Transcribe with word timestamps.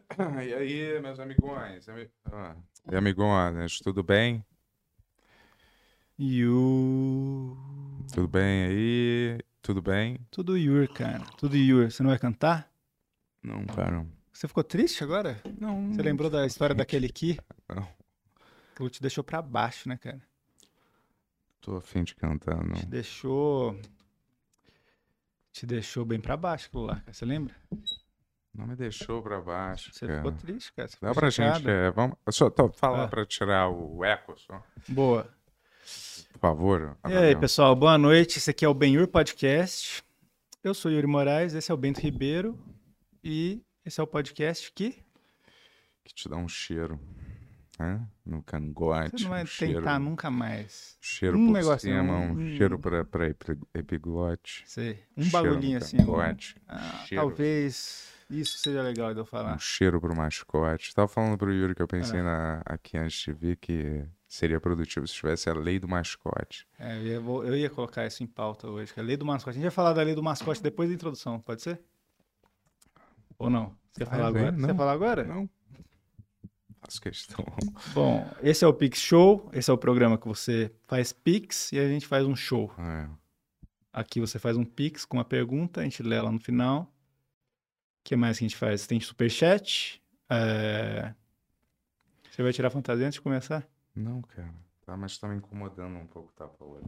E 0.46 0.54
aí, 0.54 1.00
meus 1.00 1.18
amigões? 1.18 1.88
Ami... 1.88 2.10
Ah, 2.26 2.56
e 2.90 2.96
amigões, 2.96 3.78
tudo 3.78 4.02
bem? 4.02 4.44
Yu. 6.18 7.56
Tudo 8.12 8.28
bem 8.28 8.64
aí? 8.66 9.40
Tudo 9.60 9.82
bem? 9.82 10.18
Tudo 10.30 10.56
Yur, 10.56 10.88
cara. 10.92 11.24
Tudo 11.38 11.56
Yur. 11.56 11.90
Você 11.90 12.02
não 12.02 12.10
vai 12.10 12.18
cantar? 12.18 12.70
Não, 13.42 13.64
cara. 13.66 14.06
Você 14.32 14.46
ficou 14.46 14.62
triste 14.62 15.02
agora? 15.02 15.40
Não. 15.58 15.92
Você 15.92 16.02
lembrou 16.02 16.30
da 16.30 16.46
história 16.46 16.74
daquele 16.74 17.06
aqui? 17.06 17.38
Não. 17.68 17.88
Aquilo 18.72 18.90
te 18.90 19.00
deixou 19.00 19.24
pra 19.24 19.40
baixo, 19.40 19.88
né, 19.88 19.96
cara? 19.96 20.20
Tô 21.60 21.76
afim 21.76 22.04
de 22.04 22.14
cantar, 22.14 22.62
não. 22.62 22.74
Te 22.74 22.86
deixou. 22.86 23.80
Te 25.50 25.66
deixou 25.66 26.04
bem 26.04 26.20
pra 26.20 26.36
baixo 26.36 26.66
aquilo 26.66 26.84
lá, 26.84 27.00
cara. 27.00 27.12
Você 27.12 27.24
lembra? 27.24 27.54
Não 28.54 28.66
me 28.68 28.76
deixou 28.76 29.20
pra 29.20 29.40
baixo, 29.40 29.90
Você 29.92 30.06
cara. 30.06 30.18
ficou 30.18 30.32
triste, 30.32 30.72
cara. 30.72 30.88
Você 30.88 30.96
Dá 31.00 31.12
pra 31.12 31.30
chateado. 31.30 31.58
gente, 31.58 31.70
é, 31.70 31.90
vamos... 31.90 32.16
Só 32.30 32.48
tô 32.48 32.68
falar 32.70 33.04
Ah. 33.04 33.08
pra 33.08 33.26
tirar 33.26 33.68
o 33.68 34.04
eco, 34.04 34.38
só. 34.38 34.62
Boa. 34.88 35.28
Por 36.32 36.38
favor. 36.38 36.96
E 37.08 37.12
aí, 37.16 37.34
pessoal, 37.36 37.74
boa 37.74 37.98
noite. 37.98 38.38
Esse 38.38 38.50
aqui 38.50 38.64
é 38.64 38.68
o 38.68 38.74
Benhur 38.74 39.08
Podcast. 39.08 40.02
Eu 40.62 40.72
sou 40.72 40.90
Yuri 40.90 41.06
Moraes, 41.06 41.52
esse 41.54 41.70
é 41.70 41.74
o 41.74 41.76
Bento 41.76 42.00
Ribeiro. 42.00 42.58
E 43.22 43.60
esse 43.84 43.98
é 44.00 44.02
o 44.02 44.06
podcast 44.06 44.70
que 44.72 45.02
Que 46.04 46.14
te 46.14 46.28
dá 46.28 46.36
um 46.36 46.46
cheiro, 46.48 47.00
né? 47.78 48.06
No 48.24 48.42
cangote. 48.42 49.10
você 49.18 49.22
não 49.24 49.30
vai 49.30 49.42
um 49.42 49.46
cheiro, 49.46 49.78
tentar 49.80 49.98
nunca 49.98 50.30
mais. 50.30 50.96
cheiro 51.00 51.36
um 51.38 51.52
por 51.52 51.80
cima, 51.80 52.18
um 52.18 52.56
cheiro 52.56 52.78
pra, 52.78 53.04
pra 53.04 53.28
epi- 53.28 53.58
epiglote. 53.74 54.62
Sei. 54.66 55.02
Um 55.16 55.22
cheiro 55.22 55.30
bagulhinho 55.48 55.78
no 55.80 55.84
assim. 55.84 55.96
um- 55.96 56.06
cangote, 56.06 56.56
Ah, 56.68 57.04
cheiro. 57.06 57.24
talvez 57.26 58.13
isso 58.40 58.58
seja 58.58 58.82
legal 58.82 59.12
de 59.14 59.20
eu 59.20 59.24
falar. 59.26 59.54
Um 59.54 59.58
cheiro 59.58 60.00
pro 60.00 60.14
mascote. 60.16 60.94
Tava 60.94 61.08
falando 61.08 61.36
pro 61.38 61.52
Yuri 61.52 61.74
que 61.74 61.82
eu 61.82 61.88
pensei 61.88 62.20
Ah. 62.20 62.22
na, 62.22 62.62
aqui 62.64 62.96
antes 62.96 63.18
de 63.24 63.32
vir 63.32 63.56
que 63.56 64.04
seria 64.28 64.60
produtivo 64.60 65.06
se 65.06 65.14
tivesse 65.14 65.48
a 65.48 65.54
lei 65.54 65.78
do 65.78 65.86
mascote. 65.88 66.66
É, 66.78 66.96
eu, 66.98 67.02
ia, 67.06 67.20
vou- 67.20 67.44
eu 67.44 67.56
ia 67.56 67.70
colocar 67.70 68.06
isso 68.06 68.22
em 68.22 68.26
pauta 68.26 68.68
hoje, 68.68 68.92
que 68.92 68.98
é 69.00 69.02
a 69.02 69.06
lei 69.06 69.16
do 69.16 69.24
mascote. 69.24 69.50
A 69.50 69.54
gente 69.54 69.62
vai 69.62 69.70
falar 69.70 69.92
da 69.92 70.02
lei 70.02 70.14
do 70.14 70.22
mascote 70.22 70.62
depois 70.62 70.88
da 70.88 70.94
introdução, 70.94 71.38
pode 71.40 71.62
ser? 71.62 71.80
Ou 73.38 73.48
não? 73.50 73.74
Você 73.92 74.00
quer 74.00 74.06
Faz 74.06 74.16
falar 74.18 74.28
agora? 74.28 74.52
Você 74.52 74.60
não. 74.60 74.68
quer 74.68 74.76
falar 74.76 74.92
agora? 74.92 75.24
Não. 75.24 75.50
Faço 76.80 77.00
questão. 77.00 77.44
Bom, 77.94 78.28
esse 78.42 78.64
é 78.64 78.68
o 78.68 78.74
Pix 78.74 78.98
Show. 79.00 79.48
Esse 79.52 79.70
é 79.70 79.72
o 79.74 79.78
programa 79.78 80.18
que 80.18 80.26
você 80.28 80.70
faz 80.86 81.12
Pix 81.12 81.72
e 81.72 81.78
a 81.78 81.88
gente 81.88 82.06
faz 82.06 82.26
um 82.26 82.36
show. 82.36 82.70
É. 82.78 83.08
Aqui 83.92 84.20
você 84.20 84.38
faz 84.38 84.56
um 84.56 84.64
Pix 84.64 85.04
com 85.04 85.16
uma 85.16 85.24
pergunta, 85.24 85.80
a 85.80 85.84
gente 85.84 86.02
lê 86.02 86.16
ela 86.16 86.30
no 86.30 86.38
final. 86.40 86.92
O 88.04 88.06
que 88.06 88.16
mais 88.16 88.38
que 88.38 88.44
a 88.44 88.48
gente 88.48 88.56
faz? 88.58 88.86
Tem 88.86 89.00
superchat. 89.00 90.02
É... 90.28 91.14
Você 92.30 92.42
vai 92.42 92.52
tirar 92.52 92.68
a 92.68 92.70
fantasia 92.70 93.06
antes 93.06 93.14
de 93.14 93.20
começar? 93.22 93.66
Não, 93.94 94.20
cara. 94.22 94.52
Tá, 94.84 94.96
mas 94.96 95.16
tá 95.16 95.26
me 95.28 95.36
incomodando 95.36 95.96
um 95.96 96.06
pouco, 96.06 96.32
tá, 96.34 96.46
Paola? 96.46 96.82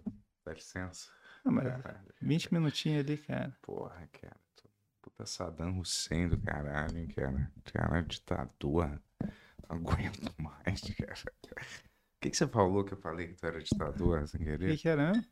Dá 0.45 0.53
licença. 0.53 1.11
Não, 1.45 1.53
mas 1.53 1.65
Caralho. 1.83 2.13
20 2.21 2.53
minutinhos 2.53 3.05
ali, 3.05 3.17
cara. 3.17 3.57
Porra, 3.63 4.07
cara. 4.21 4.37
tô- 4.57 4.69
Puta 5.01 5.25
Saddam 5.25 5.79
Hussein 5.79 6.29
do 6.29 6.39
caralho, 6.39 6.99
hein, 6.99 7.07
cara. 7.09 7.51
Cara, 7.73 8.03
ditador. 8.03 9.01
Não 9.23 9.77
aguento 9.77 10.35
mais, 10.39 10.81
cara. 10.99 11.15
O 11.55 12.21
que, 12.21 12.31
que 12.31 12.37
você 12.37 12.47
falou 12.49 12.85
que 12.85 12.93
eu 12.93 12.99
falei 12.99 13.29
que 13.29 13.35
tu 13.35 13.47
era 13.47 13.63
ditador 13.63 14.27
sem 14.29 14.41
O 14.41 14.45
querer? 14.45 14.73
que, 14.77 14.83
que 14.83 14.89
era? 14.89 15.13
Não 15.13 15.23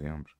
lembro. 0.00 0.32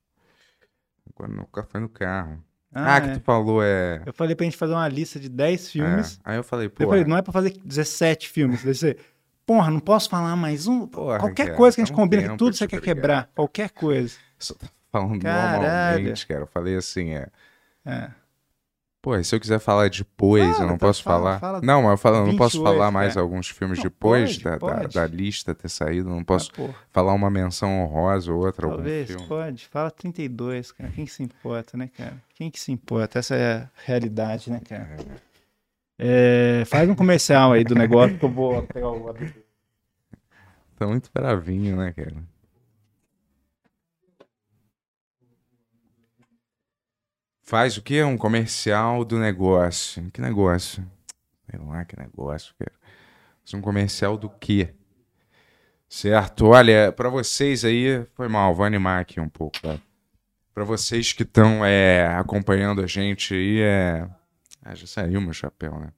Agora 1.10 1.32
nunca 1.32 1.64
foi 1.64 1.80
no 1.80 1.88
carro. 1.88 2.42
Ah, 2.74 3.00
que 3.00 3.10
é. 3.10 3.12
tu 3.14 3.20
falou 3.20 3.62
é. 3.62 4.02
Eu 4.06 4.12
falei 4.12 4.34
pra 4.34 4.44
gente 4.44 4.56
fazer 4.56 4.72
uma 4.72 4.88
lista 4.88 5.20
de 5.20 5.28
10 5.28 5.70
filmes. 5.70 6.18
é. 6.24 6.30
Aí 6.32 6.36
eu 6.38 6.42
falei, 6.44 6.66
Eu 6.66 6.70
pô. 6.70 6.86
falei, 6.88 7.04
não 7.04 7.16
é 7.16 7.22
pra 7.22 7.32
fazer 7.32 7.54
17 7.64 8.28
filmes. 8.28 8.62
Deve 8.62 8.74
ser, 8.78 8.98
porra, 9.44 9.70
não 9.70 9.80
posso 9.80 10.08
falar 10.08 10.34
mais 10.36 10.66
um. 10.66 10.86
Porra, 10.86 11.18
Qualquer 11.18 11.46
cara, 11.46 11.56
coisa 11.56 11.74
que 11.76 11.82
a 11.82 11.84
gente 11.84 11.94
combina, 11.94 12.30
que 12.30 12.36
tudo 12.38 12.56
você 12.56 12.66
quer 12.66 12.80
quebrar. 12.80 13.28
Qualquer 13.34 13.70
coisa. 13.70 14.16
Só 14.38 14.54
falando 14.90 15.20
Caralho. 15.20 15.62
normalmente, 15.62 16.26
cara. 16.26 16.40
Eu 16.40 16.46
falei 16.46 16.76
assim, 16.76 17.10
é. 17.10 17.28
É. 17.84 18.10
Pô, 19.02 19.16
e 19.16 19.24
se 19.24 19.34
eu 19.34 19.40
quiser 19.40 19.58
falar 19.58 19.90
depois, 19.90 20.46
eu 20.60 20.60
não 20.60 20.76
então 20.76 20.78
posso 20.78 21.02
fala, 21.02 21.38
falar. 21.38 21.40
fala 21.40 21.60
não, 21.60 21.82
mas 21.82 21.90
eu, 21.90 21.96
falo, 21.96 22.16
eu 22.18 22.26
não 22.26 22.36
posso 22.36 22.58
28, 22.58 22.62
falar 22.72 22.90
mais 22.92 23.16
é. 23.16 23.20
alguns 23.20 23.48
filmes 23.48 23.78
Não, 23.78 23.82
depois 23.82 24.38
pode, 24.38 24.44
da, 24.44 24.50
da, 24.52 24.58
pode. 24.58 24.94
da 24.94 25.06
lista 25.08 25.52
ter 25.56 25.68
saído. 25.68 26.08
Não 26.08 26.22
posso 26.22 26.52
Ah, 26.56 26.70
falar 26.92 27.12
uma 27.12 27.28
menção 27.28 27.82
honrosa 27.82 28.32
ou 28.32 28.38
outra, 28.46 28.64
algum 28.64 28.76
talvez, 28.76 29.08
filme. 29.08 29.26
pode. 29.26 29.66
Fala 29.66 29.90
32, 29.90 30.70
cara. 30.70 30.88
Quem 30.94 31.04
que 31.04 31.10
se 31.10 31.20
importa, 31.20 31.76
né, 31.76 31.90
cara? 31.96 32.14
Quem 32.36 32.48
que 32.48 32.60
se 32.60 32.70
importa? 32.70 33.18
Essa 33.18 33.34
é 33.34 33.54
a 33.56 33.68
realidade, 33.84 34.52
né, 34.52 34.60
cara? 34.60 34.96
É, 35.98 36.62
faz 36.66 36.88
um 36.88 36.94
comercial 36.94 37.52
aí 37.52 37.64
do 37.64 37.74
negócio 37.74 38.16
que 38.16 38.24
eu 38.24 38.30
vou 38.30 38.62
pegar 38.62 38.88
o. 38.88 39.12
Tá 40.76 40.86
muito 40.86 41.10
bravinho, 41.12 41.76
né, 41.76 41.92
cara? 41.92 42.14
Faz 47.42 47.76
o 47.76 47.82
quê? 47.82 48.02
Um 48.02 48.16
comercial 48.16 49.04
do 49.04 49.18
negócio. 49.18 50.10
Que 50.10 50.20
negócio? 50.20 50.84
Sei 51.50 51.60
lá, 51.60 51.84
que 51.84 51.98
negócio. 51.98 52.54
Faz 52.58 53.54
um 53.54 53.60
comercial 53.60 54.16
do 54.16 54.30
quê? 54.30 54.74
Certo? 55.88 56.46
Olha, 56.46 56.90
pra 56.92 57.08
vocês 57.08 57.64
aí, 57.64 58.06
foi 58.14 58.28
mal, 58.28 58.54
vou 58.54 58.64
animar 58.64 59.00
aqui 59.00 59.20
um 59.20 59.28
pouco, 59.28 59.60
tá? 59.60 59.78
Pra 60.54 60.64
vocês 60.64 61.12
que 61.12 61.22
estão 61.22 61.60
acompanhando 62.18 62.82
a 62.82 62.86
gente 62.86 63.34
aí, 63.34 63.60
é. 63.60 64.08
Ah, 64.62 64.74
já 64.74 64.86
saiu 64.86 65.20
meu 65.20 65.32
chapéu, 65.32 65.78
né? 65.78 65.92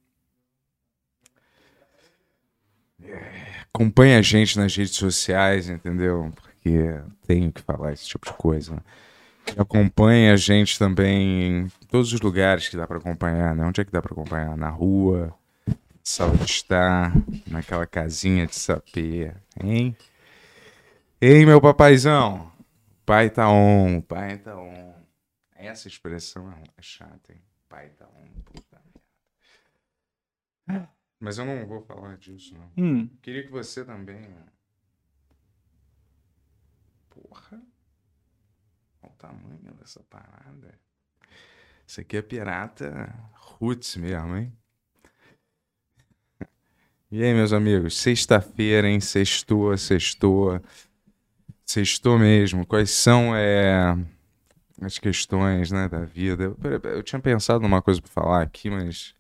acompanha 3.74 4.20
a 4.20 4.22
gente 4.22 4.56
nas 4.56 4.74
redes 4.76 4.94
sociais, 4.94 5.68
entendeu? 5.68 6.32
Porque 6.36 6.94
tenho 7.26 7.52
que 7.52 7.60
falar 7.60 7.92
esse 7.92 8.06
tipo 8.06 8.24
de 8.24 8.32
coisa. 8.34 8.76
Né? 8.76 8.80
E 9.56 9.60
Acompanha 9.60 10.32
a 10.32 10.36
gente 10.36 10.78
também 10.78 11.64
em 11.64 11.68
todos 11.88 12.12
os 12.12 12.20
lugares 12.20 12.68
que 12.68 12.76
dá 12.76 12.86
pra 12.86 12.98
acompanhar, 12.98 13.54
né? 13.54 13.64
Onde 13.64 13.80
é 13.80 13.84
que 13.84 13.92
dá 13.92 14.00
pra 14.02 14.12
acompanhar? 14.12 14.56
Na 14.56 14.68
rua, 14.70 15.34
sala 16.02 16.36
de 16.36 16.44
estar, 16.44 17.12
naquela 17.46 17.86
casinha 17.86 18.46
de 18.46 18.54
sapê, 18.56 19.34
hein? 19.62 19.96
Ei, 21.20 21.44
meu 21.46 21.60
papaizão! 21.60 22.52
Pai 23.06 23.28
tá 23.30 23.48
on, 23.50 24.00
pai 24.00 24.38
tá 24.38 24.56
on. 24.56 24.94
Essa 25.54 25.88
expressão 25.88 26.50
é 26.50 26.62
é 26.76 26.82
chata, 26.82 27.32
hein? 27.32 27.40
Pai 27.68 27.88
tá 27.90 28.06
on, 28.06 28.40
puta 28.42 28.80
merda. 30.66 30.88
Mas 31.20 31.38
eu 31.38 31.44
não 31.44 31.66
vou 31.66 31.80
falar 31.82 32.16
disso, 32.16 32.54
não. 32.54 32.70
Hum, 32.76 33.08
Queria 33.22 33.42
que 33.44 33.50
você 33.50 33.84
também. 33.84 34.20
né? 34.20 34.42
Porra. 37.10 37.60
Tamanho 39.28 39.74
dessa 39.80 40.02
parada. 40.10 40.74
Isso 41.86 42.00
aqui 42.00 42.16
é 42.16 42.22
pirata 42.22 43.14
roots 43.34 43.96
mesmo, 43.96 44.36
hein? 44.36 44.52
E 47.10 47.22
aí, 47.22 47.32
meus 47.32 47.52
amigos? 47.52 47.96
Sexta-feira, 47.96 48.88
hein? 48.88 49.00
Sextou, 49.00 49.76
sextou. 49.78 50.60
Sextou 51.64 52.18
mesmo. 52.18 52.66
Quais 52.66 52.90
são 52.90 53.34
é, 53.34 53.96
as 54.82 54.98
questões 54.98 55.70
né, 55.70 55.88
da 55.88 56.04
vida? 56.04 56.44
Eu, 56.44 56.90
eu 56.90 57.02
tinha 57.02 57.20
pensado 57.20 57.60
numa 57.60 57.80
coisa 57.80 58.02
pra 58.02 58.10
falar 58.10 58.42
aqui, 58.42 58.68
mas. 58.68 59.14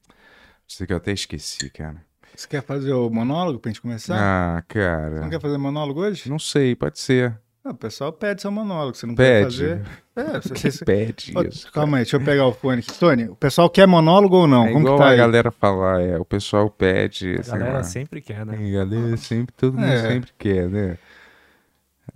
Sei 0.66 0.86
que 0.86 0.92
eu 0.92 0.96
até 0.96 1.12
esqueci, 1.12 1.70
cara. 1.70 2.04
você 2.34 2.48
quer 2.48 2.62
fazer 2.62 2.92
o 2.92 3.08
monólogo 3.10 3.58
pra 3.60 3.70
gente 3.70 3.80
começar? 3.80 4.16
Ah, 4.18 4.60
Você 4.66 4.78
cara. 4.80 5.20
não 5.20 5.30
quer 5.30 5.40
fazer 5.40 5.56
monólogo 5.58 6.00
hoje? 6.00 6.28
Não 6.28 6.38
sei, 6.38 6.74
pode 6.74 6.98
ser. 6.98 7.38
Ah, 7.66 7.70
o 7.70 7.74
pessoal 7.74 8.12
pede 8.12 8.42
seu 8.42 8.50
monólogo. 8.50 8.94
Você 8.94 9.06
não 9.06 9.14
quer 9.14 9.44
Pede. 9.44 9.56
fazer? 9.56 9.82
É, 10.16 10.40
Quem 10.54 10.70
você... 10.70 10.84
pede 10.84 11.32
isso? 11.48 11.72
Calma 11.72 11.96
aí, 11.96 12.02
deixa 12.04 12.16
eu 12.16 12.20
pegar 12.24 12.46
o 12.46 12.52
fone 12.52 12.80
aqui. 12.80 12.92
Tony, 12.98 13.24
o 13.24 13.34
pessoal 13.36 13.70
quer 13.70 13.86
monólogo 13.86 14.36
ou 14.36 14.46
não? 14.46 14.66
É 14.66 14.72
Como 14.72 14.80
igual 14.80 14.96
que 14.98 15.02
tá 15.02 15.08
a 15.08 15.12
aí? 15.12 15.16
galera 15.16 15.50
falar, 15.50 16.02
é, 16.02 16.18
o 16.18 16.24
pessoal 16.26 16.68
pede, 16.68 17.36
A 17.40 17.42
galera 17.52 17.72
lá. 17.78 17.82
sempre 17.82 18.20
quer, 18.20 18.44
né? 18.44 18.54
A 18.54 18.84
galera 18.84 19.16
sempre, 19.16 19.54
todo 19.56 19.78
mundo 19.78 19.86
É. 19.86 20.08
sempre 20.08 20.30
quer, 20.38 20.68
né? 20.68 20.98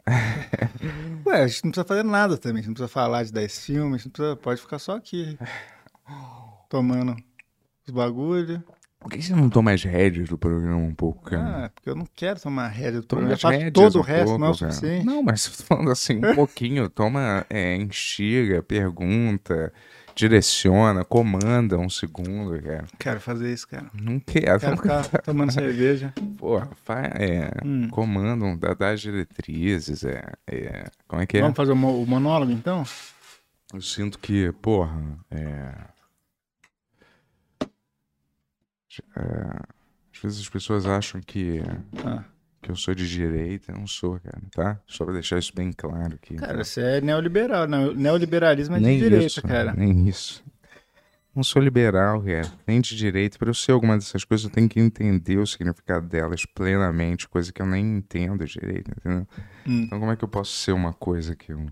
Ué, 1.27 1.43
a 1.43 1.47
gente 1.47 1.65
não 1.65 1.71
precisa 1.71 1.87
fazer 1.87 2.03
nada 2.03 2.37
também. 2.37 2.59
A 2.59 2.63
gente 2.63 2.69
não 2.69 2.75
precisa 2.75 2.89
falar 2.93 3.23
de 3.25 3.33
10 3.33 3.59
filmes. 3.65 3.95
A 3.95 3.97
gente 3.97 4.07
não 4.07 4.13
precisa... 4.13 4.37
Pode 4.37 4.61
ficar 4.61 4.79
só 4.79 4.97
aqui. 4.97 5.39
Tomando 6.69 7.17
os 7.87 7.93
bagulho. 7.93 8.63
Por 9.01 9.11
que 9.11 9.23
você 9.23 9.33
não 9.33 9.49
toma 9.49 9.71
as 9.73 9.83
rédeas 9.85 10.29
do 10.29 10.37
programa 10.37 10.77
um 10.77 10.93
pouco, 10.95 11.31
cara? 11.31 11.67
Ah, 11.67 11.71
porque 11.71 11.89
eu 11.89 11.95
não 11.95 12.07
quero 12.17 12.41
tomar 12.41 12.67
rédea 12.67 13.01
do 13.01 13.07
Toma 13.07 13.23
programa. 13.23 13.31
Eu 13.31 13.35
as 13.35 13.41
faço 13.41 13.59
rédeas 13.59 13.73
todo 13.73 13.95
o 13.97 13.99
um 14.01 14.03
resto, 14.03 14.25
pouco, 14.27 14.41
não 14.41 14.47
é 14.47 14.51
o 14.51 14.55
suficiente. 14.55 15.07
Não, 15.07 15.23
mas 15.23 15.47
falando 15.63 15.91
assim, 15.91 16.17
um 16.25 16.35
pouquinho. 16.35 16.89
Toma, 16.91 17.47
é, 17.49 17.77
instiga, 17.77 18.61
pergunta, 18.63 19.73
direciona, 20.17 21.05
comanda 21.05 21.79
um 21.79 21.89
segundo, 21.89 22.61
cara. 22.61 22.85
Quero 22.99 23.21
fazer 23.21 23.53
isso, 23.53 23.69
cara. 23.69 23.87
Não 23.95 24.19
quero. 24.19 24.59
Quero 24.59 24.77
ficar 24.77 25.05
tomando 25.23 25.53
cerveja. 25.53 26.13
Porra, 26.37 26.69
fa- 26.85 27.03
é, 27.15 27.51
Hum. 27.65 27.89
comanda, 27.91 28.45
um, 28.45 28.57
dá, 28.59 28.75
dá 28.75 28.91
as 28.91 29.01
diretrizes, 29.01 30.03
é, 30.05 30.25
é. 30.47 30.91
Como 31.07 31.23
é 31.23 31.27
que 31.27 31.39
é? 31.39 31.41
Vamos 31.41 31.57
fazer 31.57 31.71
o, 31.71 32.03
o 32.03 32.05
monólogo, 32.07 32.51
então? 32.51 32.83
Eu 33.73 33.81
sinto 33.81 34.19
que, 34.19 34.51
porra, 34.61 35.01
é. 35.31 35.73
É, 39.17 39.23
às 40.15 40.23
vezes 40.23 40.41
as 40.41 40.49
pessoas 40.49 40.87
acham 40.87 41.21
que, 41.21 41.61
Ah. 42.05 42.25
que 42.63 42.71
eu 42.71 42.77
sou 42.77 42.95
de 42.95 43.09
direita. 43.09 43.73
Eu 43.73 43.79
não 43.79 43.87
sou, 43.87 44.19
cara, 44.21 44.41
tá? 44.51 44.81
Só 44.87 45.05
pra 45.05 45.15
deixar 45.15 45.39
isso 45.39 45.53
bem 45.55 45.73
claro 45.73 46.15
aqui. 46.17 46.35
Cara, 46.37 46.65
você 46.65 46.81
é 46.81 47.01
neoliberal. 47.01 47.67
né? 47.69 47.93
Neoliberalismo 47.95 48.77
é 48.77 48.79
de 48.79 48.85
nem 48.85 48.99
direita, 48.99 49.27
isso, 49.27 49.43
cara. 49.43 49.73
Nem 49.75 50.09
isso. 50.09 50.43
Não 51.35 51.45
sou 51.45 51.63
liberal, 51.63 52.21
cara. 52.23 52.51
Nem 52.67 52.81
de 52.81 52.97
direita. 52.97 53.39
Para 53.39 53.49
eu 53.51 53.55
ser 53.55 53.71
alguma 53.71 53.95
dessas 53.97 54.25
coisas, 54.25 54.45
eu 54.45 54.51
tenho 54.51 54.69
que 54.69 54.81
entender 54.81 55.37
o 55.39 55.47
significado 55.47 56.07
delas 56.09 56.45
plenamente, 56.45 57.29
coisa 57.29 57.53
que 57.53 57.63
eu 57.63 57.67
nem 57.67 57.99
entendo 57.99 58.45
direito, 58.45 58.91
entendeu? 58.91 59.27
Hum. 59.65 59.83
Então, 59.85 60.01
como 60.01 60.11
é 60.11 60.17
que 60.17 60.25
eu 60.25 60.29
posso 60.29 60.51
ser 60.53 60.73
uma 60.73 60.93
coisa 60.93 61.37
que 61.37 61.53
eu 61.53 61.65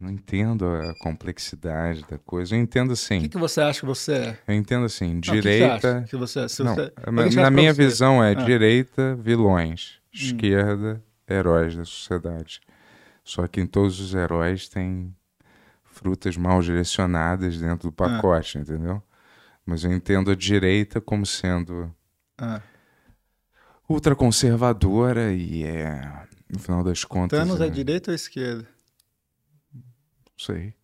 não 0.00 0.10
entendo 0.10 0.64
a 0.66 0.94
complexidade 0.98 2.04
da 2.08 2.16
coisa? 2.18 2.54
Eu 2.56 2.60
entendo 2.60 2.90
O 2.90 2.92
assim. 2.94 3.20
que, 3.20 3.28
que 3.28 3.38
você 3.38 3.60
acha 3.60 3.80
que 3.80 3.86
você 3.86 4.12
é? 4.14 4.38
Eu 4.48 4.54
entendo 4.54 4.86
assim, 4.86 5.12
Não, 5.12 5.18
o 5.18 5.20
que 5.20 5.30
que 5.30 5.36
você 5.36 5.40
direita. 5.42 6.06
você 6.12 6.38
é? 6.40 6.64
Não, 6.64 6.74
você- 6.74 7.36
na- 7.40 7.50
minha 7.50 7.74
você. 7.74 7.82
visão 7.84 8.22
é 8.24 8.30
Ah. 8.30 8.34
direita, 8.34 9.14
vilões, 9.16 10.00
Hum. 10.06 10.08
esquerda, 10.12 11.02
heróis 11.28 11.76
da 11.76 11.84
sociedade. 11.84 12.60
Só 13.22 13.46
que 13.46 13.60
em 13.60 13.66
todos 13.66 14.00
os 14.00 14.14
heróis 14.14 14.68
tem 14.68 15.14
frutas 15.84 16.36
mal 16.36 16.62
direcionadas 16.62 17.58
dentro 17.58 17.90
do 17.90 17.94
Ah. 18.02 18.08
pacote, 18.08 18.58
entendeu? 18.58 19.02
Mas 19.66 19.84
eu 19.84 19.92
entendo 19.92 20.30
a 20.30 20.34
direita 20.34 21.00
como 21.00 21.26
sendo 21.26 21.94
Ah. 22.38 22.62
ultraconservadora 23.88 25.32
e 25.32 25.64
é, 25.64 26.00
no 26.48 26.58
final 26.58 26.82
das 26.82 27.04
contas, 27.04 27.38
Thanos 27.38 27.60
é 27.60 27.66
é- 27.66 27.70
direita 27.70 28.10
ou 28.10 28.14
esquerda? 28.14 28.66
Sei. 30.40 30.74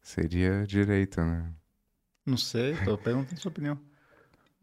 Seria 0.00 0.66
direita, 0.66 1.24
né? 1.24 1.52
Não 2.26 2.36
sei, 2.36 2.76
tô 2.76 2.98
perguntando 2.98 3.38
a 3.38 3.40
sua 3.40 3.48
opinião. 3.50 3.80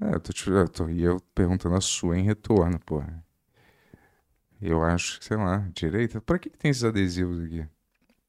É, 0.02 0.14
eu 0.16 0.20
tô, 0.20 0.32
te- 0.34 0.50
eu 0.50 0.68
tô, 0.70 0.88
e 0.90 1.02
eu 1.02 1.20
perguntando 1.34 1.76
a 1.76 1.82
sua 1.82 2.18
em 2.18 2.24
retorno, 2.24 2.80
porra. 2.80 3.24
Eu 4.62 4.84
acho 4.84 5.20
que, 5.20 5.26
sei 5.26 5.38
lá, 5.38 5.58
direita. 5.74 6.20
Pra 6.22 6.40
que, 6.40 6.50
que 6.50 6.58
tem 6.58 6.72
esses 6.72 6.84
adesivos 6.84 7.44
aqui? 7.44 7.66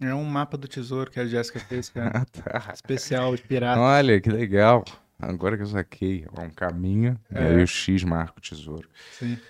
É 0.00 0.14
um 0.14 0.24
mapa 0.24 0.56
do 0.58 0.68
tesouro 0.68 1.10
que 1.10 1.18
a 1.20 1.26
Jéssica 1.26 1.58
fez, 1.60 1.88
cara. 1.88 2.10
Ah, 2.20 2.24
tá. 2.24 2.72
Especial 2.72 3.34
de 3.36 3.42
pirata. 3.42 3.80
Olha, 3.80 4.20
que 4.20 4.28
legal. 4.30 4.84
Agora 5.18 5.56
que 5.56 5.62
eu 5.62 5.66
saquei. 5.66 6.26
É 6.36 6.40
um 6.40 6.50
caminho. 6.50 7.18
E 7.30 7.36
É. 7.38 7.46
aí 7.46 7.62
o 7.62 7.66
X 7.66 8.02
marca 8.04 8.38
o 8.38 8.40
tesouro. 8.40 8.88
Sim. 9.10 9.40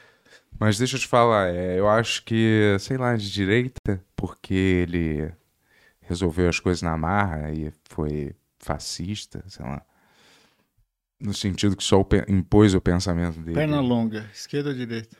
Mas 0.58 0.78
deixa 0.78 0.96
eu 0.96 1.00
te 1.00 1.08
falar, 1.08 1.48
é, 1.52 1.78
eu 1.78 1.88
acho 1.88 2.24
que, 2.24 2.76
sei 2.78 2.96
lá, 2.96 3.16
de 3.16 3.30
direita, 3.30 4.02
porque 4.14 4.54
ele 4.54 5.32
resolveu 6.06 6.48
as 6.48 6.60
coisas 6.60 6.82
na 6.82 6.96
marra 6.96 7.50
e 7.52 7.72
foi 7.84 8.34
fascista, 8.58 9.44
sei 9.48 9.64
lá. 9.64 9.82
No 11.20 11.32
sentido 11.32 11.76
que 11.76 11.84
só 11.84 12.06
impôs 12.28 12.74
o 12.74 12.80
pensamento 12.80 13.38
dele. 13.40 13.54
Perna 13.54 13.80
longa, 13.80 14.28
esquerda 14.32 14.70
ou 14.70 14.74
direita? 14.74 15.16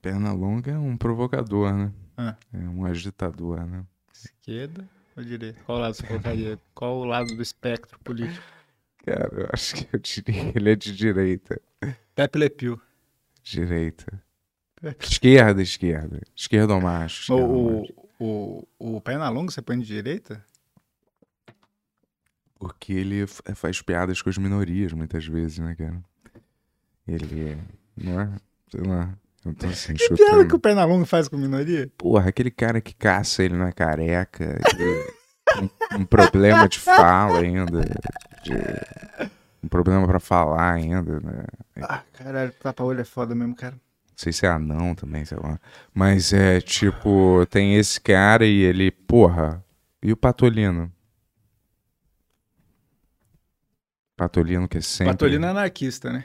Perna 0.00 0.32
longa 0.32 0.72
é 0.72 0.78
um 0.78 0.96
provocador, 0.96 1.72
né? 1.72 1.92
Ah. 2.16 2.36
É 2.52 2.58
um 2.58 2.84
agitador, 2.84 3.64
né? 3.66 3.84
Esquerda 4.12 4.88
ou 5.16 5.24
direita? 5.24 5.60
Qual 5.64 5.78
lado 5.78 5.94
você 5.94 6.06
colocaria? 6.06 6.58
Qual 6.74 6.98
o 6.98 7.04
lado 7.04 7.34
do 7.34 7.42
espectro 7.42 7.98
político? 8.00 8.44
Cara, 9.04 9.28
eu 9.32 9.48
acho 9.52 9.74
que 9.74 9.88
eu 9.92 9.98
diria 10.00 10.52
que 10.52 10.58
ele 10.58 10.70
é 10.70 10.76
de 10.76 10.94
direita. 10.94 11.60
Pepe 12.14 12.38
Le 12.38 12.50
Pew. 12.50 12.80
Direita. 13.42 14.22
Esquerda, 15.00 15.62
esquerda. 15.62 16.20
Esquerda 16.34 16.74
ou 16.74 16.80
macho. 16.80 17.22
esquerda 17.22 17.42
ou 17.42 17.68
O, 17.68 17.80
macho. 17.80 17.94
O, 18.24 18.68
o, 18.78 18.96
o 18.96 19.00
perna 19.00 19.28
longa 19.28 19.50
você 19.50 19.60
põe 19.62 19.78
de 19.78 19.86
direita? 19.86 20.44
Porque 22.58 22.92
ele 22.92 23.22
f- 23.22 23.42
faz 23.54 23.82
piadas 23.82 24.22
com 24.22 24.30
as 24.30 24.38
minorias 24.38 24.92
muitas 24.92 25.26
vezes, 25.26 25.58
né, 25.58 25.74
cara? 25.74 26.00
Ele, 27.06 27.58
não 27.96 28.20
é? 28.20 28.30
Sei 28.70 28.80
lá. 28.82 29.12
Eu 29.44 29.54
tô 29.54 29.66
assim, 29.66 29.94
Que 29.98 30.06
piada 30.08 30.16
chutando. 30.32 30.48
que 30.48 30.54
o 30.54 30.58
perna 30.60 30.84
longa 30.84 31.04
faz 31.04 31.26
com 31.26 31.36
minoria? 31.36 31.90
Porra, 31.98 32.28
aquele 32.28 32.50
cara 32.50 32.80
que 32.80 32.94
caça, 32.94 33.42
ele 33.42 33.60
é 33.60 33.72
careca. 33.72 34.58
um, 35.92 35.98
um 36.00 36.04
problema 36.04 36.68
de 36.68 36.78
fala 36.78 37.40
ainda. 37.40 37.80
de- 38.44 39.32
um 39.64 39.68
problema 39.68 40.06
pra 40.06 40.20
falar 40.20 40.72
ainda, 40.74 41.20
né? 41.20 41.44
Ah, 41.82 42.02
caralho, 42.12 42.52
tapa-olho 42.60 43.00
é 43.00 43.04
foda 43.04 43.34
mesmo, 43.34 43.54
cara. 43.56 43.76
Não 44.12 44.18
sei 44.18 44.32
se 44.32 44.46
é 44.46 44.48
anão 44.50 44.94
também, 44.94 45.24
sei 45.24 45.38
lá. 45.38 45.58
Mas 45.92 46.32
é 46.32 46.60
tipo, 46.60 47.44
tem 47.50 47.76
esse 47.76 48.00
cara 48.00 48.46
e 48.46 48.60
ele, 48.60 48.90
porra. 48.90 49.64
E 50.02 50.12
o 50.12 50.16
Patolino? 50.16 50.92
Patolino 54.16 54.68
que 54.68 54.78
é 54.78 54.80
sempre. 54.80 55.14
Patolino 55.14 55.46
é 55.46 55.48
anarquista, 55.48 56.12
né? 56.12 56.24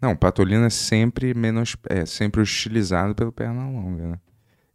Não, 0.00 0.14
Patolino 0.14 0.64
é 0.64 0.70
sempre 0.70 1.34
menos. 1.34 1.76
É 1.88 2.06
sempre 2.06 2.40
hostilizado 2.40 3.14
pelo 3.14 3.32
Pernalonga, 3.32 4.08
né? 4.08 4.20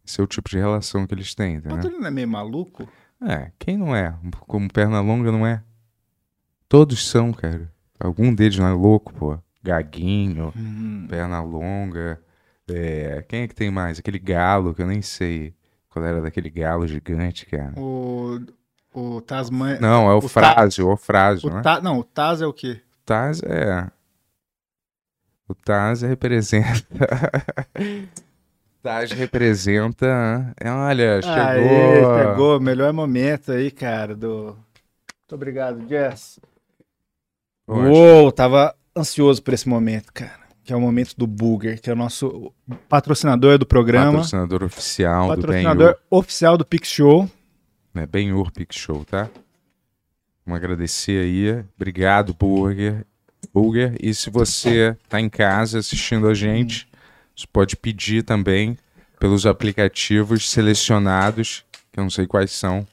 Esse 0.06 0.20
é 0.20 0.24
o 0.24 0.26
tipo 0.26 0.50
de 0.50 0.58
relação 0.58 1.06
que 1.06 1.14
eles 1.14 1.34
têm, 1.34 1.54
entendeu? 1.54 1.76
Patolino 1.76 2.06
é 2.06 2.10
meio 2.10 2.28
maluco? 2.28 2.86
É, 3.22 3.50
quem 3.58 3.78
não 3.78 3.96
é? 3.96 4.14
Como 4.40 4.70
Pernalonga 4.70 5.32
não 5.32 5.46
é? 5.46 5.62
Todos 6.68 7.08
são, 7.08 7.32
cara. 7.32 7.72
Algum 7.98 8.34
deles 8.34 8.58
não 8.58 8.66
é 8.66 8.72
louco, 8.72 9.14
pô. 9.14 9.38
Gaguinho, 9.64 10.52
Hum. 10.56 11.06
Pernalonga. 11.08 12.20
É, 12.68 13.24
quem 13.28 13.42
é 13.42 13.48
que 13.48 13.54
tem 13.54 13.70
mais? 13.70 13.98
Aquele 13.98 14.18
galo 14.18 14.74
que 14.74 14.82
eu 14.82 14.86
nem 14.86 15.00
sei 15.02 15.54
qual 15.88 16.04
era 16.04 16.20
daquele 16.20 16.50
galo 16.50 16.86
gigante, 16.86 17.46
cara. 17.46 17.72
O, 17.78 18.40
o 18.92 19.20
Tasman... 19.22 19.78
Não, 19.80 20.08
é 20.10 20.14
o, 20.14 20.18
o 20.18 20.28
Frásio, 20.28 20.88
o 20.88 20.96
Frásio, 20.96 21.50
O 21.50 21.54
né? 21.54 21.62
Ta... 21.62 21.80
Não, 21.80 21.98
o 21.98 22.04
Taz 22.04 22.40
é 22.42 22.46
o 22.46 22.52
quê? 22.52 22.80
O 23.02 23.04
Taz 23.06 23.42
é. 23.42 23.90
O 25.48 25.54
Taz 25.54 26.02
representa. 26.02 27.06
Taz 28.82 29.12
representa. 29.12 30.54
é, 30.60 30.70
Olha, 30.70 31.22
chegou. 31.22 31.42
Aê, 31.42 32.24
chegou. 32.28 32.60
Melhor 32.60 32.92
momento 32.92 33.52
aí, 33.52 33.70
cara, 33.70 34.14
do... 34.14 34.56
Muito 35.22 35.34
obrigado, 35.34 35.86
Jess. 35.88 36.38
Uou, 37.66 38.30
tava 38.30 38.74
ansioso 38.96 39.42
por 39.42 39.54
esse 39.54 39.68
momento, 39.68 40.12
cara. 40.12 40.44
Que 40.62 40.72
é 40.72 40.76
o 40.76 40.80
momento 40.80 41.14
do 41.16 41.26
Booger, 41.26 41.80
que 41.80 41.90
é 41.90 41.92
o 41.92 41.96
nosso 41.96 42.52
patrocinador 42.88 43.58
do 43.58 43.66
programa. 43.66 44.12
Patrocinador 44.12 44.62
oficial 44.62 45.28
Patrocinador 45.28 45.92
do 45.92 45.98
oficial 46.16 46.56
do 46.56 46.64
Pix 46.64 46.88
Show. 46.88 47.30
É 47.94 48.06
Ben-Hur 48.06 48.50
Pix 48.50 48.76
Show, 48.76 49.04
tá? 49.04 49.28
Vamos 50.44 50.58
agradecer 50.58 51.22
aí. 51.22 51.64
Obrigado, 51.76 52.34
Burger. 52.34 53.06
Burger. 53.52 53.96
E 54.00 54.14
se 54.14 54.30
você 54.30 54.96
tá 55.08 55.20
em 55.20 55.28
casa 55.28 55.78
assistindo 55.78 56.28
a 56.28 56.34
gente, 56.34 56.88
você 57.36 57.46
pode 57.52 57.76
pedir 57.76 58.22
também 58.22 58.78
pelos 59.18 59.46
aplicativos 59.46 60.50
selecionados, 60.50 61.64
que 61.92 62.00
eu 62.00 62.04
não 62.04 62.10
sei 62.10 62.26
quais 62.26 62.50
são, 62.50 62.86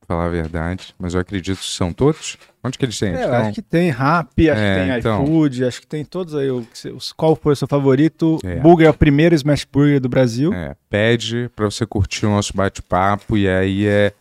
pra 0.00 0.16
falar 0.16 0.26
a 0.26 0.30
verdade, 0.30 0.94
mas 0.98 1.14
eu 1.14 1.20
acredito 1.20 1.58
que 1.58 1.64
são 1.64 1.92
todos. 1.92 2.36
Onde 2.66 2.76
que 2.78 2.84
eles 2.84 2.98
têm? 2.98 3.10
É, 3.14 3.20
Estão- 3.20 3.34
acho 3.36 3.52
que 3.52 3.62
tem 3.62 3.90
Rap, 3.90 4.50
acho 4.50 4.60
É, 4.60 4.74
que 4.74 4.88
tem 4.90 4.98
então. 4.98 5.24
iFood, 5.24 5.64
acho 5.64 5.80
que 5.80 5.86
tem 5.86 6.04
todos 6.04 6.34
aí. 6.34 6.50
os- 6.50 7.12
Qual 7.12 7.36
foi 7.36 7.52
o 7.52 7.56
seu 7.56 7.68
favorito? 7.68 8.38
É. 8.44 8.56
Burger 8.56 8.86
é 8.86 8.90
o 8.90 8.94
primeiro 8.94 9.34
Smash 9.34 9.64
Burger 9.70 10.00
do 10.00 10.08
Brasil. 10.08 10.52
É, 10.52 10.74
pede 10.90 11.50
pra 11.54 11.66
você 11.66 11.86
curtir 11.86 12.26
o 12.26 12.30
nosso 12.30 12.52
bate-papo 12.56 13.36
e 13.36 13.48
aí 13.48 13.86
é 13.86 14.12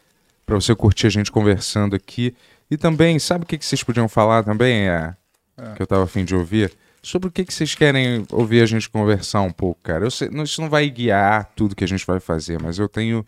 pra 0.46 0.56
você 0.56 0.76
curtir 0.76 1.08
a 1.08 1.10
gente 1.10 1.32
conversando 1.32 1.96
aqui. 1.96 2.36
E 2.70 2.78
também, 2.78 3.18
sabe 3.20 3.44
o 3.44 3.48
que, 3.48 3.58
que 3.58 3.66
vocês 3.66 3.84
podiam 3.84 4.08
falar 4.08 4.44
também? 4.44 4.88
É, 4.90 5.14
É. 5.58 5.74
Que 5.76 5.82
eu 5.82 5.88
tava 5.88 6.04
afim 6.04 6.26
de 6.26 6.36
ouvir. 6.36 6.72
Sobre 7.02 7.30
o 7.30 7.32
que, 7.32 7.46
que 7.46 7.54
vocês 7.54 7.74
querem 7.76 8.26
ouvir 8.32 8.62
a 8.62 8.66
gente 8.66 8.90
conversar 8.90 9.42
um 9.42 9.52
pouco, 9.52 9.80
cara. 9.84 10.04
Eu 10.04 10.12
sei, 10.12 10.28
isso 10.44 10.60
não 10.60 10.70
vai 10.70 10.90
guiar 10.90 11.50
tudo 11.56 11.76
que 11.76 11.84
a 11.84 11.88
gente 11.88 12.06
vai 12.06 12.20
fazer, 12.20 12.60
mas 12.62 12.78
eu 12.80 12.90
tenho 12.90 13.26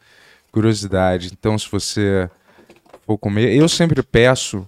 curiosidade. 0.52 1.30
Então, 1.32 1.58
se 1.58 1.70
você 1.72 2.30
for 3.06 3.18
comer. 3.18 3.54
Eu 3.56 3.70
sempre 3.70 4.02
peço 4.04 4.68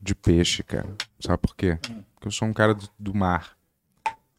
de 0.00 0.14
peixe, 0.14 0.62
cara. 0.62 0.88
Sabe 1.20 1.38
por 1.38 1.54
quê? 1.54 1.78
Porque 2.14 2.28
eu 2.28 2.32
sou 2.32 2.48
um 2.48 2.52
cara 2.52 2.74
do, 2.74 2.88
do 2.98 3.14
mar. 3.14 3.58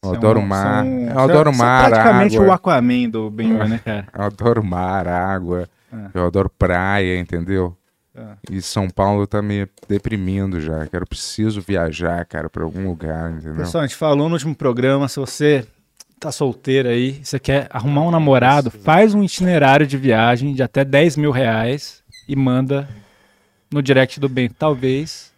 Eu 0.01 0.13
adoro 0.13 0.39
o 0.39 0.45
mar. 0.45 0.85
Eu 0.85 1.19
adoro 1.19 1.51
o 1.51 1.55
mar, 1.55 1.89
praticamente 1.89 2.37
água. 2.37 2.47
o 2.47 2.51
Aquaman 2.51 3.09
do 3.09 3.29
ben 3.29 3.49
né, 3.49 3.79
cara? 3.83 4.07
Eu 4.13 4.23
adoro 4.23 4.63
mar, 4.63 5.07
água. 5.07 5.69
É. 5.91 6.09
Eu 6.13 6.25
adoro 6.25 6.49
praia, 6.49 7.19
entendeu? 7.19 7.75
É. 8.15 8.35
E 8.49 8.61
São 8.61 8.89
Paulo 8.89 9.27
tá 9.27 9.41
me 9.41 9.67
deprimindo 9.87 10.61
já. 10.61 10.85
Quero 10.87 11.05
preciso 11.05 11.61
viajar, 11.61 12.25
cara, 12.25 12.49
pra 12.49 12.63
algum 12.63 12.87
lugar, 12.87 13.31
entendeu? 13.31 13.57
Pessoal, 13.57 13.83
a 13.83 13.87
gente 13.87 13.97
falou 13.97 14.29
no 14.29 14.35
último 14.35 14.55
programa, 14.55 15.07
se 15.07 15.19
você 15.19 15.65
tá 16.19 16.31
solteiro 16.31 16.89
aí, 16.89 17.19
você 17.23 17.39
quer 17.39 17.67
arrumar 17.69 18.01
um 18.01 18.11
namorado, 18.11 18.69
faz 18.69 19.13
um 19.13 19.23
itinerário 19.23 19.87
de 19.87 19.97
viagem 19.97 20.53
de 20.53 20.61
até 20.61 20.83
10 20.83 21.17
mil 21.17 21.31
reais 21.31 22.03
e 22.27 22.35
manda 22.35 22.87
no 23.71 23.81
direct 23.81 24.19
do 24.19 24.27
bem. 24.27 24.49
Talvez 24.49 25.28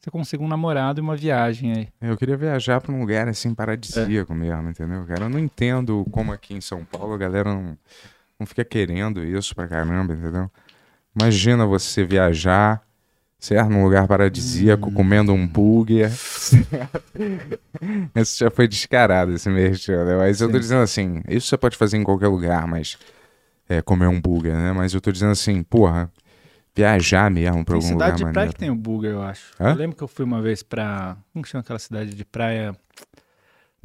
você 0.00 0.10
consiga 0.10 0.42
um 0.42 0.48
namorado 0.48 0.98
e 0.98 1.02
uma 1.02 1.14
viagem 1.14 1.72
aí. 1.72 1.88
Eu 2.00 2.16
queria 2.16 2.36
viajar 2.36 2.80
pra 2.80 2.92
um 2.92 3.00
lugar 3.00 3.28
assim 3.28 3.54
paradisíaco 3.54 4.34
mesmo, 4.34 4.70
entendeu, 4.70 5.04
cara? 5.04 5.24
Eu 5.24 5.28
não 5.28 5.38
entendo 5.38 6.06
como 6.10 6.32
aqui 6.32 6.54
em 6.54 6.60
São 6.60 6.84
Paulo 6.84 7.14
a 7.14 7.18
galera 7.18 7.52
não, 7.52 7.76
não 8.38 8.46
fica 8.46 8.64
querendo 8.64 9.22
isso 9.22 9.54
pra 9.54 9.68
caramba, 9.68 10.14
entendeu? 10.14 10.50
Imagina 11.14 11.66
você 11.66 12.02
viajar, 12.02 12.80
certo? 13.38 13.68
Num 13.68 13.84
lugar 13.84 14.06
paradisíaco, 14.08 14.88
Hum. 14.88 14.94
comendo 14.94 15.34
um 15.34 15.42
hambúrguer. 15.42 16.10
Esse 18.14 18.38
já 18.40 18.50
foi 18.50 18.68
descarado, 18.68 19.32
esse 19.32 19.48
merchan, 19.48 20.04
né? 20.04 20.16
Mas 20.16 20.40
eu 20.40 20.48
tô 20.48 20.54
Sim. 20.54 20.60
dizendo 20.60 20.82
assim, 20.82 21.22
isso 21.28 21.46
você 21.48 21.56
pode 21.58 21.76
fazer 21.76 21.96
em 21.96 22.04
qualquer 22.04 22.28
lugar, 22.28 22.66
mas... 22.66 22.98
É, 23.68 23.80
comer 23.80 24.08
um 24.08 24.16
hambúrguer, 24.16 24.52
né? 24.52 24.72
Mas 24.72 24.94
eu 24.94 25.00
tô 25.00 25.12
dizendo 25.12 25.30
assim, 25.30 25.62
porra, 25.62 26.10
viajar 26.74 27.30
mesmo 27.30 27.64
pra 27.64 27.74
Tem 27.78 27.84
algum 27.84 27.92
lugar 27.94 28.06
cidade 28.06 28.16
de 28.16 28.22
praia 28.22 28.34
maneiro. 28.34 28.52
que 28.52 28.58
tem 28.58 28.70
o 28.70 28.74
Burger, 28.74 29.10
eu 29.12 29.22
acho. 29.22 29.52
Hã? 29.60 29.70
Eu 29.70 29.76
lembro 29.76 29.96
que 29.96 30.02
eu 30.02 30.08
fui 30.08 30.24
uma 30.24 30.40
vez 30.40 30.62
pra. 30.62 31.16
Como 31.32 31.42
que 31.42 31.48
chama 31.48 31.62
aquela 31.62 31.78
cidade 31.78 32.14
de 32.14 32.24
praia? 32.24 32.74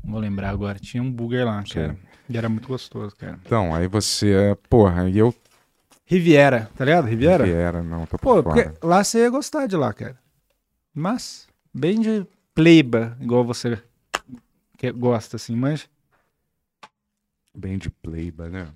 Não 0.04 0.12
vou 0.12 0.20
lembrar 0.20 0.50
agora. 0.50 0.78
Tinha 0.80 1.02
um 1.02 1.12
Burger 1.12 1.46
lá, 1.46 1.64
Sei. 1.66 1.82
cara. 1.82 1.98
E 2.30 2.38
era 2.38 2.50
muito 2.50 2.68
gostoso, 2.68 3.16
cara. 3.16 3.40
Então, 3.46 3.74
aí 3.74 3.88
você, 3.88 4.58
porra, 4.70 5.10
e 5.10 5.18
eu... 5.18 5.34
Riviera, 6.08 6.70
tá 6.76 6.86
ligado? 6.86 7.06
Riviera? 7.06 7.44
Riviera, 7.44 7.84
não, 7.84 8.06
tô 8.06 8.18
Pô, 8.18 8.44
porque 8.44 8.72
lá 8.84 9.04
você 9.04 9.20
ia 9.20 9.30
gostar 9.30 9.68
de 9.68 9.76
lá, 9.76 9.92
cara. 9.94 10.18
Mas, 10.94 11.48
bem 11.74 12.00
de 12.00 12.26
pleiba, 12.54 13.18
igual 13.20 13.44
você 13.44 13.82
que 14.78 14.92
gosta, 14.92 15.36
assim, 15.36 15.56
mas. 15.56 15.90
Bem 17.56 17.78
de 17.78 17.90
playboy, 17.90 18.50
né? 18.50 18.68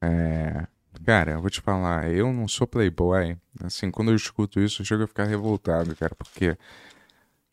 É... 0.00 0.66
Cara, 1.04 1.32
eu 1.32 1.40
vou 1.40 1.50
te 1.50 1.60
falar, 1.60 2.10
eu 2.10 2.32
não 2.32 2.48
sou 2.48 2.66
playboy. 2.66 3.36
Assim, 3.62 3.90
quando 3.90 4.10
eu 4.10 4.16
escuto 4.16 4.60
isso, 4.60 4.82
eu 4.82 4.86
chego 4.86 5.04
a 5.04 5.06
ficar 5.06 5.24
revoltado, 5.24 5.94
cara, 5.96 6.14
porque... 6.14 6.56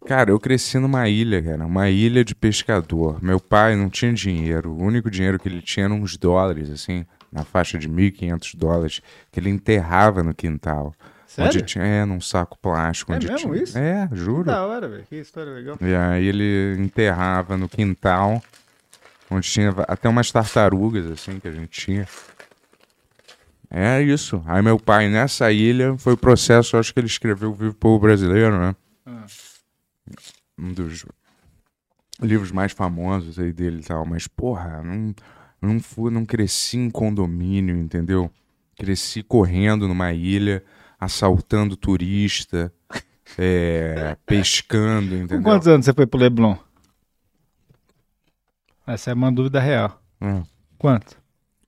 Cara, 0.06 0.32
eu 0.32 0.40
cresci 0.40 0.80
numa 0.80 1.08
ilha, 1.08 1.44
cara, 1.44 1.64
uma 1.64 1.88
ilha 1.90 2.26
de 2.26 2.34
pescador. 2.34 3.22
Meu 3.22 3.40
pai 3.40 3.76
não 3.76 3.88
tinha 3.88 4.12
dinheiro, 4.12 4.72
o 4.72 4.82
único 4.82 5.12
dinheiro 5.12 5.38
que 5.38 5.48
ele 5.48 5.62
tinha 5.62 5.86
eram 5.86 6.02
uns 6.02 6.18
dólares, 6.18 6.72
assim, 6.72 7.06
na 7.32 7.44
faixa 7.44 7.78
de 7.78 7.88
1.500 7.88 8.56
dólares, 8.56 9.02
que 9.32 9.40
ele 9.40 9.50
enterrava 9.50 10.24
no 10.24 10.34
quintal. 10.34 10.96
Onde 11.38 11.62
tinha, 11.62 11.86
é, 11.86 12.04
num 12.04 12.20
saco 12.20 12.58
plástico. 12.58 13.14
É 13.14 13.16
onde 13.16 13.28
mesmo 13.28 13.54
tinha... 13.54 13.64
isso? 13.64 13.78
É, 13.78 14.10
juro. 14.12 14.44
Da 14.44 14.66
hora, 14.66 14.88
velho. 14.88 15.04
Que 15.08 15.16
história 15.16 15.54
legal. 15.54 15.78
E 15.80 15.96
aí 15.96 16.26
ele 16.26 16.76
enterrava 16.78 17.56
no 17.56 17.70
quintal, 17.70 18.44
onde 19.30 19.48
tinha 19.48 19.70
até 19.88 20.10
umas 20.10 20.32
tartarugas, 20.32 21.06
assim, 21.10 21.40
que 21.40 21.48
a 21.48 21.52
gente 21.52 21.70
tinha. 21.70 22.08
É 23.74 24.02
isso. 24.02 24.44
Aí 24.46 24.62
meu 24.62 24.78
pai, 24.78 25.08
nessa 25.08 25.50
ilha, 25.50 25.98
foi 25.98 26.14
o 26.14 26.18
processo, 26.18 26.76
acho 26.76 26.94
que 26.94 27.00
ele 27.00 27.08
escreveu 27.08 27.52
o 27.52 27.54
Vivo 27.54 27.74
Povo 27.74 28.00
Brasileiro, 28.00 28.60
né? 28.60 28.76
Ah. 29.06 29.26
Um 30.60 30.74
dos 30.74 31.06
livros 32.22 32.52
mais 32.52 32.74
famosos 32.74 33.40
aí 33.40 33.54
dele 33.54 33.80
e 33.80 33.84
tal. 33.84 34.06
Mas, 34.06 34.28
porra, 34.28 34.84
não, 34.84 35.16
não, 35.62 35.80
fui, 35.80 36.12
não 36.12 36.26
cresci 36.26 36.78
em 36.78 36.90
condomínio, 36.90 37.78
entendeu? 37.78 38.30
Cresci 38.76 39.24
correndo 39.24 39.88
numa 39.88 40.12
ilha, 40.12 40.62
assaltando 41.00 41.78
turista, 41.78 42.74
é, 43.38 44.18
pescando, 44.28 45.12
Com 45.12 45.24
entendeu? 45.24 45.44
quantos 45.44 45.68
anos 45.70 45.86
você 45.86 45.94
foi 45.94 46.06
pro 46.06 46.20
Leblon? 46.20 46.58
Essa 48.86 49.12
é 49.12 49.14
uma 49.14 49.32
dúvida 49.32 49.62
real. 49.62 50.02
Hum. 50.22 50.44
Quanto? 50.78 51.18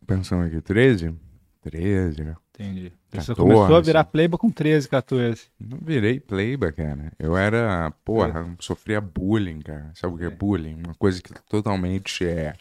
Pensando 0.06 0.44
aqui, 0.46 0.60
13? 0.60 1.16
13, 1.64 2.24
né? 2.24 2.36
Entendi. 2.54 2.94
Você 3.10 3.34
14. 3.34 3.36
começou 3.36 3.76
a 3.76 3.82
virar 3.82 4.04
playboy 4.04 4.38
com 4.38 4.52
13, 4.52 4.88
14. 4.88 5.48
Não 5.60 5.80
virei 5.82 6.20
playboy, 6.20 6.72
cara. 6.72 7.12
Eu 7.18 7.36
era, 7.36 7.92
porra, 8.06 8.46
sofria 8.60 9.02
bullying, 9.02 9.60
cara. 9.60 9.92
Sabe 9.96 10.14
o 10.14 10.18
que 10.18 10.26
é 10.26 10.30
bullying? 10.30 10.76
Uma 10.76 10.94
coisa 10.96 11.22
que 11.22 11.34
totalmente 11.50 12.26
é 12.26 12.54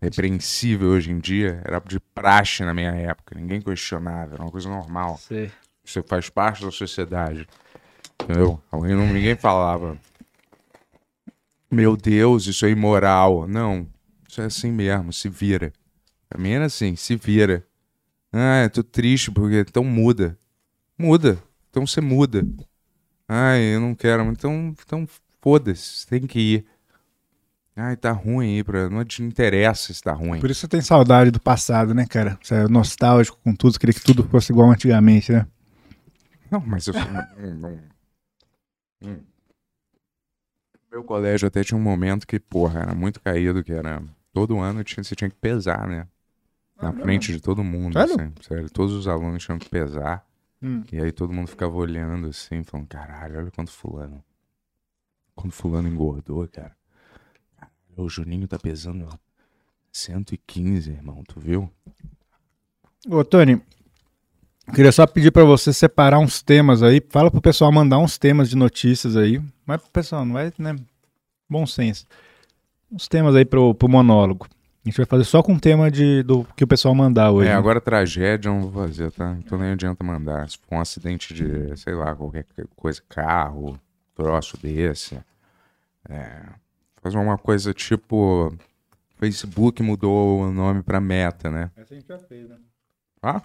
repreensível 0.00 0.88
hoje 0.88 1.10
em 1.10 1.18
dia. 1.18 1.62
Era 1.64 1.80
de 1.80 1.98
praxe 1.98 2.64
na 2.64 2.74
minha 2.74 2.90
época. 2.90 3.34
Ninguém 3.34 3.60
questionava, 3.60 4.34
era 4.34 4.42
uma 4.42 4.50
coisa 4.50 4.68
normal. 4.68 5.16
Sei. 5.18 5.50
Você 5.84 6.02
faz 6.02 6.28
parte 6.28 6.64
da 6.64 6.70
sociedade. 6.70 7.48
Entendeu? 8.22 8.60
Alguém 8.70 8.94
não, 8.94 9.06
ninguém 9.06 9.36
falava. 9.36 9.96
Meu 11.70 11.96
Deus, 11.96 12.46
isso 12.46 12.66
é 12.66 12.70
imoral. 12.70 13.48
Não, 13.48 13.86
isso 14.28 14.42
é 14.42 14.44
assim 14.44 14.70
mesmo, 14.70 15.12
se 15.12 15.28
vira. 15.28 15.72
Pra 16.28 16.38
mim 16.38 16.50
era 16.50 16.66
assim, 16.66 16.96
se 16.96 17.16
vira. 17.16 17.64
Ah, 18.32 18.62
eu 18.64 18.70
tô 18.70 18.82
triste 18.82 19.30
porque. 19.30 19.60
Então 19.60 19.84
muda. 19.84 20.38
Muda. 20.96 21.38
Então 21.70 21.86
você 21.86 22.00
muda. 22.00 22.46
Ai, 23.28 23.74
eu 23.74 23.80
não 23.80 23.94
quero. 23.94 24.22
Então, 24.24 24.74
então 24.84 25.06
foda-se, 25.40 26.06
tem 26.06 26.26
que 26.26 26.38
ir. 26.38 26.66
Ai, 27.74 27.96
tá 27.96 28.12
ruim 28.12 28.56
aí, 28.56 28.64
pra... 28.64 28.90
não 28.90 29.02
te 29.04 29.22
interessa 29.22 29.94
se 29.94 30.02
tá 30.02 30.12
ruim. 30.12 30.40
Por 30.40 30.50
isso 30.50 30.60
você 30.60 30.68
tem 30.68 30.82
saudade 30.82 31.30
do 31.30 31.40
passado, 31.40 31.94
né, 31.94 32.06
cara? 32.06 32.38
Você 32.42 32.54
é 32.54 32.68
nostálgico 32.68 33.38
com 33.42 33.54
tudo, 33.54 33.78
queria 33.78 33.94
que 33.94 34.02
tudo 34.02 34.24
fosse 34.24 34.52
igual 34.52 34.70
antigamente, 34.70 35.32
né? 35.32 35.46
Não, 36.50 36.60
mas 36.60 36.86
eu. 36.86 36.94
Hum. 39.02 39.16
Meu 40.90 41.02
colégio 41.02 41.48
até 41.48 41.64
tinha 41.64 41.78
um 41.78 41.82
momento 41.82 42.26
que, 42.26 42.38
porra, 42.38 42.80
era 42.80 42.94
muito 42.94 43.20
caído, 43.20 43.64
que 43.64 43.72
era. 43.72 44.02
Todo 44.34 44.60
ano 44.60 44.84
tinha, 44.84 45.02
você 45.02 45.16
tinha 45.16 45.30
que 45.30 45.36
pesar, 45.36 45.88
né? 45.88 46.06
Na 46.82 46.92
frente 46.92 47.32
de 47.32 47.40
todo 47.40 47.62
mundo, 47.62 47.92
Sério? 47.92 48.14
assim. 48.14 48.32
Sério, 48.42 48.70
todos 48.70 48.92
os 48.92 49.06
alunos 49.06 49.44
tinham 49.44 49.58
que 49.58 49.68
pesar. 49.68 50.26
Hum. 50.60 50.82
E 50.90 50.98
aí 50.98 51.12
todo 51.12 51.32
mundo 51.32 51.46
ficava 51.46 51.76
olhando 51.76 52.26
assim, 52.28 52.64
falando, 52.64 52.88
caralho, 52.88 53.38
olha 53.38 53.50
quanto 53.50 53.70
fulano. 53.70 54.22
Quando 55.34 55.52
fulano 55.52 55.88
engordou, 55.88 56.46
cara. 56.48 56.76
O 57.96 58.08
Juninho 58.08 58.48
tá 58.48 58.58
pesando 58.58 59.08
115, 59.92 60.90
irmão, 60.90 61.22
tu 61.24 61.38
viu? 61.38 61.70
Ô, 63.08 63.24
Tony, 63.24 63.60
queria 64.74 64.90
só 64.92 65.06
pedir 65.06 65.30
pra 65.30 65.44
você 65.44 65.72
separar 65.72 66.18
uns 66.18 66.42
temas 66.42 66.82
aí. 66.82 67.00
Fala 67.10 67.30
pro 67.30 67.40
pessoal 67.40 67.70
mandar 67.70 67.98
uns 67.98 68.18
temas 68.18 68.48
de 68.50 68.56
notícias 68.56 69.16
aí. 69.16 69.40
Mas 69.66 69.80
pro 69.80 69.90
pessoal, 69.90 70.24
não 70.24 70.32
vai, 70.34 70.52
né? 70.58 70.76
Bom 71.48 71.66
senso. 71.66 72.06
Uns 72.90 73.08
temas 73.08 73.34
aí 73.36 73.44
pro, 73.44 73.74
pro 73.74 73.88
monólogo. 73.88 74.48
A 74.84 74.88
gente 74.88 74.96
vai 74.96 75.06
fazer 75.06 75.24
só 75.24 75.42
com 75.42 75.54
o 75.54 75.60
tema 75.60 75.90
de, 75.90 76.24
do 76.24 76.44
que 76.56 76.64
o 76.64 76.66
pessoal 76.66 76.92
mandar 76.94 77.30
hoje. 77.30 77.48
É, 77.48 77.52
né? 77.52 77.56
agora 77.56 77.80
tragédia 77.80 78.48
eu 78.48 78.54
não 78.54 78.62
vou 78.62 78.84
fazer, 78.84 79.12
tá? 79.12 79.36
Então 79.38 79.56
nem 79.56 79.70
adianta 79.70 80.02
mandar. 80.02 80.48
Se 80.50 80.58
for 80.58 80.74
um 80.74 80.80
acidente 80.80 81.32
de, 81.32 81.76
sei 81.76 81.94
lá, 81.94 82.14
qualquer 82.16 82.44
coisa, 82.74 83.00
carro, 83.08 83.78
troço 84.14 84.56
desse. 84.60 85.20
É, 86.08 86.42
faz 87.00 87.14
uma 87.14 87.38
coisa 87.38 87.72
tipo. 87.72 88.52
Facebook 89.18 89.80
mudou 89.84 90.40
o 90.40 90.52
nome 90.52 90.82
pra 90.82 91.00
Meta, 91.00 91.48
né? 91.48 91.70
Essa 91.76 91.94
a 91.94 91.96
gente 91.96 92.08
já 92.08 92.18
fez, 92.18 92.48
né? 92.48 92.56
Ah, 93.22 93.40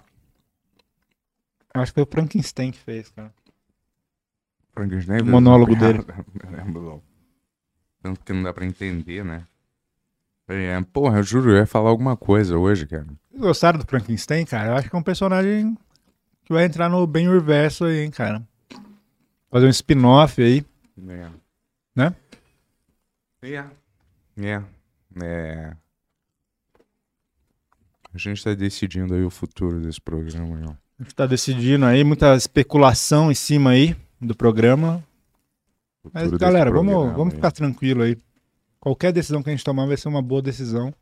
Acho 1.74 1.92
que 1.92 1.94
foi 1.94 2.02
o 2.02 2.06
Frankenstein 2.06 2.72
que 2.72 2.78
fez, 2.78 3.10
cara. 3.10 3.32
Frankenstein. 4.72 5.20
O 5.22 5.26
monólogo 5.26 5.76
dele. 5.76 6.00
Tanto 8.02 8.24
que 8.24 8.32
não 8.32 8.42
dá 8.42 8.52
pra 8.52 8.64
entender, 8.64 9.24
né? 9.24 9.46
É, 10.48 10.80
porra, 10.92 11.18
eu 11.18 11.22
juro, 11.22 11.50
eu 11.50 11.56
ia 11.58 11.66
falar 11.66 11.90
alguma 11.90 12.16
coisa 12.16 12.56
hoje, 12.56 12.86
cara. 12.86 13.06
Vocês 13.30 13.42
gostaram 13.42 13.78
do 13.78 13.86
Frankenstein, 13.86 14.46
cara? 14.46 14.70
Eu 14.70 14.76
acho 14.76 14.88
que 14.88 14.96
é 14.96 14.98
um 14.98 15.02
personagem 15.02 15.76
que 16.44 16.52
vai 16.54 16.64
entrar 16.64 16.88
no 16.88 17.06
bem 17.06 17.28
universo 17.28 17.84
aí, 17.84 17.98
hein, 18.00 18.10
cara. 18.10 18.42
Fazer 19.50 19.66
um 19.66 19.70
spin-off 19.70 20.42
aí. 20.42 20.64
É. 21.06 21.28
Né? 21.94 22.14
É. 23.42 23.64
É. 24.40 24.62
É. 25.22 25.76
A 28.14 28.18
gente 28.18 28.42
tá 28.42 28.54
decidindo 28.54 29.14
aí 29.14 29.22
o 29.22 29.30
futuro 29.30 29.80
desse 29.80 30.00
programa, 30.00 30.58
ó. 30.66 30.74
A 30.98 31.02
gente 31.02 31.14
tá 31.14 31.26
decidindo 31.26 31.84
aí, 31.84 32.02
muita 32.02 32.34
especulação 32.34 33.30
em 33.30 33.34
cima 33.34 33.70
aí 33.70 33.94
do 34.18 34.34
programa. 34.34 35.04
Mas, 36.12 36.30
galera, 36.32 36.70
vamos, 36.70 36.92
programa 36.92 37.16
vamos 37.16 37.34
aí. 37.34 37.36
ficar 37.36 37.50
tranquilo 37.52 38.02
aí. 38.02 38.16
Qualquer 38.80 39.12
decisão 39.12 39.42
que 39.42 39.50
a 39.50 39.52
gente 39.52 39.64
tomar 39.64 39.86
vai 39.86 39.96
ser 39.96 40.08
uma 40.08 40.22
boa 40.22 40.40
decisão. 40.42 40.94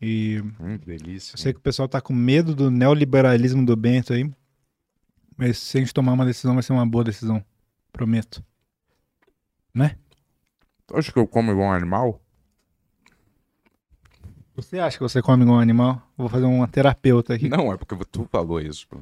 E 0.00 0.42
Hum, 0.60 0.76
delícia. 0.84 1.34
eu 1.34 1.38
sei 1.38 1.52
que 1.52 1.58
o 1.58 1.62
pessoal 1.62 1.88
tá 1.88 2.00
com 2.00 2.12
medo 2.12 2.54
do 2.54 2.70
neoliberalismo 2.70 3.64
do 3.64 3.74
Bento 3.76 4.12
aí. 4.12 4.30
Mas 5.36 5.58
se 5.58 5.78
a 5.78 5.80
gente 5.80 5.94
tomar 5.94 6.12
uma 6.12 6.26
decisão, 6.26 6.54
vai 6.54 6.62
ser 6.62 6.72
uma 6.72 6.86
boa 6.86 7.04
decisão. 7.04 7.44
Prometo. 7.92 8.44
Tu 10.86 10.96
acha 10.98 11.10
que 11.10 11.18
eu 11.18 11.26
como 11.26 11.50
igual 11.50 11.68
um 11.68 11.72
animal? 11.72 12.20
Você 14.54 14.78
acha 14.78 14.98
que 14.98 15.02
você 15.02 15.22
come 15.22 15.42
igual 15.42 15.56
um 15.56 15.60
animal? 15.60 16.02
Vou 16.16 16.28
fazer 16.28 16.44
uma 16.44 16.68
terapeuta 16.68 17.32
aqui. 17.34 17.48
Não, 17.48 17.72
é 17.72 17.76
porque 17.78 17.96
tu 18.04 18.28
falou 18.30 18.60
isso. 18.60 18.86
pô. 18.86 18.98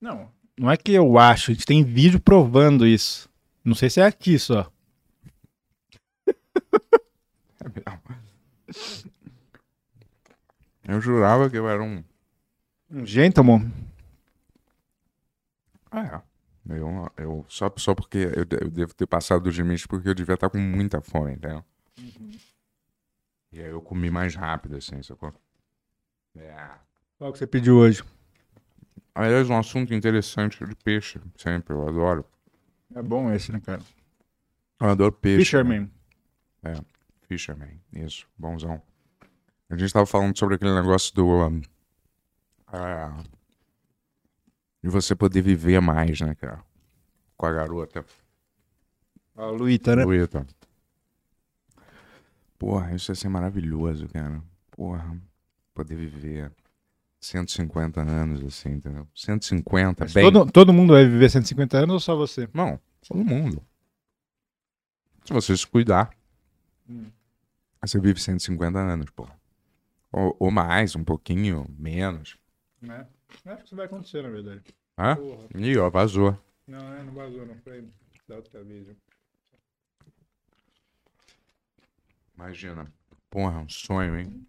Não. 0.00 0.30
Não 0.58 0.70
é 0.70 0.76
que 0.78 0.92
eu 0.92 1.18
acho, 1.18 1.50
a 1.50 1.54
gente 1.54 1.66
tem 1.66 1.84
vídeo 1.84 2.18
provando 2.18 2.86
isso. 2.86 3.28
Não 3.62 3.74
sei 3.74 3.90
se 3.90 4.00
é 4.00 4.06
aqui 4.06 4.38
só. 4.38 4.70
Eu 10.86 11.00
jurava 11.00 11.48
que 11.48 11.56
eu 11.56 11.68
era 11.68 11.82
um. 11.82 12.04
Um 12.90 13.06
gentleman. 13.06 13.72
Ah, 15.90 16.22
é. 16.22 16.22
Eu, 16.76 17.12
eu, 17.16 17.46
só, 17.48 17.72
só 17.76 17.94
porque 17.94 18.18
eu, 18.18 18.46
eu 18.60 18.70
devo 18.70 18.94
ter 18.94 19.06
passado 19.06 19.42
dos 19.42 19.56
limites 19.56 19.86
porque 19.86 20.08
eu 20.08 20.14
devia 20.14 20.34
estar 20.34 20.48
com 20.48 20.58
muita 20.58 21.00
fome, 21.00 21.32
entendeu? 21.32 21.64
E 23.52 23.60
aí 23.60 23.70
eu 23.70 23.80
comi 23.80 24.10
mais 24.10 24.34
rápido, 24.34 24.76
assim, 24.76 25.02
sacou? 25.02 25.32
É. 26.36 26.70
Qual 27.18 27.32
que 27.32 27.38
você 27.38 27.46
pediu 27.46 27.76
hoje? 27.76 28.02
Aliás, 29.14 29.48
um 29.48 29.56
assunto 29.56 29.94
interessante 29.94 30.64
de 30.64 30.74
peixe, 30.74 31.20
sempre, 31.36 31.72
eu 31.72 31.86
adoro. 31.86 32.24
É 32.94 33.02
bom 33.02 33.32
esse, 33.32 33.52
né, 33.52 33.60
cara? 33.60 33.82
Eu 34.80 34.88
adoro 34.88 35.12
peixe. 35.12 35.44
Fisherman. 35.44 35.90
É, 36.64 36.74
Fisherman, 37.26 37.80
isso, 37.92 38.26
bonzão. 38.36 38.80
A 39.70 39.76
gente 39.76 39.92
tava 39.92 40.06
falando 40.06 40.38
sobre 40.38 40.56
aquele 40.56 40.74
negócio 40.74 41.14
do. 41.14 41.26
um, 41.26 41.62
ah, 42.66 43.16
de 44.82 44.90
você 44.90 45.14
poder 45.14 45.40
viver 45.40 45.80
mais, 45.80 46.20
né, 46.20 46.34
cara? 46.34 46.62
Com 47.36 47.46
a 47.46 47.52
garota. 47.52 48.04
A 49.36 49.46
Luíta, 49.46 49.96
né? 49.96 50.04
Luíta. 50.04 50.46
Porra, 52.58 52.94
isso 52.94 53.10
ia 53.10 53.16
ser 53.16 53.28
maravilhoso, 53.28 54.08
cara. 54.08 54.42
Porra, 54.70 55.16
poder 55.74 55.96
viver 55.96 56.52
150 57.20 58.00
anos 58.02 58.44
assim, 58.44 58.72
entendeu? 58.72 59.08
150, 59.14 60.04
Mas 60.04 60.12
bem. 60.12 60.30
todo, 60.30 60.52
todo 60.52 60.72
mundo 60.72 60.92
vai 60.92 61.04
viver 61.06 61.30
150 61.30 61.78
anos 61.78 61.94
ou 61.94 62.00
só 62.00 62.14
você? 62.14 62.48
Não, 62.52 62.78
todo 63.08 63.24
mundo. 63.24 63.62
Se 65.24 65.32
você 65.32 65.56
se 65.56 65.66
cuidar, 65.66 66.10
Hum. 66.88 67.10
você 67.80 67.98
vive 67.98 68.20
150 68.20 68.78
anos, 68.78 69.10
pô. 69.10 69.28
Ou, 70.12 70.36
ou 70.38 70.50
mais, 70.50 70.94
um 70.94 71.04
pouquinho 71.04 71.66
menos. 71.78 72.36
Né? 72.80 73.06
Acho 73.44 73.58
que 73.58 73.64
isso 73.64 73.76
vai 73.76 73.86
acontecer, 73.86 74.22
na 74.22 74.30
verdade. 74.30 74.62
Hã? 74.96 75.16
Porra. 75.16 75.48
Ih, 75.56 75.78
ó, 75.78 75.90
vazou. 75.90 76.38
Não, 76.66 76.94
é, 76.94 77.02
não 77.02 77.12
vazou, 77.12 77.44
não. 77.44 77.56
Foi 77.58 77.84
da 78.28 78.36
outra 78.36 78.62
vez. 78.62 78.86
Imagina. 82.36 82.86
Porra, 83.30 83.58
um 83.58 83.68
sonho, 83.68 84.18
hein? 84.18 84.46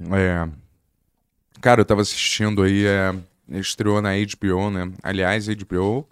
É. 0.00 0.48
Cara, 1.60 1.80
eu 1.80 1.84
tava 1.84 2.02
assistindo 2.02 2.62
aí, 2.62 2.84
é, 2.84 3.14
estreou 3.58 4.02
na 4.02 4.10
HBO, 4.10 4.70
né? 4.70 4.92
Aliás, 5.02 5.46
HBO, 5.48 6.06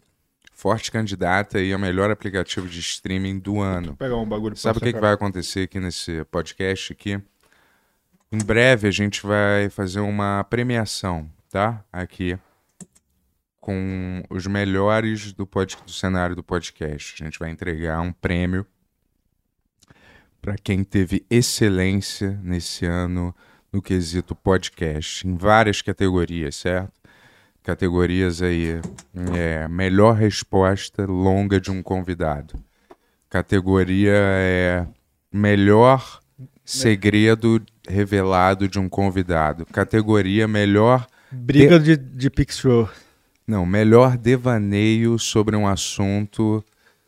forte 0.62 0.92
candidata 0.92 1.58
aí 1.58 1.72
a 1.72 1.78
melhor 1.78 2.08
aplicativo 2.08 2.68
de 2.68 2.78
streaming 2.78 3.40
do 3.40 3.60
ano. 3.60 3.96
Pegar 3.96 4.16
um 4.16 4.24
bagulho 4.24 4.56
Sabe 4.56 4.78
o 4.78 4.80
que, 4.80 4.92
que 4.92 5.00
vai 5.00 5.12
acontecer 5.12 5.62
aqui 5.62 5.80
nesse 5.80 6.24
podcast 6.26 6.92
aqui? 6.92 7.20
Em 8.30 8.38
breve 8.38 8.86
a 8.86 8.90
gente 8.92 9.26
vai 9.26 9.68
fazer 9.68 9.98
uma 9.98 10.44
premiação, 10.44 11.28
tá? 11.50 11.84
Aqui 11.92 12.38
com 13.60 14.22
os 14.30 14.46
melhores 14.46 15.32
do, 15.32 15.44
pod... 15.44 15.76
do 15.84 15.90
cenário 15.90 16.36
do 16.36 16.44
podcast. 16.44 17.20
A 17.20 17.24
gente 17.24 17.40
vai 17.40 17.50
entregar 17.50 18.00
um 18.00 18.12
prêmio 18.12 18.64
para 20.40 20.54
quem 20.56 20.84
teve 20.84 21.26
excelência 21.28 22.38
nesse 22.40 22.86
ano 22.86 23.34
no 23.72 23.82
quesito 23.82 24.32
podcast, 24.36 25.26
em 25.26 25.36
várias 25.36 25.82
categorias, 25.82 26.54
certo? 26.54 27.01
Categorias 27.62 28.42
aí, 28.42 28.80
é, 29.36 29.68
melhor 29.68 30.14
resposta 30.16 31.04
longa 31.06 31.60
de 31.60 31.70
um 31.70 31.82
convidado. 31.82 32.54
Categoria 33.30 34.12
é 34.14 34.86
melhor 35.32 36.20
segredo 36.64 37.62
revelado 37.88 38.68
de 38.68 38.78
um 38.78 38.88
convidado. 38.88 39.64
Categoria 39.66 40.46
melhor 40.48 41.06
Briga 41.30 41.78
de, 41.78 41.96
de 41.96 42.28
Pix 42.28 42.58
Show. 42.58 42.88
não, 43.46 43.64
melhor 43.64 44.16
devaneio 44.18 45.18
sobre 45.18 45.56
um 45.56 45.66
assunto 45.66 46.62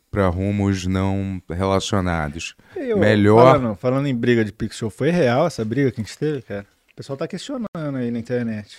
para 0.09 0.27
rumos 0.29 0.87
não 0.87 1.41
relacionados. 1.49 2.55
Eu, 2.75 2.97
Melhor- 2.97 3.53
Falando, 3.57 3.75
falando 3.75 4.07
em 4.07 4.15
briga 4.15 4.43
de 4.45 4.51
Pix 4.51 4.77
Show, 4.77 4.89
foi 4.89 5.11
real 5.11 5.45
essa 5.45 5.63
briga 5.65 5.91
que 5.91 5.99
a 6.01 6.03
gente 6.03 6.17
teve, 6.17 6.41
cara? 6.41 6.65
O 6.91 6.95
pessoal 6.95 7.17
tá 7.17 7.27
questionando 7.27 7.67
aí 7.97 8.09
na 8.09 8.17
internet. 8.19 8.77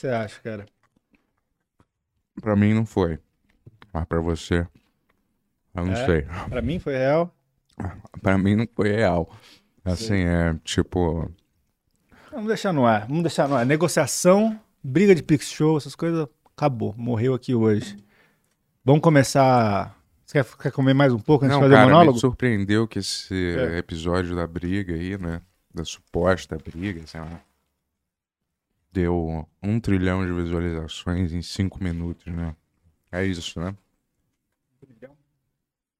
O 0.00 0.02
que 0.02 0.06
você 0.06 0.14
acha, 0.14 0.40
cara? 0.40 0.66
Pra 2.40 2.56
mim 2.56 2.72
não 2.72 2.86
foi. 2.86 3.18
Mas 3.92 4.04
pra 4.06 4.18
você, 4.20 4.66
eu 5.74 5.84
não 5.84 5.92
É? 5.92 6.06
sei. 6.06 6.22
Pra 6.48 6.62
mim 6.62 6.78
foi 6.78 6.96
real. 6.96 7.34
Pra 8.22 8.38
mim 8.38 8.56
não 8.56 8.66
foi 8.74 8.88
real. 8.92 9.30
Assim, 9.84 10.24
é 10.24 10.54
tipo. 10.64 11.30
Vamos 12.30 12.46
deixar 12.48 12.72
no 12.72 12.86
ar. 12.86 13.06
Vamos 13.06 13.22
deixar 13.22 13.46
no 13.48 13.56
ar. 13.56 13.66
Negociação, 13.66 14.58
briga 14.82 15.14
de 15.14 15.22
Pix 15.22 15.50
Show, 15.50 15.76
essas 15.76 15.94
coisas, 15.94 16.26
acabou. 16.56 16.94
Morreu 16.96 17.34
aqui 17.34 17.54
hoje. 17.54 17.96
Vamos 18.84 19.02
começar. 19.02 19.94
Você 20.24 20.42
quer, 20.42 20.56
quer 20.62 20.72
comer 20.72 20.94
mais 20.94 21.12
um 21.12 21.18
pouco 21.18 21.44
antes 21.44 21.56
Não, 21.56 21.62
de 21.62 21.64
fazer 21.64 21.74
o 21.74 21.76
cara, 21.78 21.90
monólogo? 21.90 22.14
me 22.14 22.20
surpreendeu 22.20 22.86
que 22.88 23.00
esse 23.00 23.34
É. 23.58 23.78
episódio 23.78 24.34
da 24.36 24.46
briga 24.46 24.94
aí, 24.94 25.18
né? 25.18 25.42
Da 25.74 25.84
suposta 25.84 26.56
briga, 26.56 27.06
sei 27.06 27.20
lá. 27.20 27.40
Deu 28.92 29.46
um 29.62 29.80
trilhão 29.80 30.24
de 30.26 30.32
visualizações 30.32 31.32
em 31.32 31.42
cinco 31.42 31.82
minutos, 31.82 32.26
né? 32.32 32.54
É 33.12 33.24
isso, 33.24 33.60
né? 33.60 33.76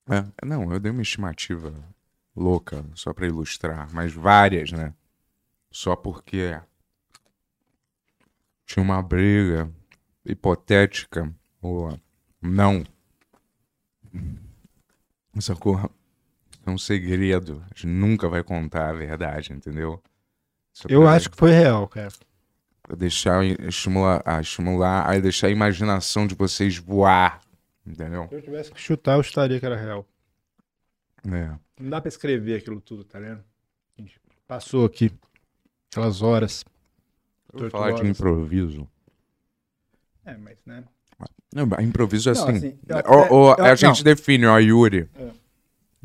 É, 0.08 0.44
não, 0.46 0.72
eu 0.72 0.80
dei 0.80 0.90
uma 0.90 1.02
estimativa 1.02 1.72
louca, 2.34 2.84
só 2.94 3.12
pra 3.14 3.26
ilustrar, 3.26 3.92
mas 3.92 4.12
várias, 4.12 4.72
né? 4.72 4.92
Só 5.70 5.96
porque 5.96 6.60
tinha 8.66 8.82
uma 8.82 9.02
briga 9.02 9.70
hipotética, 10.24 11.32
ou 11.60 11.98
não. 12.40 12.84
Sacou? 15.40 15.78
É 16.66 16.70
um 16.70 16.78
segredo. 16.78 17.62
A 17.64 17.68
gente 17.74 17.86
nunca 17.86 18.28
vai 18.28 18.42
contar 18.42 18.90
a 18.90 18.92
verdade, 18.92 19.52
entendeu? 19.52 20.02
Só 20.72 20.88
Eu 20.88 21.02
pra- 21.02 21.14
acho 21.14 21.30
que 21.30 21.36
foi 21.36 21.52
real, 21.52 21.88
cara. 21.88 22.12
Pra 22.90 22.96
deixar, 22.96 23.44
estimular, 23.44 24.20
ah, 24.24 24.40
estimular, 24.40 25.08
aí 25.08 25.20
deixar 25.22 25.46
a 25.46 25.50
imaginação 25.50 26.26
de 26.26 26.34
vocês 26.34 26.76
voar, 26.76 27.40
entendeu? 27.86 28.26
Se 28.28 28.34
eu 28.34 28.42
tivesse 28.42 28.72
que 28.72 28.80
chutar, 28.80 29.14
eu 29.14 29.20
estaria 29.20 29.60
que 29.60 29.64
era 29.64 29.76
real. 29.76 30.04
É. 31.24 31.50
Não 31.80 31.88
dá 31.88 32.00
pra 32.00 32.08
escrever 32.08 32.56
aquilo 32.58 32.80
tudo, 32.80 33.04
tá 33.04 33.20
vendo? 33.20 33.44
A 33.96 34.00
gente 34.02 34.18
passou 34.44 34.84
aqui 34.84 35.12
aquelas 35.88 36.20
horas. 36.20 36.64
Eu 37.52 37.60
vou 37.60 37.70
falar 37.70 37.92
de 37.92 38.08
improviso. 38.08 38.88
É, 40.24 40.36
mas, 40.36 40.58
né? 40.66 40.82
Não, 41.54 41.68
improviso 41.80 42.28
é 42.30 42.34
Não, 42.34 42.42
assim. 42.42 42.56
assim, 42.56 42.78
eu 42.88 42.96
até- 42.98 43.08
ó, 43.08 43.54
eu- 43.56 43.64
a 43.66 43.74
gente 43.76 43.98
não. 43.98 44.02
define, 44.04 44.46
ó, 44.46 44.58
Yuri. 44.58 45.08
É. 45.14 45.30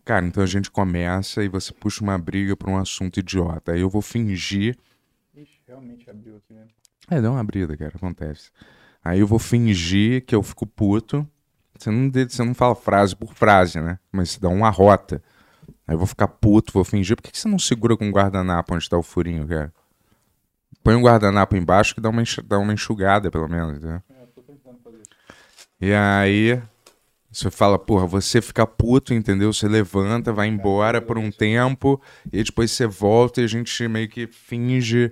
Cara, 0.03 0.23
então 0.23 0.43
a 0.43 0.47
gente 0.47 0.69
começa 0.69 1.43
e 1.43 1.47
você 1.47 1.73
puxa 1.73 2.03
uma 2.03 2.15
briga 2.19 2.55
por 2.55 2.69
um 2.69 2.77
assunto 2.77 3.19
idiota. 3.19 3.71
Aí 3.71 3.81
eu 3.81 3.89
vou 3.89 4.03
fingir. 4.03 4.77
Realmente 5.75 6.09
abriu 6.09 6.37
aqui, 6.37 6.53
né? 6.53 6.67
É, 7.09 7.21
dá 7.21 7.29
uma 7.29 7.43
brida, 7.43 7.75
cara, 7.75 7.91
acontece. 7.93 8.49
Aí 9.03 9.19
eu 9.19 9.27
vou 9.27 9.37
fingir 9.37 10.25
que 10.25 10.33
eu 10.33 10.41
fico 10.41 10.65
puto. 10.65 11.27
Você 11.77 11.91
não, 11.91 12.09
você 12.09 12.43
não 12.45 12.53
fala 12.53 12.73
frase 12.73 13.13
por 13.13 13.33
frase, 13.33 13.81
né? 13.81 13.99
Mas 14.09 14.31
você 14.31 14.39
dá 14.39 14.47
uma 14.47 14.69
rota. 14.69 15.21
Aí 15.85 15.93
eu 15.93 15.97
vou 15.97 16.07
ficar 16.07 16.29
puto, 16.29 16.71
vou 16.71 16.85
fingir. 16.85 17.17
Por 17.17 17.23
que, 17.23 17.31
que 17.31 17.37
você 17.37 17.49
não 17.49 17.59
segura 17.59 17.97
com 17.97 18.07
o 18.07 18.11
guardanapo 18.11 18.73
onde 18.73 18.89
tá 18.89 18.97
o 18.97 19.03
furinho, 19.03 19.45
cara? 19.45 19.73
Põe 20.81 20.95
um 20.95 21.01
guardanapo 21.01 21.57
embaixo 21.57 21.93
que 21.93 21.99
dá 21.99 22.09
uma, 22.09 22.23
dá 22.45 22.57
uma 22.57 22.73
enxugada, 22.73 23.29
pelo 23.29 23.49
menos, 23.49 23.81
né? 23.81 24.01
E 25.81 25.93
aí 25.93 26.61
você 27.29 27.51
fala, 27.51 27.77
porra, 27.77 28.07
você 28.07 28.41
fica 28.41 28.65
puto, 28.65 29.13
entendeu? 29.13 29.51
Você 29.51 29.67
levanta, 29.67 30.31
vai 30.31 30.47
embora 30.47 31.01
por 31.01 31.17
um 31.17 31.29
tempo, 31.29 32.01
e 32.31 32.41
depois 32.41 32.71
você 32.71 32.87
volta 32.87 33.41
e 33.41 33.43
a 33.43 33.47
gente 33.47 33.85
meio 33.89 34.07
que 34.07 34.25
finge 34.25 35.11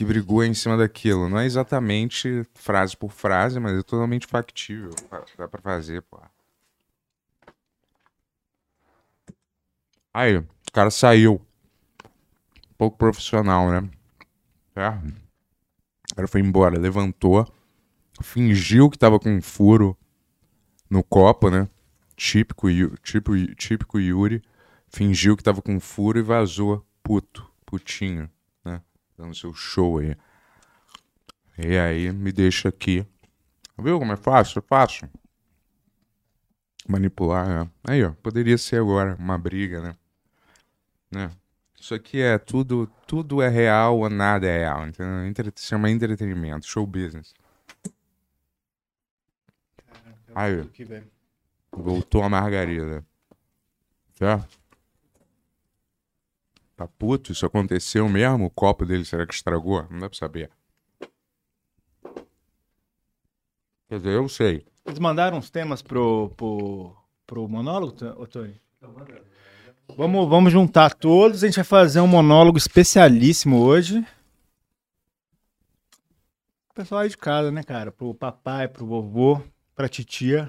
que 0.00 0.04
brigou 0.06 0.42
em 0.42 0.54
cima 0.54 0.78
daquilo. 0.78 1.28
Não 1.28 1.38
é 1.38 1.44
exatamente 1.44 2.42
frase 2.54 2.96
por 2.96 3.12
frase, 3.12 3.60
mas 3.60 3.78
é 3.78 3.82
totalmente 3.82 4.26
factível. 4.26 4.92
Fa- 5.10 5.22
Dá 5.36 5.46
pra 5.46 5.60
fazer, 5.60 6.00
pô. 6.00 6.18
Aí, 10.14 10.38
o 10.38 10.46
cara 10.72 10.90
saiu. 10.90 11.38
Pouco 12.78 12.96
profissional, 12.96 13.68
né? 13.70 13.90
É. 14.74 14.88
O 16.12 16.14
cara 16.16 16.28
foi 16.28 16.40
embora, 16.40 16.78
levantou, 16.78 17.46
fingiu 18.22 18.90
que 18.90 18.98
tava 18.98 19.20
com 19.20 19.30
um 19.30 19.42
furo 19.42 19.96
no 20.88 21.02
copo, 21.04 21.50
né? 21.50 21.68
Típico, 22.16 22.68
tipo, 23.02 23.32
típico 23.54 24.00
Yuri. 24.00 24.42
Fingiu 24.88 25.36
que 25.36 25.42
tava 25.42 25.62
com 25.62 25.74
um 25.74 25.80
furo 25.80 26.18
e 26.18 26.22
vazou. 26.22 26.86
Puto, 27.02 27.50
putinho? 27.66 28.30
Dando 29.20 29.34
seu 29.34 29.52
show 29.52 29.98
aí. 29.98 30.16
E 31.58 31.76
aí 31.76 32.10
me 32.10 32.32
deixa 32.32 32.70
aqui. 32.70 33.06
Viu 33.78 33.98
como 33.98 34.12
é 34.12 34.16
fácil? 34.16 34.60
É 34.60 34.62
fácil. 34.62 35.10
Manipular, 36.88 37.46
né? 37.46 37.70
Aí, 37.86 38.02
ó. 38.02 38.12
Poderia 38.22 38.56
ser 38.56 38.80
agora 38.80 39.14
uma 39.16 39.36
briga, 39.36 39.82
né? 39.82 39.96
né? 41.10 41.30
Isso 41.78 41.94
aqui 41.94 42.22
é 42.22 42.38
tudo, 42.38 42.86
tudo 43.06 43.42
é 43.42 43.48
real 43.48 43.98
ou 43.98 44.08
nada 44.08 44.46
é 44.46 44.60
real. 44.60 44.86
Entendeu? 44.86 45.26
Entre, 45.26 45.52
chama 45.56 45.90
entretenimento, 45.90 46.66
show 46.66 46.86
business. 46.86 47.34
Aí. 50.34 50.66
Voltou 51.70 52.22
a 52.22 52.28
margarida. 52.30 53.04
Certo? 54.14 54.59
Tá 56.80 56.88
puto? 56.88 57.30
Isso 57.30 57.44
aconteceu 57.44 58.08
mesmo? 58.08 58.46
O 58.46 58.50
copo 58.50 58.86
dele 58.86 59.04
será 59.04 59.26
que 59.26 59.34
estragou? 59.34 59.86
Não 59.90 59.98
dá 59.98 60.08
pra 60.08 60.18
saber. 60.18 60.50
Quer 63.86 63.98
dizer, 63.98 64.14
eu 64.14 64.26
sei. 64.30 64.64
Eles 64.86 64.98
mandaram 64.98 65.36
uns 65.36 65.50
temas 65.50 65.82
pro, 65.82 66.30
pro, 66.38 66.96
pro 67.26 67.46
monólogo, 67.46 67.92
Tony? 68.28 68.58
Vamos, 69.94 70.26
vamos 70.26 70.50
juntar 70.50 70.94
todos, 70.94 71.44
a 71.44 71.48
gente 71.48 71.56
vai 71.56 71.64
fazer 71.64 72.00
um 72.00 72.06
monólogo 72.06 72.56
especialíssimo 72.56 73.58
hoje. 73.58 73.98
O 76.70 76.74
pessoal 76.74 77.02
aí 77.02 77.10
de 77.10 77.18
casa, 77.18 77.50
né, 77.52 77.62
cara? 77.62 77.92
Pro 77.92 78.14
papai, 78.14 78.66
pro 78.68 78.86
vovô, 78.86 79.38
pra 79.74 79.86
titia. 79.86 80.48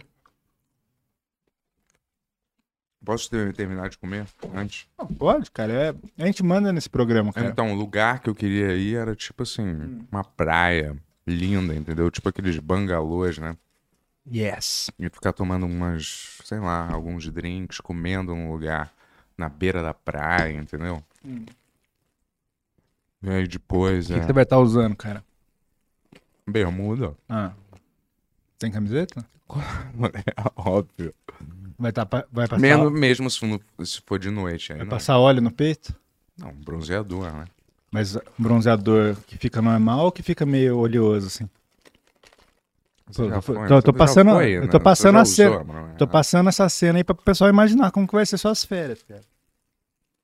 Posso 3.04 3.30
ter- 3.32 3.52
terminar 3.54 3.90
de 3.90 3.98
comer 3.98 4.28
antes? 4.54 4.88
Não, 4.98 5.08
pode, 5.08 5.50
cara. 5.50 5.74
é- 5.74 6.24
a 6.24 6.26
gente 6.28 6.44
manda 6.44 6.72
nesse 6.72 6.90
programa, 6.90 7.34
cara. 7.34 7.48
Então, 7.48 7.72
o 7.72 7.76
lugar 7.76 8.20
que 8.20 8.30
eu 8.30 8.36
queria 8.36 8.76
ir 8.76 8.96
era 8.96 9.16
tipo 9.16 9.42
assim, 9.44 10.06
uma 10.12 10.24
praia 10.24 10.96
linda, 11.26 11.74
entendeu? 11.74 12.12
Tipo 12.12 12.30
aqueles 12.30 12.58
bangalôs, 12.60 13.38
né? 13.40 13.58
Yes. 14.32 14.92
E 15.00 15.10
ficar 15.10 15.34
tomando 15.34 15.66
umas, 15.66 16.38
sei 16.44 16.60
lá, 16.60 16.92
alguns 16.92 17.28
drinks, 17.32 17.80
comendo 17.80 18.36
num 18.36 18.52
lugar 18.52 18.94
na 19.36 19.50
beira 19.50 19.82
da 19.82 19.96
praia, 19.96 20.56
entendeu? 20.60 21.04
Hum. 21.26 21.44
E 23.24 23.30
aí 23.30 23.48
depois 23.48 24.06
O 24.06 24.08
que, 24.10 24.14
que 24.14 24.20
é 24.20 24.28
você 24.28 24.34
vai 24.34 24.44
estar 24.44 24.60
usando, 24.60 24.96
cara? 24.96 25.24
bermuda. 26.48 27.16
Ah. 27.30 27.52
Tem 28.60 28.72
camiseta? 28.72 29.26
É 29.60 30.52
óbvio. 30.56 31.14
Vai, 31.78 31.92
tá, 31.92 32.08
vai 32.32 32.48
passar, 32.48 32.60
Mesmo, 32.60 32.90
mesmo 32.92 33.30
se, 33.30 33.40
for 33.40 33.86
se 33.86 34.02
for 34.06 34.20
de 34.20 34.30
noite. 34.30 34.72
Aí 34.72 34.78
vai 34.80 34.86
não. 34.86 34.92
passar 34.92 35.18
óleo 35.18 35.42
no 35.42 35.52
peito? 35.52 35.96
não, 36.38 36.52
bronzeador, 36.54 37.32
né? 37.32 37.46
Mas 37.92 38.18
bronzeador 38.38 39.16
que 39.28 39.38
fica 39.38 39.62
normal 39.62 40.06
ou 40.06 40.12
que 40.12 40.24
fica 40.24 40.46
meio 40.46 40.78
oleoso, 40.78 41.28
assim? 41.28 41.50
Pô, 43.14 43.30
tô- 43.30 43.42
foi, 43.42 43.56
tô- 43.68 43.76
né? 43.76 43.82
tô 43.82 43.94
passando- 43.94 44.32
foi, 44.32 44.52
eu 44.52 44.62
né? 44.62 44.68
tô 44.68 44.80
passando 44.80 45.18
a 45.18 45.26
cena- 45.26 45.52
usou, 45.62 45.66
não 45.66 45.88
é? 45.90 45.94
Tô 45.96 46.08
passando 46.08 46.48
essa 46.50 46.70
cena 46.70 47.00
aí 47.00 47.04
pra 47.04 47.14
o 47.14 47.18
pessoal 47.22 47.50
imaginar 47.50 47.92
como 47.92 48.08
que 48.08 48.14
vai 48.16 48.26
ser 48.26 48.38
suas 48.38 48.64
férias, 48.64 49.04
cara. 49.04 49.22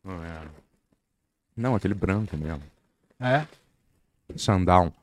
Não, 0.04 0.24
é. 0.24 0.42
Não, 1.58 1.76
aquele 1.76 1.94
branco 1.94 2.38
mesmo. 2.38 2.62
É? 3.20 3.46
Sandal. 4.38 4.94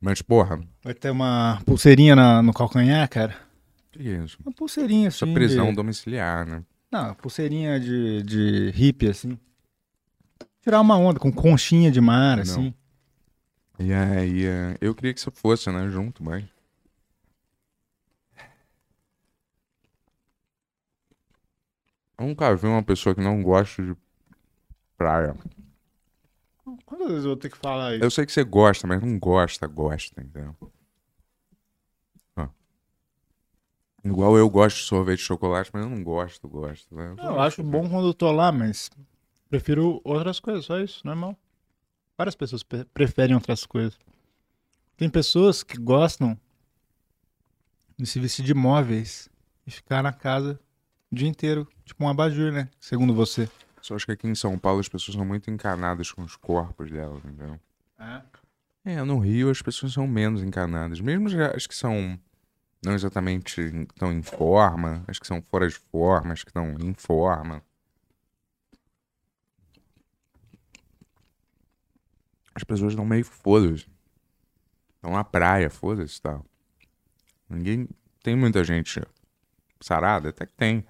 Mas, 0.00 0.20
porra, 0.20 0.60
Vai 0.82 0.92
ter 0.92 1.08
uma 1.10 1.62
pulseirinha 1.64 2.14
na- 2.14 2.42
no 2.42 2.52
calcanhar, 2.52 3.08
cara? 3.08 3.34
Isso? 4.02 4.38
Uma 4.44 4.52
pulseirinha, 4.52 5.08
assim. 5.08 5.30
é 5.30 5.34
prisão 5.34 5.68
de... 5.70 5.76
domiciliar, 5.76 6.46
né? 6.46 6.64
Não, 6.90 7.14
pulseirinha 7.14 7.78
de, 7.80 8.22
de 8.22 8.70
hippie, 8.70 9.08
assim. 9.08 9.38
Tirar 10.62 10.80
uma 10.80 10.96
onda 10.96 11.18
com 11.18 11.32
conchinha 11.32 11.90
de 11.90 12.00
mar, 12.00 12.36
Não. 12.36 12.42
assim. 12.42 12.74
E 13.78 13.92
aí, 13.92 14.46
é, 14.46 14.76
eu 14.80 14.94
queria 14.94 15.12
que 15.12 15.20
você 15.20 15.30
fosse, 15.30 15.70
né, 15.70 15.88
junto, 15.90 16.22
mas... 16.22 16.44
Eu 22.16 22.26
nunca 22.28 22.54
vi 22.54 22.66
uma 22.66 22.82
pessoa 22.82 23.14
que 23.14 23.20
não 23.20 23.42
gosta 23.42 23.82
de 23.82 23.96
praia. 24.96 25.34
Quantas 26.86 27.08
vezes 27.08 27.24
eu 27.24 27.30
vou 27.30 27.36
ter 27.36 27.50
que 27.50 27.58
falar 27.58 27.94
isso? 27.94 28.04
Eu 28.04 28.10
sei 28.10 28.24
que 28.24 28.32
você 28.32 28.44
gosta, 28.44 28.86
mas 28.86 29.02
não 29.02 29.18
gosta, 29.18 29.66
gosta, 29.66 30.22
entendeu? 30.22 30.56
Ó. 32.36 32.48
Igual 34.04 34.36
eu 34.36 34.48
gosto 34.50 34.76
de 34.76 34.82
sorvete 34.82 35.18
de 35.20 35.24
chocolate, 35.24 35.70
mas 35.72 35.82
eu 35.82 35.88
não 35.90 36.02
gosto, 36.04 36.46
gosto. 36.46 36.94
Né? 36.94 37.14
Eu 37.18 37.40
acho 37.40 37.62
bom 37.62 37.88
quando 37.88 38.08
eu 38.08 38.14
tô 38.14 38.30
lá, 38.30 38.52
mas 38.52 38.90
prefiro 39.48 40.00
outras 40.04 40.38
coisas, 40.38 40.66
só 40.66 40.78
isso, 40.78 41.00
normal. 41.04 41.36
Várias 42.16 42.34
pessoas 42.34 42.62
pre- 42.62 42.84
preferem 42.84 43.34
outras 43.34 43.64
coisas. 43.64 43.98
Tem 44.96 45.08
pessoas 45.08 45.62
que 45.62 45.78
gostam 45.78 46.38
de 47.96 48.06
se 48.06 48.20
vestir 48.20 48.44
de 48.44 48.52
móveis 48.54 49.28
e 49.66 49.70
ficar 49.70 50.02
na 50.02 50.12
casa 50.12 50.60
o 51.10 51.14
dia 51.14 51.28
inteiro, 51.28 51.66
tipo 51.84 52.04
um 52.04 52.08
abajur, 52.08 52.52
né? 52.52 52.68
Segundo 52.78 53.14
você. 53.14 53.48
Só 53.80 53.94
acho 53.94 54.06
que 54.06 54.12
aqui 54.12 54.26
em 54.26 54.34
São 54.34 54.58
Paulo 54.58 54.80
as 54.80 54.88
pessoas 54.88 55.16
são 55.16 55.24
muito 55.24 55.50
encanadas 55.50 56.10
com 56.12 56.22
os 56.22 56.36
corpos 56.36 56.90
delas, 56.90 57.24
entendeu? 57.24 57.58
É, 58.84 59.02
no 59.02 59.18
Rio 59.18 59.50
as 59.50 59.62
pessoas 59.62 59.92
são 59.92 60.06
menos 60.06 60.42
encanadas. 60.42 61.00
Mesmo 61.00 61.28
as 61.54 61.66
que 61.66 61.74
são 61.74 62.18
não 62.84 62.94
exatamente 62.94 63.60
estão 63.60 64.12
em 64.12 64.22
forma, 64.22 65.04
as 65.08 65.18
que 65.18 65.26
são 65.26 65.42
fora 65.42 65.68
de 65.68 65.74
forma, 65.74 66.32
as 66.32 66.42
que 66.42 66.50
estão 66.50 66.76
em 66.80 66.94
forma. 66.94 67.62
As 72.54 72.62
pessoas 72.62 72.92
estão 72.92 73.04
meio 73.04 73.24
foda-se. 73.24 73.86
Estão 74.96 75.12
na 75.12 75.24
praia, 75.24 75.68
foda-se 75.68 76.20
tal. 76.22 76.44
Ninguém. 77.48 77.88
Tem 78.22 78.36
muita 78.36 78.62
gente 78.64 79.02
sarada? 79.80 80.30
Até 80.30 80.46
que 80.46 80.54
tem. 80.54 80.86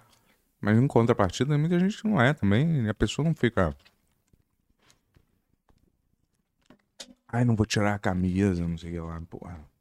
Mas 0.60 0.78
em 0.78 0.86
contrapartida, 0.86 1.58
muita 1.58 1.78
gente 1.80 2.04
não 2.04 2.20
é 2.20 2.32
também. 2.32 2.88
A 2.88 2.94
pessoa 2.94 3.26
não 3.26 3.34
fica. 3.34 3.76
Ai, 7.28 7.44
não 7.44 7.56
vou 7.56 7.66
tirar 7.66 7.94
a 7.94 7.98
camisa, 7.98 8.66
não 8.66 8.78
sei 8.78 8.90
o 8.90 8.92
que 8.92 9.00
lá. 9.00 9.20
Porra. 9.22 9.73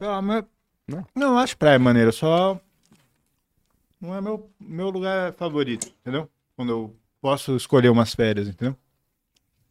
Ah, 0.00 0.22
mas... 0.22 0.44
Não. 0.88 1.06
Não, 1.14 1.28
eu 1.32 1.38
acho 1.38 1.56
praia 1.56 1.78
maneira, 1.78 2.12
só. 2.12 2.60
Não 4.00 4.14
é 4.14 4.20
meu, 4.20 4.50
meu 4.58 4.90
lugar 4.90 5.32
favorito, 5.34 5.86
entendeu? 6.00 6.28
Quando 6.56 6.70
eu 6.70 6.96
posso 7.20 7.54
escolher 7.56 7.88
umas 7.88 8.14
férias, 8.14 8.48
entendeu? 8.48 8.76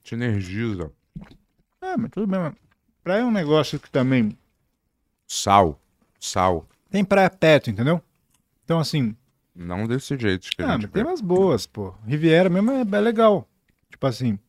Te 0.04 0.16
energiza. 0.16 0.92
Ah, 1.82 1.98
mas 1.98 2.12
tudo 2.12 2.28
bem, 2.28 2.40
mas 2.40 2.54
praia 3.04 3.22
é 3.22 3.26
um 3.26 3.32
negócio 3.32 3.80
que 3.80 3.90
também. 3.90 4.38
Sal. 5.28 5.80
Sal. 6.20 6.68
Tem 6.90 7.04
praia 7.04 7.30
perto, 7.30 7.70
entendeu? 7.70 8.02
Então, 8.64 8.80
assim. 8.80 9.16
Não 9.54 9.86
desse 9.86 10.18
jeito 10.18 10.50
que 10.50 10.62
a 10.62 10.66
Ah, 10.66 10.72
gente 10.74 10.84
mas 10.84 10.92
tem 10.92 11.04
umas 11.04 11.22
boas, 11.22 11.68
pô. 11.68 11.94
Riviera 12.06 12.50
mesmo 12.50 12.72
é, 12.72 12.82
é 12.82 13.00
legal. 13.02 13.48
Tipo 13.90 14.08
assim. 14.08 14.40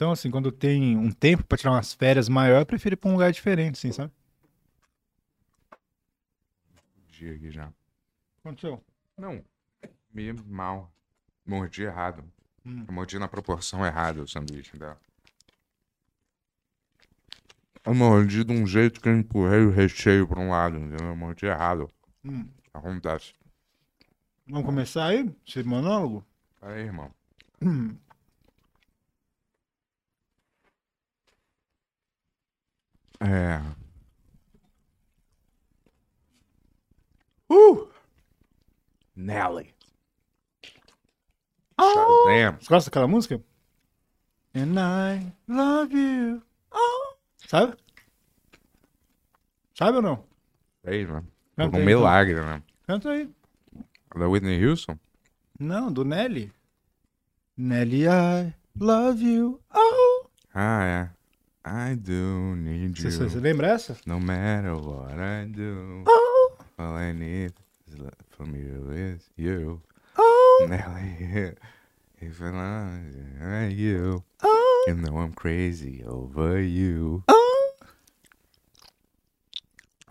Então, 0.00 0.12
assim, 0.12 0.30
quando 0.30 0.50
tem 0.50 0.96
um 0.96 1.12
tempo 1.12 1.44
pra 1.44 1.58
tirar 1.58 1.72
umas 1.72 1.92
férias 1.92 2.26
maior, 2.26 2.60
eu 2.60 2.64
prefiro 2.64 2.94
ir 2.94 2.96
pra 2.96 3.10
um 3.10 3.12
lugar 3.12 3.30
diferente, 3.30 3.74
assim, 3.74 3.92
sabe? 3.92 4.10
Dia 7.10 7.34
aqui 7.34 7.50
já. 7.50 7.70
Aconteceu? 8.42 8.82
Não. 9.18 9.44
Meio 10.10 10.42
mal. 10.46 10.90
Mordi 11.44 11.82
errado. 11.82 12.24
Hum. 12.64 12.86
Eu 12.88 12.94
mordi 12.94 13.18
na 13.18 13.28
proporção 13.28 13.84
errada 13.84 14.22
o 14.22 14.26
sanduíche 14.26 14.74
dela. 14.78 14.98
Eu 17.84 17.94
mordi 17.94 18.42
de 18.42 18.52
um 18.54 18.66
jeito 18.66 19.02
que 19.02 19.08
eu 19.10 19.18
empurrei 19.18 19.66
o 19.66 19.70
recheio 19.70 20.26
pra 20.26 20.40
um 20.40 20.48
lado, 20.48 20.78
entendeu? 20.78 21.08
Eu 21.08 21.16
mordi 21.16 21.44
errado. 21.44 21.90
Hum. 22.24 22.48
Acontece. 22.72 23.34
Vamos 24.48 24.64
começar 24.64 25.08
aí? 25.08 25.30
Esse 25.46 25.62
monólogo? 25.62 26.24
Aí, 26.62 26.84
irmão. 26.84 27.10
Hum. 27.60 27.94
É. 33.20 33.60
Uh! 37.50 37.88
Nelly. 39.14 39.74
Shazam. 41.78 42.58
Você 42.60 42.68
gosta 42.68 42.90
daquela 42.90 43.08
música? 43.08 43.42
And 44.54 44.74
I 44.78 45.32
love 45.48 45.94
you. 45.94 46.42
Oh. 46.72 47.16
Sabe? 47.46 47.76
Sabe 49.74 49.96
ou 49.96 50.02
não? 50.02 50.24
Né? 50.84 51.24
Canta 51.56 51.70
Por 51.70 51.76
um 51.76 51.80
aí, 51.80 51.86
milagre, 51.86 52.40
né? 52.40 52.62
Canta 52.86 53.10
aí. 53.10 53.30
Da 54.16 54.28
Whitney 54.28 54.64
Houston? 54.66 54.98
Não, 55.58 55.92
do 55.92 56.04
Nelly. 56.04 56.52
Nelly, 57.56 58.04
I 58.06 58.54
love 58.78 59.22
you. 59.22 59.60
Oh. 59.74 60.26
Ah, 60.54 60.84
é. 60.84 61.19
I 61.64 61.94
do 61.94 62.56
need 62.56 63.02
you. 63.02 63.10
Você, 63.10 63.24
você 63.28 63.38
lembra 63.38 63.68
essa? 63.68 63.96
No 64.06 64.18
matter 64.18 64.74
what 64.74 65.14
I 65.14 65.46
do. 65.46 66.04
Oh. 66.06 66.52
All 66.78 66.96
I 66.96 67.12
need 67.12 67.54
is 67.86 67.96
from 68.30 68.54
you 68.56 68.92
is 68.92 69.30
you. 69.36 69.82
Oh. 70.16 70.66
Nelly. 70.68 71.54
If 72.22 72.40
I 72.40 72.50
love 72.50 73.72
you. 73.72 74.24
Oh. 74.42 74.84
You 74.88 74.94
know 74.94 75.18
I'm 75.18 75.32
crazy 75.34 76.02
over 76.06 76.58
you. 76.60 77.22
Oh. 77.28 77.70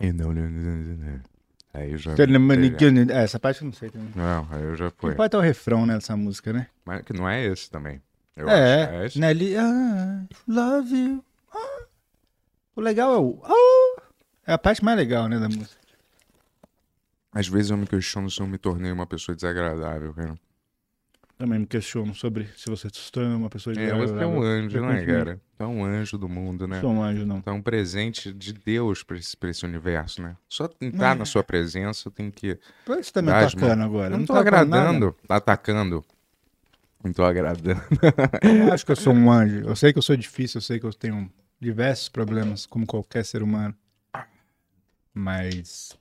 You 0.00 0.12
know. 0.12 0.32
Aí 1.72 1.92
eu 1.92 1.98
já. 1.98 2.12
É, 2.12 3.22
essa 3.22 3.38
parte 3.38 3.60
eu 3.62 3.66
não 3.66 3.72
sei 3.72 3.90
também. 3.90 4.12
Não, 4.14 4.46
aí 4.50 4.62
eu 4.62 4.76
já 4.76 4.90
fui. 4.90 5.10
Não 5.10 5.16
pode 5.16 5.30
ter 5.30 5.36
o 5.36 5.40
refrão 5.40 5.86
né, 5.86 5.94
dessa 5.94 6.16
música, 6.16 6.52
né? 6.52 6.66
Mas 6.84 7.02
que 7.02 7.12
não 7.12 7.28
é 7.28 7.44
esse 7.44 7.70
também. 7.70 8.00
Eu 8.36 8.48
acho. 8.48 8.56
É, 8.56 9.02
É 9.02 9.06
esse? 9.06 9.18
Nelly, 9.18 9.54
I 9.54 10.26
love 10.48 10.94
you. 10.94 11.24
O 12.74 12.80
legal 12.80 13.14
é 13.14 13.18
o. 13.18 13.40
ah. 13.44 14.02
É 14.46 14.52
a 14.52 14.58
parte 14.58 14.84
mais 14.84 14.96
legal, 14.96 15.28
né, 15.28 15.38
da 15.38 15.48
música. 15.48 15.80
Às 17.32 17.46
vezes 17.46 17.70
eu 17.70 17.76
me 17.76 17.86
questiono 17.86 18.28
se 18.30 18.40
eu 18.40 18.46
me 18.46 18.58
tornei 18.58 18.90
uma 18.90 19.06
pessoa 19.06 19.36
desagradável, 19.36 20.12
cara. 20.12 20.36
Também 21.38 21.60
me 21.60 21.66
questiono 21.66 22.14
sobre 22.14 22.46
se 22.56 22.68
você 22.68 22.88
se 22.92 23.10
torna 23.10 23.34
uma 23.36 23.48
pessoa 23.48 23.72
de 23.74 23.80
É, 23.80 23.94
você 23.94 24.12
é 24.12 24.26
um 24.26 24.42
anjo, 24.42 24.84
né, 24.84 25.06
cara? 25.06 25.40
Tu 25.56 25.64
é 25.64 25.66
um 25.66 25.84
anjo 25.84 26.18
do 26.18 26.28
mundo, 26.28 26.66
né? 26.68 26.80
Sou 26.80 26.90
um 26.90 27.02
anjo, 27.02 27.24
não. 27.24 27.40
Tu 27.40 27.48
é 27.48 27.52
um 27.52 27.62
presente 27.62 28.30
de 28.32 28.52
Deus 28.52 29.02
pra 29.02 29.16
esse, 29.16 29.34
pra 29.36 29.48
esse 29.48 29.64
universo, 29.64 30.20
né? 30.20 30.36
Só 30.48 30.68
entrar 30.80 31.16
na 31.16 31.24
sua 31.24 31.42
presença, 31.42 32.10
tem 32.10 32.30
que. 32.30 32.58
Por 32.84 32.96
que 32.98 33.04
você 33.04 33.12
tá 33.12 33.22
me 33.22 33.30
atacando 33.30 33.82
agora? 33.82 34.18
Não 34.18 34.26
tô 34.26 34.34
tá 34.34 34.40
agradando, 34.40 35.16
tá 35.26 35.36
atacando. 35.36 36.04
Não 37.02 37.12
tô 37.12 37.24
agradando. 37.24 37.80
Eu 38.42 38.54
não 38.54 38.72
acho 38.74 38.84
que 38.84 38.92
eu 38.92 38.96
sou 38.96 39.14
um 39.14 39.30
anjo. 39.30 39.60
Eu 39.60 39.76
sei 39.76 39.92
que 39.94 39.98
eu 39.98 40.02
sou 40.02 40.16
difícil, 40.16 40.58
eu 40.58 40.62
sei 40.62 40.78
que 40.78 40.84
eu 40.84 40.92
tenho 40.92 41.32
diversos 41.60 42.08
problemas, 42.08 42.66
como 42.66 42.86
qualquer 42.86 43.24
ser 43.24 43.42
humano. 43.42 43.76
Mas 45.12 45.98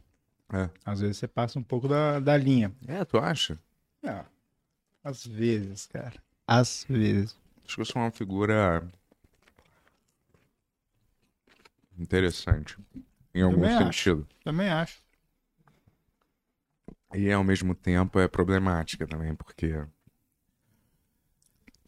É. 0.53 0.69
às 0.85 1.01
vezes 1.01 1.17
você 1.17 1.27
passa 1.27 1.59
um 1.59 1.63
pouco 1.63 1.87
da, 1.87 2.19
da 2.19 2.37
linha. 2.37 2.71
É, 2.87 3.03
tu 3.05 3.17
acha? 3.17 3.59
Ah, 4.03 4.25
às 5.03 5.25
vezes, 5.25 5.85
cara. 5.87 6.21
Às 6.47 6.85
vezes. 6.89 7.35
Acho 7.65 7.75
que 7.75 7.81
eu 7.81 7.85
sou 7.85 8.01
uma 8.01 8.11
figura 8.11 8.87
interessante. 11.97 12.77
Em 13.33 13.41
algum 13.41 13.57
Também 13.61 13.71
acho. 13.75 13.83
sentido. 13.85 14.27
Também 14.43 14.69
acho. 14.69 15.01
E 17.13 17.31
ao 17.31 17.43
mesmo 17.43 17.73
tempo 17.75 18.19
é 18.19 18.27
problemática 18.27 19.05
também, 19.07 19.35
porque 19.35 19.83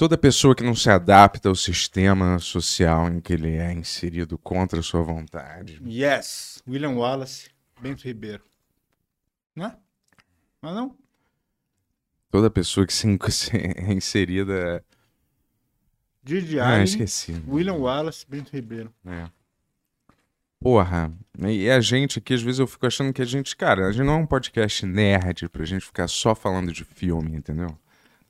toda 0.02 0.18
pessoa 0.18 0.56
que 0.56 0.64
não 0.64 0.74
se 0.74 0.90
adapta 0.90 1.48
ao 1.48 1.54
sistema 1.54 2.40
social 2.40 3.08
em 3.08 3.22
que 3.22 3.34
ele 3.34 3.58
é 3.58 3.72
inserido 3.72 4.36
contra 4.36 4.82
sua 4.82 5.04
vontade. 5.04 5.80
Yes. 5.86 6.60
William 6.68 6.96
Wallace, 6.96 7.52
Bento 7.80 8.06
Ribeiro. 8.06 8.44
Né? 9.56 9.78
Mas 10.60 10.74
não? 10.74 10.98
Toda 12.32 12.50
pessoa 12.50 12.88
que 12.88 12.92
se, 12.92 13.06
é 13.54 13.94
inserida. 13.94 14.84
Didi 16.24 16.60
Ah, 16.60 16.82
esqueci. 16.82 17.40
William 17.48 17.76
Wallace, 17.76 18.26
Bento 18.28 18.52
Ribeiro. 18.54 18.92
É. 19.06 19.30
Porra, 20.60 21.14
e 21.48 21.70
a 21.70 21.80
gente 21.80 22.18
aqui, 22.18 22.34
às 22.34 22.42
vezes 22.42 22.58
eu 22.58 22.66
fico 22.66 22.88
achando 22.88 23.14
que 23.14 23.22
a 23.22 23.26
gente, 23.26 23.56
cara, 23.56 23.86
a 23.86 23.92
gente 23.92 24.04
não 24.04 24.14
é 24.14 24.18
um 24.18 24.26
podcast 24.26 24.84
nerd 24.84 25.48
pra 25.50 25.64
gente 25.64 25.86
ficar 25.86 26.08
só 26.08 26.34
falando 26.34 26.74
de 26.74 26.84
filme, 26.84 27.36
entendeu? 27.36 27.78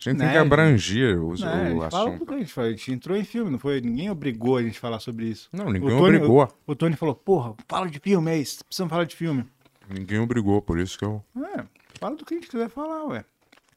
A 0.03 0.09
gente 0.09 0.19
tem 0.19 0.31
que 0.31 0.37
abranger 0.37 1.17
o, 1.21 1.31
a 1.31 1.33
o 1.33 1.37
fala 1.37 1.87
assunto. 2.09 2.25
que 2.25 2.33
a 2.33 2.37
gente 2.39 2.51
fala. 2.53 2.67
A 2.67 2.71
gente 2.71 2.91
entrou 2.91 3.15
em 3.17 3.23
filme, 3.23 3.51
não 3.51 3.59
foi? 3.59 3.79
Ninguém 3.81 4.09
obrigou 4.09 4.57
a 4.57 4.63
gente 4.63 4.77
a 4.77 4.81
falar 4.81 4.99
sobre 4.99 5.25
isso. 5.27 5.47
Não, 5.53 5.65
ninguém 5.71 5.89
O 5.89 5.97
Tony- 5.97 6.15
obrigou. 6.17 6.57
O 6.65 6.75
Tony 6.75 6.95
falou, 6.95 7.13
porra, 7.15 7.53
fala 7.67 7.87
de 7.89 7.99
filme, 7.99 8.31
é 8.31 8.37
isso. 8.37 8.65
Precisamos 8.65 8.89
falar 8.89 9.03
de 9.05 9.15
filme. 9.15 9.45
Ninguém 9.89 10.19
obrigou, 10.19 10.61
por 10.61 10.79
isso 10.79 10.97
que 10.97 11.05
eu, 11.05 11.23
É, 11.55 11.63
fala 11.99 12.15
do 12.15 12.25
que 12.25 12.33
a 12.33 12.37
gente 12.37 12.49
quiser 12.49 12.69
falar, 12.69 13.05
ué. 13.07 13.25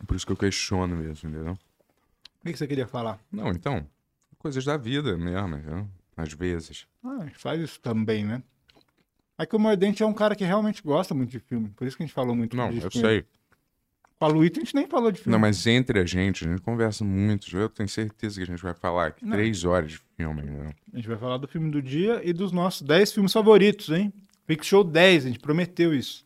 por 0.07 0.17
isso 0.17 0.25
que 0.25 0.33
eu 0.33 0.37
questiono 0.37 0.97
mesmo, 0.97 1.29
entendeu? 1.29 1.53
O 1.55 2.45
que 2.47 2.57
você 2.57 2.67
queria 2.67 2.87
falar? 2.87 3.19
Não, 3.33 3.49
então, 3.51 3.87
coisas 4.39 4.65
da 4.65 4.77
vida 4.77 5.17
mesmo, 5.17 5.57
entendeu? 5.57 5.87
Às 6.17 6.33
vezes. 6.33 6.87
Ah, 7.03 7.19
a 7.21 7.25
gente 7.27 7.39
faz 7.39 7.61
isso 7.61 7.81
também, 7.81 8.25
né? 8.25 8.43
É 9.37 9.45
que 9.45 9.57
o 9.57 9.59
Mordente 9.59 10.03
é 10.03 10.07
um 10.07 10.13
cara 10.15 10.37
que 10.37 10.45
realmente 10.45 10.81
gosta 10.83 11.13
muito 11.13 11.31
de 11.31 11.41
filme. 11.41 11.69
Por 11.71 11.87
isso 11.87 11.97
que 11.97 12.03
a 12.05 12.07
gente 12.07 12.15
falou 12.15 12.37
muito 12.37 12.57
Não, 12.57 12.71
eu 12.71 12.89
sei. 12.91 13.25
Com 14.19 14.27
a 14.27 14.29
Luíta 14.29 14.61
a 14.61 14.65
gente 14.65 14.75
nem 14.75 14.87
falou 14.87 15.11
de 15.11 15.19
filme. 15.21 15.33
Não, 15.33 15.39
mas 15.41 15.67
entre 15.67 15.99
a 15.99 16.07
gente, 16.07 16.47
a 16.47 16.51
gente 16.51 16.63
conversa 16.63 17.05
muito. 17.05 17.57
Eu 17.57 17.69
tenho 17.69 17.89
certeza 17.89 18.37
que 18.37 18.43
a 18.43 18.47
gente 18.47 18.63
vai 18.63 18.75
falar 18.75 19.09
aqui 19.09 19.25
Não. 19.25 19.33
três 19.33 19.65
horas 19.65 19.91
de 19.93 19.99
filme, 20.17 20.43
entendeu? 20.43 20.73
A 20.93 20.97
gente 20.97 21.09
vai 21.09 21.19
falar 21.19 21.37
do 21.37 21.49
filme 21.49 21.71
do 21.71 21.83
dia 21.83 22.21
e 22.25 22.33
dos 22.33 22.53
nossos 22.53 22.83
10 22.83 23.13
filmes 23.13 23.33
favoritos, 23.33 23.89
hein? 23.91 24.13
Pick 24.47 24.63
Show 24.65 24.85
10, 24.85 25.25
a 25.25 25.29
gente 25.29 25.41
prometeu 25.41 25.93
isso. 25.95 26.25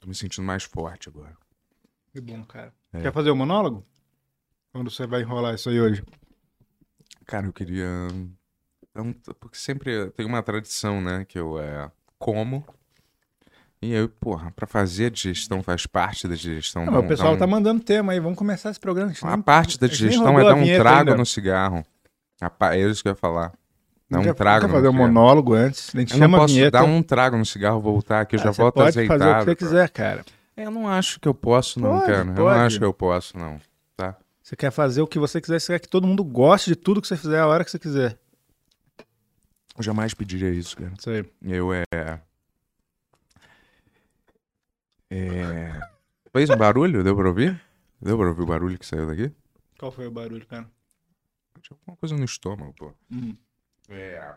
Tô 0.00 0.08
me 0.08 0.14
sentindo 0.14 0.44
mais 0.44 0.64
forte 0.64 1.08
agora. 1.08 1.36
Que 2.12 2.20
bom, 2.20 2.42
cara. 2.44 2.72
É. 2.92 3.02
Quer 3.02 3.12
fazer 3.12 3.30
o 3.30 3.36
monólogo? 3.36 3.86
Quando 4.72 4.90
você 4.90 5.06
vai 5.06 5.20
enrolar 5.20 5.54
isso 5.54 5.68
aí 5.68 5.80
hoje? 5.80 6.02
Cara, 7.26 7.46
eu 7.46 7.52
queria. 7.52 7.86
Então, 8.90 9.12
porque 9.38 9.56
sempre 9.56 10.10
tem 10.10 10.26
uma 10.26 10.42
tradição, 10.42 11.00
né? 11.00 11.24
Que 11.24 11.38
eu 11.38 11.60
é, 11.60 11.90
como. 12.18 12.66
E 13.82 13.92
eu, 13.92 14.08
porra, 14.10 14.50
pra 14.50 14.66
fazer 14.66 15.06
a 15.06 15.10
digestão 15.10 15.62
faz 15.62 15.86
parte 15.86 16.28
da 16.28 16.34
digestão. 16.34 16.84
Ah, 16.86 16.90
um- 16.90 16.98
o 16.98 17.08
pessoal 17.08 17.32
um- 17.34 17.38
tá 17.38 17.46
mandando 17.46 17.82
tema 17.82 18.12
aí, 18.12 18.20
vamos 18.20 18.36
começar 18.38 18.70
esse 18.70 18.78
programa. 18.80 19.08
gente 19.12 19.24
A 19.24 19.30
nem- 19.30 19.40
parte 19.42 19.78
da 19.80 19.86
a 19.86 19.88
digestão 19.88 20.38
é 20.38 20.42
a 20.42 20.48
dar 20.50 20.54
um 20.54 20.64
trago 20.76 20.98
ainda. 21.10 21.16
no 21.16 21.24
cigarro. 21.24 21.84
A 22.40 22.74
É 22.76 22.80
isso 22.80 23.02
que 23.02 23.08
eu 23.08 23.12
ia 23.12 23.16
falar. 23.16 23.48
Dá 24.10 24.16
Não 24.16 24.20
um 24.20 24.24
quer- 24.24 24.34
trago 24.34 24.62
Não 24.66 24.68
quer 24.70 24.74
fazer 24.76 24.88
um 24.88 24.92
monólogo 24.92 25.54
antes? 25.54 25.94
A 25.94 25.98
gente 25.98 26.12
Eu 26.12 26.18
chama 26.18 26.28
não 26.28 26.38
a 26.38 26.40
posso 26.42 26.54
vinheta. 26.54 26.70
dar 26.78 26.84
um 26.84 27.02
trago 27.02 27.36
no 27.38 27.46
cigarro, 27.46 27.80
voltar 27.80 28.20
aqui, 28.22 28.36
eu 28.36 28.40
Ah, 28.40 28.44
já 28.44 28.52
você 28.52 28.60
volto 28.62 28.74
pode 28.74 28.88
azeitado. 28.88 29.18
fazer 29.20 29.32
o 29.32 29.38
que 29.38 29.44
você 29.44 29.56
quiser, 29.56 29.88
cara. 29.90 30.24
É, 30.56 30.64
Eu 30.66 30.70
não 30.70 30.86
acho 30.88 31.18
que 31.20 31.28
eu 31.28 31.32
posso, 31.34 31.80
não, 31.80 31.90
Pode, 31.92 32.06
cara. 32.06 32.18
Eu 32.18 32.24
não 32.26 32.34
pode. 32.34 32.58
acho 32.60 32.78
que 32.78 32.84
eu 32.84 32.92
posso, 32.92 33.38
não. 33.38 33.58
Tá? 33.96 34.14
Você 34.42 34.56
quer 34.56 34.70
fazer 34.70 35.00
o 35.00 35.06
que 35.06 35.18
você 35.18 35.40
quiser, 35.40 35.58
você 35.60 35.72
quer 35.74 35.78
que 35.78 35.88
todo 35.88 36.06
mundo 36.06 36.22
goste 36.24 36.68
de 36.70 36.76
tudo 36.76 37.00
que 37.00 37.06
você 37.08 37.16
fizer 37.16 37.38
a 37.40 37.46
hora 37.46 37.64
que 37.64 37.70
você 37.70 37.78
quiser. 37.78 38.18
Eu 39.78 39.82
jamais 39.82 40.12
pediria 40.12 40.50
isso, 40.50 40.76
cara. 40.76 40.92
Isso 40.98 41.08
aí. 41.08 41.24
Eu 41.42 41.72
é. 41.72 42.20
É. 45.10 45.80
Fez 46.32 46.48
um 46.48 46.56
barulho? 46.56 47.02
Deu 47.02 47.16
pra 47.16 47.28
ouvir? 47.28 47.60
Deu 48.00 48.16
pra 48.16 48.28
ouvir 48.28 48.42
o 48.42 48.46
barulho 48.46 48.78
que 48.78 48.86
saiu 48.86 49.06
daqui? 49.06 49.32
Qual 49.78 49.90
foi 49.90 50.06
o 50.06 50.10
barulho, 50.10 50.46
cara? 50.46 50.70
Tinha 51.60 51.76
alguma 51.80 51.96
coisa 51.96 52.16
no 52.16 52.24
estômago, 52.24 52.72
pô. 52.74 52.94
Hum. 53.10 53.36
É. 53.88 54.34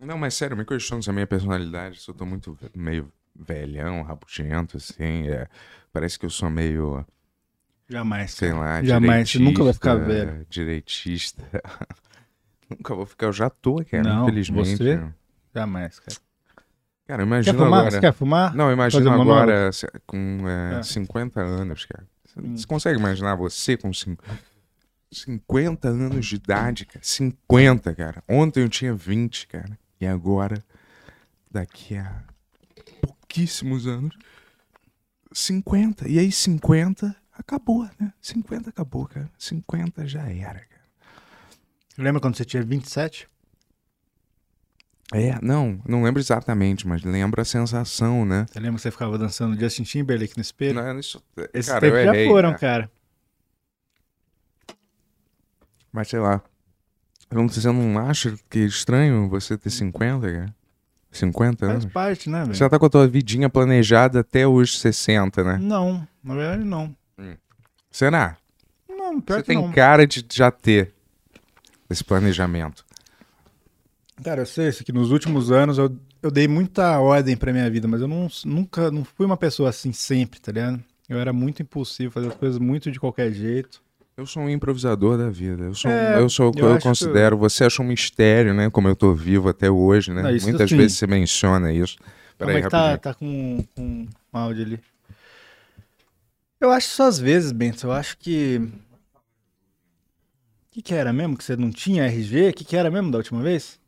Não, 0.00 0.18
mas 0.18 0.34
sério, 0.34 0.56
me 0.56 0.64
questiono 0.64 1.02
se 1.02 1.08
a 1.08 1.12
minha 1.12 1.26
personalidade, 1.26 2.00
se 2.00 2.08
eu 2.08 2.14
tô 2.14 2.26
muito 2.26 2.58
meio 2.74 3.10
velhão, 3.34 4.02
rabugento, 4.02 4.76
assim. 4.76 5.28
É... 5.28 5.48
Parece 5.92 6.18
que 6.18 6.26
eu 6.26 6.30
sou 6.30 6.50
meio, 6.50 7.06
Jamais. 7.88 8.32
sei 8.32 8.52
lá, 8.52 8.82
Jamais, 8.82 9.30
você 9.30 9.38
nunca 9.38 9.62
vai 9.62 9.72
ficar 9.72 9.94
velho. 9.94 10.44
Direitista. 10.48 11.44
nunca 12.68 12.94
vou 12.94 13.06
ficar, 13.06 13.26
eu 13.26 13.32
já 13.32 13.48
tô, 13.48 13.84
cara, 13.84 14.02
Não, 14.02 14.24
infelizmente. 14.24 14.76
você? 14.76 15.12
Jamais, 15.54 16.00
cara. 16.00 16.18
Cara, 17.06 17.22
Quer 17.22 17.26
imagina 17.26 17.58
fumar? 17.58 17.78
agora. 17.80 17.90
Você 17.90 18.00
quer 18.00 18.12
fumar? 18.12 18.54
Não, 18.54 18.72
imagina 18.72 19.12
agora 19.14 19.70
com 20.06 20.48
é, 20.48 20.78
É. 20.78 20.82
50 20.82 21.40
anos, 21.40 21.84
cara. 21.84 22.06
Você- 22.24 22.40
Hum. 22.40 22.56
Você 22.56 22.66
consegue 22.66 22.98
imaginar 22.98 23.34
você 23.34 23.76
com 23.76 23.92
cin- 23.92 24.16
50 25.10 25.88
anos 25.88 26.24
de 26.26 26.36
idade, 26.36 26.86
cara? 26.86 27.00
50, 27.02 27.94
cara. 27.94 28.22
Ontem 28.28 28.62
eu 28.62 28.68
tinha 28.68 28.94
20, 28.94 29.46
cara. 29.46 29.78
E 30.00 30.06
agora, 30.06 30.62
daqui 31.50 31.96
a 31.96 32.22
pouquíssimos 33.02 33.86
anos, 33.86 34.16
50. 35.32 36.08
E 36.08 36.18
aí 36.18 36.32
50 36.32 37.14
acabou, 37.36 37.88
né? 38.00 38.12
50 38.22 38.70
acabou, 38.70 39.06
cara. 39.06 39.30
50 39.36 40.06
já 40.06 40.22
era, 40.22 40.60
cara. 40.60 40.82
Lembra 41.98 42.20
quando 42.22 42.36
você 42.36 42.44
tinha 42.44 42.62
27? 42.62 43.28
É, 45.14 45.38
não, 45.42 45.78
não 45.86 46.02
lembro 46.02 46.20
exatamente, 46.20 46.86
mas 46.86 47.02
lembro 47.02 47.40
a 47.40 47.44
sensação, 47.44 48.24
né? 48.24 48.46
Você 48.50 48.58
lembra 48.58 48.76
que 48.76 48.82
você 48.82 48.90
ficava 48.90 49.18
dançando 49.18 49.58
Justin 49.60 49.82
Timberlake 49.82 50.32
no 50.36 50.40
espelho? 50.42 50.82
Não, 50.82 50.98
isso, 50.98 51.22
Esses 51.52 51.70
cara, 51.70 51.86
eu 51.86 51.90
tempos 51.92 52.04
já 52.06 52.14
errei, 52.14 52.28
foram, 52.28 52.50
cara. 52.52 52.60
cara. 52.60 52.90
Mas 55.92 56.08
sei 56.08 56.18
lá. 56.20 56.42
Não- 57.30 57.48
Você 57.48 57.66
não 57.70 57.98
acha 57.98 58.34
que 58.50 58.58
é 58.60 58.62
estranho 58.64 59.28
você 59.28 59.56
ter 59.56 59.70
50, 59.70 60.30
cara? 60.32 60.54
50 61.10 61.66
Faz 61.66 61.82
anos? 61.82 61.92
parte, 61.92 62.30
né, 62.30 62.40
velho? 62.42 62.54
Você 62.54 62.60
já 62.60 62.68
tá 62.70 62.78
com 62.78 62.86
a 62.86 62.90
tua 62.90 63.06
vidinha 63.06 63.48
planejada 63.50 64.20
até 64.20 64.46
os 64.46 64.80
60, 64.80 65.44
né? 65.44 65.58
Não, 65.60 66.06
na 66.24 66.34
verdade 66.34 66.64
não. 66.64 66.94
Será? 67.90 68.36
Não, 68.88 69.20
pior 69.20 69.36
Você 69.36 69.42
que 69.42 69.46
tem 69.48 69.56
não. 69.58 69.70
cara 69.72 70.06
de 70.06 70.24
já 70.32 70.50
ter 70.50 70.94
esse 71.90 72.02
planejamento. 72.02 72.84
Cara, 74.22 74.42
eu 74.42 74.46
sei 74.46 74.68
isso, 74.68 74.84
que 74.84 74.92
nos 74.92 75.10
últimos 75.10 75.50
anos 75.50 75.78
eu, 75.78 75.94
eu 76.22 76.30
dei 76.30 76.46
muita 76.46 76.98
ordem 77.00 77.36
pra 77.36 77.52
minha 77.52 77.68
vida, 77.70 77.88
mas 77.88 78.00
eu 78.00 78.08
não, 78.08 78.28
nunca 78.44 78.90
não 78.90 79.04
fui 79.04 79.26
uma 79.26 79.36
pessoa 79.36 79.70
assim 79.70 79.92
sempre, 79.92 80.40
tá 80.40 80.52
ligado? 80.52 80.82
Eu 81.08 81.18
era 81.18 81.32
muito 81.32 81.62
impulsivo, 81.62 82.12
fazia 82.12 82.30
as 82.30 82.36
coisas 82.36 82.58
muito 82.58 82.90
de 82.90 83.00
qualquer 83.00 83.32
jeito. 83.32 83.82
Eu 84.16 84.26
sou 84.26 84.42
um 84.42 84.48
improvisador 84.50 85.16
da 85.18 85.28
vida. 85.30 85.64
Eu 85.64 85.74
sou, 85.74 85.90
É, 85.90 86.20
eu 86.20 86.28
sou 86.28 86.50
o 86.50 86.52
que 86.52 86.60
eu 86.60 86.68
eu, 86.68 86.76
que- 86.76 86.82
considero. 86.84 87.36
Você 87.38 87.64
acha 87.64 87.82
um 87.82 87.86
mistério, 87.86 88.54
né? 88.54 88.70
Como 88.70 88.86
eu 88.86 88.94
tô 88.94 89.14
vivo 89.14 89.48
até 89.48 89.70
hoje, 89.70 90.12
né? 90.12 90.22
Não, 90.22 90.30
Muitas 90.30 90.70
sim. 90.70 90.76
vezes 90.76 90.98
você 90.98 91.06
menciona 91.06 91.72
isso. 91.72 91.96
Como 91.98 92.10
Peraí, 92.38 92.56
é 92.58 92.62
que 92.62 92.68
tá, 92.70 92.98
tá 92.98 93.14
com, 93.14 93.64
com 93.74 93.82
um 93.82 94.08
áudio 94.32 94.64
ali? 94.64 94.80
Eu 96.60 96.70
acho 96.70 96.88
só 96.88 97.04
às 97.04 97.18
vezes, 97.18 97.52
Bento, 97.52 97.86
eu 97.86 97.92
acho 97.92 98.16
que... 98.18 98.58
O 98.58 98.70
que 100.74 100.82
que 100.82 100.94
era 100.94 101.12
mesmo? 101.12 101.36
Que 101.36 101.44
você 101.44 101.56
não 101.56 101.70
tinha 101.70 102.04
RG? 102.04 102.50
O 102.50 102.54
que 102.54 102.64
que 102.64 102.76
era 102.76 102.90
mesmo 102.90 103.10
da 103.10 103.18
última 103.18 103.42
vez? 103.42 103.80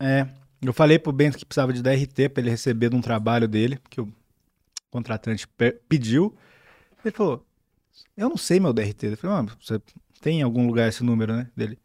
É, 0.00 0.26
eu 0.62 0.72
falei 0.72 0.98
pro 0.98 1.12
Bento 1.12 1.38
que 1.38 1.44
precisava 1.44 1.72
de 1.72 1.82
DRT 1.82 2.28
pra 2.30 2.40
ele 2.42 2.50
receber 2.50 2.88
de 2.90 2.96
um 2.96 3.00
trabalho 3.00 3.46
dele, 3.46 3.78
que 3.90 4.00
o 4.00 4.12
contratante 4.90 5.46
pe- 5.46 5.72
pediu. 5.88 6.34
Ele 7.04 7.14
falou, 7.14 7.46
eu 8.16 8.28
não 8.28 8.36
sei 8.36 8.58
meu 8.58 8.72
DRT. 8.72 9.04
Eu 9.06 9.16
falei, 9.16 9.36
mano, 9.36 9.52
você 9.60 9.80
tem 10.20 10.40
em 10.40 10.42
algum 10.42 10.66
lugar 10.66 10.88
esse 10.88 11.04
número, 11.04 11.34
né? 11.34 11.50
Dele. 11.56 11.78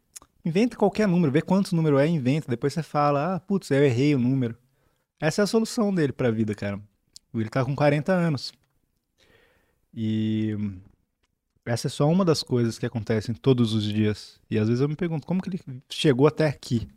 Inventa 0.44 0.76
qualquer 0.76 1.08
número, 1.08 1.32
vê 1.32 1.42
quantos 1.42 1.72
número 1.72 1.98
é, 1.98 2.06
inventa. 2.06 2.48
Depois 2.48 2.72
você 2.72 2.82
fala, 2.82 3.34
ah, 3.36 3.40
putz, 3.40 3.70
eu 3.70 3.84
errei 3.84 4.14
o 4.14 4.18
número. 4.18 4.56
Essa 5.20 5.42
é 5.42 5.44
a 5.44 5.46
solução 5.46 5.92
dele 5.94 6.12
pra 6.12 6.30
vida, 6.30 6.54
cara. 6.54 6.80
Ele 7.34 7.48
tá 7.48 7.64
com 7.64 7.74
40 7.74 8.12
anos. 8.12 8.52
E 9.92 10.54
essa 11.64 11.88
é 11.88 11.90
só 11.90 12.08
uma 12.08 12.24
das 12.24 12.42
coisas 12.42 12.78
que 12.78 12.86
acontecem 12.86 13.34
todos 13.34 13.72
os 13.74 13.84
dias. 13.84 14.38
E 14.50 14.58
às 14.58 14.68
vezes 14.68 14.80
eu 14.80 14.88
me 14.88 14.96
pergunto 14.96 15.26
como 15.26 15.42
que 15.42 15.48
ele 15.48 15.60
chegou 15.88 16.26
até 16.26 16.46
aqui 16.46 16.88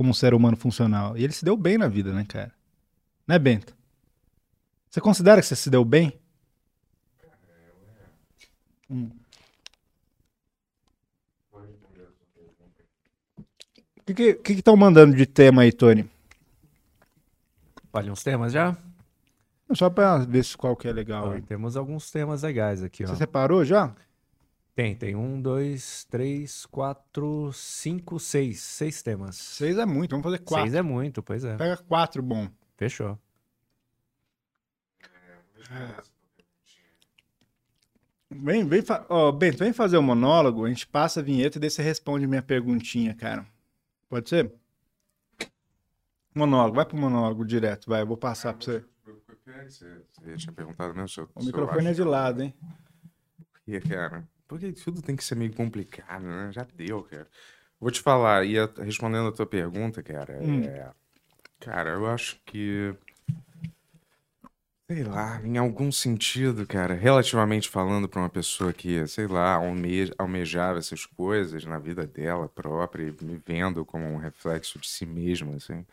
como 0.00 0.12
um 0.12 0.14
ser 0.14 0.32
humano 0.32 0.56
funcional. 0.56 1.14
E 1.14 1.22
ele 1.22 1.32
se 1.34 1.44
deu 1.44 1.54
bem 1.58 1.76
na 1.76 1.86
vida, 1.86 2.10
né, 2.10 2.24
cara? 2.26 2.50
Né, 3.28 3.38
Bento? 3.38 3.76
Você 4.88 4.98
considera 4.98 5.42
que 5.42 5.46
você 5.46 5.54
se 5.54 5.68
deu 5.68 5.84
bem? 5.84 6.18
Hum. 8.88 9.10
O 14.08 14.14
que 14.14 14.40
estão 14.46 14.74
mandando 14.74 15.14
de 15.14 15.26
tema 15.26 15.62
aí, 15.62 15.70
Tony? 15.70 16.08
Olha 17.92 18.10
uns 18.10 18.22
temas 18.22 18.54
já? 18.54 18.74
Só 19.74 19.90
pra 19.90 20.16
ver 20.16 20.46
se 20.46 20.56
qual 20.56 20.74
que 20.74 20.88
é 20.88 20.92
legal. 20.94 21.28
Ó, 21.28 21.40
temos 21.42 21.76
alguns 21.76 22.10
temas 22.10 22.42
legais 22.42 22.82
aqui, 22.82 23.04
Você 23.04 23.12
ó. 23.12 23.16
separou 23.16 23.66
já? 23.66 23.94
Tem, 24.80 24.96
tem 24.96 25.14
um, 25.14 25.42
dois, 25.42 26.06
três, 26.06 26.64
quatro, 26.64 27.52
cinco, 27.52 28.18
seis. 28.18 28.60
Seis 28.60 29.02
temas. 29.02 29.36
Seis 29.36 29.76
é 29.76 29.84
muito, 29.84 30.12
vamos 30.12 30.24
fazer 30.24 30.38
quatro. 30.38 30.64
Seis 30.64 30.74
é 30.74 30.80
muito, 30.80 31.22
pois 31.22 31.44
é. 31.44 31.54
Pega 31.58 31.76
quatro, 31.76 32.22
bom. 32.22 32.48
Fechou. 32.78 33.18
Vem, 38.30 38.66
vem, 38.66 38.80
fa... 38.80 39.04
ó, 39.10 39.30
Bento, 39.30 39.58
vem 39.58 39.70
fazer 39.70 39.98
o 39.98 40.02
monólogo, 40.02 40.64
a 40.64 40.68
gente 40.70 40.86
passa 40.86 41.20
a 41.20 41.22
vinheta 41.22 41.58
e 41.58 41.60
daí 41.60 41.68
você 41.68 41.82
responde 41.82 42.26
minha 42.26 42.42
perguntinha, 42.42 43.14
cara. 43.14 43.46
Pode 44.08 44.30
ser? 44.30 44.50
Monólogo, 46.34 46.76
vai 46.76 46.86
pro 46.86 46.96
monólogo 46.96 47.44
direto, 47.44 47.86
vai, 47.86 48.00
eu 48.00 48.06
vou 48.06 48.16
passar 48.16 48.54
pra 48.54 48.64
você. 48.64 48.84
Você, 49.66 50.36
tinha 50.38 50.54
perguntado 50.54 50.94
mesmo 50.94 51.08
se 51.08 51.20
eu, 51.20 51.28
O 51.34 51.44
microfone 51.44 51.88
é 51.88 51.92
de 51.92 52.02
lado, 52.02 52.42
hein? 52.42 52.54
que, 53.66 53.78
cara. 53.80 54.26
Porque 54.50 54.72
tudo 54.72 55.00
tem 55.00 55.14
que 55.14 55.22
ser 55.24 55.36
meio 55.36 55.54
complicado, 55.54 56.24
né? 56.24 56.50
Já 56.52 56.66
deu, 56.74 57.04
cara. 57.04 57.28
Vou 57.80 57.90
te 57.90 58.00
falar, 58.00 58.44
e 58.44 58.56
respondendo 58.82 59.28
a 59.28 59.32
tua 59.32 59.46
pergunta, 59.46 60.02
cara, 60.02 60.34
Hum. 60.42 60.62
é. 60.64 60.90
Cara, 61.60 61.90
eu 61.90 62.06
acho 62.08 62.40
que. 62.46 62.94
Sei 64.90 65.04
lá, 65.04 65.40
em 65.44 65.56
algum 65.56 65.92
sentido, 65.92 66.66
cara, 66.66 66.94
relativamente 66.94 67.68
falando 67.68 68.08
pra 68.08 68.20
uma 68.20 68.28
pessoa 68.28 68.72
que, 68.72 69.06
sei 69.06 69.28
lá, 69.28 69.54
alme- 69.54 70.10
almejava 70.18 70.80
essas 70.80 71.06
coisas 71.06 71.64
na 71.64 71.78
vida 71.78 72.04
dela 72.06 72.48
própria, 72.48 73.04
e 73.04 73.24
me 73.24 73.40
vendo 73.46 73.84
como 73.84 74.04
um 74.06 74.16
reflexo 74.16 74.80
de 74.80 74.88
si 74.88 75.06
mesma, 75.06 75.54
assim. 75.54 75.86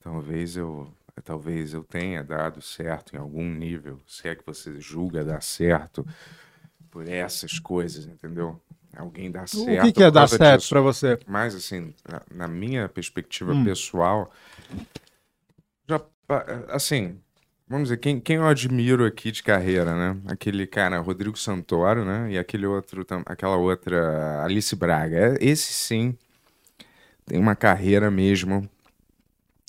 Talvez 0.00 0.56
eu, 0.56 0.92
talvez 1.24 1.74
eu 1.74 1.84
tenha 1.84 2.24
dado 2.24 2.62
certo 2.62 3.14
em 3.16 3.18
algum 3.18 3.48
nível, 3.54 4.00
se 4.06 4.28
é 4.28 4.34
que 4.36 4.46
você 4.46 4.80
julga 4.80 5.24
dar 5.24 5.42
certo 5.42 6.06
por 6.92 7.08
essas 7.08 7.58
coisas, 7.58 8.06
entendeu? 8.06 8.60
Alguém 8.96 9.30
dá 9.30 9.46
O 9.46 9.46
certo. 9.46 9.86
que, 9.86 9.92
que 9.94 10.02
é 10.04 10.10
dar 10.10 10.28
certo 10.28 10.68
pra 10.68 10.80
você? 10.80 11.18
Mas, 11.26 11.54
assim, 11.54 11.94
na, 12.08 12.46
na 12.46 12.48
minha 12.48 12.88
perspectiva 12.88 13.54
Hum. 13.54 13.64
pessoal, 13.64 14.30
já, 15.88 16.00
assim, 16.68 17.18
vamos 17.68 17.84
dizer, 17.88 17.98
quem, 17.98 18.20
quem 18.20 18.36
eu 18.36 18.46
admiro 18.46 19.04
aqui 19.04 19.30
de 19.30 19.42
carreira, 19.42 19.94
né? 20.14 20.20
Aquele 20.26 20.66
cara, 20.66 20.98
Rodrigo 21.00 21.36
Santoro, 21.38 22.04
né? 22.04 22.30
E 22.32 22.38
aquele 22.38 22.66
outro, 22.66 23.04
aquela 23.26 23.56
outra, 23.56 24.44
Alice 24.44 24.74
Braga. 24.76 25.16
É- 25.16 25.38
Esse 25.40 25.72
sim 25.72 26.16
tem 27.26 27.38
uma 27.38 27.54
carreira 27.56 28.10
mesmo 28.10 28.68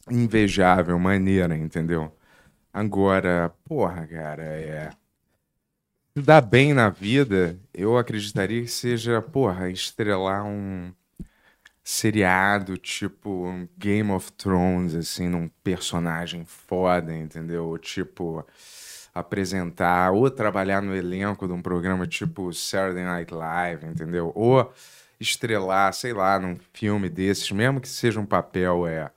invejável, 0.10 0.98
maneira, 1.00 1.56
entendeu? 1.58 2.12
Agora, 2.74 3.54
porra, 3.66 4.08
cara, 4.08 4.44
é. 4.44 4.92
Se 6.16 6.22
dar 6.24 6.42
bem 6.42 6.76
na 6.76 6.90
vida, 6.90 7.60
eu 7.74 7.98
acreditaria 7.98 8.62
que 8.62 8.68
seja, 8.68 9.20
porra, 9.20 9.72
estrelar 9.72 10.46
um 10.46 10.94
seriado 11.84 12.78
tipo 12.78 13.68
Game 13.76 14.12
of 14.12 14.32
Thrones, 14.34 14.94
assim, 14.94 15.28
num 15.28 15.50
personagem 15.64 16.46
foda, 16.46 17.16
entendeu? 17.16 17.66
Ou, 17.66 17.80
Tipo, 17.80 18.46
apresentar 19.14 20.12
ou 20.12 20.30
trabalhar 20.30 20.84
no 20.84 20.96
elenco 20.96 21.48
de 21.48 21.54
um 21.54 21.64
programa 21.64 22.06
tipo 22.06 22.54
Saturday 22.54 23.04
Night 23.04 23.34
Live, 23.34 23.86
entendeu? 23.88 24.32
Ou 24.36 24.72
estrelar, 25.20 25.94
sei 25.94 26.14
lá, 26.14 26.40
num 26.40 26.58
filme 26.74 27.10
desses, 27.10 27.52
mesmo 27.52 27.82
que 27.82 27.90
seja 27.90 28.20
um 28.20 28.26
papel 28.26 28.86
é 28.86 29.10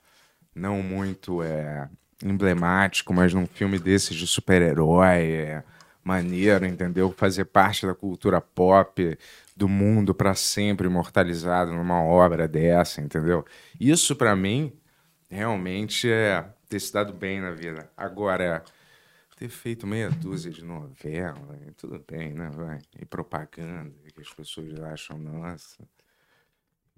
não 0.55 0.83
muito 0.83 1.43
é 1.43 1.91
emblemático, 2.25 3.13
mas 3.13 3.35
num 3.35 3.47
filme 3.47 3.79
desses 3.79 4.17
de 4.17 4.27
super-herói, 4.27 5.31
é 5.33 5.65
maneiro, 6.07 6.64
entendeu? 6.64 7.11
Fazer 7.11 7.47
parte 7.47 7.85
da 7.85 7.92
cultura 7.92 8.40
pop 8.40 9.19
do 9.57 9.69
mundo 9.69 10.14
para 10.14 10.37
sempre 10.37 10.87
imortalizado 10.87 11.73
numa 11.73 12.01
obra 12.01 12.47
dessa, 12.47 13.01
entendeu? 13.01 13.45
Isso 13.81 14.14
pra 14.14 14.37
mim 14.37 14.73
realmente 15.29 16.09
é 16.09 16.49
ter 16.69 16.79
se 16.79 16.92
dado 16.92 17.12
bem 17.12 17.40
na 17.40 17.51
vida. 17.51 17.90
Agora, 17.97 18.62
ter 19.37 19.49
feito 19.49 19.85
meia 19.85 20.09
dúzia 20.09 20.53
de 20.53 20.64
novela, 20.64 21.59
tudo 21.77 22.03
bem, 22.09 22.33
né, 22.33 22.51
vai? 22.55 22.79
E 23.01 23.05
propaganda, 23.05 23.92
que 24.14 24.21
as 24.21 24.33
pessoas 24.33 24.79
acham, 24.79 25.19
nossa, 25.19 25.83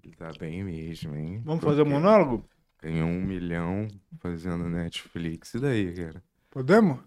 ele 0.03 0.15
tá 0.15 0.31
bem 0.39 0.63
mesmo, 0.63 1.15
hein? 1.15 1.41
Vamos 1.43 1.63
fazer 1.63 1.81
o 1.81 1.85
Porque 1.85 1.97
monólogo? 1.97 2.47
Ganhou 2.79 3.09
um 3.09 3.21
milhão 3.21 3.87
fazendo 4.19 4.69
Netflix. 4.69 5.55
E 5.55 5.59
daí, 5.59 5.93
cara? 5.95 6.23
Podemos? 6.51 6.99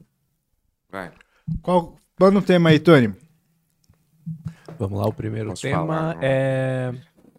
Vai. 0.91 1.13
Qual... 1.63 1.97
Manda 2.19 2.39
um 2.39 2.43
tema 2.43 2.71
aí, 2.71 2.79
Tony. 2.79 3.15
Vamos 4.79 4.99
lá, 4.99 5.07
o 5.07 5.13
primeiro 5.13 5.51
Posso 5.51 5.63
tema 5.63 5.79
falar, 5.79 6.19
é... 6.21 6.93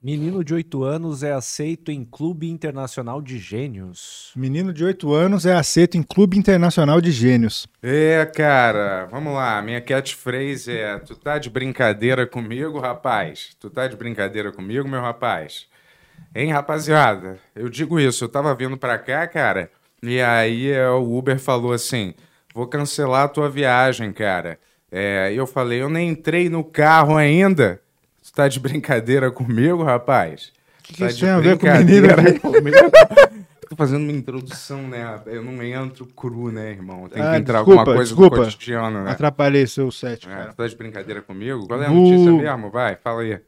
Menino 0.04 0.44
de 0.44 0.54
8 0.54 0.84
anos 0.84 1.24
é 1.24 1.32
aceito 1.32 1.90
em 1.90 2.04
Clube 2.04 2.50
Internacional 2.50 3.22
de 3.22 3.40
Gênios. 3.40 4.34
Menino 4.36 4.74
de 4.74 4.84
8 4.84 5.14
anos 5.14 5.46
é 5.46 5.54
aceito 5.54 5.98
em 5.98 6.04
Clube 6.04 6.38
Internacional 6.38 7.00
de 7.00 7.10
Gênios. 7.10 7.66
É, 7.82 8.26
cara, 8.26 9.06
vamos 9.06 9.34
lá. 9.34 9.62
Minha 9.62 9.80
catchphrase 9.80 10.74
é: 10.74 11.00
Tu 11.00 11.16
tá 11.16 11.38
de 11.38 11.50
brincadeira 11.50 12.28
comigo, 12.28 12.80
rapaz? 12.80 13.56
Tu 13.58 13.70
tá 13.70 13.88
de 13.88 13.96
brincadeira 13.96 14.52
comigo, 14.52 14.90
meu 14.90 15.00
rapaz? 15.00 15.68
Hein, 16.36 16.52
rapaziada? 16.52 17.40
Eu 17.56 17.70
digo 17.70 17.98
isso. 17.98 18.26
Eu 18.26 18.30
tava 18.30 18.54
vindo 18.54 18.78
pra 18.78 18.98
cá, 18.98 19.26
cara, 19.26 19.72
e 20.02 20.20
aí 20.20 20.70
é, 20.70 20.90
o 20.90 21.18
Uber 21.18 21.40
falou 21.40 21.72
assim: 21.72 22.14
Vou 22.54 22.68
cancelar 22.68 23.24
a 23.24 23.28
tua 23.28 23.50
viagem, 23.50 24.12
cara. 24.14 24.60
É, 24.92 25.34
eu 25.36 25.48
falei: 25.48 25.82
Eu 25.82 25.90
nem 25.90 26.10
entrei 26.10 26.50
no 26.50 26.64
carro 26.64 27.16
ainda. 27.18 27.82
Tu 28.24 28.32
tá 28.32 28.48
de 28.48 28.60
brincadeira 28.60 29.32
comigo, 29.32 29.84
rapaz? 29.84 30.52
que 30.84 30.98
tá 30.98 31.08
isso 31.08 31.16
de 31.16 31.22
tem 31.22 31.30
a 31.32 31.40
ver 31.40 31.58
com 31.58 31.66
brincadeira 31.66 32.16
menino? 32.18 32.40
comigo? 32.40 32.78
Tô 33.70 33.76
fazendo 33.78 34.04
uma 34.04 34.12
introdução, 34.12 34.84
né? 34.88 35.20
Eu 35.26 35.42
não 35.44 35.64
entro 35.64 36.06
cru, 36.06 36.52
né, 36.52 36.70
irmão? 36.72 37.10
Tem 37.10 37.24
que 37.24 37.28
Ah, 37.28 37.38
entrar 37.38 37.58
desculpa, 37.60 37.80
alguma 37.82 37.96
coisa 37.96 38.10
desculpa. 38.14 38.36
do 38.38 38.44
cotidiano, 38.44 39.04
né? 39.04 39.12
Atrapalhei 39.12 39.66
seu 39.66 39.90
set, 39.90 40.28
É, 40.28 40.30
cara. 40.30 40.50
tu 40.52 40.56
tá 40.58 40.68
de 40.68 40.76
brincadeira 40.76 41.22
comigo? 41.24 41.66
Qual 41.66 41.82
é 41.82 41.88
a 41.88 41.90
notícia 41.90 42.32
mesmo? 42.32 42.70
Vai, 42.70 42.96
fala 42.98 43.22
aí. 43.22 43.40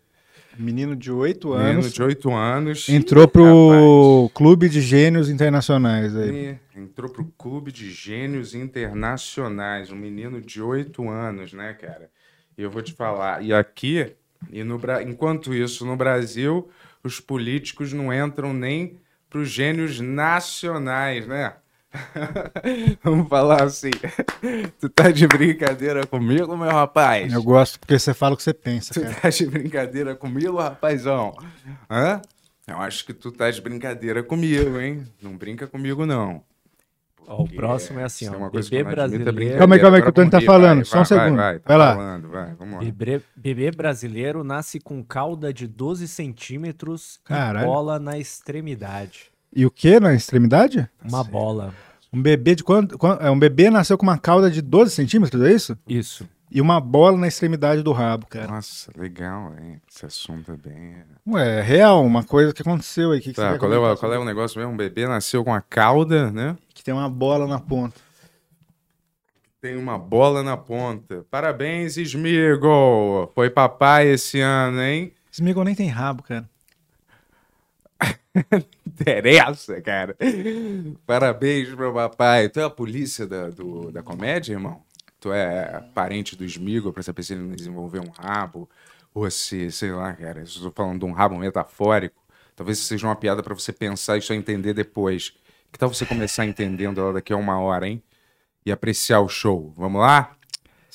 Menino 0.57 0.95
de 0.95 1.11
8 1.11 1.49
Menino 1.49 1.69
anos 1.69 1.93
de 1.93 2.01
8 2.03 2.33
anos. 2.33 2.89
entrou 2.89 3.27
pro 3.27 4.31
Clube 4.33 4.69
de 4.69 4.81
Gênios 4.81 5.29
Internacionais 5.29 6.15
aí. 6.15 6.57
E 6.75 6.79
entrou 6.79 7.09
pro 7.09 7.25
Clube 7.37 7.71
de 7.71 7.89
Gênios 7.91 8.53
Internacionais. 8.55 9.91
Um 9.91 9.95
menino 9.95 10.41
de 10.41 10.61
8 10.61 11.09
anos, 11.09 11.53
né, 11.53 11.73
cara? 11.73 12.09
E 12.57 12.61
eu 12.61 12.69
vou 12.71 12.81
te 12.81 12.93
falar. 12.93 13.43
E 13.43 13.53
aqui, 13.53 14.13
e 14.51 14.63
no, 14.63 14.77
Bra- 14.79 15.03
enquanto 15.03 15.53
isso, 15.53 15.85
no 15.85 15.95
Brasil, 15.95 16.69
os 17.03 17.19
políticos 17.19 17.91
não 17.93 18.13
entram 18.13 18.53
nem 18.53 18.97
pros 19.29 19.49
gênios 19.49 19.99
nacionais, 19.99 21.27
né? 21.27 21.53
Vamos 23.03 23.27
falar 23.27 23.63
assim. 23.63 23.91
Tu 24.79 24.89
tá 24.89 25.11
de 25.11 25.27
brincadeira 25.27 26.05
comigo, 26.05 26.55
meu 26.55 26.69
rapaz? 26.69 27.31
Eu 27.33 27.43
gosto 27.43 27.79
porque 27.79 27.97
você 27.97 28.13
fala 28.13 28.33
o 28.33 28.37
que 28.37 28.43
você 28.43 28.53
pensa, 28.53 28.93
Tu 28.93 29.01
cara. 29.01 29.13
tá 29.15 29.29
de 29.29 29.45
brincadeira 29.47 30.15
comigo, 30.15 30.57
rapazão? 30.57 31.35
Hã? 31.89 32.21
Eu 32.67 32.77
acho 32.79 33.05
que 33.05 33.13
tu 33.13 33.31
tá 33.31 33.49
de 33.49 33.61
brincadeira 33.61 34.23
comigo, 34.23 34.79
hein? 34.79 35.03
Não 35.21 35.35
brinca 35.37 35.67
comigo, 35.67 36.05
não. 36.05 36.41
Ó, 37.27 37.41
o 37.43 37.49
próximo 37.49 37.99
é 37.99 38.03
assim, 38.03 38.25
isso 38.25 38.33
ó. 38.35 38.37
uma 38.37 38.49
coisa 38.51 38.69
Bebê 38.69 38.87
é 38.87 38.93
brasileiro. 38.93 39.57
Calma 39.57 39.75
aí, 39.75 39.81
calma 39.81 39.97
aí, 39.97 40.03
que 40.03 40.09
o 40.09 40.11
Tony 40.11 40.29
tá 40.29 40.41
falando, 40.41 40.75
Vai, 40.77 40.85
só 40.85 40.97
um 40.97 41.03
vai, 41.03 41.05
segundo. 41.05 41.37
Vai, 41.37 41.59
tá 41.59 41.63
Vai 41.69 41.77
lá. 41.77 41.95
falando, 41.95 42.29
vai, 42.29 42.53
vamos 42.53 42.75
lá. 42.75 42.79
Bebê, 42.91 43.21
bebê 43.35 43.71
brasileiro 43.71 44.43
nasce 44.43 44.79
com 44.79 45.03
cauda 45.03 45.51
de 45.51 45.65
12 45.67 46.07
centímetros 46.07 47.19
Caralho. 47.23 47.65
e 47.65 47.67
bola 47.67 47.97
na 47.99 48.17
extremidade. 48.19 49.31
E 49.55 49.65
o 49.65 49.71
que 49.71 49.99
na 49.99 50.13
extremidade? 50.13 50.87
Uma 51.03 51.23
bola. 51.23 51.73
Um 52.15 52.21
bebê 52.21 52.55
de 52.55 52.63
quanto? 52.63 52.97
quan- 52.97 53.17
É 53.19 53.29
um 53.29 53.37
bebê 53.37 53.69
nasceu 53.69 53.97
com 53.97 54.03
uma 54.05 54.17
cauda 54.17 54.49
de 54.49 54.61
12 54.61 54.91
centímetros, 54.91 55.41
é 55.43 55.51
isso? 55.51 55.77
Isso. 55.87 56.27
E 56.49 56.61
uma 56.61 56.79
bola 56.79 57.17
na 57.17 57.27
extremidade 57.27 57.81
do 57.81 57.91
rabo, 57.91 58.27
cara. 58.27 58.47
Nossa, 58.47 58.89
legal, 58.95 59.53
hein? 59.59 59.81
Esse 59.91 60.05
assunto 60.05 60.51
é 60.53 60.55
bem... 60.55 60.95
Ué, 61.27 61.59
é 61.59 61.61
real, 61.61 62.05
uma 62.05 62.23
coisa 62.23 62.53
que 62.53 62.61
aconteceu 62.61 63.11
aí. 63.11 63.19
Que 63.19 63.31
que 63.31 63.35
você 63.35 63.41
Tá, 63.41 63.51
quer 63.53 63.59
qual 63.59 63.73
é, 63.73 63.77
o, 63.77 63.97
qual 63.97 64.13
é 64.13 64.17
o 64.19 64.23
negócio 64.23 64.57
mesmo? 64.59 64.71
Um 64.73 64.77
bebê 64.77 65.05
nasceu 65.07 65.43
com 65.43 65.53
a 65.53 65.59
cauda, 65.59 66.31
né? 66.31 66.55
Que 66.73 66.83
tem 66.83 66.93
uma 66.93 67.09
bola 67.09 67.45
na 67.47 67.59
ponta. 67.59 67.99
tem 69.59 69.75
uma 69.75 69.97
bola 69.97 70.43
na 70.43 70.55
ponta. 70.55 71.25
Parabéns, 71.29 71.97
Smigo! 71.97 73.31
Foi 73.35 73.49
papai 73.49 74.07
esse 74.07 74.39
ano, 74.39 74.81
hein? 74.81 75.11
Smigol 75.31 75.65
nem 75.65 75.75
tem 75.75 75.89
rabo, 75.89 76.23
cara. 76.23 76.47
Interessa, 78.99 79.81
cara. 79.81 80.15
Parabéns, 81.05 81.69
meu 81.73 81.93
papai. 81.93 82.49
Tu 82.49 82.59
é 82.59 82.63
a 82.63 82.69
polícia 82.69 83.25
da, 83.27 83.49
do- 83.49 83.91
da 83.91 84.01
comédia, 84.03 84.53
irmão? 84.53 84.81
Tu 85.19 85.31
é 85.33 85.81
parente 85.93 86.35
do 86.35 86.45
Smigo 86.45 86.93
pra 86.93 87.03
saber 87.03 87.23
se 87.23 87.33
ele 87.33 87.55
desenvolveu 87.55 88.01
um 88.03 88.09
rabo? 88.09 88.69
Ou 89.13 89.29
se, 89.31 89.71
sei 89.71 89.91
lá, 89.91 90.13
cara, 90.13 90.43
tô 90.43 90.71
falando 90.71 90.99
de 90.99 91.05
um 91.05 91.11
rabo 91.11 91.37
metafórico. 91.37 92.21
Talvez 92.55 92.77
seja 92.79 93.07
uma 93.07 93.15
piada 93.15 93.41
pra 93.43 93.53
você 93.53 93.73
pensar 93.73 94.17
e 94.17 94.21
só 94.21 94.33
entender 94.33 94.73
depois. 94.73 95.33
Que 95.71 95.79
tal 95.79 95.89
você 95.93 96.05
começar 96.05 96.45
entendendo 96.45 97.01
ela 97.01 97.13
daqui 97.13 97.33
a 97.33 97.37
uma 97.37 97.59
hora, 97.59 97.87
hein? 97.87 98.01
E 98.65 98.71
apreciar 98.71 99.21
o 99.21 99.29
show. 99.29 99.73
Vamos 99.77 100.01
lá? 100.01 100.35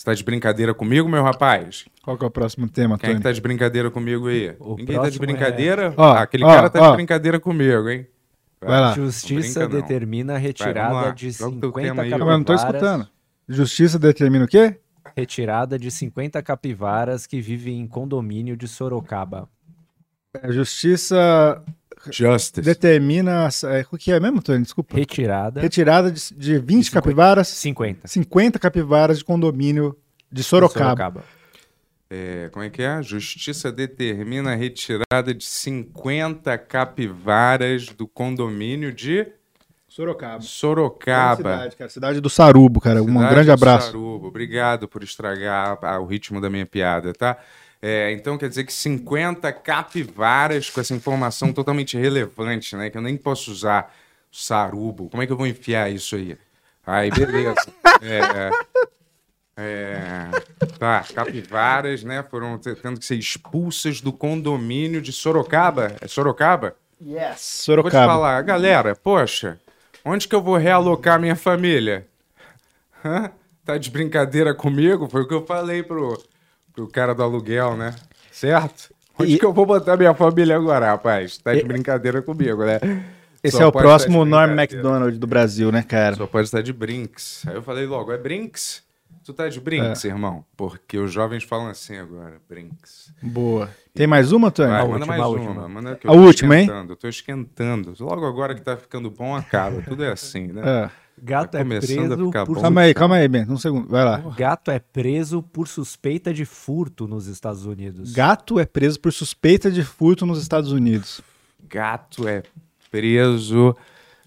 Você 0.00 0.04
tá 0.06 0.14
de 0.14 0.24
brincadeira 0.24 0.72
comigo, 0.72 1.06
meu 1.10 1.22
rapaz? 1.22 1.84
Qual 2.02 2.16
que 2.16 2.24
é 2.24 2.26
o 2.26 2.30
próximo 2.30 2.66
tema, 2.66 2.96
Quem 2.96 3.08
é 3.10 3.12
que 3.12 3.16
Tony? 3.16 3.22
tá 3.22 3.32
de 3.32 3.40
brincadeira 3.42 3.90
comigo 3.90 4.28
aí? 4.28 4.56
O 4.58 4.74
Ninguém 4.76 4.96
tá 4.98 5.10
de 5.10 5.18
é- 5.18 5.20
brincadeira? 5.20 5.92
Ó, 5.94 6.12
Ah, 6.14 6.22
aquele 6.22 6.42
ó, 6.42 6.46
cara 6.48 6.70
tá 6.70 6.80
ó. 6.80 6.90
de 6.90 6.96
brincadeira 6.96 7.38
comigo, 7.38 7.86
hein? 7.86 8.06
Vai 8.62 8.80
lá. 8.80 8.94
Justiça 8.94 9.68
brinca, 9.68 9.82
determina 9.82 10.32
a 10.32 10.36
Vai, 10.36 10.42
retirada 10.42 10.94
lá. 10.94 11.10
de 11.10 11.30
Joga 11.32 11.54
o 11.54 11.60
teu 11.60 11.68
50 11.68 11.86
tema 11.86 12.02
aí, 12.04 12.14
ó. 12.14 12.16
Não, 12.18 12.24
mas 12.24 12.32
eu 12.32 12.38
não 12.38 12.44
tô 12.44 12.52
capivaras. 12.54 12.80
escutando. 12.82 13.08
Justiça 13.46 13.98
determina 13.98 14.46
o 14.46 14.48
quê? 14.48 14.78
Retirada 15.14 15.78
de 15.78 15.90
50 15.90 16.42
capivaras 16.42 17.26
que 17.26 17.38
vivem 17.38 17.78
em 17.78 17.86
condomínio 17.86 18.56
de 18.56 18.66
Sorocaba. 18.66 19.50
A 20.42 20.50
justiça 20.50 21.62
Justice. 22.10 22.62
determina. 22.62 23.48
É, 23.64 23.84
o 23.90 23.98
que 23.98 24.12
é 24.12 24.20
mesmo, 24.20 24.40
Tony? 24.42 24.62
Desculpa. 24.62 24.96
Retirada 24.96 25.60
Retirada 25.60 26.10
de, 26.10 26.34
de 26.34 26.58
20 26.58 26.84
cinquenta. 26.84 26.90
capivaras, 26.92 27.48
50 27.48 28.08
50 28.08 28.58
capivaras 28.58 29.18
de 29.18 29.24
condomínio 29.24 29.96
de 30.30 30.40
de 30.40 30.44
Sorocaba. 30.44 31.24
É, 32.08 32.48
como 32.52 32.64
é 32.64 32.70
que 32.70 32.82
é? 32.82 33.02
Justiça 33.02 33.70
determina 33.70 34.52
a 34.52 34.54
retirada 34.56 35.34
de 35.34 35.44
50 35.44 36.56
capivaras 36.58 37.86
do 37.86 38.06
condomínio 38.06 38.92
de 38.92 39.26
Sorocaba. 39.88 40.40
Sorocaba. 40.40 41.36
Cidade, 41.36 41.76
cara. 41.76 41.90
Cidade 41.90 42.20
do 42.20 42.30
Sarubo, 42.30 42.80
cara. 42.80 43.02
um 43.02 43.06
Cidade 43.06 43.30
grande 43.30 43.46
do 43.46 43.52
abraço. 43.52 43.86
Sarubo. 43.88 44.28
Obrigado 44.28 44.86
por 44.88 45.02
estragar 45.02 45.78
o 46.00 46.06
ritmo 46.06 46.40
da 46.40 46.48
minha 46.48 46.64
piada, 46.66 47.12
tá? 47.12 47.36
É, 47.82 48.12
então 48.12 48.36
quer 48.36 48.48
dizer 48.48 48.64
que 48.64 48.72
50 48.72 49.50
capivaras 49.52 50.68
com 50.68 50.80
essa 50.80 50.94
informação 50.94 51.52
totalmente 51.52 51.96
relevante, 51.96 52.76
né? 52.76 52.90
Que 52.90 52.98
eu 52.98 53.02
nem 53.02 53.16
posso 53.16 53.50
usar 53.50 53.94
sarubo. 54.30 55.08
Como 55.08 55.22
é 55.22 55.26
que 55.26 55.32
eu 55.32 55.36
vou 55.36 55.46
enfiar 55.46 55.90
isso 55.90 56.14
aí? 56.16 56.36
Aí, 56.86 57.10
beleza. 57.10 57.54
É, 58.02 58.50
é, 59.56 60.30
tá, 60.78 61.04
capivaras, 61.14 62.02
né? 62.04 62.22
Foram 62.30 62.58
te- 62.58 62.74
tendo 62.76 62.98
que 62.98 63.04
ser 63.06 63.16
expulsas 63.16 64.00
do 64.00 64.12
condomínio 64.12 65.00
de 65.02 65.12
Sorocaba. 65.12 65.96
É 66.00 66.06
Sorocaba? 66.08 66.76
Yes. 67.00 67.18
Vou 67.18 67.34
te 67.34 67.40
Sorocaba. 67.40 68.06
falar, 68.12 68.42
galera, 68.42 68.94
poxa, 68.94 69.58
onde 70.04 70.28
que 70.28 70.34
eu 70.34 70.42
vou 70.42 70.56
realocar 70.56 71.20
minha 71.20 71.36
família? 71.36 72.06
Hã? 73.04 73.30
Tá 73.64 73.76
de 73.78 73.90
brincadeira 73.90 74.54
comigo? 74.54 75.08
Foi 75.08 75.22
o 75.22 75.28
que 75.28 75.34
eu 75.34 75.44
falei 75.46 75.82
pro, 75.82 76.22
pro 76.74 76.88
cara 76.88 77.14
do 77.14 77.22
aluguel, 77.22 77.76
né? 77.76 77.94
Certo? 78.30 78.92
Onde 79.18 79.34
E- 79.34 79.38
que 79.38 79.44
eu 79.44 79.52
vou 79.52 79.66
botar 79.66 79.96
minha 79.96 80.14
família 80.14 80.56
agora, 80.56 80.86
rapaz? 80.86 81.36
Tá 81.38 81.54
de 81.54 81.62
brincadeira 81.62 82.22
comigo, 82.22 82.64
né? 82.64 82.78
Esse 83.42 83.56
Só 83.56 83.64
é 83.64 83.66
o 83.66 83.72
próximo 83.72 84.24
Norm. 84.24 84.54
MacDonald 84.54 85.18
do 85.18 85.26
Brasil, 85.26 85.72
né, 85.72 85.82
cara? 85.82 86.14
Só 86.16 86.26
pode 86.26 86.46
estar 86.46 86.62
de 86.62 86.72
Brinks. 86.72 87.42
Aí 87.46 87.54
eu 87.54 87.62
falei 87.62 87.86
logo, 87.86 88.12
é 88.12 88.18
Brinks? 88.18 88.82
Tu 89.24 89.32
tá 89.34 89.48
de 89.48 89.60
Brinks, 89.60 90.04
irmão? 90.04 90.44
Porque 90.56 90.98
os 90.98 91.12
jovens 91.12 91.44
falam 91.44 91.68
assim 91.68 91.96
agora, 91.96 92.40
Brinks. 92.48 93.12
Boa. 93.22 93.70
Tem 93.94 94.06
mais 94.06 94.32
uma, 94.32 94.50
Tony? 94.50 94.70
Vai, 94.70 94.80
A 94.80 94.84
manda 94.84 94.94
última, 94.94 95.06
mais 95.06 95.22
a 95.22 95.28
uma. 95.28 95.38
última. 95.38 95.68
Manda 95.68 95.96
que 95.96 96.06
A 96.06 96.10
eu 96.10 96.14
tô 96.14 96.20
última, 96.22 96.54
hein? 96.56 96.62
esquentando, 96.64 96.92
Eu 96.92 96.96
tô 96.96 97.08
esquentando. 97.08 97.94
Logo 98.00 98.26
agora 98.26 98.54
que 98.54 98.62
tá 98.62 98.76
ficando 98.76 99.10
bom, 99.10 99.34
acaba. 99.36 99.82
Tudo 99.82 100.02
é 100.04 100.10
assim, 100.12 100.48
né? 100.48 100.62
Ah, 100.64 100.90
Gato 101.22 101.52
Tá 101.52 101.58
é 101.58 101.62
começando 101.62 101.98
a 101.98 102.16
preso 102.16 102.26
ficar 102.26 102.46
por 102.46 102.54
bom. 102.56 102.62
calma 102.62 102.80
aí, 102.82 102.94
calma 102.94 103.16
aí, 103.16 103.28
Bento. 103.28 103.52
Um 103.52 103.58
segundo. 103.58 103.88
Vai 103.88 104.04
lá. 104.04 104.18
Gato 104.36 104.70
é 104.70 104.78
preso 104.78 105.42
por 105.42 105.68
suspeita 105.68 106.32
de 106.32 106.44
furto 106.44 107.06
nos 107.06 107.26
Estados 107.26 107.66
Unidos. 107.66 108.12
Gato 108.12 108.58
é 108.58 108.64
preso 108.64 108.98
por 108.98 109.12
suspeita 109.12 109.70
de 109.70 109.84
furto 109.84 110.24
nos 110.24 110.40
Estados 110.40 110.72
Unidos. 110.72 111.20
Gato 111.68 112.26
é 112.26 112.42
preso 112.90 113.76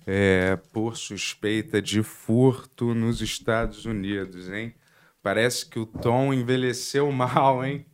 é, 0.06 0.58
por 0.72 0.96
suspeita 0.96 1.82
de 1.82 2.04
furto 2.04 2.94
nos 2.94 3.22
Estados 3.22 3.86
Unidos, 3.86 4.50
hein? 4.50 4.74
Parece 5.22 5.66
que 5.66 5.80
o 5.80 5.86
Tom 5.86 6.34
envelheceu 6.34 7.12
mal, 7.12 7.66
hein? 7.66 7.86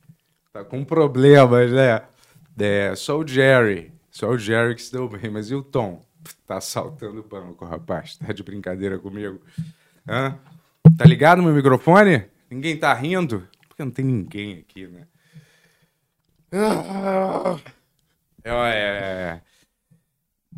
Tá 0.51 0.63
com 0.63 0.83
problemas, 0.83 1.71
né? 1.71 2.01
É, 2.59 2.93
só 2.95 3.17
o 3.19 3.25
Jerry. 3.27 3.93
Só 4.11 4.29
o 4.29 4.37
Jerry 4.37 4.75
que 4.75 4.81
se 4.81 4.91
deu 4.91 5.07
bem. 5.07 5.29
Mas 5.31 5.49
e 5.51 5.55
o 5.55 5.61
Tom? 5.61 6.03
Tá 6.45 6.57
assaltando 6.57 7.19
o 7.19 7.23
banco, 7.23 7.65
rapaz. 7.65 8.17
Tá 8.17 8.33
de 8.33 8.43
brincadeira 8.43 8.97
comigo? 8.99 9.41
Hã? 10.07 10.37
Tá 10.97 11.05
ligado 11.05 11.43
meu 11.43 11.53
microfone? 11.53 12.25
Ninguém 12.49 12.77
tá 12.77 12.93
rindo? 12.93 13.47
Porque 13.67 13.83
não 13.83 13.91
tem 13.91 14.05
ninguém 14.05 14.59
aqui, 14.59 14.87
né? 14.87 15.07
Ah! 16.51 17.59
É, 18.43 18.51
é, 18.51 19.41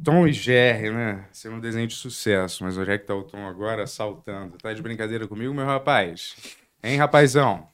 Tom 0.03 0.25
e 0.25 0.33
Jerry, 0.33 0.89
né? 0.89 1.27
É 1.43 1.49
um 1.49 1.59
desenho 1.59 1.87
de 1.87 1.95
sucesso, 1.95 2.63
mas 2.63 2.77
onde 2.77 2.89
é 2.89 2.97
que 2.97 3.05
tá 3.05 3.13
o 3.13 3.23
Tom 3.23 3.45
agora 3.45 3.85
saltando? 3.85 4.57
Tá 4.57 4.73
de 4.73 4.81
brincadeira 4.81 5.27
comigo, 5.27 5.53
meu 5.53 5.65
rapaz? 5.65 6.35
Hein, 6.83 6.97
rapazão? 6.97 7.67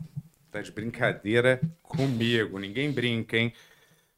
Tá 0.51 0.61
de 0.61 0.71
brincadeira 0.71 1.61
comigo. 1.83 2.59
Ninguém 2.59 2.91
brinca, 2.91 3.37
hein? 3.37 3.53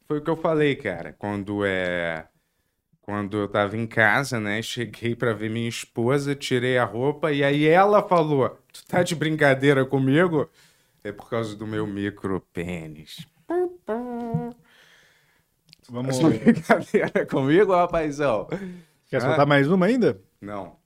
Foi 0.08 0.18
o 0.18 0.22
que 0.22 0.30
eu 0.30 0.36
falei, 0.36 0.74
cara. 0.74 1.14
Quando 1.16 1.64
é. 1.64 2.26
Quando 3.10 3.38
eu 3.38 3.48
tava 3.48 3.76
em 3.76 3.88
casa, 3.88 4.38
né? 4.38 4.62
Cheguei 4.62 5.16
pra 5.16 5.32
ver 5.32 5.50
minha 5.50 5.68
esposa, 5.68 6.32
tirei 6.32 6.78
a 6.78 6.84
roupa 6.84 7.32
e 7.32 7.42
aí 7.42 7.66
ela 7.66 8.06
falou: 8.06 8.56
Tu 8.72 8.86
tá 8.86 9.02
de 9.02 9.16
brincadeira 9.16 9.84
comigo? 9.84 10.48
É 11.02 11.10
por 11.10 11.28
causa 11.28 11.56
do 11.56 11.66
meu 11.66 11.88
micro 11.88 12.40
pênis. 12.52 13.26
Vamos. 15.90 16.20
Tá 16.20 16.28
de 16.28 16.38
brincadeira 16.38 17.26
comigo, 17.26 17.74
rapazão? 17.74 18.46
Quer 19.08 19.20
soltar 19.20 19.44
mais 19.44 19.66
uma 19.68 19.86
ainda? 19.86 20.20
Não. 20.40 20.76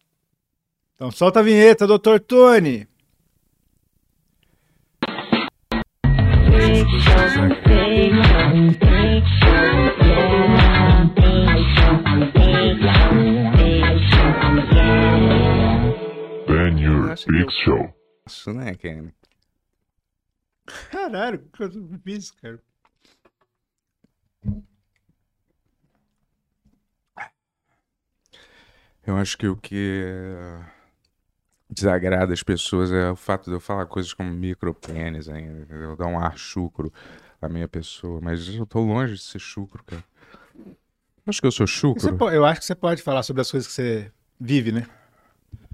Então 0.95 1.11
solta 1.11 1.41
a 1.41 1.43
vinheta, 1.43 1.87
Dr. 1.87 2.19
Tony. 2.27 2.89
Ben 6.57 7.74
Your 17.15 17.19
Acho 17.19 17.25
que 17.27 17.33
Big 17.33 17.43
eu- 17.45 17.51
Show. 17.51 17.95
Isso, 18.27 18.53
né, 18.53 18.75
Kenny? 18.75 19.15
Caralho, 20.91 21.39
que 21.41 21.59
coisa 21.59 21.81
difícil, 21.81 22.35
cara. 22.41 22.61
Eu 29.07 29.17
acho 29.17 29.37
que 29.37 29.47
o 29.47 29.57
que 29.57 30.03
desagrada 31.69 32.33
as 32.33 32.43
pessoas 32.43 32.91
é 32.91 33.11
o 33.11 33.17
fato 33.17 33.51
de 33.51 33.57
eu 33.57 33.61
falar 33.61 33.87
coisas 33.87 34.13
como 34.15 34.31
micropênis 34.31 35.29
ainda, 35.29 35.61
entendeu? 35.63 35.97
Dar 35.97 36.07
um 36.07 36.19
ar 36.19 36.39
chucro 36.39 36.93
à 37.41 37.49
minha 37.49 37.69
pessoa. 37.69 38.21
Mas 38.23 38.49
eu 38.49 38.65
tô 38.65 38.81
longe 38.81 39.15
de 39.15 39.21
ser 39.23 39.39
chucro, 39.39 39.83
cara. 39.85 40.05
Acho 41.27 41.41
que 41.41 41.47
eu 41.47 41.53
sou 41.53 41.67
chucro. 41.67 42.31
eu 42.31 42.45
acho 42.45 42.61
que 42.61 42.67
você 42.67 42.75
pode 42.75 43.03
falar 43.03 43.23
sobre 43.23 43.43
as 43.43 43.51
coisas 43.51 43.67
que 43.67 43.75
você 43.75 44.13
vive, 44.41 44.73
né? 44.73 44.87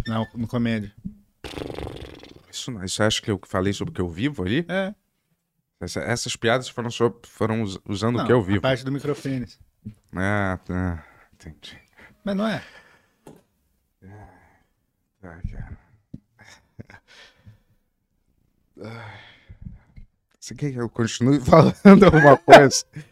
Na, 0.07 0.27
no 0.35 0.49
comédia. 0.49 0.93
Isso, 2.51 2.71
não- 2.71 2.85
isso 2.85 3.03
acha 3.03 3.21
que 3.23 3.31
eu 3.31 3.41
falei 3.47 3.73
sobre 3.73 3.93
o 3.93 3.95
que 3.95 4.01
eu 4.01 4.09
vivo 4.09 4.43
ali? 4.45 4.65
É. 4.69 4.95
Essa- 5.81 6.01
essas 6.01 6.37
piadas 6.37 6.69
foram, 6.69 6.91
sobre, 6.91 7.27
foram 7.29 7.63
us- 7.63 7.79
usando 7.89 8.17
Não, 8.17 8.25
o 8.25 8.27
que 8.27 8.33
eu 8.33 8.41
A 8.41 8.43
vivo. 8.43 8.61
parte 8.61 8.85
do 8.85 8.93
microfone. 8.93 9.47
Ah, 10.15 10.59
tá. 10.65 11.07
Entendi. 11.35 11.81
Mas 12.25 12.37
não 12.37 12.47
é. 12.47 12.63
Tá, 15.21 15.41
cara. 15.51 15.79
Ai. 18.83 19.21
Você 20.39 20.55
quer 20.55 20.73
que 20.73 20.79
eu 20.81 20.89
continue 20.89 21.39
falando 21.45 22.05
alguma 22.05 22.37
coisa? 22.39 22.85
Não 22.95 23.03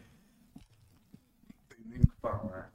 tem 1.69 1.85
nem 1.85 1.99
o 1.99 2.07
que 2.07 2.15
falar. 2.21 2.71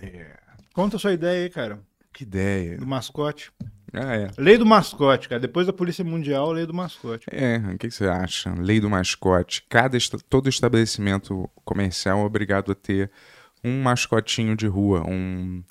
É, 0.00 0.38
Conta 0.72 0.96
a 0.96 0.98
sua 0.98 1.12
ideia 1.12 1.44
aí, 1.44 1.50
cara. 1.50 1.80
Que 2.20 2.24
ideia. 2.24 2.76
Do 2.76 2.86
mascote. 2.86 3.50
Ah, 3.92 4.14
é. 4.14 4.30
Lei 4.38 4.56
do 4.56 4.66
mascote, 4.66 5.28
cara. 5.28 5.40
Depois 5.40 5.66
da 5.66 5.72
Polícia 5.72 6.04
Mundial, 6.04 6.52
lei 6.52 6.66
do 6.66 6.74
mascote. 6.74 7.26
É, 7.30 7.56
o 7.74 7.78
que 7.78 7.90
você 7.90 8.06
acha? 8.06 8.54
Lei 8.56 8.80
do 8.80 8.88
mascote. 8.88 9.64
Cada 9.68 9.98
todo 10.28 10.48
estabelecimento 10.48 11.48
comercial 11.64 12.20
é 12.20 12.24
obrigado 12.24 12.72
a 12.72 12.74
ter 12.74 13.10
um 13.64 13.82
mascotinho 13.82 14.54
de 14.54 14.66
rua, 14.66 15.02
um 15.06 15.62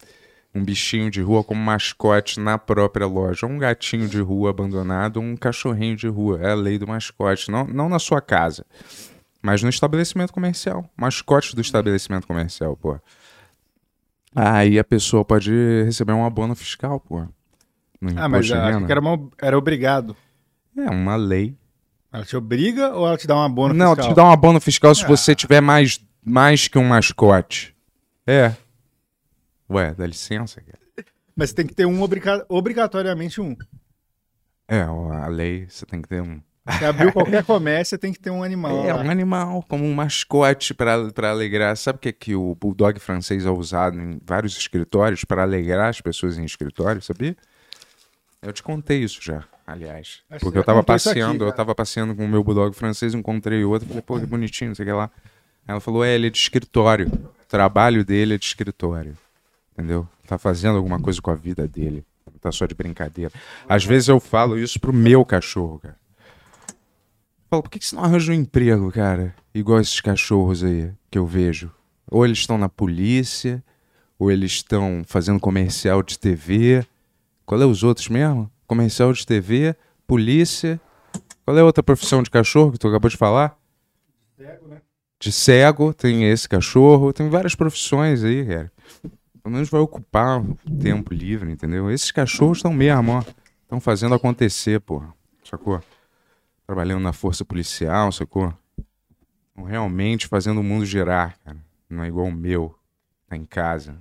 um 0.53 0.65
bichinho 0.65 1.11
de 1.11 1.21
rua 1.21 1.43
como 1.43 1.61
mascote 1.61 2.39
na 2.39 2.57
própria 2.57 3.05
loja. 3.05 3.45
Um 3.45 3.59
gatinho 3.59 4.09
de 4.09 4.19
rua 4.19 4.49
abandonado, 4.49 5.19
um 5.19 5.37
cachorrinho 5.37 5.95
de 5.95 6.07
rua. 6.07 6.39
É 6.41 6.51
a 6.51 6.55
lei 6.55 6.79
do 6.79 6.87
mascote. 6.87 7.51
Não, 7.51 7.67
não 7.67 7.87
na 7.87 7.99
sua 7.99 8.19
casa, 8.19 8.65
mas 9.43 9.61
no 9.61 9.69
estabelecimento 9.69 10.33
comercial. 10.33 10.89
Mascote 10.97 11.55
do 11.55 11.61
estabelecimento 11.61 12.25
comercial, 12.25 12.75
pô. 12.75 12.99
Aí 14.35 14.77
a 14.77 14.83
pessoa 14.83 15.25
pode 15.25 15.51
receber 15.85 16.13
um 16.13 16.25
abono 16.25 16.55
fiscal, 16.55 16.99
pô. 16.99 17.19
Ah, 18.15 18.29
mas 18.29 18.49
a- 18.51 18.69
era, 18.87 18.99
uma- 19.01 19.29
era 19.41 19.57
obrigado. 19.57 20.15
É 20.77 20.89
uma 20.89 21.15
lei. 21.15 21.57
Ela 22.11 22.25
te 22.25 22.35
obriga 22.37 22.93
ou 22.95 23.05
ela 23.07 23.17
te 23.17 23.27
dá 23.27 23.35
um 23.35 23.43
abono 23.43 23.73
não, 23.73 23.95
fiscal? 23.95 24.13
te 24.13 24.15
dá 24.15 24.23
um 24.23 24.31
abono 24.31 24.59
fiscal 24.61 24.95
se 24.95 25.03
Ah. 25.03 25.07
você 25.07 25.35
tiver 25.35 25.61
mais, 25.61 25.99
mais 26.23 26.67
que 26.67 26.77
um 26.77 26.87
mascote. 26.87 27.75
É. 28.25 28.53
Ué, 29.69 29.93
dá 29.93 30.05
licença, 30.07 30.61
cara. 30.61 30.79
Mas 31.35 31.53
tem 31.53 31.65
que 31.67 31.73
ter 31.73 31.85
um 31.85 32.01
obriga- 32.01 32.45
obrigatoriamente 32.49 33.39
um. 33.41 33.55
É, 34.67 34.81
a 34.81 35.27
lei, 35.27 35.67
você 35.67 35.85
tem 35.85 36.01
que 36.01 36.07
ter 36.07 36.21
um. 36.21 36.39
Você 36.71 36.85
abriu 36.85 37.11
qualquer 37.11 37.43
comércio, 37.43 37.97
tem 37.97 38.13
que 38.13 38.19
ter 38.19 38.29
um 38.29 38.43
animal. 38.43 38.85
É, 38.85 38.93
lá. 38.93 39.01
um 39.01 39.09
animal, 39.09 39.65
como 39.67 39.85
um 39.85 39.93
mascote 39.93 40.73
pra 40.73 41.11
pra 41.11 41.31
alegrar. 41.31 41.75
Sabe 41.77 41.97
o 41.97 41.99
que, 41.99 42.09
é 42.09 42.11
que 42.11 42.35
o 42.35 42.55
bulldog 42.55 42.99
francês 42.99 43.45
é 43.45 43.49
usado 43.49 43.99
em 43.99 44.19
vários 44.25 44.57
escritórios 44.57 45.23
pra 45.23 45.43
alegrar 45.43 45.89
as 45.89 46.01
pessoas 46.01 46.37
em 46.37 46.45
escritório, 46.45 47.01
sabia? 47.01 47.35
Eu 48.41 48.53
te 48.53 48.63
contei 48.63 49.03
isso 49.03 49.19
já, 49.21 49.43
aliás. 49.67 50.21
Acho 50.29 50.39
que 50.39 50.45
Porque 50.45 50.57
eu 50.57 50.63
tava 50.63 50.79
isso 50.79 50.91
aqui, 50.91 51.19
passeando, 51.19 51.43
eu 51.43 51.51
tava 51.51 51.75
passeando 51.75 52.15
com 52.15 52.23
o 52.23 52.27
meu 52.27 52.43
bulldog 52.43 52.73
francês, 52.75 53.13
encontrei 53.13 53.63
outro, 53.63 53.87
falei, 53.87 54.01
pô, 54.01 54.19
que 54.19 54.25
bonitinho, 54.25 54.69
não 54.69 54.75
sei 54.75 54.85
o 54.85 54.87
que 54.87 54.93
lá. 54.93 55.11
Ela 55.67 55.79
falou, 55.79 56.03
é, 56.03 56.15
ele 56.15 56.27
é 56.27 56.29
de 56.29 56.37
escritório. 56.37 57.07
O 57.07 57.47
trabalho 57.47 58.05
dele 58.05 58.35
é 58.35 58.37
de 58.37 58.45
escritório. 58.45 59.17
Entendeu? 59.73 60.07
Tá 60.25 60.37
fazendo 60.37 60.77
alguma 60.77 60.99
coisa 60.99 61.21
com 61.21 61.31
a 61.31 61.35
vida 61.35 61.67
dele. 61.67 62.03
Não 62.25 62.39
tá 62.39 62.51
só 62.51 62.65
de 62.65 62.73
brincadeira. 62.73 63.31
Às 63.67 63.85
vezes 63.85 64.07
eu 64.07 64.19
falo 64.19 64.57
isso 64.57 64.79
pro 64.79 64.91
meu 64.93 65.23
cachorro, 65.25 65.79
cara. 65.79 65.97
Falo, 67.49 67.63
por 67.63 67.71
que, 67.71 67.79
que 67.79 67.85
você 67.87 67.95
não 67.95 68.03
arranja 68.03 68.31
um 68.31 68.35
emprego, 68.35 68.91
cara? 68.91 69.33
Igual 69.55 69.79
esses 69.79 69.99
cachorros 69.99 70.63
aí 70.63 70.91
que 71.09 71.17
eu 71.17 71.25
vejo. 71.25 71.71
Ou 72.11 72.23
eles 72.23 72.37
estão 72.37 72.59
na 72.59 72.69
polícia, 72.69 73.63
ou 74.19 74.31
eles 74.31 74.51
estão 74.51 75.01
fazendo 75.03 75.39
comercial 75.39 76.03
de 76.03 76.19
TV. 76.19 76.85
Qual 77.47 77.59
é 77.59 77.65
os 77.65 77.81
outros 77.81 78.07
mesmo? 78.07 78.51
Comercial 78.67 79.11
de 79.11 79.25
TV, 79.25 79.75
polícia. 80.05 80.79
Qual 81.43 81.57
é 81.57 81.61
a 81.61 81.65
outra 81.65 81.81
profissão 81.81 82.21
de 82.21 82.29
cachorro 82.29 82.71
que 82.71 82.77
tu 82.77 82.87
acabou 82.87 83.09
de 83.09 83.17
falar? 83.17 83.57
De 85.19 85.31
cego, 85.31 85.91
tem 85.91 86.29
esse 86.29 86.47
cachorro. 86.47 87.11
Tem 87.11 87.29
várias 87.29 87.55
profissões 87.55 88.23
aí, 88.23 88.45
cara. 88.45 88.71
Pelo 89.41 89.55
menos 89.55 89.69
vai 89.69 89.81
ocupar 89.81 90.39
o 90.39 90.55
tempo 90.79 91.11
livre, 91.11 91.51
entendeu? 91.51 91.89
Esses 91.89 92.11
cachorros 92.11 92.59
estão 92.59 92.71
mesmo, 92.71 93.13
ó. 93.13 93.23
Estão 93.63 93.79
fazendo 93.79 94.13
acontecer, 94.13 94.79
porra. 94.79 95.11
Sacou? 95.43 95.81
Trabalhando 96.69 97.01
na 97.01 97.11
força 97.11 97.43
policial, 97.43 98.11
sacou? 98.11 98.53
Estão 99.49 99.63
realmente 99.63 100.27
fazendo 100.27 100.59
o 100.59 100.63
mundo 100.63 100.85
girar, 100.85 101.35
cara. 101.43 101.57
Não 101.89 102.03
é 102.03 102.07
igual 102.09 102.27
o 102.27 102.31
meu, 102.31 102.77
tá 103.27 103.35
em 103.35 103.43
casa. 103.43 103.97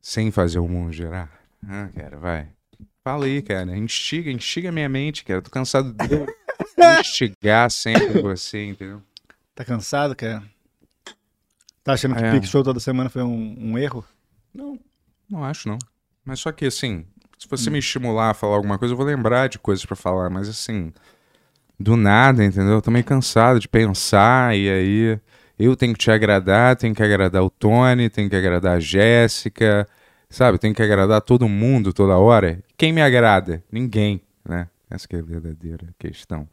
Sem 0.00 0.30
fazer 0.30 0.60
o 0.60 0.68
mundo 0.68 0.92
girar. 0.92 1.28
Ah, 1.66 1.88
cara, 1.92 2.16
vai. 2.18 2.48
Fala 3.02 3.24
aí, 3.26 3.42
cara. 3.42 3.76
Instiga, 3.76 4.30
instiga 4.30 4.70
minha 4.70 4.88
mente, 4.88 5.24
cara. 5.24 5.42
Tô 5.42 5.50
cansado 5.50 5.92
de 5.92 6.14
eu 6.14 6.24
instigar 7.00 7.68
sempre 7.68 8.22
você, 8.22 8.64
entendeu? 8.64 9.02
Tá 9.56 9.64
cansado, 9.64 10.14
cara? 10.14 10.44
Tá 11.82 11.94
achando 11.94 12.14
que 12.14 12.22
É. 12.22 12.30
o 12.30 12.34
Pique 12.34 12.46
Show 12.46 12.62
toda 12.62 12.78
semana 12.78 13.10
foi 13.10 13.24
um, 13.24 13.56
um 13.72 13.76
erro? 13.76 14.04
Não, 14.54 14.78
não 15.28 15.42
acho 15.42 15.68
não. 15.68 15.78
Mas 16.24 16.38
só 16.38 16.52
que 16.52 16.64
assim, 16.64 17.04
se 17.38 17.48
você 17.48 17.70
me 17.70 17.78
estimular 17.78 18.30
a 18.30 18.34
falar 18.34 18.56
alguma 18.56 18.78
coisa, 18.78 18.92
eu 18.92 18.96
vou 18.96 19.06
lembrar 19.06 19.48
de 19.48 19.58
coisas 19.58 19.84
pra 19.86 19.94
falar, 19.94 20.28
mas 20.28 20.48
assim, 20.48 20.92
do 21.78 21.96
nada, 21.96 22.44
entendeu? 22.44 22.74
Eu 22.74 22.82
tô 22.82 22.90
meio 22.90 23.04
cansado 23.04 23.60
de 23.60 23.68
pensar 23.68 24.56
e 24.56 24.68
aí 24.68 25.20
eu 25.58 25.76
tenho 25.76 25.92
que 25.92 26.00
te 26.00 26.10
agradar, 26.10 26.76
tenho 26.76 26.94
que 26.94 27.02
agradar 27.02 27.42
o 27.42 27.50
Tony, 27.50 28.10
tenho 28.10 28.28
que 28.28 28.36
agradar 28.36 28.76
a 28.76 28.80
Jéssica, 28.80 29.86
sabe? 30.28 30.58
Tenho 30.58 30.74
que 30.74 30.82
agradar 30.82 31.20
todo 31.20 31.48
mundo 31.48 31.92
toda 31.92 32.16
hora. 32.16 32.58
Quem 32.76 32.92
me 32.92 33.00
agrada? 33.00 33.62
Ninguém, 33.70 34.20
né? 34.46 34.68
Essa 34.90 35.06
que 35.06 35.16
é 35.16 35.20
a 35.20 35.22
verdadeira 35.22 35.86
questão. 35.98 36.48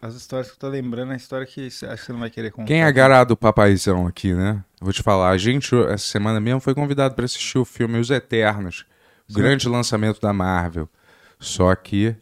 As 0.00 0.14
histórias 0.14 0.48
que 0.48 0.54
eu 0.54 0.60
tô 0.60 0.68
lembrando 0.68 1.10
é 1.10 1.14
a 1.14 1.16
história 1.16 1.44
que 1.44 1.68
você 1.70 1.84
acha 1.84 1.96
que 1.96 2.06
você 2.06 2.12
não 2.12 2.20
vai 2.20 2.30
querer 2.30 2.52
contar. 2.52 2.68
Quem 2.68 2.84
agrada 2.84 3.32
o 3.32 3.36
papaizão 3.36 4.06
aqui, 4.06 4.32
né? 4.32 4.62
Vou 4.80 4.92
te 4.92 5.02
falar, 5.02 5.30
a 5.30 5.36
gente, 5.36 5.74
essa 5.74 6.06
semana 6.06 6.38
mesmo, 6.38 6.60
foi 6.60 6.74
convidado 6.74 7.14
para 7.14 7.24
assistir 7.24 7.58
o 7.58 7.64
filme 7.64 7.98
Os 7.98 8.08
Eternos, 8.08 8.86
grande 9.30 9.68
lançamento 9.68 10.20
da 10.20 10.32
Marvel. 10.32 10.88
Só 11.38 11.74
que 11.74 12.16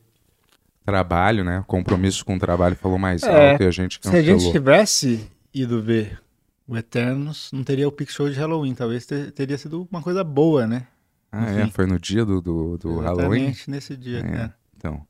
trabalho, 0.85 1.45
né? 1.45 1.65
Compromisso 1.67 2.25
com 2.25 2.37
o 2.37 2.39
trabalho 2.39 2.77
falou 2.77 2.99
mais 2.99 3.23
É, 3.23 3.53
alto 3.53 3.63
e 3.63 3.67
a 3.67 3.71
gente 3.71 3.99
Se 4.03 4.09
a 4.09 4.13
cancelou. 4.13 4.41
gente 4.41 4.53
tivesse 4.53 5.31
ido 5.53 5.83
ver 5.83 6.21
o 6.67 6.77
Eternos, 6.77 7.51
não 7.53 7.65
teria 7.65 7.89
o 7.89 7.93
Pique 7.93 8.13
Show 8.13 8.29
de 8.29 8.39
Halloween. 8.39 8.75
Talvez 8.75 9.07
ter- 9.07 9.33
teria 9.33 9.57
sido 9.59 9.87
uma 9.91 10.03
coisa 10.03 10.23
boa, 10.23 10.67
né? 10.67 10.87
Ah, 11.33 11.51
é? 11.51 11.63
enfim. 11.63 11.71
Foi 11.73 11.87
no 11.87 11.99
dia 11.99 12.25
do, 12.25 12.41
do, 12.41 12.79
do 12.79 12.99
Halloween? 13.01 13.55
nesse 13.69 13.97
dia, 13.97 14.21
É, 14.21 14.23
cara. 14.23 14.57
Então, 14.77 15.07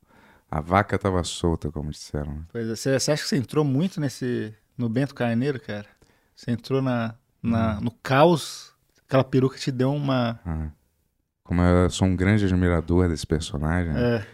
a 0.49 0.59
vaca 0.61 0.97
tava 0.97 1.23
solta, 1.23 1.71
como 1.71 1.91
disseram. 1.91 2.33
né? 2.33 2.41
Pois 2.51 2.67
é, 2.67 2.75
você, 2.75 2.99
você 2.99 3.11
acha 3.11 3.23
que 3.23 3.29
você 3.29 3.37
entrou 3.37 3.63
muito 3.63 3.99
nesse 4.01 4.53
no 4.77 4.87
Bento 4.89 5.13
Carneiro, 5.15 5.59
cara? 5.59 5.85
Você 6.35 6.51
entrou 6.51 6.81
na, 6.81 7.15
na, 7.41 7.79
no 7.81 7.91
caos, 7.91 8.71
aquela 9.07 9.23
peruca 9.23 9.57
te 9.57 9.71
deu 9.71 9.93
uma. 9.93 10.39
Ah. 10.45 10.67
Como 11.47 11.61
eu 11.61 11.89
sou 11.89 12.07
um 12.07 12.15
grande 12.15 12.45
admirador 12.45 13.09
desse 13.09 13.25
personagem, 13.25 13.93
né? 13.93 14.11
É, 14.17 14.27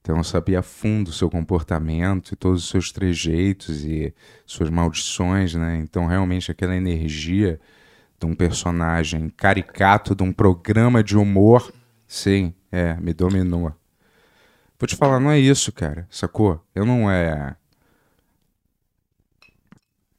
Então 0.00 0.16
eu 0.18 0.24
sabia 0.24 0.60
a 0.60 0.62
fundo 0.62 1.08
o 1.08 1.12
seu 1.12 1.30
comportamento 1.30 2.32
e 2.32 2.36
todos 2.36 2.64
os 2.64 2.70
seus 2.70 2.92
trejeitos 2.92 3.84
e 3.84 4.14
suas 4.46 4.70
maldições, 4.70 5.54
né? 5.54 5.78
Então 5.78 6.06
realmente 6.06 6.50
aquela 6.50 6.76
energia 6.76 7.60
de 8.20 8.26
um 8.26 8.34
personagem 8.34 9.30
caricato 9.30 10.14
de 10.14 10.22
um 10.22 10.32
programa 10.32 11.02
de 11.04 11.16
humor, 11.16 11.72
sim, 12.06 12.54
é, 12.72 12.94
me 12.96 13.14
dominou. 13.14 13.74
Vou 14.78 14.86
te 14.86 14.96
falar, 14.96 15.20
não 15.20 15.30
é 15.30 15.38
isso, 15.38 15.72
cara, 15.72 16.06
sacou? 16.10 16.60
Eu 16.74 16.84
não 16.86 17.10
é. 17.10 17.56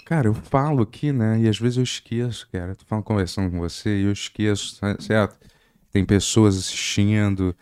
Cara, 0.05 0.27
eu 0.27 0.33
falo 0.33 0.81
aqui, 0.83 1.11
né? 1.13 1.39
E 1.39 1.47
às 1.47 1.57
vezes 1.59 1.77
eu 1.77 1.83
esqueço, 1.83 2.47
cara. 2.51 2.71
Eu 2.71 2.75
tô 2.75 2.85
falando, 2.85 3.03
conversando 3.05 3.49
com 3.51 3.59
você 3.59 4.01
e 4.01 4.03
eu 4.05 4.11
esqueço, 4.11 4.79
certo? 4.99 5.37
Tem 5.91 6.05
pessoas 6.05 6.57
assistindo, 6.57 7.55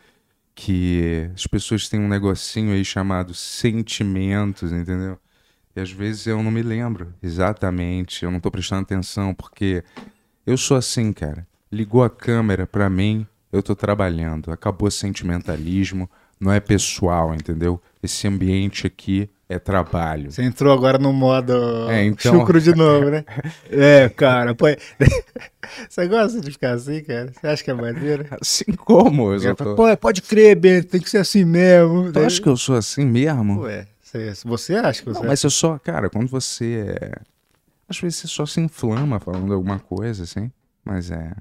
que 0.61 1.29
as 1.33 1.47
pessoas 1.47 1.87
têm 1.87 2.01
um 2.01 2.07
negocinho 2.09 2.73
aí 2.73 2.83
chamado 2.83 3.33
sentimentos, 3.33 4.73
entendeu? 4.73 5.17
E 5.73 5.79
às 5.79 5.89
vezes 5.89 6.27
eu 6.27 6.43
não 6.43 6.51
me 6.51 6.61
lembro 6.61 7.13
exatamente, 7.23 8.25
eu 8.25 8.31
não 8.31 8.41
tô 8.41 8.51
prestando 8.51 8.81
atenção, 8.81 9.33
porque 9.33 9.83
eu 10.45 10.57
sou 10.57 10.75
assim, 10.75 11.13
cara. 11.13 11.47
Ligou 11.71 12.03
a 12.03 12.09
câmera 12.09 12.67
pra 12.67 12.89
mim, 12.89 13.25
eu 13.53 13.63
tô 13.63 13.73
trabalhando. 13.73 14.51
Acabou 14.51 14.91
sentimentalismo, 14.91 16.09
não 16.37 16.51
é 16.51 16.59
pessoal, 16.59 17.33
entendeu? 17.33 17.81
Esse 18.03 18.27
ambiente 18.27 18.85
aqui 18.85 19.29
é 19.49 19.57
trabalho. 19.57 20.31
você 20.31 20.43
entrou 20.43 20.71
agora 20.71 20.99
no 20.99 21.11
modo 21.11 21.89
É, 21.89 22.05
então- 22.05 22.39
chucro 22.39 22.61
de 22.61 22.75
novo, 22.75 23.09
né? 23.09 23.25
é, 23.69 24.07
cara, 24.07 24.53
pô. 24.53 24.65
você 25.89 26.07
gosta 26.07 26.39
de 26.39 26.51
ficar 26.51 26.73
assim, 26.73 27.03
cara? 27.03 27.33
Você 27.33 27.47
acha 27.47 27.63
que 27.63 27.71
é 27.71 27.73
maneiro? 27.73 28.27
Assim 28.39 28.71
como 28.73 29.33
eu 29.33 29.55
tô... 29.55 29.75
Pô, 29.75 29.97
pode 29.97 30.21
crer, 30.21 30.55
Bento, 30.55 30.89
tem 30.89 31.01
que 31.01 31.09
ser 31.09 31.17
assim 31.17 31.43
mesmo. 31.43 32.11
Tu 32.11 32.19
acha 32.19 32.39
que 32.39 32.47
eu 32.47 32.55
sou 32.55 32.75
assim 32.75 33.03
mesmo? 33.03 33.61
Ué, 33.61 33.87
você, 33.99 34.33
você 34.45 34.75
acha 34.75 35.01
que 35.01 35.09
você 35.09 35.19
Não, 35.19 35.27
mas 35.27 35.43
eu 35.43 35.49
só, 35.49 35.79
cara, 35.79 36.11
quando 36.11 36.27
você 36.27 36.95
é. 36.99 37.21
Às 37.87 37.99
vezes 37.99 38.19
você 38.19 38.27
só 38.27 38.45
se 38.45 38.61
inflama 38.61 39.19
falando 39.19 39.51
alguma 39.51 39.79
coisa, 39.79 40.23
assim. 40.23 40.51
Mas 40.85 41.09
é. 41.09 41.33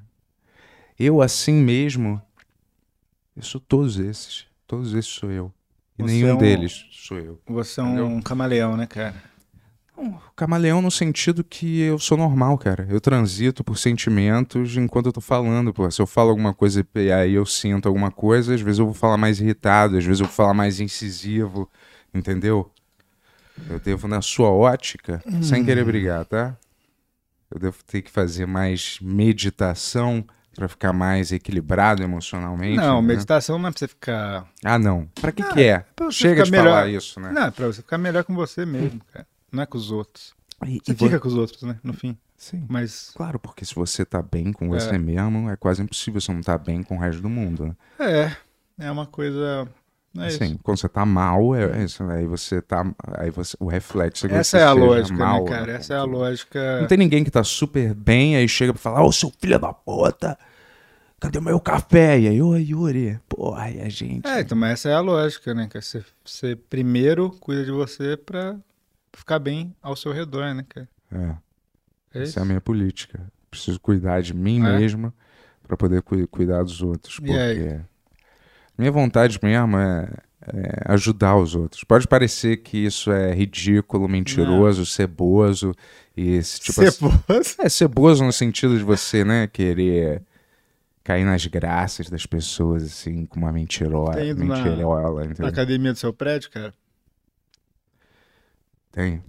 Eu, 0.99 1.21
assim 1.21 1.53
mesmo, 1.53 2.21
eu 3.37 3.43
sou 3.43 3.61
todos 3.61 3.99
esses. 3.99 4.47
Todos 4.67 4.95
esses 4.95 5.11
sou 5.13 5.31
eu. 5.31 5.53
E 5.99 6.03
Você 6.03 6.09
nenhum 6.15 6.29
é 6.29 6.35
um- 6.35 6.39
deles 6.39 6.85
sou 6.93 7.19
eu. 7.19 7.41
Você 7.49 7.81
é 7.81 7.85
um 7.85 8.21
camaleão, 8.21 8.77
né, 8.77 8.87
cara? 8.87 9.15
Não, 9.97 10.21
camaleão 10.37 10.81
no 10.81 10.91
sentido 10.93 11.43
que 11.43 11.81
eu 11.81 11.99
sou 11.99 12.17
normal, 12.17 12.57
cara. 12.57 12.87
Eu 12.89 13.01
transito 13.01 13.65
por 13.65 13.77
sentimentos 13.77 14.77
enquanto 14.77 15.07
eu 15.07 15.13
tô 15.13 15.21
falando, 15.21 15.75
pô. 15.75 15.91
Se 15.91 16.01
eu 16.01 16.07
falo 16.07 16.31
alguma 16.31 16.55
coisa 16.55 16.87
e 16.95 17.11
aí 17.11 17.33
eu 17.35 17.45
sinto 17.45 17.89
alguma 17.89 18.11
coisa, 18.13 18.55
às 18.55 18.61
vezes 18.61 18.79
eu 18.79 18.85
vou 18.85 18.95
falar 18.95 19.17
mais 19.17 19.41
irritado, 19.41 19.97
às 19.99 20.05
vezes 20.05 20.21
eu 20.21 20.27
vou 20.27 20.35
falar 20.35 20.55
mais 20.55 20.79
incisivo, 20.79 21.69
entendeu? 22.15 22.71
Eu 23.69 23.81
devo, 23.81 24.07
na 24.07 24.23
sua 24.23 24.51
ótica, 24.51 25.21
sem 25.43 25.65
querer 25.65 25.85
brigar, 25.85 26.25
tá? 26.25 26.57
Eu 27.51 27.59
devo 27.59 27.79
ter 27.85 28.03
que 28.03 28.11
fazer 28.11 28.47
mais 28.47 28.99
meditação 29.03 30.25
pra 30.59 30.69
ficar 30.69 30.93
mais 30.93 31.31
equilibrado 31.31 32.03
emocionalmente. 32.03 32.77
Não, 32.77 33.01
né? 33.01 33.09
meditação 33.09 33.59
não 33.59 33.69
é 33.69 33.71
pra 33.73 33.79
você 33.79 33.87
ficar. 33.89 34.47
Ah, 34.65 34.79
não. 34.79 35.09
Pra 35.21 35.31
que 35.31 35.43
que 35.45 35.63
é? 35.63 35.85
você 35.97 36.11
Chega 36.13 36.43
de 36.43 36.51
ficar 36.51 36.65
falar 36.65 36.85
melhor. 36.85 36.99
isso, 36.99 37.21
né? 37.21 37.31
Não, 37.33 37.43
é 37.45 37.51
pra 37.53 37.67
você 37.69 37.81
ficar 37.81 37.97
melhor 37.99 38.25
com 38.25 38.35
você 38.35 38.67
mesmo, 38.67 39.01
cara. 39.13 39.27
Não 39.53 39.63
é 39.63 39.67
com 39.67 39.79
os 39.79 39.91
outros. 39.93 40.35
E- 40.67 40.81
Você 40.85 40.93
e 40.93 40.95
fica 40.97 41.21
com 41.21 41.29
os 41.29 41.35
outros, 41.35 41.63
né? 41.63 41.79
No 41.85 41.93
fim. 41.93 42.19
Sim. 42.37 42.67
Mas. 42.69 43.13
Claro, 43.17 43.39
porque 43.39 43.65
se 43.65 43.75
você 43.75 44.05
tá 44.05 44.21
bem 44.21 44.53
com 44.53 44.75
É. 44.75 44.81
você 44.81 44.99
mesmo, 44.99 45.49
é 45.49 45.57
quase 45.57 45.81
impossível 45.83 46.21
você 46.21 46.33
não 46.33 46.41
tá 46.41 46.59
bem 46.59 46.83
com 46.83 46.97
o 46.97 47.01
resto 47.01 47.23
do 47.23 47.29
mundo. 47.29 47.75
Né? 47.99 48.35
É. 48.79 48.85
É 48.87 48.91
uma 48.91 49.07
coisa. 49.07 49.69
É 50.17 50.27
Assim, 50.27 50.59
quando 50.63 50.79
você 50.79 50.89
tá 50.89 51.05
mal, 51.07 51.55
é 51.55 51.85
isso. 51.85 52.03
Aí 52.05 52.27
você 52.27 52.61
tá. 52.63 52.85
Aí 53.19 53.31
você, 53.31 53.57
o 53.61 53.67
reflexo 53.69 54.27
é 54.27 54.29
que 54.29 54.35
Essa 54.35 54.59
você 54.59 54.63
é 54.65 54.67
a 54.67 54.73
lógica, 54.73 55.17
mal, 55.19 55.45
né, 55.45 55.51
cara? 55.51 55.73
Essa 55.73 55.95
é 55.95 55.97
a 55.97 56.03
lógica. 56.05 56.81
Não 56.81 56.89
tem 56.89 56.99
ninguém 56.99 57.23
que 57.23 57.31
tá 57.31 57.45
super 57.45 57.93
bem, 57.95 58.35
aí 58.37 58.49
chega 58.49 58.73
pra 58.73 58.81
falar, 58.83 59.03
ô 59.05 59.13
seu 59.13 59.33
filho 59.39 59.59
da 59.59 59.73
puta, 59.73 60.37
cadê 61.21 61.39
o 61.39 61.43
meu 61.43 61.61
café? 61.61 62.19
E 62.21 62.29
aí, 62.29 62.43
ô 62.43 62.57
Yuri, 62.57 63.19
porra, 63.29 63.71
e 63.71 63.81
a 63.81 63.89
gente. 63.89 64.27
É, 64.27 64.41
então, 64.41 64.57
mas 64.57 64.73
essa 64.73 64.89
é 64.91 64.95
a 64.95 65.01
lógica, 65.01 65.55
né? 65.55 65.69
Que 65.71 65.81
você, 65.81 66.05
você 66.25 66.57
primeiro 66.57 67.31
cuida 67.41 67.65
de 67.65 67.71
você 67.71 68.17
pra 68.17 68.57
ficar 69.13 69.39
bem 69.39 69.75
ao 69.83 69.97
seu 69.97 70.13
redor, 70.13 70.55
né, 70.55 70.65
cara? 70.69 70.89
É, 71.13 71.17
É 72.19 72.23
isso. 72.23 72.31
essa 72.33 72.41
é 72.41 72.43
a 72.43 72.47
minha 72.47 72.61
política. 72.61 73.21
Preciso 73.51 73.81
cuidar 73.81 74.21
de 74.23 74.35
mim 74.35 74.59
É? 74.65 74.79
mesmo 74.79 75.13
pra 75.67 75.77
poder 75.77 76.03
cu- 76.03 76.27
cuidar 76.29 76.63
dos 76.63 76.83
outros. 76.83 77.19
E 77.23 77.31
aí? 77.33 77.57
Porque 77.57 77.81
minha 78.77 78.93
vontade 78.93 79.39
mesmo 79.43 79.77
é, 79.79 80.09
é 80.47 80.93
ajudar 80.93 81.37
os 81.37 81.55
outros. 81.55 81.83
Pode 81.85 82.07
parecer 82.07 82.59
que 82.59 82.77
isso 82.79 83.11
é 83.11 83.33
ridículo, 83.35 84.07
mentiroso, 84.09 84.85
ceboso 84.87 85.75
e 86.17 86.33
esse 86.37 86.61
tipo 86.61 86.81
assim- 86.83 86.91
Ceboso. 87.09 87.57
É 87.59 87.69
ceboso 87.69 88.25
no 88.25 88.33
sentido 88.33 88.77
de 88.79 88.85
você, 88.85 89.25
né, 89.25 89.47
querer 89.47 90.23
cair 91.09 91.25
nas 91.25 91.47
graças 91.47 92.11
das 92.11 92.27
pessoas, 92.27 92.83
assim, 92.83 93.25
com 93.25 93.39
uma 93.41 93.51
mentirola, 93.51 94.13
Tem 94.15 94.29
ido 94.29 94.45
na- 94.45 94.57
mentirola, 94.63 95.21
Na 95.25 95.31
entendeu? 95.31 95.47
academia 95.47 95.91
do 95.95 95.99
seu 95.99 96.13
prédio, 96.13 96.51
cara? 96.51 96.75
Tem. 98.93 99.25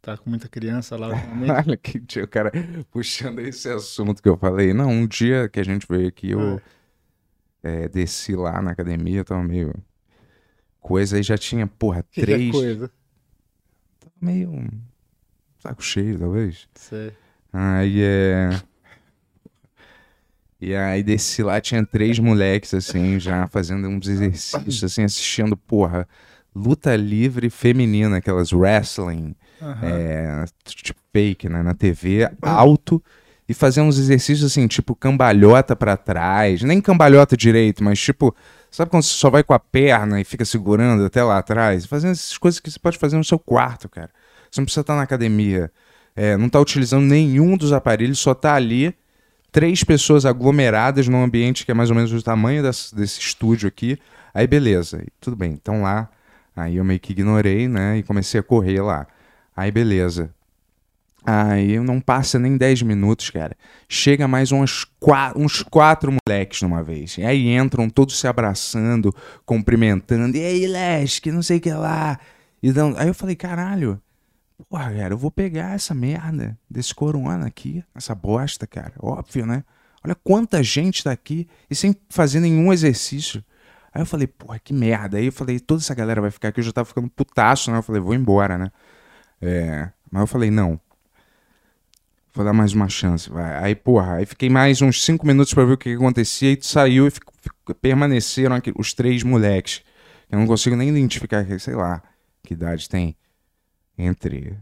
Tá 0.00 0.16
com 0.16 0.30
muita 0.30 0.48
criança 0.48 0.96
lá 0.96 1.08
ultimamente? 1.12 1.50
Olha 1.68 1.76
que 1.76 1.98
dia, 2.00 2.24
o 2.24 2.28
cara 2.28 2.50
puxando 2.90 3.38
esse 3.40 3.68
assunto 3.68 4.22
que 4.22 4.30
eu 4.30 4.36
falei. 4.38 4.72
Não, 4.72 4.88
um 4.88 5.06
dia 5.06 5.46
que 5.46 5.60
a 5.60 5.62
gente 5.62 5.86
veio 5.86 6.08
aqui, 6.08 6.30
eu 6.30 6.58
é, 7.62 7.86
desci 7.86 8.34
lá 8.34 8.62
na 8.62 8.70
academia, 8.70 9.22
tava 9.22 9.42
meio 9.42 9.74
coisa, 10.80 11.16
aí 11.18 11.22
já 11.22 11.36
tinha, 11.36 11.66
porra, 11.66 12.02
Que 12.10 12.22
é 12.22 12.24
três, 12.24 12.50
coisa. 12.50 12.90
tava 13.98 14.14
meio 14.22 14.50
um 14.50 14.68
saco 15.58 15.82
cheio, 15.82 16.18
talvez. 16.18 16.66
Sei. 16.74 17.12
Aí 17.52 18.00
é. 18.00 18.48
E 20.60 20.74
aí 20.74 21.02
desci 21.02 21.42
lá, 21.42 21.58
tinha 21.60 21.84
três 21.86 22.18
moleques, 22.18 22.74
assim, 22.74 23.18
já 23.18 23.46
fazendo 23.46 23.88
uns 23.88 24.06
exercícios, 24.06 24.84
assim, 24.84 25.02
assistindo, 25.02 25.56
porra, 25.56 26.06
luta 26.54 26.94
livre 26.94 27.48
feminina, 27.48 28.18
aquelas 28.18 28.52
wrestling, 28.52 29.34
Aham. 29.62 29.88
é, 29.88 30.44
tipo 30.66 31.00
fake, 31.12 31.48
né, 31.48 31.62
na 31.62 31.74
TV, 31.74 32.30
alto, 32.42 33.02
e 33.48 33.54
fazendo 33.54 33.88
uns 33.88 33.98
exercícios, 33.98 34.52
assim, 34.52 34.66
tipo 34.66 34.94
cambalhota 34.94 35.74
pra 35.74 35.96
trás, 35.96 36.62
nem 36.62 36.80
cambalhota 36.80 37.36
direito, 37.36 37.82
mas 37.82 37.98
tipo, 37.98 38.34
sabe 38.70 38.90
quando 38.90 39.02
você 39.02 39.14
só 39.14 39.30
vai 39.30 39.42
com 39.42 39.54
a 39.54 39.58
perna 39.58 40.20
e 40.20 40.24
fica 40.24 40.44
segurando 40.44 41.04
até 41.04 41.22
lá 41.24 41.38
atrás? 41.38 41.86
Fazendo 41.86 42.12
essas 42.12 42.36
coisas 42.36 42.60
que 42.60 42.70
você 42.70 42.78
pode 42.78 42.98
fazer 42.98 43.16
no 43.16 43.24
seu 43.24 43.38
quarto, 43.38 43.88
cara. 43.88 44.10
Você 44.50 44.60
não 44.60 44.66
precisa 44.66 44.82
estar 44.82 44.94
na 44.94 45.02
academia, 45.02 45.72
é, 46.14 46.36
não 46.36 46.48
tá 46.48 46.60
utilizando 46.60 47.06
nenhum 47.06 47.56
dos 47.56 47.72
aparelhos, 47.72 48.18
só 48.18 48.34
tá 48.34 48.54
ali, 48.54 48.94
três 49.52 49.82
pessoas 49.84 50.24
aglomeradas 50.26 51.08
num 51.08 51.22
ambiente 51.22 51.64
que 51.64 51.70
é 51.70 51.74
mais 51.74 51.90
ou 51.90 51.96
menos 51.96 52.10
do 52.10 52.22
tamanho 52.22 52.62
desse, 52.62 52.94
desse 52.94 53.20
estúdio 53.20 53.68
aqui. 53.68 53.98
Aí 54.32 54.46
beleza, 54.46 55.04
tudo 55.20 55.36
bem, 55.36 55.52
então 55.52 55.82
lá. 55.82 56.08
Aí 56.56 56.76
eu 56.76 56.84
meio 56.84 57.00
que 57.00 57.12
ignorei, 57.12 57.68
né? 57.68 57.98
E 57.98 58.02
comecei 58.02 58.38
a 58.40 58.42
correr 58.42 58.80
lá. 58.82 59.06
Aí 59.56 59.70
beleza. 59.70 60.30
Aí 61.24 61.78
não 61.78 62.00
passa 62.00 62.38
nem 62.38 62.56
10 62.56 62.82
minutos, 62.82 63.28
cara. 63.30 63.54
Chega 63.88 64.26
mais 64.26 64.52
uns, 64.52 64.86
qua- 64.98 65.32
uns 65.36 65.62
quatro 65.62 66.10
moleques 66.26 66.62
numa 66.62 66.82
vez. 66.82 67.18
E 67.18 67.22
aí 67.24 67.48
entram 67.54 67.90
todos 67.90 68.18
se 68.18 68.26
abraçando, 68.26 69.14
cumprimentando. 69.44 70.36
E 70.36 70.42
aí, 70.44 70.66
Lesk, 70.66 71.26
não 71.26 71.42
sei 71.42 71.58
o 71.58 71.60
que 71.60 71.70
lá. 71.72 72.18
E 72.62 72.72
dão... 72.72 72.94
Aí 72.96 73.06
eu 73.08 73.14
falei, 73.14 73.36
caralho. 73.36 74.00
Porra, 74.68 74.92
cara, 74.94 75.14
eu 75.14 75.18
vou 75.18 75.30
pegar 75.30 75.74
essa 75.74 75.94
merda 75.94 76.58
desse 76.68 76.94
corona 76.94 77.46
aqui, 77.46 77.84
essa 77.94 78.14
bosta, 78.14 78.66
cara. 78.66 78.92
Óbvio, 79.00 79.46
né? 79.46 79.64
Olha 80.04 80.14
quanta 80.14 80.62
gente 80.62 81.04
tá 81.04 81.10
aqui 81.12 81.48
e 81.68 81.74
sem 81.74 81.94
fazer 82.08 82.40
nenhum 82.40 82.72
exercício. 82.72 83.44
Aí 83.92 84.00
eu 84.02 84.06
falei, 84.06 84.26
porra, 84.26 84.58
que 84.58 84.72
merda. 84.72 85.18
Aí 85.18 85.26
eu 85.26 85.32
falei, 85.32 85.58
toda 85.58 85.80
essa 85.80 85.94
galera 85.94 86.20
vai 86.20 86.30
ficar 86.30 86.48
aqui. 86.48 86.60
Eu 86.60 86.64
já 86.64 86.72
tava 86.72 86.86
ficando 86.86 87.08
putaço, 87.10 87.70
né? 87.70 87.78
Eu 87.78 87.82
falei, 87.82 88.00
vou 88.00 88.14
embora, 88.14 88.56
né? 88.56 88.70
É. 89.42 89.90
Mas 90.10 90.20
eu 90.22 90.26
falei, 90.26 90.50
não. 90.50 90.80
Vou 92.32 92.44
dar 92.44 92.52
mais 92.52 92.72
uma 92.72 92.88
chance, 92.88 93.28
vai. 93.28 93.56
Aí, 93.64 93.74
porra, 93.74 94.14
aí 94.14 94.26
fiquei 94.26 94.48
mais 94.48 94.80
uns 94.80 95.04
cinco 95.04 95.26
minutos 95.26 95.52
pra 95.52 95.64
ver 95.64 95.72
o 95.72 95.76
que, 95.76 95.90
que 95.90 95.96
acontecia 95.96 96.52
e 96.52 96.58
saiu 96.62 97.08
e 97.08 97.10
fico- 97.10 97.32
fico- 97.40 97.74
permaneceram 97.74 98.54
aqui, 98.54 98.72
os 98.78 98.94
três 98.94 99.24
moleques. 99.24 99.82
Eu 100.30 100.38
não 100.38 100.46
consigo 100.46 100.76
nem 100.76 100.88
identificar, 100.88 101.44
sei 101.58 101.74
lá, 101.74 102.00
que 102.44 102.54
idade 102.54 102.88
tem. 102.88 103.16
Entre 103.98 104.56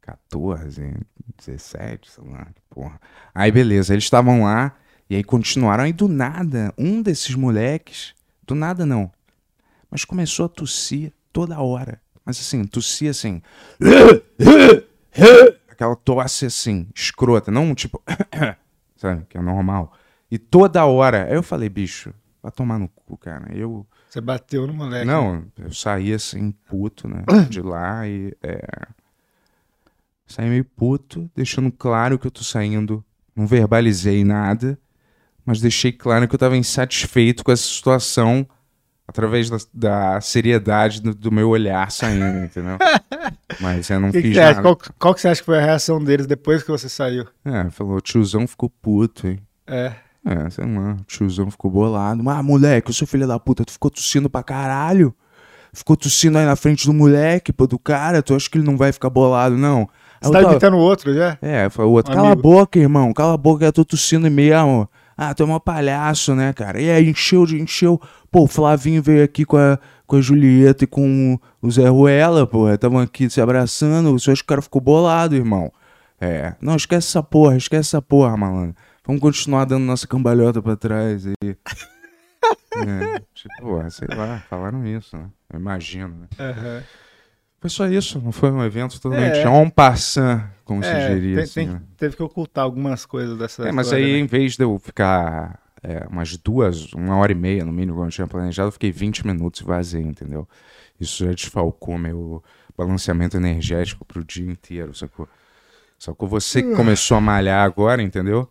14 0.00 0.82
e 0.82 1.32
17, 1.38 2.10
sei 2.10 2.24
lá, 2.24 2.48
porra. 2.68 3.00
Aí, 3.34 3.50
beleza, 3.50 3.94
eles 3.94 4.04
estavam 4.04 4.42
lá 4.42 4.76
e 5.08 5.16
aí 5.16 5.24
continuaram. 5.24 5.84
Aí, 5.84 5.92
do 5.92 6.08
nada, 6.08 6.72
um 6.76 7.00
desses 7.00 7.34
moleques, 7.34 8.14
do 8.46 8.54
nada 8.54 8.84
não, 8.84 9.10
mas 9.90 10.04
começou 10.04 10.46
a 10.46 10.48
tossir 10.48 11.12
toda 11.32 11.60
hora. 11.60 12.00
Mas 12.24 12.38
assim, 12.38 12.64
tossir 12.64 13.10
assim. 13.10 13.42
Aquela 15.68 15.96
tosse 15.96 16.46
assim, 16.46 16.88
escrota, 16.94 17.50
não 17.50 17.74
tipo. 17.74 18.02
sabe, 18.96 19.26
que 19.28 19.36
é 19.36 19.40
normal. 19.40 19.92
E 20.30 20.38
toda 20.38 20.84
hora. 20.84 21.24
Aí 21.24 21.34
eu 21.34 21.42
falei, 21.42 21.68
bicho, 21.68 22.14
vai 22.42 22.50
tomar 22.52 22.78
no 22.78 22.88
cu, 22.88 23.16
cara. 23.16 23.54
Eu. 23.54 23.86
Você 24.08 24.20
bateu 24.20 24.66
no 24.66 24.74
moleque. 24.74 25.06
Não, 25.06 25.44
eu 25.58 25.72
saí 25.72 26.12
assim, 26.12 26.52
puto, 26.68 27.08
né? 27.08 27.24
De 27.48 27.62
lá 27.62 28.06
e. 28.06 28.36
É... 28.42 28.60
Saí 30.26 30.48
meio 30.48 30.64
puto, 30.64 31.30
deixando 31.36 31.70
claro 31.70 32.18
que 32.18 32.26
eu 32.26 32.30
tô 32.30 32.42
saindo. 32.42 33.04
Não 33.34 33.46
verbalizei 33.46 34.24
nada, 34.24 34.78
mas 35.44 35.60
deixei 35.60 35.92
claro 35.92 36.28
que 36.28 36.34
eu 36.34 36.38
tava 36.38 36.56
insatisfeito 36.56 37.42
com 37.42 37.50
essa 37.50 37.62
situação 37.62 38.46
através 39.06 39.48
da, 39.50 39.56
da 39.72 40.20
seriedade 40.20 41.00
do, 41.00 41.14
do 41.14 41.32
meu 41.32 41.48
olhar 41.48 41.90
saindo, 41.90 42.38
entendeu? 42.44 42.76
Mas 43.60 43.88
eu 43.90 44.00
não 44.00 44.10
Que 44.10 44.20
que 44.20 44.28
fiz 44.28 44.34
você 44.34 44.40
acha? 44.40 44.50
nada. 44.54 44.62
Qual, 44.62 44.78
qual 44.98 45.14
que 45.14 45.20
você 45.20 45.28
acha 45.28 45.40
que 45.40 45.46
foi 45.46 45.58
a 45.58 45.62
reação 45.64 46.02
deles 46.02 46.26
depois 46.26 46.62
que 46.62 46.70
você 46.70 46.88
saiu? 46.88 47.26
É, 47.44 47.70
falou, 47.70 47.96
o 47.96 48.00
tiozão 48.00 48.46
ficou 48.46 48.68
puto, 48.68 49.26
hein? 49.26 49.38
É. 49.66 49.94
É, 50.24 50.48
sei 50.50 50.64
lá, 50.64 50.92
o 51.00 51.04
tiozão 51.04 51.50
ficou 51.50 51.70
bolado. 51.70 52.28
Ah, 52.30 52.42
moleque, 52.42 52.90
eu 52.90 52.94
sou 52.94 53.06
filho 53.08 53.26
da 53.26 53.38
puta, 53.38 53.64
tu 53.64 53.72
ficou 53.72 53.90
tossindo 53.90 54.30
pra 54.30 54.42
caralho? 54.42 55.12
Ficou 55.72 55.96
tossindo 55.96 56.38
aí 56.38 56.44
na 56.44 56.54
frente 56.54 56.86
do 56.86 56.92
moleque, 56.92 57.52
pô, 57.52 57.66
do 57.66 57.78
cara, 57.78 58.22
tu 58.22 58.34
acha 58.34 58.48
que 58.48 58.58
ele 58.58 58.66
não 58.66 58.76
vai 58.76 58.92
ficar 58.92 59.10
bolado, 59.10 59.56
não? 59.56 59.88
Você 60.20 60.30
tá 60.30 60.38
tava- 60.40 60.52
imitando 60.52 60.74
o 60.74 60.80
outro 60.80 61.12
já? 61.14 61.36
É, 61.42 61.68
foi 61.70 61.84
o 61.84 61.90
outro, 61.90 62.12
Um 62.12 62.14
cala 62.16 62.28
a 62.28 62.32
amigo. 62.32 62.42
boca, 62.48 62.78
irmão, 62.78 63.12
cala 63.12 63.34
a 63.34 63.36
boca, 63.36 63.64
eu 63.64 63.72
tô 63.72 63.84
tossindo 63.84 64.30
mesmo. 64.30 64.88
Ah, 65.16 65.34
tu 65.34 65.42
é 65.42 65.46
mó 65.46 65.58
palhaço, 65.58 66.34
né, 66.34 66.52
cara? 66.52 66.80
E 66.80 66.90
aí, 66.90 67.08
encheu, 67.10 67.44
encheu. 67.44 68.00
Pô, 68.30 68.42
o 68.44 68.46
Flavinho 68.46 69.02
veio 69.02 69.24
aqui 69.24 69.44
com 69.44 69.56
a, 69.56 69.78
com 70.06 70.16
a 70.16 70.20
Julieta 70.20 70.84
e 70.84 70.86
com 70.86 71.38
o 71.60 71.70
Zé 71.70 71.88
Ruela, 71.88 72.46
pô, 72.46 72.68
estavam 72.70 72.98
aqui 73.00 73.28
se 73.28 73.40
abraçando, 73.40 74.12
você 74.12 74.30
acha 74.30 74.40
que 74.42 74.44
o 74.44 74.48
cara 74.48 74.62
ficou 74.62 74.80
bolado, 74.80 75.34
irmão? 75.34 75.72
É, 76.20 76.54
não, 76.60 76.76
esquece 76.76 77.08
essa 77.08 77.22
porra, 77.22 77.56
esquece 77.56 77.88
essa 77.88 78.00
porra, 78.02 78.36
malandro. 78.36 78.76
Vamos 79.04 79.20
continuar 79.20 79.64
dando 79.64 79.84
nossa 79.84 80.06
cambalhota 80.06 80.62
pra 80.62 80.76
trás 80.76 81.26
aí. 81.26 81.34
é, 82.76 83.20
tipo, 83.34 83.90
sei 83.90 84.08
lá, 84.14 84.40
falaram 84.48 84.86
isso, 84.86 85.16
né? 85.16 85.28
Eu 85.52 85.58
imagino, 85.58 86.08
né? 86.08 86.28
Aham. 86.38 86.82
Foi 87.60 87.70
só 87.70 87.86
isso, 87.86 88.20
não 88.20 88.32
foi 88.32 88.50
um 88.50 88.62
evento 88.64 89.00
totalmente 89.00 89.38
É. 89.38 89.48
en 89.48 89.70
passant, 89.70 90.48
como 90.64 90.82
É, 90.82 90.86
se 90.86 91.14
diria 91.14 91.34
tem- 91.36 91.44
assim, 91.44 91.54
tem- 91.54 91.68
né? 91.68 91.82
teve 91.96 92.16
que 92.16 92.22
ocultar 92.22 92.64
algumas 92.64 93.06
coisas 93.06 93.38
dessa 93.38 93.68
É, 93.68 93.72
mas 93.72 93.86
história, 93.86 94.04
aí, 94.04 94.12
né? 94.14 94.18
em 94.18 94.26
vez 94.26 94.56
de 94.56 94.64
eu 94.64 94.78
ficar 94.80 95.60
é, 95.82 96.06
umas 96.08 96.36
duas, 96.36 96.92
uma 96.92 97.16
hora 97.16 97.30
e 97.32 97.34
meia 97.36 97.64
no 97.64 97.72
mínimo, 97.72 97.94
como 97.94 98.06
eu 98.06 98.10
tinha 98.10 98.26
planejado, 98.26 98.68
eu 98.68 98.72
fiquei 98.72 98.90
20 98.92 99.24
minutos 99.26 99.60
e 99.60 99.64
vazei, 99.64 100.02
entendeu? 100.02 100.48
Isso 101.00 101.24
já 101.24 101.32
desfalcou 101.32 101.98
meu 101.98 102.42
balanceamento 102.76 103.36
energético 103.36 104.04
pro 104.04 104.24
dia 104.24 104.48
inteiro, 104.48 104.94
sacou? 104.94 105.28
Sacou? 105.98 106.28
Você 106.28 106.62
que 106.62 106.74
começou 106.74 107.16
a 107.16 107.20
malhar 107.20 107.64
agora, 107.64 108.02
entendeu? 108.02 108.48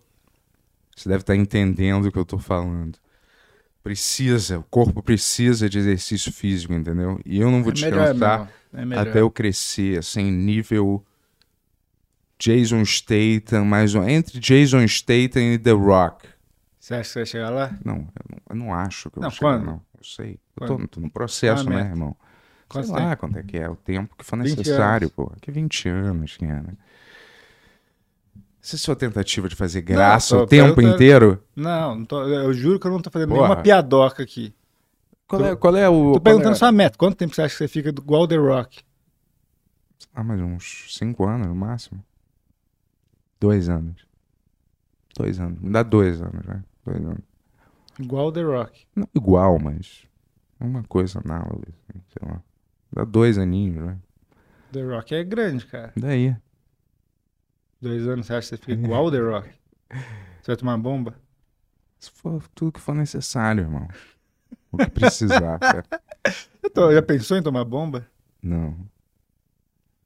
Você 0.96 1.10
deve 1.10 1.22
estar 1.22 1.36
entendendo 1.36 2.06
o 2.08 2.12
que 2.12 2.20
eu 2.20 2.26
tô 2.26 2.38
falando. 2.38 2.98
Precisa, 3.84 4.60
o 4.60 4.64
corpo 4.64 5.02
precisa 5.04 5.70
de 5.70 5.80
exercício 5.80 6.32
físico, 6.32 6.74
entendeu? 6.74 7.20
E 7.26 7.40
eu 7.42 7.52
não 7.52 7.64
vou 7.64 7.72
É 7.72 7.76
melhor 7.76 8.14
descansar 8.14 8.14
mesmo, 8.14 8.50
é 8.74 8.86
melhor. 8.86 9.02
até 9.08 9.22
eu 9.22 9.32
crescer, 9.32 10.00
assim, 10.00 10.32
nível 10.32 11.04
Jason 12.40 12.84
Statham, 12.84 13.64
mais 13.66 13.94
um, 13.96 14.04
entre 14.08 14.40
Jason 14.40 14.86
Statham 14.88 15.54
e 15.54 15.60
The 15.60 15.72
Rock. 15.72 16.28
Você 16.80 16.94
acha 16.96 17.04
que 17.04 17.10
você 17.14 17.20
vai 17.20 17.26
chegar 17.26 17.50
lá? 17.50 17.80
Não, 17.84 17.96
eu 17.98 18.26
não, 18.30 18.40
eu 18.50 18.56
não 18.56 18.74
acho 18.74 19.10
que 19.10 19.18
eu 19.18 19.22
Não, 19.22 19.30
vou 19.30 19.32
chegar, 19.32 19.60
quando? 19.60 19.66
não. 19.66 19.82
Eu 19.98 20.04
sei. 20.04 20.40
Eu 20.56 20.62
Quando? 20.62 20.78
tô, 20.78 20.88
tô 20.88 21.00
no 21.00 21.10
processo, 21.12 21.64
Qual 21.66 21.76
a 21.76 21.84
né, 21.84 21.90
irmão? 21.90 22.16
Quanto 22.68 22.88
sei 22.88 22.94
lá 22.94 23.16
quanto 23.16 23.38
é 23.38 23.44
que 23.44 23.58
é, 23.58 23.70
o 23.70 23.76
tempo 23.76 24.16
que 24.16 24.26
for 24.26 24.38
20 24.38 24.58
necessário, 24.58 25.10
pô. 25.10 25.32
Que 25.42 25.52
20 25.52 25.88
anos, 25.90 26.38
cara. 26.38 26.78
Essa 28.64 28.76
é 28.76 28.78
a 28.78 28.80
sua 28.80 28.96
tentativa 28.96 29.50
de 29.50 29.56
fazer 29.56 29.82
graça 29.82 30.38
tô 30.38 30.44
o 30.44 30.48
tempo 30.48 30.76
perguntando. 30.76 30.96
inteiro? 30.96 31.44
Não, 31.56 31.96
não 31.96 32.06
tô- 32.06 32.28
eu 32.28 32.54
juro 32.54 32.80
que 32.80 32.86
eu 32.86 32.92
não 32.92 33.02
tô 33.02 33.10
fazendo 33.10 33.30
Porra. 33.30 33.42
nenhuma 33.42 33.62
piadoca 33.64 34.22
aqui. 34.22 34.54
Qual 35.28 35.46
é, 35.46 35.56
qual 35.56 35.76
é 35.78 35.90
o. 35.90 36.14
Tô 36.14 36.20
perguntando 36.22 36.52
é... 36.52 36.56
sua 36.56 36.72
meta. 36.72 36.98
Quanto 36.98 37.16
tempo 37.16 37.34
você 37.34 37.42
acha 37.42 37.54
que 37.54 37.58
você 37.58 37.68
fica 37.68 37.92
do- 37.92 38.02
igual 38.02 38.28
The 38.28 38.36
Rock? 38.36 38.84
Ah, 40.14 40.24
mas 40.24 40.40
uns 40.42 40.96
cinco 40.98 41.26
anos 41.26 41.48
no 41.48 41.56
máximo. 41.56 42.04
Dois 43.40 43.70
anos. 43.70 44.06
Dois 45.18 45.40
anos. 45.40 45.60
Me 45.60 45.72
dá 45.72 45.84
dois 45.84 46.22
anos, 46.22 46.46
né? 46.46 46.64
Dois 46.86 47.04
anos. 47.04 47.24
Igual 48.00 48.32
The 48.32 48.44
Rock. 48.44 48.86
Não 48.96 49.08
igual, 49.16 49.58
mas. 49.60 50.04
Uma 50.60 50.84
coisa 50.84 51.20
análoga, 51.26 51.68
assim, 51.70 52.02
sei 52.10 52.30
lá. 52.30 52.42
Dá 52.94 53.04
dois 53.04 53.38
aninhos, 53.38 53.84
né? 53.86 53.98
The 54.72 54.84
Rock 54.84 55.16
é 55.16 55.24
grande, 55.24 55.66
cara. 55.66 55.92
Daí. 55.96 56.36
Dois 57.82 58.08
anos 58.08 58.28
você 58.28 58.34
acha 58.34 58.42
que 58.42 58.56
você 58.56 58.58
fica 58.58 58.72
igual 58.74 59.10
The 59.12 59.20
Rock? 59.20 59.50
Você 60.42 60.48
vai 60.48 60.56
tomar 60.58 60.78
bomba? 60.78 61.16
Se 62.00 62.12
for 62.12 62.48
tudo 62.56 62.72
que 62.74 62.80
for 62.80 62.96
necessário, 62.96 63.62
irmão. 63.64 63.88
O 64.72 64.78
que 64.78 64.90
precisar, 64.90 65.58
cara. 65.60 65.84
Tô- 66.74 66.92
já 66.94 67.02
pensou 67.02 67.38
em 67.38 67.44
tomar 67.44 67.64
bomba? 67.66 68.08
Não. 68.42 68.78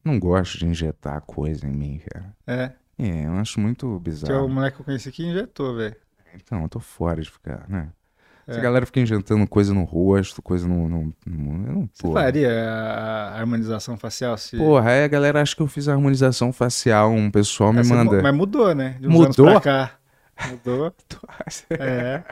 Não 0.04 0.20
gosto 0.20 0.58
de 0.60 0.66
injetar 0.68 1.22
coisa 1.22 1.68
em 1.68 1.72
mim, 1.72 2.00
cara. 2.12 2.36
É. 2.48 2.76
É, 2.98 3.26
eu 3.26 3.34
acho 3.34 3.60
muito 3.60 3.82
Tinha 3.88 3.96
um 3.98 4.00
bizarro. 4.00 4.50
moleque 4.50 4.76
que 4.78 4.82
eu 4.82 4.86
conheci 4.86 5.12
que 5.12 5.24
injetou, 5.26 5.76
velho. 5.76 5.96
Então, 6.34 6.62
eu 6.64 6.70
tô 6.70 6.80
fora 6.80 7.22
de 7.22 7.30
ficar, 7.32 7.68
né? 7.70 7.92
Essa 8.48 8.60
É. 8.60 8.62
galera 8.62 8.86
fica 8.86 9.00
injetando 9.00 9.48
coisa 9.48 9.74
no 9.74 9.84
rosto, 9.84 10.42
coisa 10.42 10.68
no. 10.68 10.88
no, 10.88 11.14
no- 11.26 11.68
eu 11.68 11.74
não, 11.74 11.90
Você 11.92 12.04
porra. 12.04 12.22
faria 12.22 12.52
a 12.52 13.40
harmonização 13.40 13.98
facial 13.98 14.38
se. 14.38 14.56
Porra, 14.58 14.92
aí 14.92 15.04
a 15.04 15.08
galera 15.08 15.42
acha 15.42 15.56
que 15.56 15.62
eu 15.62 15.68
fiz 15.68 15.88
a 15.88 15.94
harmonização 15.94 16.54
facial, 16.54 17.12
um 17.12 17.32
pessoal 17.32 17.74
me 17.74 17.80
Essa 17.80 17.96
manda. 17.96 18.22
Mas 18.22 18.36
mudou, 18.36 18.76
né? 18.76 18.98
De 19.00 19.08
uns 19.08 19.14
Mudou? 19.14 19.48
anos 19.48 19.62
pra 19.62 19.88
cá. 19.88 19.92
Mudou. 20.50 20.94
É. 21.72 22.24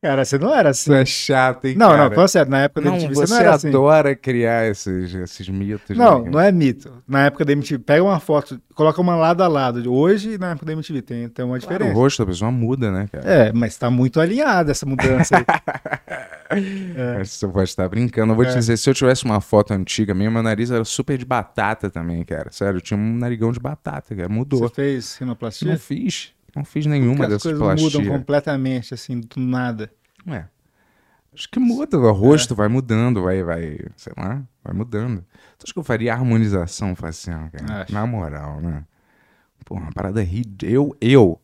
Cara, 0.00 0.24
você 0.24 0.38
não 0.38 0.54
era 0.54 0.70
assim. 0.70 0.92
Isso 0.92 0.94
é 0.94 1.04
chato, 1.04 1.64
hein, 1.64 1.74
Não, 1.76 1.88
cara? 1.88 2.04
não, 2.04 2.10
falando 2.12 2.28
sério, 2.28 2.50
na 2.52 2.60
época 2.60 2.82
da 2.82 2.90
Não, 2.90 2.96
MTV 2.98 3.14
você, 3.16 3.26
você 3.26 3.32
não 3.34 3.40
era 3.40 3.54
assim. 3.56 3.68
adora 3.68 4.14
criar 4.14 4.68
esses, 4.70 5.12
esses 5.12 5.48
mitos. 5.48 5.96
Não, 5.96 6.22
né? 6.22 6.30
não 6.30 6.38
é 6.40 6.52
mito. 6.52 7.02
Na 7.06 7.24
época 7.26 7.44
da 7.44 7.50
MTV, 7.52 7.80
pega 7.80 8.04
uma 8.04 8.20
foto, 8.20 8.60
coloca 8.76 9.00
uma 9.00 9.16
lado 9.16 9.42
a 9.42 9.48
lado. 9.48 9.92
Hoje 9.92 10.38
na 10.38 10.52
época 10.52 10.66
da 10.66 10.72
MTV 10.72 11.02
tem, 11.02 11.28
tem 11.28 11.44
uma 11.44 11.58
Claro, 11.58 11.72
diferença. 11.72 11.98
o 11.98 12.00
rosto 12.00 12.22
da 12.24 12.26
pessoa 12.30 12.52
muda, 12.52 12.92
né, 12.92 13.08
cara? 13.10 13.28
É, 13.28 13.52
mas 13.52 13.76
tá 13.76 13.90
muito 13.90 14.20
alinhada 14.20 14.70
essa 14.70 14.86
mudança 14.86 15.36
aí. 15.36 15.44
É. 16.50 17.22
Você 17.22 17.46
pode 17.46 17.68
estar 17.68 17.86
brincando. 17.90 18.32
Eu 18.32 18.36
vou 18.36 18.42
te 18.46 18.52
É. 18.52 18.54
dizer, 18.54 18.78
se 18.78 18.88
eu 18.88 18.94
tivesse 18.94 19.22
uma 19.26 19.38
foto 19.38 19.74
antiga 19.74 20.14
minha, 20.14 20.30
meu 20.30 20.42
nariz 20.42 20.70
era 20.70 20.82
super 20.82 21.18
de 21.18 21.24
batata 21.26 21.90
também, 21.90 22.24
cara. 22.24 22.50
Sério, 22.50 22.78
eu 22.78 22.80
tinha 22.80 22.98
um 22.98 23.16
narigão 23.18 23.52
de 23.52 23.60
batata, 23.60 24.16
cara. 24.16 24.30
Mudou. 24.30 24.60
Você 24.60 24.74
fez 24.74 25.16
rinoplastia? 25.18 25.70
Não 25.72 25.78
fiz. 25.78 26.32
Não 26.58 26.64
fiz 26.64 26.86
nenhuma 26.86 27.18
Porque 27.18 27.34
dessas 27.34 27.52
coisas 27.56 27.60
mudam 27.80 28.00
plastias. 28.00 28.08
completamente, 28.08 28.92
assim, 28.94 29.20
do 29.20 29.40
nada. 29.40 29.92
É. 30.26 30.44
Acho 31.32 31.48
que 31.48 31.60
muda, 31.60 31.96
o 31.96 32.12
rosto 32.12 32.52
vai 32.52 32.66
mudando, 32.66 33.22
vai, 33.22 33.44
vai, 33.44 33.78
sei 33.96 34.12
lá, 34.16 34.42
vai 34.64 34.74
mudando. 34.74 35.24
Tu 35.56 35.64
acha 35.64 35.72
que 35.72 35.78
eu 35.78 35.84
faria 35.84 36.12
harmonização 36.12 36.96
facial, 36.96 37.48
cara? 37.52 37.82
Acho. 37.82 37.94
Na 37.94 38.04
moral, 38.04 38.60
né? 38.60 38.84
Porra, 39.64 39.82
uma 39.82 39.92
parada 39.92 40.20
ridícula. 40.20 40.72
Eu, 40.72 40.96
eu, 41.00 41.40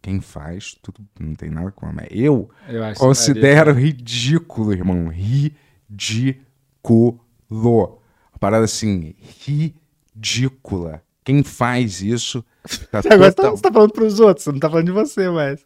quem 0.00 0.18
faz, 0.22 0.78
tudo 0.80 1.06
não 1.20 1.34
tem 1.34 1.50
nada 1.50 1.70
com 1.72 1.92
mas 1.92 2.08
eu 2.10 2.48
Eu 2.66 2.94
considero 2.94 3.74
ridículo, 3.74 4.72
irmão. 4.72 5.08
Ridículo. 5.08 6.40
Uma 7.50 7.98
parada 8.40 8.64
assim, 8.64 9.14
ridícula. 9.44 11.02
Quem 11.24 11.42
faz 11.42 12.00
isso 12.02 12.44
tá 12.90 12.98
Agora 12.98 13.30
você 13.30 13.32
tá, 13.36 13.42
total- 13.42 13.56
você 13.56 13.62
tá 13.62 13.72
falando 13.72 13.92
pros 13.92 14.20
outros, 14.20 14.44
você 14.44 14.52
não 14.52 14.58
tá 14.58 14.68
falando 14.70 14.86
de 14.86 14.92
você 14.92 15.28
mais. 15.30 15.64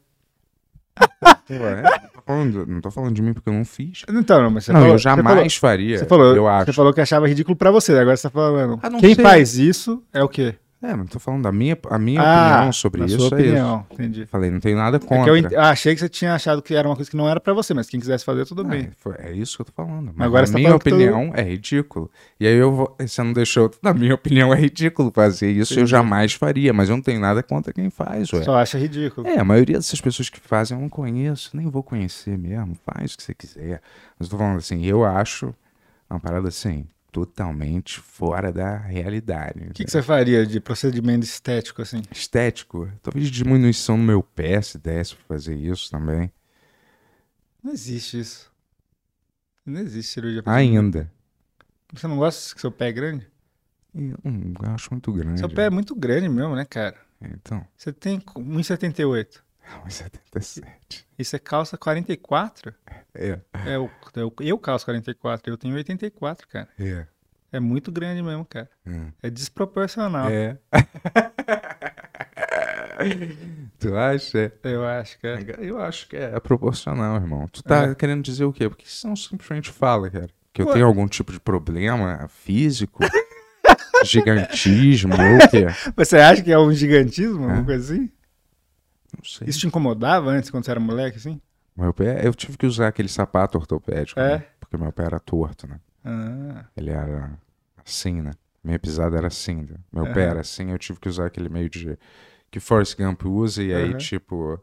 Ué, 1.51 1.83
não 1.83 2.09
tô 2.11 2.23
falando- 2.27 2.67
não 2.67 2.81
tô 2.81 2.91
falando 2.91 3.15
de 3.15 3.23
mim 3.23 3.33
porque 3.35 3.49
eu 3.49 3.53
não 3.53 3.65
fiz. 3.65 4.03
Então, 4.09 4.43
não, 4.43 4.51
mas 4.51 4.65
você 4.65 4.73
não, 4.73 4.81
falou, 4.81 4.95
eu 4.95 4.99
jamais 4.99 5.27
falou- 5.27 5.51
faria. 5.51 5.99
Você 5.99 6.07
falou, 6.07 6.35
eu 6.35 6.49
acho. 6.49 6.67
você 6.67 6.73
falou 6.73 6.93
que 6.93 7.01
achava 7.01 7.29
ridículo 7.29 7.55
pra 7.57 7.71
você, 7.71 7.93
agora 7.99 8.17
você 8.17 8.23
tá 8.25 8.31
falando. 8.31 8.81
Ah, 8.83 8.91
Quem 8.91 9.15
sei. 9.15 9.23
faz 9.25 9.57
isso 9.59 10.03
é 10.13 10.23
o 10.23 10.29
quê? 10.29 10.55
É, 10.83 10.95
mas 10.95 11.09
tô 11.09 11.19
falando 11.19 11.43
da 11.43 11.51
minha, 11.51 11.77
a 11.91 11.99
minha 11.99 12.21
Ah, 12.23 12.53
opinião 12.53 12.73
sobre 12.73 13.05
isso 13.07 13.17
sua 13.17 13.39
é 13.39 13.43
isso. 13.43 13.51
opinião, 13.55 13.87
entendi. 13.91 14.27
Falei, 14.27 14.51
não 14.51 14.61
tenho 14.61 14.77
nada 14.77 14.99
É 14.99 15.01
que 15.01 15.07
contra. 15.07 15.33
eu 15.55 15.61
ah, 15.61 15.71
achei 15.71 15.95
que 15.95 16.01
você 16.01 16.09
tinha 16.09 16.35
achado 16.35 16.61
que 16.61 16.75
era 16.75 16.87
uma 16.87 16.95
coisa 16.95 17.11
que 17.11 17.17
não 17.17 17.27
era 17.29 17.41
pra 17.41 17.55
você, 17.55 17.73
mas 17.73 17.89
quem 17.89 17.99
quisesse 17.99 18.25
fazer, 18.25 18.45
tudo 18.45 18.61
Ah, 18.61 18.65
bem. 18.65 18.91
foi- 18.99 19.15
é 19.19 19.33
isso 19.33 19.57
que 19.57 19.63
eu 19.63 19.67
tô 19.67 19.73
falando. 19.73 20.13
Mas 20.15 20.27
agora 20.27 20.43
na 20.43 20.47
você 20.49 20.53
tá 20.53 20.59
minha 20.59 20.71
todo- 20.79 20.81
opinião 20.95 21.33
é 21.35 21.43
ridículo. 21.43 22.11
E 22.39 22.47
aí 22.47 22.55
eu 22.55 22.71
vou. 22.73 22.95
Você 23.01 23.23
não 23.23 23.33
deixou. 23.33 23.71
Na 23.83 23.95
minha 23.95 24.15
opinião 24.15 24.53
é 24.53 24.57
ridículo 24.57 25.11
fazer 25.13 25.51
isso. 25.51 25.81
Eu 25.81 25.87
jamais 25.87 26.35
faria, 26.35 26.73
mas 26.75 26.91
eu 26.91 26.97
não 26.97 27.03
tenho 27.03 27.21
nada 27.21 27.43
contra 27.43 27.73
quem 27.73 27.89
faz, 27.89 28.31
ué. 28.35 28.43
Só 28.43 28.57
acha 28.57 28.79
ridículo. 28.79 29.27
É, 29.27 29.39
a 29.39 29.45
maioria 29.45 29.77
dessas 29.77 30.01
pessoas 30.01 30.29
que 30.29 30.39
fazem 30.39 30.77
eu 30.77 30.83
não 30.83 30.91
conheço, 30.91 31.57
nem 31.57 31.69
vou 31.71 31.83
conhecer 31.83 32.37
mesmo. 32.37 32.77
Faz 32.85 33.15
o 33.15 33.17
que 33.17 33.23
você 33.23 33.35
quiser. 33.35 33.81
Mas 34.19 34.29
eu 34.29 34.33
tô 34.33 34.37
falando 34.39 34.59
assim, 34.59 34.85
eu 34.85 35.05
acho 35.07 35.55
uma 36.09 36.21
parada 36.21 36.49
assim, 36.49 36.87
totalmente 37.17 37.99
fora 37.99 38.53
da 38.53 38.77
realidade. 38.77 39.69
O 39.71 39.73
que, 39.73 39.87
que 39.87 39.91
você 39.91 40.03
faria 40.03 40.45
de 40.45 40.61
procedimento 40.61 41.25
estético, 41.25 41.81
assim? 41.81 42.03
Estético, 42.13 42.93
talvez 43.03 43.31
diminuição 43.31 43.97
no 43.97 44.05
meu 44.05 44.23
pé, 44.23 44.61
se 44.61 44.77
desse 44.77 45.17
pra 45.17 45.25
fazer 45.25 45.55
isso 45.55 45.91
também. 45.91 46.31
Não 47.65 47.73
existe 47.73 48.21
isso. 48.21 48.53
Não 49.65 49.81
existe 49.81 50.13
cirurgia 50.13 50.43
Ainda. 50.45 51.11
Você 51.91 52.07
não 52.07 52.19
gosta 52.19 52.55
que 52.55 52.61
seu 52.61 52.71
pé 52.71 52.89
é 52.89 52.93
grande? 52.93 53.27
Eu, 53.95 54.19
eu 54.23 54.71
acho 54.75 54.89
muito 54.91 55.11
grande. 55.11 55.41
Seu 55.41 55.49
pé 55.49 55.65
é 55.65 55.71
muito 55.71 55.95
grande 55.95 56.29
mesmo, 56.29 56.55
né, 56.55 56.67
cara? 56.67 56.99
Então, 57.19 57.67
Você 57.75 57.95
tem 57.95 58.21
1,78. 58.21 59.41
1,77. 59.87 61.05
E 61.19 61.25
você 61.25 61.39
calça 61.39 61.77
44? 61.77 62.73
É, 63.15 63.39
É, 63.67 63.79
o, 63.79 63.91
é 64.15 64.25
o- 64.25 64.33
eu 64.41 64.59
calço 64.59 64.85
44, 64.85 65.53
eu 65.53 65.57
tenho 65.59 65.75
84, 65.75 66.47
cara. 66.49 66.69
é. 66.79 67.07
É 67.53 67.61
muito 67.61 67.93
grande 67.93 68.23
mesmo, 68.23 68.45
cara. 68.45 68.69
é. 68.87 69.29
É 69.29 69.31
desproporcional. 69.31 70.29
É. 70.29 70.59
tu 73.79 73.97
acha? 73.97 74.53
Eu 74.63 74.85
acho, 74.85 75.19
cara. 75.21 75.41
Eu 75.63 75.81
acho 75.81 76.09
que 76.09 76.17
é 76.17 76.39
proporcional, 76.41 77.17
irmão. 77.17 77.47
Tu 77.49 77.63
tá 77.63 77.85
É. 77.85 77.95
querendo 77.95 78.23
dizer 78.23 78.45
o 78.45 78.53
quê? 78.53 78.69
Porque 78.69 78.85
você 78.87 79.07
não 79.07 79.17
simplesmente 79.17 79.71
fala, 79.71 80.11
cara. 80.11 80.29
Que 80.53 80.63
eu 80.63 80.73
tenho 80.73 80.87
algum 80.87 81.07
tipo 81.07 81.33
de 81.33 81.39
problema 81.41 82.27
físico, 82.29 83.01
gigantismo, 84.05 85.13
ou 85.15 85.47
o 85.47 85.51
quê? 85.51 85.67
Você 85.97 86.17
acha 86.17 86.43
que 86.43 86.51
é 86.51 86.59
um 86.59 86.73
gigantismo, 86.73 87.45
É. 87.45 87.49
alguma 87.51 87.65
coisa 87.65 87.95
assim? 87.95 88.11
Sei. 89.27 89.49
Isso 89.49 89.61
te 89.61 89.67
incomodava 89.67 90.31
antes, 90.31 90.51
quando 90.51 90.65
você 90.65 90.71
era 90.71 90.81
moleque, 90.81 91.17
assim? 91.19 91.41
Meu 91.77 91.93
pé, 91.93 92.27
eu 92.27 92.35
tive 92.35 92.57
que 92.57 92.67
usar 92.67 92.89
aquele 92.89 93.09
sapato 93.09 93.59
ortopédico, 93.59 94.21
É? 94.21 94.39
né? 94.39 94.45
Porque 94.61 94.77
meu 94.77 94.93
pé 94.93 95.05
era 95.05 95.21
torto, 95.21 95.67
né? 95.67 95.79
Ah, 96.05 96.65
Ele 96.77 96.91
era 96.91 97.39
assim, 97.85 98.23
né? 98.23 98.33
Minha 98.65 98.79
pisada 98.79 99.17
era 99.17 99.27
assim, 99.29 99.57
né? 99.63 99.77
Meu 99.93 100.05
pé 100.07 100.23
Aham. 100.23 100.31
era 100.31 100.41
assim, 100.41 100.71
eu 100.71 100.79
tive 100.79 100.99
que 100.99 101.09
usar 101.09 101.27
aquele 101.27 101.49
meio 101.49 101.69
de. 101.69 101.99
que 102.51 102.61
Forrest 102.61 102.97
Gump 102.97 103.25
usa, 103.27 103.63
e 103.63 103.73
aí, 103.75 103.91
Aham. 103.91 103.99
tipo. 103.99 104.61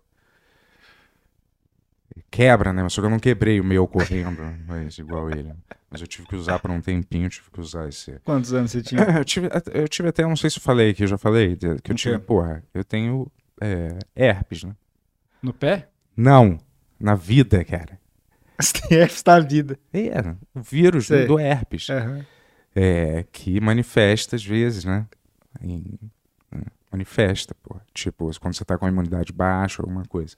Quebra, 2.30 2.74
né? 2.74 2.88
Só 2.90 3.02
que 3.02 3.08
eu 3.08 3.12
não 3.12 3.20
quebrei 3.20 3.60
o 3.60 3.64
meu 3.64 3.88
correndo, 3.88 4.42
mas 4.68 4.98
igual 4.98 5.30
ele. 5.32 5.54
Mas 5.90 6.02
eu 6.02 6.08
tive 6.08 6.28
que 6.28 6.36
usar 6.36 6.58
por 6.60 6.72
um 6.72 6.82
tempinho, 6.82 7.30
tive 7.30 7.50
que 7.52 7.60
usar 7.62 7.88
esse. 7.88 8.20
quantos 8.24 8.54
anos 8.54 8.72
você 8.72 8.82
tinha? 8.82 9.02
Eu 9.18 9.24
tive, 9.26 9.50
eu 9.74 9.88
tive 9.88 10.10
até, 10.10 10.24
não 10.24 10.36
sei 10.36 10.50
se 10.50 10.58
eu 10.58 10.62
falei 10.62 10.90
aqui, 10.92 11.04
eu 11.04 11.08
já 11.08 11.18
falei, 11.18 11.56
que 11.56 11.92
eu 11.92 11.96
quê? 11.96 12.18
porra, 12.20 12.64
eu 12.74 12.84
tenho 12.84 13.32
é, 13.64 13.98
herpes, 14.16 14.64
né? 14.64 14.76
No 15.42 15.54
pé? 15.54 15.90
Não, 16.16 16.58
na 17.00 17.16
vida, 17.16 17.64
cara. 17.64 18.00
Você 18.60 18.74
tem 18.88 18.98
herpes 19.00 19.24
da 19.24 19.40
vida. 19.40 19.80
É, 19.94 20.20
o 20.54 20.62
vírus 20.62 21.08
Sei. 21.08 21.26
do 21.26 21.40
herpes. 21.40 21.90
Aham. 21.90 22.26
é, 22.76 23.26
que 23.32 23.60
manifesta 23.60 24.36
às 24.36 24.46
vezes, 24.46 24.86
né? 24.86 25.06
Em- 25.62 25.98
né, 26.52 26.62
manifesta, 26.92 27.56
pô. 27.62 27.76
Tipo, 27.94 28.30
quando 28.40 28.54
você 28.56 28.64
tá 28.66 28.78
com 28.78 28.86
a 28.86 28.90
imunidade 28.90 29.32
baixa, 29.34 29.82
alguma 29.82 30.04
coisa. 30.06 30.36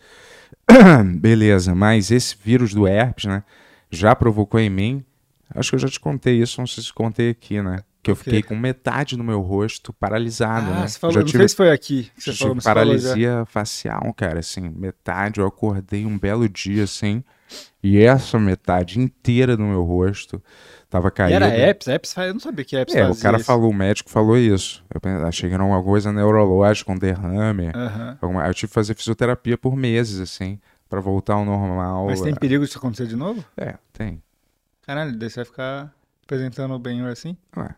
Beleza, 1.20 1.76
mas 1.76 2.12
esse 2.12 2.36
vírus 2.42 2.74
do 2.74 2.88
herpes, 2.88 3.26
né? 3.26 3.44
Já 3.92 4.16
provocou 4.16 4.60
em 4.60 4.70
mim. 4.70 5.06
Acho 5.54 5.70
que 5.72 5.76
eu 5.76 5.80
já 5.80 5.88
te 5.88 6.00
contei 6.00 6.42
isso, 6.42 6.60
não 6.60 6.68
sei 6.68 6.84
se 6.84 6.92
contei 6.94 7.30
aqui, 7.30 7.62
né? 7.62 7.80
Que 8.06 8.12
eu 8.12 8.16
fiquei 8.16 8.43
com 8.43 8.56
metade 8.56 9.18
do 9.18 9.24
meu 9.24 9.41
rosto 9.41 9.91
paralisado, 9.91 10.70
Ah, 10.72 10.82
né? 10.82 10.88
você 10.88 10.99
falou, 10.99 11.14
já 11.16 11.20
não 11.22 11.26
tive, 11.28 11.39
sei 11.39 11.49
se 11.49 11.56
foi 11.56 11.72
aqui 11.72 12.03
que 12.16 12.22
você 12.22 12.32
tive 12.32 12.38
falou, 12.38 12.56
você 12.56 12.62
falou 12.62 12.76
paralisia 12.86 13.45
facial, 13.47 14.14
cara, 14.16 14.39
assim, 14.39 14.70
metade. 14.70 15.39
Eu 15.39 15.47
acordei 15.47 16.06
um 16.06 16.18
belo 16.18 16.47
dia, 16.47 16.84
assim, 16.84 17.24
e 17.82 17.97
essa 17.97 18.38
metade 18.39 18.99
inteira 18.99 19.58
do 19.58 19.64
meu 19.64 19.82
rosto 19.84 20.41
tava 20.89 21.08
E 21.08 21.12
caída. 21.12 21.36
era 21.36 21.47
herpes? 21.47 21.88
Herpes 21.88 22.14
faz- 22.14 22.28
eu 22.28 22.34
não 22.34 22.39
sabia 22.39 22.64
que 22.64 22.76
herpes 22.76 22.93
É, 22.95 23.10
o 23.10 23.16
cara 23.16 23.38
isso. 23.38 23.45
falou, 23.45 23.72
o 23.72 23.74
médico 23.74 24.10
falou 24.10 24.38
isso. 24.38 24.84
Eu 24.93 25.28
achei 25.28 25.49
que 25.49 25.56
era 25.56 25.64
uma 25.64 25.82
coisa 25.84 26.12
neurológica, 26.14 26.91
um 26.91 26.97
derrame. 26.97 27.72
Aham. 27.74 28.18
alguma- 28.22 28.45
Eu 28.47 28.53
tive 28.53 28.68
que 28.70 28.74
fazer 28.76 28.93
fisioterapia 28.95 29.58
por 29.58 29.76
meses, 29.76 30.20
assim, 30.20 30.60
pra 30.88 31.01
voltar 31.01 31.34
ao 31.34 31.43
normal. 31.45 32.06
Mas 32.06 32.22
tem 32.22 32.36
perigo 32.36 32.64
disso 32.64 32.78
acontecer 32.78 33.08
de 33.08 33.16
novo? 33.16 33.43
É, 33.58 33.76
tem. 33.91 34.22
Caralho, 34.86 35.18
daí 35.18 35.30
você 35.30 35.38
vai 35.38 35.45
ficar 35.45 35.93
apresentando 36.24 36.74
o 36.74 36.80
Ben 36.80 37.01
assim? 37.08 37.36
Ué, 37.58 37.64
não- 37.64 37.76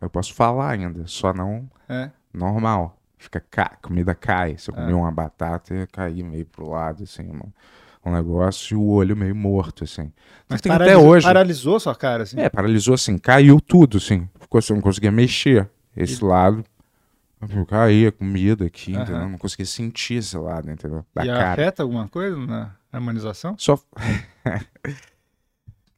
eu 0.00 0.10
posso 0.10 0.34
falar 0.34 0.70
ainda, 0.70 1.06
só 1.06 1.32
não 1.32 1.68
É. 1.88 2.10
normal. 2.32 2.98
Fica 3.18 3.40
ca... 3.50 3.62
a 3.72 3.76
comida 3.76 4.14
cai. 4.14 4.56
Se 4.58 4.70
eu 4.70 4.74
É. 4.74 4.78
comer 4.78 4.92
uma 4.92 5.10
batata, 5.10 5.74
ia 5.74 5.86
cair 5.86 6.22
meio 6.22 6.44
pro 6.46 6.68
lado, 6.68 7.04
assim, 7.04 7.22
um, 7.24 7.40
um 8.08 8.12
negócio 8.12 8.74
e 8.74 8.76
o 8.76 8.86
olho 8.86 9.16
meio 9.16 9.34
morto, 9.34 9.84
assim. 9.84 10.12
Mas 10.48 10.60
tem 10.60 10.70
até 10.70 10.96
hoje. 10.96 11.26
paralisou 11.26 11.80
sua 11.80 11.94
cara, 11.94 12.22
assim. 12.24 12.38
É, 12.38 12.48
paralisou 12.48 12.94
assim, 12.94 13.16
caiu 13.18 13.60
tudo, 13.60 13.96
assim. 13.96 14.28
Ficou 14.38 14.58
assim, 14.58 14.74
não 14.74 14.82
conseguia 14.82 15.10
mexer. 15.10 15.68
Esse 15.96 16.22
lado. 16.22 16.62
Eu 17.54 17.66
caía 17.66 18.12
comida 18.12 18.66
aqui, 18.66 18.92
entendeu? 18.92 19.28
Não 19.28 19.38
conseguia 19.38 19.66
sentir 19.66 20.14
esse 20.14 20.36
lado, 20.36 20.70
entendeu? 20.70 21.04
Da 21.14 21.24
e 21.24 21.28
cara. 21.28 21.52
afeta 21.52 21.82
alguma 21.82 22.06
coisa 22.08 22.36
na 22.36 22.74
harmonização? 22.92 23.54
Só. 23.58 23.78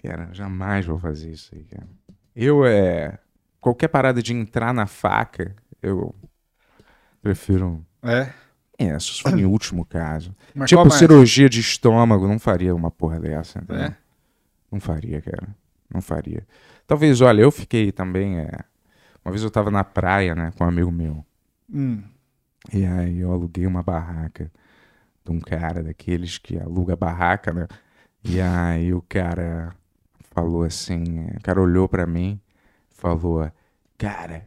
cara, 0.02 0.28
jamais 0.32 0.86
vou 0.86 0.98
fazer 0.98 1.30
isso 1.30 1.50
aí, 1.54 1.64
cara. 1.64 1.86
Eu 2.34 2.64
é. 2.64 3.18
Qualquer 3.60 3.88
parada 3.88 4.22
de 4.22 4.32
entrar 4.32 4.72
na 4.72 4.86
faca, 4.86 5.54
eu 5.82 6.14
prefiro. 7.22 7.84
É. 8.02 8.32
É, 8.78 8.98
se 8.98 9.22
for 9.22 9.36
em 9.36 9.44
último 9.46 9.84
caso. 9.84 10.34
Mas 10.54 10.70
tipo, 10.70 10.88
cirurgia 10.90 11.48
de 11.48 11.60
estômago, 11.60 12.28
não 12.28 12.38
faria 12.38 12.74
uma 12.74 12.90
porra 12.90 13.18
dessa, 13.18 13.58
entendeu? 13.58 13.86
É. 13.86 13.96
Não 14.70 14.78
faria, 14.78 15.20
cara. 15.20 15.48
Não 15.92 16.00
faria. 16.00 16.46
Talvez, 16.86 17.20
olha, 17.20 17.42
eu 17.42 17.50
fiquei 17.50 17.90
também. 17.90 18.38
É... 18.38 18.50
Uma 19.24 19.32
vez 19.32 19.42
eu 19.42 19.50
tava 19.50 19.70
na 19.70 19.82
praia, 19.82 20.34
né, 20.34 20.52
com 20.56 20.64
um 20.64 20.68
amigo 20.68 20.90
meu. 20.90 21.24
Hum. 21.72 22.02
E 22.72 22.84
aí 22.84 23.18
eu 23.18 23.32
aluguei 23.32 23.66
uma 23.66 23.82
barraca 23.82 24.50
de 25.24 25.32
um 25.32 25.40
cara 25.40 25.82
daqueles 25.82 26.38
que 26.38 26.58
aluga 26.58 26.96
barraca, 26.96 27.52
né? 27.52 27.66
E 28.24 28.40
aí 28.40 28.92
o 28.92 29.02
cara 29.02 29.74
falou 30.34 30.64
assim, 30.64 31.26
o 31.36 31.40
cara 31.42 31.60
olhou 31.60 31.88
pra 31.88 32.06
mim, 32.06 32.40
falou, 32.98 33.50
cara, 33.96 34.46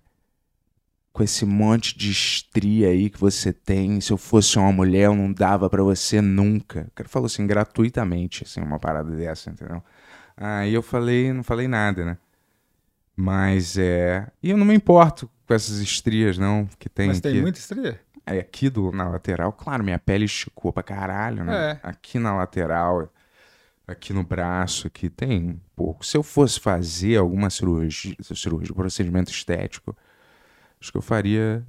com 1.13 1.23
esse 1.23 1.45
monte 1.45 1.97
de 1.97 2.11
estria 2.11 2.89
aí 2.89 3.09
que 3.09 3.19
você 3.19 3.51
tem, 3.51 3.99
se 3.99 4.11
eu 4.11 4.17
fosse 4.17 4.57
uma 4.57 4.71
mulher 4.71 5.05
eu 5.05 5.15
não 5.15 5.31
dava 5.31 5.69
pra 5.69 5.83
você 5.83 6.21
nunca. 6.21 6.87
O 6.87 6.91
cara 6.91 7.09
falou 7.09 7.25
assim, 7.25 7.47
gratuitamente, 7.47 8.43
assim, 8.43 8.61
uma 8.61 8.79
parada 8.79 9.11
dessa, 9.15 9.49
entendeu? 9.49 9.83
Aí 10.37 10.73
eu 10.73 10.81
falei, 10.81 11.33
não 11.33 11.43
falei 11.43 11.67
nada, 11.67 12.05
né? 12.05 12.17
Mas 13.15 13.77
é. 13.77 14.27
E 14.41 14.49
eu 14.51 14.57
não 14.57 14.65
me 14.65 14.73
importo 14.73 15.29
com 15.47 15.53
essas 15.53 15.79
estrias, 15.79 16.37
não, 16.37 16.67
que 16.79 16.89
tem 16.89 17.07
Mas 17.07 17.19
tem 17.19 17.31
aqui. 17.33 17.41
muita 17.41 17.59
estria? 17.59 17.99
Aí 18.25 18.39
aqui 18.39 18.69
do, 18.69 18.91
na 18.91 19.09
lateral, 19.09 19.51
claro, 19.51 19.83
minha 19.83 19.99
pele 19.99 20.25
esticou 20.25 20.71
pra 20.71 20.83
caralho, 20.83 21.43
né? 21.43 21.71
É. 21.71 21.79
Aqui 21.83 22.19
na 22.19 22.33
lateral, 22.35 23.11
aqui 23.91 24.13
no 24.13 24.23
braço, 24.23 24.87
aqui 24.87 25.09
tem 25.09 25.49
um 25.51 25.59
pouco. 25.75 26.05
Se 26.05 26.17
eu 26.17 26.23
fosse 26.23 26.59
fazer 26.59 27.17
alguma 27.17 27.49
cirurgia, 27.49 28.15
cirurgia 28.21 28.73
procedimento 28.73 29.31
estético, 29.31 29.95
acho 30.79 30.91
que 30.91 30.97
eu 30.97 31.01
faria 31.01 31.65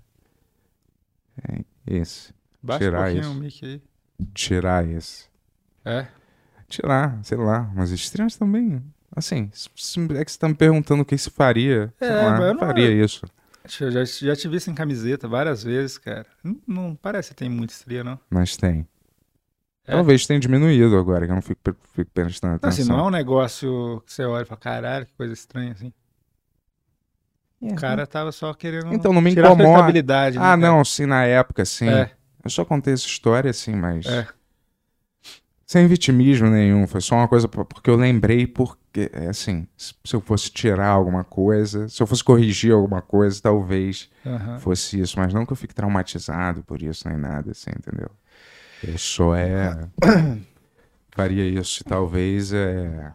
é, 1.49 1.65
esse. 1.87 2.33
Baixa 2.63 2.85
Tirar 2.85 3.01
um 3.11 3.13
pouquinho 3.15 3.35
mic 3.35 3.65
aí. 3.65 3.83
Tirar 4.35 4.87
esse. 4.89 5.27
É. 5.85 6.07
Tirar, 6.69 7.19
sei 7.25 7.37
lá, 7.39 7.71
umas 7.75 7.91
estrias 7.91 8.37
também. 8.37 8.83
Assim, 9.15 9.51
é 10.17 10.25
que 10.25 10.33
você 10.33 10.39
tá 10.39 10.49
me 10.49 10.55
perguntando 10.55 11.03
o 11.03 11.05
que 11.05 11.19
se 11.19 11.29
faria. 11.31 11.93
sei 11.99 12.09
É, 12.09 12.13
lá, 12.15 12.31
mas 12.31 12.41
eu 12.41 12.47
eu 12.47 12.55
não- 12.55 12.61
faria 12.61 12.91
isso. 13.05 13.27
Eu 13.81 13.91
já, 13.93 14.05
já 14.05 14.35
te 14.35 14.49
vi 14.49 14.59
sem 14.59 14.75
camiseta 14.75 15.29
várias 15.29 15.63
vezes, 15.63 15.97
cara. 15.99 16.27
Não, 16.43 16.57
não 16.67 16.95
parece 16.97 17.29
que 17.31 17.37
tem 17.37 17.49
muita 17.49 17.73
estria, 17.73 18.03
não. 18.03 18.19
Mas 18.31 18.57
tem. 18.57 18.87
É? 19.87 19.93
Talvez 19.93 20.27
tenha 20.27 20.39
diminuído 20.39 20.97
agora, 20.97 21.27
que 21.27 21.33
eu 21.33 21.35
não 21.35 21.43
fico, 21.43 21.61
fico 21.95 22.11
prestando 22.13 22.55
Não, 22.63 22.69
atenção. 22.69 22.69
assim, 22.69 22.85
não 22.85 22.99
é 22.99 23.03
um 23.09 23.11
negócio 23.11 24.01
que 24.07 24.13
você 24.13 24.25
olha 24.25 24.43
e 24.43 24.47
fala, 24.47 24.61
caralho, 24.61 25.07
que 25.07 25.13
coisa 25.15 25.33
estranha, 25.33 25.73
assim. 25.73 25.93
O 27.61 27.75
cara 27.75 28.07
tava 28.07 28.33
só 28.33 28.53
querendo 28.55 28.93
Então 28.93 29.13
não 29.13 29.21
me 29.21 29.31
tirar 29.31 29.49
incomoda. 29.51 29.69
estabilidade, 29.69 30.39
né, 30.39 30.45
Ah, 30.45 30.57
cara? 30.57 30.73
não, 30.73 30.85
sim, 30.85 31.07
na 31.07 31.25
época, 31.25 31.65
sim. 31.65 31.87
É. 31.89 32.11
Eu 32.45 32.51
só 32.51 32.65
contei 32.65 32.93
essa 32.93 33.07
história, 33.07 33.51
assim, 33.51 33.75
mas. 33.75 34.07
É. 34.07 34.27
Sem 35.67 35.87
vitimismo 35.87 36.49
nenhum. 36.49 36.87
Foi 36.87 37.01
só 37.01 37.15
uma 37.17 37.29
coisa 37.29 37.49
porque 37.49 37.89
eu 37.89 37.97
lembrei, 37.97 38.47
porque, 38.47 39.11
é 39.13 39.29
assim, 39.29 39.67
se 39.77 39.95
eu 40.15 40.21
fosse 40.21 40.51
tirar 40.51 40.89
alguma 40.89 41.25
coisa, 41.25 41.89
se 41.89 42.03
eu 42.03 42.07
fosse 42.07 42.23
corrigir 42.23 42.73
alguma 42.73 43.01
coisa, 43.01 43.41
talvez 43.41 44.11
Aham. 44.27 44.59
fosse 44.61 45.01
isso. 45.01 45.19
Mas 45.19 45.33
não 45.33 45.47
que 45.47 45.53
eu 45.53 45.57
fique 45.57 45.75
traumatizado 45.75 46.63
por 46.65 46.83
isso, 46.83 47.09
nem 47.09 47.17
nada, 47.17 47.53
assim, 47.53 47.71
entendeu? 47.71 48.11
Só 48.97 49.35
é. 49.35 49.89
Faria 51.15 51.47
isso, 51.47 51.85
talvez 51.85 52.53
é. 52.53 53.13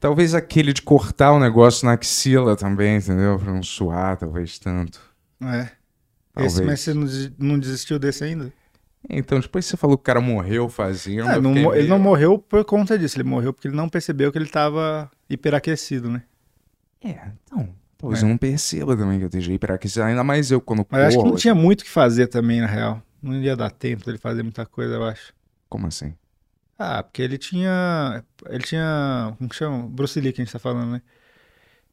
Talvez 0.00 0.34
aquele 0.34 0.72
de 0.72 0.82
cortar 0.82 1.32
o 1.32 1.40
negócio 1.40 1.84
na 1.86 1.92
axila 1.94 2.56
também, 2.56 2.96
entendeu? 2.98 3.38
Pra 3.38 3.52
não 3.52 3.62
suar, 3.62 4.16
talvez 4.16 4.58
tanto. 4.58 5.00
É. 5.42 5.70
Talvez. 6.32 6.52
Esse, 6.58 6.62
mas 6.62 6.80
você 6.80 6.94
não 6.94 7.04
des- 7.04 7.32
não 7.38 7.58
desistiu 7.58 7.98
desse 7.98 8.22
ainda? 8.22 8.52
Então, 9.10 9.40
depois 9.40 9.64
você 9.66 9.76
falou 9.76 9.96
que 9.96 10.02
o 10.02 10.04
cara 10.04 10.20
morreu 10.20 10.68
fazendo. 10.68 11.28
É, 11.30 11.40
não 11.40 11.52
mo- 11.52 11.72
ele 11.72 11.78
meio- 11.82 11.88
não 11.88 11.98
morreu 11.98 12.38
por 12.38 12.64
conta 12.64 12.96
disso, 12.98 13.16
ele 13.16 13.28
morreu 13.28 13.52
porque 13.52 13.66
ele 13.68 13.76
não 13.76 13.88
percebeu 13.88 14.30
que 14.30 14.38
ele 14.38 14.48
tava 14.48 15.10
hiperaquecido, 15.28 16.10
né? 16.10 16.22
É, 17.02 17.30
então. 17.44 17.68
Talvez 17.98 18.22
É. 18.22 18.24
eu 18.24 18.28
não 18.28 18.38
perceba 18.38 18.96
também 18.96 19.18
que 19.18 19.24
eu 19.24 19.28
esteja 19.28 19.52
hiperaquecido. 19.52 20.04
Ainda 20.04 20.22
mais 20.24 20.50
eu 20.50 20.60
quando 20.60 20.86
Mas 20.88 21.08
acho 21.08 21.18
que 21.18 21.24
não 21.28 21.34
tinha 21.36 21.54
muito 21.54 21.80
o 21.80 21.84
que 21.84 21.90
fazer 21.90 22.28
também, 22.28 22.60
na 22.60 22.66
real. 22.66 23.02
Não 23.20 23.34
ia 23.34 23.56
dar 23.56 23.70
tempo 23.70 24.04
dele 24.04 24.18
fazer 24.18 24.42
muita 24.44 24.64
coisa, 24.64 24.94
eu 24.94 25.04
acho. 25.04 25.32
Como 25.68 25.86
assim? 25.88 26.14
Ah, 26.78 27.02
porque 27.02 27.20
ele 27.20 27.36
tinha. 27.36 28.22
Ele 28.48 28.62
tinha. 28.62 29.34
Como 29.36 29.50
que 29.50 29.56
chama? 29.56 29.88
Bruce 29.88 30.20
Lee 30.20 30.32
que 30.32 30.40
a 30.40 30.44
gente 30.44 30.52
tá 30.52 30.60
falando, 30.60 30.92
né? 30.92 31.02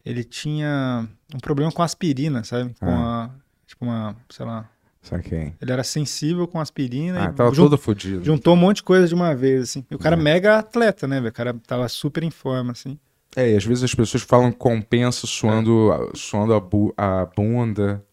Ele 0.05 0.23
tinha 0.23 1.07
um 1.33 1.39
problema 1.39 1.71
com 1.71 1.81
aspirina, 1.81 2.43
sabe? 2.43 2.75
Com 2.79 2.85
Ah. 2.87 3.25
a. 3.25 3.29
Tipo 3.65 3.85
uma. 3.85 4.15
Sei 4.29 4.45
lá. 4.45 4.69
Saquei. 5.01 5.53
Ele 5.59 5.71
era 5.71 5.83
sensível 5.83 6.47
com 6.47 6.59
aspirina 6.59 7.27
Ah, 7.27 7.31
e 7.31 7.33
tava 7.33 7.51
todo 7.55 7.77
fodido. 7.77 8.23
juntou 8.23 8.53
um 8.53 8.57
monte 8.57 8.77
de 8.77 8.83
coisa 8.83 9.07
de 9.07 9.13
uma 9.15 9.35
vez, 9.35 9.63
assim. 9.63 9.83
E 9.89 9.95
o 9.95 9.99
cara 9.99 10.15
É. 10.15 10.19
mega 10.19 10.57
atleta, 10.59 11.07
né, 11.07 11.17
velho? 11.17 11.29
O 11.29 11.33
cara 11.33 11.53
tava 11.65 11.87
super 11.89 12.23
em 12.23 12.31
forma, 12.31 12.71
assim. 12.71 12.99
É, 13.35 13.51
e 13.51 13.57
às 13.57 13.65
vezes 13.65 13.83
as 13.83 13.93
pessoas 13.93 14.23
falam 14.23 14.51
que 14.51 14.57
compensa 14.57 15.27
suando, 15.27 15.89
suando 16.15 16.53
a, 16.53 16.59
bu- 16.59 16.93
a 16.95 17.25
bunda. 17.25 18.03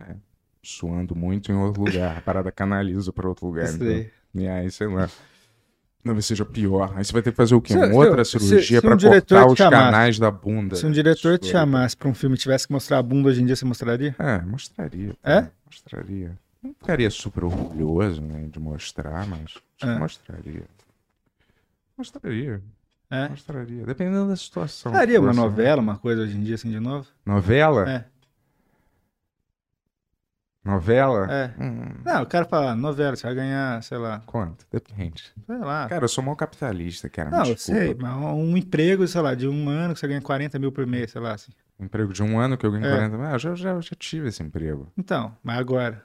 É, 0.00 0.14
suando 0.62 1.14
muito 1.14 1.50
em 1.50 1.54
outro 1.56 1.82
lugar. 1.84 2.18
A 2.18 2.20
parada 2.20 2.52
canaliza 2.52 3.12
pra 3.12 3.28
outro 3.28 3.46
lugar. 3.46 3.68
Então. 3.72 4.06
E 4.34 4.46
aí, 4.48 4.70
sei 4.70 4.86
lá. 4.86 5.08
Talvez 6.04 6.26
seja 6.26 6.44
pior. 6.44 6.92
Aí 6.96 7.04
você 7.04 7.12
vai 7.12 7.22
ter 7.22 7.30
que 7.30 7.36
fazer 7.36 7.54
o 7.54 7.60
quê? 7.60 7.74
Se- 7.74 7.78
Uma 7.78 7.86
se- 7.88 7.94
outra 7.94 8.24
se- 8.24 8.38
cirurgia 8.40 8.80
se 8.80 8.86
um 8.86 8.90
cortar 8.98 9.46
os 9.46 9.56
chamasse- 9.56 9.84
canais 9.84 10.18
da 10.18 10.30
bunda. 10.32 10.74
Se 10.74 10.84
um 10.84 10.90
diretor 10.90 11.38
te 11.38 11.44
Isso. 11.44 11.52
chamasse 11.52 11.96
pra 11.96 12.08
um 12.08 12.14
filme 12.14 12.34
e 12.34 12.38
tivesse 12.38 12.66
que 12.66 12.72
mostrar 12.72 12.98
a 12.98 13.02
bunda 13.02 13.28
hoje 13.28 13.40
em 13.40 13.46
dia, 13.46 13.54
você 13.54 13.64
mostraria? 13.64 14.14
É, 14.18 14.38
mostraria. 14.40 15.16
É? 15.22 15.46
Mostraria. 15.64 16.36
Não 16.60 16.74
ficaria 16.74 17.08
super 17.10 17.44
orgulhoso, 17.44 18.20
né, 18.20 18.48
de 18.50 18.58
mostrar, 18.58 19.26
mas 19.28 19.54
É. 19.80 19.98
mostraria. 19.98 20.64
Mostraria. 22.02 22.62
É. 23.08 23.28
Mostraria. 23.28 23.84
Dependendo 23.86 24.28
da 24.28 24.36
situação. 24.36 24.90
Faria 24.92 25.20
uma 25.20 25.28
Fosse 25.28 25.40
novela, 25.40 25.80
uma 25.80 25.98
coisa 25.98 26.22
hoje 26.22 26.36
em 26.36 26.42
dia, 26.42 26.56
assim, 26.56 26.70
de 26.70 26.80
novo? 26.80 27.06
Novela? 27.24 27.88
É. 27.90 28.04
Novela? 30.64 31.26
É. 31.30 31.54
Hum, 31.60 32.02
Não, 32.04 32.22
o 32.22 32.26
cara 32.26 32.44
fala, 32.44 32.74
novela, 32.76 33.16
você 33.16 33.24
vai 33.26 33.34
ganhar, 33.34 33.82
sei 33.82 33.98
lá, 33.98 34.20
quanto? 34.26 34.64
Depende. 34.70 35.32
sei 35.46 35.58
lá. 35.58 35.88
Cara, 35.88 36.04
eu 36.04 36.08
sou 36.08 36.22
mal 36.22 36.36
capitalista, 36.36 37.08
cara. 37.08 37.30
não, 37.30 37.46
eu 37.46 37.56
sei, 37.58 37.94
mas 37.94 38.14
um 38.16 38.56
emprego, 38.56 39.06
sei 39.08 39.20
lá, 39.20 39.34
de 39.34 39.46
um 39.48 39.68
ano 39.68 39.92
que 39.94 40.00
você 40.00 40.06
ganha 40.08 40.20
40 40.22 40.58
mil 40.60 40.70
por 40.72 40.86
mês, 40.86 41.10
sei 41.10 41.20
lá, 41.20 41.34
assim. 41.34 41.52
Um 41.78 41.84
emprego 41.86 42.12
de 42.12 42.22
um 42.22 42.38
ano 42.38 42.56
que 42.56 42.64
eu 42.64 42.70
ganho 42.70 42.86
É. 42.86 42.90
40 42.90 43.16
mil. 43.16 43.26
Ah, 43.26 43.32
eu 43.32 43.38
já, 43.40 43.54
já, 43.56 43.80
já 43.80 43.96
tive 43.98 44.28
esse 44.28 44.42
emprego. 44.42 44.90
Então, 44.96 45.36
mas 45.42 45.58
agora. 45.58 46.04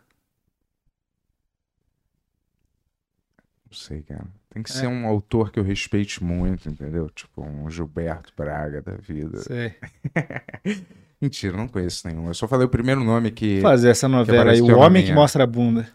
Não 3.70 3.74
sei, 3.78 4.02
cara. 4.02 4.26
Tem 4.58 4.64
que 4.64 4.72
É. 4.72 4.74
ser 4.74 4.88
um 4.88 5.06
autor 5.06 5.52
que 5.52 5.60
eu 5.60 5.64
respeite 5.64 6.24
muito, 6.24 6.68
entendeu? 6.68 7.10
Tipo 7.12 7.44
um 7.46 7.70
Gilberto 7.70 8.34
Braga 8.36 8.82
da 8.82 8.94
vida. 8.96 9.38
Sei. 9.42 9.76
Mentira, 11.22 11.56
não 11.56 11.68
conheço 11.68 12.08
nenhum. 12.08 12.28
Eu 12.28 12.34
só 12.34 12.48
falei 12.48 12.66
o 12.66 12.70
primeiro 12.70 13.04
nome 13.04 13.30
que. 13.30 13.62
Fazer 13.62 13.90
essa 13.90 14.08
novela 14.08 14.52
aí, 14.52 14.62
o 14.62 14.78
homem 14.80 15.06
que 15.06 15.14
mostra 15.14 15.44
a 15.44 15.48
bunda. 15.48 15.88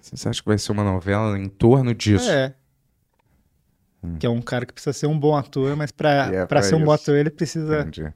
Você 0.00 0.28
acha 0.28 0.42
que 0.42 0.48
vai 0.48 0.58
ser 0.58 0.72
uma 0.72 0.84
novela 0.84 1.38
em 1.38 1.48
torno 1.48 1.94
disso? 1.94 2.28
É. 2.30 2.54
Hum. 4.02 4.16
Que 4.18 4.26
é 4.26 4.30
um 4.30 4.42
cara 4.42 4.66
que 4.66 4.72
precisa 4.74 4.92
ser 4.92 5.06
um 5.06 5.18
bom 5.18 5.34
ator, 5.34 5.74
mas 5.74 5.90
pra, 5.90 6.28
E 6.32 6.34
é 6.34 6.38
pra 6.40 6.46
pra 6.48 6.62
ser 6.62 6.74
um 6.74 6.84
bom 6.84 6.92
ator 6.92 7.16
ele 7.16 7.30
precisa. 7.30 7.80
Entendi. 7.80 8.12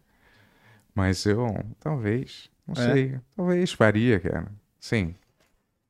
Mas 0.94 1.24
eu, 1.24 1.54
talvez, 1.80 2.50
não 2.66 2.74
É? 2.82 2.92
sei, 2.92 3.20
talvez 3.34 3.72
faria, 3.72 4.20
cara. 4.20 4.46
Sim. 4.78 5.14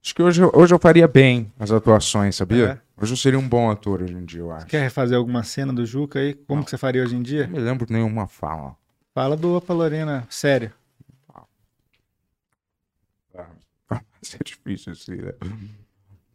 Acho 0.06 0.14
que 0.14 0.22
hoje, 0.22 0.40
eu- 0.40 0.52
hoje 0.54 0.72
eu 0.72 0.78
faria 0.78 1.08
bem 1.08 1.52
as 1.58 1.72
atuações, 1.72 2.36
sabia? 2.36 2.80
É? 2.96 3.02
Hoje 3.02 3.12
eu 3.14 3.16
seria 3.16 3.40
um 3.40 3.48
bom 3.48 3.68
ator 3.68 4.02
hoje 4.02 4.14
em 4.14 4.24
dia, 4.24 4.38
eu 4.38 4.52
acho. 4.52 4.64
Quer 4.66 4.82
refazer 4.82 5.18
alguma 5.18 5.42
cena 5.42 5.72
do 5.72 5.84
Juca 5.84 6.20
aí? 6.20 6.32
Como 6.32 6.64
que 6.64 6.70
você 6.70 6.78
faria 6.78 7.02
hoje 7.02 7.16
em 7.16 7.22
dia? 7.22 7.48
Não 7.48 7.54
me 7.54 7.58
lembro 7.58 7.84
de 7.84 7.92
nenhuma 7.92 8.28
fala. 8.28 8.76
Fala 9.12 9.36
do 9.36 9.56
Opa 9.56 9.74
Lorena, 9.74 10.24
sério. 10.30 10.70
Vai 13.90 14.00
ser 14.22 14.44
difícil 14.44 14.92
assim, 14.92 15.16
né? 15.16 15.32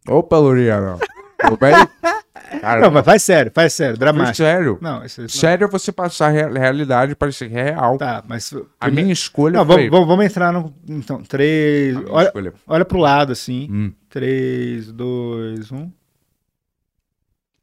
Opa, 0.06 0.36
Luriana. 0.36 0.98
Tudo 1.40 1.56
bem? 1.56 1.72
Cara, 2.60 2.80
Não, 2.80 2.90
mas 2.90 3.04
faz 3.04 3.22
sério, 3.22 3.52
faz 3.54 3.72
sério, 3.74 3.96
dramático. 3.98 4.36
sério. 4.36 4.78
Não, 4.80 5.04
isso 5.04 5.20
não- 5.20 5.28
Sério 5.28 5.66
é 5.66 5.68
você 5.68 5.92
passar 5.92 6.26
a 6.28 6.30
rea- 6.30 6.48
realidade 6.48 7.14
para 7.14 7.30
ser 7.30 7.48
real. 7.48 7.98
Tá, 7.98 8.22
mas. 8.26 8.54
A 8.80 8.90
minha 8.90 9.12
escolha 9.12 9.58
Não, 9.58 9.66
foi... 9.66 9.90
vamos, 9.90 10.06
vamos, 10.08 10.24
entrar 10.24 10.50
no. 10.52 10.74
Então, 10.88 11.22
três. 11.22 11.94
Olha, 12.08 12.26
escolha- 12.28 12.54
olha 12.66 12.84
pro 12.84 12.98
lado, 12.98 13.32
assim. 13.32 13.68
Hum. 13.70 13.92
Três, 14.08 14.90
dois, 14.90 15.70
um. 15.70 15.90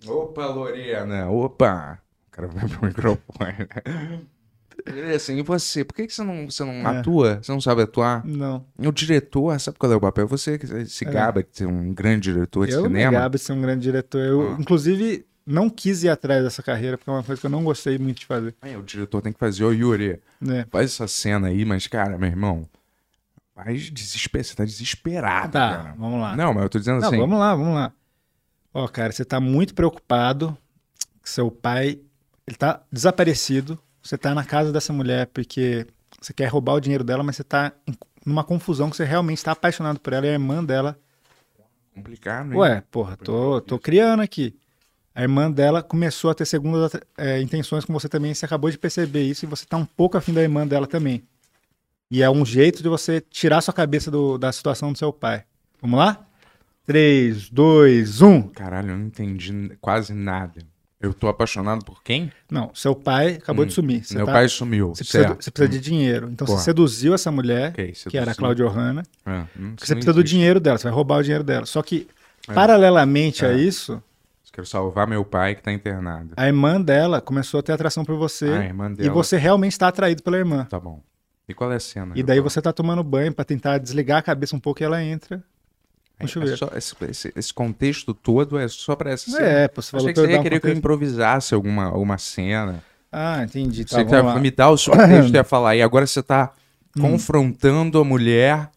Opa, 0.08 0.46
Lorena, 0.48 1.30
opa. 1.30 2.00
O 2.28 2.32
cara 2.32 2.48
vai 2.48 2.68
pro 2.68 2.86
microfone. 2.86 3.68
Ele 4.86 5.14
assim, 5.14 5.38
e 5.38 5.42
você? 5.42 5.84
Por 5.84 5.94
que, 5.96 6.08
que 6.08 6.14
você 6.14 6.24
não, 6.24 6.50
você 6.50 6.64
não 6.64 6.74
É. 6.74 6.98
atua? 7.00 7.40
Você 7.42 7.52
não 7.52 7.62
sabe 7.62 7.82
atuar? 7.84 8.26
Não. 8.26 8.66
O 8.78 8.92
diretor, 8.92 9.60
sabe 9.60 9.78
qual 9.78 9.92
é 9.92 9.96
o 9.96 10.00
papel? 10.02 10.28
Você 10.28 10.58
que 10.58 10.86
se 10.86 11.06
É. 11.06 11.12
gaba 11.12 11.42
de 11.44 11.50
ser 11.52 11.66
um 11.66 11.94
grande 11.94 12.32
diretor 12.32 12.66
de 12.68 12.74
Eu 12.74 12.84
me 12.84 12.88
cinema. 12.88 13.12
gabo 13.20 13.36
de 13.38 13.42
ser 13.44 13.54
um 13.54 13.62
grande 13.62 13.82
diretor. 13.82 14.22
Eu, 14.22 14.54
Ah. 14.54 14.58
inclusive, 14.60 15.26
não 15.46 15.70
quis 15.70 16.04
ir 16.04 16.10
atrás 16.10 16.44
dessa 16.44 16.62
carreira, 16.64 16.98
porque 16.98 17.10
é 17.10 17.14
uma 17.14 17.24
coisa 17.24 17.40
que 17.40 17.46
eu 17.46 17.52
não 17.52 17.64
gostei 17.64 17.98
muito 17.98 18.20
de 18.20 18.26
fazer. 18.26 18.56
Aí, 18.62 18.76
o 18.78 18.84
diretor 18.84 19.22
tem 19.22 19.34
que 19.34 19.40
fazer, 19.40 19.64
ô 19.64 19.72
Yuri, 19.72 20.20
Né? 20.40 20.66
faz 20.70 20.92
essa 20.92 21.08
cena 21.08 21.48
aí, 21.48 21.66
mas, 21.66 21.88
cara, 21.88 22.18
meu 22.18 22.30
irmão, 22.30 22.68
faz 23.56 23.90
desespero, 23.92 24.44
você 24.44 24.56
tá 24.56 24.64
desesperado, 24.66 25.52
Tá, 25.54 25.78
cara. 25.78 25.96
vamos 25.98 26.22
lá. 26.22 26.36
Não, 26.36 26.54
mas 26.54 26.64
eu 26.64 26.70
tô 26.70 26.80
dizendo 26.80 27.00
Não, 27.02 27.08
assim. 27.08 27.18
vamos 27.18 27.40
lá, 27.40 27.56
vamos 27.56 27.74
lá. 27.74 27.92
Ó, 28.74 28.88
cara, 28.88 29.12
você 29.12 29.26
tá 29.26 29.40
muito 29.40 29.74
preocupado 29.74 30.56
que 31.24 31.30
seu 31.30 31.50
pai, 31.50 32.00
ele 32.48 32.56
tá 32.58 32.82
desaparecido. 32.92 33.78
Você 34.10 34.18
tá 34.18 34.34
na 34.34 34.44
casa 34.44 34.72
dessa 34.72 34.92
mulher 34.92 35.28
porque 35.28 35.86
você 36.20 36.34
quer 36.34 36.48
roubar 36.48 36.74
o 36.74 36.80
dinheiro 36.80 37.04
dela, 37.04 37.22
mas 37.22 37.36
você 37.36 37.44
tá 37.44 37.72
em- 37.88 37.94
numa 38.26 38.44
confusão 38.44 38.90
que 38.90 38.96
você 38.98 39.04
realmente 39.06 39.44
tá 39.44 39.52
apaixonado 39.52 40.00
por 40.00 40.14
ela 40.14 40.26
e 40.26 40.30
a 40.30 40.34
irmã 40.34 40.64
dela. 40.64 40.98
Complicado, 41.94 42.52
hein? 42.52 42.58
Ué, 42.60 42.82
porra, 42.90 43.16
tô, 43.18 43.62
tô 43.62 43.78
criando 43.78 44.22
aqui. 44.24 44.58
A 45.14 45.22
irmã 45.22 45.52
dela 45.52 45.84
começou 45.84 46.32
a 46.32 46.34
ter 46.34 46.46
segundas 46.48 46.94
é, 47.16 47.40
intenções 47.40 47.86
com 47.86 47.94
você 47.94 48.10
também, 48.10 48.34
você 48.34 48.46
acabou 48.46 48.72
de 48.72 48.80
perceber 48.80 49.22
isso 49.22 49.46
e 49.46 49.48
você 49.48 49.64
tá 49.64 49.78
um 49.78 49.86
pouco 49.86 50.18
afim 50.18 50.34
da 50.34 50.42
irmã 50.42 50.66
dela 50.66 50.88
também. 50.88 51.22
E 52.10 52.24
é 52.24 52.30
um 52.32 52.44
jeito 52.44 52.82
de 52.82 52.90
você 52.90 53.22
tirar 53.22 53.62
sua 53.62 53.76
cabeça 53.76 54.10
do- 54.10 54.40
da 54.40 54.52
situação 54.52 54.92
do 54.92 54.98
seu 54.98 55.14
pai. 55.14 55.44
Vamos 55.80 56.00
lá? 56.00 56.26
3, 56.84 57.48
2, 57.48 58.24
1. 58.24 58.42
Caralho, 58.48 58.90
eu 58.90 58.98
não 58.98 59.06
entendi 59.06 59.78
quase 59.80 60.16
nada. 60.16 60.66
Eu 61.02 61.14
tô 61.14 61.30
apaixonado 61.30 61.84
por 61.86 62.04
quem? 62.04 62.30
Não, 62.52 62.72
seu 62.74 62.94
pai 62.94 63.36
acabou 63.36 63.64
Hum, 63.64 63.68
de 63.68 63.74
sumir. 63.74 64.04
Você 64.04 64.16
Meu 64.18 64.26
tá- 64.26 64.34
pai 64.34 64.50
sumiu, 64.50 64.90
Você 64.90 65.04
precisa, 65.06 65.24
do- 65.34 65.42
você 65.42 65.50
precisa 65.52 65.70
de 65.70 65.80
dinheiro. 65.80 66.30
Então 66.30 66.46
Porra. 66.46 66.60
você 66.60 66.66
seduziu 66.66 67.14
essa 67.14 67.32
mulher, 67.32 67.70
Ok, 67.70 67.94
que 68.10 68.18
era 68.18 68.32
a 68.32 68.36
Cláudia 68.36 68.66
Ohana, 68.66 69.04
É, 69.26 69.46
hum, 69.58 69.76
você 69.78 69.96
precisa 69.96 70.12
do 70.14 70.24
dinheiro 70.24 70.60
dela, 70.60 70.78
você 70.78 70.84
vai 70.84 70.94
roubar 70.94 71.20
o 71.20 71.24
dinheiro 71.24 71.44
dela. 71.44 71.66
Só 71.66 71.82
que, 71.82 72.06
É. 72.48 72.54
paralelamente 72.54 73.46
a 73.46 73.50
É. 73.54 73.58
isso, 73.58 73.94
Eu 74.52 74.52
Quero 74.52 74.68
salvar 74.68 75.08
meu 75.08 75.24
pai 75.24 75.56
que 75.56 75.62
tá 75.62 75.72
internado. 75.72 76.34
a 76.36 76.46
irmã 76.48 76.82
dela 76.82 77.22
começou 77.22 77.60
a 77.62 77.64
ter 77.64 77.72
atração 77.72 78.04
por 78.04 78.18
você. 78.18 78.50
A 78.50 78.66
irmã 78.66 78.92
e 78.92 78.96
dela. 78.96 79.14
você 79.14 79.38
realmente 79.38 79.72
está 79.74 79.88
atraído 79.88 80.22
pela 80.24 80.36
irmã. 80.38 80.66
Tá 80.70 80.78
bom. 80.80 81.02
E 81.48 81.54
qual 81.54 81.72
é 81.72 81.76
a 81.78 81.80
cena? 81.80 82.14
E 82.16 82.22
daí 82.24 82.42
você 82.42 82.62
tá 82.62 82.74
tomando 82.74 83.02
banho 83.04 83.32
pra 83.34 83.46
tentar 83.46 83.78
desligar 83.78 84.18
a 84.18 84.22
cabeça 84.22 84.56
um 84.56 84.60
pouco 84.60 84.82
e 84.82 84.84
ela 84.84 85.02
entra 85.02 85.42
no 86.20 86.26
É 86.26 86.28
chuveiro. 86.28 86.58
só- 86.58 86.70
esse, 86.76 87.34
esse- 87.36 87.54
contexto 87.54 88.14
todo 88.14 88.58
é 88.60 88.68
só 88.68 88.96
pra 88.96 89.12
essa 89.12 89.30
cena. 89.32 89.46
É, 89.48 89.70
você 89.74 89.92
falou 89.92 90.06
Achei 90.06 90.14
que 90.14 90.20
eu 90.20 90.26
você 90.26 90.32
ia 90.34 90.40
um 90.40 90.44
querer 90.44 90.60
que 90.60 90.68
eu 90.68 90.74
improvisasse 90.74 91.54
alguma, 91.54 91.86
alguma 91.86 92.18
cena. 92.18 92.84
Ah, 93.12 93.44
entendi. 93.44 93.86
Tá, 93.86 93.98
você 93.98 94.04
vamos 94.04 94.14
ia 94.14 94.22
lá. 94.36 94.40
me 94.40 94.52
dar 94.52 94.70
o 94.70 94.78
seu 94.78 94.94
texto 94.94 95.32
e 95.32 95.36
ia 95.36 95.44
falar. 95.44 95.76
E 95.76 95.82
agora 95.82 96.06
você 96.06 96.22
tá 96.22 96.52
Hum. 96.98 97.02
confrontando 97.02 98.00
a 98.00 98.04
mulher. 98.04 98.70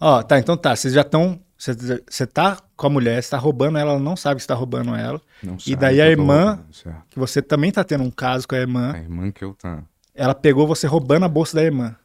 Ó, 0.00 0.22
tá, 0.22 0.38
então 0.38 0.56
tá. 0.56 0.74
Vocês 0.76 0.94
já 0.94 1.00
estão. 1.02 1.40
Você, 1.58 2.24
tá 2.24 2.56
com 2.76 2.86
a 2.86 2.90
mulher, 2.90 3.20
você 3.20 3.30
tá 3.30 3.36
roubando 3.38 3.78
ela, 3.78 3.90
ela 3.92 3.98
não 4.00 4.14
sabe 4.14 4.36
que 4.36 4.42
você 4.42 4.46
tá 4.46 4.54
roubando 4.54 4.94
ela. 4.94 5.20
Não 5.42 5.56
E 5.56 5.60
sabe 5.70 5.76
daí 5.76 5.96
que 5.96 6.00
a 6.02 6.04
eu 6.10 6.16
tô 6.16 6.22
irmã- 6.22 6.44
roubando, 6.50 6.72
certo. 6.74 7.02
Que 7.10 7.18
você 7.18 7.42
também 7.42 7.72
tá 7.72 7.82
tendo 7.82 8.04
um 8.04 8.10
caso 8.12 8.46
com 8.46 8.54
a 8.54 8.58
irmã. 8.58 8.92
A 8.94 8.98
irmã 8.98 9.30
que 9.32 9.42
eu 9.44 9.54
tá. 9.54 9.82
Ela 10.14 10.34
pegou 10.36 10.68
você 10.68 10.86
roubando 10.86 11.24
a 11.24 11.28
bolsa 11.28 11.56
da 11.56 11.64
irmã. 11.64 11.96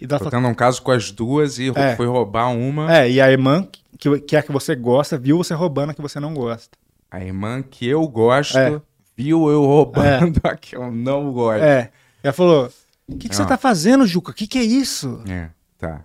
E 0.00 0.04
ela 0.04 0.18
Tô 0.18 0.30
tendo 0.30 0.46
um 0.46 0.54
caso 0.54 0.80
com 0.82 0.92
as 0.92 1.10
duas 1.10 1.58
e 1.58 1.70
É. 1.74 1.96
foi 1.96 2.06
roubar 2.06 2.48
uma. 2.52 2.94
é, 2.96 3.10
e 3.10 3.20
a 3.20 3.30
irmã, 3.30 3.66
que, 3.98 4.20
que 4.20 4.36
é 4.36 4.38
a 4.38 4.42
que 4.42 4.52
você 4.52 4.76
gosta, 4.76 5.18
viu 5.18 5.36
você 5.38 5.54
roubando 5.54 5.90
a 5.90 5.94
que 5.94 6.00
você 6.02 6.20
não 6.20 6.32
gosta. 6.34 6.76
A 7.10 7.20
irmã 7.24 7.62
que 7.62 7.86
eu 7.86 8.06
gosto 8.06 8.56
É. 8.56 8.80
viu 9.16 9.48
eu 9.50 9.64
roubando 9.64 10.40
a 10.44 10.54
que 10.56 10.76
eu 10.76 10.90
não 10.92 11.32
gosto. 11.32 11.64
É. 11.64 11.90
Ela 12.22 12.32
falou: 12.32 12.70
O 13.08 13.16
que, 13.16 13.28
que 13.28 13.34
você 13.34 13.42
Ah. 13.42 13.46
tá 13.46 13.56
fazendo, 13.58 14.06
Juca? 14.06 14.30
O 14.30 14.34
que, 14.34 14.46
que 14.46 14.58
é 14.58 14.62
isso? 14.62 15.20
É, 15.28 15.48
tá. 15.78 16.04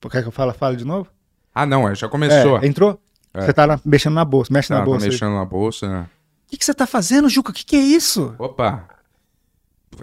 Pô, 0.00 0.08
Quer 0.10 0.22
que 0.22 0.28
eu 0.28 0.32
fale, 0.32 0.52
fale 0.52 0.76
de 0.76 0.84
novo? 0.84 1.08
Ah, 1.54 1.64
não, 1.66 1.88
é, 1.88 1.94
já 1.94 2.08
começou. 2.08 2.58
É, 2.58 2.66
entrou? 2.66 3.00
É. 3.32 3.42
Você 3.42 3.52
tá 3.52 3.66
na- 3.66 3.80
mexendo 3.84 4.14
na 4.14 4.24
bolsa, 4.24 4.52
mexe 4.52 4.68
Tá, 4.68 4.78
na 4.78 4.84
tô 4.84 4.90
bolsa. 4.90 5.06
aí. 5.06 5.12
mexendo 5.12 5.34
na 5.34 5.44
bolsa, 5.44 5.88
né? 5.88 6.06
O 6.46 6.50
que, 6.50 6.56
que 6.58 6.64
você 6.64 6.74
tá 6.74 6.86
fazendo, 6.86 7.28
Juca? 7.28 7.50
O 7.52 7.54
que, 7.54 7.64
que 7.64 7.76
é 7.76 7.80
isso? 7.80 8.34
Opa! 8.38 8.88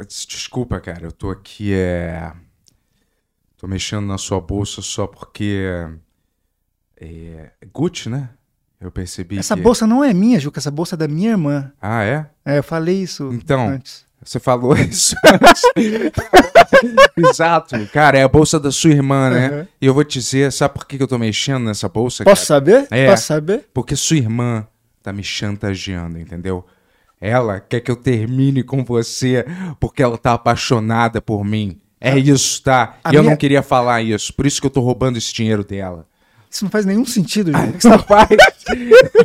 Desculpa, 0.08 0.80
cara, 0.80 1.06
eu 1.06 1.12
tô 1.12 1.30
aqui, 1.32 1.74
é... 1.74 2.32
Tô 3.58 3.68
mexendo 3.68 4.06
na 4.06 4.18
sua 4.18 4.40
bolsa 4.40 4.82
só 4.82 5.08
porque... 5.08 5.66
É... 7.00 7.52
Gucci, 7.74 8.10
né? 8.10 8.30
Eu 8.80 8.92
percebi 8.92 9.40
Essa 9.40 9.56
que... 9.56 9.62
bolsa 9.62 9.88
não 9.88 10.04
é 10.04 10.14
minha, 10.14 10.40
Juca, 10.40 10.60
essa 10.60 10.70
bolsa 10.70 10.96
é 10.96 10.98
da 10.98 11.08
minha 11.08 11.32
irmã. 11.32 11.72
Ah, 11.82 12.04
é? 12.04 12.28
É, 12.46 12.60
eu 12.60 12.64
falei 12.64 13.02
isso 13.02 13.32
Então, 13.34 13.68
antes. 13.70 14.06
Você 14.24 14.40
falou 14.40 14.76
isso 14.78 15.16
Exato. 17.16 17.76
Cara, 17.92 18.18
é 18.20 18.24
a 18.24 18.28
bolsa 18.28 18.60
da 18.60 18.72
sua 18.72 18.92
irmã, 18.92 19.30
né? 19.30 19.50
Uhum. 19.50 19.68
E 19.82 19.86
eu 19.86 19.94
vou 19.94 20.04
te 20.04 20.20
dizer, 20.20 20.52
sabe 20.52 20.74
por 20.76 20.86
que 20.86 20.98
que 20.98 21.04
eu 21.04 21.08
tô 21.08 21.18
mexendo 21.18 21.66
nessa 21.66 21.88
bolsa, 21.90 22.24
Posso 22.24 22.48
cara? 22.48 22.60
saber? 22.60 22.88
É. 22.92 23.10
Posso 23.10 23.24
saber? 23.24 23.68
Porque 23.74 23.96
sua 23.96 24.18
irmã 24.18 24.68
tá 25.02 25.12
me 25.12 25.24
chantageando, 25.24 26.20
entendeu? 26.20 26.66
Ela 27.20 27.60
quer 27.60 27.80
que 27.80 27.90
eu 27.90 27.96
termine 27.96 28.64
com 28.64 28.84
você 28.84 29.46
porque 29.80 30.04
ela 30.04 30.18
tá 30.18 30.34
apaixonada 30.34 31.20
por 31.22 31.44
mim. 31.44 31.80
É 32.00 32.18
isso, 32.18 32.62
tá? 32.62 32.98
a 33.04 33.10
eu 33.14 33.22
minha- 33.22 33.32
não 33.32 33.38
queria 33.38 33.64
falar 33.64 34.02
isso, 34.02 34.34
por 34.34 34.46
isso 34.46 34.62
que 34.62 34.68
eu 34.68 34.72
tô 34.72 34.82
roubando 34.82 35.18
esse 35.18 35.34
dinheiro 35.34 35.64
dela. 35.64 36.08
Isso 36.50 36.64
não 36.64 36.72
faz 36.72 36.86
nenhum 36.86 37.06
sentido, 37.06 37.52
Juca. 37.52 37.90
Não 37.90 38.00
faz. 38.00 38.30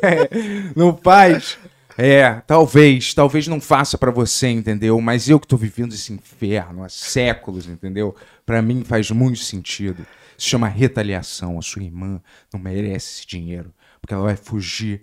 É, 0.02 0.28
não 0.74 0.96
faz. 0.96 1.56
É, 1.96 2.40
talvez, 2.46 3.12
talvez 3.14 3.46
não 3.46 3.60
faça 3.60 3.96
pra 3.98 4.10
você, 4.10 4.48
entendeu? 4.48 5.00
Mas 5.00 5.28
eu 5.28 5.38
que 5.38 5.46
tô 5.46 5.56
vivendo 5.56 5.92
esse 5.92 6.12
inferno 6.12 6.82
há 6.82 6.88
séculos, 6.88 7.66
entendeu? 7.68 8.14
Pra 8.46 8.60
mim 8.62 8.82
faz 8.82 9.10
muito 9.10 9.38
sentido. 9.40 10.04
Se 10.38 10.46
chama 10.48 10.66
retaliação. 10.68 11.58
A 11.58 11.62
sua 11.62 11.82
irmã 11.82 12.20
não 12.52 12.58
merece 12.60 13.18
esse 13.20 13.26
dinheiro, 13.26 13.72
porque 14.00 14.14
ela 14.14 14.24
vai 14.24 14.36
fugir 14.36 15.02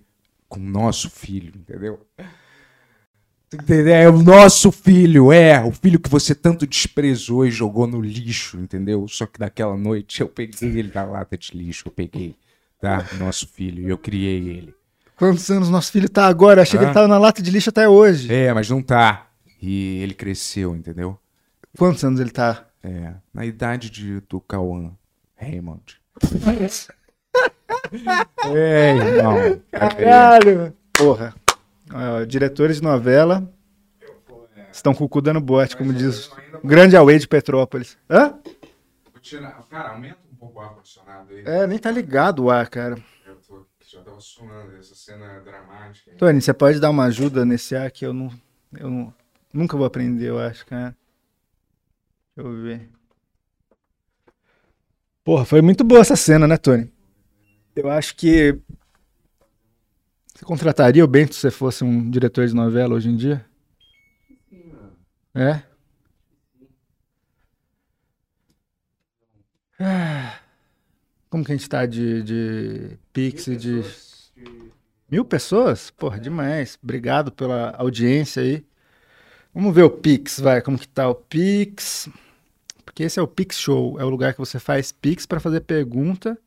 com 0.50 0.60
o 0.60 0.64
nosso 0.64 1.10
filho, 1.10 1.54
entendeu? 1.56 2.02
Entendeu? 3.52 3.94
É 3.96 4.08
o 4.10 4.22
nosso 4.22 4.72
filho, 4.72 5.32
é, 5.32 5.64
o 5.64 5.72
filho 5.72 6.00
que 6.00 6.10
você 6.10 6.36
tanto 6.36 6.68
desprezou 6.68 7.46
e 7.46 7.52
jogou 7.52 7.88
no 7.88 8.00
lixo, 8.00 8.58
entendeu? 8.60 9.08
Só 9.08 9.26
que 9.26 9.40
daquela 9.40 9.76
noite 9.76 10.22
eu 10.22 10.28
peguei 10.28 10.70
ele 10.80 10.90
da 10.90 11.04
lata 11.04 11.36
de 11.38 11.52
lixo, 11.58 11.88
eu 11.88 11.92
peguei, 11.92 12.36
tá? 12.80 13.04
Nosso 13.18 13.48
filho, 13.48 13.82
e 13.88 13.90
eu 13.90 13.98
criei 13.98 14.50
ele. 14.50 14.76
Quantos 15.16 15.50
anos 15.50 15.70
nosso 15.70 15.92
filho 15.92 16.08
tá 16.08 16.28
agora? 16.28 16.60
Eu 16.60 16.64
achei 16.64 16.78
que 16.78 16.86
Ah. 16.86 16.88
ele 16.90 16.94
tava 16.94 17.08
na 17.08 17.18
lata 17.18 17.42
de 17.42 17.50
lixo 17.50 17.70
até 17.70 17.90
hoje. 17.90 18.32
É, 18.34 18.54
mas 18.54 18.70
não 18.70 18.82
tá. 18.84 19.28
E 19.62 19.98
ele 20.02 20.14
cresceu, 20.14 20.76
entendeu? 20.76 21.18
Quantos 21.78 22.04
anos 22.04 22.20
ele 22.20 22.30
tá? 22.32 22.66
É, 22.84 23.14
na 23.34 23.46
idade 23.46 23.90
de, 23.90 24.22
do 24.30 24.40
Cauã 24.40 24.92
Raymond. 25.36 25.98
é, 28.56 28.96
irmão. 28.96 29.60
Caralho! 29.72 30.74
Porra. 30.94 31.34
Ó, 31.94 32.24
diretores 32.26 32.78
de 32.78 32.84
novela 32.84 33.52
estão 34.72 34.94
com 34.94 35.04
o 35.04 35.10
cu 35.10 35.22
dando 35.22 35.42
bote, 35.42 35.76
como 35.76 35.94
diz 35.94 36.30
o 36.64 36.68
grande 36.68 36.96
Away 36.96 37.20
de 37.20 37.28
Petrópolis. 37.28 37.98
Hã? 38.10 38.38
Cara, 39.70 39.90
aumenta 39.90 40.18
um 40.32 40.36
pouco 40.36 40.60
o 40.60 40.62
ar-condicionado 40.62 41.34
aí. 41.34 41.44
É, 41.46 41.68
nem 41.68 41.78
tá 41.78 41.92
ligado 41.92 42.46
o 42.46 42.50
ar, 42.50 42.68
cara. 42.70 42.98
Eu 43.26 43.36
tô, 43.36 43.66
já 43.86 44.02
tava 44.02 44.20
suando, 44.20 44.76
essa 44.78 44.96
cena 44.96 45.26
é 45.26 45.40
dramática. 45.42 46.12
Tony, 46.18 46.42
você 46.42 46.54
pode 46.54 46.80
dar 46.80 46.90
uma 46.90 47.06
ajuda 47.06 47.46
nesse 47.46 47.76
ar 47.76 47.92
que 47.92 48.06
eu 48.06 48.14
não. 48.14 48.32
Eu 48.78 48.90
não, 48.90 49.14
nunca 49.54 49.78
vou 49.78 49.86
aprender, 49.86 50.30
eu 50.30 50.40
acho, 50.40 50.66
cara. 50.66 50.96
Deixa 52.36 52.50
eu 52.50 52.62
ver. 52.62 52.90
Porra, 55.24 55.46
foi 55.46 55.62
muito 55.62 55.84
boa 55.84 56.02
essa 56.02 56.16
cena, 56.16 56.48
né, 56.48 56.58
Tony? 56.58 56.92
Eu 57.76 57.90
acho 57.90 58.16
que. 58.16 58.60
Você 60.40 60.46
contrataria 60.46 61.04
o 61.04 61.08
Bento 61.08 61.36
se 61.36 61.42
você 61.42 61.52
fosse 61.52 61.84
um 61.84 62.10
diretor 62.10 62.48
de 62.48 62.56
novela 62.56 62.96
hoje 62.96 63.10
em 63.10 63.16
dia? 63.18 63.46
É? 65.36 65.62
Ah, 69.78 70.40
Como 71.30 71.44
que 71.44 71.52
a 71.52 71.58
gente 71.58 71.68
tá 71.68 71.86
de, 71.86 72.24
de 72.24 72.98
Pix 73.12 73.48
e 73.48 73.58
de. 73.58 73.84
Mil 75.12 75.26
pessoas? 75.26 75.92
Porra, 75.92 76.18
demais. 76.18 76.80
Obrigado 76.82 77.34
pela 77.34 77.72
audiência 77.72 78.42
aí. 78.42 78.66
Vamos 79.54 79.76
ver 79.76 79.84
o 79.84 79.90
Pix, 79.90 80.40
vai. 80.40 80.62
Como 80.62 80.80
que 80.80 80.88
tá 80.88 81.10
o 81.10 81.16
Pix? 81.16 82.08
Porque 82.86 83.04
esse 83.04 83.20
é 83.20 83.22
o 83.22 83.28
Pix 83.28 83.60
Show. 83.60 84.00
É 84.00 84.06
o 84.06 84.10
lugar 84.10 84.32
que 84.32 84.40
você 84.40 84.58
faz 84.58 84.90
Pix 84.94 85.26
para 85.26 85.42
fazer 85.42 85.60
pergunta 85.60 86.40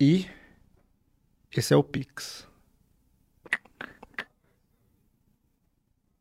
e 0.00 0.26
Esse 1.56 1.74
é 1.74 1.76
o 1.76 1.82
Pix. 1.82 2.46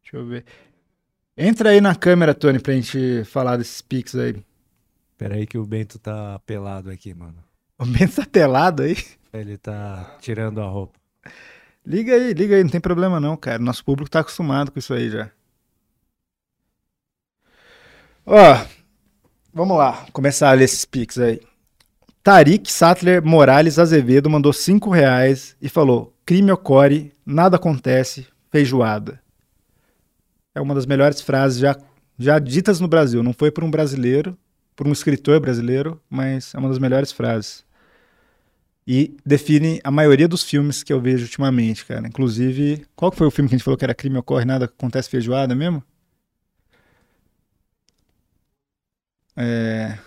Deixa 0.02 0.18
eu 0.18 0.26
ver. 0.26 0.46
Entra 1.38 1.70
aí 1.70 1.80
na 1.80 1.96
câmera, 1.96 2.34
Tony, 2.34 2.60
pra 2.60 2.74
gente 2.74 3.24
falar 3.26 3.58
desses 3.58 3.82
Pix 3.82 4.16
aí. 4.16 4.44
Pera 5.18 5.36
aí 5.36 5.46
que 5.46 5.58
o 5.58 5.66
Bento 5.66 6.00
tá 6.00 6.40
pelado 6.40 6.90
aqui, 6.90 7.14
mano. 7.14 7.44
O 7.78 7.86
Bento 7.86 8.16
tá 8.16 8.26
pelado 8.26 8.84
aí. 8.84 8.96
Ele 9.32 9.58
tá 9.58 10.18
tirando 10.20 10.62
a 10.62 10.66
roupa. 10.66 11.00
Liga 11.86 12.14
aí, 12.14 12.34
liga 12.34 12.56
aí, 12.56 12.64
não 12.64 12.70
tem 12.70 12.82
problema 12.82 13.20
não, 13.20 13.38
cara. 13.38 13.60
Nosso 13.60 13.86
público 13.86 14.10
tá 14.10 14.22
acostumado 14.22 14.72
com 14.72 14.80
isso 14.80 14.94
aí 14.94 15.10
já. 15.10 15.32
Ó, 18.26 18.66
vamos 19.54 19.78
lá, 19.78 20.06
começar 20.12 20.50
a 20.50 20.54
ler 20.54 20.66
esses 20.66 20.86
pics 20.86 21.18
aí. 21.18 21.40
Tarik 22.30 22.72
Sattler 22.72 23.26
Morales 23.26 23.80
Azevedo 23.80 24.30
mandou 24.30 24.54
5 24.54 24.92
reais 24.92 25.56
e 25.60 25.68
falou: 25.68 26.14
crime 26.24 26.52
ocorre, 26.52 27.12
nada 27.26 27.56
acontece, 27.56 28.28
feijoada. 28.52 29.20
É 30.54 30.62
uma 30.62 30.76
das 30.76 30.86
melhores 30.86 31.22
frases 31.22 31.58
já, 31.58 31.76
já 32.20 32.38
ditas 32.38 32.80
no 32.80 32.88
Brasil. 32.88 33.24
Não 33.24 33.34
foi 33.34 33.50
por 33.50 33.64
um 33.64 33.72
brasileiro, 33.72 34.38
por 34.76 34.88
um 34.88 34.92
escritor 34.92 35.40
brasileiro, 35.40 36.00
mas 36.08 36.54
é 36.54 36.60
uma 36.60 36.70
das 36.70 36.78
melhores 36.78 37.12
frases 37.12 37.66
e 38.86 39.18
define 39.26 39.80
a 39.84 39.90
maioria 39.90 40.28
dos 40.28 40.44
filmes 40.44 40.84
que 40.84 40.94
eu 40.94 41.02
vejo 41.02 41.24
ultimamente, 41.24 41.84
cara. 41.84 42.08
Inclusive, 42.08 42.86
qual 42.96 43.12
foi 43.12 43.26
o 43.26 43.32
filme 43.32 43.50
que 43.50 43.56
a 43.56 43.58
gente 43.58 43.66
falou 43.66 43.76
que 43.76 43.86
era 43.86 43.96
crime 43.96 44.20
ocorre, 44.20 44.46
nada 44.46 44.66
acontece 44.66 45.10
feijoada 45.10 45.56
mesmo? 45.56 45.84
É... 49.36 49.98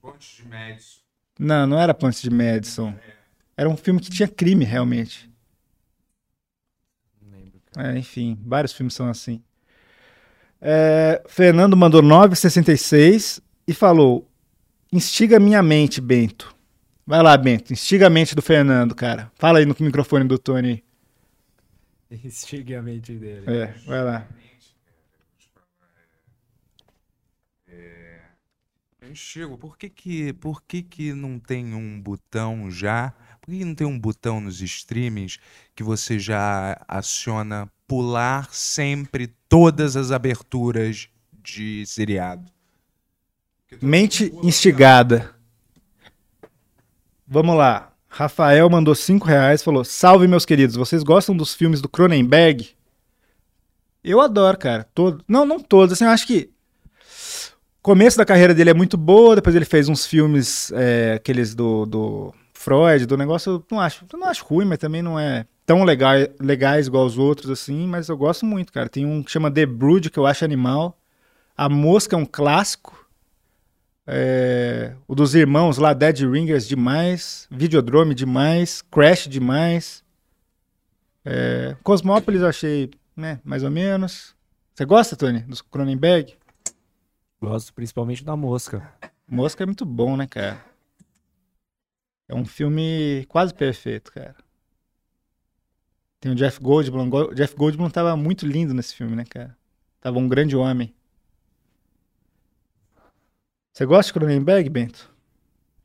Pontes 0.00 0.39
Madison. 0.50 1.00
Não, 1.38 1.66
não 1.66 1.78
era 1.78 1.94
Pontes 1.94 2.20
de 2.20 2.30
Madison. 2.30 2.94
Era 3.56 3.68
um 3.68 3.76
filme 3.76 4.00
que 4.00 4.10
tinha 4.10 4.28
crime, 4.28 4.64
realmente. 4.64 5.30
Não 7.22 7.38
lembro. 7.38 7.60
É, 7.78 7.98
enfim, 7.98 8.38
vários 8.44 8.72
filmes 8.72 8.94
são 8.94 9.08
assim. 9.08 9.42
É, 10.60 11.22
Fernando 11.26 11.76
mandou 11.76 12.02
9,66 12.02 13.40
e 13.66 13.72
falou: 13.72 14.28
Instiga 14.92 15.40
minha 15.40 15.62
mente, 15.62 16.00
Bento. 16.00 16.54
Vai 17.06 17.22
lá, 17.22 17.36
Bento. 17.36 17.72
Instiga 17.72 18.08
a 18.08 18.10
mente 18.10 18.34
do 18.34 18.42
Fernando, 18.42 18.94
cara. 18.94 19.30
Fala 19.36 19.58
aí 19.58 19.66
no 19.66 19.74
microfone 19.78 20.24
do 20.24 20.38
Tony. 20.38 20.84
Instigue 22.10 22.74
a 22.74 22.82
mente 22.82 23.12
dele. 23.14 23.44
É, 23.46 23.74
vai 23.86 24.04
lá. 24.04 24.28
Chico, 29.14 29.58
por 29.58 29.76
que 29.76 29.88
que, 29.88 30.32
por 30.34 30.62
que 30.62 30.82
que 30.82 31.12
não 31.12 31.38
tem 31.38 31.74
um 31.74 32.00
botão 32.00 32.70
já? 32.70 33.12
Por 33.40 33.50
que 33.50 33.58
que 33.58 33.64
não 33.64 33.74
tem 33.74 33.86
um 33.86 33.98
botão 33.98 34.40
nos 34.40 34.60
streamings 34.60 35.38
que 35.74 35.82
você 35.82 36.18
já 36.18 36.80
aciona 36.86 37.70
pular 37.86 38.48
sempre 38.52 39.28
todas 39.48 39.96
as 39.96 40.10
aberturas 40.10 41.08
de 41.42 41.84
seriado? 41.86 42.50
Mente 43.80 44.32
instigada. 44.42 45.34
Vamos 47.26 47.56
lá. 47.56 47.92
Rafael 48.08 48.68
mandou 48.68 48.94
5 48.94 49.24
reais 49.24 49.62
falou: 49.62 49.84
Salve, 49.84 50.26
meus 50.26 50.44
queridos. 50.44 50.74
Vocês 50.74 51.02
gostam 51.02 51.36
dos 51.36 51.54
filmes 51.54 51.80
do 51.80 51.88
Cronenberg? 51.88 52.70
Eu 54.02 54.20
adoro, 54.20 54.58
cara. 54.58 54.84
Todo... 54.94 55.22
Não, 55.28 55.44
não 55.44 55.60
todos. 55.60 55.92
Assim, 55.92 56.04
eu 56.04 56.10
acho 56.10 56.26
que. 56.26 56.50
Começo 57.82 58.18
da 58.18 58.26
carreira 58.26 58.54
dele 58.54 58.70
é 58.70 58.74
muito 58.74 58.96
boa. 58.96 59.34
Depois 59.34 59.56
ele 59.56 59.64
fez 59.64 59.88
uns 59.88 60.06
filmes, 60.06 60.70
é, 60.72 61.14
aqueles 61.14 61.54
do, 61.54 61.86
do 61.86 62.34
Freud, 62.52 63.06
do 63.06 63.16
negócio. 63.16 63.64
Não 63.70 63.80
acho, 63.80 64.04
não 64.12 64.28
acho 64.28 64.44
ruim, 64.44 64.66
mas 64.66 64.78
também 64.78 65.00
não 65.00 65.18
é 65.18 65.46
tão 65.64 65.82
legal, 65.82 66.14
legais 66.38 66.88
igual 66.88 67.06
os 67.06 67.16
outros, 67.16 67.50
assim. 67.50 67.86
Mas 67.86 68.08
eu 68.08 68.16
gosto 68.16 68.44
muito, 68.44 68.72
cara. 68.72 68.88
Tem 68.88 69.06
um 69.06 69.22
que 69.22 69.30
chama 69.30 69.50
The 69.50 69.64
Brood, 69.64 70.10
que 70.10 70.18
eu 70.18 70.26
acho 70.26 70.44
animal. 70.44 70.98
A 71.56 71.68
Mosca 71.68 72.14
é 72.14 72.18
um 72.18 72.26
clássico. 72.26 72.98
É, 74.06 74.92
o 75.06 75.14
dos 75.14 75.34
irmãos 75.34 75.78
lá, 75.78 75.94
Dead 75.94 76.20
Ringers, 76.20 76.68
demais. 76.68 77.46
Videodrome, 77.50 78.14
demais. 78.14 78.82
Crash, 78.90 79.26
demais. 79.26 80.04
É, 81.24 81.76
Cosmópolis 81.82 82.42
eu 82.42 82.48
achei, 82.48 82.90
né, 83.16 83.40
mais 83.44 83.62
ou 83.62 83.70
menos. 83.70 84.34
Você 84.74 84.84
gosta, 84.84 85.14
Tony, 85.16 85.40
dos 85.40 85.60
Cronenberg? 85.60 86.34
Gosto 87.40 87.72
principalmente 87.72 88.24
da 88.24 88.36
mosca. 88.36 88.92
Mosca 89.26 89.62
é 89.62 89.66
muito 89.66 89.84
bom, 89.86 90.16
né, 90.16 90.26
cara? 90.26 90.64
É 92.28 92.34
um 92.34 92.44
filme 92.44 93.24
quase 93.28 93.52
perfeito, 93.54 94.12
cara. 94.12 94.36
Tem 96.20 96.30
o 96.30 96.34
Jeff 96.34 96.60
Goldblum. 96.60 97.08
Go- 97.08 97.34
Jeff 97.34 97.56
Goldblum 97.56 97.88
tava 97.90 98.16
muito 98.16 98.46
lindo 98.46 98.74
nesse 98.74 98.94
filme, 98.94 99.16
né, 99.16 99.24
cara? 99.24 99.56
Tava 100.00 100.18
um 100.18 100.28
grande 100.28 100.54
homem. 100.56 100.94
Você 103.72 103.86
gosta 103.86 104.12
de 104.12 104.18
Cronenberg, 104.18 104.68
Bento? 104.68 105.10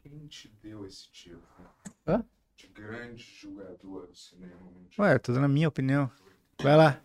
Quem 0.04 0.28
te 0.28 0.50
deu 0.62 0.86
esse 0.86 1.10
tipo 1.10 1.42
Hã? 2.06 2.24
de 2.58 2.68
grande 2.68 3.24
jogador 3.24 4.08
do 4.08 4.16
cinema? 4.16 4.56
Ué, 5.00 5.14
eu 5.16 5.20
tô 5.20 5.32
dando 5.34 5.46
a 5.46 5.50
minha 5.50 5.68
opinião. 5.70 6.12
Vai 6.62 6.76
lá. 6.76 7.02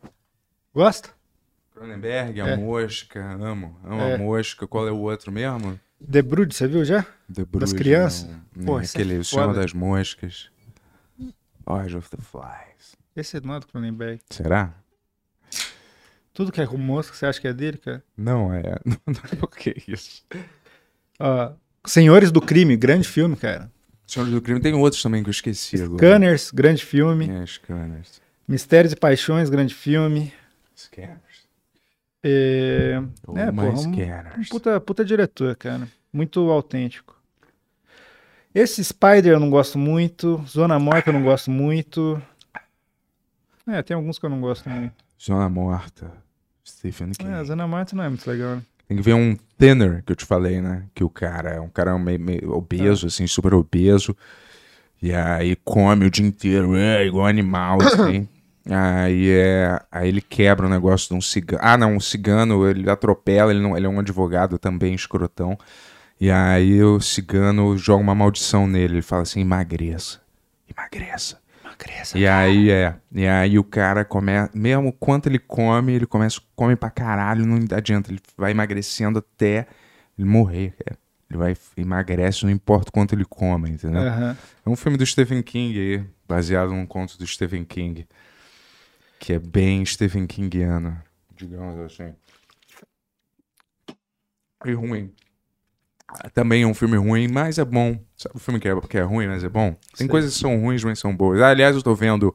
Gosta? 0.74 1.14
Cronenberg, 1.84 2.38
a 2.42 2.46
É. 2.48 2.56
mosca, 2.58 3.18
amo. 3.40 3.74
Amo 3.82 4.02
É. 4.02 4.14
a 4.14 4.18
mosca. 4.18 4.66
Qual 4.68 4.86
é 4.86 4.90
o 4.92 4.98
outro 4.98 5.32
mesmo? 5.32 5.80
The 6.12 6.20
Brood, 6.20 6.54
você 6.54 6.68
viu 6.68 6.84
já? 6.84 7.06
The 7.32 7.42
Bruges, 7.46 7.72
crianças? 7.72 8.28
não. 8.54 8.66
Pô, 8.66 8.78
é 8.80 8.84
aquele 8.84 9.16
O 9.18 9.24
Senhor 9.24 9.54
das 9.54 9.72
Moscas. 9.72 10.50
Lord 11.66 11.96
of 11.96 12.10
the 12.10 12.18
Flies. 12.18 12.96
Esse 13.16 13.40
não 13.40 13.54
é 13.54 13.60
do 13.60 13.66
Cronenberg. 13.66 14.20
Será? 14.28 14.74
Tudo 16.34 16.52
que 16.52 16.60
é 16.60 16.66
com 16.66 16.76
mosca, 16.76 17.16
você 17.16 17.24
acha 17.24 17.40
que 17.40 17.48
é 17.48 17.52
dele, 17.54 17.78
cara? 17.78 18.04
Não 18.14 18.52
é. 18.52 18.62
Por 19.40 19.50
que 19.56 19.74
isso? 19.88 20.22
Ó, 21.18 21.52
Senhores 21.86 22.30
do 22.30 22.42
Crime, 22.42 22.76
grande 22.76 23.08
filme, 23.08 23.36
cara. 23.36 23.70
Senhor 24.06 24.26
do 24.28 24.42
Crime 24.42 24.60
tem 24.60 24.74
outros 24.74 25.02
também 25.02 25.22
que 25.22 25.30
eu 25.30 25.32
esqueci 25.32 25.76
agora. 25.82 25.96
Scanners, 25.96 26.50
grande 26.50 26.84
filme. 26.84 27.30
É, 27.30 27.46
Scanners. 27.46 28.20
Mistérios 28.46 28.92
e 28.92 28.96
Paixões, 28.96 29.48
grande 29.48 29.74
filme. 29.74 30.30
Scanners. 30.76 31.20
É, 32.22 33.00
Oh, 33.26 33.36
É, 33.38 33.50
porra, 33.50 33.68
um- 33.80 33.92
um 34.38 34.44
puta, 34.50 34.80
puta 34.80 35.04
diretor, 35.04 35.56
cara. 35.56 35.88
Muito 36.12 36.40
autêntico. 36.50 37.16
Esse 38.54 38.82
Spider 38.84 39.32
eu 39.32 39.40
não 39.40 39.48
gosto 39.48 39.78
muito. 39.78 40.42
Zona 40.46 40.78
Morta 40.78 41.10
eu 41.10 41.14
não 41.14 41.22
gosto 41.22 41.50
muito. 41.50 42.20
É, 43.66 43.80
tem 43.82 43.94
alguns 43.94 44.18
que 44.18 44.26
eu 44.26 44.30
não 44.30 44.40
gosto 44.40 44.68
muito. 44.68 44.92
Zona 45.22 45.48
Morta. 45.48 46.12
Stephen 46.66 47.12
King. 47.12 47.30
É, 47.32 47.44
Zona 47.44 47.66
Morta 47.66 47.94
não 47.94 48.04
é 48.04 48.08
muito 48.08 48.28
legal, 48.28 48.56
né? 48.56 48.62
Tem 48.88 48.96
que 48.96 49.02
ver 49.04 49.14
um 49.14 49.36
Thinner, 49.56 50.02
que 50.04 50.10
eu 50.12 50.16
te 50.16 50.24
falei, 50.24 50.60
né? 50.60 50.84
Que 50.92 51.04
o 51.04 51.08
cara 51.10 51.50
é 51.50 51.60
um 51.60 51.68
cara 51.68 51.96
meio, 51.96 52.18
meio 52.18 52.52
obeso, 52.52 53.06
assim, 53.06 53.26
super 53.26 53.54
obeso. 53.54 54.16
E 55.00 55.14
aí 55.14 55.54
come 55.64 56.06
o 56.06 56.10
dia 56.10 56.26
inteiro, 56.26 56.74
é, 56.76 57.06
igual 57.06 57.26
animal, 57.26 57.78
assim. 57.82 58.28
aí, 58.68 59.30
é, 59.30 59.80
aí 59.90 60.08
ele 60.08 60.20
quebra 60.20 60.66
o 60.66 60.70
negócio 60.70 61.08
de 61.08 61.14
um 61.14 61.20
cigano. 61.20 61.62
Ah, 61.64 61.78
não, 61.78 61.94
um 61.94 62.00
cigano, 62.00 62.68
ele 62.68 62.90
atropela, 62.90 63.50
ele, 63.50 63.60
não, 63.60 63.76
ele 63.76 63.86
é 63.86 63.88
um 63.88 64.00
advogado 64.00 64.58
também, 64.58 64.94
escrotão. 64.94 65.56
E 66.20 66.30
aí 66.30 66.82
o 66.82 67.00
cigano 67.00 67.78
joga 67.78 68.02
uma 68.02 68.14
maldição 68.14 68.66
nele. 68.66 68.94
Ele 68.94 69.02
fala 69.02 69.22
assim: 69.22 69.40
emagreça, 69.40 70.20
emagreça. 70.68 71.40
Emagreça. 71.64 72.18
E 72.18 72.26
aí 72.26 72.70
é, 72.70 72.94
e 73.12 73.26
aí 73.26 73.58
o 73.58 73.64
cara 73.64 74.04
começa, 74.04 74.50
mesmo 74.54 74.92
quanto 74.92 75.28
ele 75.28 75.38
come, 75.38 75.94
ele 75.94 76.06
começa, 76.06 76.40
come 76.54 76.76
pra 76.76 76.90
caralho, 76.90 77.46
não 77.46 77.58
adianta, 77.74 78.10
ele 78.10 78.20
vai 78.36 78.50
emagrecendo 78.50 79.18
até 79.18 79.66
ele 80.18 80.28
morrer, 80.28 80.74
cara. 80.84 80.98
Ele 81.30 81.38
vai, 81.38 81.56
emagrece, 81.76 82.44
não 82.44 82.50
importa 82.50 82.88
o 82.88 82.92
quanto 82.92 83.14
ele 83.14 83.24
come, 83.24 83.70
entendeu? 83.70 84.02
Aham. 84.02 84.36
É 84.66 84.68
um 84.68 84.74
filme 84.74 84.98
do 84.98 85.06
Stephen 85.06 85.40
King 85.42 85.78
aí, 85.78 86.04
baseado 86.28 86.70
num 86.70 86.84
conto 86.84 87.16
do 87.16 87.24
Stephen 87.24 87.64
King, 87.64 88.04
que 89.20 89.34
é 89.34 89.38
bem 89.38 89.84
Stephen 89.84 90.26
Kingiano, 90.26 90.98
digamos 91.36 91.78
assim. 91.78 92.14
E 94.64 94.72
ruim. 94.72 95.12
Também 96.34 96.62
é 96.62 96.66
um 96.66 96.74
filme 96.74 96.96
ruim, 96.96 97.28
mas 97.28 97.58
é 97.58 97.64
bom. 97.64 98.02
Sabe 98.16 98.36
o 98.36 98.40
filme 98.40 98.58
que 98.58 98.66
é, 98.66 98.80
que 98.80 98.98
é 98.98 99.02
ruim, 99.02 99.28
mas 99.28 99.44
é 99.44 99.48
bom? 99.48 99.72
Tem 99.94 100.06
Sei. 100.06 100.08
coisas 100.08 100.32
que 100.32 100.40
são 100.40 100.58
ruins, 100.58 100.82
mas 100.82 100.98
são 100.98 101.14
boas. 101.14 101.40
Ah, 101.40 101.50
aliás, 101.50 101.76
eu 101.76 101.82
tô 101.82 101.94
vendo, 101.94 102.34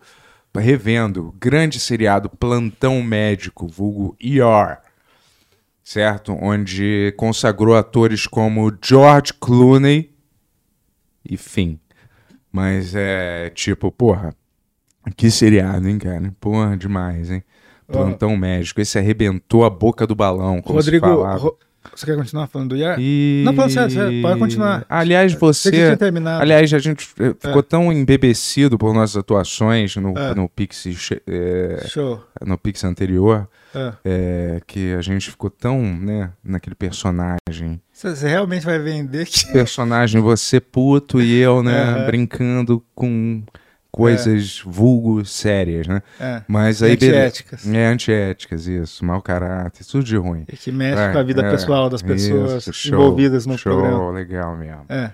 revendo, 0.55 1.35
grande 1.39 1.79
seriado 1.79 2.29
Plantão 2.29 3.01
Médico, 3.01 3.67
vulgo 3.67 4.15
ER, 4.21 4.77
certo? 5.83 6.33
Onde 6.39 7.13
consagrou 7.17 7.75
atores 7.75 8.27
como 8.27 8.71
George 8.81 9.33
Clooney 9.33 10.15
e 11.27 11.35
fim. 11.35 11.79
Mas 12.51 12.93
é 12.95 13.49
tipo, 13.49 13.91
porra, 13.91 14.33
que 15.15 15.29
seriado, 15.31 15.87
hein, 15.87 15.97
cara? 15.97 16.33
Porra, 16.39 16.75
demais, 16.77 17.29
hein? 17.31 17.43
Plantão 17.87 18.35
Médico. 18.35 18.81
Esse 18.81 18.97
arrebentou 18.97 19.63
a 19.63 19.69
boca 19.69 20.07
do 20.07 20.15
balão, 20.15 20.61
como 20.61 20.79
Rodrigo. 20.79 21.05
Ro- 21.37 21.57
Você 21.95 22.03
quer 22.07 22.15
continuar 22.17 22.47
falando 22.47 22.69
do 22.69 22.75
Yar? 22.75 22.97
E... 22.99 23.43
Não, 23.45 23.69
sério, 23.69 23.91
sério, 23.93 24.21
pode 24.23 24.39
continuar. 24.39 24.83
Aliás, 24.89 25.33
Você 25.33 25.69
você. 25.69 25.95
terminado. 25.97 26.41
Aliás, 26.41 26.73
a 26.73 26.79
gente 26.79 27.07
eh, 27.19 27.35
ficou 27.39 27.61
tão 27.61 27.93
embebecido 27.93 28.75
por 28.75 28.91
nossas 28.91 29.17
atuações 29.17 29.95
no, 29.97 30.17
É. 30.17 30.33
no, 30.33 30.49
Pix, 30.49 30.83
Show. 31.87 32.23
no 32.43 32.57
Pix 32.57 32.83
anterior 32.83 33.47
É. 33.75 33.93
eh, 34.03 34.61
que 34.65 34.93
a 34.95 35.01
gente 35.01 35.29
ficou 35.29 35.51
tão, 35.51 35.79
né, 35.79 36.31
naquele 36.43 36.75
personagem. 36.75 37.79
Você, 37.93 38.27
realmente 38.27 38.65
vai 38.65 38.79
vender 38.79 39.25
que. 39.27 39.51
Personagem, 39.53 40.19
você 40.21 40.59
puto 40.59 41.21
e 41.21 41.35
eu, 41.39 41.61
né, 41.61 41.99
É. 42.01 42.05
brincando 42.07 42.83
com 42.95 43.43
coisas 43.95 44.61
vulgo 44.65 45.23
sérias, 45.23 45.87
né? 45.87 46.01
É. 46.19 46.41
Mas 46.47 46.83
aí, 46.83 46.97
beleza. 46.97 47.17
Antiéticas. 47.17 47.67
É, 47.67 47.87
antiéticas, 47.87 48.67
isso, 48.67 49.05
mau 49.05 49.21
caráter, 49.21 49.85
tudo 49.85 50.03
de 50.03 50.17
ruim. 50.17 50.43
E 50.51 50.57
que 50.57 50.71
mexe 50.71 51.01
É, 51.01 51.11
com 51.13 51.17
a 51.17 51.23
vida 51.23 51.41
é, 51.41 51.49
pessoal 51.51 51.89
das 51.89 52.01
pessoas 52.01 52.67
isso, 52.67 52.73
show, 52.73 52.99
envolvidas 52.99 53.45
no 53.45 53.57
show, 53.57 53.79
programa. 53.79 54.11
legal 54.11 54.55
mesmo. 54.57 54.85
É. 54.89 55.11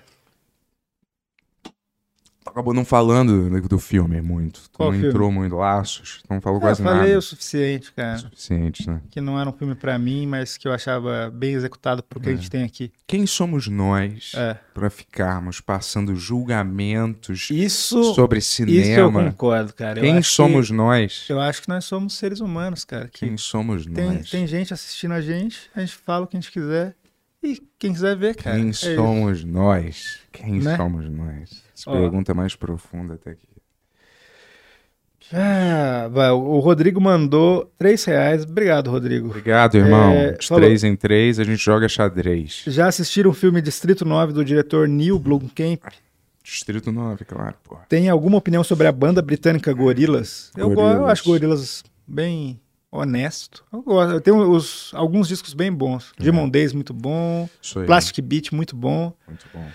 Acabou 2.51 2.73
não 2.73 2.83
falando 2.85 3.49
do, 3.49 3.79
filme 3.79 4.21
muito. 4.21 4.61
Qual 4.73 4.89
não 4.89 4.93
filme? 4.97 5.09
entrou 5.09 5.31
muito 5.31 5.55
laços, 5.55 6.21
não 6.29 6.41
falou 6.41 6.57
Ah, 6.59 6.61
quase 6.61 6.83
falei 6.83 6.99
nada. 7.07 7.17
o 7.17 7.21
suficiente, 7.21 7.91
cara. 7.93 8.17
Suficiente, 8.17 8.87
né? 8.89 9.01
Que 9.09 9.21
não 9.21 9.39
era 9.39 9.49
um 9.49 9.53
filme 9.53 9.73
pra 9.73 9.97
mim, 9.97 10.27
mas 10.27 10.57
que 10.57 10.67
eu 10.67 10.73
achava 10.73 11.31
bem 11.33 11.53
executado 11.53 12.03
pro 12.03 12.19
que 12.19 12.29
a 12.29 12.35
gente 12.35 12.49
tem 12.49 12.63
aqui. 12.63 12.91
Quem 13.07 13.25
somos 13.25 13.67
nós 13.67 14.33
É. 14.35 14.57
pra 14.73 14.89
ficarmos 14.89 15.61
passando 15.61 16.15
julgamentos 16.15 17.49
Isso, 17.49 18.13
sobre 18.13 18.39
isso 18.39 18.55
que 18.57 18.61
eu 18.63 19.07
cinema? 19.07 19.23
concordo, 19.31 19.73
cara. 19.73 19.99
Eu 19.99 20.03
Quem 20.03 20.17
acho 20.17 20.29
que- 20.29 20.35
somos 20.35 20.69
nós? 20.69 21.25
eu 21.29 21.39
acho 21.39 21.61
que 21.61 21.69
nós 21.69 21.85
somos 21.85 22.13
seres 22.17 22.39
humanos, 22.39 22.83
cara. 22.83 23.07
Que 23.07 23.25
Quem 23.25 23.37
somos 23.37 23.85
tem, 23.85 24.05
nós? 24.13 24.29
tem 24.29 24.45
gente 24.45 24.73
assistindo 24.73 25.13
a 25.13 25.21
gente, 25.21 25.69
a 25.75 25.79
gente 25.79 25.95
fala 25.95 26.25
o 26.25 26.27
que 26.27 26.37
a 26.37 26.39
gente 26.39 26.51
quiser. 26.51 26.95
E 27.43 27.59
quem 27.79 27.91
quiser 27.91 28.15
ver, 28.15 28.35
cara. 28.35 28.55
Quem 28.57 28.67
é 28.67 28.69
isso. 28.69 28.93
somos 28.95 29.43
nós? 29.43 30.19
Quem 30.31 30.59
Né? 30.59 30.77
somos 30.77 31.09
nós? 31.09 31.63
Essa 31.81 31.91
pergunta 31.91 32.31
é 32.31 32.35
mais 32.35 32.55
profunda 32.55 33.15
até 33.15 33.31
aqui. 33.31 33.47
Ah, 35.33 36.09
vai, 36.11 36.29
o 36.31 36.59
Rodrigo 36.59 36.99
mandou 36.99 37.71
3 37.77 38.03
reais. 38.03 38.43
Obrigado, 38.43 38.89
Rodrigo. 38.89 39.27
Obrigado, 39.29 39.75
irmão. 39.75 40.11
É, 40.11 40.31
De 40.33 40.45
falou- 40.47 40.63
três 40.63 40.83
em 40.83 40.95
três, 40.95 41.39
a 41.39 41.43
gente 41.43 41.63
joga 41.63 41.87
xadrez. 41.87 42.63
Já 42.67 42.87
assistiram 42.87 43.29
o 43.29 43.33
filme 43.33 43.61
Distrito 43.61 44.03
9 44.03 44.33
do 44.33 44.43
diretor 44.43 44.87
Neil 44.89 45.17
Blomkamp? 45.17 45.83
Distrito 46.43 46.91
9, 46.91 47.23
claro, 47.23 47.55
pô. 47.63 47.77
Tem 47.87 48.09
alguma 48.09 48.37
opinião 48.37 48.63
sobre 48.63 48.87
a 48.87 48.91
banda 48.91 49.21
britânica 49.21 49.71
Gorillaz? 49.71 50.51
Eu, 50.57 50.73
eu 50.73 51.05
acho 51.05 51.23
Gorillaz 51.23 51.83
bem 52.05 52.59
honesto. 52.91 53.63
Eu 53.71 53.81
gosto. 53.83 54.11
Eu 54.13 54.19
tenho 54.21 54.37
os, 54.51 54.91
alguns 54.93 55.27
discos 55.29 55.53
bem 55.53 55.71
bons. 55.71 56.11
É. 56.19 56.23
Demon 56.23 56.49
Days, 56.49 56.73
muito 56.73 56.93
bom. 56.93 57.47
Plastic 57.85 58.19
Beach, 58.25 58.53
muito 58.53 58.75
bom. 58.75 59.13
Muito 59.27 59.45
bom. 59.53 59.65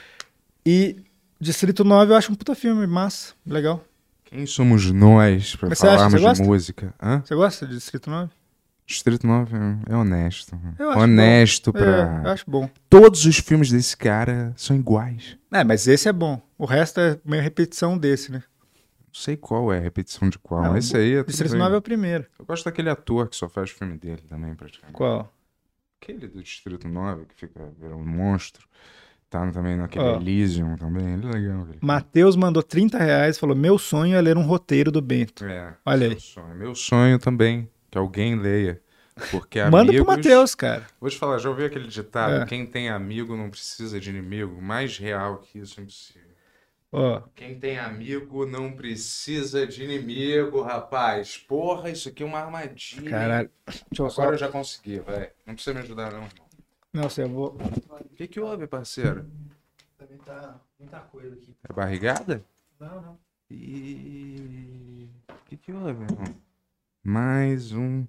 E 0.66 0.96
Distrito 1.40 1.84
9 1.84 2.12
eu 2.12 2.16
acho 2.16 2.32
um 2.32 2.34
puta 2.34 2.54
filme, 2.54 2.86
massa, 2.86 3.34
legal. 3.46 3.84
Quem 4.24 4.46
somos 4.46 4.90
nós 4.90 5.54
pra 5.56 5.68
Mas 5.68 5.78
você 5.78 5.86
acha? 5.86 5.96
falarmos 5.96 6.12
Você 6.14 6.18
de 6.18 6.24
gosta? 6.28 6.44
música? 6.44 6.94
Hã? 7.00 7.22
Você 7.24 7.34
gosta 7.34 7.66
de 7.66 7.74
Distrito 7.74 8.10
9? 8.10 8.30
Distrito 8.86 9.26
9 9.26 9.56
é 9.56 9.92
é 9.92 9.96
honesto. 9.96 10.58
Eu 10.78 10.90
acho 10.90 11.00
honesto 11.00 11.72
bom. 11.72 11.78
pra. 11.78 12.22
É, 12.22 12.26
eu 12.26 12.30
acho 12.32 12.44
bom. 12.50 12.70
Todos 12.88 13.24
os 13.26 13.38
filmes 13.38 13.70
desse 13.70 13.96
cara 13.96 14.52
são 14.56 14.76
iguais. 14.76 15.36
É, 15.52 15.62
mas 15.64 15.86
esse 15.86 16.08
é 16.08 16.12
bom. 16.12 16.40
O 16.56 16.64
resto 16.64 17.00
é 17.00 17.18
meio 17.24 17.42
repetição 17.42 17.98
desse, 17.98 18.30
né? 18.32 18.42
Não 19.06 19.14
sei 19.22 19.36
qual 19.36 19.72
é 19.72 19.78
a 19.78 19.80
repetição 19.80 20.28
de 20.28 20.38
qual. 20.38 20.62
Não, 20.62 20.76
Esse 20.76 20.96
aí 20.96 21.14
é 21.14 21.18
tudo 21.18 21.28
Distrito 21.28 21.52
bem. 21.52 21.60
9 21.60 21.74
é 21.74 21.78
o 21.78 21.82
primeiro. 21.82 22.26
Eu 22.38 22.44
gosto 22.44 22.64
daquele 22.64 22.88
ator 22.90 23.28
que 23.28 23.36
só 23.36 23.48
faz 23.48 23.70
filme 23.70 23.96
dele 23.98 24.22
também, 24.28 24.54
praticamente. 24.54 24.94
Qual? 24.96 25.32
Aquele 26.00 26.28
do 26.28 26.42
Distrito 26.42 26.86
9 26.88 27.24
que 27.26 27.34
fica 27.34 27.72
virando 27.80 28.02
um 28.02 28.06
monstro. 28.06 28.66
Tá 29.28 29.50
também 29.50 29.76
naquele 29.76 30.04
Ó. 30.04 30.16
Elysium 30.16 30.76
também. 30.76 31.14
Ele 31.14 31.26
é 31.26 31.30
legal. 31.30 31.66
Matheus 31.80 32.36
mandou 32.36 32.62
30 32.62 32.96
reais 32.98 33.36
e 33.36 33.40
falou: 33.40 33.56
Meu 33.56 33.76
sonho 33.78 34.16
é 34.16 34.20
ler 34.20 34.36
um 34.36 34.42
roteiro 34.42 34.92
do 34.92 35.02
Bento. 35.02 35.44
É, 35.44 35.74
Olha 35.84 36.08
aí. 36.08 36.20
sonho. 36.20 36.54
Meu 36.54 36.74
sonho 36.74 37.18
também, 37.18 37.68
que 37.90 37.98
alguém 37.98 38.36
leia. 38.38 38.80
Porque 39.30 39.60
Manda 39.64 39.90
amigos... 39.90 40.06
pro 40.06 40.16
Matheus, 40.16 40.54
cara. 40.54 40.86
Vou 41.00 41.10
te 41.10 41.18
falar, 41.18 41.38
já 41.38 41.48
ouviu 41.48 41.66
aquele 41.66 41.88
ditado? 41.88 42.42
É. 42.42 42.46
Quem 42.46 42.64
tem 42.66 42.88
amigo 42.88 43.36
não 43.36 43.50
precisa 43.50 43.98
de 43.98 44.10
inimigo. 44.10 44.62
Mais 44.62 44.96
real 44.96 45.38
que 45.38 45.58
isso 45.58 45.80
é 45.80 45.82
impossível. 45.82 46.26
Ó, 46.92 47.20
Quem 47.34 47.58
tem 47.58 47.78
amigo 47.78 48.46
não 48.46 48.72
precisa 48.72 49.66
de 49.66 49.82
inimigo, 49.82 50.62
rapaz. 50.62 51.36
Porra, 51.36 51.90
isso 51.90 52.08
aqui 52.08 52.22
é 52.22 52.26
uma 52.26 52.38
armadilha. 52.38 53.10
caralho. 53.10 53.50
Agora 53.98 54.34
eu 54.34 54.38
já 54.38 54.48
consegui, 54.48 55.00
vai. 55.00 55.30
Não 55.44 55.54
precisa 55.54 55.74
me 55.74 55.80
ajudar, 55.80 56.12
não, 56.12 56.22
irmão. 56.22 56.45
Não, 56.92 57.04
você 57.04 57.22
eu 57.22 57.28
vou. 57.28 57.56
O 57.56 58.14
que, 58.14 58.26
que 58.26 58.40
houve, 58.40 58.66
parceiro? 58.66 59.30
Também 59.98 60.18
tá 60.18 60.60
muita 60.78 61.00
coisa 61.00 61.34
aqui. 61.34 61.54
É 61.68 61.72
barrigada? 61.72 62.44
Não, 62.80 63.00
não. 63.02 63.18
E. 63.50 65.08
O 65.28 65.44
que, 65.44 65.56
que 65.56 65.72
houve, 65.72 66.02
irmão? 66.02 66.34
Mais 67.02 67.72
um. 67.72 68.06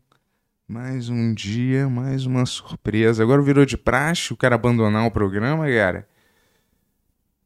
Mais 0.67 1.07
um 1.07 1.33
dia, 1.33 1.87
mais 1.87 2.25
uma 2.25 2.45
surpresa. 2.45 3.23
Agora 3.23 3.41
virou 3.41 3.65
de 3.65 3.77
praxe 3.77 4.33
o 4.33 4.37
cara 4.37 4.55
abandonar 4.55 5.07
o 5.07 5.11
programa, 5.11 5.65
cara. 5.65 6.07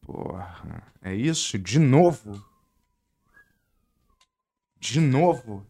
Porra, 0.01 0.83
é 1.03 1.13
isso? 1.13 1.59
De 1.59 1.77
novo? 1.77 2.43
De 4.79 4.99
novo? 4.99 5.63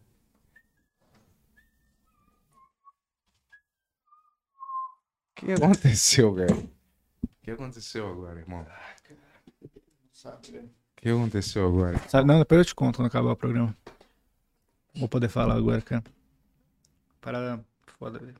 Que 5.44 5.52
aconteceu, 5.52 6.34
cara? 6.34 6.54
O 6.54 6.68
que 7.42 7.50
aconteceu 7.50 8.08
agora, 8.08 8.40
irmão? 8.40 8.66
O 10.24 10.38
que 10.96 11.08
aconteceu 11.08 11.66
agora? 11.66 11.98
Sabe, 12.08 12.26
não, 12.28 12.38
depois 12.38 12.60
eu 12.60 12.64
te 12.64 12.74
conto 12.74 12.96
quando 12.96 13.08
acabar 13.08 13.32
o 13.32 13.36
programa. 13.36 13.76
Vou 14.94 15.08
poder 15.08 15.28
falar 15.28 15.54
agora, 15.56 15.80
cara. 15.82 16.04
Parada 17.20 17.64
foda, 17.98 18.18
velho. 18.18 18.34
Te 18.34 18.38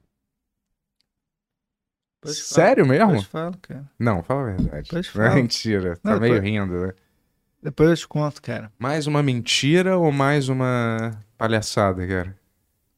falo. 2.22 2.34
Sério 2.34 2.86
mesmo? 2.86 3.06
Depois 3.06 3.22
eu 3.22 3.28
te 3.28 3.30
falo, 3.30 3.58
cara. 3.58 3.90
Não, 3.98 4.22
fala 4.22 4.42
a 4.42 4.44
verdade. 4.54 4.82
Depois 4.84 5.06
eu 5.06 5.12
te 5.12 5.18
Não 5.18 5.24
é 5.24 5.28
falo. 5.28 5.40
mentira. 5.42 5.96
Tá 5.96 6.10
Não, 6.12 6.20
meio 6.20 6.34
depois- 6.34 6.50
rindo, 6.52 6.86
né? 6.86 6.92
Depois 7.62 7.90
eu 7.90 7.96
te 7.96 8.08
conto, 8.08 8.42
cara. 8.42 8.72
Mais 8.78 9.06
uma 9.06 9.22
mentira 9.22 9.96
ou 9.98 10.10
mais 10.12 10.48
uma 10.48 11.18
palhaçada, 11.38 12.06
cara? 12.06 12.36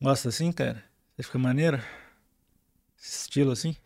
Gosta 0.01 0.28
assim, 0.28 0.51
cara? 0.52 0.82
Você 1.16 1.22
fica 1.22 1.39
maneiro? 1.39 1.78
Esse 2.98 3.22
estilo 3.22 3.52
assim? 3.52 3.76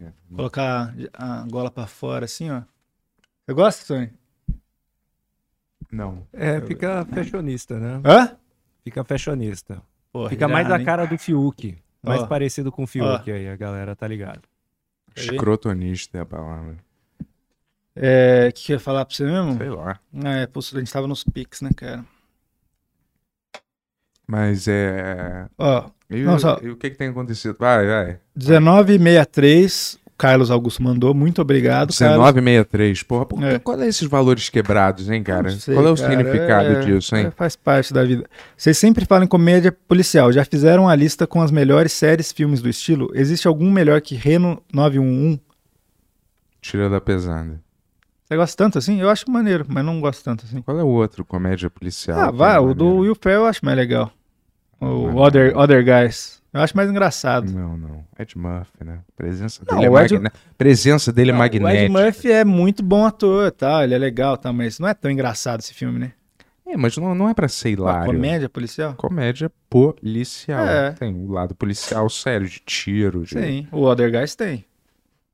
É. 0.00 0.12
Colocar 0.34 0.94
a 1.12 1.46
gola 1.50 1.70
pra 1.70 1.86
fora 1.86 2.24
assim, 2.24 2.50
ó. 2.50 2.62
Você 3.44 3.54
gosta, 3.54 3.86
Tony? 3.86 4.10
Não. 5.90 6.26
É, 6.32 6.60
fica 6.60 7.04
fashionista, 7.06 7.78
né? 7.78 8.00
Hã? 8.04 8.36
Fica 8.84 9.02
fashionista. 9.04 9.82
Porra, 10.12 10.30
Fica 10.30 10.46
mais 10.48 10.66
irado, 10.66 10.74
a 10.74 10.78
hein? 10.80 10.86
cara 10.86 11.06
do 11.06 11.18
Fiuk. 11.18 11.78
Mais 12.02 12.22
Ó. 12.22 12.26
parecido 12.26 12.70
com 12.70 12.84
o 12.84 12.86
Fiuk 12.86 13.30
aí, 13.30 13.48
a 13.48 13.56
galera 13.56 13.96
tá 13.96 14.06
ligado. 14.06 14.42
Aí. 15.16 15.24
Escrotonista 15.24 16.18
é 16.18 16.20
a 16.20 16.26
palavra. 16.26 16.76
É, 17.96 18.48
o 18.48 18.52
que, 18.52 18.66
que 18.66 18.72
eu 18.72 18.76
ia 18.76 18.80
falar 18.80 19.04
pra 19.04 19.14
você 19.14 19.24
mesmo? 19.24 19.56
Sei 19.56 19.70
lá. 19.70 19.98
É, 20.24 20.46
pô, 20.46 20.60
a 20.60 20.78
gente 20.78 20.92
tava 20.92 21.08
nos 21.08 21.24
pics, 21.24 21.60
né, 21.60 21.70
cara? 21.74 22.04
Mas 24.30 24.68
é. 24.68 25.46
Ó, 25.58 25.86
E, 26.10 26.22
Não, 26.22 26.38
só- 26.38 26.58
e 26.62 26.68
o 26.70 26.76
que, 26.76 26.90
que 26.90 26.96
tem 26.96 27.08
acontecido? 27.08 27.56
Vai, 27.58 27.86
vai. 27.86 28.18
1963, 28.36 29.98
o 30.06 30.10
Carlos 30.18 30.50
Augusto 30.50 30.82
mandou, 30.82 31.12
muito 31.14 31.40
obrigado, 31.42 31.92
Carlos. 31.96 32.16
1963. 32.16 33.02
Porra, 33.02 33.26
por, 33.26 33.42
É. 33.42 33.58
qual 33.58 33.80
é 33.80 33.86
esses 33.88 34.08
valores 34.08 34.48
quebrados, 34.48 35.08
hein, 35.10 35.22
cara? 35.22 35.50
Sei, 35.50 35.74
qual 35.74 35.86
é 35.86 35.90
o 35.90 35.96
cara, 35.96 36.10
significado 36.10 36.68
é- 36.68 36.80
disso, 36.80 37.14
hein? 37.16 37.26
é, 37.26 37.30
faz 37.30 37.56
parte 37.56 37.92
da 37.92 38.04
vida. 38.04 38.24
Vocês 38.56 38.76
sempre 38.78 39.04
falam 39.04 39.24
em 39.24 39.28
comédia 39.28 39.70
policial. 39.86 40.32
Já 40.32 40.44
fizeram 40.44 40.88
a 40.88 40.94
lista 40.94 41.26
com 41.26 41.40
as 41.42 41.50
melhores 41.50 41.92
séries, 41.92 42.32
filmes 42.32 42.60
do 42.62 42.68
estilo? 42.68 43.10
Existe 43.14 43.46
algum 43.46 43.70
melhor 43.70 44.00
que 44.00 44.14
Reno 44.14 44.62
911? 44.72 45.40
Tira 46.60 46.88
da 46.90 47.00
pesada. 47.00 47.60
Você 48.28 48.36
gosta 48.36 48.56
tanto 48.56 48.76
assim? 48.76 49.00
Eu 49.00 49.08
acho 49.08 49.30
maneiro, 49.30 49.64
mas 49.66 49.82
não 49.82 50.00
gosto 50.02 50.22
tanto 50.22 50.44
assim. 50.44 50.60
Qual 50.60 50.78
é 50.78 50.82
o 50.82 50.86
outro 50.88 51.24
comédia 51.24 51.70
policial? 51.70 52.20
Ah, 52.20 52.30
vai, 52.30 52.56
é 52.56 52.58
o 52.58 52.74
do? 52.74 52.96
Will 52.98 53.14
Ferrell 53.18 53.40
eu 53.42 53.46
acho 53.46 53.64
mais 53.64 53.74
legal. 53.76 54.12
O 54.78 54.84
Não, 54.84 55.16
Other, 55.16 55.54
não. 55.54 55.60
Other 55.62 55.82
Guys. 55.82 56.42
Eu 56.52 56.60
acho 56.60 56.76
mais 56.76 56.90
engraçado. 56.90 57.50
Não, 57.50 57.76
não. 57.76 58.04
Ed 58.18 58.36
Murphy, 58.36 58.84
né? 58.84 59.00
A 59.08 59.12
presença 59.16 59.62
Não, 59.66 59.78
dele 59.80 59.86
é 59.96 60.02
Ed- 60.04 60.12
magné- 60.14 60.30
presença 60.58 61.12
dele 61.12 61.30
é 61.30 61.32
Não, 61.32 61.40
o 61.40 61.44
Ed 61.44 61.58
magnética. 61.60 61.92
Murphy 62.04 62.30
é 62.32 62.44
muito 62.44 62.82
bom 62.82 63.06
ator, 63.06 63.50
tá? 63.50 63.82
Ele 63.82 63.94
é 63.94 63.98
legal, 63.98 64.36
tá? 64.36 64.52
Mas 64.52 64.78
não 64.78 64.86
é 64.88 64.92
tão 64.94 65.10
engraçado 65.10 65.60
esse 65.60 65.72
filme, 65.72 65.98
né? 65.98 66.12
É, 66.66 66.76
mas 66.76 66.96
não, 66.98 67.14
não 67.14 67.28
é 67.30 67.34
pra 67.34 67.48
ser 67.48 67.68
Uma 67.68 67.72
hilário. 67.90 68.12
comédia 68.12 68.48
policial? 68.50 68.94
Comédia 68.94 69.50
policial. 69.70 70.66
É. 70.66 70.90
Tem 70.92 71.14
o 71.14 71.30
lado 71.32 71.54
policial 71.54 72.08
sério, 72.10 72.46
de 72.46 72.60
tiro. 72.60 73.22
De... 73.24 73.30
Sim. 73.30 73.66
O 73.72 73.84
Other 73.84 74.10
Guys 74.12 74.34
tem. 74.34 74.66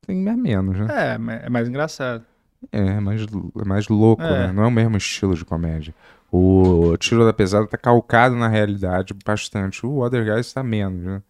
Tem 0.07 0.25
é 0.27 0.35
menos, 0.35 0.77
né? 0.77 0.87
É, 0.89 1.45
é 1.45 1.49
mais 1.49 1.67
engraçado. 1.67 2.23
É, 2.71 2.79
é 2.79 2.99
mais, 2.99 3.21
é 3.21 3.65
mais 3.65 3.87
louco, 3.87 4.21
É. 4.23 4.47
né? 4.47 4.53
Não 4.53 4.63
é 4.63 4.67
o 4.67 4.71
mesmo 4.71 4.97
estilo 4.97 5.35
de 5.35 5.45
comédia. 5.45 5.93
O 6.31 6.97
Tiro 6.97 7.25
da 7.25 7.31
Pesada 7.33 7.67
tá 7.67 7.77
calcado 7.77 8.35
na 8.35 8.47
realidade 8.47 9.13
bastante. 9.25 9.85
O 9.85 9.99
Other 9.99 10.25
Guys 10.25 10.51
tá 10.51 10.61
menos, 10.63 11.01
né? 11.03 11.21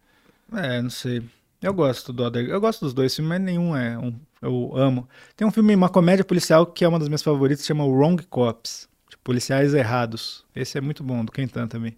É, 0.54 0.80
não 0.82 0.90
sei. 0.90 1.22
Eu 1.62 1.72
gosto 1.74 2.12
do 2.12 2.22
Other. 2.24 2.48
Eu 2.48 2.60
gosto 2.60 2.84
dos 2.84 2.92
dois 2.94 3.14
filmes, 3.14 3.28
mas 3.30 3.40
nenhum 3.40 3.76
é 3.76 3.96
um. 3.98 4.14
Eu 4.42 4.72
amo. 4.76 5.08
Tem 5.36 5.46
um 5.46 5.50
filme, 5.50 5.74
uma 5.74 5.88
comédia 5.88 6.24
policial 6.24 6.66
que 6.66 6.84
é 6.84 6.88
uma 6.88 6.98
das 6.98 7.08
minhas 7.08 7.22
favoritas, 7.22 7.64
chama 7.64 7.84
Wrong 7.84 8.22
Cops. 8.26 8.88
Policiais 9.22 9.74
Errados. 9.74 10.44
Esse 10.54 10.78
é 10.78 10.80
muito 10.80 11.02
bom, 11.02 11.24
do 11.24 11.32
Kentan 11.32 11.66
também. 11.66 11.96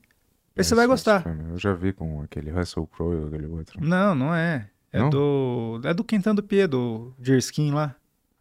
Esse 0.56 0.70
você 0.70 0.74
vai 0.74 0.86
gostar. 0.86 1.22
filme 1.22 1.44
Eu 1.52 1.58
já 1.58 1.74
vi 1.74 1.92
com 1.92 2.22
aquele 2.22 2.50
Russell 2.50 2.86
Crowe 2.86 3.22
e 3.22 3.26
aquele 3.26 3.46
outro. 3.46 3.78
Não, 3.84 4.14
não 4.14 4.34
é. 4.34 4.68
É 4.92 4.98
Não? 4.98 5.10
do. 5.10 5.80
É 5.84 5.92
do 5.92 6.02
Kentan 6.02 6.34
do 6.34 6.42
Pie, 6.42 6.66
do 6.66 7.12
Deerskin 7.18 7.70
lá. 7.72 7.94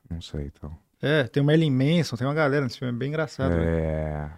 Não 0.10 0.22
sei, 0.22 0.52
então. 0.56 0.72
É, 1.02 1.24
tem 1.26 1.44
o 1.44 1.46
Merlin 1.46 1.70
Manson, 1.72 2.16
tem 2.16 2.26
uma 2.26 2.34
galera 2.34 2.64
nesse 2.64 2.80
filme, 2.80 2.94
é 2.94 2.98
bem 2.98 3.10
engraçado. 3.10 3.50
velho. 3.52 3.64
É. 3.64 4.30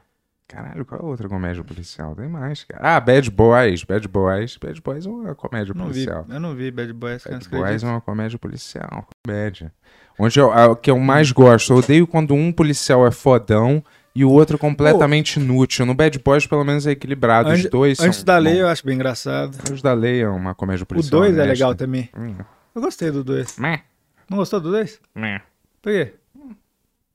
Caralho, 0.47 0.83
qual 0.83 0.99
é 0.99 1.03
a 1.03 1.07
outra 1.07 1.29
comédia 1.29 1.63
policial? 1.63 2.15
Tem 2.15 2.27
mais, 2.27 2.63
cara. 2.63 2.81
Ah, 2.95 2.99
Bad 2.99 3.29
Boys. 3.29 3.83
Bad 3.83 4.07
Boys. 4.07 4.57
Bad 4.57 4.81
Boys 4.81 5.05
é 5.05 5.09
uma 5.09 5.35
comédia 5.35 5.73
não 5.75 5.85
vi, 5.89 5.91
policial. 6.05 6.25
eu 6.27 6.39
não 6.39 6.55
vi 6.55 6.71
Bad 6.71 6.91
Boys, 6.91 7.23
Bad 7.23 7.49
Boys 7.49 7.83
é 7.83 7.85
uma 7.87 8.01
comédia 8.01 8.39
policial. 8.39 9.07
Comédia. 9.23 9.71
Onde 10.17 10.39
eu, 10.39 10.51
a- 10.51 10.67
o 10.71 10.75
que 10.75 10.89
eu 10.89 10.97
mais 10.99 11.31
gosto. 11.31 11.71
Eu 11.71 11.77
odeio 11.77 12.07
quando 12.07 12.33
um 12.33 12.51
policial 12.51 13.05
é 13.05 13.11
fodão 13.11 13.81
e 14.15 14.25
o 14.25 14.31
outro 14.31 14.57
completamente 14.57 15.39
inútil. 15.39 15.85
No 15.85 15.93
Bad 15.93 16.17
Boys, 16.19 16.47
pelo 16.47 16.63
menos, 16.65 16.87
é 16.87 16.91
equilibrado. 16.91 17.49
Os 17.49 17.59
Antes- 17.59 17.69
dois 17.69 17.99
Antes 17.99 18.17
são 18.17 18.25
da 18.25 18.37
lei, 18.39 18.53
bons. 18.55 18.59
eu 18.61 18.67
acho 18.69 18.85
bem 18.85 18.95
engraçado. 18.95 19.55
Anjos 19.69 19.83
da 19.83 19.93
Lei 19.93 20.23
é 20.23 20.27
uma 20.27 20.55
comédia 20.55 20.83
O 20.83 20.87
policial. 20.87 21.21
2 21.21 21.31
é 21.31 21.33
honesta. 21.43 21.53
legal 21.53 21.75
também. 21.75 22.09
Hum, 22.17 22.35
Eu 22.75 22.81
gostei 22.81 23.11
do 23.11 23.23
2. 23.23 23.57
meh, 23.59 23.81
Não 24.27 24.37
gostou 24.39 24.59
do 24.59 24.71
2? 24.71 24.99
meh. 25.15 25.41
Por 25.81 25.91
quê? 25.93 26.15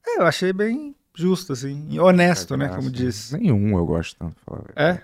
É, 0.06 0.18
eu 0.20 0.26
achei 0.26 0.52
bem 0.52 0.94
justo, 1.14 1.52
assim. 1.52 1.86
e 1.90 1.98
Honesto, 2.00 2.56
né? 2.56 2.66
Graça. 2.66 2.78
Como 2.78 2.90
diz. 2.90 3.32
Nenhum 3.32 3.76
eu 3.76 3.86
gosto 3.86 4.16
tanto. 4.18 4.36
falar. 4.44 4.64
É? 4.76 5.00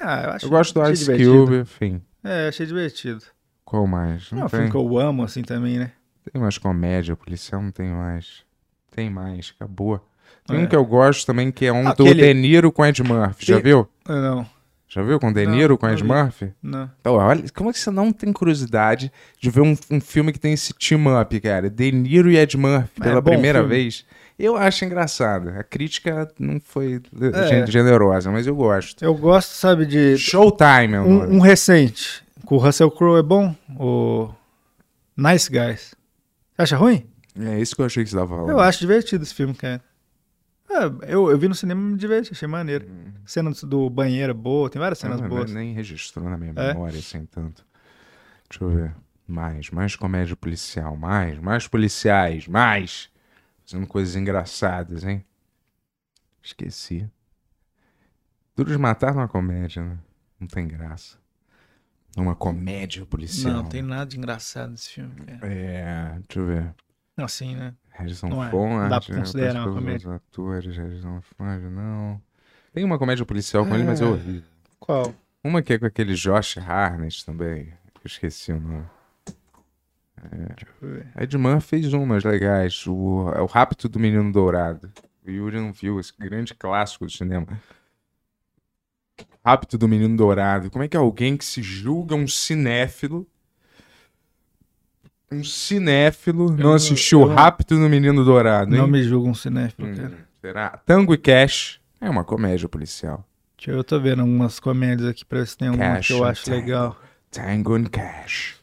Ah, 0.00 0.22
eu 0.24 0.30
acho 0.32 0.46
Eu 0.46 0.50
gosto 0.50 0.74
do 0.74 0.90
Ice 0.90 1.04
divertido. 1.04 1.44
Cube, 1.44 1.56
enfim. 1.58 2.02
É, 2.22 2.48
achei 2.48 2.66
divertido. 2.66 3.22
Qual 3.64 3.86
mais? 3.86 4.30
Não, 4.30 4.38
Não 4.38 4.42
é 4.44 4.46
um 4.46 4.48
filme 4.48 4.64
tem, 4.64 4.70
que 4.72 4.76
eu 4.76 4.98
amo, 4.98 5.22
assim, 5.24 5.42
também, 5.42 5.78
né? 5.78 5.92
tem 6.32 6.40
mais 6.40 6.56
comédia 6.58 7.14
policial, 7.14 7.62
não 7.62 7.70
tem 7.70 7.88
mais. 7.90 8.42
Tem 8.90 9.10
mais, 9.10 9.52
acabou. 9.56 10.00
Tem 10.46 10.56
É. 10.56 10.60
um 10.60 10.66
que 10.66 10.74
eu 10.76 10.84
gosto 10.84 11.26
também, 11.26 11.50
que 11.52 11.66
é 11.66 11.72
um 11.72 11.92
do 11.94 12.14
De 12.14 12.34
Niro 12.34 12.72
com 12.72 12.84
Ed 12.84 13.02
Murphy. 13.02 13.46
Já 13.46 13.54
Tem- 13.56 13.62
viu? 13.64 13.88
Não, 14.08 14.46
Já 14.88 15.02
viu 15.02 15.18
com 15.18 15.32
De 15.32 15.44
Não, 15.44 15.52
Niro 15.54 15.76
com 15.76 15.88
Ed. 15.88 16.02
Murphy? 16.04 16.52
não. 16.62 16.90
Então, 17.00 17.14
olha, 17.14 17.44
como 17.54 17.68
é 17.70 17.72
que 17.72 17.78
você 17.78 17.90
não 17.90 18.12
tem 18.12 18.32
curiosidade 18.32 19.10
de 19.40 19.50
ver 19.50 19.60
um, 19.62 19.76
um 19.90 20.00
filme 20.00 20.32
que 20.32 20.38
tem 20.38 20.52
esse 20.52 20.72
team-up, 20.74 21.40
cara? 21.40 21.68
De 21.68 21.90
Niro 21.92 22.30
e 22.30 22.36
Ed 22.36 22.56
Murphy 22.56 23.00
É 23.00 23.04
pela 23.04 23.20
bom 23.20 23.32
primeira 23.32 23.58
filme. 23.60 23.74
vez. 23.74 24.04
Eu 24.38 24.56
acho 24.56 24.84
engraçado. 24.84 25.50
A 25.50 25.62
crítica 25.62 26.28
não 26.38 26.58
foi 26.60 27.00
É. 27.32 27.46
gen- 27.48 27.66
generosa, 27.68 28.30
mas 28.32 28.46
eu 28.46 28.54
gosto. 28.56 29.04
Eu 29.04 29.14
gosto, 29.14 29.50
sabe, 29.52 29.86
de. 29.86 30.16
Showtime, 30.18 30.94
é. 30.94 31.00
Um, 31.00 31.36
um 31.36 31.38
recente. 31.40 32.24
Com 32.44 32.56
o 32.56 32.58
Russell 32.58 32.90
Crowe 32.90 33.18
é 33.18 33.22
bom. 33.22 33.54
O 33.78 34.30
Nice 35.16 35.48
Guys. 35.50 35.94
Você 36.56 36.62
acha 36.62 36.76
ruim? 36.76 37.06
É 37.38 37.60
isso 37.60 37.74
que 37.74 37.82
eu 37.82 37.86
achei 37.86 38.02
que 38.04 38.10
você 38.10 38.16
tava 38.16 38.28
falando. 38.28 38.50
Eu 38.50 38.60
acho 38.60 38.78
divertido 38.80 39.22
esse 39.22 39.34
filme, 39.34 39.54
cara. 39.54 39.80
Ah, 40.70 40.90
eu, 41.06 41.30
eu 41.30 41.38
vi 41.38 41.46
no 41.46 41.54
cinema 41.54 41.80
e 41.80 41.84
me 41.92 41.96
diverti, 41.96 42.32
achei 42.32 42.48
maneiro. 42.48 42.86
Cena 43.24 43.50
do- 43.62 43.88
banheiro 43.88 44.30
é 44.32 44.34
boa, 44.34 44.68
tem 44.68 44.80
várias 44.80 44.98
cenas 44.98 45.20
Ah, 45.22 45.28
boas. 45.28 45.52
Nem 45.52 45.72
registrou 45.72 46.28
na 46.28 46.36
minha 46.36 46.52
É? 46.56 46.68
memória 46.72 46.98
assim 46.98 47.24
tanto. 47.26 47.64
Deixa 48.50 48.64
eu 48.64 48.70
ver. 48.70 48.94
Mais, 49.26 49.70
mais 49.70 49.94
comédia 49.96 50.34
policial, 50.36 50.96
mais, 50.96 51.38
mais 51.38 51.66
policiais, 51.68 52.46
mais. 52.48 53.08
Fazendo 53.66 53.86
coisas 53.86 54.14
engraçadas, 54.16 55.04
hein? 55.04 55.24
Esqueci. 56.42 57.08
Duro 58.56 58.70
de 58.70 58.78
matar 58.78 59.12
não 59.14 59.20
é 59.20 59.24
uma 59.24 59.28
comédia, 59.28 59.82
né? 59.82 59.98
Não 60.38 60.46
tem 60.46 60.68
graça. 60.68 61.16
Uma 62.16 62.36
comédia 62.36 63.04
policial. 63.06 63.54
Não, 63.54 63.64
tem 63.68 63.82
nada 63.82 64.06
de 64.06 64.18
engraçado 64.18 64.70
nesse 64.70 64.90
filme. 64.90 65.14
cara. 65.16 65.52
É, 65.52 66.12
deixa 66.26 66.38
eu 66.38 66.46
ver. 66.46 66.74
Assim, 67.16 67.56
né? 67.56 67.74
Harrison 67.90 68.28
Não 68.28 68.44
é. 68.44 68.50
Ford. 68.50 68.72
Não 68.82 68.88
dá 68.88 69.00
pra 69.00 69.14
né, 69.14 69.20
considerar 69.20 69.66
uma 69.66 69.74
comédia. 69.74 70.14
atores, 70.14 70.76
Harrison 70.76 71.20
Ford, 71.22 71.62
não. 71.70 72.20
Tem 72.72 72.84
uma 72.84 72.98
comédia 72.98 73.24
policial 73.24 73.64
com 73.66 73.74
ele, 73.74 73.84
mas 73.84 74.00
é 74.00 74.04
É. 74.04 74.06
horrível. 74.08 74.48
Qual? 74.78 75.14
Uma 75.42 75.62
que 75.62 75.72
é 75.72 75.78
com 75.78 75.86
aquele 75.86 76.14
Josh 76.14 76.58
Harnett 76.58 77.24
também. 77.24 77.68
Eu 77.68 78.00
esqueci 78.04 78.52
o 78.52 78.60
nome. 78.60 78.84
Ver. 80.80 81.06
Ed 81.18 81.36
Murphy 81.38 81.66
fez 81.80 81.92
umas 81.92 82.24
legais. 82.24 82.86
O, 82.86 83.30
é 83.34 83.40
o 83.40 83.46
Rapto 83.46 83.88
do 83.88 83.98
Menino 83.98 84.30
Dourado. 84.32 84.90
O 85.26 85.30
Yuri 85.30 85.56
não 85.58 85.72
viu 85.72 85.98
esse 86.00 86.12
grande 86.18 86.54
clássico 86.54 87.04
do 87.06 87.10
cinema. 87.12 87.46
Rapto 89.44 89.76
do 89.78 89.86
Menino 89.88 90.16
Dourado. 90.16 90.70
Como 90.70 90.84
é 90.84 90.88
que 90.88 90.96
alguém 90.96 91.36
que 91.36 91.44
se 91.44 91.62
julga 91.62 92.14
um 92.14 92.26
cinéfilo. 92.26 93.26
Um 95.30 95.42
cinéfilo 95.42 96.50
não 96.50 96.56
não- 96.56 96.74
assistiu 96.74 97.22
eu 97.22 97.26
Rapto 97.28 97.74
do 97.76 97.88
Menino 97.88 98.24
Dourado, 98.24 98.74
hein? 98.74 98.80
Não 98.80 98.86
me 98.86 99.02
julga 99.02 99.28
um 99.28 99.34
cinéfilo, 99.34 99.88
Hum, 99.88 99.94
cara. 99.96 100.28
será? 100.40 100.70
Tango 100.86 101.12
e 101.14 101.18
Cash 101.18 101.80
é 102.00 102.08
uma 102.08 102.22
comédia 102.24 102.68
policial. 102.68 103.26
Deixa 103.56 103.70
eu, 103.72 103.76
eu 103.78 103.84
tô 103.84 103.98
vendo 103.98 104.20
algumas 104.20 104.60
comédias 104.60 105.08
aqui 105.08 105.24
pra 105.24 105.40
ver 105.40 105.46
se 105.46 105.56
tem 105.56 105.68
alguma 105.68 105.94
Cash 105.96 106.06
que 106.06 106.12
eu 106.12 106.24
acho 106.24 106.44
Tango. 106.44 106.56
legal. 106.56 106.96
Tango 107.30 107.74
and 107.74 107.84
Cash. 107.86 108.56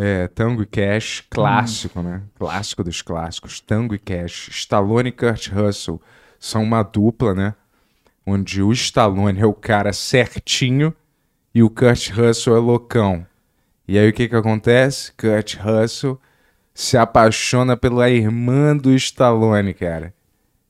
É, 0.00 0.28
Tango 0.28 0.62
e 0.62 0.66
Cash, 0.66 1.24
clássico, 1.28 2.00
né? 2.00 2.22
Clássico 2.38 2.84
dos 2.84 3.02
clássicos. 3.02 3.58
Tango 3.58 3.96
e 3.96 3.98
Cash. 3.98 4.48
Stallone 4.52 5.08
e 5.08 5.12
Kurt 5.12 5.48
Russell 5.48 6.00
são 6.38 6.62
uma 6.62 6.84
dupla, 6.84 7.34
né? 7.34 7.54
Onde 8.24 8.62
o 8.62 8.70
Stallone 8.70 9.40
é 9.40 9.46
o 9.46 9.52
cara 9.52 9.92
certinho 9.92 10.94
e 11.52 11.64
o 11.64 11.68
Kurt 11.68 12.10
Russell 12.10 12.56
é 12.56 12.60
loucão. 12.60 13.26
E 13.88 13.98
aí 13.98 14.08
o 14.08 14.12
que 14.12 14.28
que 14.28 14.36
acontece? 14.36 15.12
Kurt 15.14 15.56
Russell 15.56 16.20
se 16.72 16.96
apaixona 16.96 17.76
pela 17.76 18.08
irmã 18.08 18.76
do 18.76 18.94
Stallone, 18.94 19.74
cara. 19.74 20.14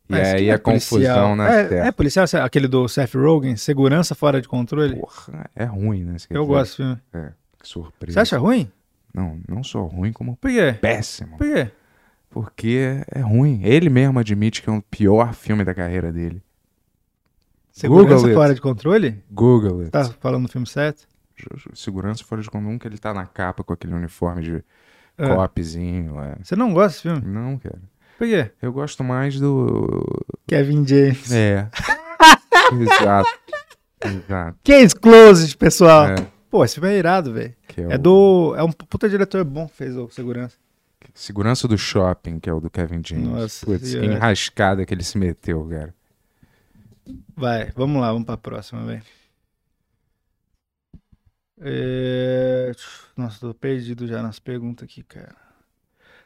E 0.08 0.12
Mas 0.12 0.28
aí 0.28 0.44
que 0.44 0.50
a 0.50 0.54
é 0.54 0.58
policial? 0.58 1.16
confusão 1.16 1.36
na 1.36 1.50
é, 1.52 1.64
terra. 1.64 1.86
é 1.86 1.92
policial, 1.92 2.24
aquele 2.42 2.66
do 2.66 2.88
Seth 2.88 3.14
Rogen, 3.14 3.56
segurança 3.56 4.14
fora 4.14 4.40
de 4.40 4.48
controle. 4.48 4.96
Porra, 4.96 5.50
é 5.54 5.64
ruim, 5.64 6.02
né? 6.02 6.16
Eu 6.30 6.46
gosto 6.46 6.62
desse 6.62 6.76
filme. 6.76 6.98
É, 7.12 7.32
que 7.60 7.68
surpresa. 7.68 8.14
Você 8.14 8.20
acha 8.20 8.38
ruim? 8.38 8.72
Não, 9.14 9.40
não 9.48 9.62
só 9.64 9.82
ruim, 9.84 10.12
como 10.12 10.36
Por 10.36 10.50
quê? 10.50 10.76
péssimo. 10.80 11.36
Por 11.38 11.46
quê? 11.46 11.70
Porque 12.30 13.02
é 13.10 13.20
ruim. 13.20 13.60
Ele 13.64 13.88
mesmo 13.88 14.18
admite 14.18 14.62
que 14.62 14.68
é 14.68 14.72
o 14.72 14.82
pior 14.82 15.32
filme 15.34 15.64
da 15.64 15.74
carreira 15.74 16.12
dele. 16.12 16.42
Segurança 17.72 18.08
Google 18.14 18.26
it. 18.26 18.34
fora 18.34 18.54
de 18.54 18.60
controle? 18.60 19.24
Google 19.30 19.80
it. 19.80 19.90
Tá 19.90 20.04
falando 20.20 20.46
do 20.46 20.52
filme 20.52 20.66
certo? 20.66 21.06
Segurança 21.72 22.24
fora 22.24 22.42
de 22.42 22.50
comum 22.50 22.78
que 22.78 22.86
ele 22.88 22.98
tá 22.98 23.14
na 23.14 23.24
capa 23.24 23.62
com 23.62 23.72
aquele 23.72 23.94
uniforme 23.94 24.42
de 24.42 24.64
É. 25.16 25.34
copzinho. 25.34 26.20
É. 26.20 26.36
Você 26.42 26.56
não 26.56 26.72
gosta 26.74 26.88
desse 26.88 27.02
filme? 27.02 27.22
Não, 27.34 27.56
cara. 27.58 27.78
Por 28.18 28.26
quê? 28.26 28.50
Eu 28.60 28.72
gosto 28.72 29.04
mais 29.04 29.38
do. 29.38 30.04
Kevin 30.48 30.84
James. 30.86 31.30
É. 31.32 31.70
Exato. 32.80 33.28
Exato. 34.04 34.58
Case 34.64 34.94
closed, 34.94 35.56
pessoal. 35.56 36.08
É, 36.08 36.16
Pô, 36.50 36.64
esse 36.64 36.74
filme 36.74 36.88
é 36.88 36.96
irado, 36.98 37.32
velho. 37.32 37.54
é, 37.76 37.94
É 37.94 37.98
do. 37.98 38.54
É 38.56 38.62
um 38.62 38.72
puta 38.72 39.08
diretor 39.08 39.44
bom 39.44 39.66
que 39.68 39.74
fez 39.74 39.96
o 39.96 40.08
Segurança. 40.10 40.56
Segurança 41.14 41.66
do 41.68 41.76
Shopping, 41.76 42.38
que 42.38 42.48
é 42.48 42.52
o 42.52 42.60
do 42.60 42.70
Kevin 42.70 43.00
James. 43.04 43.28
Nossa 43.28 43.66
Putz, 43.66 43.94
que 43.94 44.04
enrascada 44.04 44.84
que 44.84 44.92
ele 44.94 45.02
se 45.02 45.18
meteu, 45.18 45.64
cara. 45.68 45.94
Vai, 47.36 47.70
vamos 47.74 48.00
lá, 48.00 48.12
vamos 48.12 48.26
pra 48.26 48.36
próxima, 48.36 48.84
velho. 48.84 49.02
É... 51.60 52.72
Nossa, 53.16 53.40
tô 53.40 53.52
perdido 53.54 54.06
já 54.06 54.22
nas 54.22 54.38
perguntas 54.38 54.84
aqui, 54.84 55.02
cara. 55.02 55.34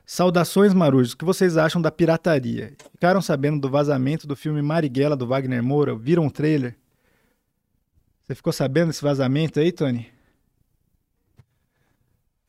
Saudações, 0.05 0.75
marujos. 0.75 1.13
O 1.13 1.17
que 1.17 1.25
vocês 1.25 1.57
acham 1.57 1.81
da 1.81 1.91
pirataria? 1.91 2.75
Ficaram 2.93 3.23
sabendo 3.23 3.61
do 3.61 3.71
vazamento 3.71 4.27
do 4.27 4.37
filme 4.37 4.61
Marighella 4.61 5.17
do 5.17 5.27
Wagner 5.27 5.63
Moura? 5.63 5.95
Viram 5.95 6.27
o 6.27 6.31
trailer? 6.31 6.77
Você 8.25 8.35
ficou 8.35 8.53
sabendo 8.53 8.89
desse 8.89 9.03
vazamento 9.03 9.59
aí, 9.61 9.73
Tony? 9.73 10.11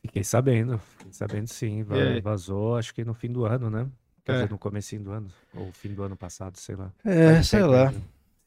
Fiquei 0.02 0.22
sabendo, 0.22 0.78
fiquei 0.78 1.12
sabendo 1.12 1.48
sim. 1.48 1.82
Vazou, 2.22 2.76
acho 2.76 2.94
que 2.94 3.04
no 3.04 3.14
fim 3.14 3.32
do 3.32 3.44
ano, 3.44 3.70
né? 3.70 3.88
Quer 4.24 4.32
É. 4.32 4.34
dizer, 4.36 4.50
no 4.50 4.58
comecinho 4.58 5.02
do 5.02 5.10
ano, 5.10 5.28
ou 5.54 5.72
fim 5.72 5.92
do 5.92 6.02
ano 6.02 6.16
passado, 6.16 6.56
sei 6.58 6.76
lá. 6.76 6.92
É, 7.04 7.42
sei 7.42 7.62
lá. 7.62 7.92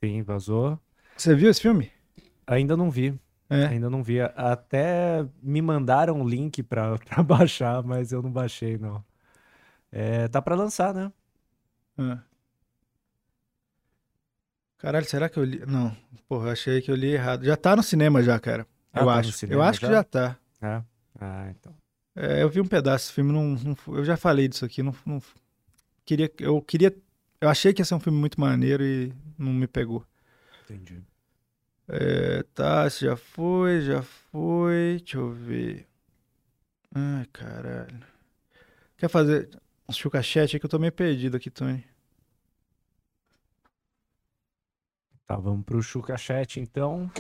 Sim, 0.04 0.22
vazou. 0.24 0.80
Você 1.16 1.36
viu 1.36 1.50
esse 1.50 1.62
filme? 1.62 1.92
Ainda 2.46 2.78
não 2.78 2.90
vi, 2.90 3.20
É. 3.50 3.66
ainda 3.66 3.90
não 3.90 4.02
vi. 4.04 4.22
Até 4.22 5.26
me 5.42 5.62
mandaram 5.62 6.20
um 6.22 6.28
link 6.28 6.64
pra, 6.64 6.98
pra 7.06 7.24
baixar, 7.24 7.84
mas 7.84 8.12
eu 8.12 8.22
não 8.22 8.32
baixei, 8.32 8.78
não. 8.78 9.04
É, 9.92 10.28
tá 10.28 10.42
pra 10.42 10.56
lançar, 10.56 10.94
né? 10.94 11.12
Ah. 11.98 12.20
Caralho, 14.78 15.06
será 15.06 15.28
que 15.28 15.38
eu 15.38 15.44
li? 15.44 15.60
Não, 15.66 15.96
porra, 16.28 16.52
achei 16.52 16.82
que 16.82 16.92
eu 16.92 16.96
li 16.96 17.12
errado. 17.14 17.44
Já 17.44 17.58
tá 17.58 17.76
no 17.76 17.84
cinema 17.84 18.22
já, 18.22 18.40
cara. 18.40 18.66
Ah, 18.94 19.02
eu 19.02 19.06
tá 19.06 19.14
acho. 19.16 19.46
eu 19.46 19.62
acho 19.62 19.80
que 19.80 19.86
já? 19.86 19.92
já 19.94 20.04
tá. 20.04 20.38
É. 20.62 20.84
Ah, 21.20 21.48
então. 21.50 21.74
É, 22.16 22.42
eu 22.42 22.50
vi 22.50 22.62
um 22.62 22.68
pedaço 22.68 23.06
desse 23.06 23.14
filme, 23.14 23.32
não, 23.32 23.44
não 23.56 23.96
eu 23.96 24.04
já 24.04 24.18
falei 24.18 24.48
disso 24.48 24.66
aqui, 24.66 24.82
não, 24.82 24.94
não- 25.06 25.22
queria, 26.04 26.32
eu 26.40 26.60
queria, 26.62 26.96
eu 27.40 27.48
achei 27.50 27.74
que 27.74 27.82
ia 27.82 27.86
ser 27.86 27.94
um 27.94 28.00
filme 28.00 28.18
muito 28.20 28.40
maneiro 28.42 28.84
e 28.84 29.14
não 29.38 29.54
me 29.54 29.68
pegou. 29.68 30.04
Entendi. 30.66 31.02
É, 31.88 32.44
tá, 32.54 32.90
já 32.90 33.16
foi, 33.16 33.82
já 33.82 34.02
foi, 34.02 34.98
deixa 35.00 35.18
eu 35.18 35.32
ver. 35.32 35.88
Ai, 36.94 37.26
caralho. 37.32 38.00
Quer 38.98 39.10
fazer 39.10 39.50
um 39.88 39.94
chucachete 39.94 40.60
que 40.60 40.66
eu 40.66 40.70
tô 40.70 40.80
meio 40.80 40.92
perdido 40.92 41.38
aqui, 41.38 41.50
Tony. 41.50 41.84
Tá, 45.28 45.36
vamos 45.36 45.66
pro 45.66 45.84
Chucachete 45.84 46.62
então. 46.62 47.12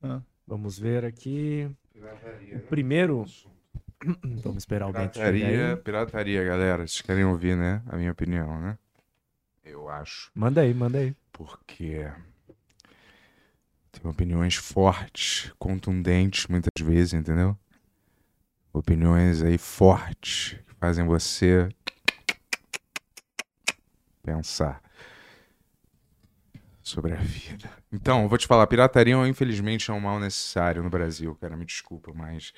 Ah. 0.00 0.22
Vamos 0.46 0.78
ver 0.78 1.04
aqui. 1.04 1.68
O 2.54 2.60
primeiro. 2.60 3.24
Vamos 4.42 4.62
esperar 4.62 4.88
o 4.88 4.92
Bento 4.92 5.18
chegar 5.18 5.32
Pirataria, 5.32 5.70
aí. 5.70 5.76
pirataria, 5.76 6.44
galera. 6.44 6.86
Vocês 6.86 7.02
querem 7.02 7.24
ouvir, 7.24 7.54
né? 7.54 7.82
A 7.86 7.96
minha 7.96 8.10
opinião, 8.12 8.58
né? 8.58 8.78
Eu 9.62 9.90
acho. 9.90 10.30
Manda 10.34 10.62
aí, 10.62 10.72
manda 10.72 10.98
aí. 10.98 11.14
Porque 11.30 12.10
tem 13.92 14.10
opiniões 14.10 14.54
fortes, 14.56 15.52
contundentes, 15.58 16.46
muitas 16.46 16.70
vezes, 16.82 17.12
entendeu? 17.12 17.58
Opiniões 18.72 19.42
aí 19.42 19.58
fortes 19.58 20.56
que 20.66 20.74
fazem 20.76 21.04
você 21.04 21.68
pensar 24.22 24.80
sobre 26.90 27.12
a 27.12 27.16
vida. 27.16 27.70
Então, 27.92 28.28
vou 28.28 28.36
te 28.36 28.46
falar, 28.46 28.66
pirataria, 28.66 29.16
infelizmente, 29.26 29.90
é 29.90 29.94
um 29.94 30.00
mal 30.00 30.18
necessário 30.18 30.82
no 30.82 30.90
Brasil, 30.90 31.36
cara. 31.40 31.56
Me 31.56 31.64
desculpa, 31.64 32.12
mas 32.14 32.52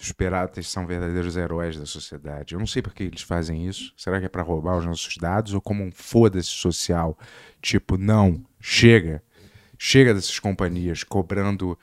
os 0.00 0.12
piratas 0.12 0.68
são 0.68 0.86
verdadeiros 0.86 1.36
heróis 1.36 1.78
da 1.78 1.86
sociedade. 1.86 2.54
Eu 2.54 2.58
não 2.58 2.66
sei 2.66 2.82
por 2.82 2.92
que 2.92 3.04
eles 3.04 3.22
fazem 3.22 3.66
isso. 3.66 3.92
Será 3.96 4.18
que 4.18 4.26
é 4.26 4.28
pra 4.28 4.42
roubar 4.42 4.76
os 4.76 4.84
nossos 4.84 5.16
dados 5.16 5.54
ou 5.54 5.60
como 5.60 5.84
um 5.84 5.90
foda-se 5.92 6.48
social? 6.48 7.18
Tipo, 7.62 7.96
não, 7.96 8.44
chega. 8.60 9.22
Chega 9.78 10.12
dessas 10.12 10.38
companhias 10.38 11.04
cobrando 11.04 11.78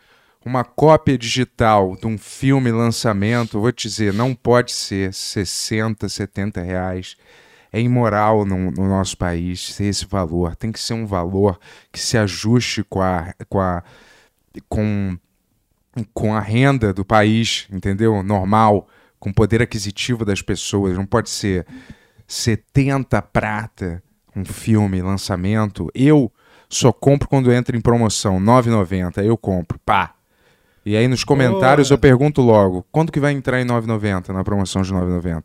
uma 0.46 0.64
cópia 0.64 1.18
digital 1.18 1.96
de 1.96 2.08
um 2.08 2.18
filme 2.18 2.72
lançamento. 2.72 3.60
Vou 3.60 3.72
te 3.72 3.88
dizer, 3.88 4.14
não 4.14 4.36
pode 4.36 4.72
ser 4.72 5.14
60, 5.14 6.10
70 6.10 6.62
reais. 6.62 7.16
É 7.72 7.80
imoral 7.80 8.46
no, 8.46 8.72
no 8.72 8.88
nosso 8.88 9.18
país 9.18 9.74
ser 9.74 9.86
esse 9.86 10.06
valor. 10.06 10.56
Tem 10.56 10.72
que 10.72 10.80
ser 10.80 10.94
um 10.94 11.06
valor 11.06 11.60
que 11.92 12.00
se 12.00 12.18
ajuste 12.18 12.84
com 12.84 13.02
a, 13.02 13.34
com 13.48 13.60
a, 13.60 13.84
com 14.68 15.18
com 16.14 16.34
a 16.34 16.40
renda 16.40 16.94
do 16.94 17.04
país, 17.04 17.68
entendeu? 17.72 18.24
Normal, 18.24 18.88
com 19.20 19.30
o 19.30 19.34
poder 19.34 19.62
aquisitivo 19.62 20.24
das 20.24 20.42
pessoas. 20.42 20.96
Não 20.98 21.06
pode 21.06 21.30
ser 21.30 21.66
70 22.28 23.22
prata 23.22 24.02
um 24.36 24.46
filme, 24.46 25.02
lançamento. 25.02 25.90
Eu 25.94 26.32
só 26.70 26.92
compro 26.92 27.28
quando 27.28 27.52
entra 27.52 27.76
em 27.76 27.82
promoção, 27.82 28.40
9,90. 28.40 29.24
Eu 29.24 29.38
compro, 29.38 29.78
pá. 29.80 30.16
E 30.86 30.96
aí 30.96 31.08
nos 31.08 31.24
comentários 31.24 31.90
Porra. 31.90 31.96
eu 31.96 32.00
pergunto 32.00 32.42
logo, 32.42 32.86
quando 32.92 33.12
que 33.12 33.20
vai 33.20 33.34
entrar 33.34 33.62
em 33.62 33.66
9,90 33.66 34.30
na 34.30 34.44
promoção 34.44 34.82
de 34.82 34.92
9,90? 34.94 35.44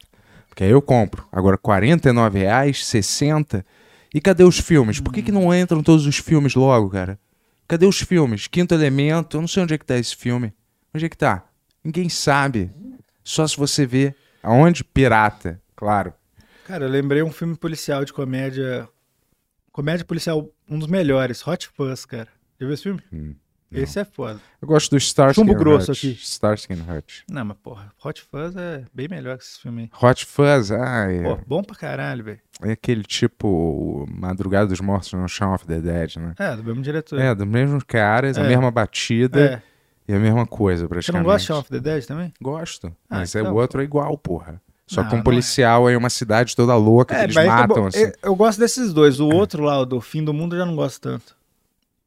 Porque 0.57 0.65
aí 0.65 0.71
eu 0.71 0.81
compro. 0.81 1.29
Agora, 1.31 1.59
49 1.59 2.39
reais, 2.39 2.87
60. 2.87 3.63
E 4.15 4.23
cadê 4.23 4.43
os 4.43 4.59
filmes? 4.59 4.99
Por 4.99 5.13
que, 5.13 5.23
que 5.23 5.31
não 5.31 5.55
entram 5.55 5.83
todos 5.83 6.07
os 6.07 6.17
filmes 6.17 6.55
logo, 6.55 6.89
cara? 6.89 7.19
Cadê 7.69 7.85
os 7.85 8.01
filmes? 8.01 8.47
Quinto 8.47 8.73
Elemento, 8.73 9.37
eu 9.37 9.43
não 9.43 9.49
sei 9.49 9.65
onde 9.65 9.75
é 9.75 9.79
que 9.79 9.85
tá 9.85 9.99
esse 9.99 10.17
filme. 10.17 10.55
Onde 10.95 11.05
é 11.05 11.09
que 11.11 11.19
tá? 11.19 11.45
Ninguém 11.85 12.09
sabe. 12.09 12.71
Só 13.23 13.47
se 13.47 13.55
você 13.55 13.85
vê. 13.85 14.15
Aonde? 14.43 14.83
Pirata, 14.83 15.61
claro. 15.77 16.15
Cara, 16.65 16.87
eu 16.87 16.89
lembrei 16.89 17.23
um 17.23 17.31
filme 17.31 17.55
policial 17.55 18.03
de 18.03 18.15
comédia. 18.15 18.89
Comédia 19.71 20.07
policial, 20.07 20.49
um 20.67 20.79
dos 20.79 20.89
melhores, 20.89 21.47
Hot 21.47 21.69
Fuzz, 21.69 22.07
cara. 22.07 22.29
Já 22.59 22.67
viu 22.67 22.73
esse 22.73 22.85
filme? 22.85 23.03
Hum, 23.13 23.35
esse 23.73 23.99
é 23.99 24.05
foda. 24.05 24.41
Eu 24.61 24.69
gosto 24.69 24.91
do 24.91 24.97
Starsky 24.97 25.35
Chumbo 25.41 25.55
grosso 25.55 25.91
Hutch. 25.93 25.99
aqui. 25.99 26.19
Starsky 26.21 26.73
and 26.75 26.85
Hutch. 26.97 27.21
Não, 27.31 27.45
mas 27.45 27.57
porra, 27.63 27.93
Hot 28.05 28.23
Fuzz 28.23 28.57
é 28.57 28.85
bem 28.95 29.09
melhor 29.09 29.37
que 29.39 29.45
esse 29.45 29.61
filme 29.61 29.83
aí. 29.83 30.09
Hot 30.09 30.25
Fuzz, 30.27 30.71
ah, 30.71 31.07
é, 31.11 31.23
Pô, 31.23 31.39
bom 31.47 31.63
pra 31.63 31.77
caralho, 31.77 32.25
velho. 32.25 32.41
é 32.63 32.73
aquele 32.73 33.03
tipo 33.03 34.07
Madrugada 34.11 34.67
dos 34.69 34.81
Mortos 34.81 35.13
no 35.13 35.29
Shaun 35.29 35.55
of 35.55 35.67
the 35.67 35.81
Dead, 35.81 36.17
né? 36.17 36.35
É, 36.39 36.57
do 36.57 36.65
mesmo 36.65 36.83
diretor. 36.83 37.19
É, 37.21 37.35
dos 37.35 37.47
mesmos 37.47 37.83
caras, 37.85 38.39
a 38.39 38.43
É. 38.43 38.49
mesma 38.49 38.71
batida 38.71 39.41
É. 39.41 39.63
e 40.13 40.15
a 40.15 40.19
mesma 40.19 40.47
coisa, 40.47 40.85
Você 40.85 40.89
praticamente. 40.89 41.23
não 41.25 41.31
gosta 41.33 41.41
de 41.41 41.47
Shaun 41.47 41.59
of 41.59 41.69
the 41.71 41.81
Dead 41.81 42.05
também? 42.07 42.33
Gosto. 42.41 42.89
Ah, 43.11 43.19
mas 43.19 43.35
é 43.35 43.41
então, 43.41 43.53
o 43.53 43.57
outro 43.57 43.81
é 43.81 43.85
igual, 43.85 44.17
porra. 44.17 44.61
Só 44.89 45.03
Não, 45.03 45.09
que 45.09 45.15
um 45.15 45.17
não 45.17 45.21
é. 45.23 45.25
policial 45.25 45.89
aí, 45.89 45.97
uma 45.97 46.09
cidade 46.09 46.55
toda 46.55 46.77
louca, 46.77 47.13
que 47.17 47.21
eles 47.25 47.37
é 47.37 47.45
matam, 47.47 47.77
bom. 47.83 47.87
assim. 47.89 48.03
Eu, 48.05 48.13
eu 48.23 48.37
gosto 48.37 48.61
desses 48.61 48.93
dois. 48.93 49.19
O 49.19 49.27
outro 49.29 49.65
lá, 49.65 49.81
o 49.81 49.85
do 49.85 50.01
Fim 50.01 50.23
do 50.23 50.33
Mundo, 50.33 50.55
eu 50.55 50.61
já 50.61 50.65
não 50.67 50.77
gosto 50.77 51.01
tanto. 51.01 51.35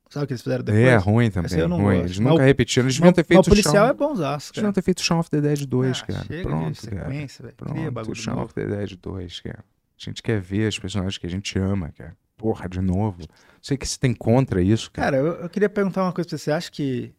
Sabe 0.10 0.24
o 0.24 0.28
que 0.28 0.34
eles 0.34 0.42
fizeram 0.42 0.64
depois? 0.64 0.84
É, 0.84 0.96
ruim 0.98 1.30
também. 1.30 1.60
Eu 1.60 1.68
não 1.70 1.78
ruim. 1.78 1.98
gosto. 1.98 2.06
Eles 2.08 2.20
Mas 2.20 2.32
nunca 2.32 2.44
o- 2.44 2.46
repetiram. 2.46 2.86
Eles 2.88 2.96
Mas, 3.00 3.00
deviam 3.00 3.14
ter 3.14 3.22
mas 3.22 3.28
feito 3.28 3.46
o 3.46 3.50
policial 3.50 3.74
Shaun... 3.76 3.88
é 3.90 3.94
bonzaço, 3.94 4.46
Eles 4.48 4.52
cara. 4.52 4.62
deviam 4.64 4.74
ter 4.74 4.82
feito 4.82 5.02
Shaun 5.04 5.20
of 5.20 5.30
the 5.30 5.42
Dead 5.42 5.66
2, 5.68 6.02
Ah, 6.02 6.06
cara. 6.08 6.26
Pronto, 6.42 6.82
de 6.82 6.90
cara. 6.90 7.02
sequência, 7.04 7.44
velho. 7.44 7.56
Pronto, 7.56 8.16
Shaun 8.16 8.34
novo. 8.36 8.46
of 8.46 8.54
the 8.56 8.66
Dead 8.66 8.96
2, 8.96 9.40
cara. 9.42 9.60
A 9.60 10.04
gente 10.04 10.24
quer 10.24 10.42
ver 10.42 10.68
os 10.68 10.80
personagens 10.80 11.18
que 11.18 11.28
a 11.28 11.30
gente 11.30 11.60
ama, 11.60 11.92
cara. 11.92 12.18
Porra, 12.36 12.68
de 12.68 12.82
novo. 12.82 13.22
Sei 13.62 13.78
que 13.78 13.86
você 13.88 14.00
tem 14.00 14.14
contra 14.14 14.62
isso, 14.62 14.90
cara. 14.92 15.12
Cara, 15.12 15.18
eu, 15.18 15.34
eu 15.44 15.50
queria 15.50 15.70
perguntar 15.70 16.04
uma 16.04 16.12
coisa 16.14 16.28
pra 16.28 16.38
você. 16.38 16.44
Você 16.46 16.52
acha 16.52 16.72
que 16.72 17.14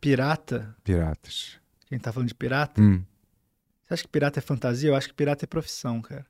pirata, 0.00 0.74
Piratas. 0.84 1.58
a 1.90 1.94
gente 1.94 2.02
tá 2.02 2.12
falando 2.12 2.28
de 2.28 2.34
pirata, 2.34 2.80
Hum, 2.80 3.02
você 3.82 3.94
acha 3.94 4.02
que 4.02 4.08
pirata 4.08 4.38
é 4.38 4.42
fantasia? 4.42 4.90
Eu 4.90 4.94
acho 4.94 5.08
que 5.08 5.14
pirata 5.14 5.44
é 5.44 5.46
profissão, 5.46 6.00
cara. 6.02 6.26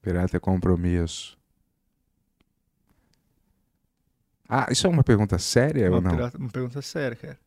pirata 0.00 0.36
é 0.36 0.40
compromisso. 0.40 1.36
Ah, 4.54 4.66
isso 4.70 4.86
é 4.86 4.90
uma 4.90 5.02
pergunta 5.02 5.38
séria 5.38 5.90
ou 5.90 5.98
uma, 5.98 6.00
não? 6.02 6.16
pirata- 6.16 6.38
uma 6.38 6.48
pergunta 6.50 6.82
séria, 6.82 7.16
cara. 7.16 7.38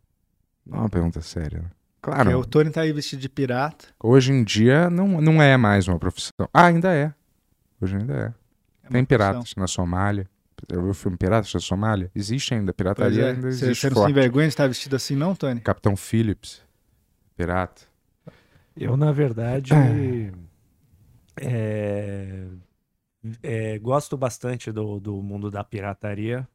Não 0.66 0.78
é 0.78 0.82
uma 0.82 0.90
pergunta 0.90 1.22
séria. 1.22 1.60
né? 1.60 1.70
Porque 2.02 2.22
Claro, 2.24 2.40
o 2.40 2.46
Tony 2.46 2.70
tá 2.72 2.82
aí 2.82 2.92
vestido 2.92 3.20
de 3.20 3.30
pirata. 3.30 3.86
hoje 4.04 4.32
em 4.32 4.44
dia 4.44 4.90
não, 4.90 5.22
não 5.22 5.42
é 5.42 5.56
mais 5.58 5.88
uma 5.88 6.00
profissão. 6.00 6.48
Ah, 6.54 6.66
ainda 6.68 6.94
é. 6.94 7.14
Hoje 7.82 7.96
ainda 7.98 8.14
é. 8.14 8.18
É 8.18 8.90
Tem 8.90 9.06
profissão. 9.06 9.06
piratas 9.06 9.54
na 9.56 9.68
Somália. 9.68 10.28
Já 10.72 10.80
viu 10.82 10.90
o 10.90 10.94
filme 10.96 11.16
Piratas 11.18 11.52
da 11.52 11.60
Somália? 11.60 12.10
Existe 12.16 12.54
ainda. 12.56 12.74
Pirataria 12.74 13.26
é. 13.26 13.30
ainda 13.34 13.52
Você, 13.52 13.66
existe 13.66 13.82
você 13.82 13.90
não 13.94 14.04
se 14.06 14.10
envergonha 14.12 14.48
de 14.48 14.54
estar 14.54 14.68
vestido 14.68 14.96
assim, 14.96 15.16
não, 15.16 15.36
Tony? 15.36 15.60
Capitão 15.62 15.96
Phillips. 15.96 16.62
Pirata. 17.36 17.84
Eu, 18.76 18.98
na 18.98 19.12
verdade, 19.12 19.72
é, 21.40 22.48
é, 23.44 23.80
gosto 23.80 24.18
bastante 24.18 24.72
do, 24.72 25.00
do 25.00 25.22
mundo 25.22 25.52
da 25.52 25.64
pirataria. 25.64 26.48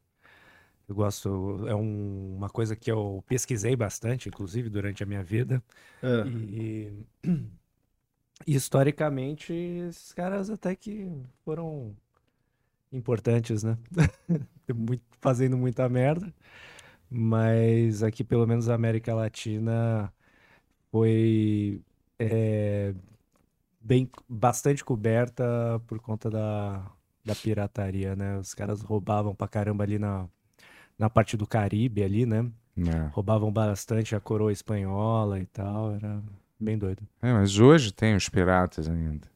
Eu 0.91 0.95
gosto, 0.95 1.65
é 1.69 1.73
um- 1.75 2.35
uma 2.35 2.49
coisa 2.49 2.75
que 2.75 2.91
eu 2.91 3.23
pesquisei 3.27 3.75
bastante, 3.77 4.27
inclusive, 4.27 4.69
durante 4.69 5.01
a 5.03 5.05
minha 5.05 5.23
vida. 5.23 5.63
É. 6.01 6.27
E, 6.27 7.05
e, 8.45 8.55
historicamente, 8.55 9.53
esses 9.53 10.13
caras 10.13 10.49
até 10.49 10.75
que 10.75 11.09
foram 11.45 11.95
importantes, 12.91 13.63
né? 13.63 13.77
Muito- 14.75 15.03
fazendo 15.21 15.57
muita 15.57 15.87
merda. 15.89 16.33
Mas 17.09 18.03
aqui, 18.03 18.23
pelo 18.23 18.47
menos, 18.47 18.69
a 18.69 18.75
América 18.75 19.13
Latina 19.15 20.13
foi 20.91 21.81
é, 22.19 22.95
bem, 23.81 24.09
bastante 24.29 24.83
coberta 24.85 25.43
por 25.87 25.99
conta 26.01 26.29
da, 26.29 26.91
da 27.25 27.35
pirataria, 27.35 28.15
né? 28.15 28.37
Os 28.39 28.53
caras 28.53 28.81
roubavam 28.81 29.35
pra 29.35 29.47
caramba 29.47 29.83
ali 29.83 29.99
na, 29.99 30.29
na 31.01 31.09
parte 31.09 31.35
do 31.35 31.47
Caribe 31.47 32.03
ali, 32.03 32.27
né? 32.27 32.45
Né? 32.77 33.09
Roubavam 33.13 33.51
bastante 33.51 34.15
a 34.15 34.19
coroa 34.19 34.51
espanhola 34.51 35.39
e 35.39 35.45
tal, 35.47 35.95
era 35.95 36.21
bem 36.59 36.77
doido. 36.77 37.01
É, 37.21 37.33
mas 37.33 37.57
hoje 37.57 37.91
tem 37.91 38.15
os 38.15 38.29
piratas 38.29 38.87
ainda. 38.87 39.27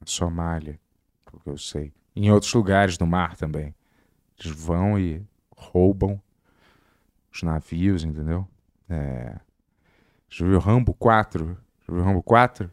Na 0.00 0.06
Somália, 0.06 0.80
pelo 1.26 1.42
que 1.42 1.50
eu 1.50 1.58
sei. 1.58 1.92
Em 2.16 2.30
outros 2.30 2.52
lugares 2.54 2.96
do 2.96 3.06
mar 3.06 3.36
também. 3.36 3.74
Eles 4.40 4.50
vão 4.58 4.98
e 4.98 5.22
roubam 5.54 6.20
os 7.30 7.42
navios, 7.42 8.02
entendeu? 8.02 8.48
É. 8.88 9.36
Já 10.30 10.46
viu 10.46 10.58
Rambo 10.58 10.94
4? 10.94 11.58
Já 11.86 11.94
viu 11.94 12.02
Rambo 12.02 12.22
4? 12.22 12.70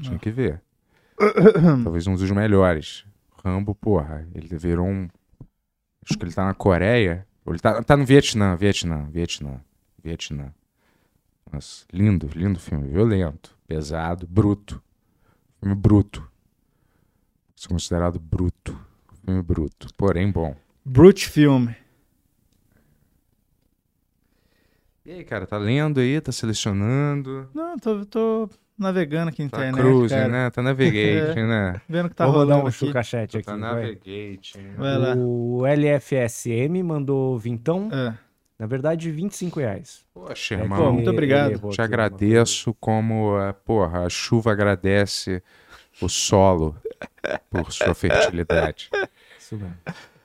Tinha 0.00 0.12
Não. 0.12 0.18
que 0.18 0.30
ver. 0.30 0.62
Talvez 1.84 2.06
um 2.06 2.14
dos 2.14 2.30
melhores. 2.30 3.04
Rambo, 3.44 3.74
porra, 3.74 4.26
ele 4.34 4.48
virou 4.56 4.86
um. 4.86 5.08
Acho 6.10 6.18
que 6.18 6.24
ele 6.24 6.32
tá 6.32 6.44
na 6.44 6.54
Coreia. 6.54 7.24
Ou 7.46 7.52
ele 7.52 7.60
tá, 7.60 7.82
tá 7.82 7.96
no 7.96 8.04
Vietnã, 8.04 8.56
Vietnã, 8.56 9.08
Vietnã, 9.10 9.60
Vietnã. 10.02 10.52
Nossa, 11.50 11.86
lindo, 11.92 12.28
lindo 12.34 12.58
filme. 12.58 12.88
Violento, 12.88 13.56
pesado, 13.66 14.26
bruto. 14.26 14.82
Filme 15.60 15.74
bruto. 15.74 16.28
Considerado 17.68 18.18
bruto. 18.18 18.78
Filme 19.24 19.42
bruto. 19.42 19.88
Porém, 19.96 20.30
bom. 20.30 20.56
Brute 20.84 21.28
Film. 21.28 21.68
E 25.10 25.14
aí, 25.14 25.24
cara, 25.24 25.44
tá 25.44 25.58
lendo 25.58 25.98
aí, 25.98 26.20
tá 26.20 26.30
selecionando. 26.30 27.48
Não, 27.52 27.76
tô, 27.76 28.04
tô 28.06 28.48
navegando 28.78 29.30
aqui 29.30 29.42
na 29.42 29.50
Tá 29.50 29.56
internet, 29.66 29.82
cruising, 29.82 30.14
cara. 30.14 30.28
né? 30.28 30.50
Tá 30.50 30.62
navigating, 30.62 31.42
né? 31.50 31.80
Vendo 31.88 32.08
que 32.10 32.14
tá 32.14 32.26
Vou 32.26 32.34
rodar 32.34 32.46
rolando 32.58 32.64
um 32.66 32.68
aqui. 32.68 32.78
chucachete 32.78 33.36
aqui, 33.38 33.44
Tá 33.46 33.56
vai. 33.56 33.60
navigating. 33.60 34.72
Vai 34.78 34.96
lá. 34.98 35.14
O 35.16 35.62
LFSM 35.66 36.80
mandou 36.84 37.36
vintão. 37.36 37.88
É. 37.92 38.14
Na 38.56 38.66
verdade, 38.66 39.10
25 39.10 39.58
reais. 39.58 40.04
Poxa, 40.14 40.54
É 40.54 40.58
irmão, 40.60 40.92
muito 40.92 41.10
obrigado. 41.10 41.58
te 41.70 41.72
aqui 41.72 41.80
agradeço 41.80 42.72
como, 42.78 43.36
eh, 43.40 43.52
porra, 43.52 44.04
a 44.06 44.08
chuva 44.08 44.52
agradece 44.52 45.42
o 46.00 46.08
solo 46.08 46.76
por 47.50 47.72
sua 47.72 47.94
fertilidade. 47.94 48.90
Isso 49.36 49.56
mesmo. 49.56 49.74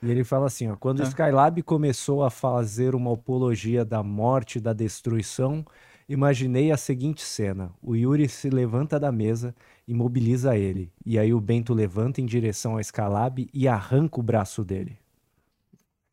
E 0.06 0.10
ele 0.10 0.24
fala 0.24 0.46
assim, 0.46 0.68
ó, 0.68 0.76
quando 0.76 1.00
o 1.00 1.02
Ah. 1.02 1.06
Skylab 1.06 1.62
começou 1.62 2.22
a 2.24 2.30
fazer 2.30 2.94
uma 2.94 3.12
apologia 3.14 3.84
da 3.84 4.02
morte 4.02 4.56
e 4.58 4.60
da 4.60 4.72
destruição, 4.72 5.64
imaginei 6.08 6.70
a 6.70 6.76
seguinte 6.76 7.22
cena. 7.22 7.70
O 7.82 7.94
Yuri 7.96 8.28
se 8.28 8.48
levanta 8.50 8.98
da 9.00 9.10
mesa, 9.10 9.54
imobiliza 9.86 10.56
ele. 10.56 10.90
E 11.04 11.18
aí 11.18 11.32
o 11.34 11.40
Bento 11.40 11.74
levanta 11.74 12.20
em 12.20 12.26
direção 12.26 12.72
ao 12.72 12.80
Skylab 12.80 13.48
e 13.52 13.66
arranca 13.68 14.20
o 14.20 14.22
braço 14.22 14.64
dele. 14.64 14.98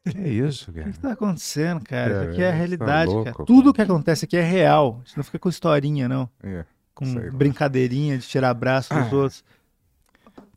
Que 0.09 0.17
isso, 0.19 0.69
O 0.69 0.73
cara? 0.73 0.85
que 0.87 0.91
que 0.93 0.99
tá 0.99 1.11
acontecendo, 1.13 1.81
cara? 1.85 2.23
Isso 2.23 2.31
aqui 2.31 2.41
é 2.41 2.45
É, 2.45 2.47
a 2.49 2.51
tá 2.51 2.57
realidade, 2.57 3.09
louco, 3.09 3.23
cara. 3.23 3.35
cara. 3.37 3.45
Tudo 3.47 3.73
que 3.73 3.81
acontece 3.81 4.25
aqui 4.25 4.35
é 4.35 4.41
real. 4.41 4.99
A 5.01 5.07
gente 5.07 5.15
não 5.17 5.23
fica 5.23 5.39
com 5.39 5.47
historinha, 5.49 6.09
não. 6.09 6.29
É. 6.43 6.65
Com 6.93 7.05
brincadeirinha 7.31 8.17
de 8.17 8.27
tirar 8.27 8.53
braço 8.53 8.93
dos 8.93 9.01
Ah. 9.13 9.15
outros. 9.15 9.43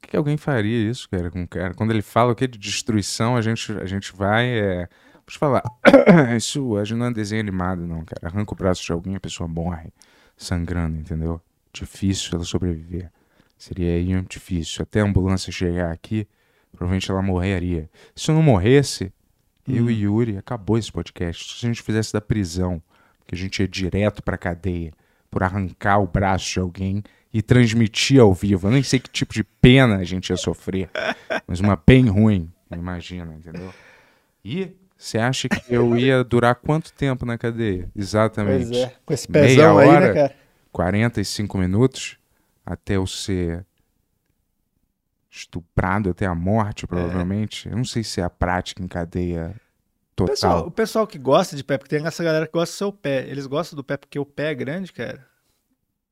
Por 0.01 0.11
que, 0.11 0.17
alguém 0.17 0.37
faria 0.37 0.91
isso, 0.91 1.09
cara, 1.09 1.31
com 1.31 1.47
cara? 1.47 1.75
Quando 1.75 1.91
ele 1.91 2.03
fala 2.03 2.33
o 2.33 2.35
que 2.35 2.47
de 2.47 2.59
destruição, 2.59 3.37
a 3.37 3.43
gente, 3.43 3.73
a 3.73 3.87
gente 3.87 4.15
vai. 4.15 4.47
É... 4.47 4.89
Deixa 5.27 5.37
eu 5.37 5.39
falar. 5.39 5.63
Isso 6.37 6.77
a 6.77 6.85
gente 6.85 6.99
não 6.99 7.07
é 7.07 7.13
desenho 7.13 7.41
animado, 7.41 7.85
não, 7.85 8.05
cara. 8.05 8.29
Arranca 8.29 8.53
o 8.53 8.57
braço 8.57 8.85
de 8.85 8.93
alguém, 8.93 9.17
a 9.17 9.21
pessoa 9.21 9.49
morre 9.49 9.93
sangrando, 10.37 10.97
entendeu? 10.97 11.41
Difícil 11.73 12.31
ela 12.35 12.45
sobreviver. 12.45 13.11
Seria 13.59 13.95
aí 13.95 14.23
difícil. 14.23 14.83
Até 14.83 15.01
a 15.01 15.05
ambulância 15.05 15.51
chegar 15.51 15.91
aqui, 15.91 16.29
provavelmente 16.71 17.11
ela 17.11 17.23
morreria. 17.23 17.91
Se 18.15 18.31
eu 18.31 18.35
não 18.37 18.43
morresse, 18.43 19.13
eu 19.67 19.91
e 19.91 20.03
Yuri, 20.03 20.37
acabou 20.37 20.79
esse 20.79 20.93
podcast. 20.93 21.59
Se 21.59 21.67
a 21.67 21.69
gente 21.69 21.83
fizesse 21.83 22.13
da 22.13 22.21
prisão, 22.21 22.81
que 23.27 23.35
a 23.35 23.39
gente 23.39 23.61
ia 23.61 23.67
direto 23.67 24.23
pra 24.23 24.39
cadeia 24.39 24.93
por 25.37 25.43
arrancar 25.43 25.99
o 25.99 26.07
braço 26.07 26.55
de 26.55 26.61
alguém 26.61 27.05
e 27.31 27.43
transmitir 27.43 28.19
ao 28.19 28.33
vivo. 28.33 28.69
Eu 28.69 28.71
nem 28.73 28.83
sei 28.83 28.99
que 28.99 29.11
tipo 29.11 29.35
de 29.35 29.45
pena 29.45 29.97
a 29.99 30.03
gente 30.03 30.31
ia 30.31 30.37
sofrer, 30.39 30.89
mas 31.47 31.61
uma 31.61 31.79
bem 31.87 32.09
ruim, 32.09 32.51
imagina, 32.73 33.35
entendeu? 33.35 33.71
E 34.43 34.75
você 34.97 35.19
acha 35.19 35.47
que 35.47 35.61
eu 35.69 35.95
ia 35.95 36.25
durar 36.25 36.55
quanto 36.55 36.91
tempo 36.91 37.27
na 37.27 37.37
cadeia? 37.37 37.87
Exatamente. 37.95 38.69
Pois 38.71 38.79
é. 38.79 38.95
Com 39.05 39.13
esse 39.13 39.31
Meia 39.31 39.47
pezão 39.47 39.77
aí, 39.77 39.89
hora. 39.89 40.07
né, 40.07 40.15
cara? 40.15 40.37
45 40.73 41.59
minutos 41.59 42.17
até 42.65 42.97
eu 42.97 43.07
ser 43.07 43.67
estuprado 45.31 46.09
até 46.09 46.25
a 46.25 46.35
morte, 46.35 46.87
provavelmente. 46.87 47.69
Eu 47.69 47.77
não 47.77 47.85
sei 47.85 48.03
se 48.03 48.23
é 48.23 48.25
a 48.25 48.31
prática 48.31 48.83
em 48.83 48.89
cadeia 48.89 49.55
O 50.19 50.25
pessoal, 50.27 50.53
total. 50.55 50.69
o 50.69 50.71
pessoal 50.71 51.07
que 51.07 51.19
gosta 51.19 51.55
de 51.57 51.63
pé, 51.65 51.77
porque 51.79 51.97
tem 51.97 52.07
essa 52.07 52.25
galera 52.25 52.47
que 52.47 52.53
gosta 52.53 52.73
do 52.75 52.79
seu 52.79 52.93
pé. 52.93 53.27
Eles 53.29 53.47
gostam 53.47 53.77
do 53.77 53.85
pé 53.85 53.97
porque 53.97 54.19
o 54.19 54.25
pé 54.25 54.51
é 54.53 54.55
grande, 54.55 54.93
cara. 54.93 55.27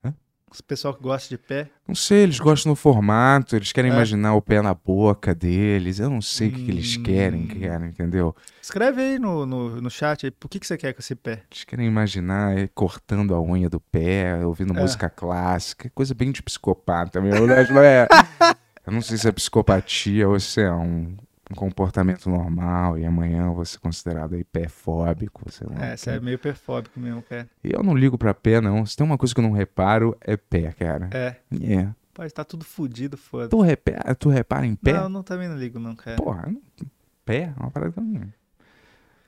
Hã? 0.04 0.12
O 0.50 0.62
pessoal 0.62 0.92
que 0.94 1.02
gosta 1.02 1.28
de 1.28 1.38
pé. 1.38 1.70
Não 1.88 1.94
sei, 1.94 2.18
eles 2.22 2.38
gostam 2.38 2.72
do 2.72 2.76
formato, 2.76 3.56
eles 3.56 3.72
querem 3.72 3.90
É. 3.90 3.94
imaginar 3.94 4.34
o 4.34 4.42
pé 4.42 4.60
na 4.60 4.74
boca 4.74 5.34
deles. 5.34 5.98
Eu 6.00 6.10
não 6.10 6.20
sei 6.20 6.48
o 6.48 6.52
que, 6.52 6.64
que 6.66 6.70
eles 6.70 6.96
Hum. 6.98 7.02
querem, 7.02 7.46
cara, 7.46 7.86
entendeu? 7.86 8.36
Escreve 8.60 9.00
aí 9.00 9.18
no, 9.18 9.46
no, 9.46 9.80
no 9.80 9.90
chat 9.90 10.26
aí, 10.26 10.30
por 10.30 10.48
que, 10.48 10.60
que 10.60 10.66
você 10.66 10.76
quer 10.76 10.92
com 10.92 11.00
esse 11.00 11.14
pé? 11.14 11.42
Eles 11.50 11.64
querem 11.64 11.86
imaginar 11.86 12.58
eh, 12.58 12.68
cortando 12.74 13.34
a 13.34 13.40
unha 13.40 13.70
do 13.70 13.80
pé, 13.80 14.44
ouvindo 14.44 14.76
É. 14.76 14.80
música 14.82 15.08
clássica, 15.08 15.90
coisa 15.94 16.14
bem 16.14 16.30
de 16.30 16.42
psicopata 16.42 17.20
né? 17.22 17.30
Não 17.70 17.80
é- 17.82 18.06
Eu 18.86 18.92
não 18.92 19.00
sei 19.00 19.16
se 19.16 19.26
é 19.26 19.32
psicopatia 19.32 20.28
ou 20.28 20.38
se 20.38 20.60
é 20.60 20.70
um, 20.70 21.16
um 21.50 21.54
comportamento 21.54 22.28
normal 22.30 22.98
e 22.98 23.04
amanhã 23.04 23.46
eu 23.46 23.54
vou 23.54 23.64
ser 23.64 23.78
considerado 23.78 24.34
aí 24.34 24.44
pé-fóbico, 24.44 25.50
sei 25.52 25.66
lá. 25.68 25.84
É, 25.86 25.96
você 25.96 26.10
é 26.10 26.20
meio 26.20 26.38
perfóbico 26.38 26.98
mesmo, 26.98 27.22
cara. 27.22 27.48
E 27.62 27.70
eu 27.72 27.82
não 27.82 27.94
ligo 27.94 28.16
pra 28.16 28.32
pé, 28.32 28.60
não. 28.60 28.84
Se 28.86 28.96
tem 28.96 29.04
uma 29.06 29.18
coisa 29.18 29.34
que 29.34 29.40
eu 29.40 29.44
não 29.44 29.52
reparo, 29.52 30.16
é 30.20 30.36
pé, 30.36 30.72
cara. 30.72 31.10
É, 31.12 31.36
É. 31.62 31.88
pode 32.14 32.28
estar 32.28 32.44
tudo 32.44 32.64
fudido, 32.64 33.16
foda. 33.18 33.48
Tu, 33.48 33.60
repara, 33.60 34.14
tu 34.14 34.28
repara 34.30 34.66
em 34.66 34.74
pé? 34.74 34.94
Não, 34.94 35.08
não, 35.08 35.22
também 35.22 35.48
não 35.48 35.56
ligo 35.58 35.78
não, 35.78 35.94
cara. 35.94 36.16
Porra, 36.16 36.46
não- 36.50 36.62
pé 37.24 37.52
é 37.56 37.60
uma 37.60 37.70
parada. 37.70 38.00
não. 38.00 38.32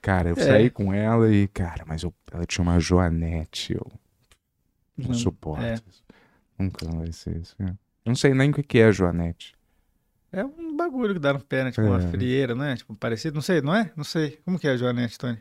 Cara, 0.01 0.29
eu 0.31 0.37
É. 0.37 0.41
saí 0.41 0.71
com 0.71 0.93
ela 0.95 1.31
e, 1.33 1.49
cara, 1.49 1.85
mas 1.87 2.03
eu- 2.03 2.15
ela 2.33 2.47
tinha 2.47 2.63
uma 2.63 2.79
joanete. 2.79 3.75
Eu 3.75 3.87
não 4.97 5.09
Não, 5.09 5.15
suporto 5.15 5.65
é. 5.65 5.75
isso. 5.75 6.03
Nunca 6.59 6.87
vai 6.89 7.13
ser 7.13 7.37
isso. 7.37 7.55
é. 7.59 7.65
Eu 7.67 8.11
não 8.11 8.15
sei 8.15 8.33
nem 8.33 8.51
o 8.51 8.55
que 8.55 8.63
que 8.63 8.79
é 8.79 8.91
joanete. 8.93 9.55
É 10.33 10.45
um 10.45 10.66
bagulho 10.77 11.15
que 11.15 11.21
dá 11.21 11.33
no 11.33 11.41
pé, 11.41 11.65
né? 11.65 11.71
Tipo 11.71 11.87
uma 11.87 12.03
É. 12.03 12.09
frieira, 12.09 12.55
né? 12.55 12.77
Tipo, 12.77 12.95
parecido. 12.95 13.35
Não 13.35 13.43
sei, 13.43 13.61
não 13.61 13.75
é? 13.75 13.91
Não 13.97 14.05
sei. 14.05 14.39
Como 14.45 14.59
que 14.59 14.67
é 14.69 14.73
a 14.73 14.77
Joanete, 14.77 15.19
Tony? 15.19 15.39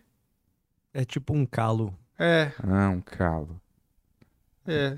É 0.93 1.03
tipo 1.03 1.33
um 1.33 1.45
calo. 1.45 1.93
É, 2.17 2.51
Ah, 2.63 2.89
um 2.89 3.01
calo. 3.01 3.59
é. 4.65 4.97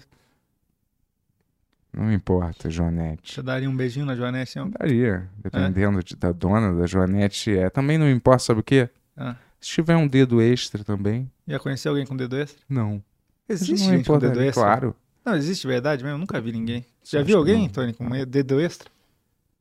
Não 1.92 2.12
importa, 2.14 2.70
joanete. 2.70 3.34
Você 3.34 3.42
daria 3.42 3.68
um 3.70 3.76
beijinho 3.76 4.06
na 4.06 4.16
Joanete, 4.16 4.60
ó. 4.60 4.66
Daria, 4.66 5.28
dependendo 5.40 6.04
de- 6.04 6.16
da 6.16 6.32
dona 6.32 6.72
da 6.74 6.86
joanete. 6.86 7.58
É. 7.58 7.70
Também 7.72 7.98
não 7.98 8.08
importa, 8.10 8.44
sabe 8.44 8.60
o 8.60 8.64
quê? 8.64 8.88
Ah. 9.16 9.36
Se 9.60 9.70
tiver 9.72 9.96
um 9.96 10.08
dedo 10.08 10.40
extra 10.40 10.84
também, 10.84 11.32
Ia 11.48 11.58
conhecer 11.58 11.88
alguém 11.90 12.06
com 12.06 12.16
dedo 12.16 12.38
extra? 12.38 12.62
não. 12.70 13.04
Existe 13.50 13.72
não 13.72 13.78
gente 13.78 14.06
com 14.06 14.14
importa, 14.16 14.28
dedo 14.30 14.42
extra? 14.44 14.64
claro. 14.64 14.96
Não, 15.26 15.36
existe 15.36 15.66
verdade 15.66 16.04
mesmo? 16.04 16.16
Eu 16.16 16.20
nunca 16.20 16.40
vi 16.40 16.52
ninguém. 16.52 16.86
Já 17.04 17.20
Acho 17.20 17.26
viu 17.28 17.38
alguém, 17.38 17.64
não. 17.64 17.70
Tony, 17.70 17.94
com 17.94 18.04
um 18.06 18.26
dedo 18.26 18.60
extra? 18.62 18.92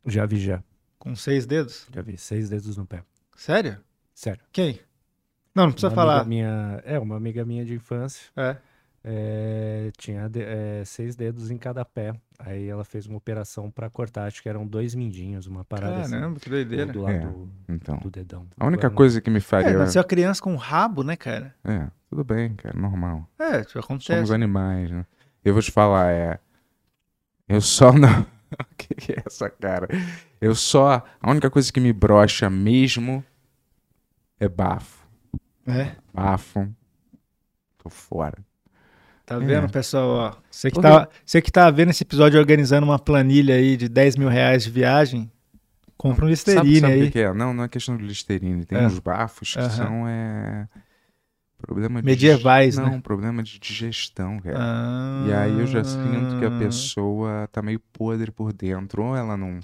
Já 0.07 0.25
vi, 0.27 0.39
já. 0.39 0.63
Com 0.99 1.15
seis 1.15 1.47
dedos? 1.47 1.87
Já 1.93 2.03
vi. 2.03 2.17
Seis 2.17 2.49
dedos 2.49 2.77
no 2.77 2.87
pé. 2.87 3.03
Sério? 3.37 3.79
Sério. 4.15 4.41
Quem? 4.53 4.81
Não, 5.55 5.65
não 5.65 5.73
precisa 5.73 5.89
Uma 5.89 5.95
falar. 5.95 6.25
Minha... 6.25 6.83
É, 6.85 6.99
uma 6.99 7.17
amiga 7.17 7.45
minha 7.45 7.65
de 7.65 7.75
infância. 7.75 8.31
É. 8.37 8.57
é, 9.09 9.91
tinha 9.97 10.29
de- 10.29 10.43
é, 10.43 10.83
seis 10.85 11.15
dedos 11.15 11.51
em 11.51 11.57
cada 11.59 11.85
pé. 11.85 12.13
Aí 12.39 12.67
ela 12.69 12.85
fez 12.85 13.07
uma 13.07 13.17
operação 13.17 13.71
pra 13.71 13.89
cortar. 13.89 14.25
Acho 14.27 14.43
que 14.43 14.49
eram 14.49 14.67
dois 14.67 14.95
mindinhos, 14.95 15.47
uma 15.47 15.65
parada 15.65 16.01
assim. 16.03 16.11
Caramba, 16.13 16.41
que 16.41 16.49
do- 16.49 16.53
doideira. 16.53 16.93
Do 16.93 17.03
lado 17.03 17.15
É. 17.15 17.21
do, 17.21 17.51
Então. 17.69 17.97
do 17.99 18.11
dedão. 18.11 18.47
A 18.59 18.67
única 18.67 18.91
coisa 18.91 19.21
que 19.21 19.31
me 19.31 19.39
É, 19.39 19.41
faria. 19.41 19.79
nasceu 19.79 20.01
a 20.01 20.05
criança 20.05 20.43
com 20.43 20.53
um 20.53 20.57
rabo, 20.57 21.03
né, 21.03 21.15
cara? 21.17 21.55
É, 21.65 21.87
tudo 22.11 22.25
bem, 22.25 22.55
cara, 22.55 22.79
normal. 22.79 23.29
É, 23.39 23.63
tipo, 23.65 23.79
acontece. 23.79 24.13
Somos 24.13 24.31
animais, 24.31 24.91
né? 24.91 25.07
Eu 25.45 25.53
vou 25.55 25.63
te 25.63 25.71
falar, 25.71 26.11
é. 26.13 26.39
Eu 27.49 27.61
só 27.61 27.93
não. 27.97 28.27
O 28.61 28.65
que 28.77 29.13
é 29.13 29.23
essa 29.27 29.51
cara? 29.51 29.89
Eu 30.41 30.55
só. 30.55 31.03
A 31.21 31.31
única 31.31 31.51
coisa 31.51 31.73
que 31.73 31.81
me 31.81 31.93
brocha 31.93 32.49
mesmo 32.49 33.25
é 34.39 34.49
bafo. 34.49 35.05
É. 35.67 35.93
Bafo. 36.15 36.69
Tô 37.83 37.91
fora. 37.91 38.39
Tá 39.25 39.35
É. 39.37 39.39
vendo, 39.41 39.69
pessoal? 39.69 40.09
Ó, 40.09 40.37
você, 40.51 40.71
que 40.71 40.81
tá, 40.81 41.09
você 41.25 41.43
que 41.43 41.51
tá 41.51 41.69
vendo 41.71 41.91
esse 41.91 42.05
episódio 42.05 42.39
organizando 42.39 42.87
uma 42.87 42.99
planilha 42.99 43.57
aí 43.57 43.77
de 43.77 43.89
10 43.89 44.17
mil 44.17 44.29
reais 44.29 44.63
de 44.65 44.71
viagem, 44.71 45.31
compra 45.97 46.25
um 46.27 46.29
Sabe, 46.37 46.61
Listerine 46.61 46.81
sabe 46.81 46.93
o 46.93 46.97
aí. 46.97 47.03
que 47.07 47.11
que 47.11 47.19
é? 47.21 47.33
Não, 47.35 47.53
não 47.53 47.65
é 47.65 47.69
questão 47.69 47.97
de 47.97 48.05
Listerine. 48.05 48.65
Tem 48.65 48.79
É. 48.79 48.87
uns 48.87 49.01
bafos 49.01 49.55
que 49.55 49.71
são. 49.71 50.07
É... 50.07 50.69
Problema 51.67 52.01
de. 52.01 52.07
Medievais, 52.07 52.77
Não, 52.77 52.93
né? 52.93 53.01
problema 53.03 53.43
de 53.43 53.59
digestão, 53.59 54.39
cara. 54.39 54.57
Ah, 54.61 55.25
E 55.27 55.33
aí 55.33 55.59
eu 55.59 55.67
já 55.67 55.83
sinto 55.83 56.39
que 56.39 56.45
a 56.45 56.51
pessoa 56.59 57.49
tá 57.51 57.61
meio 57.61 57.81
podre 57.93 58.31
por 58.31 58.53
dentro. 58.53 59.03
Ou 59.03 59.17
ela 59.17 59.37
não. 59.37 59.59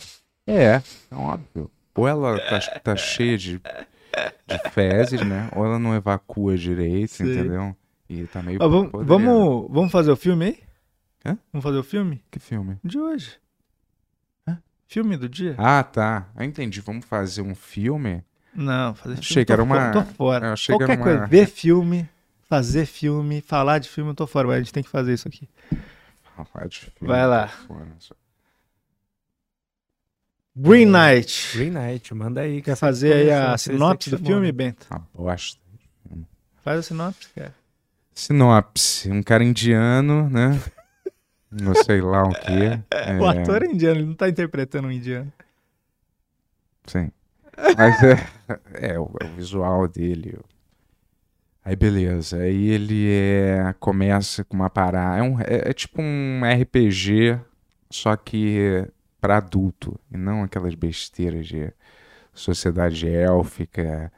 É, 0.47 0.75
é 0.75 0.83
óbvio. 1.15 1.71
Ou 1.95 2.09
ela 2.09 2.41
tá, 2.41 2.59
tá 2.81 2.97
cheia 2.97 3.39
de, 3.39 3.59
de 3.61 4.71
fezes, 4.73 5.25
né? 5.25 5.49
Ou 5.55 5.65
ela 5.65 5.79
não 5.79 5.95
evacua 5.95 6.57
direito, 6.57 7.13
Sim. 7.13 7.31
entendeu? 7.31 7.77
E 8.09 8.27
tá 8.27 8.43
meio 8.43 8.59
Ó, 8.61 8.69
vamos, 8.69 8.91
podre. 8.91 9.07
vamos, 9.07 9.69
vamos 9.71 9.93
fazer 9.93 10.11
o 10.11 10.17
filme 10.17 10.45
aí? 10.47 10.59
Hã? 11.25 11.39
Vamos 11.53 11.63
fazer 11.63 11.79
o 11.79 11.85
filme? 11.85 12.21
Que 12.33 12.41
filme? 12.41 12.79
De 12.83 12.99
hoje. 12.99 13.39
Hã? 14.49 14.59
Filme 14.89 15.17
do 15.17 15.29
dia? 15.29 15.55
Ah, 15.57 15.85
tá. 15.85 16.29
Eu 16.37 16.45
entendi. 16.45 16.81
Vamos 16.81 17.05
fazer 17.07 17.43
um 17.43 17.55
filme? 17.55 18.25
Não, 18.55 18.95
fazer 18.95 19.15
Achei 19.19 19.25
filme. 19.35 19.45
que 19.47 19.53
era 19.53 19.63
uma- 19.63 19.93
Tô 19.93 20.03
fora. 20.03 20.47
eu 20.49 20.53
achei 20.53 20.75
que 20.75 20.79
Qualquer 20.83 20.93
era 20.95 21.03
coisa, 21.03 21.19
uma- 21.21 21.27
ver 21.27 21.47
filme, 21.47 22.09
fazer 22.49 22.87
filme, 22.87 23.41
falar 23.41 23.79
de 23.79 23.89
filme, 23.89 24.11
eu 24.11 24.15
tô 24.15 24.27
fora. 24.27 24.49
Mas 24.49 24.57
a 24.57 24.59
gente 24.61 24.73
tem 24.73 24.83
que 24.83 24.89
fazer 24.91 25.15
isso 25.15 25.27
aqui. 25.29 25.49
Falar 26.53 26.67
de 26.69 26.79
filme, 26.81 26.95
Vai 27.01 27.27
lá. 27.27 27.51
Green 30.55 30.87
Knight. 30.87 31.57
Green 31.57 31.71
Knight, 31.71 32.15
manda 32.15 32.43
aí. 32.43 32.57
que 32.57 32.63
Quer 32.63 32.77
fazer 32.77 33.13
aí 33.15 33.31
a 33.31 33.57
sinopse 33.57 34.11
do 34.11 34.19
que 34.19 34.27
filme, 34.27 34.47
né? 34.47 34.53
Bento? 34.53 34.87
Uma 34.91 35.07
bosta. 35.15 35.61
Faz 36.63 36.79
a 36.79 36.83
sinopse, 36.83 37.29
cara. 37.35 37.55
Sinopse. 38.15 39.11
Um 39.11 39.23
cara 39.23 39.43
indiano, 39.43 40.29
né? 40.29 40.61
Não 41.51 41.75
sei 41.75 42.01
lá 42.01 42.25
o 42.25 42.33
quê. 42.33 42.81
O 43.21 43.27
É, 43.27 43.41
ator 43.41 43.63
é 43.63 43.67
indiano, 43.67 44.01
ele 44.01 44.07
não 44.07 44.15
tá 44.15 44.27
interpretando 44.29 44.89
um 44.89 44.91
indiano. 44.91 45.31
Sim. 46.87 47.11
Mas 47.77 48.03
é, 48.03 48.27
é, 48.93 48.99
o, 48.99 49.11
é 49.21 49.27
o 49.27 49.35
visual 49.37 49.89
dele. 49.89 50.39
Aí 51.65 51.77
beleza. 51.77 52.39
Aí 52.39 52.71
ele 52.71 53.11
é, 53.11 53.75
começa 53.79 54.45
com 54.45 54.57
uma 54.57 54.71
parada. 54.71 55.19
É, 55.19 55.23
um, 55.23 55.41
é, 55.41 55.71
é 55.71 55.73
tipo 55.73 56.03
um 56.03 56.41
RPG, 56.45 57.39
só 57.91 58.17
que 58.17 58.87
pra 59.21 59.37
adulto. 59.37 59.99
E 60.11 60.17
não 60.17 60.43
aquelas 60.43 60.75
besteiras 60.75 61.47
de 61.47 61.73
sociedade 62.35 63.09
élfica 63.09 64.11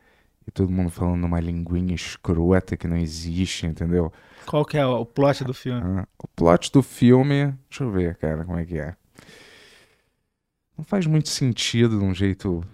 E 0.47 0.51
todo 0.51 0.70
mundo 0.70 0.90
falando 0.90 1.24
uma 1.24 1.40
linguinha 1.40 1.94
escrota 1.94 2.77
que 2.77 2.89
não 2.89 2.97
existe, 2.97 3.66
entendeu? 3.66 4.12
Qual 4.47 4.65
que 4.65 4.78
é 4.78 4.86
o 4.86 5.05
plot 5.05 5.44
do 5.44 5.55
filme? 5.55 5.81
Ah, 5.82 6.06
o 6.19 6.28
plot 6.28 6.73
do 6.73 6.82
filme. 6.82 7.55
Deixa 7.69 7.85
eu 7.85 7.90
ver, 7.90 8.16
cara, 8.16 8.44
como 8.44 8.59
é 8.59 8.65
que 8.65 8.78
é. 8.78 8.94
Não 10.77 10.85
faz 10.85 11.06
muito 11.06 11.28
sentido 11.28 11.98
de 11.98 12.05
um 12.05 12.15
jeito. 12.15 12.65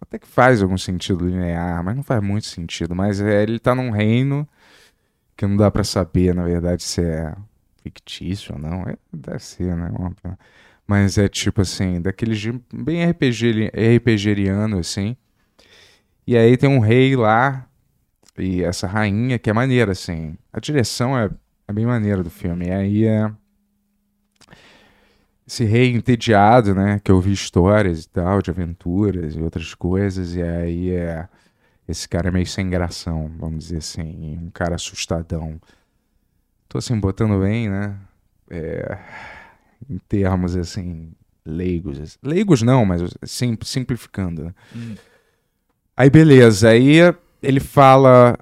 Até 0.00 0.18
que 0.18 0.26
faz 0.26 0.62
algum 0.62 0.76
sentido 0.76 1.26
linear, 1.26 1.82
mas 1.82 1.96
não 1.96 2.02
faz 2.02 2.22
muito 2.22 2.46
sentido. 2.46 2.94
Mas 2.94 3.20
é, 3.20 3.42
ele 3.42 3.58
tá 3.58 3.74
num 3.74 3.90
reino 3.90 4.46
que 5.36 5.46
não 5.46 5.56
dá 5.56 5.70
pra 5.70 5.84
saber, 5.84 6.34
na 6.34 6.44
verdade, 6.44 6.82
se 6.82 7.02
é 7.02 7.34
fictício 7.82 8.54
ou 8.54 8.60
não. 8.60 8.82
É, 8.82 8.96
deve 9.12 9.38
ser, 9.42 9.76
né? 9.76 9.90
Mas 10.86 11.18
é 11.18 11.28
tipo 11.28 11.62
assim, 11.62 12.00
daquele 12.00 12.34
jeito 12.34 12.62
bem 12.72 13.04
RPG, 13.10 13.70
RPGeriano, 13.74 14.78
assim. 14.78 15.16
E 16.26 16.36
aí 16.36 16.56
tem 16.56 16.68
um 16.68 16.80
rei 16.80 17.16
lá 17.16 17.66
e 18.38 18.62
essa 18.62 18.86
rainha 18.86 19.38
que 19.38 19.48
é 19.48 19.52
maneira, 19.52 19.92
assim. 19.92 20.36
A 20.52 20.60
direção 20.60 21.18
é, 21.18 21.30
é 21.68 21.72
bem 21.72 21.86
maneira 21.86 22.22
do 22.22 22.30
filme. 22.30 22.66
E 22.66 22.70
aí 22.72 23.04
é. 23.06 23.30
Esse 25.46 25.64
rei 25.64 25.92
entediado, 25.94 26.74
né? 26.74 27.00
Que 27.02 27.10
eu 27.10 27.20
vi 27.20 27.32
histórias 27.32 28.04
e 28.04 28.08
tal, 28.08 28.42
de 28.42 28.50
aventuras 28.50 29.36
e 29.36 29.40
outras 29.40 29.74
coisas. 29.74 30.34
E 30.34 30.42
aí 30.42 30.90
é. 30.90 31.28
Esse 31.88 32.08
cara 32.08 32.28
é 32.28 32.30
meio 32.32 32.46
sem 32.46 32.68
gração, 32.68 33.30
vamos 33.38 33.66
dizer 33.66 33.78
assim. 33.78 34.38
Um 34.42 34.50
cara 34.50 34.74
assustadão. 34.74 35.60
Tô 36.68 36.78
assim, 36.78 36.98
botando 36.98 37.40
bem, 37.40 37.70
né? 37.70 37.96
É, 38.50 38.98
em 39.88 39.98
termos 40.08 40.56
assim, 40.56 41.12
leigos. 41.44 42.18
Leigos 42.22 42.62
não, 42.62 42.84
mas 42.84 43.02
sim, 43.22 43.56
simplificando. 43.62 44.44
Né? 44.44 44.96
Aí 45.96 46.10
beleza, 46.10 46.70
aí 46.70 46.96
ele 47.40 47.60
fala. 47.60 48.36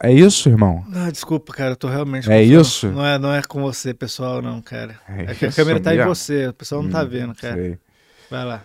É 0.00 0.12
isso, 0.12 0.48
irmão? 0.48 0.84
Ah, 0.94 1.10
desculpa, 1.10 1.52
cara, 1.52 1.72
eu 1.72 1.76
tô 1.76 1.88
realmente. 1.88 2.30
É 2.30 2.38
confuso. 2.40 2.60
isso? 2.60 2.88
Não 2.90 3.04
é, 3.06 3.18
não 3.18 3.32
é 3.32 3.42
com 3.42 3.62
você, 3.62 3.92
pessoal, 3.94 4.40
não, 4.42 4.60
cara. 4.62 4.98
É 5.08 5.32
É 5.32 5.34
que 5.34 5.46
a 5.46 5.52
câmera 5.52 5.80
tá 5.80 5.94
em 5.94 6.04
você, 6.04 6.48
o 6.48 6.52
pessoal 6.54 6.82
não 6.82 6.90
tá 6.90 7.02
Hum, 7.02 7.08
vendo, 7.08 7.34
cara. 7.34 7.54
sei. 7.56 7.78
Vai 8.30 8.44
lá. 8.44 8.64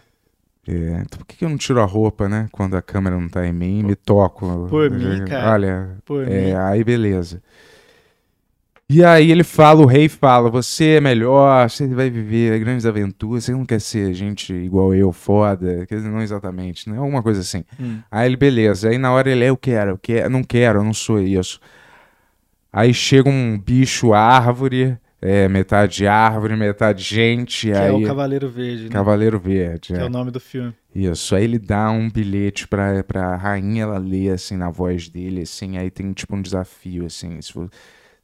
É, 0.67 0.71
então 1.01 1.19
por 1.19 1.25
que 1.25 1.45
eu 1.45 1.49
não 1.49 1.57
tiro 1.57 1.81
a 1.81 1.85
roupa, 1.85 2.27
né? 2.27 2.47
Quando 2.51 2.75
a 2.75 2.81
câmera 2.81 3.17
não 3.17 3.29
tá 3.29 3.45
em 3.47 3.53
mim 3.53 3.79
e 3.79 3.83
me 3.83 3.95
toco? 3.95 4.67
Por 4.69 4.89
mim, 4.91 5.23
cara. 5.25 5.51
Olha, 5.53 5.97
Por 6.05 6.27
é, 6.27 6.47
mim. 6.47 6.51
aí 6.53 6.83
beleza. 6.83 7.41
E 8.89 9.03
aí 9.03 9.31
ele 9.31 9.43
fala, 9.43 9.81
o 9.81 9.85
rei 9.85 10.07
fala, 10.07 10.49
você 10.49 10.91
é 10.95 11.01
melhor, 11.01 11.69
você 11.69 11.85
vai 11.87 12.09
viver 12.09 12.57
grandes 12.59 12.85
aventuras, 12.85 13.43
você 13.43 13.51
não 13.51 13.65
quer 13.65 13.81
ser 13.81 14.13
gente 14.13 14.53
igual 14.53 14.95
eu, 14.95 15.11
foda, 15.11 15.85
quer 15.85 15.95
dizer, 15.95 16.07
não 16.09 16.21
exatamente, 16.21 16.89
né? 16.89 16.97
Alguma 16.97 17.21
coisa 17.21 17.41
assim. 17.41 17.65
Hum. 17.77 17.99
Aí 18.09 18.29
ele, 18.29 18.37
beleza, 18.37 18.87
aí 18.87 18.97
na 18.97 19.11
hora 19.11 19.29
ele, 19.29 19.43
eu 19.43 19.57
quero, 19.57 19.91
eu 19.91 19.97
quero, 19.97 20.29
não 20.29 20.41
quero, 20.41 20.79
eu 20.79 20.83
não 20.85 20.93
sou 20.93 21.19
isso. 21.21 21.59
Aí 22.71 22.93
chega 22.93 23.29
um 23.29 23.59
bicho 23.59 24.13
árvore, 24.13 24.97
é, 25.21 25.49
metade 25.49 26.07
árvore, 26.07 26.55
metade 26.55 27.03
gente, 27.03 27.67
Que 27.67 27.73
aí... 27.73 27.89
é 27.89 27.91
o 27.91 28.03
Cavaleiro 28.03 28.47
Verde, 28.49 28.83
né? 28.85 28.89
Cavaleiro 28.89 29.37
Verde, 29.37 29.87
Que 29.89 29.95
é. 29.95 30.01
é 30.03 30.05
o 30.05 30.09
nome 30.09 30.31
do 30.31 30.39
filme. 30.39 30.73
Isso, 30.95 31.35
aí 31.35 31.43
ele 31.43 31.59
dá 31.59 31.91
um 31.91 32.09
bilhete 32.09 32.65
pra, 32.65 33.03
pra 33.03 33.35
rainha, 33.35 33.83
ela 33.83 33.97
lê 33.97 34.29
assim 34.29 34.55
na 34.55 34.69
voz 34.69 35.09
dele, 35.09 35.41
assim, 35.41 35.77
aí 35.77 35.91
tem 35.91 36.13
tipo 36.13 36.37
um 36.37 36.41
desafio, 36.41 37.05
assim, 37.05 37.41
se 37.41 37.53
vo- 37.53 37.69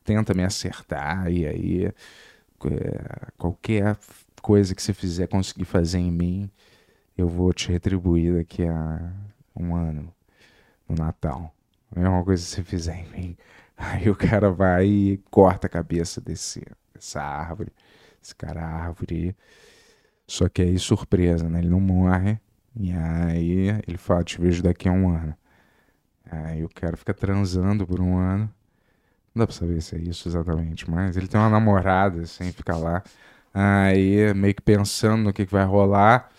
tenta 0.04 0.34
me 0.34 0.44
acertar, 0.44 1.32
e 1.32 1.46
aí 1.46 1.86
é, 1.86 1.94
qualquer 3.38 3.98
coisa 4.42 4.76
que 4.76 4.82
você 4.82 4.94
fizer 4.94 5.28
conseguir 5.28 5.66
fazer 5.66 6.00
em 6.00 6.12
mim, 6.12 6.52
eu 7.18 7.28
vou 7.28 7.54
te 7.54 7.72
retribuir 7.72 8.36
daqui 8.36 8.66
a 8.66 9.14
um 9.56 9.76
ano, 9.76 10.14
no 10.88 10.96
Natal. 10.96 11.54
A 11.96 12.00
mesma 12.00 12.24
coisa 12.24 12.44
que 12.44 12.50
você 12.50 12.64
fizer 12.64 12.98
em 12.98 13.10
mim. 13.10 13.38
Aí 13.78 14.10
o 14.10 14.16
cara 14.16 14.52
vai 14.52 14.86
e 14.86 15.18
corta 15.30 15.68
a 15.68 15.70
cabeça 15.70 16.22
desse, 16.22 16.64
dessa 16.94 17.22
árvore, 17.22 17.72
esse 18.22 18.36
cara 18.36 18.64
árvore. 18.64 19.36
Só 20.28 20.48
que 20.48 20.62
aí, 20.62 20.80
surpresa, 20.80 21.50
né? 21.50 21.60
Ele 21.60 21.70
não 21.70 21.80
morre. 21.80 22.40
E 22.76 22.92
aí 22.92 23.70
ele 23.88 23.98
fala, 23.98 24.24
te 24.24 24.40
vejo 24.40 24.64
daqui 24.64 24.88
a 24.88 24.92
um 24.92 25.10
ano. 25.10 25.36
Aí 26.26 26.64
o 26.64 26.70
cara 26.70 26.96
fica 26.96 27.14
transando 27.14 27.86
por 27.86 28.00
um 28.00 28.18
ano. 28.18 28.50
Não 29.34 29.42
dá 29.42 29.48
pra 29.48 29.56
saber 29.56 29.82
se 29.82 29.96
é 29.96 30.00
isso 30.00 30.28
exatamente, 30.30 30.90
mas 30.90 31.18
ele 31.18 31.28
tem 31.28 31.40
uma 31.40 31.50
namorada, 31.50 32.22
assim, 32.22 32.52
fica 32.52 32.76
lá. 32.76 33.04
Aí 33.54 34.34
meio 34.34 34.54
que 34.56 34.62
pensando 34.62 35.24
no 35.24 35.34
que, 35.34 35.46
que 35.46 35.52
vai 35.52 35.66
rolar. 35.66 36.30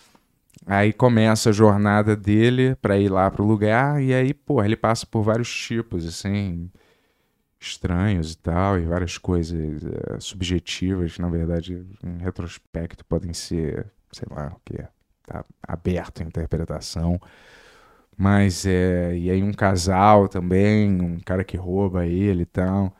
Aí 0.65 0.93
começa 0.93 1.49
a 1.49 1.53
jornada 1.53 2.15
dele 2.15 2.75
pra 2.77 2.97
ir 2.97 3.09
lá 3.09 3.29
pro 3.31 3.43
lugar. 3.45 4.01
E 4.01 4.13
aí, 4.13 4.33
pô, 4.33 4.63
ele 4.63 4.75
passa 4.77 5.05
por 5.05 5.21
vários 5.23 5.53
tipos, 5.53 6.05
assim, 6.07 6.69
estranhos 7.59 8.33
e 8.33 8.37
tal, 8.37 8.79
e 8.79 8.85
várias 8.85 9.17
coisas 9.17 9.83
eh, 9.83 10.19
subjetivas, 10.19 11.13
que 11.15 11.21
na 11.21 11.29
verdade, 11.29 11.85
em 12.03 12.17
retrospecto, 12.19 13.05
podem 13.05 13.33
ser, 13.33 13.91
sei 14.11 14.27
lá, 14.31 14.53
o 14.55 14.59
que 14.65 14.77
tá 15.25 15.45
aberto 15.67 16.21
à 16.21 16.25
interpretação. 16.25 17.19
Mas 18.17 18.65
é. 18.65 19.17
E 19.17 19.29
aí 19.29 19.43
um 19.43 19.53
casal 19.53 20.27
também, 20.27 21.01
um 21.01 21.19
cara 21.19 21.43
que 21.43 21.57
rouba 21.57 22.05
ele 22.05 22.43
e 22.43 22.45
tal. 22.45 22.95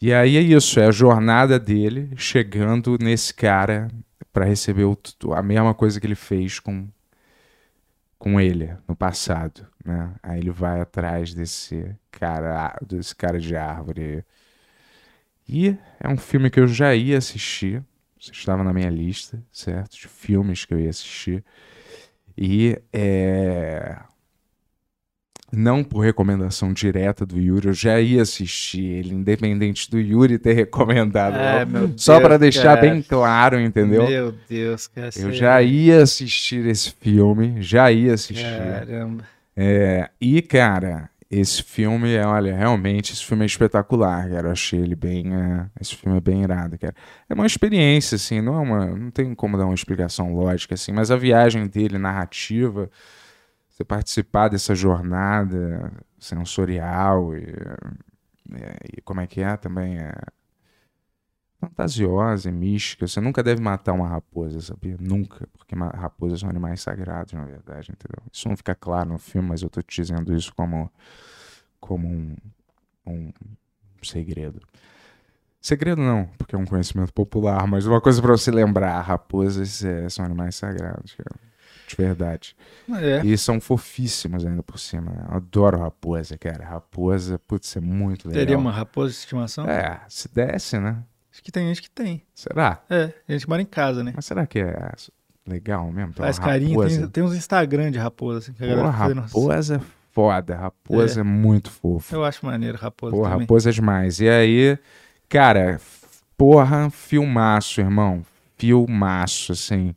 E 0.00 0.12
aí 0.12 0.36
é 0.36 0.40
isso, 0.40 0.78
é 0.78 0.86
a 0.86 0.90
jornada 0.90 1.58
dele 1.58 2.10
chegando 2.16 2.98
nesse 3.00 3.32
cara 3.32 3.88
pra 4.32 4.44
receber 4.44 4.84
o 4.84 4.98
a 5.34 5.42
mesma 5.42 5.72
coisa 5.74 5.98
que 6.00 6.06
ele 6.06 6.14
fez 6.14 6.60
com, 6.60 6.88
com 8.18 8.40
ele 8.40 8.76
no 8.86 8.94
passado, 8.94 9.66
né? 9.84 10.12
Aí 10.22 10.40
ele 10.40 10.50
vai 10.50 10.80
atrás 10.80 11.32
desse 11.32 11.94
cara, 12.10 12.76
desse 12.86 13.14
cara 13.16 13.40
de 13.40 13.56
árvore. 13.56 14.24
E 15.48 15.76
é 16.00 16.08
um 16.08 16.16
filme 16.16 16.50
que 16.50 16.60
eu 16.60 16.66
já 16.66 16.94
ia 16.94 17.18
assistir. 17.18 17.82
Estava 18.18 18.64
na 18.64 18.72
minha 18.72 18.90
lista, 18.90 19.42
certo? 19.52 19.96
De 19.96 20.08
filmes 20.08 20.64
que 20.64 20.74
eu 20.74 20.80
ia 20.80 20.90
assistir. 20.90 21.44
E 22.36 22.78
é. 22.92 23.96
Não 25.56 25.84
por 25.84 26.00
recomendação 26.00 26.72
direta 26.72 27.24
do 27.24 27.38
Yuri, 27.38 27.68
eu 27.68 27.72
já 27.72 28.00
ia 28.00 28.22
assistir 28.22 28.82
ele, 28.82 29.14
independente 29.14 29.88
do 29.88 30.00
Yuri 30.00 30.36
ter 30.36 30.52
recomendado. 30.54 31.36
É, 31.36 31.64
Só 31.96 32.20
para 32.20 32.36
deixar 32.36 32.76
cara. 32.76 32.80
bem 32.80 33.00
claro, 33.00 33.60
entendeu? 33.60 34.08
Meu 34.08 34.34
Deus, 34.48 34.88
cara. 34.88 35.10
Eu 35.16 35.32
já 35.32 35.62
ia 35.62 36.02
assistir 36.02 36.66
esse 36.66 36.92
filme, 37.00 37.62
já 37.62 37.92
ia 37.92 38.14
assistir. 38.14 38.42
Caramba. 38.42 39.24
É, 39.56 40.10
e, 40.20 40.42
cara, 40.42 41.08
esse 41.40 41.62
filme, 41.62 42.14
é, 42.14 42.26
olha, 42.26 42.56
realmente, 42.56 43.12
esse 43.12 43.24
filme 43.24 43.44
é 43.44 43.46
espetacular, 43.46 44.28
cara. 44.28 44.48
Eu 44.48 44.52
achei 44.52 44.80
ele 44.80 44.94
bem. 44.94 45.34
é, 45.34 45.70
esse 45.80 45.96
filme 45.96 46.16
é 46.18 46.20
bem 46.20 46.42
irado, 46.42 46.78
cara. 46.78 46.94
É 47.28 47.34
uma 47.34 47.46
experiência, 47.46 48.16
assim, 48.16 48.40
não 48.40 48.54
é 48.54 48.60
uma. 48.60 48.86
Não 48.86 49.10
tem 49.10 49.34
como 49.34 49.56
dar 49.56 49.64
uma 49.66 49.74
explicação 49.74 50.34
lógica, 50.34 50.74
assim, 50.74 50.92
mas 50.92 51.10
a 51.10 51.16
viagem 51.16 51.66
dele, 51.66 51.98
narrativa, 51.98 52.90
você 53.68 53.84
participar 53.84 54.48
dessa 54.48 54.74
jornada 54.74 55.92
sensorial 56.18 57.36
e. 57.36 57.44
é, 58.52 58.76
e 58.98 59.00
como 59.02 59.20
é 59.20 59.26
que 59.26 59.40
é 59.40 59.56
também? 59.56 59.98
É, 59.98 60.12
fantasiosa 61.68 62.48
e 62.48 62.52
mística. 62.52 63.06
Você 63.06 63.20
nunca 63.20 63.42
deve 63.42 63.60
matar 63.60 63.92
uma 63.92 64.08
raposa, 64.08 64.60
sabia? 64.60 64.96
Nunca. 64.98 65.48
Porque 65.56 65.74
raposas 65.74 66.40
são 66.40 66.48
animais 66.48 66.80
sagrados, 66.80 67.32
na 67.32 67.44
verdade, 67.44 67.92
entendeu? 67.92 68.22
Isso 68.32 68.48
não 68.48 68.56
fica 68.56 68.74
claro 68.74 69.10
no 69.10 69.18
filme, 69.18 69.48
mas 69.48 69.62
eu 69.62 69.70
tô 69.70 69.82
te 69.82 70.02
dizendo 70.02 70.34
isso 70.34 70.54
como, 70.54 70.90
como 71.80 72.08
um, 72.08 72.36
um 73.06 73.32
segredo. 74.02 74.60
Segredo 75.60 76.02
não, 76.02 76.26
porque 76.36 76.54
é 76.54 76.58
um 76.58 76.66
conhecimento 76.66 77.12
popular, 77.12 77.66
mas 77.66 77.86
uma 77.86 78.00
coisa 78.00 78.20
pra 78.20 78.32
você 78.32 78.50
lembrar: 78.50 79.00
raposas 79.00 79.82
é, 79.82 80.08
são 80.10 80.24
animais 80.24 80.54
sagrados, 80.56 81.14
cara. 81.14 81.40
De 81.86 81.96
verdade. 81.96 82.56
É. 82.96 83.24
E 83.24 83.36
são 83.36 83.60
fofíssimas 83.60 84.44
ainda 84.44 84.62
por 84.62 84.78
cima. 84.78 85.10
né? 85.12 85.26
Eu 85.30 85.36
adoro 85.36 85.78
raposa, 85.78 86.36
cara. 86.38 86.64
Raposa, 86.64 87.38
putz, 87.38 87.76
é 87.76 87.80
muito 87.80 88.26
legal. 88.28 88.40
Teria 88.42 88.58
uma 88.58 88.72
raposa 88.72 89.10
de 89.12 89.18
estimação? 89.18 89.68
É, 89.68 90.00
se 90.08 90.28
desse, 90.32 90.78
né? 90.78 91.02
Acho 91.34 91.42
que 91.42 91.50
tem 91.50 91.66
gente 91.66 91.82
que 91.82 91.90
tem. 91.90 92.22
Será? 92.32 92.80
É, 92.88 93.12
a 93.28 93.32
gente 93.32 93.48
mora 93.48 93.60
em 93.60 93.66
casa, 93.66 94.04
né? 94.04 94.12
Mas 94.14 94.24
será 94.24 94.46
que 94.46 94.60
é 94.60 94.92
legal 95.44 95.90
mesmo? 95.90 96.12
ter 96.12 96.20
uma 96.22 96.26
Faz 96.26 96.38
carinho. 96.38 96.88
Tem, 96.88 97.08
tem 97.08 97.24
uns 97.24 97.34
Instagram 97.34 97.90
de 97.90 97.98
raposa, 97.98 98.38
assim, 98.38 98.52
que 98.52 98.64
a 98.64 98.92
fazendo- 98.92 99.20
raposa 99.20 99.76
é 99.76 99.80
foda. 100.12 100.54
Raposa 100.54 101.20
é, 101.20 101.24
muito 101.24 101.72
fofo. 101.72 102.14
Eu 102.14 102.24
acho 102.24 102.46
maneiro 102.46 102.78
raposa 102.78 103.16
Porra, 103.16 103.30
também. 103.30 103.40
raposa 103.46 103.70
é 103.70 103.72
demais. 103.72 104.20
E 104.20 104.28
aí, 104.28 104.78
cara, 105.28 105.80
porra, 106.38 106.88
filmaço, 106.88 107.80
irmão. 107.80 108.24
Filmaço, 108.56 109.50
assim. 109.50 109.92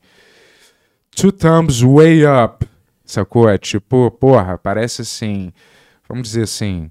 Two 1.11 1.31
thumbs 1.31 1.81
way 1.83 2.23
up. 2.25 2.67
Sacou? 3.05 3.47
É 3.47 3.59
tipo, 3.59 4.09
porra, 4.09 4.57
parece 4.57 5.03
assim. 5.03 5.53
Vamos 6.09 6.29
dizer 6.29 6.43
assim. 6.43 6.89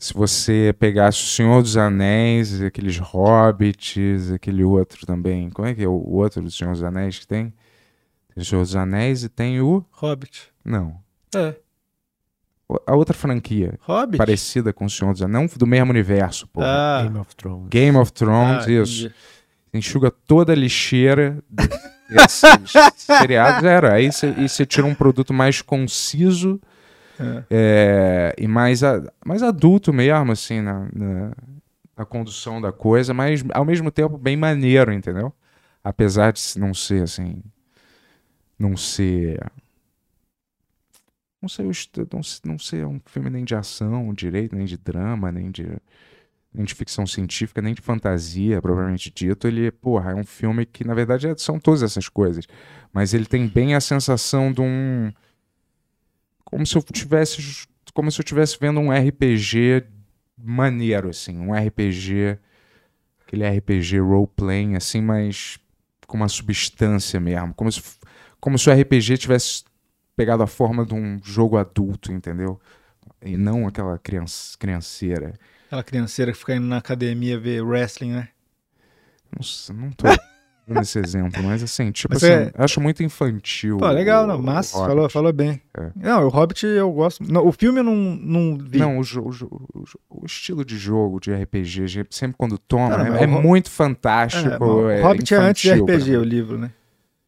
Se 0.00 0.14
você 0.14 0.74
pegasse 0.78 1.22
o 1.22 1.26
Senhor 1.26 1.60
dos 1.60 1.76
Anéis, 1.76 2.62
aqueles 2.62 2.96
hobbits, 2.96 4.32
aquele 4.32 4.64
outro 4.64 5.06
também. 5.06 5.50
Como 5.50 5.68
é 5.68 5.74
que 5.74 5.82
é 5.82 5.86
o 5.86 5.92
outro 5.92 6.40
do 6.40 6.50
Senhor 6.50 6.72
dos 6.72 6.82
Anéis 6.82 7.18
que 7.18 7.26
tem? 7.26 7.52
Tem 8.34 8.42
o 8.42 8.44
Senhor 8.44 8.62
dos 8.62 8.74
Anéis 8.74 9.24
e 9.24 9.28
tem 9.28 9.60
o. 9.60 9.84
Hobbit. 9.90 10.48
Não. 10.64 10.96
É. 11.36 11.54
A 12.86 12.94
outra 12.96 13.12
franquia, 13.14 13.78
Hobbit? 13.82 14.16
parecida 14.16 14.72
com 14.72 14.86
o 14.86 14.90
Senhor 14.90 15.12
dos 15.12 15.20
Anéis, 15.20 15.50
não 15.52 15.58
do 15.58 15.66
mesmo 15.66 15.90
universo, 15.90 16.46
pô. 16.48 16.62
Ah, 16.62 17.00
Game 17.02 17.18
of 17.18 17.36
Thrones. 17.36 17.68
Game 17.68 17.98
of 17.98 18.12
Thrones, 18.12 18.66
ah, 18.66 18.70
isso. 18.70 19.00
entendi. 19.06 19.14
Enxuga 19.74 20.10
toda 20.10 20.52
a 20.52 20.56
lixeira 20.56 21.42
de- 21.50 21.68
desses 22.08 22.72
seriados, 22.96 23.64
era. 23.64 23.92
Aí 23.92 24.10
você 24.10 24.64
tira 24.64 24.86
um 24.86 24.94
produto 24.94 25.34
mais 25.34 25.60
conciso 25.60 26.58
É. 27.20 27.44
é, 27.50 28.34
e 28.38 28.48
mais, 28.48 28.82
a- 28.82 29.02
mais 29.24 29.42
adulto 29.42 29.92
mesmo, 29.92 30.32
assim, 30.32 30.60
na, 30.60 30.88
na, 30.94 31.32
na 31.96 32.04
condução 32.06 32.60
da 32.60 32.72
coisa, 32.72 33.12
mas 33.14 33.44
ao 33.52 33.64
mesmo 33.64 33.90
tempo 33.90 34.16
bem 34.18 34.36
maneiro, 34.36 34.92
entendeu? 34.92 35.32
Apesar 35.84 36.32
de 36.32 36.40
não 36.58 36.74
ser, 36.74 37.02
assim, 37.02 37.42
não 38.58 38.76
ser... 38.76 39.40
Não 41.42 41.48
est- 41.70 42.42
não, 42.44 42.56
um 42.90 43.00
filme 43.06 43.30
nem 43.30 43.44
de 43.44 43.54
ação 43.54 44.12
direito, 44.12 44.54
nem 44.54 44.66
de 44.66 44.76
drama, 44.76 45.32
nem 45.32 45.50
de, 45.50 45.66
nem 46.52 46.64
de 46.64 46.74
ficção 46.74 47.06
científica, 47.06 47.62
nem 47.62 47.74
de 47.74 47.82
fantasia, 47.82 48.60
propriamente 48.62 49.10
dito. 49.10 49.48
Ele, 49.48 49.70
porra, 49.70 50.12
é 50.12 50.14
um 50.14 50.24
filme 50.24 50.66
que, 50.66 50.84
na 50.86 50.94
verdade, 50.94 51.28
é- 51.28 51.36
são 51.38 51.58
todas 51.60 51.82
essas 51.82 52.08
coisas. 52.08 52.46
Mas 52.92 53.14
ele 53.14 53.26
tem 53.26 53.48
bem 53.48 53.74
a 53.74 53.80
sensação 53.80 54.52
de 54.52 54.60
um 54.62 55.12
como 56.50 56.66
se 56.66 56.76
eu 56.76 56.82
tivesse 56.82 57.66
como 57.94 58.10
se 58.10 58.20
eu 58.20 58.22
estivesse 58.22 58.56
vendo 58.60 58.80
um 58.80 58.90
RPG 58.90 59.84
maneiro 60.36 61.08
assim, 61.08 61.38
um 61.38 61.52
RPG 61.52 62.38
aquele 63.26 63.48
RPG 63.48 63.98
role 63.98 64.28
playing 64.34 64.76
assim, 64.76 65.00
mas 65.00 65.58
com 66.06 66.16
uma 66.16 66.28
substância 66.28 67.20
mesmo, 67.20 67.54
como 67.54 67.70
se 67.70 67.82
como 68.40 68.58
se 68.58 68.68
o 68.68 68.72
RPG 68.72 69.18
tivesse 69.18 69.64
pegado 70.16 70.42
a 70.42 70.46
forma 70.46 70.84
de 70.84 70.94
um 70.94 71.20
jogo 71.22 71.56
adulto, 71.56 72.10
entendeu? 72.10 72.60
E 73.22 73.36
não 73.36 73.66
aquela 73.66 73.98
criança, 73.98 74.56
crianceira. 74.58 75.34
Aquela 75.66 75.84
crianceira 75.84 76.32
que 76.32 76.38
fica 76.38 76.54
indo 76.54 76.66
na 76.66 76.78
academia 76.78 77.38
ver 77.38 77.62
wrestling, 77.62 78.12
né? 78.12 78.28
Não, 79.34 79.42
sei, 79.42 79.76
não 79.76 79.90
tô 79.92 80.06
dando 80.72 80.82
esse 80.82 80.98
exemplo, 80.98 81.42
mas 81.42 81.62
assim, 81.62 81.90
tipo 81.92 82.14
Mas 82.14 82.22
assim, 82.24 82.32
é- 82.32 82.52
eu 82.56 82.64
acho 82.64 82.80
muito 82.80 83.02
infantil. 83.02 83.78
Pô, 83.78 83.88
legal, 83.90 84.24
o- 84.24 84.26
não, 84.26 84.40
Hobbit. 84.40 84.70
falou, 84.72 85.08
falou 85.10 85.32
bem. 85.32 85.60
É. 85.76 85.90
Não, 85.96 86.26
o 86.26 86.28
Hobbit 86.28 86.64
eu 86.66 86.90
gosto. 86.92 87.22
Não, 87.30 87.46
o 87.46 87.52
filme 87.52 87.80
eu 87.80 87.84
não, 87.84 87.94
não 87.94 88.58
vi. 88.58 88.78
Não, 88.78 88.98
o, 88.98 89.02
o 89.02 89.84
o 90.22 90.26
estilo 90.26 90.64
de 90.64 90.76
jogo 90.78 91.18
de 91.20 91.32
RPG, 91.32 92.06
sempre 92.10 92.36
quando 92.38 92.58
toma, 92.58 92.90
Cara, 92.96 93.06
é, 93.08 93.10
mas 93.10 93.22
é 93.22 93.26
muito 93.26 93.66
É, 93.68 93.70
fantástico. 93.70 94.58
bom, 94.58 94.88
é 94.88 95.00
o 95.00 95.02
Hobbit 95.04 95.34
é 95.34 95.36
antes 95.38 95.62
de 95.62 95.72
RPG, 95.72 96.16
o 96.16 96.24
livro, 96.24 96.58
né? 96.58 96.70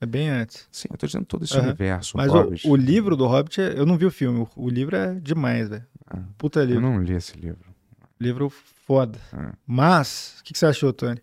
É 0.00 0.06
bem 0.06 0.28
antes. 0.30 0.66
Sim, 0.72 0.88
eu 0.90 0.96
tô 0.98 1.06
dizendo 1.06 1.24
todo 1.24 1.44
esse 1.44 1.54
Aham. 1.56 1.62
universo. 1.68 2.16
Mas 2.16 2.32
o, 2.34 2.70
o 2.70 2.76
livro 2.76 3.14
do 3.16 3.26
Hobbit, 3.26 3.60
é- 3.60 3.78
eu 3.78 3.86
não 3.86 3.96
vi 3.96 4.04
o 4.06 4.10
filme. 4.10 4.46
O, 4.56 4.68
livro 4.68 4.96
é 4.96 5.14
demais, 5.14 5.68
velho. 5.68 5.84
Ah. 6.10 6.18
Puta 6.36 6.60
Eu 6.60 6.64
livro. 6.66 6.80
não 6.82 7.00
li 7.00 7.12
esse 7.14 7.36
livro. 7.38 7.70
Livro 8.20 8.52
foda. 8.84 9.18
Ah. 9.32 9.52
Mas, 9.64 10.36
o 10.40 10.44
que, 10.44 10.52
que 10.52 10.58
você 10.58 10.66
achou, 10.66 10.92
Tony? 10.92 11.20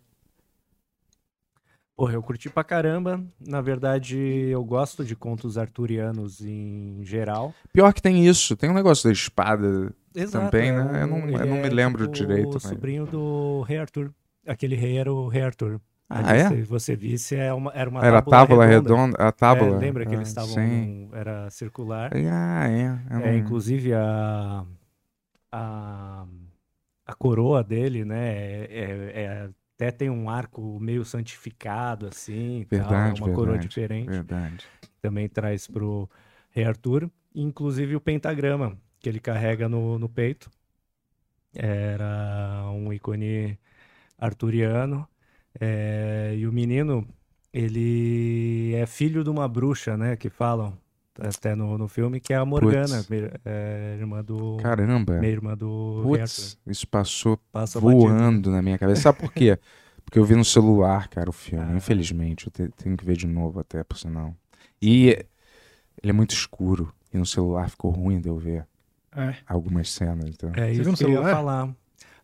Porra, 2.00 2.14
eu 2.14 2.22
curti 2.22 2.48
pra 2.48 2.64
caramba. 2.64 3.22
Na 3.46 3.60
verdade, 3.60 4.16
eu 4.16 4.64
gosto 4.64 5.04
de 5.04 5.14
contos 5.14 5.58
arturianos 5.58 6.40
em 6.40 7.00
geral. 7.04 7.52
Pior 7.74 7.92
que 7.92 8.00
tem 8.00 8.26
isso, 8.26 8.56
tem 8.56 8.70
um 8.70 8.74
negócio 8.74 9.04
da 9.06 9.12
espada. 9.12 9.92
Exato. 10.14 10.46
Também, 10.46 10.70
é 10.70 10.72
né? 10.82 11.02
Eu 11.02 11.06
não- 11.06 11.28
eu 11.28 11.44
não 11.46 11.56
me 11.58 11.66
é 11.66 11.68
lembro 11.68 12.06
tipo 12.08 12.26
direito, 12.26 12.52
O 12.52 12.54
mas- 12.54 12.62
sobrinho 12.62 13.04
do 13.04 13.60
Rei 13.68 13.76
Arthur. 13.76 14.10
Aquele 14.46 14.76
rei 14.76 14.96
era 14.96 15.12
o 15.12 15.28
Rei 15.28 15.42
Arthur. 15.42 15.78
Ah, 16.08 16.34
é? 16.34 16.48
Se 16.48 16.62
você 16.62 16.96
visse, 16.96 17.36
é 17.36 17.52
uma, 17.52 17.70
era 17.74 17.90
uma 17.90 18.02
Era 18.02 18.20
a 18.20 18.22
tábua 18.22 18.38
tábua 18.46 18.64
redonda. 18.66 18.94
redonda. 18.94 19.16
A 19.18 19.30
tábua. 19.32 19.66
É, 19.68 19.78
lembra 19.78 20.06
que 20.06 20.12
Ah, 20.12 20.16
eles 20.16 20.28
estavam. 20.28 20.56
Num- 20.56 21.10
Era 21.12 21.50
circular. 21.50 22.12
Ah, 22.14 22.66
é. 22.66 23.28
É, 23.28 23.36
inclusive 23.36 23.92
a, 23.92 24.64
a, 25.52 26.24
a 27.06 27.14
coroa 27.14 27.62
dele, 27.62 28.06
né? 28.06 28.32
É, 28.34 28.68
é- 28.70 29.22
é- 29.22 29.50
até 29.80 29.90
tem 29.90 30.10
um 30.10 30.28
arco 30.28 30.78
meio 30.78 31.06
santificado, 31.06 32.06
assim. 32.06 32.66
tal, 32.68 32.80
Verdade, 32.80 33.22
é 33.22 33.24
uma 33.24 33.34
coroa 33.34 33.52
verdade, 33.52 33.68
diferente. 33.68 34.10
Verdade. 34.10 34.66
Também 35.00 35.26
traz 35.26 35.66
pro 35.66 36.08
Rei 36.50 36.64
Arthur. 36.64 37.10
Inclusive 37.34 37.96
o 37.96 38.00
pentagrama 38.00 38.76
que 38.98 39.08
ele 39.08 39.18
carrega 39.18 39.70
no, 39.70 39.98
no 39.98 40.06
peito. 40.06 40.50
Era 41.54 42.70
um 42.74 42.92
ícone 42.92 43.58
arturiano. 44.18 45.08
É, 45.58 46.34
e 46.36 46.46
o 46.46 46.52
menino, 46.52 47.08
ele 47.50 48.74
é 48.74 48.84
filho 48.84 49.24
de 49.24 49.30
uma 49.30 49.48
bruxa, 49.48 49.96
né? 49.96 50.14
Que 50.14 50.28
falam 50.28 50.76
até 51.20 51.54
no, 51.54 51.76
no 51.78 51.86
filme, 51.88 52.18
que 52.20 52.32
é 52.32 52.36
a 52.36 52.44
Morgana, 52.44 53.04
é, 53.44 53.96
irmã 53.98 54.22
do. 54.24 54.56
Caramba. 54.58 55.18
Meia 55.18 55.32
irmã 55.32 55.56
do. 55.56 56.00
Putz, 56.02 56.58
isso 56.66 56.86
passou 56.88 57.38
Passa 57.52 57.80
batido. 57.80 58.00
voando 58.00 58.50
na 58.50 58.60
minha 58.62 58.78
cabeça. 58.78 59.02
Sabe 59.02 59.18
por 59.18 59.32
quê? 59.32 59.58
Porque 60.04 60.18
eu 60.18 60.24
vi 60.24 60.34
no 60.34 60.44
celular, 60.44 61.08
cara, 61.08 61.30
o 61.30 61.32
filme. 61.32 61.64
Ah. 61.72 61.76
Infelizmente, 61.76 62.46
eu 62.46 62.50
te- 62.52 62.68
tenho 62.82 62.96
que 62.96 63.04
ver 63.04 63.16
de 63.16 63.26
novo 63.28 63.60
até, 63.60 63.84
por 63.84 63.96
sinal. 63.96 64.34
E 64.82 65.10
ele 66.02 66.10
é 66.10 66.12
muito 66.12 66.32
escuro. 66.32 66.92
E 67.12 67.18
no 67.18 67.26
celular 67.26 67.68
ficou 67.70 67.90
ruim 67.92 68.20
de 68.20 68.28
eu 68.28 68.36
ver 68.36 68.66
É. 69.14 69.34
algumas 69.46 69.90
cenas. 69.90 70.28
Então. 70.28 70.50
É 70.56 70.72
Você 70.74 70.80
isso 70.82 70.94
que 70.96 71.04
eu 71.04 71.10
ia 71.12 71.22
falar. 71.22 71.72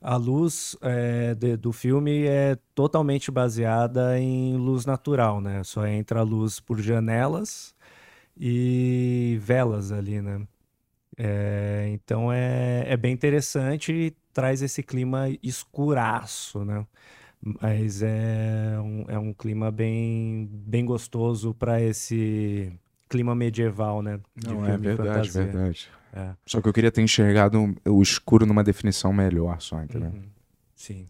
A 0.00 0.16
luz 0.16 0.76
é, 0.82 1.34
de- 1.34 1.56
do 1.56 1.72
filme 1.72 2.24
é 2.26 2.56
totalmente 2.74 3.30
baseada 3.30 4.18
em 4.18 4.56
luz 4.56 4.84
natural, 4.84 5.40
né? 5.40 5.62
Só 5.64 5.86
entra 5.86 6.20
a 6.20 6.22
luz 6.22 6.58
por 6.60 6.80
janelas 6.80 7.74
e 8.38 9.38
velas 9.40 9.92
ali, 9.92 10.20
né? 10.20 10.46
É, 11.16 11.88
então 11.92 12.30
é, 12.32 12.84
é 12.86 12.96
bem 12.96 13.12
interessante 13.12 13.92
e 13.92 14.10
traz 14.32 14.60
esse 14.60 14.82
clima 14.82 15.28
escuraço, 15.42 16.64
né? 16.64 16.86
Mas 17.40 18.02
é 18.02 18.76
um, 18.80 19.04
é 19.08 19.18
um 19.18 19.32
clima 19.32 19.70
bem, 19.70 20.48
bem 20.50 20.84
gostoso 20.84 21.54
para 21.54 21.80
esse 21.80 22.72
clima 23.08 23.34
medieval, 23.34 24.02
né? 24.02 24.20
De 24.34 24.48
Não, 24.48 24.66
é 24.66 24.76
verdade, 24.76 25.30
fantasia. 25.30 25.44
verdade. 25.44 25.88
É. 26.12 26.34
Só 26.44 26.60
que 26.60 26.68
eu 26.68 26.72
queria 26.72 26.90
ter 26.90 27.02
enxergado 27.02 27.74
o 27.86 28.02
escuro 28.02 28.44
numa 28.46 28.64
definição 28.64 29.12
melhor, 29.12 29.60
só, 29.60 29.80
entendeu? 29.82 30.10
Uhum. 30.10 30.24
Sim. 30.74 31.06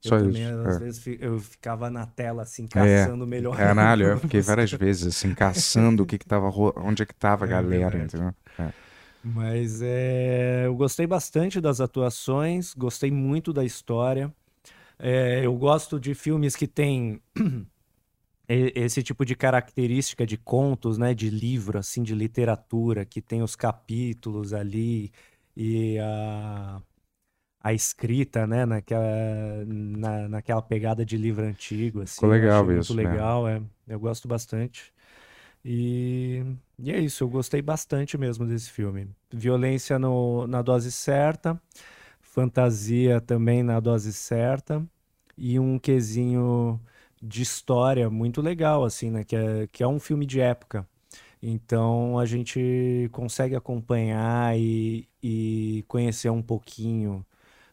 Sabe? 0.00 0.08
Eu 0.08 0.10
Só 0.10 0.18
também, 0.18 0.42
isso. 0.42 0.60
às 0.68 0.76
é. 0.76 0.78
vezes, 0.78 1.06
eu 1.20 1.38
ficava 1.40 1.90
na 1.90 2.06
tela, 2.06 2.42
assim, 2.42 2.66
É. 2.74 3.06
caçando 3.06 3.24
o 3.24 3.26
melhor. 3.26 3.56
Caralho, 3.56 4.06
eu 4.06 4.18
fiquei 4.20 4.40
várias 4.40 4.72
vezes 4.72 5.06
assim, 5.08 5.34
caçando 5.34 6.02
o 6.02 6.06
que 6.06 6.18
que 6.18 6.26
tava, 6.26 6.48
onde 6.80 7.02
é 7.02 7.06
que 7.06 7.14
tava 7.14 7.44
a 7.44 7.48
É 7.48 7.50
galera, 7.50 7.90
verdade. 7.90 8.04
entendeu? 8.04 8.34
Mas 9.22 9.82
é, 9.82 10.64
eu 10.66 10.74
gostei 10.74 11.06
bastante 11.06 11.60
das 11.60 11.80
atuações, 11.80 12.72
gostei 12.74 13.10
muito 13.10 13.52
da 13.52 13.64
história. 13.64 14.34
É, 14.98 15.44
eu 15.44 15.56
gosto 15.56 16.00
de 16.00 16.14
filmes 16.14 16.56
que 16.56 16.66
têm 16.68 17.22
esse 18.48 19.02
tipo 19.02 19.24
de 19.24 19.36
característica 19.36 20.26
de 20.26 20.36
contos, 20.36 20.98
né, 20.98 21.14
de 21.14 21.30
livro, 21.30 21.78
assim, 21.78 22.02
de 22.02 22.14
literatura, 22.14 23.04
que 23.04 23.22
tem 23.22 23.42
os 23.42 23.54
capítulos 23.56 24.52
ali 24.52 25.12
e 25.56 25.98
a, 26.00 26.82
a 27.62 27.72
escrita, 27.74 28.46
né, 28.46 28.64
naquela, 28.64 29.04
na, 29.66 30.28
naquela 30.28 30.62
pegada 30.62 31.04
de 31.04 31.16
livro 31.16 31.44
antigo, 31.44 32.02
assim. 32.02 32.14
Ficou 32.14 32.30
legal 32.30 32.62
isso, 32.72 32.94
muito 32.94 32.94
né? 32.94 33.10
legal, 33.10 33.48
é. 33.48 33.62
Eu 33.86 34.00
gosto 34.00 34.26
bastante. 34.26 34.92
E, 35.64 36.42
e 36.78 36.90
é 36.90 36.98
isso, 36.98 37.24
eu 37.24 37.28
gostei 37.28 37.60
bastante 37.60 38.16
mesmo 38.16 38.46
desse 38.46 38.70
filme. 38.70 39.08
Violência 39.30 39.98
no, 39.98 40.46
na 40.46 40.62
dose 40.62 40.90
certa, 40.90 41.60
fantasia 42.20 43.20
também 43.20 43.62
na 43.62 43.78
dose 43.78 44.12
certa, 44.12 44.82
e 45.36 45.58
um 45.58 45.78
quesinho 45.78 46.80
de 47.22 47.42
história 47.42 48.08
muito 48.08 48.40
legal, 48.40 48.84
assim, 48.84 49.10
né? 49.10 49.24
Que 49.24 49.36
é, 49.36 49.66
que 49.70 49.82
é 49.82 49.86
um 49.88 50.00
filme 50.00 50.24
de 50.24 50.40
época. 50.40 50.88
Então 51.42 52.18
a 52.18 52.26
gente 52.26 53.08
consegue 53.12 53.54
acompanhar 53.56 54.58
e, 54.58 55.08
e 55.22 55.84
conhecer 55.88 56.30
um 56.30 56.42
pouquinho 56.42 57.24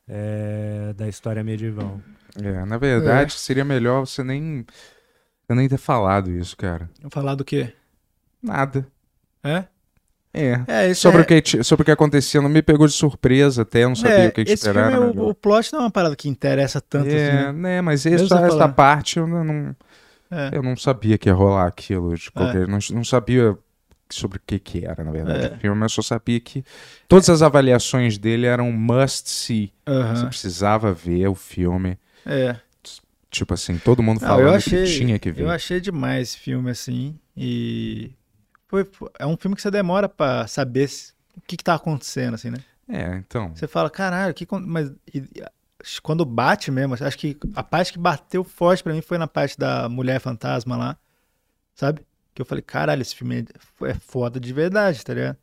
é, 0.08 0.94
da 0.96 1.08
história 1.08 1.44
medieval. 1.44 2.00
É, 2.42 2.66
na 2.66 2.78
verdade, 2.78 3.34
seria 3.34 3.66
melhor 3.66 4.06
você 4.06 4.24
nem, 4.24 4.66
eu 5.50 5.56
nem 5.56 5.68
ter 5.68 5.78
falado 5.78 6.30
isso, 6.32 6.56
cara. 6.56 6.90
Falar 7.10 7.36
do 7.36 7.44
quê? 7.44 7.74
Nada. 8.42 8.88
É? 9.44 9.66
É. 10.34 10.62
É, 10.68 10.92
isso 10.92 11.02
Sobre, 11.02 11.22
é... 11.22 11.24
o 11.24 11.26
que, 11.26 11.64
sobre 11.64 11.82
o 11.82 11.86
que 11.86 11.92
acontecia, 11.92 12.40
não 12.42 12.50
me 12.50 12.62
pegou 12.62 12.86
de 12.86 12.94
surpresa 12.94 13.64
até, 13.64 13.84
eu 13.86 13.90
não 13.90 13.96
sabia 13.96 14.26
é, 14.26 14.28
o 14.28 14.32
que, 14.32 14.46
que 14.46 14.52
esse 14.52 14.68
esperar. 14.68 14.92
filme, 14.92 14.98
era 14.98 15.12
o, 15.12 15.16
melhor. 15.16 15.30
o 15.32 15.34
plot 15.34 15.74
não 15.74 15.80
é 15.80 15.84
uma 15.84 15.92
parada 15.92 16.16
que 16.16 16.30
interessa 16.30 16.80
tanto 16.80 17.10
É, 17.10 17.28
assim, 17.28 17.36
né? 17.38 17.52
né, 17.54 17.82
mas 17.82 18.06
essa, 18.06 18.40
essa 18.46 18.70
parte 18.70 19.18
eu 19.18 19.26
não, 19.26 19.76
É. 20.30 20.52
eu 20.54 20.62
não 20.62 20.76
sabia 20.78 21.18
que 21.18 21.28
ia 21.30 21.34
rolar 21.34 21.66
aquilo. 21.66 22.14
De 22.16 22.28
É. 22.28 22.32
qualquer, 22.32 22.68
não, 22.68 22.78
não 22.92 23.04
sabia 23.04 23.58
sobre 24.10 24.38
o 24.38 24.42
que, 24.46 24.58
que 24.60 24.86
era, 24.86 25.04
na 25.04 25.12
verdade, 25.12 25.46
É. 25.46 25.56
o 25.56 25.58
filme, 25.60 25.84
eu 25.86 25.90
só 25.90 26.02
sabia 26.02 26.40
que 26.40 26.64
todas 27.08 27.30
as 27.30 27.42
avaliações 27.42 28.18
dele 28.18 28.46
eram 28.46 28.72
must 28.72 29.30
see. 29.30 29.74
Você 29.86 30.26
precisava 30.28 30.94
ver 30.94 31.28
o 31.28 31.36
filme. 31.36 31.98
É. 32.26 32.56
Tipo 33.30 33.54
assim, 33.54 33.78
todo 33.78 34.02
mundo 34.02 34.22
Não, 34.22 34.28
falando 34.28 34.62
que 34.64 34.76
achei, 34.76 34.86
tinha 34.86 35.20
que 35.20 35.32
ver. 35.32 35.44
eu 35.44 35.50
achei 35.50 35.82
demais 35.82 36.30
esse 36.30 36.38
filme, 36.38 36.72
assim, 36.72 37.20
e 37.36 38.12
foi, 38.68 38.88
é 39.20 39.26
um 39.26 39.36
filme 39.36 39.56
que 39.56 39.62
você 39.62 39.70
demora 39.70 40.08
pra 40.08 40.48
saber 40.48 40.90
o 41.36 41.42
que 41.42 41.58
que 41.58 41.64
tá 41.64 41.76
acontecendo, 41.76 42.36
assim, 42.36 42.50
né? 42.50 42.60
É, 42.90 43.18
então. 43.18 43.52
Você 43.54 43.68
fala, 43.68 43.90
caralho, 43.90 44.34
que 44.34 44.48
mas 44.66 44.90
e- 45.14 45.18
e- 45.20 45.44
quando 46.02 46.24
bate 46.26 46.72
mesmo, 46.72 46.96
acho 47.00 47.18
que 47.18 47.38
a 47.54 47.62
parte 47.62 47.92
que 47.94 48.00
bateu 48.00 48.44
forte 48.46 48.82
pra 48.82 48.94
mim 48.94 49.02
foi 49.02 49.18
na 49.18 49.28
parte 49.28 49.58
da 49.60 49.90
mulher 49.90 50.20
fantasma 50.22 50.78
lá, 50.78 50.98
sabe? 51.76 52.02
Que 52.38 52.42
eu 52.44 52.46
falei, 52.46 52.62
caralho, 52.62 53.02
esse 53.02 53.16
filme 53.16 53.40
é, 53.82 53.88
é 53.90 53.94
foda 53.96 54.40
de 54.40 54.54
verdade, 54.54 55.04
tá 55.04 55.12
ligado? 55.12 55.38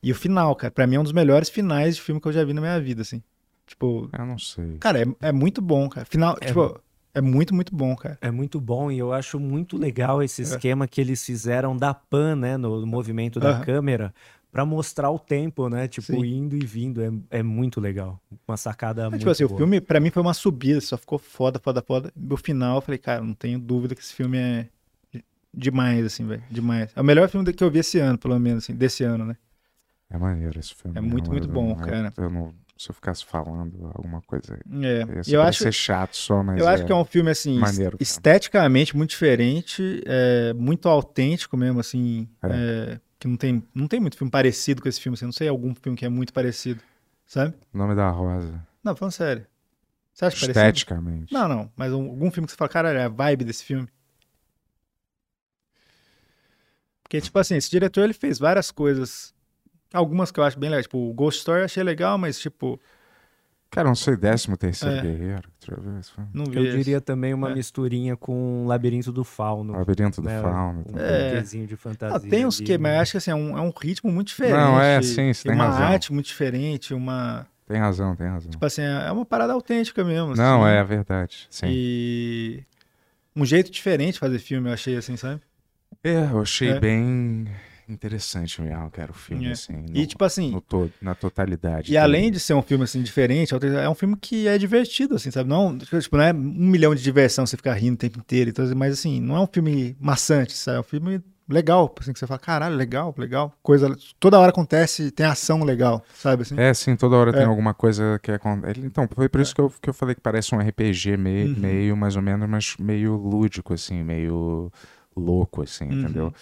E 0.00 0.12
o 0.12 0.14
final, 0.14 0.54
cara, 0.54 0.70
pra 0.70 0.86
mim 0.86 0.94
é 0.94 1.00
um 1.00 1.02
dos 1.02 1.10
melhores 1.12 1.48
finais 1.48 1.96
de 1.96 2.02
filme 2.02 2.20
que 2.20 2.28
eu 2.28 2.32
já 2.32 2.44
vi 2.44 2.52
na 2.52 2.60
minha 2.60 2.80
vida, 2.80 3.02
assim. 3.02 3.20
Tipo, 3.66 4.08
Eu 4.16 4.24
não 4.24 4.38
sei. 4.38 4.76
cara, 4.78 5.02
é, 5.02 5.06
é 5.20 5.32
muito 5.32 5.60
bom, 5.60 5.88
cara. 5.88 6.06
Final, 6.06 6.36
É 6.40 6.46
tipo, 6.46 6.80
é 7.12 7.20
muito, 7.20 7.52
muito 7.52 7.74
bom, 7.74 7.96
cara. 7.96 8.16
É 8.20 8.30
muito 8.30 8.60
bom 8.60 8.88
e 8.88 9.00
eu 9.00 9.12
acho 9.12 9.40
muito 9.40 9.76
legal 9.76 10.22
esse 10.22 10.42
É. 10.42 10.44
esquema 10.44 10.86
que 10.86 11.00
eles 11.00 11.24
fizeram 11.24 11.76
da 11.76 11.92
pan, 11.92 12.36
né, 12.36 12.56
no 12.56 12.86
movimento 12.86 13.40
da 13.40 13.54
Aham. 13.54 13.64
câmera, 13.64 14.14
pra 14.52 14.64
mostrar 14.64 15.10
o 15.10 15.18
tempo, 15.18 15.68
né, 15.68 15.88
tipo, 15.88 16.24
Sim. 16.24 16.24
indo 16.24 16.54
e 16.56 16.60
vindo. 16.64 17.02
É, 17.02 17.38
é 17.40 17.42
muito 17.42 17.80
legal. 17.80 18.22
Uma 18.46 18.56
sacada 18.56 19.02
Mas, 19.10 19.10
muito 19.10 19.18
tipo 19.22 19.30
assim, 19.32 19.42
o 19.42 19.48
boa. 19.48 19.58
filme 19.58 19.80
pra 19.80 19.98
mim 19.98 20.10
foi 20.10 20.22
uma 20.22 20.34
subida, 20.34 20.80
só 20.80 20.96
ficou 20.96 21.18
foda, 21.18 21.58
foda, 21.58 21.82
foda. 21.82 22.12
No 22.14 22.36
final 22.36 22.76
eu 22.76 22.80
falei, 22.80 22.98
cara, 22.98 23.20
não 23.24 23.34
tenho 23.34 23.58
dúvida 23.58 23.96
que 23.96 24.00
esse 24.00 24.14
filme 24.14 24.38
é 24.38 24.68
demais, 25.54 26.04
assim, 26.04 26.26
velho. 26.26 26.42
Demais. 26.50 26.90
É 26.94 27.00
o 27.00 27.04
melhor 27.04 27.28
filme 27.28 27.52
que 27.52 27.62
eu 27.64 27.70
vi 27.70 27.78
esse 27.80 27.98
ano, 27.98 28.18
pelo 28.18 28.38
menos, 28.38 28.64
assim, 28.64 28.74
desse 28.74 29.04
ano, 29.04 29.24
né? 29.24 29.36
É 30.10 30.16
maneiro 30.16 30.58
esse 30.58 30.74
filme. 30.74 30.96
É 30.96 31.00
muito, 31.00 31.26
eu- 31.26 31.32
muito 31.32 31.48
eu- 31.48 31.52
bom, 31.52 31.70
eu- 31.70 31.76
cara. 31.76 32.12
Eu 32.16 32.30
não, 32.30 32.54
se 32.76 32.90
eu 32.90 32.94
ficasse 32.94 33.24
falando 33.24 33.90
alguma 33.94 34.22
coisa. 34.22 34.58
É. 34.82 35.04
Ia 35.26 35.36
eu 35.36 35.42
acho, 35.42 35.62
ser 35.64 35.72
chato 35.72 36.16
só, 36.16 36.42
mas. 36.42 36.58
eu 36.58 36.66
acho 36.66 36.86
que 36.86 36.92
é 36.92 36.94
um 36.94 37.04
filme, 37.04 37.30
assim, 37.30 37.58
maneiro, 37.58 37.96
esteticamente 38.00 38.96
muito 38.96 39.10
diferente, 39.10 40.02
é, 40.06 40.52
muito 40.54 40.88
autêntico 40.88 41.56
mesmo, 41.56 41.80
assim. 41.80 42.26
é, 42.42 42.98
que 43.18 43.26
não 43.26 43.36
tem, 43.36 43.62
não 43.74 43.88
tem 43.88 43.98
muito 44.00 44.16
filme 44.16 44.30
parecido 44.30 44.80
com 44.80 44.88
esse 44.88 45.00
filme, 45.00 45.14
assim. 45.14 45.24
Não 45.26 45.32
sei 45.32 45.48
algum 45.48 45.74
filme 45.74 45.98
que 45.98 46.06
é 46.06 46.08
muito 46.08 46.32
parecido, 46.32 46.80
sabe? 47.26 47.52
O 47.74 47.76
nome 47.76 47.94
da 47.96 48.08
Rosa. 48.10 48.64
Não, 48.82 48.94
falando 48.96 49.12
sério. 49.12 49.44
Você 50.14 50.24
acha 50.24 50.36
parecido? 50.40 50.58
Esteticamente. 50.58 51.32
Não, 51.34 51.48
não. 51.48 51.70
Mas 51.76 51.92
um- 51.92 52.08
algum 52.10 52.30
filme 52.30 52.46
que 52.46 52.52
você 52.52 52.56
fala, 52.56 52.68
cara, 52.68 52.92
é 52.92 53.04
a 53.04 53.08
vibe 53.08 53.44
desse 53.44 53.64
filme. 53.64 53.88
Porque, 57.08 57.22
tipo 57.22 57.38
assim, 57.38 57.56
esse 57.56 57.70
diretor, 57.70 58.04
ele 58.04 58.12
fez 58.12 58.38
várias 58.38 58.70
coisas. 58.70 59.32
Algumas 59.94 60.30
que 60.30 60.38
eu 60.38 60.44
acho 60.44 60.58
bem 60.58 60.68
legais. 60.68 60.84
Tipo, 60.84 60.98
o 60.98 61.14
Ghost 61.14 61.38
Story 61.38 61.60
eu 61.60 61.64
achei 61.64 61.82
legal, 61.82 62.18
mas, 62.18 62.38
tipo, 62.38 62.78
Cara, 63.70 63.86
não 63.88 63.94
sei, 63.94 64.16
13 64.16 64.56
terceiro 64.56 64.96
É. 64.96 65.02
guerreiro. 65.02 65.48
Não 66.32 66.46
vi 66.46 66.56
Eu 66.56 66.64
esse. 66.64 66.76
diria 66.78 67.00
também 67.02 67.34
uma 67.34 67.50
É. 67.50 67.54
misturinha 67.54 68.16
com 68.16 68.64
Labirinto 68.66 69.12
do 69.12 69.24
Fauno. 69.24 69.74
Labirinto 69.74 70.22
do 70.22 70.26
né, 70.26 70.40
Fauno. 70.40 70.84
Um. 70.90 70.98
É. 70.98 71.40
de 71.42 71.76
fantasia. 71.76 72.16
Ah, 72.16 72.20
tem 72.20 72.46
uns 72.46 72.60
que, 72.60 72.78
mas 72.78 72.92
né? 72.92 72.98
acho 73.00 73.10
que 73.12 73.18
assim, 73.18 73.30
é 73.30 73.34
um, 73.34 73.58
é 73.58 73.60
um 73.60 73.70
ritmo 73.70 74.10
muito 74.10 74.28
diferente. 74.28 74.56
Não, 74.56 74.80
é, 74.80 75.02
sim, 75.02 75.32
você 75.32 75.48
tem 75.48 75.52
uma 75.54 75.66
razão. 75.66 75.86
arte 75.86 76.12
muito 76.12 76.26
diferente, 76.26 76.94
uma. 76.94 77.46
Tem 77.66 77.76
razão, 77.78 78.16
tem 78.16 78.26
razão. 78.26 78.50
Tipo 78.50 78.64
assim, 78.64 78.80
é 78.80 79.12
uma 79.12 79.26
parada 79.26 79.52
autêntica 79.52 80.02
mesmo. 80.02 80.34
não, 80.34 80.64
assim. 80.64 80.74
é 80.74 80.84
verdade. 80.84 81.46
Sim. 81.50 81.66
E. 81.68 82.64
Um 83.36 83.44
jeito 83.44 83.70
diferente 83.70 84.14
de 84.14 84.18
fazer 84.20 84.38
filme, 84.38 84.68
eu 84.70 84.72
achei 84.72 84.96
assim, 84.96 85.16
sabe? 85.16 85.42
É, 86.02 86.30
eu 86.30 86.40
achei 86.40 86.70
É. 86.70 86.80
bem 86.80 87.46
interessante 87.88 88.60
mesmo, 88.60 88.90
cara, 88.90 89.10
o 89.10 89.14
filme, 89.14 89.46
É. 89.46 89.52
assim. 89.52 89.72
No, 89.72 89.96
E, 89.96 90.06
tipo 90.06 90.22
assim, 90.24 90.60
todo, 90.68 90.92
na 91.00 91.14
totalidade. 91.14 91.90
E 91.92 91.96
além 91.96 92.30
de 92.30 92.38
ser 92.38 92.54
um 92.54 92.62
filme 92.62 92.84
assim 92.84 93.02
diferente, 93.02 93.52
é 93.54 93.88
um 93.88 93.94
filme 93.94 94.14
que 94.16 94.46
é 94.46 94.58
divertido, 94.58 95.16
assim, 95.16 95.30
sabe? 95.30 95.48
Não, 95.48 95.76
tipo, 95.76 96.16
não 96.16 96.24
é 96.24 96.32
um 96.32 96.36
milhão 96.36 96.94
de 96.94 97.02
diversão 97.02 97.46
você 97.46 97.56
ficar 97.56 97.72
rindo 97.74 97.94
o 97.94 97.98
tempo 97.98 98.18
inteiro, 98.18 98.50
e 98.50 98.52
tudo, 98.52 98.76
mas 98.76 98.92
assim, 98.92 99.20
não 99.20 99.36
é 99.36 99.40
um 99.40 99.46
filme 99.46 99.96
maçante, 99.98 100.52
sabe? 100.52 100.76
É 100.76 100.80
um 100.80 100.84
filme 100.84 101.20
legal, 101.48 101.92
assim, 101.98 102.12
que 102.12 102.18
você 102.18 102.26
fala, 102.26 102.38
caralho, 102.38 102.76
legal, 102.76 103.14
legal. 103.16 103.54
Coisa, 103.62 103.96
toda 104.20 104.38
hora 104.38 104.50
acontece, 104.50 105.10
tem 105.10 105.24
ação 105.24 105.64
legal, 105.64 106.04
sabe 106.14 106.42
assim? 106.42 106.60
É, 106.60 106.74
sim, 106.74 106.94
toda 106.94 107.16
hora 107.16 107.32
tem 107.32 107.40
É. 107.42 107.46
alguma 107.46 107.72
coisa 107.72 108.20
que 108.22 108.30
acontece. 108.30 108.80
Então, 108.80 109.08
foi 109.14 109.30
por 109.30 109.40
isso 109.40 109.54
que, 109.54 109.60
eu, 109.62 109.72
que 109.80 109.88
eu 109.88 109.94
falei 109.94 110.14
que 110.14 110.20
parece 110.20 110.54
um 110.54 110.58
RPG 110.60 111.16
meio, 111.16 111.48
Uhum. 111.54 111.58
meio, 111.60 111.96
mais 111.96 112.16
ou 112.16 112.22
menos, 112.22 112.46
mas 112.46 112.76
meio 112.78 113.16
lúdico, 113.16 113.72
assim, 113.72 114.02
meio 114.04 114.70
louco, 115.18 115.62
assim, 115.62 115.86
Uhum. 115.86 115.92
entendeu? 115.92 116.34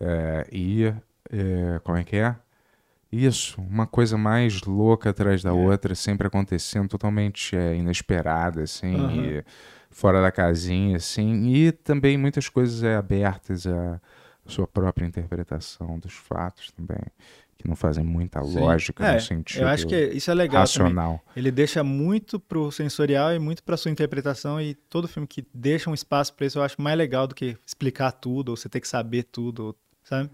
É, 0.00 0.46
e, 0.52 0.84
é, 1.30 1.80
como 1.82 1.96
é 1.98 2.04
que 2.04 2.16
é? 2.16 2.36
Isso, 3.10 3.60
uma 3.60 3.86
coisa 3.86 4.18
mais 4.18 4.62
louca 4.62 5.10
atrás 5.10 5.42
da 5.42 5.50
É. 5.50 5.52
outra, 5.52 5.94
sempre 5.94 6.26
acontecendo, 6.26 6.88
totalmente 6.88 7.56
é, 7.56 7.76
inesperada, 7.76 8.62
assim, 8.62 8.94
Aham. 8.94 9.12
e 9.38 9.44
fora 9.90 10.20
da 10.20 10.30
casinha, 10.30 10.96
assim, 10.96 11.46
e 11.46 11.72
também 11.72 12.18
muitas 12.18 12.48
coisas 12.48 12.82
é, 12.82 12.96
abertas 12.96 13.66
à 13.66 14.00
sua 14.44 14.66
própria 14.66 15.06
interpretação 15.06 15.98
dos 15.98 16.12
fatos 16.12 16.70
também, 16.72 17.00
que 17.58 17.66
não 17.68 17.74
fazem 17.76 18.04
muita 18.04 18.42
Sim. 18.44 18.60
lógica 18.60 19.04
É, 19.06 19.14
no 19.14 19.20
sentido 19.20 19.62
Eu 19.62 19.68
acho 19.68 19.86
que 19.86 19.96
isso 20.08 20.30
é 20.30 20.34
legal 20.34 20.66
também. 20.66 20.82
racional. 20.94 21.24
Ele 21.34 21.50
deixa 21.50 21.82
muito 21.82 22.38
pro 22.38 22.70
sensorial 22.70 23.34
e 23.34 23.38
muito 23.38 23.62
pra 23.62 23.76
sua 23.76 23.90
interpretação, 23.90 24.60
e 24.60 24.74
todo 24.74 25.08
filme 25.08 25.26
que 25.26 25.46
deixa 25.54 25.88
um 25.90 25.94
espaço 25.94 26.34
pra 26.34 26.46
isso 26.46 26.58
eu 26.58 26.62
acho 26.62 26.80
mais 26.80 26.96
legal 26.98 27.26
do 27.26 27.34
que 27.34 27.56
explicar 27.66 28.12
tudo, 28.12 28.50
ou 28.50 28.56
você 28.56 28.68
ter 28.68 28.80
que 28.80 28.88
saber 28.88 29.22
tudo, 29.24 29.74
sabe? 30.04 30.30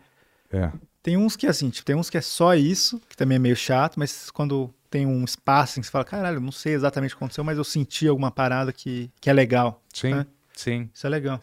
É. 0.53 0.71
Tem 1.03 1.17
uns 1.17 1.35
que, 1.35 1.47
assim, 1.47 1.69
tipo, 1.71 1.85
tem 1.85 1.97
uns 1.97 2.09
que 2.11 2.17
é 2.19 2.21
só 2.21 2.55
isso, 2.55 3.01
que 3.09 3.17
também 3.17 3.37
é 3.37 3.39
meio 3.39 3.57
chato, 3.57 3.99
mas 3.99 4.31
quando 4.31 4.73
tem 4.91 5.05
um 5.07 5.25
espaço 5.25 5.79
em 5.79 5.81
que 5.81 5.87
você 5.87 5.91
fala, 5.91 6.05
caralho, 6.05 6.39
não 6.41 6.53
sei 6.53 6.75
exatamente 6.75 7.15
o 7.15 7.17
que 7.17 7.25
aconteceu, 7.25 7.43
mas 7.43 7.57
eu 7.59 7.65
senti 7.65 8.07
alguma 8.07 8.31
parada 8.31 8.73
que, 8.73 9.11
que 9.21 9.29
é 9.31 9.33
legal. 9.33 9.83
Sim, 9.93 10.15
É. 10.15 10.27
sim. 10.55 10.91
Isso 10.95 11.07
é 11.07 11.11
legal. 11.11 11.41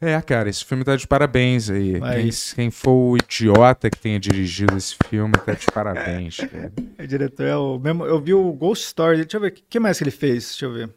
É, 0.00 0.18
cara, 0.22 0.48
esse 0.48 0.64
filme 0.64 0.82
tá 0.82 0.96
de 0.96 1.06
parabéns 1.06 1.68
aí. 1.68 1.96
É 1.96 2.22
Quem, 2.22 2.30
quem 2.54 2.70
for 2.70 2.92
o 2.92 3.16
idiota 3.18 3.90
que 3.90 3.98
tenha 3.98 4.18
dirigido 4.18 4.74
esse 4.76 4.96
filme, 5.06 5.34
tá 5.44 5.52
de 5.52 5.66
parabéns, 5.66 6.38
cara. 6.50 6.72
O 6.98 7.06
diretor 7.06 7.46
é 7.46 7.56
o 7.56 7.78
mesmo. 7.78 8.06
Eu 8.06 8.18
vi 8.18 8.32
o 8.32 8.50
Ghost 8.52 8.86
Story. 8.86 9.18
Deixa 9.18 9.36
eu 9.36 9.40
ver. 9.42 9.48
O 9.48 9.52
que 9.68 9.78
mais 9.78 9.98
que 9.98 10.04
ele 10.04 10.10
fez? 10.10 10.46
Deixa 10.48 10.64
eu 10.64 10.72
ver. 10.72 10.90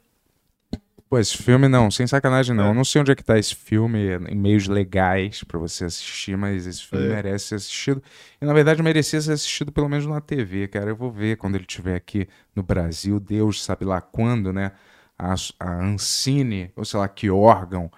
Pô, 1.09 1.19
esse 1.19 1.37
filme 1.37 1.67
não, 1.67 1.91
sem 1.91 2.07
sacanagem 2.07 2.55
não. 2.55 2.67
É. 2.67 2.69
Eu 2.69 2.73
não 2.73 2.85
sei 2.85 3.01
onde 3.01 3.11
é 3.11 3.15
que 3.15 3.23
tá 3.23 3.37
esse 3.37 3.53
filme, 3.53 3.99
em 4.29 4.35
meios 4.35 4.67
legais 4.67 5.43
pra 5.43 5.59
você 5.59 5.85
assistir, 5.85 6.35
mas 6.37 6.65
esse 6.65 6.83
filme 6.83 7.05
É. 7.05 7.09
merece 7.09 7.47
ser 7.49 7.55
assistido. 7.55 8.01
E 8.41 8.45
na 8.45 8.53
verdade 8.53 8.81
merecia 8.81 9.21
ser 9.21 9.33
assistido 9.33 9.71
pelo 9.71 9.89
menos 9.89 10.07
na 10.07 10.21
TV, 10.21 10.67
cara. 10.69 10.89
Eu 10.89 10.95
vou 10.95 11.11
ver 11.11 11.35
quando 11.37 11.55
ele 11.55 11.65
estiver 11.65 11.95
aqui 11.95 12.27
no 12.55 12.63
Brasil, 12.63 13.19
Deus 13.19 13.63
sabe 13.63 13.83
lá 13.85 13.99
quando, 14.01 14.51
né? 14.53 14.71
A, 15.19 15.35
a 15.59 15.83
Ancine, 15.85 16.71
ou 16.75 16.83
sei 16.83 16.99
lá 16.99 17.07
que 17.07 17.29
órgão, 17.29 17.91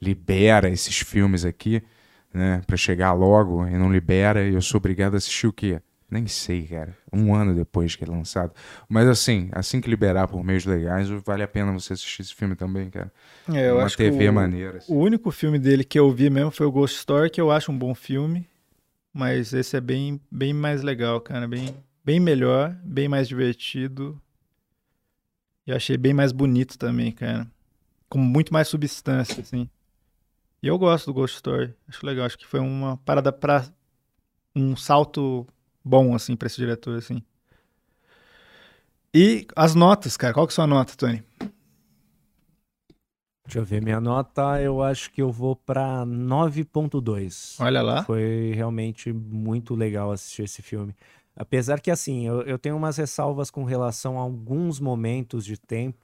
libera 0.00 0.68
esses 0.70 0.98
filmes 1.00 1.44
aqui, 1.44 1.82
né? 2.32 2.62
Pra 2.66 2.76
chegar 2.76 3.12
logo 3.12 3.66
e 3.66 3.72
não 3.76 3.90
libera, 3.92 4.46
e 4.46 4.54
eu 4.54 4.62
sou 4.62 4.78
obrigado 4.78 5.14
a 5.14 5.16
assistir 5.18 5.46
o 5.46 5.52
quê? 5.52 5.80
Nem 6.08 6.26
sei, 6.28 6.62
cara. 6.66 6.96
Um 7.12 7.34
ano 7.34 7.52
depois 7.54 7.96
que 7.96 8.04
é 8.04 8.06
lançado. 8.06 8.52
Mas 8.88 9.08
assim, 9.08 9.48
assim 9.52 9.80
que 9.80 9.90
liberar 9.90 10.28
por 10.28 10.44
meios 10.44 10.64
legais, 10.64 11.08
vale 11.08 11.42
a 11.42 11.48
pena 11.48 11.72
você 11.72 11.94
assistir 11.94 12.22
esse 12.22 12.34
filme 12.34 12.54
também, 12.54 12.88
cara. 12.90 13.12
É, 13.52 13.70
eu 13.70 13.76
Uma 13.76 13.86
acho 13.86 13.96
TV 13.96 14.16
que 14.18 14.28
o, 14.28 14.32
maneira. 14.32 14.78
assim. 14.78 14.92
o 14.92 14.98
único 14.98 15.30
filme 15.32 15.58
dele 15.58 15.82
que 15.82 15.98
eu 15.98 16.10
vi 16.12 16.30
mesmo 16.30 16.50
foi 16.52 16.64
o 16.66 16.70
Ghost 16.70 16.96
Story, 16.98 17.28
que 17.30 17.40
eu 17.40 17.50
acho 17.50 17.72
um 17.72 17.78
bom 17.78 17.94
filme. 17.94 18.48
Mas 19.12 19.52
esse 19.52 19.76
é 19.76 19.80
bem, 19.80 20.20
bem 20.30 20.52
mais 20.52 20.82
legal, 20.82 21.20
cara. 21.20 21.48
Bem, 21.48 21.74
bem 22.04 22.20
melhor, 22.20 22.76
bem 22.84 23.08
mais 23.08 23.26
divertido. 23.26 24.20
E 25.66 25.70
eu 25.70 25.76
achei 25.76 25.96
bem 25.96 26.14
mais 26.14 26.30
bonito 26.32 26.78
também, 26.78 27.10
cara. 27.10 27.46
Com 28.08 28.18
muito 28.18 28.52
mais 28.52 28.68
substância, 28.68 29.40
assim. 29.42 29.68
E 30.62 30.68
eu 30.68 30.78
gosto 30.78 31.06
do 31.06 31.14
Ghost 31.14 31.36
Story. 31.36 31.74
Acho 31.88 32.04
legal. 32.04 32.26
Acho 32.26 32.38
que 32.38 32.46
foi 32.46 32.60
uma 32.60 32.96
parada 32.98 33.32
pra. 33.32 33.64
Um 34.54 34.74
salto 34.74 35.46
bom, 35.84 36.14
assim, 36.14 36.34
pra 36.34 36.46
esse 36.46 36.56
diretor, 36.56 36.96
assim. 36.96 37.22
E 39.14 39.46
as 39.54 39.74
notas, 39.74 40.16
cara. 40.16 40.32
Qual 40.32 40.46
que 40.46 40.52
é 40.52 40.54
a 40.54 40.56
sua 40.56 40.66
nota, 40.66 40.96
Tony? 40.96 41.22
Deixa 43.46 43.60
eu 43.60 43.64
ver 43.64 43.80
minha 43.80 44.00
nota, 44.00 44.60
eu 44.60 44.82
acho 44.82 45.10
que 45.12 45.22
eu 45.22 45.30
vou 45.30 45.54
pra 45.54 46.04
9.2. 46.04 47.54
Olha 47.60 47.80
lá. 47.80 48.02
Foi 48.02 48.52
realmente 48.54 49.12
muito 49.12 49.72
legal 49.74 50.10
assistir 50.10 50.42
esse 50.42 50.62
filme. 50.62 50.94
Apesar 51.36 51.80
que, 51.80 51.90
assim, 51.90 52.26
eu, 52.26 52.42
eu 52.42 52.58
tenho 52.58 52.76
umas 52.76 52.96
ressalvas 52.96 53.48
com 53.48 53.62
relação 53.62 54.18
a 54.18 54.22
alguns 54.22 54.80
momentos 54.80 55.44
de 55.44 55.56
tempo, 55.56 55.98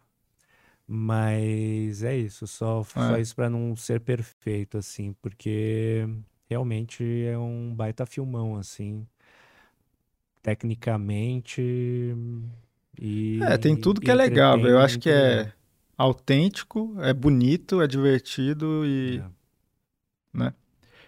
mas 0.94 2.02
é 2.02 2.14
isso, 2.14 2.46
só, 2.46 2.84
só 2.84 3.16
É. 3.16 3.20
isso 3.22 3.34
pra 3.34 3.48
não 3.48 3.74
ser 3.74 3.98
perfeito, 4.00 4.76
assim, 4.76 5.14
porque 5.22 6.06
realmente 6.50 7.02
é 7.24 7.38
um 7.38 7.74
baita 7.74 8.04
filmão, 8.04 8.56
assim, 8.58 9.06
tecnicamente 10.42 11.62
e 13.00 13.40
É, 13.42 13.56
tem 13.56 13.74
tudo 13.74 14.02
que 14.02 14.10
é 14.10 14.14
legal. 14.14 14.58
Eu 14.60 14.78
acho 14.78 14.98
que 14.98 15.08
é 15.08 15.50
autêntico, 15.96 16.94
é 17.00 17.14
bonito, 17.14 17.80
é 17.80 17.86
divertido 17.86 18.84
e. 18.84 19.22
É. 20.38 20.52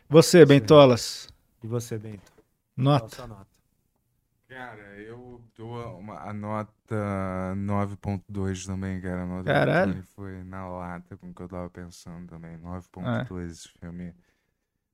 Você, 0.08 0.42
Isso 0.42 0.52
aí. 0.52 0.60
Bentolas, 0.60 1.28
E 1.62 1.66
você, 1.66 1.98
Bento? 1.98 2.32
Nota. 2.74 3.16
sua 3.16 3.26
nota? 3.26 3.53
Cara, 4.54 4.96
eu 5.00 5.42
dou 5.56 5.98
uma, 5.98 6.20
a 6.20 6.32
nota 6.32 7.54
9.2 7.56 8.64
também, 8.64 9.00
cara. 9.00 9.22
A 9.22 9.26
nota 9.26 9.52
Caralho. 9.52 10.02
Foi 10.14 10.44
na 10.44 10.68
lata 10.68 11.16
com 11.16 11.30
o 11.30 11.34
que 11.34 11.42
eu 11.42 11.48
tava 11.48 11.68
pensando 11.68 12.28
também. 12.28 12.56
9.2 12.58 13.50
esse 13.50 13.68
filme 13.80 14.14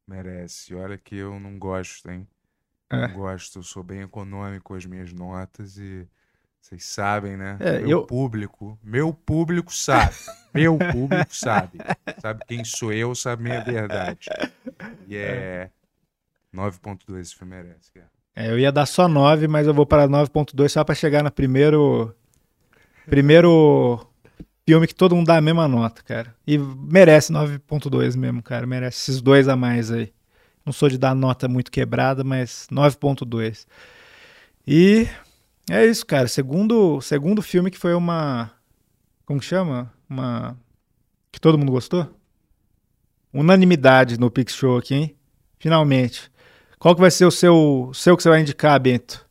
merece. 0.08 0.74
Olha 0.74 0.96
que 0.96 1.14
eu 1.14 1.38
não 1.38 1.58
gosto, 1.58 2.10
hein? 2.10 2.26
É. 2.88 3.06
Não 3.08 3.12
gosto, 3.14 3.58
eu 3.58 3.62
sou 3.62 3.82
bem 3.82 4.00
econômico 4.00 4.64
com 4.64 4.74
as 4.74 4.86
minhas 4.86 5.12
notas 5.12 5.76
e 5.76 6.08
vocês 6.58 6.82
sabem, 6.86 7.36
né? 7.36 7.58
É, 7.60 7.80
meu 7.80 7.90
eu- 7.90 8.06
público, 8.06 8.78
meu 8.82 9.12
público 9.12 9.74
sabe. 9.74 10.14
meu 10.54 10.78
público 10.90 11.36
sabe. 11.36 11.78
Sabe 12.18 12.44
quem 12.46 12.64
sou 12.64 12.92
eu, 12.94 13.14
sabe 13.14 13.42
minha 13.42 13.62
verdade. 13.62 14.28
E 15.06 15.16
é 15.16 15.70
9.2 16.50 17.18
esse 17.20 17.34
filme 17.36 17.54
merece, 17.56 17.92
cara. 17.92 18.10
É, 18.40 18.50
eu 18.50 18.58
ia 18.58 18.72
dar 18.72 18.86
só 18.86 19.06
9, 19.06 19.46
mas 19.46 19.66
eu 19.66 19.74
vou 19.74 19.84
para 19.84 20.08
9.2 20.08 20.70
só 20.70 20.82
pra 20.82 20.94
chegar 20.94 21.22
no 21.22 21.30
primeiro 21.30 22.14
primeiro 23.04 24.06
filme 24.66 24.86
que 24.86 24.94
todo 24.94 25.14
mundo 25.14 25.26
dá 25.26 25.36
a 25.36 25.40
mesma 25.42 25.68
nota, 25.68 26.02
cara. 26.02 26.34
E 26.46 26.56
merece 26.56 27.32
9.2 27.32 28.16
mesmo, 28.16 28.42
cara. 28.42 28.66
Merece 28.66 29.10
esses 29.10 29.20
dois 29.20 29.46
a 29.46 29.56
mais 29.56 29.90
aí. 29.90 30.10
Não 30.64 30.72
sou 30.72 30.88
de 30.88 30.96
dar 30.96 31.14
nota 31.14 31.48
muito 31.48 31.70
quebrada, 31.70 32.24
mas 32.24 32.66
9.2. 32.72 33.66
E 34.66 35.06
é 35.70 35.84
isso, 35.84 36.06
cara. 36.06 36.26
Segundo 36.26 36.98
segundo 37.02 37.42
filme 37.42 37.70
que 37.70 37.78
foi 37.78 37.92
uma 37.92 38.50
como 39.26 39.38
que 39.38 39.46
chama? 39.46 39.92
Uma 40.08 40.56
que 41.30 41.38
todo 41.38 41.58
mundo 41.58 41.72
gostou? 41.72 42.08
Unanimidade 43.34 44.18
no 44.18 44.30
Pix 44.30 44.54
Show 44.54 44.78
aqui, 44.78 44.94
hein? 44.94 45.16
Finalmente. 45.58 46.30
Qual 46.80 46.94
que 46.94 47.00
vai 47.02 47.10
ser 47.10 47.26
o 47.26 47.30
seu, 47.30 47.90
seu 47.92 48.16
que 48.16 48.22
você 48.22 48.30
vai 48.30 48.40
indicar, 48.40 48.80
Bento? 48.80 49.28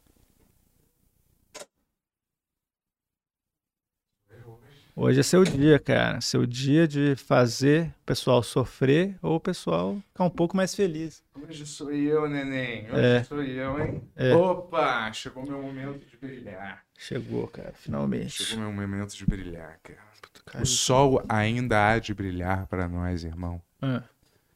Hoje 4.96 5.22
é 5.22 5.24
seu 5.24 5.44
dia, 5.44 5.80
cara. 5.80 6.22
Seu 6.22 6.46
dia 6.46 6.88
de 6.88 7.16
fazer 7.16 7.88
o 8.02 8.06
pessoal 8.06 8.44
sofrer 8.44 9.18
ou 9.22 9.38
o 9.38 9.40
pessoal 9.40 9.98
ficar 10.10 10.26
um 10.26 10.30
pouco 10.30 10.56
mais 10.56 10.76
feliz. 10.76 11.24
Hoje 11.34 11.66
sou 11.66 11.92
eu, 11.92 12.30
neném. 12.30 12.86
Hoje 12.92 13.02
É. 13.06 13.24
sou 13.24 13.42
eu, 13.42 13.80
hein? 13.84 14.04
É. 14.16 14.36
Opa, 14.36 15.12
chegou 15.14 15.44
meu 15.44 15.60
momento 15.62 16.06
de 16.06 16.18
brilhar. 16.18 16.84
Chegou, 16.98 17.48
cara, 17.48 17.72
finalmente. 17.74 18.44
Chegou 18.44 18.66
meu 18.70 18.74
momento 18.88 19.16
de 19.16 19.26
brilhar, 19.26 19.80
cara. 19.82 20.00
Cara, 20.46 20.64
O 20.64 20.68
sol 20.68 21.24
ainda 21.28 21.92
há 21.94 21.98
de 22.00 22.14
brilhar 22.14 22.68
para 22.68 22.88
nós, 22.88 23.24
irmão. 23.24 23.60
ah, 23.82 24.04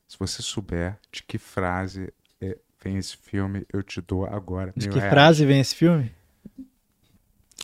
Se 0.07 0.19
você 0.19 0.43
souber 0.43 0.99
de 1.11 1.23
que 1.23 1.39
frase 1.39 2.03
é, 2.03 2.13
vem 2.83 2.97
esse 2.97 3.15
filme, 3.17 3.65
eu 3.71 3.81
te 3.83 4.01
dou 4.01 4.25
agora. 4.25 4.73
de 4.75 4.87
que 4.89 4.95
reais. 4.97 5.11
frase 5.13 5.45
vem 5.45 5.59
esse 5.59 5.75
filme? 5.75 6.11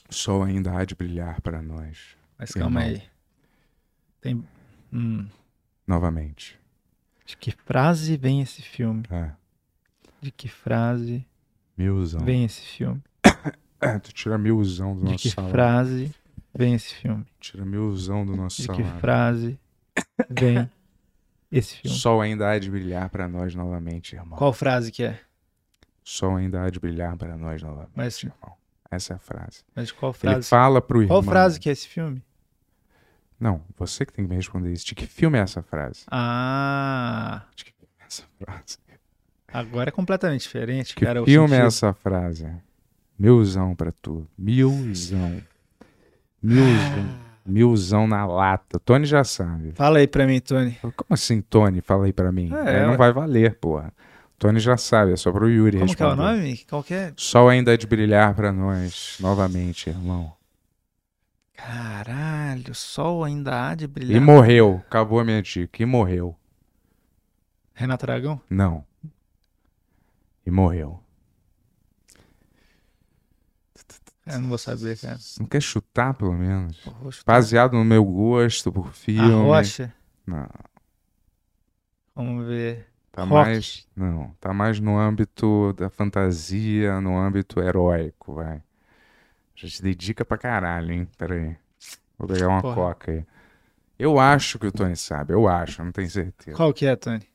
O 0.09 0.13
sol 0.13 0.43
ainda 0.43 0.75
há 0.77 0.85
de 0.85 0.95
brilhar 0.95 1.39
para 1.41 1.61
nós. 1.61 2.15
Mas 2.37 2.51
calma 2.51 2.83
Irmão. 2.83 3.01
aí. 3.01 3.09
Tem. 4.21 4.43
hum, 4.93 5.27
Novamente. 5.85 6.57
de 7.25 7.37
que 7.37 7.51
frase 7.51 8.17
vem 8.17 8.41
esse 8.41 8.61
filme? 8.61 9.03
É. 9.11 9.31
De 10.21 10.31
que 10.31 10.47
frase 10.47 11.25
Milzão. 11.77 12.21
vem 12.25 12.43
esse 12.45 12.61
filme? 12.61 13.01
Tu 14.03 14.11
tira 14.13 14.37
milzão 14.37 14.93
do 14.93 15.05
De 15.05 15.11
nosso 15.11 15.23
que 15.23 15.29
salário. 15.29 15.51
frase 15.53 16.15
vem 16.53 16.73
esse 16.73 16.93
filme? 16.95 17.25
Tira 17.39 17.63
milzão 17.65 18.25
do 18.25 18.35
nosso 18.35 18.61
De 18.61 18.67
que 18.67 18.75
salário. 18.75 18.99
frase 18.99 19.59
vem 20.29 20.69
esse 21.51 21.75
filme? 21.77 21.97
sol 21.97 22.21
ainda 22.21 22.49
há 22.49 22.59
de 22.59 22.69
brilhar 22.69 23.09
para 23.09 23.27
nós 23.27 23.53
novamente, 23.55 24.15
irmão. 24.15 24.37
Qual 24.37 24.53
frase 24.53 24.91
que 24.91 25.03
é? 25.03 25.19
Sol 26.03 26.35
ainda 26.37 26.63
há 26.63 26.69
de 26.69 26.79
brilhar 26.79 27.15
para 27.17 27.37
nós 27.37 27.61
novamente, 27.61 27.91
Mas- 27.95 28.23
irmão. 28.23 28.57
Essa 28.91 29.13
é 29.13 29.15
a 29.15 29.19
frase. 29.19 29.63
Mas 29.75 29.87
de 29.89 29.93
qual 29.93 30.11
Ele 30.11 30.17
frase? 30.19 30.49
fala 30.49 30.81
pro 30.81 31.01
irmão. 31.03 31.21
Qual 31.21 31.23
frase 31.31 31.59
que 31.59 31.69
é 31.69 31.71
esse 31.71 31.87
filme? 31.87 32.23
Não, 33.39 33.61
você 33.77 34.03
que 34.05 34.11
tem 34.11 34.25
que 34.25 34.29
me 34.29 34.35
responder 34.35 34.71
isso. 34.73 34.83
De 34.85 34.95
que 34.95 35.05
filme 35.05 35.37
é 35.37 35.41
essa 35.41 35.61
frase? 35.61 36.05
Ah, 36.09 37.43
De 37.55 37.65
que 37.65 37.71
filme 37.71 37.93
é 37.99 38.05
essa 38.05 38.23
frase? 38.39 38.77
agora 39.47 39.89
é 39.89 39.91
completamente 39.91 40.41
diferente, 40.41 40.95
Que 40.95 41.05
cara. 41.05 41.21
o 41.21 41.25
filme 41.25 41.55
é 41.55 41.65
essa 41.65 41.93
frase? 41.93 42.47
Milzão 43.17 43.75
pra 43.75 43.91
tu. 43.91 44.27
Milzão. 44.37 45.39
Milzão. 46.41 47.28
Milzão 47.49 48.07
na 48.07 48.25
lata. 48.25 48.79
Tony 48.79 49.05
já 49.05 49.23
sabe. 49.23 49.71
Fala 49.73 49.99
aí 49.99 50.07
pra 50.07 50.25
mim, 50.25 50.39
Tony. 50.39 50.77
Como 50.81 50.93
assim, 51.09 51.41
Tony? 51.41 51.81
Fala 51.81 52.05
aí 52.05 52.13
pra 52.13 52.31
mim. 52.31 52.51
É, 52.53 52.81
Aí 52.81 52.87
não 52.87 52.95
vai 52.97 53.11
valer, 53.11 53.55
porra. 53.59 53.91
Tony 54.37 54.59
já 54.59 54.77
sabe, 54.77 55.11
é 55.11 55.17
só 55.17 55.31
pro 55.33 55.49
Yuri 55.49 55.79
Como 55.79 55.93
que 55.95 56.01
é 56.01 56.05
o 56.05 56.09
responder. 56.11 56.31
nome? 56.37 56.57
Qual 56.69 56.81
que 56.83 56.93
é? 56.93 57.11
Sol 57.17 57.49
ainda 57.49 57.73
há 57.73 57.77
de 57.77 57.85
brilhar 57.85 58.33
pra 58.33 58.53
nós, 58.53 59.17
novamente, 59.19 59.89
irmão. 59.89 60.31
Caralho, 61.55 62.73
sol 62.73 63.23
ainda 63.25 63.69
há 63.69 63.75
de 63.75 63.85
brilhar. 63.85 64.15
E 64.15 64.19
morreu. 64.23 64.81
Acabou 64.87 65.19
a 65.19 65.25
minha 65.25 65.41
dica. 65.41 65.83
E 65.83 65.85
morreu. 65.85 66.33
Renato 67.73 68.05
Aragão? 68.05 68.39
Não. 68.49 68.85
E 70.45 70.51
morreu. 70.51 71.01
Eu 74.29 74.39
não 74.39 74.49
vou 74.49 74.57
saber, 74.57 74.97
cara. 74.97 75.17
Não 75.39 75.45
quer 75.47 75.61
chutar, 75.61 76.13
pelo 76.13 76.33
menos? 76.33 76.77
Chutar. 77.11 77.35
Baseado 77.35 77.73
no 77.73 77.83
meu 77.83 78.03
gosto 78.05 78.71
por 78.71 78.87
A 78.87 78.91
filme. 78.91 79.31
Rocha? 79.45 79.93
Não. 80.25 80.47
Vamos 82.15 82.45
ver. 82.47 82.87
Tá 83.11 83.23
Rock. 83.23 83.33
mais. 83.33 83.87
Não. 83.95 84.35
Tá 84.39 84.53
mais 84.53 84.79
no 84.79 84.97
âmbito 84.97 85.73
da 85.73 85.89
fantasia, 85.89 87.01
no 87.01 87.17
âmbito 87.17 87.59
heróico, 87.59 88.35
vai. 88.35 88.61
Já 89.55 89.67
te 89.67 89.81
dei 89.81 89.95
dica 89.95 90.23
pra 90.23 90.37
caralho, 90.37 90.91
hein? 90.93 91.07
Pera 91.17 91.35
aí. 91.35 91.57
Vou 92.17 92.27
pegar 92.27 92.47
uma 92.49 92.61
Porra. 92.61 92.75
coca 92.75 93.11
aí. 93.11 93.25
Eu 93.97 94.19
acho 94.19 94.57
que 94.59 94.67
o 94.67 94.71
Tony 94.71 94.95
sabe, 94.95 95.33
eu 95.33 95.47
acho, 95.47 95.83
não 95.83 95.91
tenho 95.91 96.09
certeza. 96.09 96.55
Qual 96.55 96.73
que 96.73 96.85
é, 96.85 96.95
Tony? 96.95 97.27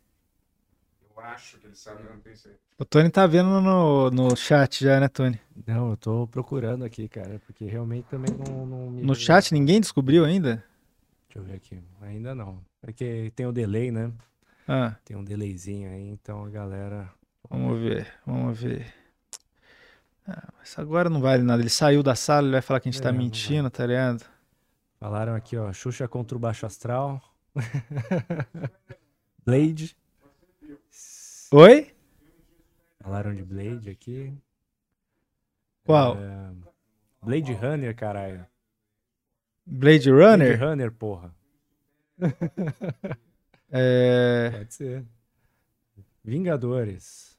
Eu 1.14 1.22
acho 1.22 1.58
que 1.58 1.66
ele 1.66 1.74
sabe, 1.74 2.02
eu 2.04 2.10
não 2.10 2.20
tenho 2.20 2.36
certeza. 2.36 2.63
O 2.78 2.84
Tony 2.84 3.08
tá 3.08 3.26
vendo 3.26 3.60
no, 3.60 4.10
no 4.10 4.36
chat 4.36 4.84
já, 4.84 4.98
né, 4.98 5.08
Tony? 5.08 5.40
Não, 5.66 5.90
eu 5.90 5.96
tô 5.96 6.26
procurando 6.26 6.84
aqui, 6.84 7.08
cara, 7.08 7.40
porque 7.46 7.64
realmente 7.64 8.06
também 8.08 8.32
não, 8.36 8.66
não 8.66 8.90
me 8.90 9.02
No 9.02 9.14
chat 9.14 9.52
ninguém 9.52 9.80
descobriu 9.80 10.24
ainda? 10.24 10.64
Deixa 11.28 11.38
eu 11.38 11.42
ver 11.44 11.54
aqui. 11.54 11.80
Ainda 12.02 12.34
não. 12.34 12.58
Porque 12.80 13.32
tem 13.36 13.46
o 13.46 13.52
delay, 13.52 13.90
né? 13.90 14.12
Ah, 14.66 14.96
Tem 15.04 15.16
um 15.16 15.22
delayzinho 15.24 15.90
aí, 15.90 16.08
então 16.08 16.44
a 16.44 16.48
galera. 16.50 17.08
vamos 17.48 17.78
ver, 17.80 18.06
vamos 18.26 18.58
ver. 18.58 18.92
Ah, 20.26 20.48
mas 20.58 20.76
agora 20.78 21.08
não 21.10 21.20
vale 21.20 21.42
nada. 21.42 21.62
Ele 21.62 21.70
saiu 21.70 22.02
da 22.02 22.14
sala, 22.14 22.46
ele 22.46 22.52
vai 22.52 22.62
falar 22.62 22.80
que 22.80 22.88
a 22.88 22.92
gente 22.92 23.00
É, 23.00 23.04
tá 23.04 23.12
mentindo, 23.12 23.70
tá 23.70 23.86
ligado? 23.86 24.24
Falaram 24.98 25.34
aqui, 25.34 25.56
ó. 25.56 25.72
Xuxa 25.72 26.08
contra 26.08 26.36
o 26.36 26.40
Baixo 26.40 26.64
Astral. 26.66 27.22
Blade. 29.44 29.96
Oi? 31.52 31.93
Falaram 33.04 33.34
de 33.34 33.42
Blade 33.44 33.90
aqui. 33.90 34.32
Qual? 35.84 36.16
É, 36.16 36.52
Blade 37.22 37.52
Runner, 37.52 37.94
caralho. 37.94 38.46
Blade 39.66 40.10
Blade 40.10 40.10
Runner? 40.10 40.58
Runner, 40.58 40.90
porra. 40.90 41.34
É... 43.76 44.50
Pode 44.50 44.72
ser. 44.72 45.04
Vingadores. 46.22 47.36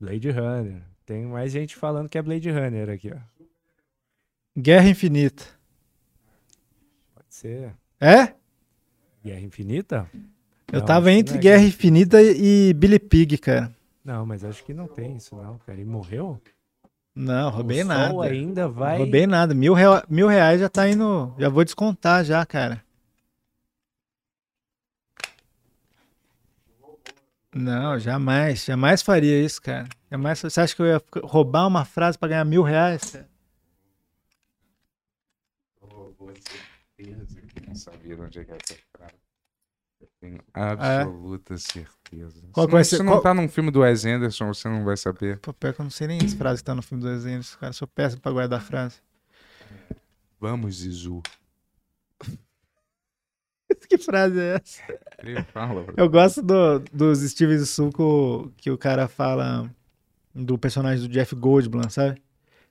Blade 0.00 0.30
Runner. 0.30 0.82
Tem 1.04 1.26
mais 1.26 1.52
gente 1.52 1.76
falando 1.76 2.08
que 2.08 2.16
é 2.16 2.22
Blade 2.22 2.50
Runner 2.50 2.88
aqui, 2.88 3.12
ó. 3.12 3.18
Guerra 4.58 4.88
Infinita. 4.88 5.44
Pode 7.14 7.34
ser. 7.34 7.74
É? 8.00 8.32
Guerra 9.22 9.40
Infinita? 9.40 10.10
Eu 10.72 10.78
Não, 10.78 10.86
tava 10.86 11.12
entre 11.12 11.36
é 11.36 11.40
Guerra 11.40 11.64
Infinita 11.64 12.22
e 12.22 12.72
Billy 12.72 12.98
Pig, 12.98 13.36
cara. 13.36 13.70
Não, 14.04 14.26
mas 14.26 14.44
acho 14.44 14.62
que 14.64 14.74
não 14.74 14.86
tem 14.86 15.16
isso, 15.16 15.34
não, 15.34 15.58
cara. 15.58 15.80
E 15.80 15.84
morreu? 15.84 16.40
Não, 17.14 17.48
roubei 17.50 17.82
o 17.82 17.86
nada. 17.86 18.10
Sol 18.10 18.22
ainda 18.22 18.68
vai. 18.68 18.98
Roubei 18.98 19.26
nada. 19.26 19.54
Mil, 19.54 19.72
rea- 19.72 20.04
mil 20.08 20.26
reais 20.28 20.60
já 20.60 20.68
tá 20.68 20.88
indo. 20.88 21.34
Já 21.38 21.48
vou 21.48 21.64
descontar 21.64 22.24
já, 22.24 22.44
cara. 22.44 22.84
Não, 27.54 27.98
jamais. 27.98 28.64
Jamais 28.64 29.00
faria 29.00 29.40
isso, 29.42 29.62
cara. 29.62 29.88
Jamais. 30.10 30.40
Você 30.40 30.60
acha 30.60 30.74
que 30.74 30.82
eu 30.82 30.86
ia 30.86 31.02
roubar 31.22 31.66
uma 31.68 31.84
frase 31.84 32.18
pra 32.18 32.28
ganhar 32.28 32.44
mil 32.44 32.62
reais? 32.62 33.12
cara? 33.12 33.28
Vou 35.80 36.32
certeza 36.96 37.40
que 37.42 37.66
não 37.66 37.74
sabia 37.76 38.16
de 38.16 38.22
onde 38.22 38.38
é 38.40 38.44
que 38.44 38.52
é 38.52 38.56
essa 38.56 38.74
frase. 38.92 39.23
Tenho 40.24 40.40
absoluta 40.54 41.58
certeza. 41.58 42.42
Qual 42.52 42.66
se 42.66 42.72
não, 42.72 42.84
ser- 42.84 42.96
se 42.96 43.04
qual- 43.04 43.16
não 43.16 43.22
tá 43.22 43.34
num 43.34 43.46
filme 43.48 43.70
do 43.70 43.80
Wes 43.80 44.06
Anderson, 44.06 44.46
você 44.54 44.68
não 44.68 44.82
vai 44.84 44.96
saber. 44.96 45.38
Pô, 45.40 45.52
pior 45.52 45.74
que 45.74 45.80
eu 45.80 45.84
não 45.84 45.90
sei 45.90 46.06
nem 46.06 46.18
as 46.24 46.32
frases 46.32 46.60
que 46.62 46.64
tá 46.64 46.74
no 46.74 46.80
filme 46.82 47.02
do 47.04 47.10
desenho. 47.10 47.42
Cara, 47.60 47.68
eu 47.70 47.74
sou 47.74 47.86
péssimo 47.86 48.22
pra 48.22 48.32
guardar 48.32 48.62
frase. 48.62 48.96
Vamos, 50.40 50.76
Zizu. 50.76 51.20
que 53.88 53.98
frase 53.98 54.38
é 54.40 54.54
essa? 54.54 54.82
Eu 55.96 56.08
gosto 56.08 56.40
do, 56.42 56.78
dos 56.92 57.18
Steven 57.20 57.58
Suco 57.64 58.50
que 58.56 58.70
o 58.70 58.78
cara 58.78 59.08
fala 59.08 59.70
do 60.34 60.56
personagem 60.58 61.06
do 61.06 61.12
Jeff 61.12 61.34
Goldblum, 61.34 61.88
sabe? 61.90 62.22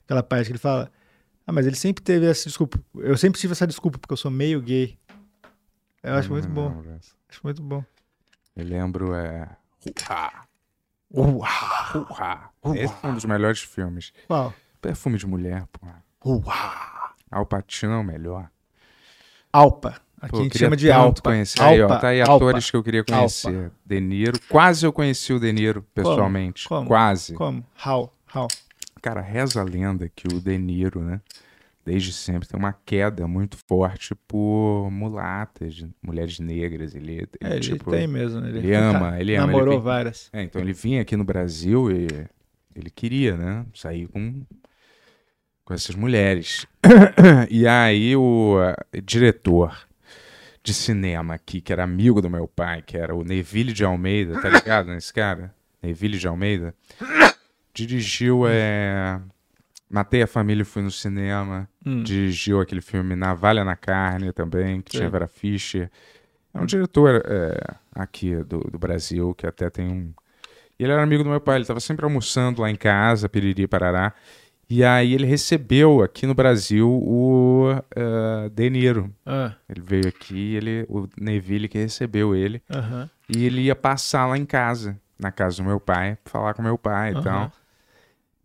Aquela 0.04 0.22
parte 0.22 0.46
que 0.46 0.52
ele 0.52 0.58
fala. 0.58 0.90
Ah, 1.46 1.52
mas 1.52 1.66
ele 1.66 1.76
sempre 1.76 2.02
teve 2.02 2.26
essa 2.26 2.48
desculpa. 2.48 2.80
Eu 2.96 3.16
sempre 3.16 3.40
tive 3.40 3.52
essa 3.52 3.66
desculpa 3.66 3.98
porque 3.98 4.12
eu 4.12 4.16
sou 4.16 4.30
meio 4.30 4.60
gay. 4.60 4.98
Eu 6.02 6.14
acho 6.14 6.28
não 6.28 6.36
muito 6.36 6.48
bom. 6.48 6.68
lembro 6.68 6.90
essa. 6.90 7.14
Acho 7.34 7.40
muito 7.42 7.62
bom. 7.64 7.84
Eu 8.54 8.64
lembro, 8.64 9.12
é. 9.12 9.48
Uá. 10.06 10.32
Uau! 11.12 12.06
Porra! 12.06 12.52
Esse 12.76 12.94
é 13.02 13.06
um 13.08 13.14
dos 13.14 13.24
melhores 13.24 13.60
filmes. 13.60 14.12
Qual? 14.28 14.54
Perfume 14.80 15.18
de 15.18 15.26
mulher, 15.26 15.66
porra. 15.66 16.04
Al 17.28 17.44
Pacino 17.44 17.94
é 17.94 17.96
o 17.96 18.04
melhor. 18.04 18.48
Alpa. 19.52 20.00
Aqui 20.20 20.30
Pô, 20.30 20.38
a 20.38 20.42
gente 20.44 20.58
chama 20.58 20.76
de 20.76 20.92
Alpa. 20.92 21.22
Conhecer. 21.22 21.60
aí, 21.60 21.80
ó, 21.80 21.84
Alpa, 21.86 21.98
tá 21.98 22.08
aí 22.08 22.20
Alpa. 22.20 22.36
atores 22.36 22.70
que 22.70 22.76
eu 22.76 22.84
queria 22.84 23.02
conhecer. 23.02 23.72
De 23.84 24.00
Niro. 24.00 24.38
Quase 24.48 24.86
eu 24.86 24.92
conheci 24.92 25.32
o 25.32 25.40
De 25.40 25.52
Niro, 25.52 25.82
pessoalmente. 25.92 26.68
Como? 26.68 26.86
Quase. 26.86 27.34
Como? 27.34 27.66
How? 27.84 28.14
How? 28.32 28.46
Cara, 29.02 29.20
reza 29.20 29.60
a 29.60 29.64
lenda 29.64 30.08
que 30.08 30.28
o 30.28 30.40
De 30.40 30.56
Niro, 30.56 31.02
né? 31.02 31.20
Desde 31.84 32.12
sempre 32.12 32.48
tem 32.48 32.58
uma 32.58 32.72
queda 32.72 33.28
muito 33.28 33.58
forte 33.68 34.14
por 34.26 34.88
mulatas, 34.90 35.86
mulheres 36.02 36.38
negras. 36.40 36.94
Ele, 36.94 37.12
ele, 37.12 37.28
É, 37.42 37.50
ele 37.52 37.60
tipo, 37.60 37.90
tem 37.90 38.06
mesmo. 38.06 38.40
né? 38.40 38.48
Ele, 38.48 38.58
ele 38.58 38.74
ama, 38.74 39.20
ele 39.20 39.36
ama, 39.36 39.46
ele 39.52 39.52
Namorou 39.52 39.74
vem- 39.74 39.82
várias. 39.82 40.30
É, 40.32 40.42
então 40.42 40.60
ele 40.62 40.72
vinha 40.72 41.02
aqui 41.02 41.14
no 41.16 41.24
Brasil 41.24 41.90
e 41.90 42.06
ele 42.74 42.88
queria, 42.90 43.36
né? 43.36 43.66
Sair 43.74 44.06
com, 44.08 44.42
com 45.64 45.74
essas 45.74 45.94
mulheres. 45.94 46.66
e 47.50 47.66
aí 47.66 48.16
o 48.16 48.56
eh, 48.92 49.00
diretor 49.02 49.86
de 50.62 50.72
cinema 50.72 51.34
aqui, 51.34 51.60
que 51.60 51.70
era 51.70 51.84
amigo 51.84 52.22
do 52.22 52.30
meu 52.30 52.48
pai, 52.48 52.80
que 52.80 52.96
era 52.96 53.14
o 53.14 53.22
Neville 53.22 53.74
de 53.74 53.84
Almeida, 53.84 54.40
tá 54.40 54.48
ligado 54.48 54.86
nesse 54.88 55.12
cara? 55.12 55.54
Neville 55.82 56.16
de 56.18 56.26
Almeida. 56.26 56.74
Dirigiu 57.74 58.46
é, 58.46 59.20
Matei 59.94 60.22
a 60.22 60.26
Família 60.26 60.62
e 60.62 60.64
Fui 60.64 60.82
no 60.82 60.90
Cinema. 60.90 61.68
Hum. 61.86 62.02
Dirigiu 62.02 62.60
aquele 62.60 62.80
filme 62.80 63.14
Navalha 63.14 63.62
na 63.64 63.76
Carne 63.76 64.32
também, 64.32 64.80
que 64.82 64.90
tinha 64.90 65.08
Vera 65.08 65.28
Fischer. 65.28 65.88
É 66.52 66.60
um 66.60 66.66
diretor 66.66 67.22
é, 67.24 67.60
aqui 67.94 68.34
do, 68.42 68.58
do 68.58 68.76
Brasil, 68.76 69.32
que 69.36 69.46
até 69.46 69.70
tem 69.70 69.88
um. 69.88 70.12
E 70.76 70.82
ele 70.82 70.92
era 70.92 71.00
amigo 71.00 71.22
do 71.22 71.30
meu 71.30 71.40
pai, 71.40 71.56
ele 71.58 71.62
estava 71.62 71.78
sempre 71.78 72.04
almoçando 72.04 72.60
lá 72.60 72.68
em 72.68 72.74
casa, 72.74 73.28
Piriri 73.28 73.68
Parará. 73.68 74.12
E 74.68 74.82
aí 74.82 75.14
ele 75.14 75.26
recebeu 75.26 76.02
aqui 76.02 76.26
no 76.26 76.34
Brasil 76.34 76.90
o 76.90 77.70
eh, 77.94 78.48
De 78.52 78.68
Niro. 78.70 79.14
Ah, 79.24 79.52
Ele 79.68 79.80
veio 79.80 80.08
aqui, 80.08 80.56
ele, 80.56 80.84
o 80.88 81.06
Neville 81.20 81.68
que 81.68 81.78
recebeu 81.78 82.34
ele. 82.34 82.60
aham. 82.68 83.08
E 83.28 83.44
ele 83.46 83.60
ia 83.62 83.76
passar 83.76 84.26
lá 84.26 84.36
em 84.36 84.44
casa, 84.44 84.98
na 85.16 85.30
casa 85.30 85.58
do 85.58 85.64
meu 85.68 85.78
pai, 85.78 86.18
falar 86.24 86.52
com 86.54 86.62
meu 86.62 86.76
pai 86.76 87.12
e 87.12 87.14
Aham. 87.14 87.22
tal. 87.22 87.52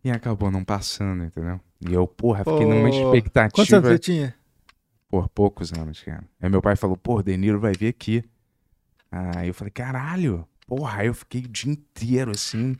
E 0.02 0.10
acabou 0.10 0.50
não 0.50 0.64
passando, 0.64 1.24
entendeu? 1.24 1.60
E 1.86 1.92
eu, 1.92 2.06
porra, 2.06 2.44
fiquei 2.44 2.66
numa 2.66 2.88
expectativa. 2.88 3.54
Quantos 3.54 3.72
anos 3.72 3.88
você 3.88 3.98
tinha? 3.98 4.34
Por 5.08 5.28
poucos 5.28 5.72
anos, 5.72 6.02
cara. 6.02 6.24
Aí 6.40 6.48
meu 6.48 6.62
pai 6.62 6.76
falou, 6.76 6.96
pô, 6.96 7.22
De 7.22 7.36
Niro 7.36 7.60
vai 7.60 7.72
vir 7.72 7.88
aqui. 7.88 8.24
Aí 9.10 9.48
eu 9.48 9.54
falei, 9.54 9.70
caralho. 9.70 10.46
Porra, 10.66 11.00
aí 11.00 11.08
eu 11.08 11.14
fiquei 11.14 11.42
o 11.42 11.48
dia 11.48 11.72
inteiro, 11.72 12.30
assim, 12.30 12.76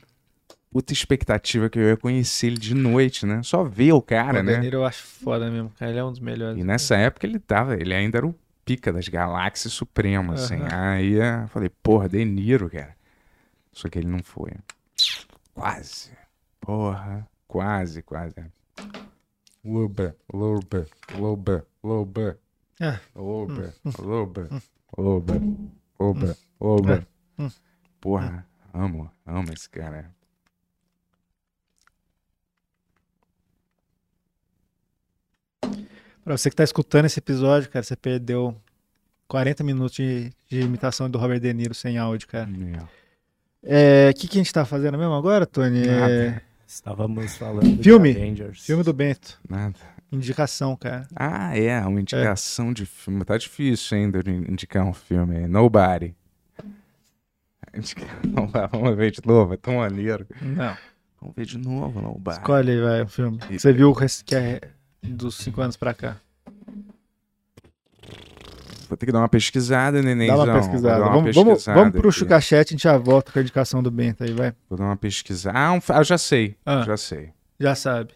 puta 0.71 0.93
expectativa 0.93 1.69
que 1.69 1.77
eu 1.77 1.89
ia 1.89 1.97
conhecer 1.97 2.47
ele 2.47 2.57
de 2.57 2.73
noite, 2.73 3.25
né? 3.25 3.41
Só 3.43 3.63
ver 3.65 3.91
o 3.91 4.01
cara, 4.01 4.39
o 4.39 4.43
né? 4.43 4.53
Danilo 4.53 4.75
eu 4.77 4.85
acho 4.85 5.03
foda 5.03 5.51
mesmo, 5.51 5.69
cara. 5.71 5.91
Ele 5.91 5.99
é 5.99 6.03
um 6.03 6.11
dos 6.11 6.21
melhores. 6.21 6.57
E 6.57 6.63
nessa 6.63 6.95
época 6.95 7.27
ele 7.27 7.37
tava, 7.37 7.75
ele 7.75 7.93
ainda 7.93 8.17
era 8.17 8.25
o 8.25 8.33
pica 8.63 8.93
das 8.93 9.07
galáxias 9.09 9.73
supremo, 9.73 10.31
assim. 10.31 10.59
Aí 10.71 11.13
eu 11.13 11.47
falei, 11.49 11.69
porra, 11.83 12.07
De 12.07 12.23
Niro, 12.23 12.69
cara. 12.69 12.95
Só 13.73 13.89
que 13.89 13.99
ele 13.99 14.07
não 14.07 14.23
foi. 14.23 14.51
Quase. 15.53 16.11
Porra, 16.61 17.27
quase, 17.47 18.01
quase. 18.03 18.35
Luba, 19.63 20.15
luba, 20.31 20.85
luba, 21.17 21.65
luba. 21.83 22.39
Ah. 22.79 22.99
Luba, 23.15 23.73
luba, 23.99 24.49
luba, 24.97 25.33
luba, 25.99 26.37
luba. 26.59 27.07
Hum. 27.37 27.49
Porra, 27.99 28.47
amo, 28.73 29.11
amo 29.25 29.51
esse 29.53 29.69
cara. 29.69 30.11
Pra 36.23 36.37
você 36.37 36.49
que 36.49 36.55
tá 36.55 36.63
escutando 36.63 37.05
esse 37.05 37.19
episódio, 37.19 37.69
cara, 37.69 37.83
você 37.83 37.95
perdeu 37.95 38.55
40 39.27 39.63
minutos 39.63 39.95
de, 39.95 40.31
de 40.49 40.61
imitação 40.61 41.09
do 41.09 41.17
Robert 41.17 41.39
De 41.39 41.53
Niro 41.53 41.73
sem 41.73 41.97
áudio, 41.97 42.27
cara. 42.27 42.45
Meu. 42.47 42.87
É, 43.63 44.09
O 44.09 44.13
que, 44.19 44.27
que 44.27 44.37
a 44.37 44.41
gente 44.43 44.53
tá 44.53 44.65
fazendo 44.65 44.97
mesmo 44.97 45.13
agora, 45.13 45.45
Tony? 45.45 45.81
É, 45.87 45.99
Nada. 45.99 46.43
Estávamos 46.73 47.35
falando 47.35 47.83
Filme. 47.83 48.13
de 48.13 48.21
Avengers. 48.21 48.65
filme 48.65 48.81
do 48.81 48.93
Bento. 48.93 49.37
Nada. 49.47 49.75
Indicação, 50.09 50.73
cara. 50.77 51.05
Ah, 51.13 51.53
é, 51.57 51.77
uma 51.85 51.99
indicação 51.99 52.71
de 52.71 52.85
filme. 52.85 53.25
Tá 53.25 53.37
difícil 53.37 53.97
ainda 53.97 54.23
de 54.23 54.31
indicar 54.31 54.85
um 54.85 54.93
filme. 54.93 55.35
aí. 55.35 55.47
Nobody. 55.47 56.15
Indica- 57.75 58.05
Vamos 58.71 58.95
ver 58.95 59.11
de 59.11 59.19
novo, 59.25 59.53
é 59.53 59.57
tão 59.57 59.75
maneiro. 59.75 60.25
Não. 60.41 60.77
Vamos 61.19 61.35
ver 61.35 61.45
de 61.45 61.57
novo, 61.57 62.01
Nobody. 62.01 62.37
Escolhe 62.37 62.71
aí, 62.71 62.81
vai, 62.81 63.01
o 63.01 63.07
filme. 63.07 63.37
Você 63.51 63.73
viu 63.73 63.93
que 64.25 64.33
é 64.35 64.61
dos 65.03 65.35
5 65.35 65.59
anos 65.61 65.75
pra 65.75 65.93
cá. 65.93 66.17
Vou 68.91 68.97
ter 68.97 69.05
que 69.05 69.11
dar 69.13 69.19
uma 69.19 69.29
pesquisada, 69.29 70.01
nenenzão. 70.01 70.45
Dá 70.45 70.51
uma 70.51 70.59
pesquisada. 70.59 70.99
dar 70.99 71.05
uma 71.05 71.13
Vamos, 71.13 71.33
vamos, 71.33 71.53
pesquisada 71.53 71.79
vamos 71.79 71.93
pro 71.97 72.09
aqui. 72.09 72.19
Chucachete, 72.19 72.73
a 72.73 72.75
gente 72.75 72.83
já 72.83 72.97
volta 72.97 73.31
com 73.31 73.39
a 73.39 73.41
indicação 73.41 73.81
do 73.81 73.89
Bento 73.89 74.21
aí, 74.21 74.33
vai. 74.33 74.53
Vou 74.69 74.77
dar 74.77 74.83
uma 74.83 74.97
pesquisada. 74.97 75.57
Ah, 75.57 75.71
um... 75.71 75.79
ah, 75.87 76.03
já 76.03 76.17
sei. 76.17 76.57
Ah. 76.65 76.83
Já 76.85 76.97
sei. 76.97 77.31
Já 77.57 77.73
sabe. 77.73 78.13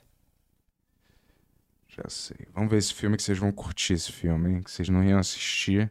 Já 1.87 2.03
sei. 2.09 2.35
Vamos 2.53 2.69
ver 2.69 2.75
esse 2.75 2.93
filme 2.93 3.15
que 3.15 3.23
vocês 3.23 3.37
vão 3.37 3.53
curtir 3.53 3.93
esse 3.93 4.11
filme, 4.11 4.49
hein? 4.51 4.61
Que 4.63 4.69
vocês 4.69 4.89
não 4.89 5.01
iam 5.01 5.17
assistir. 5.17 5.89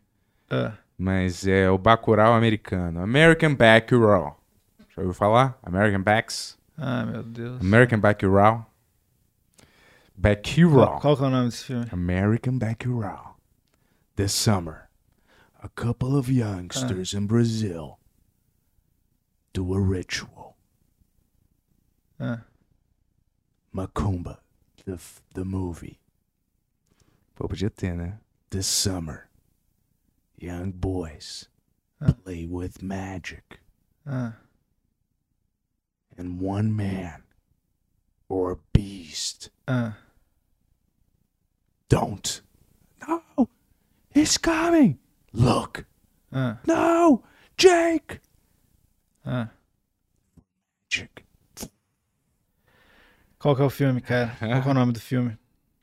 Ah, 0.50 0.72
Mas 0.98 1.46
é 1.46 1.70
o 1.70 1.78
Bacurau 1.78 2.34
americano. 2.34 3.00
American 3.00 3.54
Bacurau. 3.54 4.38
Já 4.94 5.00
ouviu 5.00 5.14
falar? 5.14 5.58
American 5.62 6.02
Backs? 6.02 6.58
ah, 6.76 7.06
meu 7.06 7.22
Deus. 7.22 7.58
American 7.58 7.98
Bacurau. 8.00 8.70
Bacurau. 10.14 10.86
Qual, 10.88 11.00
qual 11.00 11.16
que 11.16 11.22
é 11.22 11.26
o 11.26 11.30
nome 11.30 11.46
desse 11.48 11.64
filme? 11.64 11.86
American 11.90 12.58
Bacurau. 12.58 13.33
This 14.16 14.32
summer, 14.32 14.88
a 15.62 15.68
couple 15.70 16.16
of 16.16 16.30
youngsters 16.30 17.14
in 17.14 17.26
Brazil 17.26 17.98
do 19.52 19.74
a 19.74 19.80
ritual. 19.80 20.56
Ah, 22.20 22.42
Macumba, 23.74 24.38
the, 24.84 24.92
f- 24.94 25.20
the 25.34 25.44
movie. 25.44 25.98
Pô, 27.36 27.48
podia 27.48 27.70
ter, 27.74 27.94
né? 27.96 28.18
This 28.50 28.66
summer, 28.68 29.28
young 30.38 30.70
boys 30.70 31.48
Ah. 32.00 32.12
play 32.12 32.46
with 32.46 32.82
magic, 32.82 33.60
ah. 34.06 34.34
and 36.16 36.38
one 36.40 36.74
man 36.74 37.22
or 38.28 38.60
beast 38.72 39.50
Ah, 39.66 39.96
don't. 41.88 42.42
No, 43.08 43.22
he's 44.14 44.38
coming. 44.38 44.98
Look, 45.32 45.84
ah, 46.32 46.58
no, 46.66 47.22
Jake. 47.56 48.20
ah. 49.24 49.48
Jake. 50.88 51.24
Qual 53.38 53.54
que 53.54 53.62
é 53.62 53.64
o 53.64 53.70
filme, 53.70 54.00
cara? 54.00 54.34
Qual 54.38 54.62
que 54.62 54.68
é 54.68 54.70
o 54.70 54.74
nome 54.74 54.92
do 54.92 55.00
filme? 55.00 55.36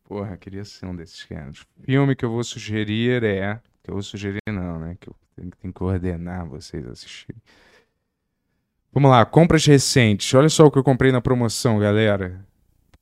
Porra, 0.05 0.35
queria 0.35 0.65
ser 0.65 0.85
um 0.85 0.95
desses 0.95 1.23
caras. 1.25 1.65
Filme 1.83 2.15
que 2.15 2.25
eu 2.25 2.31
vou 2.31 2.43
sugerir 2.43 3.23
é. 3.23 3.59
Que 3.83 3.89
eu 3.89 3.93
vou 3.93 4.03
sugerir, 4.03 4.41
não, 4.47 4.79
né? 4.79 4.97
Que 4.99 5.09
eu 5.09 5.15
tenho, 5.35 5.51
tenho 5.61 5.73
que 5.73 5.83
ordenar 5.83 6.45
vocês 6.45 6.87
a 6.87 6.91
assistirem. 6.91 7.41
Vamos 8.91 9.09
lá, 9.09 9.25
compras 9.25 9.65
recentes. 9.65 10.33
Olha 10.33 10.49
só 10.49 10.65
o 10.65 10.71
que 10.71 10.77
eu 10.77 10.83
comprei 10.83 11.11
na 11.11 11.21
promoção, 11.21 11.79
galera. 11.79 12.45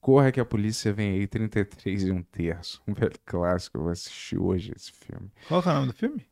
Corra 0.01 0.31
que 0.31 0.39
a 0.39 0.45
polícia 0.45 0.93
vem 0.93 1.11
aí, 1.11 1.27
33 1.27 2.03
e 2.03 2.11
um 2.11 2.21
terço. 2.23 2.81
Um 2.88 2.93
velho 2.93 3.13
clássico, 3.26 3.77
eu 3.77 3.84
vou 3.84 3.91
assistir 3.91 4.38
hoje 4.38 4.71
esse 4.76 4.91
filme. 4.93 5.30
Qual 5.47 5.61
é 5.61 5.67
o 5.69 5.73
nome 5.73 5.88
do 5.88 5.93
filme? 5.93 6.26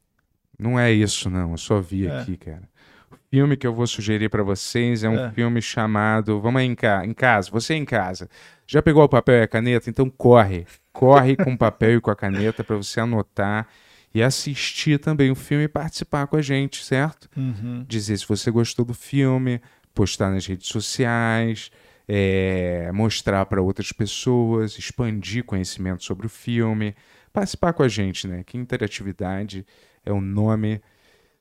Não 0.58 0.80
é 0.80 0.92
isso, 0.92 1.30
não. 1.30 1.52
Eu 1.52 1.58
só 1.58 1.80
vi 1.82 2.08
É. 2.08 2.20
aqui, 2.20 2.38
cara. 2.38 2.64
O 3.12 3.16
filme 3.30 3.58
que 3.58 3.68
eu 3.68 3.74
vou 3.74 3.86
sugerir 3.86 4.30
pra 4.30 4.42
vocês 4.42 5.04
é 5.04 5.10
um 5.10 5.20
É. 5.20 5.32
filme 5.32 5.62
chamado. 5.62 6.40
Vamos 6.40 6.60
aí 6.62 6.66
em, 6.68 6.76
ca... 6.76 7.06
em 7.06 7.14
casa, 7.14 7.52
você 7.52 7.74
em 7.74 7.84
casa. 7.86 8.30
Já 8.66 8.82
pegou 8.82 9.04
o 9.04 9.10
papel 9.10 9.36
e 9.40 9.42
a 9.44 9.48
caneta? 9.48 9.90
Então 9.90 10.10
corre. 10.10 10.66
Corre 10.94 11.36
com 11.36 11.54
o 11.54 11.58
papel 11.58 11.98
e 11.98 12.02
com 12.02 12.10
a 12.10 12.16
caneta 12.16 12.64
pra 12.64 12.76
você 12.78 13.00
anotar 13.02 13.68
e 14.14 14.24
assistir 14.24 14.98
também 15.00 15.30
o 15.30 15.36
filme 15.36 15.66
e 15.66 15.68
participar 15.68 16.26
com 16.28 16.38
a 16.38 16.42
gente, 16.42 16.84
certo? 16.84 17.30
Uhum. 17.38 17.86
Dizer 17.88 18.18
se 18.18 18.28
você 18.28 18.50
gostou 18.50 18.84
do 18.86 18.94
filme, 18.94 19.62
postar 19.94 20.32
nas 20.32 20.46
redes 20.48 20.68
sociais, 20.70 21.70
é, 22.08 22.92
mostrar 22.94 23.46
para 23.46 23.62
outras 23.62 23.92
pessoas, 23.92 24.78
expandir 24.78 25.44
conhecimento 25.44 26.04
sobre 26.04 26.26
o 26.26 26.30
filme, 26.30 26.96
participar 27.34 27.74
com 27.74 27.84
a 27.84 27.88
gente, 27.88 28.28
né? 28.28 28.44
Que 28.46 28.58
interatividade 28.58 29.66
é 30.06 30.12
o 30.12 30.22
nome 30.22 30.82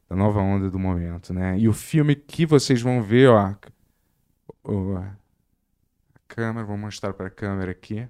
da 0.09 0.17
nova 0.17 0.41
onda 0.41 0.71
do 0.71 0.79
momento, 0.79 1.33
né? 1.33 1.59
E 1.59 1.69
o 1.69 1.73
filme 1.73 2.17
que 2.17 2.45
vocês 2.45 2.83
vão 2.83 3.03
ver, 3.03 3.29
ó, 3.29 3.55
a 4.65 5.09
câmera, 6.27 6.67
vou 6.67 6.77
mostrar 6.77 7.13
para 7.13 7.29
a 7.29 7.31
câmera 7.31 7.71
aqui, 7.71 8.07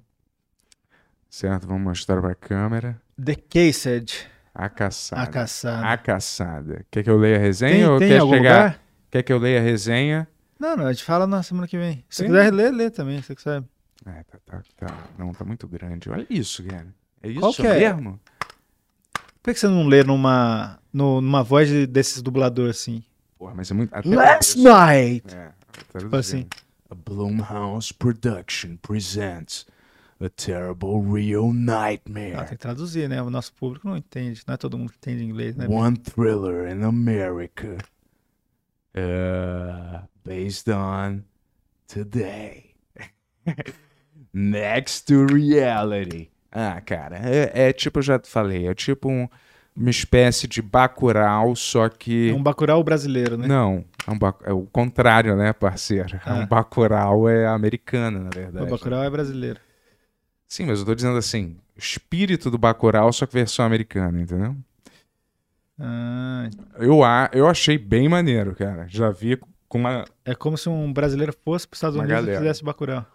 certo? 1.28 1.66
Vamos 1.66 1.82
mostrar 1.82 2.20
para 2.20 2.32
a 2.32 2.34
câmera. 2.34 3.00
The 3.22 3.34
Cased. 3.34 4.26
A 4.54 4.70
caçada. 4.70 5.22
A 5.22 5.26
Caçada. 5.26 5.86
A 5.86 5.96
caçada. 5.98 6.86
Quer 6.90 7.02
que 7.02 7.10
eu 7.10 7.18
leia 7.18 7.36
a 7.36 7.38
resenha 7.40 7.74
Tem, 7.74 7.86
ou 7.86 7.98
tem 7.98 8.08
quer 8.08 8.20
chegar? 8.20 8.36
lugar? 8.36 8.82
Quer 9.10 9.22
que 9.22 9.32
eu 9.32 9.38
leia 9.38 9.60
a 9.60 9.62
resenha 9.62 10.26
Não, 10.58 10.76
não, 10.76 10.86
a 10.86 10.92
gente 10.92 11.04
fala 11.04 11.26
na 11.26 11.42
semana 11.42 11.68
que 11.68 11.76
vem. 11.76 12.04
Se 12.08 12.22
Tem? 12.22 12.30
quiser 12.30 12.52
ler, 12.52 12.72
lê 12.72 12.90
também, 12.90 13.20
você 13.20 13.34
que 13.34 13.42
sabe. 13.42 13.66
É, 14.06 14.22
tá, 14.24 14.38
tá, 14.46 14.62
tá. 14.76 14.98
Não, 15.18 15.32
tá 15.32 15.44
muito 15.44 15.66
grande. 15.68 16.08
Olha 16.10 16.26
isso, 16.30 16.62
cara. 16.64 16.86
É 17.22 17.28
isso 17.28 17.40
Qual 17.40 17.52
que 17.52 17.66
é? 17.66 17.78
mesmo? 17.92 18.20
Por 19.42 19.52
que 19.54 19.60
você 19.60 19.68
não 19.68 19.86
lê 19.86 20.02
numa, 20.02 20.78
no- 20.92 21.20
numa 21.20 21.42
voz 21.42 21.68
de- 21.68 21.86
desses 21.86 22.20
dubladores 22.22 22.76
assim? 22.80 23.02
Porra, 23.38 23.54
mas 23.54 23.70
é 23.70 23.74
muito. 23.74 23.94
até 23.94 24.08
Last 24.08 24.56
isso. 24.58 24.62
night! 24.68 25.34
É, 25.34 25.52
Tipo 25.98 26.16
assim. 26.16 26.46
A 26.88 26.94
Blumhouse 26.94 27.92
Production 27.92 28.76
presents 28.76 29.66
a 30.20 30.28
terrible 30.30 31.02
real 31.12 31.52
nightmare. 31.52 32.34
Ah, 32.36 32.44
tem 32.44 32.56
que 32.56 32.62
traduzir, 32.62 33.08
né? 33.08 33.20
O 33.22 33.28
nosso 33.28 33.52
público 33.52 33.86
não 33.88 33.96
entende. 33.96 34.42
Não 34.46 34.54
é 34.54 34.56
todo 34.56 34.78
mundo 34.78 34.90
que 34.92 34.96
entende 34.98 35.22
inglês, 35.24 35.54
né? 35.56 35.66
One 35.68 35.96
thriller 35.98 36.70
in 36.74 36.82
America. 36.84 37.76
Uh, 38.94 40.06
based 40.26 40.68
on 40.68 41.22
today. 41.86 42.74
Next 44.32 45.06
to 45.06 45.26
reality. 45.26 46.30
Ah, 46.52 46.80
cara, 46.80 47.18
é, 47.18 47.68
é 47.68 47.72
tipo, 47.72 47.98
eu 47.98 48.02
já 48.02 48.18
te 48.18 48.28
falei, 48.28 48.66
é 48.66 48.74
tipo 48.74 49.08
um- 49.08 49.28
uma 49.74 49.90
espécie 49.90 50.46
de 50.48 50.62
Bacurau, 50.62 51.54
só 51.54 51.88
que... 51.88 52.30
É 52.30 52.34
um 52.34 52.42
Bacurau 52.42 52.82
brasileiro, 52.82 53.36
né? 53.36 53.46
Não, 53.46 53.84
é, 54.06 54.10
um 54.10 54.18
bac- 54.18 54.42
é 54.44 54.52
o 54.52 54.62
contrário, 54.66 55.36
né, 55.36 55.52
parceiro? 55.52 56.16
É 56.16 56.30
Ah. 56.30 56.34
um 56.34 56.46
Bacurau 56.46 57.28
é 57.28 57.46
americano, 57.46 58.20
na 58.20 58.30
o 58.30 58.32
verdade. 58.32 58.70
Bacurau 58.70 59.02
é 59.04 59.10
brasileiro. 59.10 59.60
Sim, 60.48 60.64
mas 60.66 60.78
eu 60.80 60.86
tô 60.86 60.94
dizendo 60.94 61.18
assim, 61.18 61.56
espírito 61.76 62.50
do 62.50 62.56
Bacurau, 62.58 63.12
só 63.12 63.26
que 63.26 63.34
versão 63.34 63.64
americana, 63.66 64.20
entendeu? 64.20 64.56
Ah, 65.78 66.48
Eu, 66.78 67.04
a- 67.04 67.30
eu 67.34 67.46
achei 67.46 67.76
bem 67.76 68.08
maneiro, 68.08 68.54
cara. 68.54 68.86
Já 68.88 69.10
vi 69.10 69.38
com 69.76 69.80
uma. 69.80 70.04
é 70.24 70.34
como 70.34 70.56
se 70.58 70.68
um 70.68 70.92
brasileiro 70.92 71.32
fosse 71.44 71.66
para 71.66 71.74
os 71.74 71.78
Estados 71.78 71.96
Uma 71.96 72.04
Unidos 72.04 72.20
galera. 72.24 72.36
e 72.38 72.42
fizesse 72.42 72.64
Bacurau. 72.64 73.06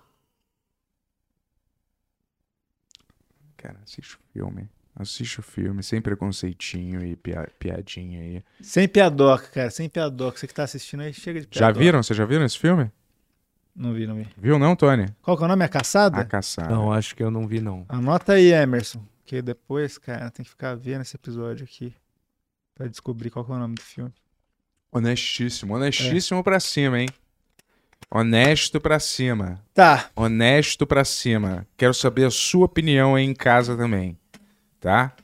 Cara, 3.57 3.79
assiste 3.83 4.15
o 4.15 4.19
filme. 4.33 4.69
Assiste 4.95 5.39
o 5.39 5.43
filme, 5.43 5.81
sem 5.81 6.01
preconceitinho 6.01 7.03
e 7.05 7.15
pia- 7.15 7.49
piadinha 7.57 8.19
aí. 8.21 8.43
Sem 8.61 8.87
piadoca, 8.87 9.47
cara. 9.47 9.69
Sem 9.69 9.87
piadoca. 9.87 10.37
Você 10.37 10.47
que 10.47 10.53
tá 10.53 10.63
assistindo 10.63 11.01
aí, 11.01 11.13
chega 11.13 11.39
de 11.39 11.45
Já 11.49 11.59
piadoca. 11.67 11.79
viram? 11.79 12.03
Vocês 12.03 12.17
já 12.17 12.25
viram 12.25 12.43
esse 12.45 12.57
filme? 12.59 12.91
Não 13.73 13.93
vi, 13.93 14.05
não 14.05 14.15
vi. 14.15 14.27
Viu 14.37 14.59
não, 14.59 14.75
Tony? 14.75 15.05
Qual 15.21 15.37
que 15.37 15.43
é 15.43 15.45
o 15.45 15.49
nome? 15.49 15.63
A 15.63 15.69
Caçada? 15.69 16.17
A 16.19 16.25
Caçada. 16.25 16.69
Não, 16.69 16.91
acho 16.91 17.15
que 17.15 17.23
eu 17.23 17.31
não 17.31 17.47
vi, 17.47 17.61
não. 17.61 17.85
Anota 17.87 18.33
aí, 18.33 18.51
Emerson. 18.51 19.01
Que 19.23 19.41
depois, 19.41 19.97
cara, 19.97 20.29
tem 20.29 20.43
que 20.43 20.49
ficar 20.49 20.75
vendo 20.75 21.01
esse 21.03 21.15
episódio 21.15 21.63
aqui. 21.63 21.95
Pra 22.75 22.87
descobrir 22.87 23.29
qual 23.29 23.45
que 23.45 23.51
é 23.51 23.55
o 23.55 23.59
nome 23.59 23.75
do 23.75 23.81
filme. 23.81 24.13
Honestíssimo. 24.91 25.75
Honestíssimo 25.75 26.43
pra 26.43 26.59
cima, 26.59 26.99
hein? 26.99 27.09
Honesto 28.09 28.81
pra 28.81 28.99
cima. 28.99 29.63
Tá. 29.73 30.09
Honesto 30.15 30.85
pra 30.85 31.05
cima. 31.05 31.65
Quero 31.77 31.93
saber 31.93 32.25
a 32.25 32.31
sua 32.31 32.65
opinião 32.65 33.15
aí 33.15 33.23
em 33.23 33.33
casa 33.33 33.77
também. 33.77 34.17
Tá? 34.81 35.15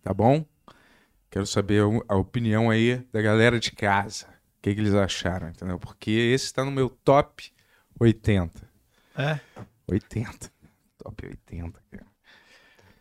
Tá 0.00 0.14
bom? 0.14 0.44
Quero 1.28 1.44
saber 1.44 1.82
a 2.06 2.16
opinião 2.16 2.70
aí 2.70 3.04
da 3.12 3.20
galera 3.20 3.58
de 3.58 3.72
casa. 3.72 4.26
O 4.26 4.62
que, 4.62 4.74
que 4.74 4.80
eles 4.80 4.94
acharam, 4.94 5.48
entendeu? 5.48 5.78
Porque 5.78 6.10
esse 6.10 6.52
tá 6.54 6.64
no 6.64 6.70
meu 6.70 6.88
top 6.88 7.52
80. 7.98 8.68
É? 9.18 9.40
80. 9.88 10.52
Top 10.98 11.26
80, 11.26 11.80
cara. 11.90 12.06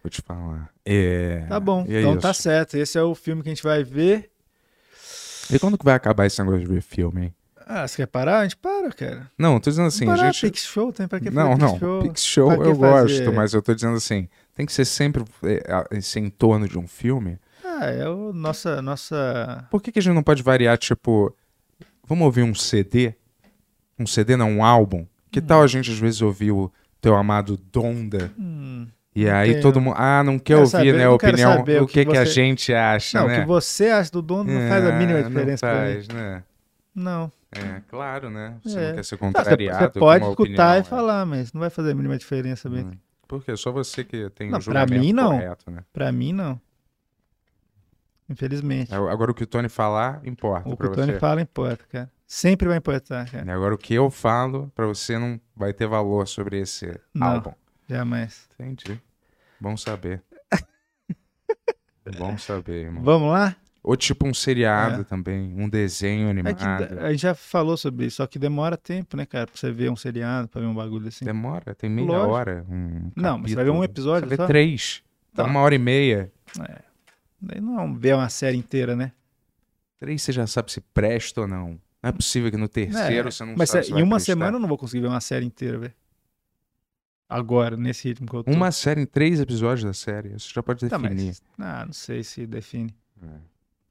Vou 0.01 0.09
te 0.09 0.22
falar. 0.22 0.72
É... 0.84 1.45
Tá 1.47 1.59
bom. 1.59 1.85
É 1.88 1.99
então 1.99 2.17
tá 2.17 2.31
isso. 2.31 2.41
certo. 2.41 2.77
Esse 2.77 2.97
é 2.97 3.03
o 3.03 3.13
filme 3.13 3.43
que 3.43 3.49
a 3.49 3.53
gente 3.53 3.63
vai 3.63 3.84
ver. 3.84 4.31
E 5.51 5.59
quando 5.59 5.77
que 5.77 5.85
vai 5.85 5.95
acabar 5.95 6.26
esse 6.26 6.39
negócio 6.41 6.61
de 6.61 6.67
ver 6.67 6.81
filme, 6.81 7.26
hein? 7.26 7.35
Ah, 7.67 7.88
você 7.88 7.97
quer 7.97 8.05
parar? 8.07 8.39
A 8.39 8.43
gente 8.43 8.57
para, 8.57 8.91
cara. 8.91 9.31
Não, 9.38 9.59
tô 9.59 9.72
dizendo 9.72 9.88
assim, 9.88 10.05
Vamos 10.05 10.19
a 10.19 10.23
parar, 10.23 10.31
gente... 10.34 10.45
Pix 10.51 10.65
Show, 10.65 10.93
tem 10.93 11.07
pra 11.07 11.19
que 11.19 11.31
Não, 11.31 11.57
não. 11.57 11.72
Pix 11.73 11.80
Show? 11.80 12.01
Pix 12.03 12.23
Show 12.23 12.51
eu 12.51 12.57
fazer- 12.76 12.76
gosto, 12.76 13.34
mas 13.34 13.53
eu 13.53 13.61
tô 13.61 13.73
dizendo 13.73 13.95
assim, 13.97 14.30
tem 14.53 14.65
que 14.67 14.73
ser 14.73 14.85
sempre 14.85 15.23
é, 15.43 15.88
esse 15.97 16.19
em 16.19 16.30
torno 16.30 16.67
de 16.67 16.77
um 16.77 16.88
filme. 16.88 17.39
Ah, 17.63 17.85
é 17.88 18.07
o 18.07 18.31
nossa, 18.31 18.81
nossa... 18.84 19.67
Por 19.72 19.81
que, 19.81 19.91
que 19.91 19.97
a 19.97 20.01
gente 20.01 20.13
não 20.13 20.22
pode 20.22 20.43
variar, 20.43 20.77
tipo, 20.77 21.35
vamos 22.07 22.26
ouvir 22.26 22.43
um 22.43 22.53
CD? 22.53 23.15
Um 23.97 24.05
CD 24.05 24.35
não, 24.38 24.49
um 24.51 24.63
álbum? 24.63 25.07
Que 25.31 25.41
tal 25.41 25.63
a 25.63 25.67
gente 25.67 25.91
às 25.91 25.97
vezes 25.97 26.22
ouvir 26.22 26.51
o 26.51 26.72
teu 27.01 27.15
amado 27.15 27.57
Donda? 27.57 28.31
Hum, 28.38 28.88
E 29.16 29.26
Não 29.26 29.34
aí 29.36 29.62
todo 29.62 29.80
mundo, 29.80 29.96
ah, 29.98 30.22
não 30.26 30.38
quer 30.38 30.44
Quero 30.46 30.60
ouvir, 30.60 30.72
saber- 30.72 30.94
né, 30.94 31.04
a 31.04 31.08
não 31.08 31.14
opinião, 31.16 31.58
o 31.58 31.62
o 31.84 31.88
que, 31.88 32.04
que 32.04 32.12
que 32.12 32.18
a 32.18 32.26
você- 32.26 32.32
gente 32.32 32.74
acha, 32.74 33.18
Não, 33.20 33.26
o 33.26 33.30
né? 33.30 33.40
que 33.42 33.48
você 33.48 33.88
acha 33.88 34.12
do 34.12 34.22
dono 34.22 34.52
não 34.52 34.68
faz 34.68 34.86
a 34.86 34.92
mínima 34.92 35.20
É, 35.20 35.24
diferença 35.24 35.66
Não 35.66 35.74
pra 35.74 35.84
faz, 35.86 36.08
né? 36.10 36.44
Não. 36.94 37.32
É, 37.54 37.82
claro, 37.90 38.30
né? 38.30 38.56
Você 38.62 38.78
É. 38.78 38.88
não 38.90 38.96
quer 38.96 39.06
ser 39.06 39.16
Tá, 39.18 39.26
contrariado 39.26 39.80
você, 39.86 39.94
você 39.94 40.00
pode 40.00 40.26
escutar 40.26 40.42
opinião, 40.44 40.76
e 40.76 40.80
é. 40.80 40.84
falar, 40.84 41.26
mas 41.26 41.54
não 41.54 41.62
vai 41.62 41.70
fazer 41.70 41.92
a 41.92 41.96
mínima 41.96 42.18
diferença, 42.18 42.70
bem. 42.70 42.84
Hum. 42.84 42.92
Porque 43.26 43.56
só 43.56 43.72
você 43.72 44.04
que 44.04 44.30
tem 44.32 44.50
Não, 44.50 44.60
o 44.60 44.62
pra 44.62 44.66
julgamento 44.66 45.00
mim, 45.06 45.14
não. 45.14 45.32
correto, 45.32 45.72
né? 45.72 45.80
Pra 45.94 46.12
mim, 46.12 46.34
não. 46.34 46.60
Infelizmente. 48.30 48.94
Agora 48.94 49.32
o 49.32 49.34
que 49.34 49.44
o 49.44 49.48
Tony 49.48 49.70
falar 49.70 50.20
importa 50.26 50.68
o 50.68 50.72
que 50.72 50.78
pra 50.78 50.88
o 50.88 50.92
Tony 50.92 51.14
você. 51.14 51.20
fala 51.20 51.42
importa, 51.42 51.86
cara. 51.92 52.12
Sempre 52.28 52.68
vai 52.68 52.78
importar, 52.78 53.30
cara. 53.30 53.54
Agora 53.54 53.74
o 53.76 53.78
que 53.78 53.94
eu 53.94 54.10
falo 54.10 54.72
pra 54.76 54.88
você 54.88 55.18
não 55.18 55.40
vai 55.56 55.72
ter 55.74 55.86
valor 55.88 56.28
sobre 56.28 56.60
esse 56.60 56.92
Não. 57.14 57.28
álbum. 57.28 57.54
Jamais. 57.90 58.48
Entendi. 58.60 58.99
Bom 59.60 59.76
saber. 59.78 60.22
Bom 62.18 62.38
saber, 62.38 62.86
irmão. 62.86 63.03
Vamos 63.03 63.32
lá? 63.32 63.56
Ou 63.84 63.95
tipo 63.95 64.28
um 64.28 64.34
seriado 64.34 65.02
É. 65.02 65.03
também, 65.03 65.53
um 65.60 65.70
desenho 65.70 66.28
É 66.28 66.32
animado. 66.32 66.57
que 66.88 66.94
a 66.99 67.12
gente 67.12 67.22
já 67.22 67.36
falou 67.36 67.78
sobre 67.78 68.07
isso, 68.07 68.18
só 68.18 68.28
que 68.28 68.40
demora 68.40 68.76
tempo, 68.78 69.16
né, 69.16 69.26
cara? 69.28 69.45
Pra 69.45 69.56
você 69.56 69.72
ver 69.72 69.91
um 69.91 69.95
seriado, 69.95 70.48
pra 70.48 70.60
ver 70.62 70.68
um 70.68 70.74
bagulho 70.74 71.07
assim. 71.07 71.24
Demora, 71.24 71.76
tem 71.76 71.90
meia 71.90 72.07
Lógico. 72.07 72.32
hora. 72.32 72.66
Um 72.70 73.12
Não, 73.16 73.38
mas 73.38 73.52
você 73.52 73.56
vai 73.56 73.64
ver 73.66 73.70
um 73.72 73.84
episódio 73.84 74.28
Você 74.28 74.36
vê 74.36 74.41
só? 74.41 74.48
três. 74.48 75.03
Tá. 75.34 75.44
uma 75.44 75.60
hora 75.60 75.76
e 75.76 75.80
meia. 75.80 76.32
Daí 77.41 77.60
não 77.62 77.80
é 77.80 77.94
ver 77.98 78.16
uma 78.16 78.30
série 78.30 78.57
inteira, 78.57 78.95
né? 78.95 79.12
Três 79.99 80.22
você 80.22 80.32
já 80.32 80.48
sabe 80.48 80.72
se 80.72 80.82
presta 80.82 81.41
ou 81.41 81.48
não. 81.48 81.80
Não 82.02 82.10
é 82.10 82.12
possível 82.12 82.49
que 82.49 82.57
no 82.57 82.68
terceiro 82.70 83.28
É, 83.28 83.32
você 83.32 83.44
não 83.45 83.56
Mas 83.57 83.70
sabe 83.70 83.84
se 83.86 83.91
em 83.91 83.95
vai 83.95 84.03
uma 84.03 84.16
prestar. 84.16 84.32
semana 84.34 84.56
eu 84.57 84.60
não 84.62 84.68
vou 84.68 84.78
conseguir 84.78 85.02
ver 85.02 85.07
uma 85.10 85.22
série 85.22 85.45
inteira, 85.45 85.78
velho. 85.78 85.94
Agora, 87.27 87.76
nesse 87.76 88.07
ritmo 88.07 88.27
que 88.27 88.35
eu 88.35 88.43
tô. 88.43 88.52
Uma 88.52 88.72
série 88.72 89.02
em 89.02 89.06
três 89.06 89.39
episódios 89.39 89.84
da 89.84 89.93
série. 89.93 90.30
Você 90.30 90.49
já 90.53 90.61
pode 90.61 90.88
Tá, 90.88 90.97
definir. 90.97 91.27
mas... 91.27 91.41
Ah, 91.57 91.85
não 91.85 91.93
sei 91.93 92.23
se 92.23 92.45
define. 92.45 92.93
É. 93.22 93.27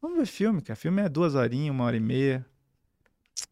Vamos 0.01 0.19
ver 0.19 0.27
filme, 0.27 0.61
cara. 0.63 0.77
Filme 0.77 1.03
é 1.03 1.09
duas 1.09 1.35
horinhas, 1.35 1.75
uma 1.75 1.85
hora 1.85 1.97
e 1.97 2.01
meia. 2.01 2.47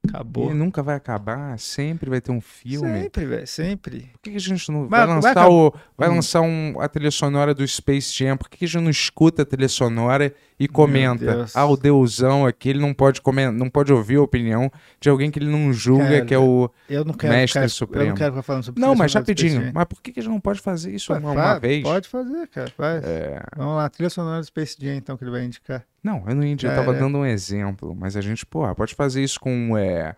Acabou. 0.09 0.51
E 0.51 0.55
nunca 0.55 0.83
vai 0.83 0.97
acabar, 0.97 1.59
sempre 1.59 2.11
vai 2.11 2.21
ter 2.21 2.33
um 2.33 2.41
filme. 2.41 3.03
Sempre, 3.03 3.25
velho, 3.25 3.47
sempre. 3.47 4.01
Por 4.13 4.21
que, 4.23 4.31
que 4.33 4.37
a 4.37 4.41
gente 4.41 4.71
não 4.71 4.89
Vai- 4.89 5.01
vai, 5.01 5.07
vai 5.07 5.15
lançar 5.17 5.31
acabar- 5.31 5.49
o 5.51 5.75
vai 5.97 6.09
Hum. 6.09 6.15
lançar 6.17 6.41
um, 6.41 6.81
a 6.81 6.89
trilha 6.89 7.11
sonora 7.11 7.55
do 7.55 7.67
Space 7.67 8.13
Jam? 8.13 8.37
Por 8.37 8.49
que, 8.49 8.59
que 8.59 8.65
a 8.65 8.69
gente 8.69 8.83
não 8.83 8.91
escuta 8.91 9.43
a 9.43 9.45
trilha 9.45 9.69
sonora 9.69 10.35
e 10.59 10.67
comenta? 10.69 11.47
Ah, 11.55 11.67
o 11.67 11.77
Deusão 11.77 12.45
aqui, 12.47 12.69
ele 12.71 12.81
não 12.81 12.93
pode 12.93 13.21
comen- 13.21 13.51
não 13.53 13.71
pode 13.71 13.93
ouvir 13.93 14.17
a 14.17 14.23
opinião 14.23 14.71
de 15.01 15.09
alguém 15.09 15.31
que 15.31 15.39
ele 15.39 15.51
não 15.51 15.73
julga, 15.73 16.05
Cara, 16.09 16.25
que 16.27 16.35
é 16.35 16.39
o 16.39 16.69
Eu 16.89 17.05
não 17.05 17.15
quero 17.15 17.33
Mestre 17.33 17.49
ficar, 17.61 17.65
Eu 17.65 17.69
Supremo. 17.71 18.09
não 18.11 18.17
quero 18.17 18.33
ficar 18.33 18.43
falando 18.43 18.65
sobre 18.65 18.81
Não, 18.81 18.95
mas 18.95 19.15
rapidinho. 19.15 19.71
Mas 19.73 19.85
por 19.87 20.03
que, 20.03 20.13
que 20.13 20.21
a 20.21 20.23
gente 20.23 20.33
não 20.33 20.41
pode 20.41 20.61
fazer 20.61 20.93
isso 20.93 21.13
Vai, 21.13 21.21
uma, 21.23 21.33
uma 21.33 21.59
vez? 21.59 21.83
Pode 21.83 22.09
fazer, 22.09 22.47
cara. 22.49 22.71
Faz. 22.77 23.05
É, 23.05 23.41
Vamos 23.57 23.77
lá, 23.77 23.89
trilha 23.89 24.11
sonora 24.11 24.41
do 24.41 24.47
Space 24.47 24.77
Jam, 24.81 24.95
então, 24.97 25.17
que 25.17 25.25
ele 25.25 25.31
vai 25.31 25.45
indicar. 25.45 25.85
Não, 26.03 26.25
eu 26.29 26.35
não 26.35 26.43
entendi, 26.45 26.67
eu 26.67 26.71
É, 26.71 26.75
tava 26.75 26.93
é. 26.93 26.95
dando 26.95 27.19
um 27.19 27.27
exemplo, 27.27 27.95
mas 27.95 28.17
a 28.17 28.21
gente, 28.21 28.45
pô, 28.47 28.73
pode 28.75 28.95
fazer 28.95 29.23
isso 29.23 29.39
com 29.41 29.77
é, 29.79 30.17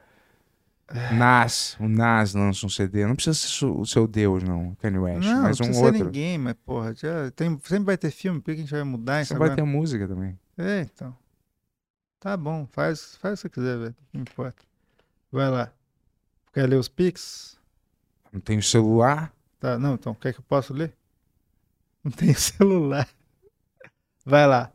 Nas, 1.09 1.77
o 1.81 1.89
Nas 1.89 2.35
lança 2.35 2.67
um 2.67 2.69
CD, 2.69 3.07
não 3.07 3.15
precisa 3.15 3.35
ser 3.35 3.67
o 3.67 3.85
seu 3.87 4.07
Deus, 4.07 4.43
não, 4.43 4.75
Kanye 4.77 4.99
West, 4.99 5.35
não, 5.35 5.43
mas 5.43 5.59
não 5.61 5.67
um 5.69 5.69
precisa 5.69 5.73
ser 5.75 5.85
outro. 5.85 6.05
ninguém, 6.05 6.39
mas, 6.39 6.55
porra, 6.65 6.95
já 6.95 7.31
tem, 7.33 7.51
sempre 7.65 7.85
vai 7.85 7.97
ter 7.99 8.11
filme, 8.11 8.41
por 8.41 8.47
que 8.47 8.51
a 8.53 8.57
gente 8.57 8.71
vai 8.71 8.85
mudar 8.85 9.23
isso 9.23 9.33
Você 9.33 9.39
vai 9.39 9.55
ter 9.55 9.63
música 9.65 10.07
também. 10.09 10.39
É, 10.57 10.81
então. 10.83 11.17
Tá 12.19 12.37
bom, 12.37 12.67
faz, 12.67 13.17
faz 13.17 13.41
o 13.41 13.49
que 13.49 13.55
você 13.57 13.61
quiser, 13.61 13.79
velho. 13.79 13.97
Não 14.13 14.23
importa. 14.23 14.65
Vai 15.33 15.51
lá. 15.51 15.73
Quer 16.53 16.69
ler 16.69 16.77
os 16.79 16.89
pics? 16.89 17.59
Não 18.33 18.41
tem 18.41 18.61
celular, 18.61 19.33
Tá, 19.59 19.79
não, 19.79 19.95
então, 19.95 20.15
quer 20.15 20.33
que 20.33 20.39
eu 20.41 20.45
possa 20.45 20.73
ler? 20.73 20.97
Não 22.05 22.11
tenho 22.13 22.35
celular. 22.39 23.09
Vai 24.25 24.47
lá. 24.47 24.74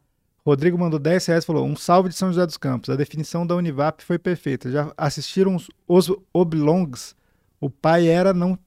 Rodrigo 0.50 0.78
mandou 0.78 1.00
10 1.00 1.26
reais 1.26 1.44
e 1.44 1.48
falou: 1.48 1.66
Um 1.66 1.76
salve 1.76 2.10
de 2.10 2.16
São 2.16 2.30
José 2.30 2.46
dos 2.46 2.58
Campos. 2.58 2.90
A 2.90 2.96
definição 2.96 3.46
da 3.46 3.56
Univap 3.56 4.04
foi 4.04 4.18
perfeita. 4.20 4.72
Já 4.72 4.94
assistiram 4.98 5.56
os, 5.56 5.70
os 5.88 6.12
Oblongs? 6.34 7.16
O 7.60 7.70
pai 7.70 8.08
era 8.08 8.34
não. 8.34 8.58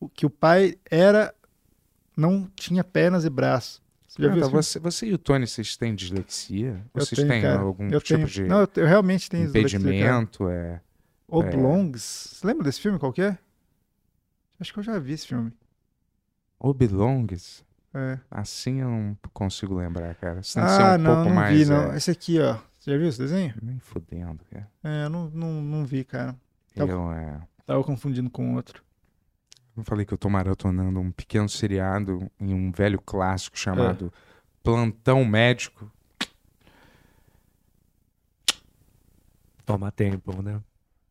o 0.00 0.08
Que 0.08 0.26
o 0.26 0.30
pai 0.30 0.74
era. 0.90 1.34
Não 2.16 2.48
tinha 2.56 2.82
pernas 2.82 3.24
e 3.24 3.30
braços. 3.30 3.82
Você 4.08 4.22
já 4.22 4.32
Ah, 4.32 4.40
tá, 4.40 4.48
você, 4.48 4.78
você 4.78 5.06
e 5.06 5.12
o 5.12 5.18
Tony, 5.18 5.46
vocês 5.46 5.76
têm 5.76 5.94
dislexia? 5.94 6.82
Eu 6.94 7.00
Vocês 7.04 7.18
tenho, 7.18 7.28
têm 7.28 7.42
cara. 7.42 7.60
algum 7.60 7.88
eu 7.90 8.00
tipo 8.00 8.16
tenho. 8.20 8.26
de 8.28 8.44
Não, 8.44 8.60
eu, 8.60 8.68
eu 8.76 8.86
realmente 8.86 9.28
tenho 9.28 9.44
dislexia, 9.44 9.78
cara. 9.78 9.90
impedimento? 9.92 10.48
É... 10.48 10.80
Oblongs. 11.28 12.02
Você 12.36 12.46
lembra 12.46 12.64
desse 12.64 12.80
filme? 12.80 12.98
Qual 12.98 13.12
que 13.12 13.20
é? 13.20 13.36
Acho 14.58 14.72
que 14.72 14.78
eu 14.78 14.82
já 14.82 14.98
vi 14.98 15.12
esse 15.12 15.26
filme. 15.26 15.52
Oblongs? 16.58 17.62
É. 17.98 18.18
Assim 18.30 18.80
eu 18.80 18.90
não 18.90 19.16
consigo 19.32 19.74
lembrar, 19.74 20.14
cara. 20.16 20.42
Você 20.42 20.58
tem 20.60 20.68
que 20.68 20.74
ser 20.74 20.82
Ah, 20.82 20.94
um 20.94 20.98
não, 20.98 21.14
pouco 21.14 21.28
não 21.30 21.34
mais. 21.36 21.58
vi, 21.58 21.64
não. 21.64 21.92
é, 21.92 21.96
Esse 21.96 22.10
aqui, 22.10 22.38
ó. 22.40 22.58
Você 22.78 22.90
já 22.92 22.98
viu 22.98 23.08
esse 23.08 23.18
desenho? 23.18 23.54
Nem 23.62 23.78
fudendo, 23.78 24.44
cara. 24.50 24.70
É, 24.84 25.04
eu 25.04 25.10
não, 25.10 25.30
não, 25.30 25.62
não 25.62 25.84
vi, 25.86 26.04
cara. 26.04 26.36
Tá 26.74 26.84
bom. 26.86 26.92
Eu, 26.92 27.12
é, 27.12 27.40
Tava 27.64 27.82
confundindo 27.82 28.28
com 28.30 28.54
outro. 28.54 28.82
eu 29.76 29.82
falei 29.82 30.04
que 30.04 30.12
eu 30.14 30.18
tô 30.18 30.28
maratonando 30.28 31.00
um 31.00 31.10
pequeno 31.10 31.48
seriado 31.48 32.30
em 32.38 32.52
um 32.54 32.70
velho 32.70 33.00
clássico 33.00 33.58
chamado 33.58 34.12
Plantão 34.62 35.24
Médico. 35.24 35.90
Toma 39.64 39.90
tempo, 39.90 40.40
né? 40.42 40.60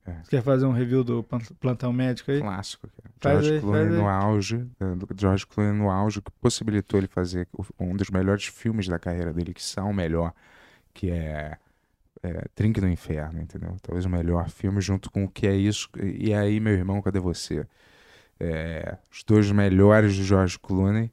Você 0.06 0.30
quer 0.30 0.44
fazer 0.44 0.66
um 0.66 0.72
review 0.72 1.04
do 1.04 1.24
plan- 1.24 1.40
plantão 1.60 1.92
médico 1.92 2.32
aí? 2.32 2.40
Clássico, 2.40 2.88
cara. 2.88 3.34
George 3.36 3.54
aí, 3.54 3.60
Clooney 3.60 3.98
no 3.98 4.08
auge. 4.08 4.58
do 4.80 5.08
George 5.20 5.48
Clooney 5.48 5.74
no 5.74 5.90
auge, 5.90 6.22
que 6.22 6.32
possibilitou 6.40 7.00
ele 7.00 7.08
fazer 7.08 7.48
um 7.80 7.96
dos 7.96 8.10
melhores 8.10 8.46
filmes 8.46 8.88
da 8.88 9.00
carreira 9.00 9.34
dele, 9.34 9.54
que 9.54 9.64
são 9.64 9.90
o 9.90 9.94
melhor, 9.94 10.32
que 10.94 11.10
é, 11.10 11.58
é 12.22 12.46
Drink 12.56 12.80
do 12.80 12.88
Inferno, 12.88 13.42
entendeu? 13.42 13.76
Talvez 13.82 14.06
o 14.06 14.10
melhor 14.10 14.48
filme, 14.50 14.80
junto 14.80 15.10
com 15.10 15.24
o 15.24 15.30
que 15.30 15.48
é 15.48 15.56
isso. 15.56 15.90
E 16.00 16.34
aí, 16.34 16.60
meu 16.60 16.74
irmão, 16.74 17.02
cadê 17.02 17.20
você? 17.20 17.66
É, 18.40 18.98
os 19.12 19.24
dois 19.24 19.50
melhores 19.52 20.14
de 20.14 20.24
George 20.24 20.60
Clooney. 20.60 21.12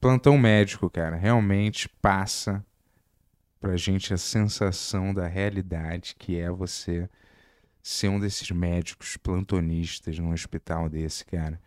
Plantão 0.00 0.36
Médico, 0.38 0.88
cara, 0.90 1.16
realmente 1.16 1.88
passa 2.00 2.64
pra 3.60 3.76
gente 3.76 4.12
a 4.12 4.16
sensação 4.16 5.14
da 5.14 5.26
realidade 5.28 6.16
que 6.18 6.36
é 6.40 6.50
você 6.50 7.08
ser 7.82 8.08
um 8.08 8.20
desses 8.20 8.50
médicos 8.50 9.16
plantonistas 9.16 10.18
num 10.18 10.32
hospital 10.32 10.88
desse, 10.88 11.24
cara. 11.26 11.60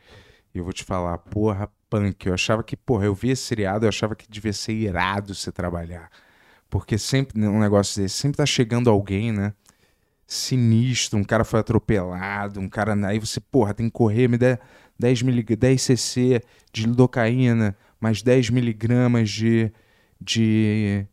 E 0.53 0.57
eu 0.57 0.63
vou 0.63 0.71
te 0.71 0.83
falar, 0.83 1.17
porra, 1.17 1.69
punk. 1.89 2.25
Eu 2.25 2.33
achava 2.33 2.63
que, 2.63 2.77
porra, 2.77 3.05
eu 3.05 3.13
vi 3.13 3.31
esse 3.31 3.43
seriado, 3.43 3.85
eu 3.85 3.89
achava 3.89 4.15
que 4.15 4.25
devia 4.29 4.53
ser 4.53 4.71
irado 4.71 5.35
você 5.35 5.51
trabalhar. 5.51 6.09
Porque 6.69 6.97
sempre, 6.97 7.45
um 7.45 7.59
negócio 7.59 8.01
desse, 8.01 8.15
sempre 8.15 8.37
tá 8.37 8.45
chegando 8.45 8.89
alguém, 8.89 9.33
né? 9.33 9.53
Sinistro, 10.25 11.19
um 11.19 11.23
cara 11.23 11.43
foi 11.43 11.59
atropelado, 11.59 12.59
um 12.59 12.69
cara. 12.69 12.95
Aí 13.07 13.19
você, 13.19 13.39
porra, 13.39 13.73
tem 13.73 13.87
que 13.87 13.91
correr, 13.91 14.29
me 14.29 14.37
dá 14.37 14.57
10, 14.97 15.21
milig... 15.23 15.55
10 15.55 15.81
cc 15.81 16.41
de 16.71 16.87
lidocaína, 16.87 17.77
mais 17.99 18.21
10 18.21 18.49
miligramas 18.49 19.29
de, 19.29 19.71
de 20.19 21.05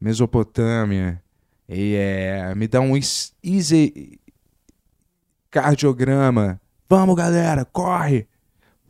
Mesopotâmia. 0.00 1.22
E 1.68 1.94
é, 1.96 2.54
me 2.54 2.66
dá 2.66 2.80
um 2.80 2.96
easy 2.96 4.18
cardiograma. 5.50 6.60
Vamos, 6.88 7.14
galera, 7.14 7.64
corre! 7.64 8.26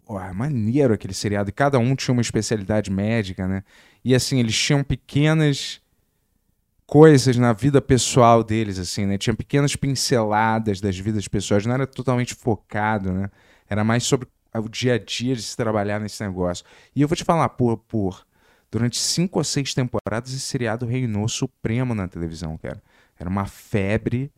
Porra, 0.04 0.32
maneiro 0.32 0.94
aquele 0.94 1.12
seriado. 1.12 1.50
E 1.50 1.52
cada 1.52 1.78
um 1.78 1.94
tinha 1.94 2.12
uma 2.12 2.22
especialidade 2.22 2.90
médica, 2.90 3.46
né? 3.46 3.62
E 4.04 4.14
assim, 4.14 4.40
eles 4.40 4.56
tinham 4.56 4.82
pequenas 4.82 5.82
coisas 6.86 7.36
na 7.36 7.52
vida 7.52 7.82
pessoal 7.82 8.42
deles, 8.42 8.78
assim, 8.78 9.04
né? 9.04 9.18
Tinha 9.18 9.34
pequenas 9.34 9.76
pinceladas 9.76 10.80
das 10.80 10.98
vidas 10.98 11.28
pessoais. 11.28 11.66
Não 11.66 11.74
era 11.74 11.86
totalmente 11.86 12.34
focado, 12.34 13.12
né? 13.12 13.30
Era 13.68 13.84
mais 13.84 14.04
sobre 14.04 14.26
o 14.54 14.68
dia 14.68 14.94
a 14.94 14.98
dia 14.98 15.36
de 15.36 15.42
se 15.42 15.54
trabalhar 15.54 16.00
nesse 16.00 16.22
negócio. 16.24 16.64
E 16.96 17.02
eu 17.02 17.08
vou 17.08 17.14
te 17.14 17.24
falar, 17.24 17.50
por, 17.50 17.76
por 17.76 18.26
durante 18.70 18.96
cinco 18.96 19.38
ou 19.38 19.44
seis 19.44 19.74
temporadas, 19.74 20.30
esse 20.30 20.40
seriado 20.40 20.86
reinou 20.86 21.28
supremo 21.28 21.94
na 21.94 22.08
televisão, 22.08 22.56
cara. 22.56 22.82
Era 23.18 23.28
uma 23.28 23.46
febre 23.46 24.32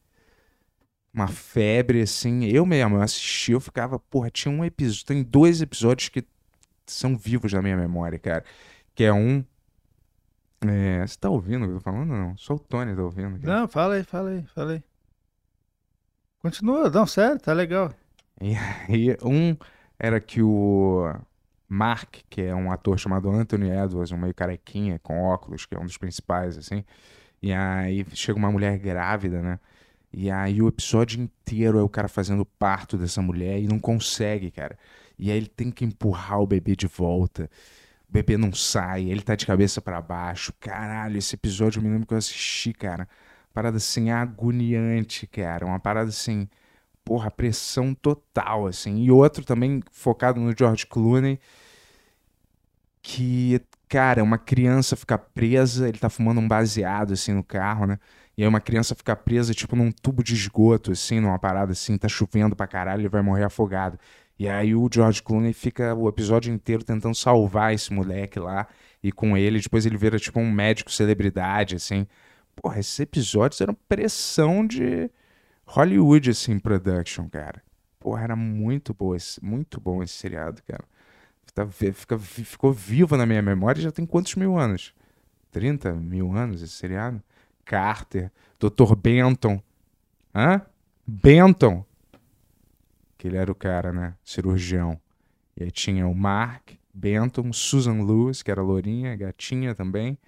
uma 1.12 1.28
febre, 1.28 2.02
assim. 2.02 2.44
Eu 2.44 2.64
mesmo, 2.64 2.96
eu 2.96 3.02
assisti, 3.02 3.52
eu 3.52 3.60
ficava, 3.60 3.98
porra, 3.98 4.30
tinha 4.30 4.52
um 4.52 4.64
episódio, 4.64 5.06
tem 5.06 5.22
dois 5.22 5.60
episódios 5.60 6.08
que 6.08 6.24
são 6.86 7.16
vivos 7.16 7.52
na 7.52 7.62
minha 7.62 7.76
memória, 7.76 8.18
cara. 8.18 8.44
Que 8.94 9.04
é 9.04 9.12
um. 9.12 9.44
É, 10.62 11.06
você 11.06 11.16
tá 11.18 11.30
ouvindo 11.30 11.64
o 11.64 11.68
que 11.68 11.72
eu 11.74 11.78
tô 11.78 11.84
falando 11.84 12.08
não? 12.08 12.36
Só 12.36 12.54
o 12.54 12.58
Tony 12.58 12.94
tá 12.94 13.02
ouvindo. 13.02 13.40
cara. 13.40 13.60
Não, 13.60 13.68
fala 13.68 13.94
aí, 13.94 14.04
fala 14.04 14.30
aí, 14.30 14.42
fala 14.54 14.72
aí. 14.72 14.84
Continua, 16.42 16.88
não, 16.90 17.06
sério, 17.06 17.38
tá 17.38 17.52
legal. 17.52 17.92
E 18.40 18.54
aí, 18.88 19.16
um 19.22 19.56
era 19.98 20.20
que 20.20 20.42
o 20.42 21.14
Mark, 21.68 22.16
que 22.28 22.42
é 22.42 22.54
um 22.54 22.72
ator 22.72 22.98
chamado 22.98 23.30
Anthony 23.30 23.70
Edwards, 23.70 24.10
um 24.12 24.16
meio 24.16 24.34
carequinha, 24.34 24.98
com 24.98 25.22
óculos, 25.22 25.66
que 25.66 25.74
é 25.74 25.78
um 25.78 25.84
dos 25.84 25.98
principais, 25.98 26.56
assim. 26.56 26.84
E 27.42 27.52
aí 27.52 28.04
chega 28.14 28.38
uma 28.38 28.50
mulher 28.50 28.78
grávida, 28.78 29.40
né? 29.42 29.58
E 30.12 30.30
aí 30.30 30.60
o 30.60 30.68
episódio 30.68 31.20
inteiro 31.20 31.78
é 31.78 31.82
o 31.82 31.88
cara 31.88 32.08
fazendo 32.08 32.44
parto 32.44 32.96
dessa 32.98 33.22
mulher 33.22 33.60
e 33.60 33.68
não 33.68 33.78
consegue, 33.78 34.50
cara. 34.50 34.76
E 35.18 35.30
aí 35.30 35.36
ele 35.36 35.46
tem 35.46 35.70
que 35.70 35.84
empurrar 35.84 36.40
o 36.40 36.46
bebê 36.46 36.74
de 36.74 36.86
volta. 36.86 37.50
O 38.08 38.12
bebê 38.12 38.36
não 38.36 38.52
sai, 38.52 39.04
ele 39.04 39.22
tá 39.22 39.36
de 39.36 39.46
cabeça 39.46 39.80
pra 39.80 40.00
baixo. 40.00 40.52
Caralho, 40.58 41.16
esse 41.18 41.34
episódio 41.36 41.78
eu 41.78 41.84
me 41.84 41.90
lembro 41.90 42.06
que 42.06 42.14
eu 42.14 42.18
assisti, 42.18 42.72
cara. 42.72 43.08
Parada 43.54 43.76
assim, 43.76 44.10
agoniante, 44.10 45.26
cara. 45.26 45.66
Uma 45.66 45.78
parada 45.78 46.08
assim, 46.10 46.48
porra, 47.04 47.30
pressão 47.30 47.94
total, 47.94 48.66
assim. 48.66 48.98
E 49.02 49.10
outro 49.10 49.44
também 49.44 49.82
focado 49.92 50.40
no 50.40 50.54
George 50.56 50.86
Clooney, 50.86 51.38
que, 53.02 53.60
cara, 53.88 54.22
uma 54.22 54.38
criança 54.38 54.96
fica 54.96 55.18
presa, 55.18 55.88
ele 55.88 55.98
tá 55.98 56.08
fumando 56.10 56.40
um 56.40 56.48
baseado, 56.48 57.12
assim, 57.12 57.32
no 57.32 57.42
carro, 57.44 57.86
né? 57.86 57.98
E 58.40 58.42
aí 58.42 58.48
uma 58.48 58.58
criança 58.58 58.94
fica 58.94 59.14
presa, 59.14 59.52
tipo, 59.52 59.76
num 59.76 59.92
tubo 59.92 60.24
de 60.24 60.32
esgoto, 60.32 60.92
assim, 60.92 61.20
numa 61.20 61.38
parada 61.38 61.72
assim, 61.72 61.98
tá 61.98 62.08
chovendo 62.08 62.56
pra 62.56 62.66
caralho, 62.66 63.02
ele 63.02 63.08
vai 63.10 63.20
morrer 63.20 63.44
afogado. 63.44 63.98
E 64.38 64.48
aí 64.48 64.74
o 64.74 64.88
George 64.90 65.22
Clooney 65.22 65.52
fica 65.52 65.94
o 65.94 66.08
episódio 66.08 66.50
inteiro 66.50 66.82
tentando 66.82 67.14
salvar 67.14 67.74
esse 67.74 67.92
moleque 67.92 68.38
lá, 68.40 68.66
e 69.02 69.12
com 69.12 69.36
ele, 69.36 69.60
depois 69.60 69.84
ele 69.84 69.98
vira, 69.98 70.18
tipo, 70.18 70.40
um 70.40 70.50
médico 70.50 70.90
celebridade, 70.90 71.74
assim. 71.76 72.06
Porra, 72.56 72.80
esses 72.80 72.98
episódios 72.98 73.60
eram 73.60 73.76
pressão 73.86 74.66
de 74.66 75.10
Hollywood, 75.66 76.30
assim, 76.30 76.58
production, 76.58 77.28
cara. 77.28 77.62
Porra, 77.98 78.22
era 78.24 78.36
muito 78.36 78.94
bom 78.94 79.14
esse, 79.14 79.44
muito 79.44 79.78
bom 79.78 80.02
esse 80.02 80.14
seriado, 80.14 80.62
cara. 80.66 80.84
Tá- 81.52 81.66
fica- 81.66 82.18
ficou 82.18 82.72
vivo 82.72 83.18
na 83.18 83.26
minha 83.26 83.42
memória 83.42 83.82
já 83.82 83.92
tem 83.92 84.06
quantos 84.06 84.34
mil 84.34 84.56
anos? 84.56 84.94
30 85.50 85.92
mil 85.92 86.32
anos 86.32 86.62
esse 86.62 86.72
seriado? 86.72 87.22
Carter, 87.70 88.32
Dr. 88.58 88.96
Benton. 88.96 89.62
Hã? 90.34 90.60
Benton. 91.06 91.84
Que 93.16 93.28
ele 93.28 93.36
era 93.36 93.52
o 93.52 93.54
cara, 93.54 93.92
né? 93.92 94.16
Cirurgião. 94.24 95.00
E 95.56 95.62
aí 95.62 95.70
tinha 95.70 96.04
o 96.08 96.12
Mark 96.12 96.72
Benton, 96.92 97.52
Susan 97.52 98.02
Lewis, 98.02 98.42
que 98.42 98.50
era 98.50 98.60
lourinha, 98.60 99.14
gatinha 99.14 99.72
também. 99.72 100.18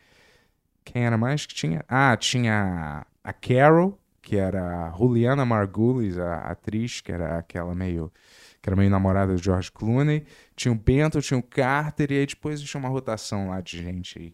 Quem 0.85 1.05
era 1.05 1.19
mais 1.19 1.45
que 1.45 1.53
tinha? 1.53 1.85
Ah, 1.89 2.17
tinha 2.17 3.05
a 3.25 3.33
Carol, 3.33 3.99
que 4.21 4.37
era 4.37 4.87
a 4.87 4.97
Juliana 4.97 5.45
Margulies, 5.45 6.19
a 6.19 6.43
atriz, 6.43 7.01
que 7.01 7.11
era 7.11 7.39
aquela 7.39 7.75
meio 7.75 8.13
que 8.61 8.69
era 8.69 8.77
meio 8.77 8.89
namorada 8.91 9.35
do 9.35 9.43
George 9.43 9.73
Clooney. 9.73 10.25
Tinha 10.55 10.71
o 10.71 10.77
Benton, 10.77 11.21
tinha 11.21 11.41
o 11.41 11.43
Carter, 11.43 12.13
e 12.13 12.19
aí 12.19 12.27
depois 12.27 12.63
tinha 12.63 12.79
uma 12.79 12.89
rotação 12.89 13.49
lá 13.49 13.61
de 13.61 13.83
gente 13.83 14.33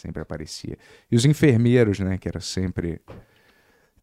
sempre 0.00 0.22
aparecia. 0.22 0.76
E 1.10 1.16
os 1.16 1.24
enfermeiros, 1.24 1.98
né, 2.00 2.18
que 2.18 2.28
era 2.28 2.40
sempre... 2.40 3.00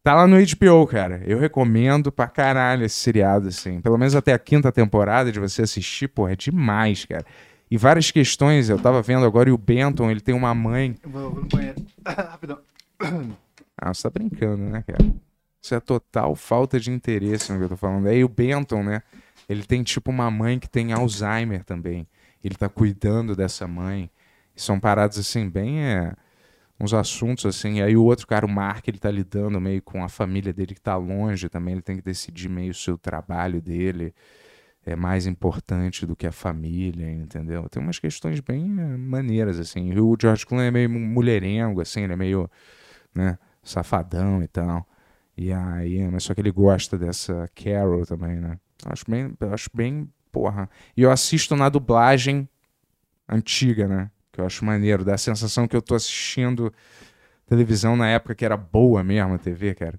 Tá 0.02 0.14
lá 0.14 0.26
no 0.26 0.36
HBO, 0.36 0.86
cara. 0.86 1.20
Eu 1.26 1.38
recomendo 1.38 2.10
pra 2.10 2.28
caralho 2.28 2.84
esse 2.84 2.96
seriado, 2.96 3.48
assim. 3.48 3.80
Pelo 3.80 3.98
menos 3.98 4.14
até 4.14 4.32
a 4.32 4.38
quinta 4.38 4.72
temporada 4.72 5.30
de 5.30 5.40
você 5.40 5.62
assistir, 5.62 6.08
pô, 6.08 6.28
é 6.28 6.36
demais, 6.36 7.04
cara. 7.04 7.26
E 7.70 7.76
várias 7.76 8.10
questões, 8.10 8.70
eu 8.70 8.78
tava 8.78 9.02
vendo 9.02 9.26
agora, 9.26 9.50
e 9.50 9.52
o 9.52 9.58
Benton, 9.58 10.10
ele 10.10 10.20
tem 10.20 10.34
uma 10.34 10.54
mãe... 10.54 10.96
Eu 11.02 11.10
vou, 11.10 11.30
vou 11.30 11.42
no 11.42 11.48
banheiro. 11.48 11.84
Rapidão. 12.06 12.60
Ah, 13.76 13.92
você 13.92 14.02
tá 14.02 14.10
brincando, 14.10 14.62
né, 14.62 14.82
cara? 14.86 15.04
Isso 15.60 15.74
é 15.74 15.80
total 15.80 16.34
falta 16.34 16.80
de 16.80 16.90
interesse 16.90 17.52
no 17.52 17.58
que 17.58 17.64
eu 17.64 17.68
tô 17.68 17.76
falando. 17.76 18.06
Aí 18.06 18.24
o 18.24 18.28
Benton, 18.28 18.82
né? 18.82 19.02
Ele 19.48 19.62
tem 19.64 19.82
tipo 19.82 20.10
uma 20.10 20.30
mãe 20.30 20.58
que 20.58 20.68
tem 20.68 20.92
Alzheimer 20.92 21.64
também. 21.64 22.06
Ele 22.42 22.54
tá 22.54 22.68
cuidando 22.68 23.34
dessa 23.34 23.66
mãe. 23.66 24.10
E 24.58 24.60
são 24.60 24.80
paradas 24.80 25.16
assim, 25.18 25.48
bem. 25.48 25.80
É, 25.84 26.12
uns 26.80 26.92
assuntos 26.92 27.46
assim. 27.46 27.80
Aí 27.80 27.96
o 27.96 28.02
outro 28.04 28.26
cara, 28.26 28.44
o 28.44 28.48
Mark, 28.48 28.86
ele 28.88 28.98
tá 28.98 29.10
lidando 29.10 29.60
meio 29.60 29.80
com 29.80 30.02
a 30.02 30.08
família 30.08 30.52
dele 30.52 30.74
que 30.74 30.80
tá 30.80 30.96
longe 30.96 31.48
também. 31.48 31.74
Ele 31.74 31.82
tem 31.82 31.96
que 31.96 32.02
decidir 32.02 32.48
meio 32.48 32.72
o 32.72 32.74
seu 32.74 32.98
trabalho 32.98 33.62
dele. 33.62 34.12
É 34.84 34.96
mais 34.96 35.26
importante 35.26 36.04
do 36.04 36.16
que 36.16 36.26
a 36.26 36.32
família, 36.32 37.08
entendeu? 37.10 37.68
Tem 37.68 37.80
umas 37.80 38.00
questões 38.00 38.40
bem 38.40 38.64
é, 38.80 38.96
maneiras, 38.96 39.60
assim. 39.60 39.92
E 39.92 40.00
o 40.00 40.16
George 40.20 40.44
Clooney 40.44 40.68
é 40.68 40.70
meio 40.70 40.90
mulherengo, 40.90 41.80
assim, 41.80 42.02
ele 42.02 42.14
é 42.14 42.16
meio, 42.16 42.50
né, 43.14 43.38
safadão 43.62 44.42
e 44.42 44.48
tal. 44.48 44.88
E 45.36 45.52
aí, 45.52 46.08
mas 46.08 46.24
só 46.24 46.34
que 46.34 46.40
ele 46.40 46.50
gosta 46.50 46.98
dessa 46.98 47.48
Carol 47.54 48.04
também, 48.06 48.36
né? 48.36 48.58
Acho 48.86 49.04
bem, 49.08 49.32
acho 49.52 49.68
bem, 49.74 50.10
porra. 50.32 50.70
E 50.96 51.02
eu 51.02 51.10
assisto 51.10 51.54
na 51.54 51.68
dublagem 51.68 52.48
antiga, 53.28 53.86
né? 53.86 54.10
Que 54.38 54.42
eu 54.42 54.46
acho 54.46 54.64
maneiro, 54.64 55.04
dá 55.04 55.14
a 55.14 55.18
sensação 55.18 55.66
que 55.66 55.74
eu 55.74 55.82
tô 55.82 55.96
assistindo 55.96 56.72
televisão 57.44 57.96
na 57.96 58.08
época 58.08 58.36
que 58.36 58.44
era 58.44 58.56
boa 58.56 59.02
mesmo 59.02 59.34
a 59.34 59.38
TV, 59.38 59.74
cara. 59.74 59.98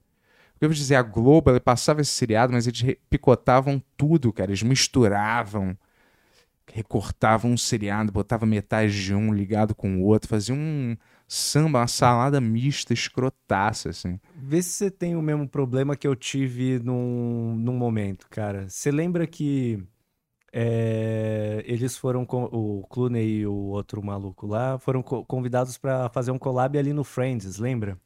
Porque 0.53 0.63
eu 0.63 0.69
vou 0.69 0.75
dizer, 0.75 0.95
a 0.95 1.01
Globo, 1.01 1.49
ela 1.49 1.59
passava 1.59 1.99
esse 1.99 2.11
seriado, 2.11 2.53
mas 2.53 2.65
eles 2.65 2.95
picotavam 3.09 3.83
tudo, 3.97 4.31
cara. 4.31 4.51
Eles 4.51 4.63
misturavam, 4.63 5.77
recortavam 6.71 7.51
um 7.51 7.57
seriado, 7.57 8.13
botavam 8.13 8.47
metade 8.47 9.03
de 9.03 9.13
um 9.13 9.33
ligado 9.33 9.75
com 9.75 9.97
o 9.97 10.03
outro, 10.05 10.29
faziam 10.29 10.57
um 10.57 10.95
samba, 11.27 11.79
uma 11.79 11.87
salada 11.87 12.39
mista, 12.39 12.93
escrotaça, 12.93 13.89
assim. 13.89 14.17
Vê 14.37 14.61
se 14.61 14.69
você 14.69 14.89
tem 14.89 15.17
o 15.17 15.21
mesmo 15.21 15.49
problema 15.49 15.97
que 15.97 16.07
eu 16.07 16.15
tive 16.15 16.79
num, 16.79 17.57
num 17.57 17.75
momento, 17.75 18.25
cara. 18.29 18.69
Você 18.69 18.89
lembra 18.89 19.27
que 19.27 19.83
é, 20.51 21.63
eles 21.65 21.97
foram 21.97 22.25
com 22.25 22.43
o 22.45 22.85
Clooney 22.89 23.39
e 23.39 23.47
o 23.47 23.53
outro 23.53 24.03
maluco 24.03 24.47
lá 24.47 24.77
foram 24.79 25.01
co- 25.01 25.23
convidados 25.25 25.77
pra 25.77 26.09
fazer 26.09 26.31
um 26.31 26.39
collab 26.39 26.77
ali 26.77 26.93
no 26.93 27.03
Friends, 27.03 27.57
lembra? 27.57 27.97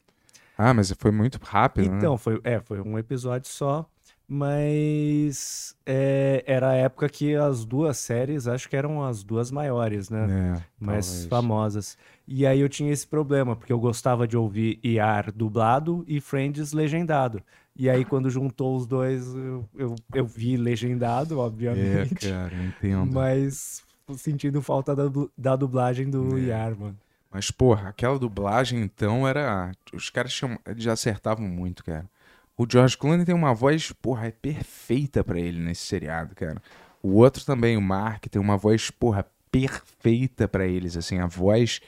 Ah, 0.57 0.73
mas 0.73 0.91
foi 0.91 1.11
muito 1.11 1.39
rápido, 1.41 1.89
né? 1.89 1.97
Então, 1.97 2.17
foi, 2.17 2.39
é, 2.43 2.59
foi 2.59 2.79
um 2.79 2.97
episódio 2.97 3.49
só, 3.49 3.89
mas 4.27 5.75
é, 5.85 6.43
era 6.45 6.69
a 6.69 6.73
época 6.73 7.09
que 7.09 7.35
as 7.35 7.65
duas 7.65 7.97
séries, 7.97 8.47
acho 8.47 8.69
que 8.69 8.75
eram 8.75 9.03
as 9.03 9.23
duas 9.23 9.51
maiores, 9.51 10.09
né? 10.09 10.27
É, 10.59 10.63
mais 10.79 11.07
talvez. 11.07 11.25
famosas. 11.27 11.97
E 12.27 12.45
aí 12.45 12.59
eu 12.59 12.69
tinha 12.69 12.91
esse 12.91 13.05
problema, 13.07 13.55
porque 13.55 13.73
eu 13.73 13.79
gostava 13.79 14.27
de 14.27 14.37
ouvir 14.37 14.79
ER 14.83 15.31
dublado 15.33 16.03
e 16.07 16.21
Friends 16.21 16.71
legendado. 16.71 17.41
E 17.75 17.89
aí 17.89 18.05
quando 18.05 18.29
juntou 18.29 18.75
os 18.77 18.85
dois, 18.85 19.33
eu, 19.33 19.67
eu, 19.75 19.95
eu 20.13 20.25
vi 20.25 20.57
legendado, 20.57 21.35
É, 21.35 21.37
obviamente, 21.37 22.29
cara, 22.29 22.53
eu 22.53 22.63
entendo. 22.65 23.11
mas 23.11 23.83
sentindo 24.17 24.61
falta 24.61 24.95
da, 24.95 25.03
da 25.37 25.55
dublagem 25.55 26.09
do 26.09 26.37
É. 26.37 26.69
Mano. 26.75 26.97
Mas, 27.31 27.49
porra, 27.49 27.89
aquela 27.89 28.19
dublagem, 28.19 28.79
então, 28.81 29.27
era. 29.27 29.71
Os 29.91 30.11
caras 30.11 30.31
tinham... 30.31 30.59
eles 30.67 30.83
já 30.83 30.93
acertavam 30.93 31.47
muito, 31.47 31.83
cara. 31.83 32.07
O 32.55 32.67
George 32.71 32.95
Clooney 32.95 33.25
tem 33.25 33.33
uma 33.33 33.55
voz, 33.55 33.91
porra, 33.91 34.27
é 34.27 34.31
perfeita 34.31 35.23
pra 35.23 35.39
ele 35.39 35.59
nesse 35.59 35.81
seriado, 35.81 36.35
cara. 36.35 36.61
O 37.01 37.15
outro 37.15 37.43
também, 37.43 37.75
o 37.75 37.81
Mark, 37.81 38.27
tem 38.27 38.39
uma 38.39 38.55
voz, 38.55 38.91
porra, 38.91 39.25
perfeita 39.51 40.47
pra 40.47 40.67
eles, 40.67 40.95
assim, 40.95 41.17
a 41.17 41.25
voz 41.25 41.81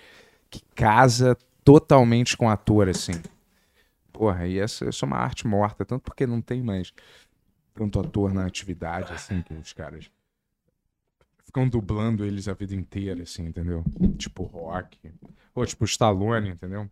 que 0.50 0.62
casa 0.74 1.38
totalmente 1.64 2.36
com 2.36 2.48
o 2.48 2.50
ator, 2.50 2.90
assim. 2.90 3.14
Porra, 4.16 4.48
e 4.48 4.58
essa, 4.58 4.86
essa 4.86 5.06
é 5.06 5.08
uma 5.08 5.18
arte 5.18 5.46
morta, 5.46 5.84
tanto 5.84 6.04
porque 6.04 6.26
não 6.26 6.42
tem 6.42 6.64
mais 6.64 6.94
tanto 7.74 8.00
ator 8.00 8.34
na 8.34 8.46
atividade, 8.46 9.12
assim, 9.12 9.42
que 9.42 9.54
os 9.54 9.74
caras 9.74 10.10
ficam 11.44 11.68
dublando 11.68 12.24
eles 12.24 12.48
a 12.48 12.54
vida 12.54 12.74
inteira, 12.74 13.24
assim, 13.24 13.46
entendeu? 13.46 13.84
Tipo 14.18 14.44
rock. 14.44 14.98
Ou 15.54 15.66
tipo 15.66 15.84
Stallone, 15.84 16.50
entendeu? 16.50 16.90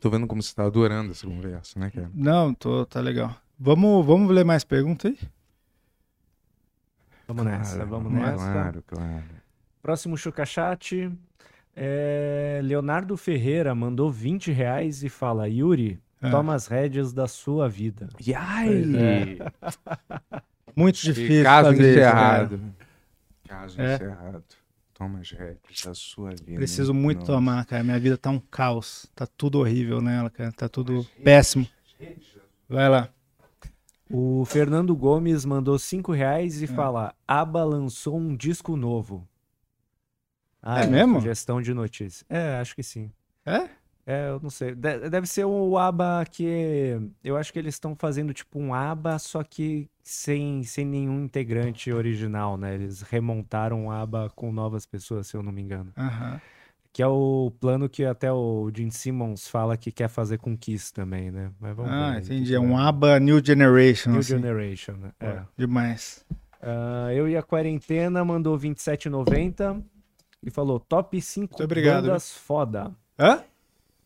Tô 0.00 0.10
vendo 0.10 0.26
como 0.26 0.42
você 0.42 0.52
tá 0.52 0.64
adorando 0.64 1.12
essa 1.12 1.26
conversa, 1.26 1.78
né, 1.78 1.90
cara? 1.90 2.10
Não, 2.12 2.52
tô, 2.52 2.84
tá 2.84 3.00
legal. 3.00 3.36
Vamos, 3.56 4.04
vamos 4.04 4.32
ler 4.34 4.44
mais 4.44 4.64
perguntas 4.64 5.12
aí? 5.12 5.18
Vamos 7.28 7.44
nessa, 7.44 7.76
Claro, 7.76 7.90
vamos 7.90 8.12
nessa. 8.12 8.36
Claro, 8.36 8.82
claro. 8.84 9.24
Próximo 9.80 10.16
Chucachat. 10.16 11.12
É, 11.74 12.60
Leonardo 12.62 13.16
Ferreira 13.16 13.74
mandou 13.74 14.10
20 14.10 14.50
reais 14.50 15.02
e 15.02 15.08
fala: 15.08 15.48
Yuri, 15.48 16.00
Ah. 16.20 16.30
toma 16.30 16.54
as 16.54 16.66
rédeas 16.66 17.12
da 17.12 17.26
sua 17.28 17.68
vida. 17.68 18.08
E 18.24 18.34
aí? 18.34 19.38
Muito 20.76 21.00
Que 21.00 21.12
difícil 21.12 21.42
Caso 21.44 21.68
fazer 21.70 21.90
isso, 21.90 22.00
cara. 22.00 22.44
encerrado. 22.44 22.60
Caso 23.48 23.80
É. 23.80 23.94
encerrado. 23.94 24.44
Toma 24.94 25.20
as 25.20 25.30
regras 25.30 25.82
da 25.84 25.94
sua 25.94 26.30
vida. 26.30 26.56
Preciso 26.56 26.92
muito 26.92 27.20
Nossa. 27.20 27.32
tomar, 27.32 27.64
cara. 27.64 27.82
Minha 27.82 27.98
vida 27.98 28.18
tá 28.18 28.28
um 28.30 28.38
caos. 28.38 29.06
Tá 29.14 29.26
tudo 29.26 29.58
horrível 29.58 30.00
nela, 30.02 30.28
cara. 30.28 30.52
Tá 30.52 30.68
tudo 30.68 31.06
péssimo. 31.24 31.66
Vai 32.68 32.88
lá. 32.88 33.08
O 34.10 34.44
Fernando 34.44 34.94
Gomes 34.94 35.44
mandou 35.46 35.78
5 35.78 36.12
reais 36.12 36.60
e 36.60 36.64
É. 36.64 36.68
fala: 36.68 37.14
Aba 37.26 37.64
lançou 37.64 38.18
um 38.18 38.36
disco 38.36 38.76
novo. 38.76 39.26
Ah, 40.62 40.82
É 40.82 40.86
mesmo? 40.86 41.20
Sugestão 41.20 41.60
de 41.62 41.72
notícia. 41.74 42.24
É, 42.28 42.58
acho 42.60 42.74
que 42.74 42.82
sim. 42.82 43.10
É? 43.46 43.68
É, 44.06 44.28
eu 44.30 44.40
não 44.42 44.50
sei. 44.50 44.74
De- 44.74 45.08
deve 45.08 45.26
ser 45.26 45.44
o 45.44 45.78
ABA 45.78 46.24
que. 46.30 46.98
Eu 47.22 47.36
acho 47.36 47.52
que 47.52 47.58
eles 47.58 47.74
estão 47.74 47.94
fazendo 47.94 48.32
tipo 48.34 48.58
um 48.58 48.74
ABA, 48.74 49.18
só 49.18 49.42
que 49.44 49.88
sem, 50.02 50.62
sem 50.64 50.84
nenhum 50.84 51.22
integrante 51.24 51.92
original, 51.92 52.56
né? 52.56 52.74
Eles 52.74 53.02
remontaram 53.02 53.86
o 53.86 53.90
ABA 53.90 54.30
com 54.34 54.50
novas 54.52 54.84
pessoas, 54.86 55.26
se 55.28 55.36
eu 55.36 55.42
não 55.42 55.52
me 55.52 55.62
engano. 55.62 55.92
Aham. 55.96 56.40
Que 56.92 57.02
é 57.02 57.06
o 57.06 57.52
plano 57.60 57.88
que 57.88 58.04
até 58.04 58.32
o 58.32 58.68
Gene 58.74 58.90
Simmons 58.90 59.46
fala 59.46 59.76
que 59.76 59.92
quer 59.92 60.08
fazer 60.08 60.38
com 60.38 60.56
Kiss 60.56 60.92
também, 60.92 61.30
né? 61.30 61.52
Mas 61.60 61.76
vamos 61.76 61.92
ver 61.92 61.98
Ah, 61.98 62.20
que 62.20 62.26
entendi. 62.34 62.54
É 62.54 62.58
um 62.58 62.76
aba 62.76 63.20
New 63.20 63.40
Generation. 63.44 64.10
New 64.10 64.18
assim. 64.20 64.30
Generation, 64.30 64.94
né? 64.94 65.10
É. 65.20 65.40
Demais. 65.56 66.24
Ah, 66.60 67.10
eu 67.14 67.28
e 67.28 67.36
a 67.36 67.42
quarentena 67.44 68.24
mandou 68.24 68.58
27,90 68.58 69.80
e 70.42 70.50
falou 70.50 70.78
top 70.80 71.20
5 71.20 71.52
Muito 71.52 71.64
obrigado, 71.64 72.04
bandas 72.06 72.32
foda. 72.32 72.94
Hã? 73.18 73.44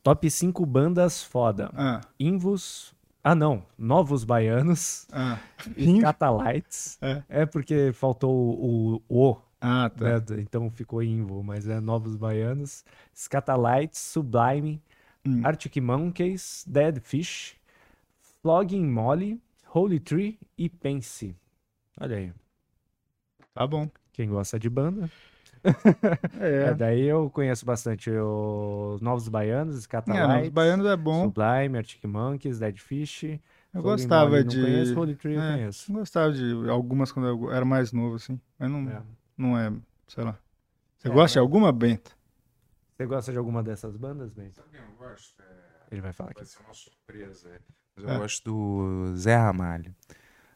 Top 0.02 0.28
5 0.30 0.66
bandas 0.66 1.22
foda. 1.22 1.70
Ah, 1.74 2.00
Invos. 2.18 2.94
Ah, 3.22 3.34
não. 3.34 3.64
Novos 3.78 4.22
Baianos. 4.24 5.06
ah. 5.12 5.38
Inv- 5.76 6.02
Catalites. 6.02 6.98
É. 7.00 7.22
É 7.28 7.46
porque 7.46 7.90
faltou 7.94 8.30
o, 8.34 9.02
o, 9.08 9.30
o, 9.30 9.36
Ah, 9.60 9.88
tá. 9.88 10.04
né? 10.20 10.24
Então 10.40 10.70
ficou 10.70 11.02
Invo, 11.02 11.42
mas 11.42 11.66
é 11.66 11.80
Novos 11.80 12.16
Baianos. 12.16 12.84
Scatalites, 13.14 13.98
Sublime, 14.00 14.82
Hum. 15.26 15.40
Arctic 15.42 15.76
Monkeys, 15.78 16.64
Dead 16.68 17.00
Fish, 17.00 17.56
Flogging 18.42 18.84
Molly, 18.84 19.40
Holy 19.74 19.98
Tree 19.98 20.38
e 20.58 20.68
Pense. 20.68 21.34
Olha 21.98 22.18
aí. 22.18 22.32
Tá 23.54 23.66
bom. 23.66 23.88
Quem 24.12 24.28
gosta 24.28 24.58
de 24.58 24.68
banda. 24.68 25.10
É, 26.40 26.64
É. 26.70 26.74
daí 26.74 27.02
eu 27.02 27.30
conheço 27.30 27.64
bastante 27.64 28.10
os 28.10 29.00
Novos 29.00 29.28
Baianos, 29.28 29.76
É, 29.76 29.80
Scatalites, 29.80 30.48
os 30.48 30.52
baianos 30.52 30.86
é 30.86 30.96
bom. 30.96 31.24
Sublime, 31.24 31.78
Arctic 31.78 32.04
Monkeys, 32.04 32.58
Dead 32.58 32.76
Fish. 32.78 33.24
Eu 33.72 33.82
gostava 33.82 34.30
Molly 34.30 34.44
de. 34.44 34.56
Não 34.58 34.64
conheço, 34.66 35.00
Holy 35.00 35.16
Tree 35.16 35.34
eu 35.34 35.42
é, 35.42 35.52
conheço. 35.56 35.90
eu 35.92 35.96
gostava 35.96 36.32
de 36.32 36.68
algumas 36.68 37.10
quando 37.10 37.26
eu 37.28 37.52
era 37.52 37.64
mais 37.64 37.92
novo, 37.92 38.16
assim. 38.16 38.38
Mas 38.58 38.70
não 38.70 38.88
É. 38.88 39.02
não 39.36 39.58
é, 39.58 39.72
sei 40.06 40.22
lá. 40.24 40.38
Você 40.98 41.08
É, 41.08 41.10
gosta 41.10 41.32
de 41.32 41.38
mas- 41.38 41.42
alguma, 41.42 41.72
Benta? 41.72 42.12
Você 42.96 43.06
gosta 43.06 43.32
de 43.32 43.38
alguma 43.38 43.62
dessas 43.62 43.96
bandas, 43.96 44.32
Ben? 44.32 44.52
Sabe 44.52 44.68
quem 44.70 44.80
eu 44.80 44.86
gosto? 44.96 45.34
É, 45.42 45.44
Ele 45.90 46.00
vai 46.00 46.12
falar 46.12 46.30
aqui. 46.30 46.40
Vai 46.40 46.46
ser 46.46 46.58
uma 46.64 46.72
surpresa. 46.74 47.50
Mas 47.96 48.04
eu 48.04 48.10
É. 48.12 48.18
gosto 48.18 48.44
do 48.44 49.16
Zé 49.16 49.36
Ramalho. 49.36 49.94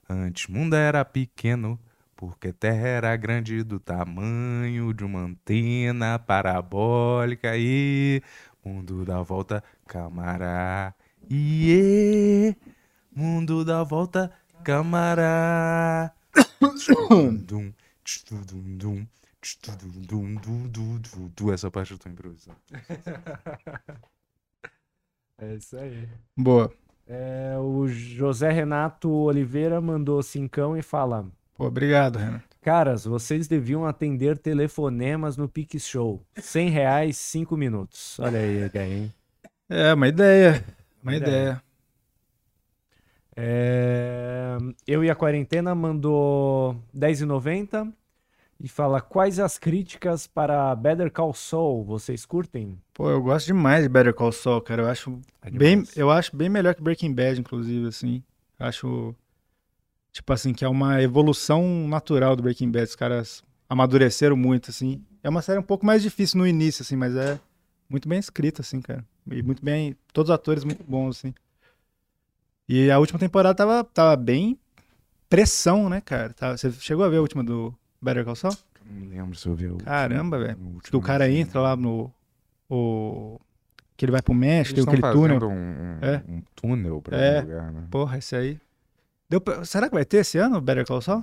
Antes 0.08 0.46
mundo 0.46 0.74
era 0.76 1.04
pequeno, 1.04 1.78
porque 2.18 2.52
terra 2.52 2.88
era 2.88 3.16
grande 3.16 3.62
do 3.62 3.78
tamanho 3.78 4.92
de 4.92 5.04
uma 5.04 5.20
antena 5.20 6.18
parabólica 6.18 7.56
e 7.56 8.20
mundo 8.64 9.04
dá 9.04 9.22
volta, 9.22 9.62
camará. 9.86 10.92
Iê, 11.30 12.56
mundo 13.14 13.64
dá 13.64 13.84
volta, 13.84 14.32
camará. 14.64 16.12
Dum, 17.08 17.40
dum, 20.34 21.00
dum. 21.36 21.52
Essa 21.52 21.70
parte 21.70 21.92
eu 21.92 21.98
tô 21.98 22.08
improvisando. 22.08 22.58
É 25.40 25.54
isso 25.54 25.76
aí. 25.76 26.08
Boa. 26.36 26.74
É, 27.06 27.56
o 27.60 27.86
José 27.86 28.50
Renato 28.50 29.08
Oliveira 29.08 29.80
mandou 29.80 30.20
cincão 30.20 30.76
e 30.76 30.82
fala: 30.82 31.30
Pô, 31.58 31.66
obrigado, 31.66 32.18
Renan. 32.20 32.40
Caras, 32.62 33.04
vocês 33.04 33.48
deviam 33.48 33.84
atender 33.84 34.38
telefonemas 34.38 35.36
no 35.36 35.48
Pix 35.48 35.84
Show. 35.84 36.22
100 36.36 36.70
reais, 36.70 37.16
5 37.16 37.56
minutos. 37.56 38.16
Olha 38.20 38.38
aí, 38.38 38.70
hein? 38.76 39.12
É, 39.68 39.92
uma 39.92 40.06
ideia. 40.06 40.64
Uma 41.02 41.16
Ideia. 41.16 41.30
ideia. 41.30 41.62
É, 43.36 44.56
Eu 44.86 45.02
e 45.04 45.10
a 45.10 45.14
quarentena 45.16 45.74
mandou 45.74 46.76
10,90 46.96 47.92
e 48.60 48.68
fala: 48.68 49.00
Quais 49.00 49.38
as 49.40 49.58
críticas 49.58 50.26
para 50.28 50.74
Better 50.76 51.10
Call 51.10 51.34
Saul? 51.34 51.84
Vocês 51.84 52.24
curtem? 52.24 52.78
Pô, 52.94 53.10
eu 53.10 53.20
gosto 53.22 53.46
demais 53.46 53.82
de 53.82 53.88
Better 53.88 54.14
Call 54.14 54.32
Saul, 54.32 54.60
cara. 54.60 54.82
Eu 54.82 54.88
acho 54.88 55.20
É 55.42 55.50
bem, 55.50 55.82
eu 55.96 56.10
acho 56.10 56.36
bem 56.36 56.48
melhor 56.48 56.74
que 56.74 56.82
Breaking 56.82 57.12
Bad, 57.12 57.40
inclusive, 57.40 57.88
assim. 57.88 58.22
Acho 58.58 59.14
tipo 60.18 60.32
assim 60.32 60.52
que 60.52 60.64
é 60.64 60.68
uma 60.68 61.00
evolução 61.00 61.86
natural 61.88 62.34
do 62.34 62.42
Breaking 62.42 62.70
Bad. 62.72 62.84
Os 62.88 62.96
caras 62.96 63.42
amadureceram 63.68 64.36
muito, 64.36 64.70
assim. 64.70 65.00
É 65.22 65.28
uma 65.28 65.42
série 65.42 65.58
um 65.60 65.62
pouco 65.62 65.86
mais 65.86 66.02
difícil 66.02 66.38
no 66.38 66.46
início, 66.46 66.82
assim, 66.82 66.96
mas 66.96 67.14
é 67.14 67.38
muito 67.88 68.08
bem 68.08 68.18
escrita, 68.18 68.62
assim, 68.62 68.80
cara. 68.80 69.04
E 69.30 69.42
muito 69.42 69.64
bem, 69.64 69.94
todos 70.12 70.30
os 70.30 70.34
atores 70.34 70.64
muito 70.64 70.82
bons, 70.82 71.18
assim. 71.18 71.32
E 72.68 72.90
a 72.90 72.98
última 72.98 73.18
temporada 73.18 73.54
tava, 73.54 73.84
tava 73.84 74.16
bem 74.16 74.58
pressão, 75.28 75.88
né, 75.88 76.00
cara? 76.00 76.32
Tava- 76.32 76.56
você 76.56 76.70
chegou 76.72 77.04
a 77.04 77.08
ver 77.08 77.18
a 77.18 77.20
última 77.20 77.44
do 77.44 77.74
Better 78.02 78.24
Call 78.24 78.34
Saul? 78.36 78.56
Não 78.90 79.08
lembro 79.08 79.36
se 79.38 79.46
eu 79.46 79.54
vi 79.54 79.68
Caramba, 79.84 80.38
velho. 80.38 80.58
Que 80.82 80.96
o 80.96 81.00
cara 81.00 81.26
assim. 81.26 81.36
entra 81.38 81.60
lá 81.60 81.76
no. 81.76 82.10
O, 82.68 83.38
que 83.96 84.04
ele 84.04 84.12
vai 84.12 84.22
pro 84.22 84.34
México, 84.34 84.78
Eles 84.78 84.86
tem 84.86 84.94
aquele 84.98 85.12
túnel. 85.12 85.48
um, 85.48 85.52
um- 85.52 85.98
É. 86.02 86.22
um 86.28 86.42
túnel 86.54 87.00
pra 87.02 87.16
É. 87.16 87.40
lugar, 87.42 87.72
né? 87.72 87.84
Porra, 87.90 88.18
esse 88.18 88.34
aí. 88.36 88.58
Deu 89.28 89.40
pra- 89.40 89.64
Será 89.64 89.88
que 89.88 89.94
vai 89.94 90.04
ter 90.04 90.18
esse 90.18 90.38
ano 90.38 90.56
o 90.56 90.60
Better 90.60 90.86
Call 90.86 91.00
Saul? 91.02 91.22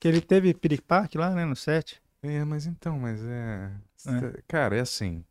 Que 0.00 0.08
ele 0.08 0.20
teve 0.20 0.52
Piripaque 0.54 1.16
lá, 1.18 1.30
né, 1.34 1.44
no 1.44 1.56
set. 1.56 2.00
É, 2.22 2.44
mas 2.44 2.66
então, 2.66 2.98
mas 2.98 3.20
é... 3.22 3.70
É. 4.06 4.42
Cara, 4.48 4.76
é 4.76 4.80
assim... 4.80 5.24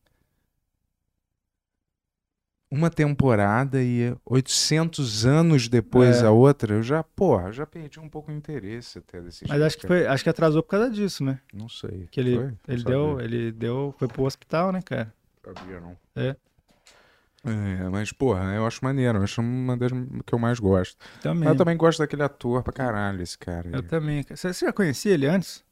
uma 2.70 2.90
temporada 2.90 3.82
e 3.82 4.14
800 4.26 5.26
anos 5.26 5.70
depois 5.70 6.22
É. 6.22 6.26
a 6.26 6.32
outra, 6.32 6.76
eu 6.76 6.84
já, 6.84 7.02
porra, 7.04 7.52
já 7.52 7.66
perdi 7.66 8.00
um 8.00 8.10
pouco 8.10 8.30
o 8.32 8.36
interesse 8.36 9.00
até 9.00 9.22
desse 9.22 9.46
Mas 9.48 9.62
acho 9.62 9.78
que, 9.78 9.88
foi, 9.88 10.06
acho 10.06 10.24
que 10.24 10.30
atrasou 10.30 10.62
por 10.62 10.70
causa 10.72 10.90
disso, 10.90 11.24
né? 11.24 11.40
Não 11.54 11.70
sei. 11.70 12.08
Que 12.12 12.20
ele, 12.20 12.36
Foi? 12.36 12.54
Ele, 12.68 12.84
deu, 12.84 13.22
ele 13.22 13.52
deu. 13.54 13.96
Foi 13.98 14.08
pro 14.08 14.24
hospital, 14.24 14.72
né, 14.74 14.82
cara? 14.82 15.14
Sabia, 15.44 15.80
não. 15.80 15.98
É. 16.16 16.36
É, 17.50 17.90
mas, 17.90 18.12
porra, 18.12 18.54
eu 18.56 18.66
acho 18.66 18.84
maneiro. 18.84 19.20
Eu 19.20 19.24
acho 19.24 19.42
uma 19.42 19.78
das 19.78 19.92
que 20.26 20.34
eu 20.34 20.40
mais 20.40 20.60
gosto. 20.60 20.98
Também. 21.22 21.46
Mas 21.46 21.50
eu 21.50 21.56
também 21.56 21.78
gosto 21.78 22.00
daquele 22.00 22.24
ator 22.24 22.64
pra 22.64 22.74
caralho, 22.74 23.22
esse 23.22 23.38
cara. 23.38 23.70
Eu 23.72 23.84
também. 23.84 24.24
Você, 24.30 24.54
você 24.54 24.66
já 24.66 24.74
conhecia 24.74 25.14
ele 25.14 25.28
antes? 25.28 25.64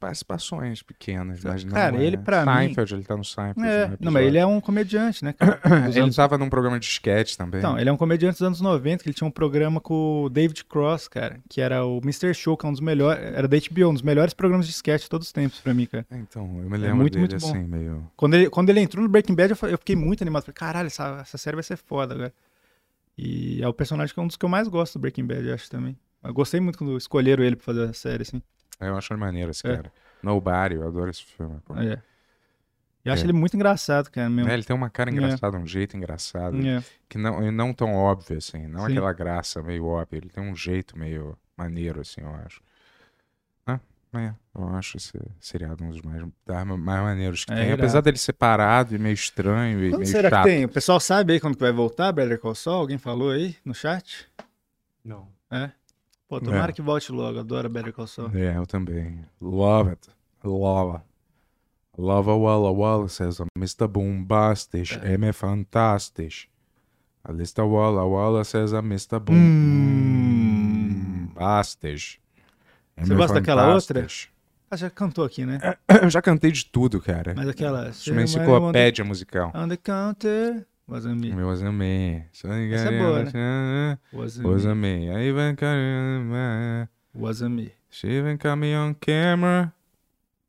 Participações 0.00 0.82
pequenas, 0.82 1.42
mas 1.44 1.64
não 1.64 1.72
Cara, 1.72 1.96
é. 1.96 2.04
ele 2.04 2.16
pra 2.16 2.44
mim- 2.44 2.52
Seinfeld, 2.66 2.94
ele 2.94 3.04
tá 3.04 3.16
no 3.16 3.24
Seinfeld. 3.24 3.68
É. 3.68 3.86
no 3.88 3.96
Não, 4.00 4.12
mas 4.12 4.26
ele 4.26 4.38
é 4.38 4.46
um 4.46 4.60
comediante, 4.60 5.24
né, 5.24 5.32
cara? 5.32 5.60
Ele 5.88 6.00
anos- 6.00 6.16
tava 6.16 6.36
num 6.38 6.48
programa 6.48 6.78
de 6.78 6.86
sketch 6.86 7.36
também. 7.36 7.58
Então, 7.58 7.78
ele 7.78 7.88
é 7.88 7.92
um 7.92 7.96
comediante 7.96 8.34
dos 8.34 8.42
anos 8.42 8.60
90, 8.60 9.02
que 9.02 9.08
ele 9.08 9.14
tinha 9.14 9.26
um 9.26 9.30
programa 9.30 9.80
com 9.80 10.24
o 10.24 10.28
David 10.28 10.64
Cross, 10.64 11.08
cara, 11.08 11.38
que 11.48 11.60
era 11.60 11.84
o 11.84 11.98
Mr. 11.98 12.32
Show, 12.34 12.56
que 12.56 12.64
é 12.66 12.68
um 12.68 12.72
dos 12.72 12.80
melhores, 12.80 13.22
era 13.24 13.46
da 13.48 13.56
HBO, 13.56 13.88
um 13.90 13.92
dos 13.92 14.02
melhores 14.02 14.32
programas 14.34 14.66
de 14.66 14.72
sketch 14.72 15.02
de 15.02 15.08
todos 15.10 15.26
os 15.28 15.32
tempos 15.32 15.60
pra 15.60 15.74
mim, 15.74 15.86
cara. 15.86 16.06
É, 16.10 16.16
Então, 16.16 16.42
eu 16.62 16.70
me 16.70 16.76
lembro 16.76 16.96
muito, 16.96 17.12
dele 17.14 17.28
muito 17.30 17.36
assim, 17.36 17.64
meio... 17.64 18.10
Quando 18.16 18.34
ele, 18.34 18.48
quando 18.50 18.70
ele 18.70 18.80
entrou 18.80 19.02
no 19.02 19.08
Breaking 19.08 19.34
Bad, 19.34 19.54
eu 19.70 19.78
fiquei 19.78 19.96
muito 19.96 20.22
animado. 20.22 20.42
Falei, 20.44 20.54
caralho, 20.54 20.86
essa, 20.86 21.18
essa 21.20 21.38
série 21.38 21.56
vai 21.56 21.62
ser 21.64 21.76
foda, 21.76 22.14
cara. 22.16 22.32
E 23.16 23.62
é 23.62 23.68
o 23.68 23.72
personagem 23.72 24.12
que 24.12 24.18
é 24.20 24.22
um 24.22 24.26
dos 24.26 24.36
que 24.36 24.44
eu 24.44 24.48
mais 24.48 24.66
gosto 24.68 24.98
do 24.98 25.00
Breaking 25.02 25.26
Bad, 25.26 25.46
eu 25.46 25.54
acho 25.54 25.70
também. 25.70 25.96
Eu 26.22 26.32
gostei 26.32 26.58
muito 26.58 26.78
quando 26.78 26.96
escolheram 26.96 27.44
ele 27.44 27.54
pra 27.56 27.64
fazer 27.66 27.84
a 27.84 27.92
série, 27.92 28.22
assim. 28.22 28.42
Eu 28.80 28.96
acho 28.96 29.12
ele 29.12 29.20
maneiro 29.20 29.50
esse 29.50 29.66
É. 29.66 29.76
cara. 29.76 29.92
Nobody, 30.22 30.74
eu 30.76 30.86
adoro 30.86 31.10
esse 31.10 31.24
filme. 31.24 31.60
pô. 31.64 31.74
É. 31.76 32.02
Eu 33.04 33.12
acho 33.12 33.22
É. 33.22 33.26
ele 33.26 33.34
muito 33.34 33.54
engraçado, 33.54 34.10
cara, 34.10 34.30
mesmo. 34.30 34.50
É, 34.50 34.54
ele 34.54 34.64
tem 34.64 34.74
uma 34.74 34.88
cara 34.88 35.10
engraçada, 35.10 35.58
um 35.58 35.66
jeito 35.66 35.94
engraçado. 35.96 36.56
É. 36.66 36.82
Que 37.08 37.18
não, 37.18 37.46
e 37.46 37.50
não 37.50 37.74
tão 37.74 37.94
óbvio, 37.94 38.38
assim. 38.38 38.66
Não 38.66 38.86
Sim. 38.86 38.92
aquela 38.92 39.12
graça 39.12 39.62
meio 39.62 39.84
óbvia. 39.86 40.16
Ele 40.16 40.30
tem 40.30 40.42
um 40.42 40.56
jeito 40.56 40.98
meio 40.98 41.36
maneiro, 41.56 42.00
assim, 42.00 42.22
eu 42.22 42.34
acho. 42.46 42.62
Ah, 43.66 43.78
é. 44.14 44.34
Eu 44.56 44.68
acho 44.74 44.96
esse 44.96 45.12
seriado 45.38 45.84
um 45.84 45.90
dos 45.90 46.00
mais, 46.00 46.22
mais 46.78 47.02
maneiros 47.02 47.44
que 47.44 47.52
É 47.52 47.56
tem. 47.56 47.64
irado. 47.66 47.82
Apesar 47.82 48.00
dele 48.00 48.16
ser 48.16 48.32
parado 48.32 48.94
e 48.94 48.98
meio 48.98 49.12
estranho 49.14 49.84
e 49.84 49.90
Quando 49.90 50.00
meio 50.00 50.10
será 50.10 50.30
chato. 50.30 50.44
que 50.44 50.48
tem? 50.50 50.64
O 50.64 50.68
pessoal 50.70 50.98
sabe 50.98 51.34
aí 51.34 51.40
quando 51.40 51.56
que 51.56 51.60
vai 51.62 51.72
voltar, 51.72 52.10
Better 52.12 52.38
Call 52.40 52.54
Saul? 52.54 52.76
Alguém 52.80 52.96
falou 52.96 53.30
aí 53.32 53.54
no 53.64 53.74
chat? 53.74 54.26
Não. 55.04 55.28
É? 55.50 55.70
Pô, 56.34 56.40
tomara 56.40 56.70
É. 56.70 56.72
que 56.72 56.82
volte 56.82 57.12
logo. 57.12 57.38
Adoro 57.38 57.68
Better 57.68 57.92
Call 57.92 58.06
Saul. 58.08 58.30
É, 58.34 58.56
eu 58.56 58.66
também. 58.66 59.24
Love 59.40 59.90
it. 59.90 60.08
Love 60.42 60.96
it. 60.96 61.04
Love 61.96 62.28
a 62.30 62.34
Walla 62.34 62.72
Walla 62.72 63.08
says 63.08 63.38
Mr. 63.56 63.86
Bombastic, 63.86 64.98
é 65.00 65.16
me 65.16 65.32
fantastic. 65.32 66.48
A 67.22 67.30
lista 67.30 67.62
Walla 67.64 68.04
Walla 68.04 68.42
says 68.44 68.72
Mr. 68.72 69.20
Bombastic. 71.34 72.18
É 72.96 73.04
Você 73.04 73.10
me 73.12 73.16
gosta 73.16 73.34
daquela 73.34 73.80
fantastic. 73.80 74.28
Ah, 74.70 74.76
já 74.76 74.90
cantou 74.90 75.24
aqui, 75.24 75.46
né? 75.46 75.60
Eu 76.02 76.10
já 76.10 76.20
cantei 76.20 76.50
de 76.50 76.64
tudo, 76.66 77.00
cara. 77.00 77.32
Mas 77.36 77.48
aquela... 77.48 77.92
Uma 78.08 78.22
enciclopédia 78.22 79.04
musical. 79.04 79.52
On 79.54 79.68
the 79.68 79.76
counter... 79.76 80.66
Meu 80.86 81.46
me. 81.72 82.24
Essa 82.32 82.88
é 82.90 82.98
boa, 82.98 83.24
né? 83.24 83.98
Wasn't 84.12 84.46
Was 84.46 84.64
me. 84.66 84.74
me. 84.74 85.10
Aí 85.10 85.32
vem. 85.32 85.56
Wasn't 87.14 87.54
me. 87.54 87.72
She 87.90 88.08
even 88.08 88.36
caught 88.36 88.58
me 88.58 88.74
on 88.74 88.94
camera. 88.94 89.72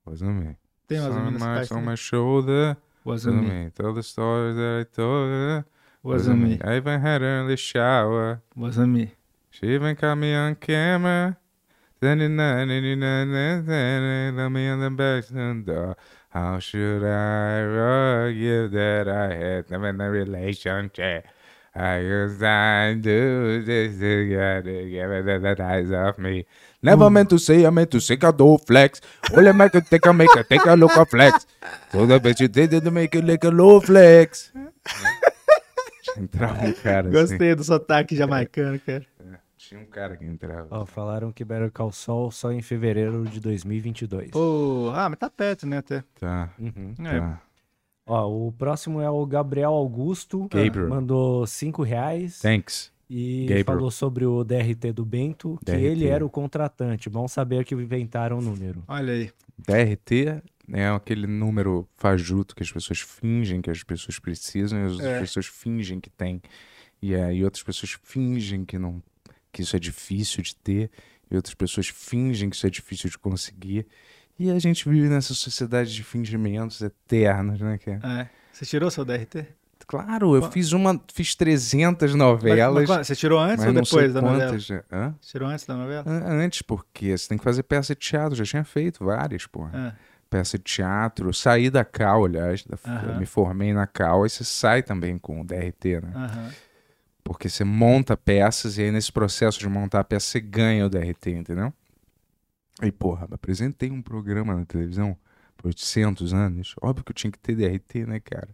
Wasn't 0.06 0.34
me. 0.34 0.58
Tem 0.88 1.00
que 1.00 1.40
marks 1.40 1.70
faz 1.70 1.72
on 1.72 1.76
também. 1.76 1.92
my 1.92 1.96
shoulder. 1.96 2.78
Me. 3.06 3.72
Tell 3.72 3.94
the 3.94 4.04
stories 4.04 4.56
that 4.56 4.82
I 4.82 4.84
told 4.96 5.30
me. 6.38 6.60
I 6.64 6.78
even 6.78 7.00
had 7.00 7.22
her 7.22 7.42
in 7.42 7.48
the 7.48 7.56
shower. 7.56 8.42
Wasn't 8.56 8.90
me. 8.90 9.12
She 9.52 9.68
even 9.68 9.96
caught 9.96 10.18
me 10.18 10.36
on 10.36 10.56
camera. 10.56 11.38
Then 12.02 12.20
in 12.20 12.36
the 12.36 12.66
let 14.36 14.50
me 14.50 14.68
in 14.68 14.80
the 14.80 14.90
basement 14.90 15.66
door. 15.66 15.96
How 16.36 16.60
should 16.60 17.02
I 17.02 17.64
argue 17.64 18.68
that 18.68 19.08
I 19.08 19.34
had 19.34 19.70
them 19.70 19.86
in 19.86 20.02
a 20.02 20.10
relationship? 20.10 21.26
I 21.74 22.04
guess 22.04 22.44
I 22.44 22.94
do 23.00 23.64
this 23.64 23.94
together, 23.94 24.84
give 24.84 25.12
it 25.12 25.56
the 25.56 25.64
eyes 25.64 25.92
of 25.92 26.20
me. 26.20 26.46
Never 26.84 27.10
meant 27.10 27.30
to 27.30 27.38
say, 27.40 27.66
I 27.66 27.70
meant 27.70 27.90
to 27.92 28.02
say 28.02 28.18
I 28.22 28.32
do 28.32 28.58
flex. 28.58 29.00
Only 29.32 29.54
make 29.54 29.76
it 29.76 29.86
take 29.90 30.06
a 30.06 30.12
make 30.12 30.36
it 30.36 30.50
take 30.50 30.66
a 30.66 30.74
look 30.76 30.98
a 30.98 31.06
flex. 31.06 31.48
So 31.94 32.06
the 32.06 32.20
bitch 32.20 32.42
you 32.42 32.50
did 32.50 32.74
it 32.74 32.84
to 32.84 32.92
make 32.92 33.16
it 33.16 33.24
like 33.24 33.46
a 33.46 33.50
low 33.50 33.80
flex. 33.80 34.52
Entrava 36.18 36.68
um 36.68 36.74
cara 36.74 37.08
assim. 37.08 37.12
Gostei 37.12 37.56
do 37.56 37.64
sotaque 37.64 38.16
jamaicano, 38.16 38.80
cara. 38.86 39.06
Tinha 39.68 39.80
um 39.80 39.86
cara 39.86 40.16
que 40.18 40.26
entrava. 40.26 40.68
Ó, 40.70 40.86
falaram 40.86 41.32
que 41.32 41.44
Better 41.44 41.72
Call 41.72 41.92
Saul 41.92 42.32
só 42.32 42.52
em 42.52 42.62
fevereiro 42.62 43.26
de 43.26 43.40
2022. 43.40 44.32
Pô, 44.32 44.92
ah, 44.94 45.10
mas 45.10 45.18
tá 45.20 45.30
perto, 45.30 45.66
né, 45.66 45.78
até. 45.78 46.04
Tá, 46.20 46.54
Uhum. 46.60 46.94
É. 47.06 47.20
tá. 47.20 47.42
Ó, 48.08 48.48
o 48.48 48.52
próximo 48.52 49.02
é 49.02 49.10
o 49.10 49.26
Gabriel 49.26 49.72
Augusto. 49.74 50.48
Gabriel. 50.50 50.90
Mandou 50.90 51.46
5 51.48 51.82
reais. 51.84 52.40
Thanks. 52.40 52.94
E 53.10 53.42
Gabriel. 53.48 53.66
falou 53.66 53.92
sobre 53.92 54.26
o 54.26 54.44
DRT 54.44 54.92
do 54.94 55.04
Bento, 55.06 55.58
que 55.60 55.72
DRT. 55.72 55.84
ele 55.84 56.08
era 56.08 56.26
o 56.26 56.30
contratante. 56.30 57.10
Bom 57.10 57.28
saber 57.28 57.64
que 57.66 57.74
inventaram 57.76 58.38
o 58.40 58.42
número. 58.42 58.84
Olha 58.88 59.14
aí. 59.14 59.32
DRT 59.58 60.42
é 60.74 60.88
aquele 60.90 61.26
número 61.28 61.88
fajuto 61.98 62.56
que 62.56 62.64
as 62.64 62.72
pessoas 62.72 63.00
fingem 63.00 63.62
que 63.62 63.70
as 63.70 63.84
pessoas 63.84 64.20
precisam 64.20 64.80
e 64.80 64.86
as 64.86 64.92
outras 64.94 65.10
É. 65.10 65.20
pessoas 65.20 65.46
fingem 65.48 66.00
que 66.00 66.10
tem. 66.10 66.42
E 67.02 67.14
aí 67.16 67.44
outras 67.44 67.64
pessoas 67.64 67.98
fingem 68.04 68.66
que 68.66 68.78
não 68.80 69.02
que 69.56 69.62
isso 69.62 69.76
é 69.76 69.80
difícil 69.80 70.44
de 70.44 70.54
ter 70.56 70.92
e 71.32 71.36
outras 71.36 71.54
pessoas 71.56 71.88
fingem 71.88 72.50
que 72.50 72.56
isso 72.58 72.68
é 72.68 72.70
difícil 72.70 73.10
de 73.10 73.18
conseguir. 73.18 73.88
E 74.38 74.52
a 74.52 74.60
gente 74.60 74.88
vive 74.90 75.08
nessa 75.08 75.34
sociedade 75.34 75.94
de 75.96 76.04
fingimentos 76.04 76.82
eternos, 76.82 77.60
né, 77.62 77.78
cara? 77.78 78.22
É. 78.22 78.30
Você 78.52 78.66
tirou 78.66 78.92
seu 78.92 79.06
DRT? 79.06 79.46
Claro, 79.88 80.36
eu 80.36 80.52
fiz 80.52 80.72
uma, 80.74 81.00
fiz 81.14 81.36
300 81.36 82.12
Mas- 82.12 82.16
novelas, 82.20 82.74
mas 82.76 82.86
quando- 82.90 83.04
você 83.06 83.16
tirou 83.16 83.40
antes 83.40 83.64
mas 83.66 83.76
ou 83.76 83.82
depois 83.84 84.14
da 84.14 84.22
novela? 84.22 84.46
quantas. 84.52 84.66
já- 84.66 84.84
Hã? 84.92 85.16
Você 85.22 85.32
tirou 85.32 85.48
antes 85.48 85.66
da 85.66 85.76
novela? 85.76 86.04
An- 86.10 86.44
Antes, 86.44 86.62
porque 86.64 87.16
você 87.18 87.28
tem 87.30 87.38
que 87.38 87.44
fazer 87.44 87.64
peça 87.64 87.94
de 87.94 88.02
teatro, 88.02 88.36
já 88.36 88.44
tinha 88.44 88.64
feito 88.64 89.06
várias, 89.06 89.46
porra. 89.48 89.72
Ah, 89.74 90.16
Peça 90.28 90.58
de 90.58 90.64
teatro, 90.64 91.32
saí 91.34 91.70
da 91.70 91.86
Cal, 91.86 92.26
aliás, 92.26 92.64
da- 92.66 92.78
Aham. 92.84 93.12
eu 93.14 93.20
me 93.20 93.26
formei 93.28 93.74
na 93.74 93.86
Cal, 93.86 94.26
e 94.26 94.30
você 94.30 94.44
sai 94.44 94.82
também 94.82 95.18
com 95.20 95.40
o 95.40 95.46
DRT, 95.46 96.02
né? 96.02 96.12
aham. 96.16 96.50
Porque 97.26 97.50
você 97.50 97.64
monta 97.64 98.16
peças 98.16 98.78
e 98.78 98.84
aí 98.84 98.92
nesse 98.92 99.12
processo 99.12 99.60
de 99.60 99.68
montar 99.68 100.02
a 100.02 100.04
peça 100.04 100.28
você 100.28 100.40
ganha 100.40 100.86
o 100.86 100.90
DRT, 100.90 101.32
entendeu? 101.32 101.74
E 102.84 102.92
porra, 102.92 103.28
apresentei 103.32 103.90
um 103.90 104.00
programa 104.00 104.56
na 104.56 104.64
televisão 104.64 105.18
por 105.58 105.68
800 105.70 106.36
anos, 106.36 106.76
óbvio 106.80 107.04
que 107.04 107.12
eu 107.12 107.16
tinha 107.16 107.32
que 107.32 107.40
ter 107.40 107.56
DRT, 107.56 108.06
né, 108.06 108.20
cara? 108.20 108.50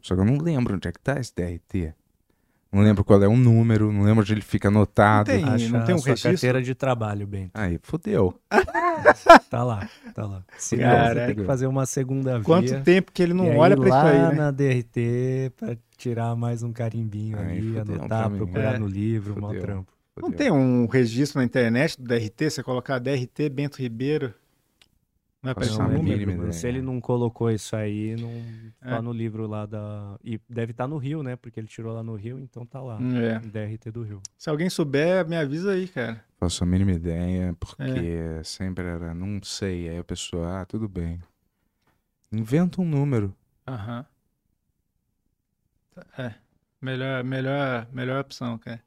Só 0.00 0.16
que 0.16 0.20
eu 0.20 0.24
não 0.24 0.36
lembro 0.36 0.74
onde 0.74 0.88
é 0.88 0.92
que 0.92 0.98
tá 0.98 1.20
esse 1.20 1.32
DRT. 1.32 1.94
Não 2.72 2.80
lembro 2.82 3.04
qual 3.04 3.22
é 3.22 3.28
o 3.28 3.36
número, 3.36 3.92
não 3.92 4.02
lembro 4.02 4.22
onde 4.22 4.32
ele 4.32 4.40
fica 4.40 4.68
anotado. 4.68 5.30
Não 5.30 5.38
tem. 5.38 5.44
Acha 5.46 5.68
não 5.68 5.84
tem 5.84 5.94
um 5.94 5.98
registro? 6.00 6.30
carteira 6.30 6.62
de 6.62 6.74
trabalho, 6.74 7.26
Bento. 7.26 7.50
Aí, 7.54 7.78
fodeu. 7.82 8.34
Tá 9.50 9.62
lá, 9.64 9.88
tá 10.14 10.24
lá. 10.24 10.42
Se 10.56 10.76
não, 10.76 10.88
você 11.08 11.26
tem 11.26 11.34
que 11.34 11.44
fazer 11.44 11.66
uma 11.66 11.84
segunda 11.84 12.34
via. 12.36 12.44
Quanto 12.44 12.80
tempo 12.82 13.10
que 13.12 13.22
ele 13.22 13.34
não 13.34 13.56
olha 13.56 13.76
pra 13.76 13.86
isso 13.86 13.94
lá 13.96 14.10
aí, 14.10 14.18
né? 14.18 14.32
na 14.32 14.50
DRT 14.50 15.52
pra 15.56 15.76
tirar 15.98 16.34
mais 16.36 16.62
um 16.62 16.72
carimbinho 16.72 17.38
Aí 17.38 17.58
ali, 17.58 17.74
fudeu 17.74 17.94
anotar, 17.96 18.30
procurar 18.30 18.74
É. 18.76 18.78
no 18.78 18.86
livro, 18.86 19.38
mal 19.40 19.50
Fudeu. 19.50 19.62
trampo. 19.62 19.92
Não 20.16 20.30
fodeu. 20.30 20.38
tem 20.38 20.50
um 20.52 20.86
registro 20.86 21.38
na 21.40 21.44
internet 21.44 22.00
do 22.00 22.04
DRT? 22.06 22.50
Você 22.50 22.62
colocar 22.62 22.98
DRT 22.98 23.48
Bento 23.50 23.76
Ribeiro? 23.82 24.32
Um 25.44 25.48
não 25.78 25.84
é 25.90 25.96
número? 25.96 26.30
ideia. 26.32 26.52
Se 26.52 26.68
ele 26.68 26.80
não 26.80 27.00
colocou 27.00 27.50
isso 27.50 27.74
aí, 27.74 28.14
não 28.14 28.30
tá 28.80 28.98
É. 28.98 29.00
no 29.00 29.12
livro 29.12 29.46
lá 29.48 29.66
da. 29.66 30.16
E 30.22 30.40
deve 30.48 30.70
estar 30.70 30.86
no 30.86 30.96
Rio, 30.98 31.20
né? 31.22 31.34
Porque 31.34 31.58
ele 31.58 31.66
tirou 31.66 31.92
lá 31.92 32.00
no 32.02 32.14
Rio, 32.14 32.38
então 32.38 32.64
tá 32.64 32.80
lá. 32.80 32.96
É. 33.00 33.40
DRT 33.40 33.90
do 33.90 34.02
Rio. 34.04 34.22
Se 34.38 34.48
alguém 34.48 34.70
souber, 34.70 35.26
me 35.28 35.36
avisa 35.36 35.72
aí, 35.72 35.88
cara. 35.88 36.24
Faço 36.38 36.62
a 36.62 36.66
mínima 36.66 36.92
ideia, 36.92 37.54
porque 37.58 37.82
É. 38.38 38.42
sempre 38.44 38.84
era, 38.84 39.12
não 39.14 39.42
sei. 39.42 39.88
Aí 39.88 39.98
a 39.98 40.04
pessoa, 40.04 40.60
ah, 40.60 40.64
tudo 40.64 40.88
bem. 40.88 41.20
Inventa 42.30 42.80
um 42.80 42.84
número. 42.84 43.34
Aham. 43.66 44.06
É. 46.18 46.34
Melhor, 46.80 47.22
melhor, 47.24 47.86
melhor 47.92 48.20
opção, 48.20 48.58
cara. 48.58 48.80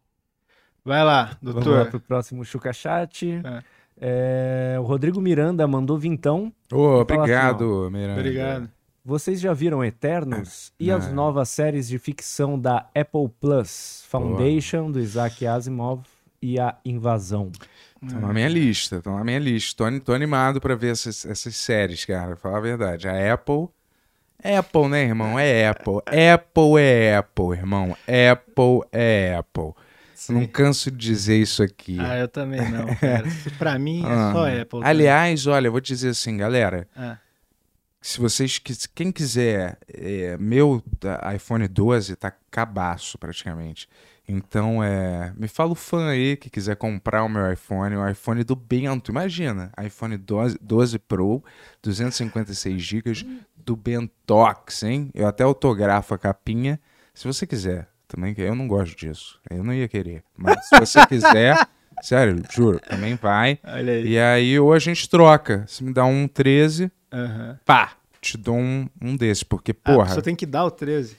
Vai 0.83 1.03
lá, 1.03 1.37
Vamos 1.41 1.65
lá 1.65 1.73
doutor. 1.73 1.89
pro 1.91 1.99
próximo 1.99 2.43
Chuca 2.45 2.71
Chat. 2.73 3.29
É. 3.43 3.63
É, 3.99 4.75
o 4.79 4.83
Rodrigo 4.83 5.21
Miranda 5.21 5.67
mandou 5.67 5.97
vintão. 5.97 6.51
Fala 6.69 7.01
obrigado, 7.01 7.89
Miranda. 7.91 8.19
Obrigado. 8.19 8.69
Vocês 9.03 9.39
já 9.39 9.53
viram 9.53 9.83
Eternos? 9.83 10.73
E 10.79 10.91
as 10.91 11.07
Não. 11.07 11.15
novas 11.15 11.49
séries 11.49 11.87
de 11.87 11.99
ficção 11.99 12.59
da 12.59 12.87
Apple 12.95 13.29
Plus? 13.39 14.03
Foundation, 14.09 14.89
do 14.89 14.99
Isaac 14.99 15.45
Asimov 15.45 16.01
e 16.41 16.59
a 16.59 16.75
Invasão. 16.83 17.51
Estão 18.01 18.19
na 18.19 18.33
minha 18.33 18.47
lista, 18.49 18.97
estão 18.97 19.15
na 19.17 19.23
minha 19.23 19.39
lista. 19.39 19.91
Tô, 19.91 19.99
tô 19.99 20.13
animado 20.13 20.59
pra 20.59 20.75
ver 20.75 20.91
essas, 20.91 21.25
essas 21.25 21.55
séries, 21.55 22.03
cara. 22.03 22.29
Pra 22.29 22.37
falar 22.37 22.57
a 22.57 22.61
verdade. 22.61 23.07
A 23.07 23.33
Apple 23.33 23.69
Apple, 24.43 24.87
né, 24.89 25.03
irmão? 25.03 25.39
É 25.39 25.67
Apple. 25.67 26.01
Apple 26.05 26.79
é 26.79 27.17
Apple, 27.17 27.51
irmão. 27.51 27.97
Apple 28.01 28.87
é 28.91 29.35
Apple. 29.37 29.73
Não 30.33 30.45
canso 30.47 30.89
de 30.91 30.97
dizer 30.97 31.37
isso 31.37 31.61
aqui. 31.63 31.97
Ah, 31.99 32.17
eu 32.17 32.27
também 32.27 32.61
não, 32.69 32.85
cara. 32.95 33.25
pra 33.57 33.77
mim 33.79 34.03
é 34.03 34.07
Ah. 34.07 34.31
só 34.33 34.47
Apple. 34.61 34.79
tá? 34.81 34.87
Aliás, 34.87 35.47
olha, 35.47 35.67
eu 35.67 35.71
vou 35.71 35.81
dizer 35.81 36.09
assim, 36.09 36.37
galera. 36.37 36.87
Ah, 36.95 37.17
Se 38.01 38.19
vocês 38.19 38.59
quem 38.93 39.11
quiser, 39.11 39.79
é, 39.91 40.37
meu 40.37 40.83
da- 41.01 41.33
iPhone 41.35 41.67
12 41.67 42.15
tá 42.15 42.31
cabaço 42.51 43.17
praticamente. 43.17 43.89
Então, 44.27 44.83
é, 44.83 45.31
me 45.37 45.47
fala 45.47 45.71
o 45.71 45.75
fã 45.75 46.09
aí 46.09 46.35
que 46.37 46.49
quiser 46.49 46.75
comprar 46.75 47.23
o 47.23 47.29
meu 47.29 47.51
iPhone, 47.51 47.95
o 47.95 48.07
iPhone 48.09 48.43
do 48.43 48.55
Bento. 48.55 49.11
Imagina, 49.11 49.71
iPhone 49.83 50.17
12, 50.17 50.57
12 50.61 50.97
Pro, 50.99 51.43
256 51.83 52.81
GB 52.81 53.13
do 53.55 53.75
Bentox, 53.75 54.83
hein? 54.83 55.09
Eu 55.13 55.27
até 55.27 55.43
autografo 55.43 56.13
a 56.13 56.17
capinha, 56.17 56.79
se 57.13 57.25
você 57.27 57.45
quiser. 57.47 57.87
Também 58.15 58.33
que 58.33 58.41
eu 58.41 58.55
não 58.55 58.65
gosto 58.65 58.95
disso. 58.95 59.41
Eu 59.49 59.61
não 59.61 59.73
ia 59.73 59.89
querer, 59.89 60.23
mas 60.37 60.69
se 60.69 60.79
você 60.79 61.03
quiser, 61.05 61.67
sério, 62.01 62.41
juro, 62.49 62.79
também 62.79 63.15
vai. 63.15 63.59
olha 63.61 63.91
aí. 63.91 64.07
E 64.07 64.17
aí 64.17 64.57
ou 64.57 64.71
a 64.71 64.79
gente 64.79 65.09
troca. 65.09 65.65
Se 65.67 65.83
me 65.83 65.91
dá 65.91 66.05
um 66.05 66.25
13, 66.25 66.89
Aham. 67.11 67.59
pá, 67.65 67.91
te 68.21 68.37
dou 68.37 68.55
um, 68.55 68.87
um 69.01 69.17
desses. 69.17 69.43
Porque, 69.43 69.73
Ah, 69.83 69.91
porra, 69.93 70.15
só 70.15 70.21
tem 70.21 70.33
que 70.33 70.45
dar 70.45 70.63
o 70.63 70.71
13. 70.71 71.17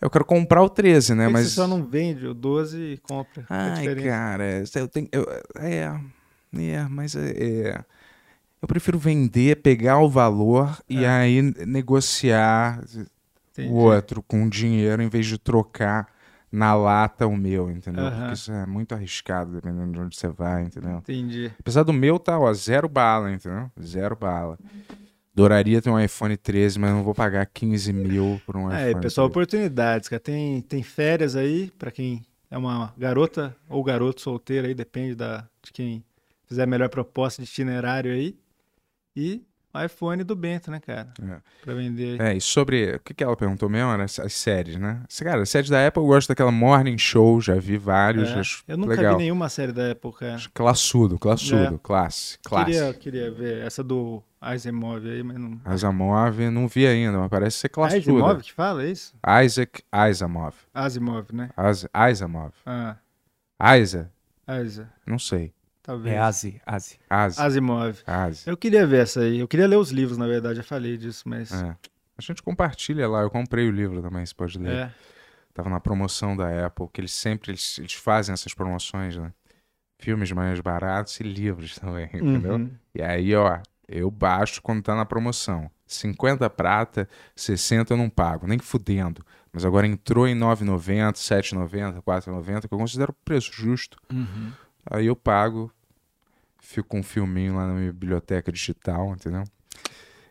eu 0.00 0.08
quero 0.08 0.24
comprar 0.24 0.62
o 0.62 0.68
13, 0.70 1.12
né? 1.16 1.24
Por 1.24 1.32
Mas. 1.32 1.48
Você 1.48 1.54
só 1.56 1.66
não 1.66 1.84
vende 1.84 2.24
o 2.24 2.34
12 2.34 2.78
e 2.78 2.96
compra. 2.98 3.42
É 3.42 3.44
Ai, 3.50 3.80
diferença. 3.80 4.08
cara, 4.08 4.62
eu 4.76 4.88
tenho. 4.88 5.08
Eu, 5.10 5.26
é, 5.58 6.00
é, 6.56 6.86
mas 6.88 7.16
é, 7.16 7.30
é, 7.30 7.84
Eu 8.62 8.68
prefiro 8.68 8.96
vender, 8.96 9.56
pegar 9.56 9.98
o 9.98 10.08
valor 10.08 10.80
e 10.88 11.02
É. 11.04 11.08
aí 11.08 11.42
negociar 11.66 12.80
Entendi. 13.50 13.68
o 13.68 13.74
outro 13.74 14.22
com 14.22 14.48
dinheiro 14.48 15.02
em 15.02 15.08
vez 15.08 15.26
de 15.26 15.36
trocar 15.36 16.06
na 16.52 16.74
lata 16.74 17.26
o 17.26 17.34
meu, 17.36 17.70
entendeu? 17.70 18.04
Aham. 18.04 18.18
Porque 18.20 18.34
isso 18.34 18.52
é 18.52 18.66
muito 18.66 18.94
arriscado, 18.94 19.52
dependendo 19.52 19.92
de 19.92 19.98
onde 20.00 20.16
você 20.16 20.28
vai, 20.28 20.64
entendeu? 20.64 20.98
Entendi. 20.98 21.50
Apesar 21.58 21.82
do 21.82 21.92
meu 21.92 22.18
tá, 22.18 22.38
ó, 22.38 22.52
zero 22.52 22.88
bala, 22.88 23.32
entendeu? 23.32 23.70
Zero 23.82 24.14
bala. 24.14 24.58
Adoraria 25.34 25.80
ter 25.80 25.88
um 25.88 25.98
iPhone 25.98 26.36
13, 26.36 26.78
mas 26.78 26.90
não 26.90 27.02
vou 27.02 27.14
pagar 27.14 27.46
15 27.46 27.90
mil 27.92 28.38
por 28.44 28.54
um 28.54 28.70
É, 28.70 28.90
iPhone. 28.90 29.02
pessoal, 29.02 29.28
13. 29.28 29.32
oportunidades, 29.32 30.08
cara. 30.10 30.20
Tem, 30.20 30.60
tem 30.60 30.82
férias 30.82 31.34
aí 31.34 31.70
pra 31.78 31.90
quem 31.90 32.22
é 32.50 32.58
uma 32.58 32.92
garota 32.98 33.56
ou 33.66 33.82
garoto 33.82 34.20
solteiro 34.20 34.66
aí, 34.66 34.74
depende 34.74 35.14
da, 35.14 35.48
de 35.62 35.72
quem 35.72 36.04
fizer 36.46 36.64
a 36.64 36.66
melhor 36.66 36.90
proposta 36.90 37.40
de 37.42 37.48
itinerário 37.48 38.12
aí. 38.12 38.36
E 39.16 39.42
iPhone 39.84 40.22
do 40.22 40.36
Bento, 40.36 40.70
né, 40.70 40.80
cara? 40.80 41.12
É. 41.22 41.36
Pra 41.62 41.74
vender. 41.74 42.20
É, 42.20 42.34
e 42.36 42.40
sobre. 42.40 42.96
O 42.96 43.00
que, 43.00 43.14
que 43.14 43.24
ela 43.24 43.36
perguntou 43.36 43.68
mesmo? 43.68 43.90
Era 43.90 44.04
as, 44.04 44.18
as 44.18 44.32
séries, 44.34 44.76
né? 44.76 45.02
Cara, 45.20 45.42
as 45.42 45.50
séries 45.50 45.70
da 45.70 45.86
Apple 45.86 46.02
eu 46.02 46.06
gosto 46.06 46.28
daquela 46.28 46.50
Morning 46.52 46.98
Show, 46.98 47.40
já 47.40 47.54
vi 47.54 47.76
vários. 47.76 48.30
É. 48.30 48.40
acho 48.40 48.64
Eu 48.68 48.76
nunca 48.76 48.94
legal. 48.94 49.16
vi 49.16 49.22
nenhuma 49.24 49.48
série 49.48 49.72
da 49.72 49.92
Apple, 49.92 50.12
cara. 50.12 50.34
Acho 50.34 50.50
Classudo, 50.52 51.18
classudo, 51.18 51.78
classe, 51.78 52.38
classe. 52.44 52.64
Queria, 52.70 52.94
queria 52.94 53.30
ver 53.30 53.64
essa 53.66 53.82
do 53.82 54.22
Asimov 54.40 55.08
aí, 55.08 55.22
mas 55.22 55.38
não. 55.38 55.60
Asimov, 55.64 56.38
não 56.50 56.68
vi 56.68 56.86
ainda, 56.86 57.18
mas 57.18 57.28
parece 57.28 57.58
ser 57.58 57.68
classudo. 57.68 57.98
Asimov 58.00 58.42
que 58.42 58.52
fala, 58.52 58.84
é 58.84 58.90
isso? 58.90 59.14
Isaac 59.44 59.82
Asimov. 59.90 60.54
Asimov, 60.74 61.26
né? 61.32 61.50
As, 61.56 61.86
Asimov. 61.92 62.52
Ah, 62.66 62.96
Isa, 63.78 64.10
Asa, 64.46 64.90
não 65.06 65.18
sei. 65.18 65.54
Talvez. 65.82 66.14
É 66.14 66.18
Asi, 66.18 66.60
Asi. 66.64 66.98
Asi. 67.08 67.40
Asimov. 67.40 67.98
Asi. 68.06 68.48
Eu 68.48 68.56
queria 68.56 68.86
ver 68.86 69.02
essa 69.02 69.20
aí. 69.20 69.40
Eu 69.40 69.48
queria 69.48 69.66
ler 69.66 69.76
os 69.76 69.90
livros, 69.90 70.16
na 70.16 70.26
verdade, 70.26 70.56
já 70.56 70.62
falei 70.62 70.96
disso, 70.96 71.28
mas. 71.28 71.52
É. 71.52 71.76
A 72.16 72.22
gente 72.22 72.42
compartilha 72.42 73.08
lá, 73.08 73.22
eu 73.22 73.30
comprei 73.30 73.68
o 73.68 73.70
livro 73.70 74.00
também, 74.02 74.24
você 74.24 74.34
pode 74.34 74.58
ler. 74.58 74.74
É. 74.74 74.94
Tava 75.54 75.68
na 75.68 75.80
promoção 75.80 76.36
da 76.36 76.66
Apple, 76.66 76.88
que 76.92 77.00
eles 77.00 77.12
sempre 77.12 77.50
eles, 77.50 77.78
eles 77.78 77.94
fazem 77.94 78.32
essas 78.32 78.54
promoções, 78.54 79.16
né? 79.16 79.32
Filmes 79.98 80.32
mais 80.32 80.60
baratos 80.60 81.20
e 81.20 81.22
livros 81.22 81.76
também, 81.80 82.06
entendeu? 82.06 82.54
Uhum. 82.54 82.70
E 82.94 83.02
aí, 83.02 83.34
ó, 83.34 83.58
eu 83.88 84.10
baixo 84.10 84.62
quando 84.62 84.82
tá 84.82 84.94
na 84.94 85.04
promoção. 85.04 85.70
50 85.86 86.48
prata, 86.48 87.08
60 87.36 87.92
eu 87.92 87.96
não 87.98 88.08
pago, 88.08 88.46
nem 88.46 88.58
fudendo. 88.58 89.24
Mas 89.52 89.64
agora 89.64 89.86
entrou 89.86 90.26
em 90.26 90.34
9,90, 90.34 91.12
7,90, 91.12 92.02
4,90, 92.02 92.66
que 92.66 92.74
eu 92.74 92.78
considero 92.78 93.14
preço 93.24 93.52
justo. 93.52 93.98
Uhum. 94.10 94.52
Aí 94.90 95.06
eu 95.06 95.16
pago, 95.16 95.70
fico 96.60 96.88
com 96.88 97.00
um 97.00 97.02
filminho 97.02 97.56
lá 97.56 97.66
na 97.66 97.74
minha 97.74 97.92
biblioteca 97.92 98.50
digital, 98.50 99.12
entendeu? 99.12 99.44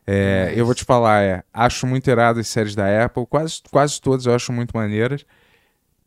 É. 0.06 0.54
Eu 0.56 0.66
vou 0.66 0.74
te 0.76 0.84
falar, 0.84 1.22
é, 1.24 1.44
acho 1.54 1.86
muito 1.86 2.10
irado 2.10 2.40
as 2.40 2.48
séries 2.48 2.76
da 2.76 3.06
Apple, 3.06 3.26
quase, 3.28 3.62
quase 3.72 4.02
todas 4.02 4.26
eu 4.26 4.34
acho 4.34 4.52
muito 4.52 4.76
maneiras. 4.76 5.26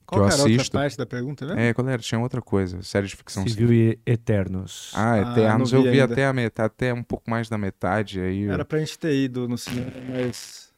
Qual 0.05 0.21
eu 0.21 0.27
era 0.29 0.43
a 0.43 0.45
outra 0.45 0.65
parte 0.71 0.99
da 0.99 1.07
pergunta, 1.07 1.47
né? 1.47 1.69
É, 1.69 1.73
qual 1.75 1.89
era? 1.89 2.03
Tinha 2.03 2.21
outra 2.21 2.43
coisa, 2.43 2.83
série 2.83 3.07
de 3.07 3.17
ficção 3.17 3.43
Civil 3.49 3.73
e 3.73 3.99
Eternos. 4.05 4.93
Ah, 4.95 5.15
Ah, 5.15 5.33
Eternos, 5.33 5.73
não 5.73 5.79
eu 5.79 5.85
vi 5.85 5.91
vi 5.93 6.01
ainda. 6.01 6.13
até 6.13 6.27
a 6.27 6.33
metade, 6.33 6.67
até 6.67 6.93
um 6.93 7.03
pouco 7.03 7.31
mais 7.31 7.49
da 7.49 7.57
metade 7.57 8.21
aí. 8.21 8.47
Era 8.47 8.65
pra 8.65 8.79
gente 8.81 8.99
ter 8.99 9.15
ido 9.15 9.49
no 9.49 9.57
cinema, 9.57 9.93
mas 10.11 10.71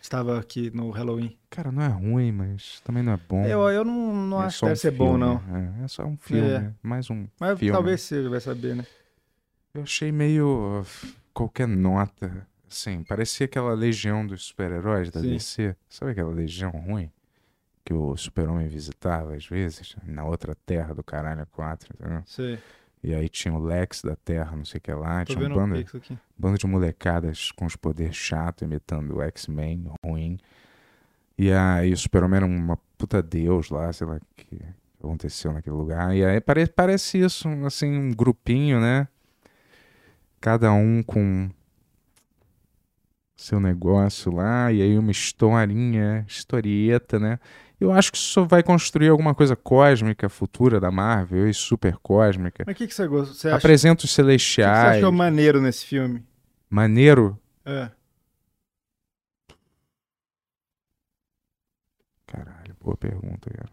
estava 0.00 0.38
aqui 0.38 0.70
no 0.72 0.90
Halloween. 0.90 1.36
Cara, 1.50 1.72
não 1.72 1.82
é 1.82 1.88
ruim, 1.88 2.30
mas 2.30 2.80
também 2.84 3.02
não 3.02 3.12
é 3.12 3.16
bom. 3.28 3.44
Eu, 3.44 3.68
eu 3.68 3.84
não, 3.84 4.14
não 4.14 4.42
É 4.42 4.46
acho 4.46 4.60
que 4.60 4.64
um 4.64 4.68
deve 4.68 4.80
ser 4.80 4.90
bom, 4.92 5.18
filme, 5.18 5.18
não. 5.18 5.80
É, 5.80 5.84
é 5.84 5.88
só 5.88 6.04
um 6.04 6.16
filme, 6.16 6.48
É. 6.48 6.72
mais 6.82 7.10
um 7.10 7.26
Mas 7.40 7.58
filme. 7.58 7.72
talvez 7.72 8.00
seja, 8.02 8.28
vai 8.30 8.40
saber, 8.40 8.76
né? 8.76 8.86
Eu 9.74 9.82
achei 9.82 10.12
meio 10.12 10.84
qualquer 11.34 11.66
nota. 11.66 12.46
Assim, 12.70 13.02
parecia 13.02 13.46
aquela 13.46 13.74
legião 13.74 14.24
dos 14.24 14.44
super-heróis 14.44 15.10
da 15.10 15.20
Sim. 15.20 15.30
DC. 15.32 15.76
Sabe 15.88 16.12
aquela 16.12 16.30
legião 16.32 16.70
ruim? 16.70 17.10
Que 17.84 17.92
o 17.92 18.16
super-homem 18.16 18.68
visitava 18.68 19.34
às 19.34 19.44
vezes, 19.46 19.96
na 20.04 20.24
outra 20.24 20.54
terra 20.54 20.94
do 20.94 21.02
caralho 21.02 21.44
4, 21.50 21.92
entendeu? 21.98 22.22
Sei. 22.26 22.60
E 23.02 23.12
aí 23.14 23.28
tinha 23.28 23.52
o 23.54 23.58
Lex 23.58 24.02
da 24.02 24.14
Terra, 24.14 24.54
não 24.54 24.64
sei 24.64 24.78
o 24.78 24.80
que 24.82 24.92
lá. 24.92 25.24
Tô 25.24 25.34
tinha 25.34 25.48
um 25.48 25.54
bando, 25.54 25.74
bando 26.38 26.58
de 26.58 26.66
molecadas 26.66 27.50
com 27.50 27.64
os 27.64 27.74
poderes 27.74 28.14
chato 28.14 28.62
imitando 28.62 29.16
o 29.16 29.22
X-Men 29.22 29.90
ruim. 30.04 30.38
E 31.42 31.50
aí 31.50 31.90
o 31.90 31.96
Super-Homem 31.96 32.36
era 32.36 32.44
uma 32.44 32.76
puta 32.98 33.22
deus 33.22 33.70
lá, 33.70 33.90
sei 33.94 34.06
lá 34.06 34.16
o 34.16 34.20
que 34.36 34.60
aconteceu 35.02 35.54
naquele 35.54 35.74
lugar. 35.74 36.14
E 36.14 36.22
aí 36.22 36.38
pare- 36.38 36.66
parece 36.66 37.16
isso, 37.18 37.48
assim, 37.64 37.90
um 37.96 38.12
grupinho, 38.12 38.78
né? 38.78 39.08
Cada 40.38 40.70
um 40.72 41.02
com 41.02 41.48
seu 43.34 43.58
negócio 43.58 44.30
lá, 44.30 44.70
e 44.70 44.82
aí 44.82 44.98
uma 44.98 45.10
historinha, 45.10 46.26
historieta, 46.28 47.18
né? 47.18 47.38
Eu 47.80 47.90
acho 47.90 48.12
que 48.12 48.18
isso 48.18 48.44
vai 48.44 48.62
construir 48.62 49.08
alguma 49.08 49.34
coisa 49.34 49.56
cósmica 49.56 50.28
futura 50.28 50.78
da 50.78 50.90
Marvel 50.90 51.48
e 51.48 51.54
super 51.54 51.96
cósmica. 52.02 52.64
Mas 52.66 52.74
o 52.74 52.76
que, 52.76 52.86
que 52.86 52.94
você 52.94 53.06
gosta? 53.08 53.32
Você 53.32 53.48
acha, 53.48 53.56
Apresenta 53.56 54.04
os 54.04 54.04
o 54.04 54.04
que 54.04 54.08
que 54.08 54.12
você 54.12 54.14
celestiais. 54.22 54.96
achou 54.98 55.10
maneiro 55.10 55.58
nesse 55.58 55.86
filme? 55.86 56.22
Maneiro. 56.68 57.38
É. 57.64 57.90
Caralho, 62.26 62.69
boa 62.82 62.96
pergunta, 62.96 63.50
cara. 63.50 63.68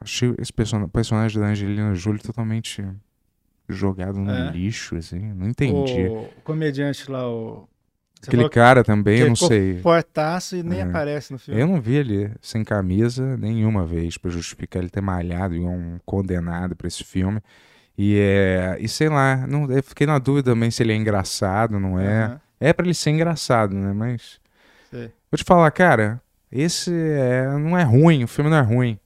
Achei 0.00 0.34
esse 0.38 0.52
person- 0.52 0.88
personagem 0.88 1.40
da 1.40 1.46
Angelina 1.48 1.94
Jolie 1.94 2.20
totalmente 2.20 2.84
jogado 3.68 4.18
no 4.18 4.30
É? 4.30 4.50
lixo, 4.50 4.96
assim. 4.96 5.32
Não 5.32 5.48
entendi. 5.48 6.06
O 6.08 6.28
comediante 6.42 7.10
lá, 7.10 7.28
o. 7.28 7.68
Você 8.20 8.30
Aquele 8.30 8.48
cara 8.48 8.82
também, 8.82 9.18
eu 9.20 9.28
não 9.28 9.36
sei. 9.36 9.80
Fortaço 9.80 10.56
e 10.56 10.62
nem 10.62 10.80
É. 10.80 10.82
aparece 10.82 11.30
no 11.32 11.38
filme. 11.38 11.60
Eu 11.60 11.66
não 11.66 11.78
vi 11.80 11.94
ele 11.96 12.32
sem 12.40 12.64
camisa 12.64 13.36
nenhuma 13.36 13.84
vez 13.86 14.16
pra 14.16 14.30
justificar 14.30 14.80
ele 14.82 14.88
ter 14.90 15.02
malhado 15.02 15.54
igual 15.54 15.72
um 15.74 15.98
condenado 16.06 16.74
pra 16.74 16.88
esse 16.88 17.04
filme. 17.04 17.40
E 17.96 18.18
é. 18.18 18.76
E 18.80 18.88
sei 18.88 19.08
lá, 19.10 19.46
não, 19.46 19.70
eu 19.70 19.82
fiquei 19.82 20.06
na 20.06 20.18
dúvida 20.18 20.50
também 20.52 20.70
se 20.70 20.82
ele 20.82 20.92
é 20.92 20.96
engraçado, 20.96 21.78
não 21.78 21.98
é. 22.00 22.24
Aham, 22.24 22.40
É 22.60 22.72
pra 22.72 22.86
ele 22.86 22.94
ser 22.94 23.10
engraçado, 23.10 23.74
né? 23.74 23.92
Mas. 23.92 24.40
sei. 24.90 25.12
Vou 25.30 25.36
te 25.36 25.44
falar, 25.44 25.70
cara, 25.70 26.20
esse 26.54 26.92
é, 26.92 27.48
não 27.58 27.76
é 27.76 27.82
ruim, 27.82 28.24
o 28.24 28.28
filme 28.28 28.48
não 28.48 28.56
é 28.56 28.62
ruim. 28.62 28.98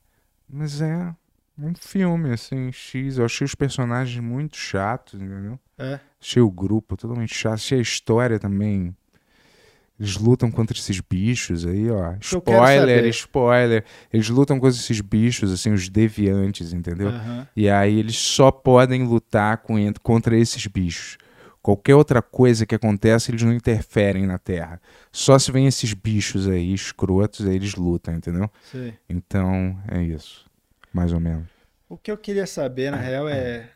Mas 0.49 0.81
é 0.81 1.15
um 1.59 1.75
filme, 1.75 2.33
assim, 2.33 2.71
X. 2.71 3.19
Eu 3.19 3.25
achei 3.25 3.45
os 3.45 3.55
personagens 3.55 4.23
muito 4.23 4.57
chatos, 4.57 5.15
entendeu? 5.21 5.59
É. 5.79 5.99
Achei 6.21 6.43
o 6.43 6.51
grupo 6.51 6.97
totalmente 6.97 7.35
chato. 7.35 7.55
Achei 7.55 7.79
a 7.79 7.83
história 7.83 8.39
também. 8.39 8.95
Eles 9.99 10.17
lutam 10.17 10.51
contra 10.51 10.77
esses 10.79 11.01
bichos 11.01 11.67
aí, 11.67 11.91
ó. 11.91 12.15
Spoiler, 12.21 13.05
spoiler. 13.07 13.85
Eles 14.13 14.29
lutam 14.29 14.61
contra 14.61 14.79
esses 14.79 15.01
bichos, 15.01 15.53
assim, 15.53 15.73
os 15.73 15.89
deviantes, 15.89 16.73
entendeu? 16.73 17.09
Aham. 17.09 17.49
E 17.57 17.69
aí 17.69 17.99
eles 17.99 18.17
só 18.17 18.53
podem 18.53 19.03
lutar 19.03 19.61
contra 20.01 20.37
esses 20.39 20.65
bichos. 20.69 21.19
Qualquer 21.63 21.95
outra 21.95 22.23
coisa 22.23 22.65
que 22.65 22.75
acontece, 22.75 23.31
eles 23.31 23.43
não 23.43 23.53
interferem 23.53 24.27
na 24.27 24.39
Terra. 24.39 24.81
Só 25.13 25.39
se 25.39 25.51
vem 25.53 25.67
esses 25.67 25.93
bichos 25.93 26.47
aí, 26.49 26.73
escrotos, 26.73 27.47
aí 27.47 27.57
eles 27.57 27.75
lutam, 27.75 28.15
entendeu? 28.15 28.51
Sei. 28.71 28.95
Então, 29.09 29.79
é 29.89 30.03
isso. 30.03 30.47
Mais 30.93 31.13
ou 31.13 31.21
menos. 31.21 31.49
O 31.89 31.97
que 31.99 32.11
eu 32.11 32.17
queria 32.17 32.47
saber, 32.47 32.91
na 32.91 32.97
real, 32.97 33.29
é. 33.29 33.71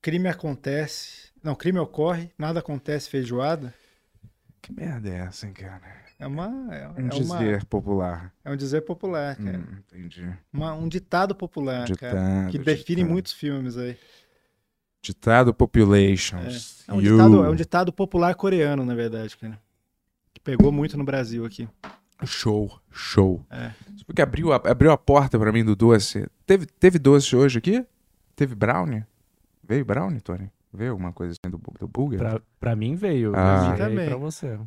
Crime 0.00 0.28
acontece. 0.28 1.28
Não, 1.42 1.54
crime 1.54 1.78
ocorre, 1.78 2.30
nada 2.38 2.60
acontece 2.60 3.10
feijoada. 3.10 3.74
Que 4.62 4.72
merda 4.72 5.08
é 5.08 5.18
essa, 5.18 5.46
hein, 5.46 5.52
cara? 5.52 5.80
É, 6.18 6.26
uma, 6.26 6.46
é, 6.74 6.88
Um 7.00 7.06
é 7.06 7.08
dizer 7.08 7.54
uma, 7.56 7.66
popular. 7.66 8.34
é 8.44 8.50
um 8.50 8.56
dizer 8.56 8.80
popular, 8.82 9.36
cara. 9.36 9.58
Hum, 9.58 9.78
entendi. 9.88 10.28
Uma- 10.52 10.74
um 10.74 10.88
ditado 10.88 11.34
popular, 11.34 11.86
cara. 11.96 12.18
Ditado, 12.18 12.50
Que 12.50 12.58
define 12.58 12.96
ditado. 12.96 13.12
muitos 13.12 13.32
filmes 13.32 13.76
aí. 13.78 13.96
Ditado 15.02 15.54
Populations. 15.54 16.84
É 16.88 16.92
um, 16.92 17.00
You. 17.00 17.16
ditado, 17.16 17.44
é 17.44 17.50
um 17.50 17.54
ditado 17.54 17.92
popular 17.92 18.34
coreano, 18.34 18.84
na 18.84 18.94
verdade, 18.94 19.36
cara. 19.36 19.58
Que 20.34 20.40
pegou 20.40 20.72
muito 20.72 20.96
no 20.98 21.04
Brasil 21.04 21.44
aqui. 21.44 21.68
Show, 22.24 22.80
show. 22.90 23.44
É. 23.48 23.70
Você 23.96 24.04
viu 24.06 24.14
que 24.14 24.22
abriu 24.22 24.52
a, 24.52 24.56
abriu 24.56 24.90
a 24.90 24.98
porta 24.98 25.38
pra 25.38 25.52
mim 25.52 25.64
do 25.64 25.76
doce. 25.76 26.26
Teve, 26.44 26.66
teve 26.66 26.98
doce 26.98 27.36
hoje 27.36 27.58
aqui? 27.58 27.84
Teve 28.34 28.54
brownie? 28.54 29.04
Veio 29.62 29.84
brownie, 29.84 30.20
Tony? 30.20 30.50
Veio 30.72 30.92
alguma 30.92 31.12
coisa 31.12 31.32
assim 31.32 31.50
do, 31.50 31.60
do 31.78 31.86
Bulgar? 31.88 32.18
Pra, 32.18 32.40
pra 32.58 32.76
mim 32.76 32.94
veio. 32.94 33.30
Ah. 33.30 33.32
pra 33.32 33.60
mim 33.70 33.76
veio 33.76 33.88
Também. 33.88 34.06
pra 34.08 34.16
você. 34.16 34.58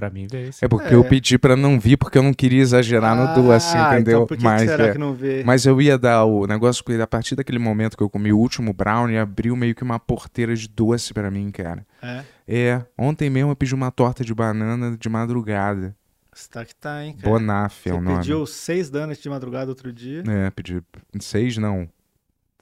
Pra 0.00 0.08
mim 0.08 0.26
veio 0.26 0.50
sim. 0.50 0.64
É 0.64 0.68
porque 0.68 0.94
É. 0.94 0.94
eu 0.94 1.04
pedi 1.04 1.36
pra 1.36 1.54
não 1.54 1.78
vir 1.78 1.98
porque 1.98 2.16
eu 2.16 2.22
não 2.22 2.32
queria 2.32 2.62
exagerar 2.62 3.14
no 3.14 3.34
doce, 3.42 3.76
Ah, 3.76 3.92
entendeu? 3.96 4.20
Então 4.20 4.26
por 4.26 4.34
que, 4.34 4.42
que 4.42 4.48
mas, 4.48 4.62
será 4.62 4.86
é, 4.86 4.92
que 4.92 4.96
não 4.98 5.12
vê? 5.12 5.44
mas 5.44 5.66
eu 5.66 5.78
ia 5.82 5.98
dar 5.98 6.24
o 6.24 6.46
negócio, 6.46 6.82
porque 6.82 6.98
a 6.98 7.06
partir 7.06 7.34
daquele 7.36 7.58
momento 7.58 7.98
que 7.98 8.02
eu 8.02 8.08
comi 8.08 8.32
o 8.32 8.38
último 8.38 8.72
brownie, 8.72 9.18
abriu 9.18 9.54
meio 9.54 9.74
que 9.74 9.82
uma 9.82 9.98
porteira 10.00 10.56
de 10.56 10.66
doce 10.66 11.12
pra 11.12 11.30
mim, 11.30 11.50
cara. 11.50 11.86
É, 12.00 12.22
É, 12.48 12.82
ontem 12.96 13.28
mesmo 13.28 13.50
eu 13.50 13.56
pedi 13.56 13.74
uma 13.74 13.90
torta 13.90 14.24
de 14.24 14.34
banana 14.34 14.96
de 14.96 15.08
madrugada. 15.10 15.94
você 16.34 16.48
tá 16.48 16.64
que 16.64 16.74
tá, 16.74 17.04
hein, 17.04 17.14
cara. 17.20 17.28
Bonaf 17.28 17.86
é 17.86 17.90
Você 17.92 17.98
o 17.98 18.00
nome. 18.00 18.16
pediu 18.20 18.46
seis 18.46 18.88
danos 18.88 19.18
de 19.18 19.28
madrugada 19.28 19.70
outro 19.70 19.92
dia. 19.92 20.22
É, 20.26 20.48
pedi 20.50 20.82
seis, 21.20 21.58
não. 21.58 21.86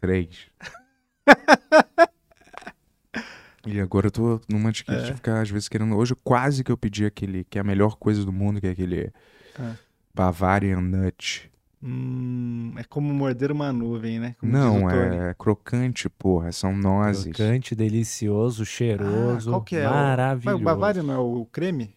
Três. 0.00 0.28
e 3.72 3.80
agora 3.80 4.06
eu 4.06 4.10
tô 4.10 4.40
numa 4.48 4.70
de, 4.72 4.84
que- 4.84 4.94
de 4.96 5.10
É. 5.10 5.14
ficar, 5.14 5.40
às 5.42 5.50
vezes, 5.50 5.68
querendo. 5.68 5.96
Hoje 5.96 6.14
quase 6.24 6.62
que 6.64 6.70
eu 6.72 6.76
pedi 6.76 7.04
aquele, 7.04 7.44
que 7.44 7.58
é 7.58 7.60
a 7.60 7.64
melhor 7.64 7.96
coisa 7.96 8.24
do 8.24 8.32
mundo, 8.32 8.60
que 8.60 8.66
é 8.66 8.70
aquele 8.70 9.12
É. 9.58 9.72
Bavarian 10.14 10.80
Nut. 10.80 11.50
Hum, 11.80 12.72
é 12.76 12.82
como 12.82 13.14
morder 13.14 13.52
uma 13.52 13.72
nuvem, 13.72 14.18
né? 14.18 14.34
Como 14.40 14.50
não, 14.50 14.90
é 14.90 15.32
crocante, 15.38 16.08
porra. 16.08 16.50
São 16.50 16.76
nozes. 16.76 17.32
Crocante, 17.32 17.74
delicioso, 17.74 18.66
cheiroso, 18.66 19.50
Ah, 19.50 19.52
qual 19.52 19.62
que 19.62 19.76
é? 19.76 19.84
maravilhoso. 19.88 20.46
Mas 20.58 20.60
o 20.60 20.64
Bavarian 20.64 21.02
não 21.04 21.14
é 21.14 21.18
o 21.18 21.46
creme? 21.46 21.94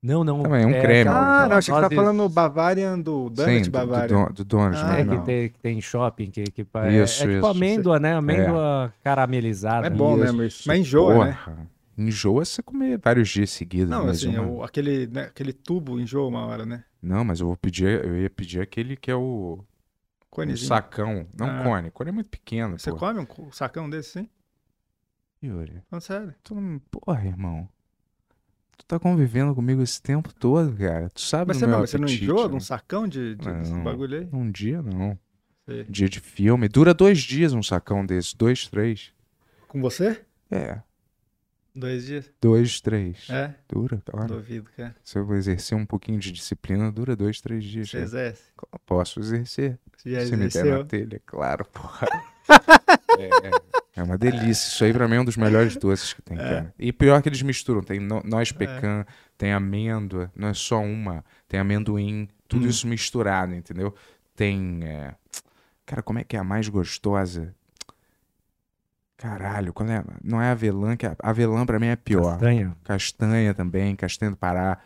Não, 0.00 0.22
não. 0.22 0.42
Também, 0.44 0.62
é 0.62 0.66
um 0.66 0.70
creme. 0.80 1.00
aquela- 1.10 1.44
Ah, 1.44 1.48
não, 1.48 1.56
achei 1.56 1.74
que 1.74 1.80
você 1.80 1.88
tá 1.88 1.94
falando 1.94 2.22
o 2.22 2.28
Bavarian 2.28 2.98
do 3.00 3.28
Donut 3.30 3.44
Sim, 3.44 3.58
do, 3.62 3.64
do, 3.64 3.70
Bavarian. 3.72 4.06
don- 4.26 4.32
do 4.32 4.44
Donut, 4.44 4.76
Ah, 4.78 4.84
não 4.86 4.92
É, 4.94 5.00
é, 5.00 5.04
que 5.04 5.10
não. 5.16 5.24
tem, 5.24 5.48
que 5.48 5.58
tem 5.58 5.80
shopping 5.80 6.30
que, 6.30 6.44
que 6.44 6.60
é- 6.62 7.02
Isso, 7.02 7.24
é, 7.24 7.26
tipo 7.26 7.38
isso. 7.38 7.46
amêndoa, 7.46 7.98
né? 7.98 8.14
Amêndoa 8.14 8.94
caramelizada. 9.02 9.86
É 9.88 9.90
bom 9.90 10.12
Isso. 10.14 10.20
mesmo 10.24 10.42
isso. 10.44 10.64
Mas 10.68 10.78
enjoa, 10.80 11.24
né? 11.26 11.38
Porra. 11.44 11.66
Enjoa 11.98 12.44
você 12.44 12.62
comer 12.62 12.96
vários 13.02 13.28
dias 13.28 13.50
seguidos. 13.50 13.90
Não, 13.90 14.06
mas 14.06 14.18
assim, 14.18 14.38
uma- 14.38 14.46
o- 14.48 14.62
aquele, 14.62 15.08
né, 15.08 15.22
aquele 15.24 15.52
tubo 15.52 15.98
enjoa 15.98 16.28
uma 16.28 16.46
hora, 16.46 16.64
né? 16.64 16.84
Não, 17.02 17.24
mas 17.24 17.40
eu 17.40 17.46
vou 17.48 17.56
pedir, 17.56 18.04
eu 18.04 18.16
ia 18.20 18.30
pedir 18.30 18.60
aquele 18.60 18.96
que 18.96 19.10
é 19.10 19.16
o, 19.16 19.64
Conezinho. 20.30 20.68
sacão. 20.68 21.26
Não 21.36 21.46
Ah. 21.48 21.62
cone. 21.64 21.90
Cone 21.90 22.10
é 22.10 22.12
muito 22.12 22.30
pequeno, 22.30 22.78
Você 22.78 22.92
pô. 22.92 22.98
come 22.98 23.18
um 23.18 23.50
sacão 23.50 23.90
desse, 23.90 24.10
sim? 24.20 24.28
Yuri, 25.42 25.82
Falando 25.90 26.02
sério. 26.02 26.34
tu 26.44 26.54
não... 26.54 26.80
Porra, 26.90 27.24
irmão. 27.26 27.68
Tu 28.78 28.84
tá 28.86 28.98
convivendo 28.98 29.54
comigo 29.54 29.82
esse 29.82 30.00
tempo 30.00 30.32
todo, 30.32 30.74
cara. 30.76 31.10
Tu 31.10 31.20
sabe 31.20 31.48
Mas 31.48 31.58
você, 31.58 31.66
não, 31.66 31.80
você 31.80 31.98
não 31.98 32.04
apetite, 32.04 32.24
enjoa 32.24 32.48
né? 32.48 32.54
um 32.54 32.60
sacão 32.60 33.06
de, 33.06 33.34
de 33.34 33.52
desse 33.52 33.72
Não. 33.72 33.84
bagulho 33.84 34.20
aí? 34.20 34.28
Um 34.32 34.50
dia, 34.50 34.80
não. 34.80 35.18
Sei. 35.66 35.84
Dia 35.84 36.08
de 36.08 36.20
filme. 36.20 36.68
Dura 36.68 36.94
dois 36.94 37.18
dias 37.18 37.52
um 37.52 37.62
sacão 37.62 38.06
desse. 38.06 38.34
Dois, 38.36 38.66
três. 38.68 39.12
Com 39.66 39.80
você? 39.82 40.20
É. 40.50 40.80
Dois 41.74 42.06
dias? 42.06 42.30
Dois, 42.40 42.80
três. 42.80 43.28
É? 43.28 43.54
Dura, 43.68 44.00
claro. 44.04 44.28
Duvido, 44.36 44.70
cara. 44.76 44.96
Se 45.04 45.18
eu 45.18 45.34
exercer 45.34 45.76
um 45.76 45.84
pouquinho 45.84 46.18
de 46.18 46.32
disciplina, 46.32 46.90
dura 46.90 47.14
dois, 47.14 47.40
três 47.40 47.62
dias. 47.64 47.90
Você 47.90 47.98
cara. 47.98 48.04
exerce? 48.06 48.42
Posso 48.86 49.20
exercer. 49.20 49.78
Você 49.96 50.10
já 50.10 50.20
Se 50.24 50.30
me 50.32 50.36
der 50.36 50.38
na 50.40 50.46
exerceu? 50.46 50.84
telha, 50.86 51.20
claro, 51.26 51.64
porra. 51.66 52.08
é, 53.24 53.50
é 53.96 54.02
uma 54.02 54.16
delícia. 54.18 54.68
Isso 54.68 54.84
aí 54.84 54.92
pra 54.92 55.08
mim 55.08 55.16
é 55.16 55.20
um 55.20 55.24
dos 55.24 55.36
melhores 55.36 55.76
doces 55.76 56.12
que 56.12 56.22
tem, 56.22 56.36
cara. 56.36 56.72
E 56.78 56.92
pior 56.92 57.20
que 57.22 57.28
eles 57.28 57.42
misturam. 57.42 57.82
Tem 57.82 57.98
no, 58.00 58.22
noz 58.24 58.52
pecan, 58.52 59.04
tem 59.36 59.52
amêndoa, 59.52 60.30
não 60.36 60.48
é 60.48 60.54
só 60.54 60.80
uma. 60.80 61.24
Tem 61.48 61.58
amendoim, 61.60 62.28
tudo 62.46 62.66
Hum. 62.66 62.68
isso 62.68 62.86
misturado, 62.86 63.54
entendeu? 63.54 63.94
Tem. 64.36 64.80
é, 64.84 65.14
Cara, 65.86 66.02
como 66.02 66.18
é 66.18 66.24
que 66.24 66.36
é 66.36 66.38
a 66.38 66.44
mais 66.44 66.68
gostosa? 66.68 67.54
Caralho, 69.16 69.72
quando 69.72 69.90
é... 69.90 70.04
não 70.22 70.40
é 70.40 70.50
avelã, 70.50 70.96
que 70.96 71.04
a- 71.06 71.16
avelã 71.20 71.66
pra 71.66 71.78
mim 71.80 71.86
é 71.88 71.96
pior. 71.96 72.32
Castanha. 72.32 72.76
Castanha 72.84 73.52
também, 73.54 73.96
castanha 73.96 74.30
do 74.30 74.36
Pará. 74.36 74.78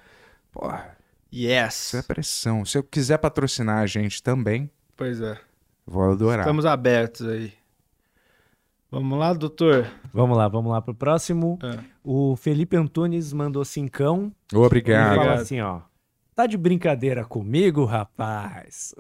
Porra, 0.50 0.96
Yes! 1.34 1.74
isso 1.86 1.96
é 1.98 2.02
pressão. 2.02 2.64
Se 2.64 2.78
eu 2.78 2.82
quiser 2.82 3.18
patrocinar 3.18 3.78
a 3.82 3.86
gente 3.86 4.22
também, 4.22 4.70
Pois 4.96 5.20
é. 5.20 5.38
vou 5.86 6.10
adorar. 6.12 6.40
Estamos 6.40 6.64
abertos 6.64 7.26
aí. 7.28 7.52
Vamos 8.92 9.18
lá, 9.18 9.32
doutor? 9.32 9.86
Vamos 10.12 10.36
lá, 10.36 10.46
vamos 10.48 10.70
lá 10.70 10.82
pro 10.82 10.94
próximo. 10.94 11.58
É. 11.62 11.78
O 12.04 12.36
Felipe 12.36 12.76
Antunes 12.76 13.32
mandou 13.32 13.64
cincão. 13.64 14.30
Obrigado. 14.52 15.08
fala 15.08 15.20
Obrigado. 15.22 15.40
assim, 15.40 15.60
ó. 15.62 15.80
Tá 16.34 16.46
de 16.46 16.56
brincadeira 16.58 17.24
comigo, 17.24 17.84
rapaz? 17.86 18.94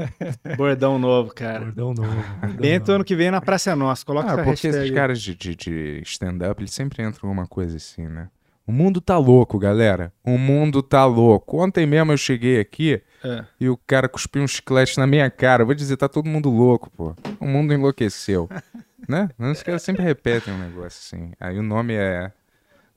Bordão 0.56 0.98
novo, 0.98 1.32
cara. 1.34 1.60
Bordão 1.66 1.94
novo. 1.94 2.14
bordão 2.40 2.56
Bento 2.56 2.80
novo. 2.88 2.92
ano 2.96 3.04
que 3.04 3.16
vem 3.16 3.30
na 3.30 3.40
Praça 3.40 3.74
Nossa. 3.74 4.04
Coloca 4.04 4.28
Ah, 4.28 4.32
essa 4.34 4.42
porque 4.44 4.66
hashtag 4.68 4.84
esses 4.84 4.94
caras 4.94 5.20
de, 5.20 5.34
de, 5.34 5.54
de 5.56 6.02
stand-up, 6.04 6.60
eles 6.60 6.72
sempre 6.72 7.02
entram 7.02 7.26
em 7.26 7.30
alguma 7.30 7.46
coisa 7.46 7.76
assim, 7.76 8.06
né? 8.06 8.28
O 8.66 8.72
mundo 8.72 9.00
tá 9.00 9.16
louco, 9.16 9.58
galera. 9.58 10.12
O 10.22 10.36
mundo 10.36 10.82
tá 10.82 11.06
louco. 11.06 11.62
Ontem 11.62 11.86
mesmo 11.86 12.12
eu 12.12 12.18
cheguei 12.18 12.60
aqui 12.60 13.00
É. 13.24 13.44
e 13.58 13.68
o 13.68 13.78
cara 13.86 14.08
cuspiu 14.10 14.42
um 14.42 14.46
chiclete 14.48 14.98
na 14.98 15.06
minha 15.06 15.30
cara. 15.30 15.62
Eu 15.62 15.66
vou 15.66 15.74
dizer, 15.74 15.96
tá 15.96 16.06
todo 16.08 16.26
mundo 16.28 16.50
louco, 16.50 16.90
pô. 16.90 17.14
O 17.40 17.46
mundo 17.46 17.72
enlouqueceu. 17.72 18.46
né? 19.06 19.28
Os 19.38 19.62
caras 19.62 19.82
sempre 19.82 20.02
repetem 20.02 20.52
um 20.54 20.58
negócio 20.58 20.86
assim. 21.16 21.32
Aí 21.38 21.58
o 21.58 21.62
nome 21.62 21.94
é 21.94 22.32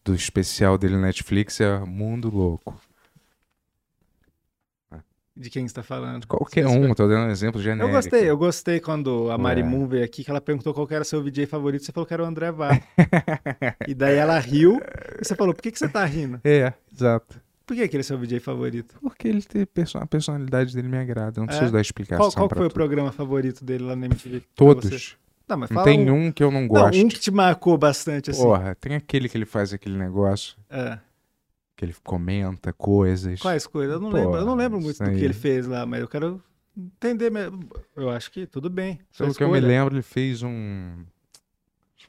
do 0.03 0.15
especial 0.15 0.77
dele 0.77 0.95
na 0.95 1.01
Netflix 1.07 1.59
é 1.59 1.79
Mundo 1.79 2.29
Louco. 2.29 2.79
De 5.35 5.49
quem 5.49 5.65
você 5.67 5.73
tá 5.73 5.81
falando? 5.81 6.27
Qualquer 6.27 6.67
um, 6.67 6.93
tô 6.93 7.07
dando 7.07 7.27
um 7.27 7.31
exemplo 7.31 7.61
genérico. 7.61 7.87
Eu 7.87 7.93
gostei, 7.93 8.29
eu 8.29 8.37
gostei 8.37 8.79
quando 8.81 9.31
a 9.31 9.37
Mari 9.37 9.61
Ué. 9.61 9.67
Moon 9.67 9.87
veio 9.87 10.03
aqui, 10.03 10.23
que 10.25 10.29
ela 10.29 10.41
perguntou 10.41 10.73
qual 10.73 10.85
era 10.91 11.05
seu 11.05 11.23
VJ 11.23 11.45
favorito, 11.45 11.85
você 11.85 11.91
falou 11.91 12.05
que 12.05 12.13
era 12.13 12.21
o 12.21 12.25
André 12.25 12.51
Vaz. 12.51 12.79
e 13.87 13.93
daí 13.95 14.17
ela 14.17 14.37
riu, 14.39 14.79
e 15.19 15.23
você 15.25 15.33
falou, 15.33 15.53
por 15.53 15.61
que, 15.61 15.71
que 15.71 15.79
você 15.79 15.87
tá 15.87 16.03
rindo? 16.03 16.39
É, 16.43 16.73
exato. 16.93 17.41
Por 17.65 17.75
que, 17.77 17.87
que 17.87 17.95
ele 17.95 18.01
é 18.01 18.03
seu 18.03 18.17
VJ 18.19 18.39
favorito? 18.41 18.93
Porque 19.01 19.27
ele 19.29 19.41
tem 19.41 19.65
perso- 19.65 19.97
a 19.97 20.05
personalidade 20.05 20.75
dele 20.75 20.89
me 20.89 20.97
agrada. 20.97 21.39
Eu 21.39 21.43
não 21.43 21.45
É? 21.45 21.47
preciso 21.47 21.71
dar 21.71 21.79
explicação 21.81 22.25
Qual, 22.29 22.31
qual 22.33 22.49
foi 22.49 22.65
o 22.65 22.69
tudo. 22.69 22.73
programa 22.73 23.11
favorito 23.13 23.63
dele 23.63 23.85
lá 23.85 23.95
na 23.95 24.07
MTV? 24.07 24.43
Todos. 24.53 25.17
Não, 25.51 25.57
mas 25.57 25.69
fala 25.69 25.83
tem 25.83 26.09
um, 26.09 26.27
um 26.27 26.31
que 26.31 26.41
eu 26.41 26.49
não 26.49 26.65
gosto. 26.67 26.97
um 26.97 27.09
que 27.09 27.19
te 27.19 27.29
marcou 27.29 27.77
bastante, 27.77 28.31
assim. 28.31 28.41
Porra, 28.41 28.73
tem 28.75 28.95
aquele 28.95 29.27
que 29.27 29.37
ele 29.37 29.45
faz 29.45 29.73
aquele 29.73 29.97
negócio, 29.97 30.55
É. 30.69 30.97
que 31.75 31.83
ele 31.83 31.93
comenta 32.03 32.71
coisas. 32.71 33.39
Quais 33.41 33.67
coisas? 33.67 33.95
Eu 33.95 33.99
não 33.99 34.09
Pô, 34.11 34.15
lembro, 34.15 34.35
eu 34.37 34.45
não 34.45 34.55
lembro 34.55 34.79
muito 34.79 35.03
do 35.03 35.11
que 35.11 35.23
ele 35.25 35.33
fez 35.33 35.67
lá, 35.67 35.85
mas 35.85 35.99
eu 35.99 36.07
quero 36.07 36.41
entender 36.77 37.29
mesmo. 37.29 37.67
Eu 37.95 38.09
acho 38.09 38.31
que 38.31 38.47
tudo 38.47 38.69
bem. 38.69 38.99
Pelo 39.17 39.35
que 39.35 39.43
eu 39.43 39.51
me 39.51 39.59
lembro, 39.59 39.93
ele 39.95 40.01
fez 40.01 40.41
um. 40.41 41.03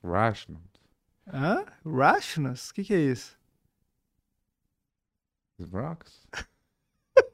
Rational. 0.05 0.61
Hã? 1.33 1.65
Rationals? 1.85 2.71
O 2.71 2.75
que, 2.75 2.85
que 2.85 2.95
é 2.95 3.01
isso? 3.01 3.37
Rocks? 5.73 6.27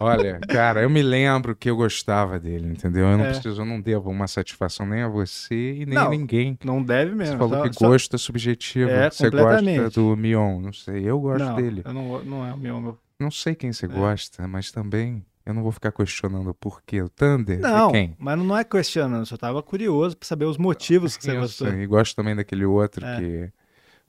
Olha, 0.01 0.39
cara, 0.49 0.83
eu 0.83 0.91
me 0.91 1.03
lembro 1.03 1.55
que 1.57 1.69
eu 1.71 1.77
gostava 1.77 2.39
dele, 2.39 2.69
entendeu? 2.69 3.07
Eu 3.07 3.19
não 3.19 3.25
É. 3.25 3.31
preciso, 3.31 3.61
eu 3.63 3.65
não 3.67 3.81
devo 3.81 4.11
uma 4.11 4.27
satisfação 4.29 4.87
nem 4.87 5.03
a 5.03 5.09
você 5.09 5.75
e 5.75 5.87
nem 5.87 5.95
Não, 5.95 6.07
a 6.07 6.11
ninguém. 6.11 6.59
Não 6.65 6.83
deve 6.83 7.15
mesmo. 7.15 7.35
Você 7.35 7.39
falou 7.39 7.59
só- 7.65 7.69
que 7.69 7.75
só- 7.75 7.89
gosto 7.89 8.15
é 8.17 8.19
subjetivo. 8.19 8.91
É, 8.91 9.11
você 9.11 9.31
gosta 9.31 9.91
do 9.91 10.17
Mion, 10.17 10.61
não 10.61 10.73
sei. 10.73 11.03
Eu 11.09 11.21
gosto 11.21 11.45
não, 11.45 11.57
dele. 11.57 11.83
Eu 11.85 11.93
não, 11.93 12.25
não 12.25 12.47
é 12.47 12.53
o 12.53 12.57
meu. 12.59 12.81
meu. 12.81 12.99
Não 13.21 13.31
sei 13.31 13.55
quem 13.55 13.73
você 13.73 13.87
É. 13.87 13.89
gosta, 13.89 14.47
mas 14.47 14.71
também 14.71 15.25
eu 15.45 15.53
não 15.55 15.63
vou 15.63 15.73
ficar 15.73 15.91
questionando 15.93 16.51
o 16.51 16.55
porquê. 16.55 17.03
O 17.03 17.09
Thunder? 17.09 17.59
Não, 17.59 17.87
De 17.89 17.93
quem? 17.93 18.17
mas 18.19 18.39
não 18.39 18.57
é 18.57 18.63
questionando, 18.65 19.23
eu 19.23 19.27
só 19.27 19.37
tava 19.37 19.63
curioso 19.63 20.17
pra 20.17 20.27
saber 20.27 20.45
os 20.45 20.57
motivos 20.59 21.17
que 21.17 21.25
você 21.25 21.33
Eu 21.37 21.41
gostou. 21.41 21.69
sei, 21.69 21.83
E 21.83 21.87
gosto 21.87 22.15
também 22.15 22.37
daquele 22.37 22.65
outro 22.65 23.05
É. 23.05 23.17
que. 23.19 23.53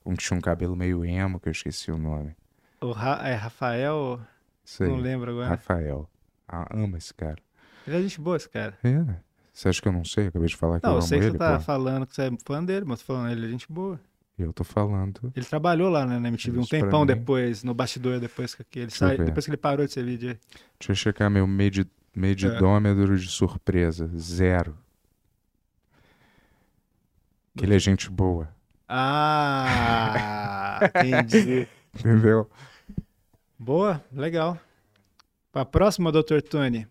Um 0.06 0.16
que 0.16 0.24
tinha 0.24 0.38
um 0.38 0.42
cabelo 0.42 0.76
meio 0.76 1.04
emo, 1.06 1.40
que 1.40 1.48
eu 1.50 1.52
esqueci 1.52 1.92
o 1.92 1.98
nome. 1.98 2.32
O 2.82 2.92
Ra- 2.92 3.22
é 3.28 3.34
Rafael, 3.36 4.20
Aí. 4.80 4.88
não 4.90 4.98
lembro 4.98 5.32
agora. 5.32 5.50
Rafael. 5.50 6.10
Ah, 6.48 6.68
ama 6.72 6.98
esse 6.98 7.14
cara. 7.14 7.38
Ele 7.88 7.98
é 7.98 8.02
gente 8.02 8.20
boa, 8.22 8.38
esse 8.38 8.50
cara. 8.50 8.78
É. 8.84 9.16
Você 9.54 9.70
acha 9.70 9.82
que 9.82 9.88
eu 9.88 9.92
não 9.92 10.04
sei? 10.06 10.26
Eu 10.26 10.30
acabei 10.30 10.48
de 10.48 10.56
falar 10.56 10.80
que 10.80 10.86
Não, 10.86 10.92
eu 10.94 10.96
eu 10.96 11.00
amo 11.00 11.08
sei 11.08 11.20
que 11.20 11.26
ele, 11.26 11.32
você 11.34 11.38
tá 11.38 11.58
pô. 11.58 11.64
falando 11.64 12.06
que 12.08 12.16
você 12.16 12.22
é 12.24 12.32
fã 12.46 12.64
dele, 12.64 12.86
mas 12.86 13.00
tô 13.00 13.06
falando, 13.06 13.32
ele 13.32 13.46
é 13.46 13.50
gente 13.50 13.72
boa. 13.72 14.00
Eu 14.38 14.54
tô 14.54 14.64
falando. 14.64 15.34
Ele 15.36 15.46
trabalhou 15.46 15.90
lá 15.90 16.06
né, 16.06 16.18
na 16.18 16.30
MTV 16.30 16.58
um 16.60 16.62
Isso 16.62 16.70
pra 16.70 16.80
tempão 16.80 17.02
mim. 17.02 17.08
depois, 17.08 17.62
no 17.64 17.74
bastidor, 17.74 18.20
depois 18.22 18.56
que 18.56 18.62
ele 18.80 18.86
Deixa 18.88 19.04
eu 19.04 19.10
sai, 19.10 19.18
ver. 19.18 19.26
depois 19.26 19.44
que 19.46 19.50
ele 19.52 19.58
parou 19.58 19.86
de 19.86 19.92
ser 19.92 20.04
VJ. 20.04 20.40
Deixa 20.80 20.92
eu 20.92 20.96
checar 20.96 21.30
meu 21.30 21.46
medi 21.46 21.86
medidômetro 22.16 23.18
de 23.20 23.28
surpresa. 23.28 24.10
Zero. 24.18 24.78
Que 27.58 27.66
ele 27.66 27.76
é 27.76 27.80
gente 27.80 28.10
boa. 28.10 28.48
Ah, 28.88 30.80
entendi. 30.96 31.68
Entendeu? 32.00 32.50
Boa, 33.60 34.02
legal. 34.10 34.58
Pra 35.52 35.66
próxima, 35.66 36.14
Dr. 36.14 36.40
Tony. 36.50 36.88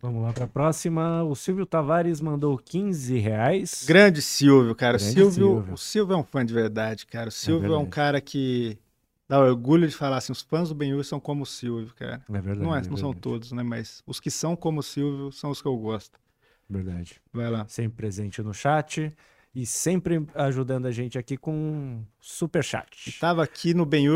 Vamos 0.00 0.22
lá 0.22 0.32
para 0.32 0.44
a 0.44 0.48
próxima. 0.48 1.24
O 1.24 1.34
Silvio 1.34 1.64
Tavares 1.64 2.20
mandou 2.20 2.58
15 2.58 3.18
reais. 3.18 3.84
Grande 3.88 4.20
Silvio, 4.20 4.74
cara. 4.74 4.98
O 4.98 5.00
Grande 5.00 5.14
Silvio, 5.14 5.32
Silvio. 5.32 5.72
O 5.72 5.76
Silvio 5.78 6.14
é 6.14 6.16
um 6.18 6.22
fã 6.22 6.44
de 6.44 6.52
verdade, 6.52 7.06
cara. 7.06 7.30
O 7.30 7.32
Silvio 7.32 7.72
é, 7.72 7.76
um 7.76 7.80
verdade. 7.80 7.90
cara 7.90 8.20
que 8.20 8.78
dá 9.26 9.40
orgulho 9.40 9.88
de 9.88 9.94
falar 9.94 10.18
assim, 10.18 10.32
os 10.32 10.42
fãs 10.42 10.68
do 10.68 10.74
Ben 10.74 11.02
são 11.02 11.18
como 11.18 11.44
o 11.44 11.46
Silvio, 11.46 11.94
cara. 11.94 12.22
É 12.28 12.40
verdade. 12.40 12.60
Não, 12.60 12.76
é, 12.76 12.80
é 12.80 12.82
não 12.82 12.96
são 12.98 13.14
todos, 13.14 13.50
né? 13.50 13.62
Mas 13.62 14.02
os 14.06 14.20
que 14.20 14.30
são 14.30 14.54
como 14.54 14.80
o 14.80 14.82
Silvio 14.82 15.32
são 15.32 15.50
os 15.50 15.62
que 15.62 15.66
eu 15.66 15.76
gosto. 15.78 16.20
Verdade. 16.68 17.20
Vai 17.32 17.50
lá. 17.50 17.66
Sempre 17.68 17.96
presente 17.96 18.42
no 18.42 18.52
chat 18.52 19.12
e 19.54 19.64
sempre 19.64 20.26
ajudando 20.34 20.86
a 20.86 20.92
gente 20.92 21.18
aqui 21.18 21.38
com 21.38 22.04
super 22.20 22.62
chat. 22.62 23.18
Tava 23.18 23.42
aqui 23.42 23.72
no 23.72 23.86
Ben 23.86 24.08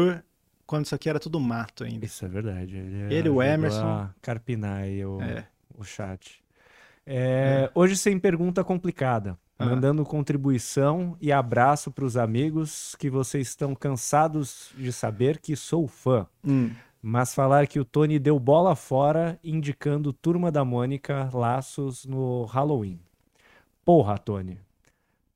quando 0.73 0.87
isso 0.87 0.95
aqui 0.95 1.11
era 1.11 1.21
tudo 1.21 1.39
mato 1.39 1.85
ainda. 1.85 2.07
Isso 2.07 2.25
é 2.25 2.29
verdade. 2.29 2.75
Ele, 2.79 3.15
Ele, 3.15 3.29
o 3.29 3.43
Emerson. 3.43 3.85
a 3.85 4.11
carpinar 4.23 4.85
aí 4.85 5.05
o, 5.05 5.21
É. 5.21 5.47
o 5.77 5.85
chat. 5.85 6.43
É, 7.05 7.71
Hoje 7.75 7.95
sem 7.95 8.19
pergunta 8.19 8.65
complicada. 8.65 9.37
Ah. 9.59 9.67
Mandando 9.67 10.03
contribuição 10.03 11.15
e 11.21 11.31
abraço 11.31 11.91
para 11.91 12.07
os 12.07 12.17
amigos 12.17 12.97
que 12.99 13.11
vocês 13.11 13.49
estão 13.49 13.75
cansados 13.75 14.71
de 14.75 14.91
saber 14.95 15.41
que 15.41 15.55
sou 15.55 15.87
fã. 15.87 16.27
Hum. 16.43 16.71
Mas 17.03 17.35
falar 17.35 17.67
que 17.67 17.79
o 17.79 17.85
Tony 17.85 18.19
deu 18.19 18.39
bola 18.39 18.75
fora 18.75 19.39
indicando 19.45 20.11
Turma 20.11 20.51
da 20.51 20.65
Mônica 20.65 21.29
Laços 21.35 22.07
no 22.07 22.47
Halloween. 22.47 22.99
Porra, 23.85 24.17
Tony. 24.17 24.59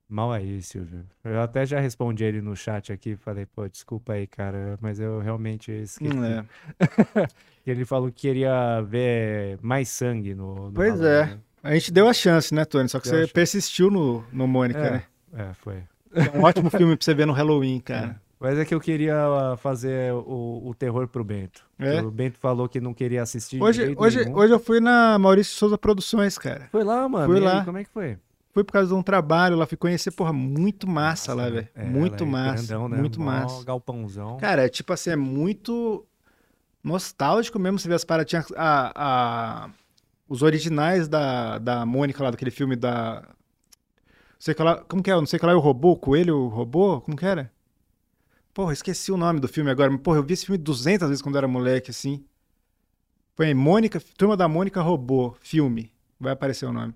Mal 0.08 0.32
aí, 0.32 0.62
Silvio. 0.62 1.04
Eu 1.24 1.40
até 1.40 1.66
já 1.66 1.80
respondi 1.80 2.22
ele 2.24 2.40
no 2.40 2.54
chat 2.54 2.92
aqui, 2.92 3.16
falei, 3.16 3.44
pô, 3.46 3.66
desculpa 3.68 4.12
aí, 4.12 4.26
cara, 4.26 4.78
mas 4.80 5.00
eu 5.00 5.18
realmente 5.18 5.72
esqueci. 5.72 6.16
É. 6.16 6.44
Ele 7.66 7.84
falou 7.84 8.08
que 8.12 8.20
queria 8.28 8.80
ver 8.82 9.58
mais 9.60 9.88
sangue 9.88 10.32
no, 10.34 10.66
no 10.68 10.72
Pois 10.72 11.00
Halloween, 11.00 11.32
é. 11.32 11.38
A 11.64 11.74
gente 11.74 11.92
deu 11.92 12.06
a 12.08 12.12
chance, 12.12 12.54
né, 12.54 12.64
Tony? 12.64 12.88
Só 12.88 13.00
que 13.00 13.10
Deu 13.10 13.26
você 13.26 13.32
persistiu 13.32 13.90
no, 13.90 14.24
no 14.32 14.46
Mônica, 14.46 14.78
É. 14.78 14.90
né? 14.90 15.02
né? 15.32 15.48
É, 15.50 15.54
foi. 15.54 15.82
É 16.14 16.38
um 16.38 16.44
ótimo 16.44 16.70
filme 16.70 16.96
pra 16.96 17.04
você 17.04 17.12
ver 17.12 17.26
no 17.26 17.32
Halloween, 17.32 17.80
cara. 17.80 18.20
Mas 18.38 18.56
é 18.58 18.64
que 18.64 18.72
eu 18.74 18.80
queria 18.80 19.16
ah, 19.16 19.56
fazer 19.56 20.12
o, 20.12 20.62
o 20.66 20.74
terror 20.78 21.08
pro 21.08 21.24
Bento. 21.24 21.64
É? 21.78 22.00
O 22.00 22.10
Bento 22.10 22.38
falou 22.38 22.68
que 22.68 22.80
não 22.80 22.94
queria 22.94 23.22
assistir 23.22 23.60
Hoje, 23.60 23.94
hoje, 23.96 24.24
nenhum. 24.24 24.36
hoje 24.36 24.52
eu 24.52 24.60
fui 24.60 24.78
na 24.78 25.18
Maurício 25.18 25.54
Souza 25.54 25.76
Produções, 25.76 26.38
cara. 26.38 26.68
Foi 26.70 26.84
lá, 26.84 27.08
mano. 27.08 27.26
Fui 27.26 27.36
E 27.36 27.38
aí, 27.38 27.44
lá. 27.44 27.64
como 27.64 27.78
é 27.78 27.84
que 27.84 27.90
foi? 27.90 28.16
Fui 28.56 28.64
por 28.64 28.72
causa 28.72 28.88
de 28.88 28.94
um 28.94 29.02
trabalho 29.02 29.54
lá, 29.54 29.66
fui 29.66 29.76
conhecer, 29.76 30.10
porra, 30.12 30.32
muito 30.32 30.88
massa 30.88 31.34
lá, 31.34 31.50
velho. 31.50 31.68
é, 31.74 31.84
muito 31.90 32.24
ela 32.24 32.26
é 32.26 32.32
massa. 32.32 32.68
grandão, 32.68 32.88
né? 32.88 32.98
Muito 32.98 33.20
Mó 33.20 33.26
massa. 33.26 33.64
galpãozão. 33.66 34.38
Cara, 34.38 34.64
é 34.64 34.68
tipo 34.70 34.94
assim, 34.94 35.10
é 35.10 35.16
muito 35.16 36.06
nostálgico 36.82 37.58
mesmo 37.58 37.78
você 37.78 37.86
ver 37.86 37.96
as 37.96 38.04
paradas. 38.04 38.30
Tinha 38.30 38.42
a, 38.56 39.64
a- 39.66 39.70
os 40.26 40.40
originais 40.40 41.06
da, 41.06 41.58
da 41.58 41.84
Mônica 41.84 42.24
lá, 42.24 42.30
daquele 42.30 42.50
filme 42.50 42.74
da. 42.76 43.20
Não 43.26 43.34
sei 44.38 44.54
que 44.54 44.62
lá, 44.62 44.76
como 44.88 45.02
que 45.02 45.10
é? 45.10 45.14
Não 45.14 45.26
sei 45.26 45.38
que 45.38 45.44
lá 45.44 45.52
é 45.52 45.54
o 45.54 45.60
robô, 45.60 45.90
o 45.90 45.96
coelho, 45.98 46.38
o 46.38 46.48
robô? 46.48 47.02
Como 47.02 47.14
que 47.14 47.26
era? 47.26 47.52
Porra, 48.54 48.72
esqueci 48.72 49.12
o 49.12 49.18
nome 49.18 49.38
do 49.38 49.48
filme 49.48 49.70
agora. 49.70 49.98
Porra, 49.98 50.16
eu 50.16 50.22
vi 50.22 50.32
esse 50.32 50.46
filme 50.46 50.56
200 50.56 51.10
vezes 51.10 51.20
quando 51.20 51.34
eu 51.34 51.40
era 51.40 51.46
moleque, 51.48 51.90
assim. 51.90 52.24
Foi 53.34 53.48
aí, 53.48 53.54
Mônica, 53.54 54.00
Turma 54.16 54.34
da 54.34 54.48
Mônica 54.48 54.80
Robô, 54.80 55.36
filme. 55.42 55.92
Vai 56.18 56.32
aparecer 56.32 56.64
o 56.64 56.72
nome. 56.72 56.94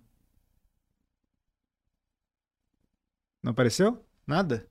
Não 3.43 3.53
apareceu? 3.53 4.05
Nada? 4.27 4.67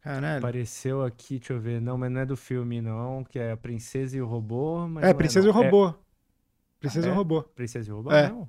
Caralho. 0.00 0.38
Apareceu 0.38 1.02
aqui, 1.02 1.38
deixa 1.38 1.52
eu 1.52 1.60
ver. 1.60 1.80
Não, 1.80 1.98
mas 1.98 2.10
não 2.12 2.20
é 2.20 2.26
do 2.26 2.36
filme, 2.36 2.80
não. 2.80 3.24
Que 3.24 3.38
é 3.38 3.52
a 3.52 3.56
Princesa 3.56 4.16
e 4.16 4.22
o 4.22 4.26
Robô. 4.26 4.84
É, 5.00 5.08
não 5.08 5.14
Princesa 5.14 5.46
e 5.46 5.50
o. 5.50 5.50
É 5.50 5.54
Robô. 5.54 5.94
Princesa 6.78 7.06
e 7.06 7.10
é? 7.10 7.12
o 7.12 7.16
Robô. 7.16 7.42
Princesa 7.42 7.90
e 7.90 7.92
o 7.92 7.96
Robô? 7.96 8.12
É. 8.12 8.28
Não. 8.28 8.48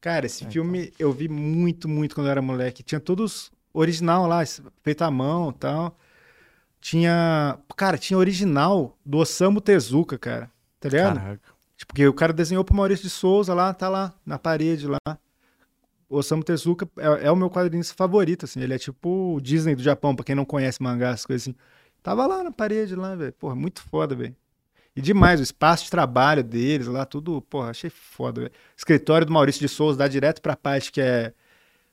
Cara, 0.00 0.26
esse 0.26 0.46
Ah, 0.46 0.50
filme 0.50 0.92
eu 0.98 1.12
vi 1.12 1.28
muito, 1.28 1.88
muito 1.88 2.14
quando 2.14 2.26
eu 2.28 2.30
era 2.30 2.40
moleque. 2.42 2.82
Tinha 2.82 3.00
todos 3.00 3.52
original 3.72 4.26
lá, 4.26 4.40
feito 4.82 5.02
à 5.02 5.10
mão 5.10 5.50
e 5.50 5.54
tal. 5.54 5.98
Tinha. 6.80 7.58
Cara, 7.76 7.98
tinha 7.98 8.18
original 8.18 8.96
do 9.04 9.18
Osamu 9.18 9.60
Tezuka, 9.60 10.18
cara. 10.18 10.50
Tá 10.80 10.88
ligado? 10.88 11.16
Caraca. 11.18 11.54
Tipo, 11.76 11.88
porque 11.92 12.06
o 12.06 12.14
cara 12.14 12.32
desenhou 12.32 12.64
pro 12.64 12.74
Maurício 12.74 13.04
de 13.04 13.10
Souza 13.10 13.52
lá, 13.52 13.74
tá 13.74 13.88
lá, 13.88 14.14
na 14.24 14.38
parede 14.38 14.86
lá. 14.86 15.18
Osamu 16.16 16.42
Tezuka 16.44 16.88
é, 16.96 17.26
é 17.26 17.30
o 17.30 17.36
meu 17.36 17.50
quadrinista 17.50 17.94
favorito, 17.94 18.44
assim. 18.44 18.60
Ele 18.60 18.74
é 18.74 18.78
tipo 18.78 19.34
o 19.36 19.40
Disney 19.40 19.74
do 19.74 19.82
Japão, 19.82 20.14
pra 20.14 20.24
quem 20.24 20.34
não 20.34 20.44
conhece 20.44 20.82
mangá, 20.82 21.10
essas 21.10 21.26
coisas 21.26 21.48
assim. 21.48 21.56
Tava 22.02 22.26
lá 22.26 22.44
na 22.44 22.50
parede 22.50 22.94
lá, 22.94 23.14
velho. 23.14 23.32
Porra, 23.32 23.54
muito 23.54 23.82
foda, 23.82 24.14
velho. 24.14 24.34
E 24.96 25.00
demais, 25.00 25.40
o 25.40 25.42
espaço 25.42 25.84
de 25.84 25.90
trabalho 25.90 26.44
deles 26.44 26.86
lá, 26.86 27.04
tudo, 27.04 27.42
porra, 27.42 27.70
achei 27.70 27.90
foda, 27.90 28.42
velho. 28.42 28.52
Escritório 28.76 29.26
do 29.26 29.32
Maurício 29.32 29.60
de 29.60 29.68
Souza 29.68 29.98
dá 29.98 30.06
direto 30.06 30.40
pra 30.40 30.54
parte 30.56 30.92
que 30.92 31.00
é. 31.00 31.32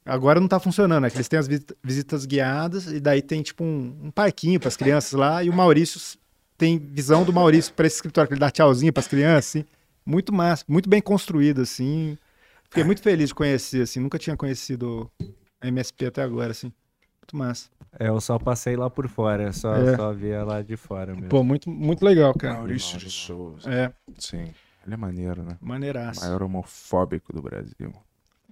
Agora 0.06 0.40
não 0.40 0.48
tá 0.48 0.60
funcionando, 0.60 1.06
é 1.06 1.10
que 1.10 1.18
eles 1.18 1.28
têm 1.28 1.38
as 1.40 1.48
visita- 1.48 1.76
visitas 1.84 2.26
guiadas 2.26 2.88
e 2.88 3.00
daí 3.00 3.22
tem 3.22 3.42
tipo 3.44 3.64
um, 3.64 3.96
um 4.06 4.12
parquinho 4.12 4.60
pras 4.60 4.76
crianças 4.76 5.14
lá 5.14 5.44
e 5.44 5.50
o 5.50 5.54
Maurício 5.54 6.00
tem 6.58 6.78
visão 6.80 7.24
do 7.24 7.32
Maurício 7.32 7.72
pra 7.74 7.86
esse 7.86 7.98
escritório, 7.98 8.28
que 8.28 8.34
ele 8.34 8.40
dá 8.40 8.50
tchauzinho 8.52 8.92
pras 8.92 9.08
crianças, 9.08 9.48
assim. 9.62 9.66
Muito 10.06 10.34
massa, 10.34 10.64
muito 10.68 10.90
bem 10.90 11.02
construído, 11.02 11.62
assim. 11.62 12.18
Fiquei 12.72 12.86
muito 12.86 13.02
feliz 13.02 13.28
de 13.28 13.36
conhecer, 13.36 13.82
assim. 13.82 14.00
Nunca 14.00 14.18
tinha 14.18 14.38
conhecido 14.38 15.12
a 15.60 15.68
MSP 15.68 16.06
até 16.06 16.22
agora, 16.24 16.52
assim. 16.52 16.72
Muito 17.22 17.36
massa. 17.36 17.70
É, 18.00 18.08
eu 18.08 18.22
só 18.22 18.40
passei 18.40 18.78
lá 18.78 18.90
por 18.90 19.10
fora. 19.10 19.52
Só, 19.52 19.76
É. 19.76 19.98
só 19.98 20.14
via 20.14 20.42
lá 20.46 20.62
de 20.62 20.78
fora 20.78 21.14
mesmo. 21.14 21.28
Pô, 21.28 21.44
muito, 21.44 21.70
muito 21.70 22.06
legal, 22.06 22.34
cara. 22.34 22.54
Maurício 22.60 22.98
de 22.98 23.12
Souza. 23.12 23.70
É, 23.70 23.92
Sim. 24.18 24.54
Ele 24.86 24.94
é 24.94 24.98
maneiro, 24.98 25.44
né? 25.44 25.58
maneiraço. 25.60 26.22
Maior 26.22 26.42
homofóbico 26.44 27.34
do 27.34 27.42
Brasil. 27.42 27.94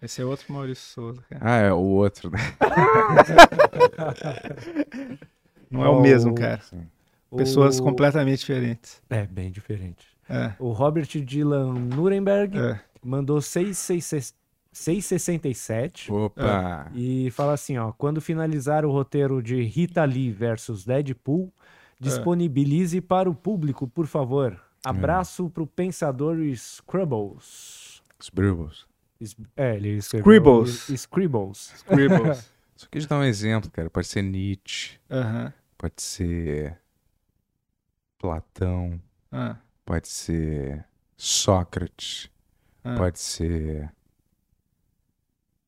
Esse 0.01 0.21
é 0.21 0.25
outro 0.25 0.51
Maurício 0.53 0.83
Souza, 0.85 1.21
cara. 1.29 1.41
Ah, 1.43 1.55
é 1.57 1.71
o 1.73 1.77
outro, 1.79 2.29
né? 2.29 2.37
Não 5.71 5.83
é 5.85 5.89
o 5.89 6.01
mesmo, 6.01 6.35
cara. 6.35 6.59
Sim. 6.61 6.85
Pessoas 7.35 7.79
O- 7.79 7.83
completamente 7.83 8.39
diferentes. 8.39 9.01
É, 9.09 9.25
bem 9.25 9.49
diferente. 9.51 10.05
É, 10.29 10.53
O 10.59 10.71
Robert 10.71 11.07
Dylan 11.07 11.73
Nuremberg 11.73 12.57
é. 12.59 12.79
Mandou 13.03 13.41
666 13.41 14.37
667 14.71 16.11
Opa! 16.11 16.91
e 16.93 17.31
fala 17.31 17.53
assim, 17.53 17.77
ó, 17.77 17.91
quando 17.91 18.21
finalizar 18.21 18.85
o 18.85 18.91
roteiro 18.91 19.41
de 19.41 19.61
Rita 19.63 20.05
Lee 20.05 20.31
versus 20.31 20.85
Deadpool, 20.85 21.51
disponibilize 21.99 23.01
para 23.01 23.29
o 23.29 23.33
público, 23.35 23.87
por 23.87 24.05
favor. 24.05 24.59
Abraço 24.85 25.49
pro 25.49 25.65
pensador 25.67 26.37
Scribbles. 26.55 28.01
Os 28.19 28.29
Bribbles. 28.29 28.85
Es- 29.19 29.35
É, 29.57 29.75
ele 29.75 29.97
escreveu 29.97 30.23
Scribbles. 30.33 30.89
es- 30.89 31.01
Scribbles. 31.01 31.73
Scribbles. 31.77 32.51
Só 32.77 32.87
quis 32.89 33.05
dar 33.05 33.17
um 33.19 33.23
exemplo, 33.23 33.69
cara. 33.71 33.89
Pode 33.89 34.07
ser 34.07 34.21
Nietzsche, 34.21 34.97
Aham. 35.09 35.51
pode 35.77 36.01
ser 36.01 36.77
Platão, 38.17 38.99
Ah, 39.31 39.57
pode 39.85 40.07
ser 40.07 40.85
Sócrates, 41.17 42.29
ah. 42.83 42.95
pode 42.95 43.19
ser 43.19 43.91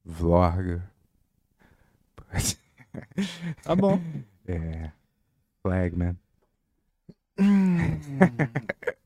Vlorga, 0.03 0.89
pode 2.15 2.57
Tá 3.63 3.75
bom. 3.75 3.99
é, 4.47 4.91
Flagman. 5.61 6.17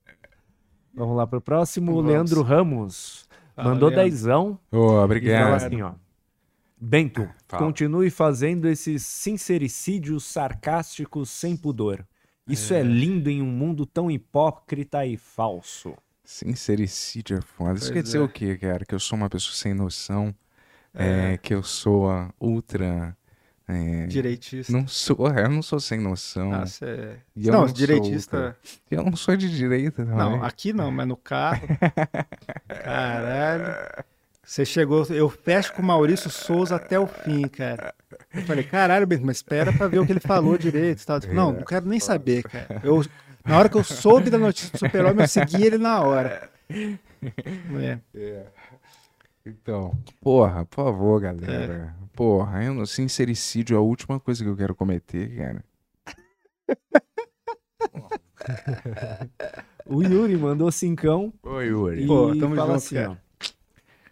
Vamos 0.94 1.18
lá 1.18 1.28
pro 1.28 1.42
próximo, 1.42 1.96
Vamos. 1.96 2.10
Leandro 2.12 2.42
Ramos. 2.42 3.28
Mandou 3.58 3.90
Leandro. 3.90 4.10
dezão 4.10 4.60
Ô, 4.72 4.78
e 4.78 4.80
fala 4.80 5.04
obrigado. 5.04 5.54
assim, 5.54 5.82
ó. 5.82 5.94
Bento, 6.78 7.28
Fala. 7.48 7.64
continue 7.64 8.10
fazendo 8.10 8.68
esses 8.68 9.04
sincericídios 9.06 10.26
sarcásticos 10.26 11.30
sem 11.30 11.56
pudor. 11.56 12.06
Isso 12.48 12.74
é. 12.74 12.84
lindo 12.84 13.30
em 13.30 13.42
um 13.42 13.46
mundo 13.50 13.86
tão 13.86 14.12
hipócrita 14.12 15.06
e 15.06 15.18
falso. 15.18 15.96
Sincericídio 16.26 17.38
é 17.38 17.42
foda. 17.42 17.74
Isso 17.76 17.86
Pois 17.86 17.94
quer 17.94 18.04
dizer 18.04 18.18
é. 18.18 18.22
o 18.22 18.28
quê, 18.28 18.58
cara? 18.58 18.84
Que 18.84 18.96
eu 18.96 19.00
sou 19.00 19.18
uma 19.18 19.30
pessoa 19.30 19.54
sem 19.56 19.74
noção, 19.74 20.34
é, 20.94 21.38
que 21.38 21.54
eu 21.54 21.62
sou 21.64 22.10
a 22.10 22.34
ultra... 22.40 23.16
é, 23.68 24.08
Direitista. 24.08 24.74
Não 24.74 24.88
sou, 24.88 25.28
eu 25.28 25.50
não 25.50 25.62
sou 25.62 25.80
sem 25.80 26.00
noção. 26.00 26.52
Ah, 26.52 26.66
cê 26.66 26.86
é... 26.86 27.18
Não, 27.36 27.62
não 27.62 27.68
direitista. 27.68 28.58
Eu 28.90 29.04
não 29.04 29.16
sou 29.16 29.38
de 29.38 29.50
direita 29.56 30.04
também. 30.04 30.18
Não, 30.18 30.44
aqui 30.44 30.74
não, 30.74 30.92
mas 30.92 31.08
no 31.08 31.16
carro. 31.16 31.68
Caralho. 32.68 34.06
Você 34.46 34.64
chegou, 34.64 35.04
eu 35.10 35.28
fecho 35.28 35.74
com 35.74 35.82
o 35.82 35.86
Maurício 35.86 36.30
Souza 36.30 36.76
até 36.76 37.00
o 37.00 37.08
fim, 37.08 37.48
cara. 37.48 37.96
Eu 38.32 38.44
falei, 38.44 38.64
caralho, 38.64 39.08
Bento, 39.08 39.26
mas 39.26 39.38
espera 39.38 39.74
pra 39.74 39.88
ver 39.88 40.00
o 40.00 40.06
que 40.06 40.12
ele 40.12 40.20
falou 40.20 40.56
direito 40.56 41.04
tal. 41.04 41.20
Não, 41.34 41.52
não 41.52 41.64
quero 41.64 41.88
nem 41.88 42.00
saber, 42.00 42.44
cara. 42.44 42.80
Eu, 42.84 43.04
na 43.46 43.58
hora 43.58 43.70
que 43.70 43.78
eu 43.78 43.84
soube 43.84 44.30
da 44.30 44.38
notícia 44.38 44.72
do 44.72 44.78
Super-Homem, 44.80 45.22
eu 45.22 45.28
segui 45.28 45.64
ele 45.66 45.78
na 45.78 46.02
hora. 46.02 46.50
É. 48.14 48.46
Então, 49.46 49.98
porra, 50.22 50.66
por 50.66 50.76
favor, 50.76 51.22
galera. 51.22 51.96
Porra, 52.14 52.64
eu, 52.64 52.74
no 52.74 52.88
sincericídio 52.88 53.76
é 53.76 53.78
a 53.78 53.82
última 53.82 54.20
coisa 54.20 54.44
que 54.44 54.50
eu 54.50 54.58
quero 54.58 54.74
cometer, 54.74 55.36
cara. 55.38 55.64
O 59.86 60.02
Yuri 60.02 60.36
mandou 60.36 60.72
cincão 60.72 61.32
Oi, 61.44 61.68
Yuri. 61.68 62.04
e 62.04 62.08
Pô, 62.08 62.36
tamo 62.36 62.56
fala 62.56 62.74
junto, 62.74 62.78
assim, 62.78 62.96
cara. 62.96 63.22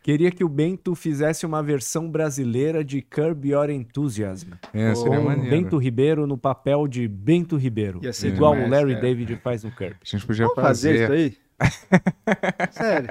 Queria 0.03 0.29
que 0.29 0.43
o 0.43 0.49
Bento 0.49 0.93
fizesse 0.95 1.45
uma 1.45 1.63
versão 1.63 2.11
brasileira 2.11 2.83
de 2.83 3.01
Curb 3.01 3.49
Your 3.49 3.69
Enthusiasm. 3.69 4.49
É, 4.73 4.93
seria 4.93 5.17
com 5.17 5.23
maneiro. 5.23 5.49
Bento 5.49 5.77
Ribeiro 5.77 6.27
no 6.27 6.37
papel 6.37 6.87
de 6.89 7.07
Bento 7.07 7.55
Ribeiro. 7.55 8.01
Ia 8.03 8.11
ser 8.13 8.27
Igual 8.33 8.51
demais, 8.53 8.67
o 8.69 8.71
Larry 8.75 8.93
cara. 8.95 9.01
David 9.07 9.35
faz 9.37 9.63
no 9.63 9.71
Curb. 9.71 9.93
A 9.93 10.05
gente 10.05 10.27
podia 10.27 10.45
Vamos 10.45 10.61
fazer 10.61 11.07
fazer. 11.07 11.25
isso 11.27 11.37
aí? 11.37 11.37
Sério. 12.71 13.09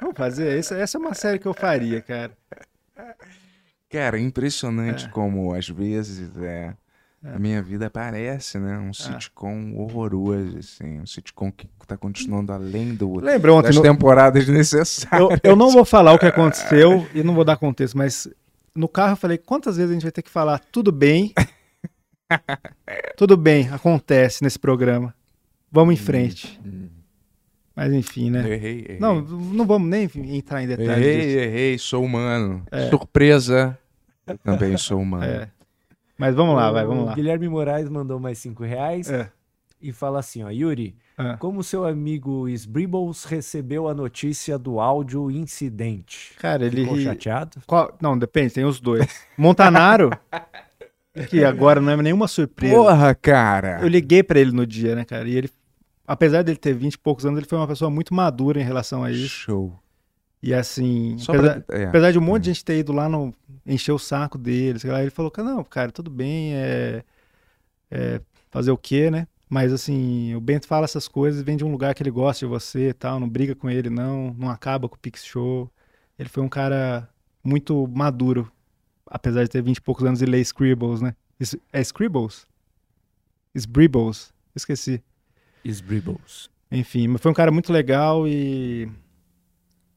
Vamos 0.00 0.16
fazer? 0.16 0.58
Essa, 0.58 0.76
essa 0.76 0.98
é 0.98 1.00
uma 1.00 1.14
série 1.14 1.38
que 1.38 1.46
eu 1.46 1.54
faria, 1.54 2.02
cara. 2.02 2.32
Cara, 3.90 4.18
é 4.18 4.20
É. 4.20 4.22
impressionante 4.22 5.08
como 5.08 5.54
às 5.54 5.68
vezes 5.68 6.36
é, 6.36 6.74
a 7.34 7.38
minha 7.38 7.62
vida 7.62 7.88
parece, 7.90 8.58
né? 8.58 8.78
Um 8.78 8.92
sitcom 8.92 9.74
horroroso, 9.76 10.58
assim. 10.58 11.00
Um 11.00 11.06
sitcom 11.06 11.50
que 11.50 11.66
tá 11.86 11.96
continuando 11.96 12.52
além 12.52 12.94
do, 12.94 13.18
Lembra 13.20 13.52
ontem, 13.54 13.66
das 13.68 13.76
no- 13.76 13.82
temporadas 13.82 14.48
necessárias. 14.48 15.30
eu, 15.42 15.50
eu 15.52 15.56
não 15.56 15.70
vou 15.70 15.84
falar 15.84 16.12
o 16.12 16.18
que 16.18 16.26
aconteceu 16.26 17.06
e 17.14 17.22
não 17.22 17.34
vou 17.34 17.44
dar 17.44 17.56
contexto, 17.56 17.96
mas 17.96 18.28
no 18.74 18.88
carro 18.88 19.12
eu 19.12 19.16
falei, 19.16 19.38
quantas 19.38 19.76
vezes 19.76 19.90
a 19.90 19.94
gente 19.94 20.02
vai 20.02 20.12
ter 20.12 20.22
que 20.22 20.30
falar 20.30 20.58
tudo 20.72 20.90
bem? 20.92 21.32
tudo 23.16 23.36
bem, 23.36 23.68
acontece 23.70 24.42
nesse 24.42 24.58
programa. 24.58 25.14
Vamos 25.70 25.94
em 25.94 25.98
frente. 25.98 26.60
Mas 27.74 27.92
enfim, 27.92 28.30
né? 28.30 28.40
Errei, 28.40 28.84
errei. 28.88 28.98
Não, 28.98 29.20
não 29.20 29.66
vamos 29.66 29.88
nem 29.88 30.08
entrar 30.36 30.62
em 30.62 30.66
detalhes 30.66 31.06
errei, 31.06 31.26
disso. 31.26 31.38
errei, 31.38 31.78
sou 31.78 32.04
humano. 32.04 32.64
Surpresa, 32.90 33.78
eu 34.26 34.38
também 34.38 34.76
sou 34.76 35.00
humano. 35.00 35.24
É. 35.24 35.50
Mas 36.18 36.34
vamos 36.34 36.54
lá, 36.56 36.70
vai, 36.70 36.84
vamos 36.86 37.04
O 37.04 37.06
lá. 37.06 37.14
Guilherme 37.14 37.48
Moraes 37.48 37.88
mandou 37.88 38.18
mais 38.18 38.38
cinco 38.38 38.64
reais 38.64 39.10
É. 39.10 39.30
e 39.80 39.92
fala 39.92 40.18
assim, 40.20 40.42
ó, 40.42 40.48
Yuri, 40.50 40.96
É. 41.18 41.36
como 41.36 41.62
seu 41.62 41.84
amigo 41.86 42.48
Sbribbles 42.48 43.24
recebeu 43.24 43.86
a 43.88 43.94
notícia 43.94 44.58
do 44.58 44.80
áudio 44.80 45.30
incidente? 45.30 46.32
Cara, 46.38 46.64
ele 46.66 46.82
Ficou 46.82 46.98
chateado? 46.98 47.58
Qual- 47.66 47.94
Não, 48.00 48.18
depende, 48.18 48.54
tem 48.54 48.64
os 48.64 48.80
dois. 48.80 49.06
Montanaro, 49.36 50.10
que 51.30 51.44
agora 51.44 51.80
não 51.80 51.92
é 51.92 51.96
nenhuma 51.96 52.28
surpresa. 52.28 52.74
Porra, 52.74 53.14
cara. 53.14 53.78
Eu 53.82 53.88
liguei 53.88 54.22
pra 54.22 54.38
ele 54.40 54.52
no 54.52 54.66
dia, 54.66 54.94
né, 54.94 55.04
cara? 55.04 55.28
E 55.28 55.34
ele, 55.36 55.50
apesar 56.06 56.42
dele 56.42 56.58
ter 56.58 56.74
20 56.74 56.94
e 56.94 56.98
poucos 56.98 57.24
anos, 57.26 57.38
ele 57.38 57.46
foi 57.48 57.58
uma 57.58 57.66
pessoa 57.68 57.90
muito 57.90 58.14
madura 58.14 58.60
em 58.60 58.64
relação 58.64 59.02
a 59.04 59.10
isso. 59.10 59.28
Show. 59.28 59.78
E 60.42 60.54
assim, 60.54 61.16
apesar, 61.28 61.60
pra... 61.62 61.78
é. 61.78 61.84
apesar 61.86 62.12
de 62.12 62.18
um 62.18 62.22
monte 62.22 62.44
de 62.44 62.50
gente 62.52 62.64
ter 62.64 62.78
ido 62.78 62.92
lá 62.92 63.08
no 63.08 63.34
encher 63.64 63.92
o 63.92 63.98
saco 63.98 64.38
dele, 64.38 64.78
sei 64.78 64.90
lá, 64.90 65.00
ele 65.00 65.10
falou 65.10 65.32
não, 65.38 65.64
cara, 65.64 65.90
tudo 65.90 66.10
bem, 66.10 66.54
é, 66.54 67.02
é 67.90 68.20
fazer 68.50 68.70
o 68.70 68.78
quê, 68.78 69.10
né? 69.10 69.26
Mas 69.48 69.72
assim, 69.72 70.34
o 70.34 70.40
Bento 70.40 70.66
fala 70.66 70.84
essas 70.84 71.08
coisas, 71.08 71.42
vem 71.42 71.56
de 71.56 71.64
um 71.64 71.70
lugar 71.70 71.94
que 71.94 72.02
ele 72.02 72.10
gosta 72.10 72.44
de 72.44 72.50
você 72.50 72.90
e 72.90 72.92
tal, 72.92 73.18
não 73.20 73.28
briga 73.28 73.54
com 73.54 73.70
ele 73.70 73.88
não, 73.88 74.34
não 74.38 74.50
acaba 74.50 74.88
com 74.88 74.96
o 74.96 74.98
Pix 74.98 75.24
Show. 75.24 75.70
Ele 76.18 76.28
foi 76.28 76.42
um 76.42 76.48
cara 76.48 77.08
muito 77.44 77.86
maduro, 77.88 78.50
apesar 79.06 79.44
de 79.44 79.50
ter 79.50 79.62
20 79.62 79.76
e 79.76 79.80
poucos 79.82 80.04
anos 80.04 80.20
e 80.20 80.26
ler 80.26 80.40
Scribbles, 80.40 81.00
né? 81.00 81.14
Is- 81.38 81.56
É 81.72 81.80
Scribbles? 81.80 82.46
Scribbles, 83.54 84.32
esqueci. 84.54 85.02
Sbribbles. 85.64 86.50
Enfim, 86.70 87.08
mas 87.08 87.20
foi 87.20 87.30
um 87.30 87.34
cara 87.34 87.50
muito 87.50 87.72
legal 87.72 88.26
e. 88.26 88.88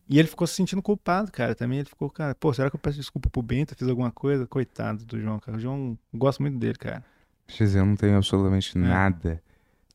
E 0.09 0.17
ele 0.17 0.27
ficou 0.27 0.47
se 0.47 0.55
sentindo 0.55 0.81
culpado, 0.81 1.31
cara, 1.31 1.53
também. 1.53 1.79
Ele 1.79 1.87
ficou, 1.89 2.09
cara, 2.09 2.33
pô, 2.33 2.51
será 2.53 2.69
que 2.69 2.75
eu 2.75 2.79
peço 2.79 2.97
desculpa 2.97 3.29
pro 3.29 3.41
Bento? 3.43 3.75
Fiz 3.75 3.87
alguma 3.87 4.09
coisa? 4.11 4.47
Coitado 4.47 5.05
do 5.05 5.19
João, 5.19 5.39
cara. 5.39 5.57
O 5.57 5.61
João, 5.61 5.97
eu 6.11 6.19
gosto 6.19 6.41
muito 6.41 6.57
dele, 6.57 6.75
cara. 6.75 7.03
XZ, 7.47 7.75
eu 7.75 7.85
não 7.85 7.95
tenho 7.95 8.15
absolutamente 8.17 8.75
É. 8.75 8.81
nada 8.81 9.41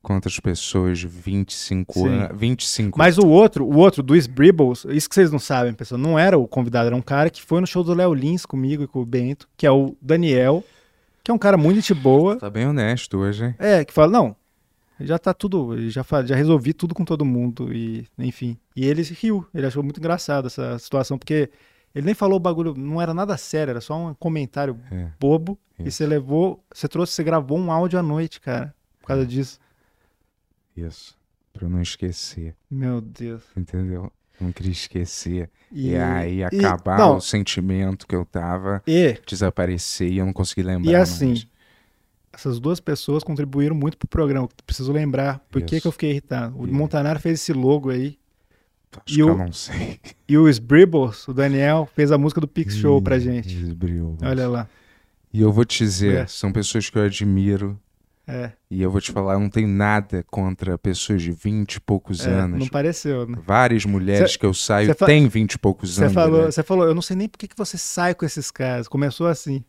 contra 0.03 0.29
as 0.29 0.39
pessoas 0.39 0.99
de 0.99 1.09
25 1.09 1.95
Sim. 1.95 2.09
anos. 2.09 2.39
25 2.39 2.99
Mas 2.99 3.17
o 3.19 3.27
outro, 3.27 3.65
o 3.65 3.77
outro, 3.77 4.03
do 4.03 4.15
Sbribbles, 4.15 4.85
isso 4.91 5.09
que 5.09 5.15
vocês 5.15 5.33
não 5.33 5.39
sabem, 5.39 5.73
pessoal, 5.73 5.99
não 5.99 6.19
era 6.19 6.39
o 6.39 6.47
convidado, 6.47 6.87
era 6.89 6.97
um 6.97 7.01
cara 7.03 7.31
que 7.31 7.43
foi 7.43 7.61
no 7.61 7.67
show 7.67 7.83
do 7.83 7.95
Léo 7.95 8.13
Lins 8.15 8.45
comigo 8.45 8.83
e 8.83 8.87
com 8.87 9.01
o 9.01 9.07
Bento, 9.07 9.49
que 9.57 9.67
é 9.67 9.71
o 9.71 9.97
Daniel, 10.03 10.63
que 11.25 11.31
é 11.31 11.35
um 11.35 11.39
cara 11.39 11.57
muito 11.57 11.77
gente 11.77 11.95
boa. 11.95 12.37
Tá 12.37 12.51
bem 12.51 12.67
honesto 12.69 13.17
hoje, 13.17 13.47
hein? 13.47 13.55
É, 13.59 13.83
que 13.85 13.93
fala, 13.95 14.13
não, 14.13 14.37
já 15.01 15.19
tá 15.19 15.33
tudo, 15.35 15.77
já, 15.91 16.05
já 16.25 16.35
resolvi 16.37 16.73
tudo 16.73 16.95
com 16.95 17.05
todo 17.05 17.25
mundo, 17.25 17.73
e 17.73 18.07
enfim. 18.19 18.57
E 18.77 18.85
ele 18.87 19.03
riu, 19.03 19.47
ele 19.55 19.67
achou 19.67 19.83
muito 19.83 19.99
engraçado 19.99 20.47
essa 20.47 20.79
situação, 20.79 21.19
porque 21.19 21.51
ele 21.95 22.07
nem 22.07 22.15
falou 22.15 22.37
o 22.37 22.41
bagulho, 22.41 22.75
não 22.77 23.01
era 23.01 23.13
nada 23.15 23.37
sério, 23.37 23.71
era 23.73 23.81
só 23.81 23.97
um 23.97 24.15
comentário 24.15 24.79
É. 24.91 25.09
bobo, 25.19 25.59
e 25.79 25.89
Isso. 25.89 25.99
você 25.99 26.07
levou, 26.07 26.65
você 26.73 26.87
trouxe, 26.89 27.13
você 27.13 27.25
gravou 27.25 27.59
um 27.59 27.71
áudio 27.73 27.99
à 27.99 28.03
noite, 28.03 28.41
cara, 28.41 28.75
por 29.01 29.09
causa 29.09 29.27
disso. 29.27 29.59
Isso. 30.77 31.17
Pra 31.53 31.67
eu 31.67 31.71
não 31.71 31.81
esquecer, 31.81 32.55
Meu 32.71 33.01
Deus. 33.01 33.43
entendeu? 33.57 34.11
Não 34.41 34.51
queria 34.51 34.73
esquecer. 34.73 35.49
E, 35.71 35.91
E, 35.91 35.97
aí 35.97 36.39
e- 36.39 36.45
acabar 36.45 36.99
não. 36.99 37.17
o 37.17 37.21
sentimento 37.21 38.07
que 38.09 38.17
eu 38.17 38.25
tava, 38.25 38.83
e 38.87 39.17
desaparecer 39.27 40.11
e 40.11 40.19
eu 40.19 40.27
não 40.27 40.33
consegui 40.33 40.63
lembrar. 40.65 40.91
E 40.91 40.97
assim, 40.97 41.29
mais. 41.29 41.47
Essas 42.35 42.59
duas 42.61 42.81
pessoas 42.81 43.23
contribuíram 43.23 43.75
muito 43.75 43.97
pro 43.97 44.09
programa. 44.09 44.49
Preciso 44.67 44.93
lembrar 44.93 45.39
por 45.51 45.63
que, 45.63 45.81
que 45.81 45.87
eu 45.87 45.93
fiquei 45.93 46.11
irritado. 46.11 46.59
O 46.59 46.65
Isso. 46.67 46.75
Montanaro 46.75 47.19
fez 47.21 47.41
esse 47.41 47.53
logo 47.53 47.91
aí. 47.91 48.19
Acho 48.93 49.03
e 49.09 49.15
que 49.17 49.23
o- 49.23 49.29
eu 49.29 49.39
não 49.39 49.53
sei. 49.53 49.99
E 50.29 50.39
o 50.39 50.49
Sbribbles, 50.49 51.27
o 51.29 51.35
Daniel, 51.35 51.89
fez 51.95 52.11
a 52.13 52.19
música 52.19 52.41
do 52.41 52.49
Pix 52.49 52.77
Show 52.77 53.01
pra 53.03 53.19
gente. 53.19 53.55
Esbriou. 53.55 54.17
Olha 54.23 54.49
lá. 54.49 54.69
E 55.33 55.41
eu 55.41 55.53
vou 55.53 55.65
te 55.65 55.79
dizer, 55.85 56.15
É. 56.23 56.27
são 56.27 56.53
pessoas 56.53 56.89
que 56.89 56.97
eu 56.99 57.03
admiro. 57.03 57.79
É, 58.27 58.53
E 58.71 58.81
eu 58.81 58.91
vou 58.91 59.03
te 59.03 59.13
falar, 59.13 59.35
eu 59.35 59.41
não 59.41 59.51
tenho 59.51 59.69
nada 59.69 60.25
contra 60.31 60.79
pessoas 60.79 61.21
de 61.21 61.31
20 61.31 61.75
e 61.75 61.81
poucos 61.81 62.27
é, 62.27 62.31
anos. 62.31 62.59
não 62.59 62.69
pareceu, 62.69 63.27
né? 63.29 63.37
Várias 63.47 63.85
mulheres 63.85 64.33
Cê- 64.33 64.39
que 64.39 64.47
eu 64.47 64.55
saio 64.55 64.95
têm 64.95 65.29
20 65.29 65.53
e 65.53 65.59
poucos 65.59 65.95
Você 65.97 66.05
anos. 66.05 66.15
falou, 66.15 66.41
né? 66.45 66.51
você 66.51 66.63
falou, 66.63 66.87
eu 66.87 66.95
não 66.95 67.03
sei 67.03 67.17
nem 67.17 67.29
por 67.29 67.37
que, 67.37 67.47
que 67.47 67.57
você 67.57 67.77
sai 67.77 68.15
com 68.15 68.25
esses 68.25 68.51
caras. 68.51 68.89
Começou 68.89 69.27
assim. 69.27 69.63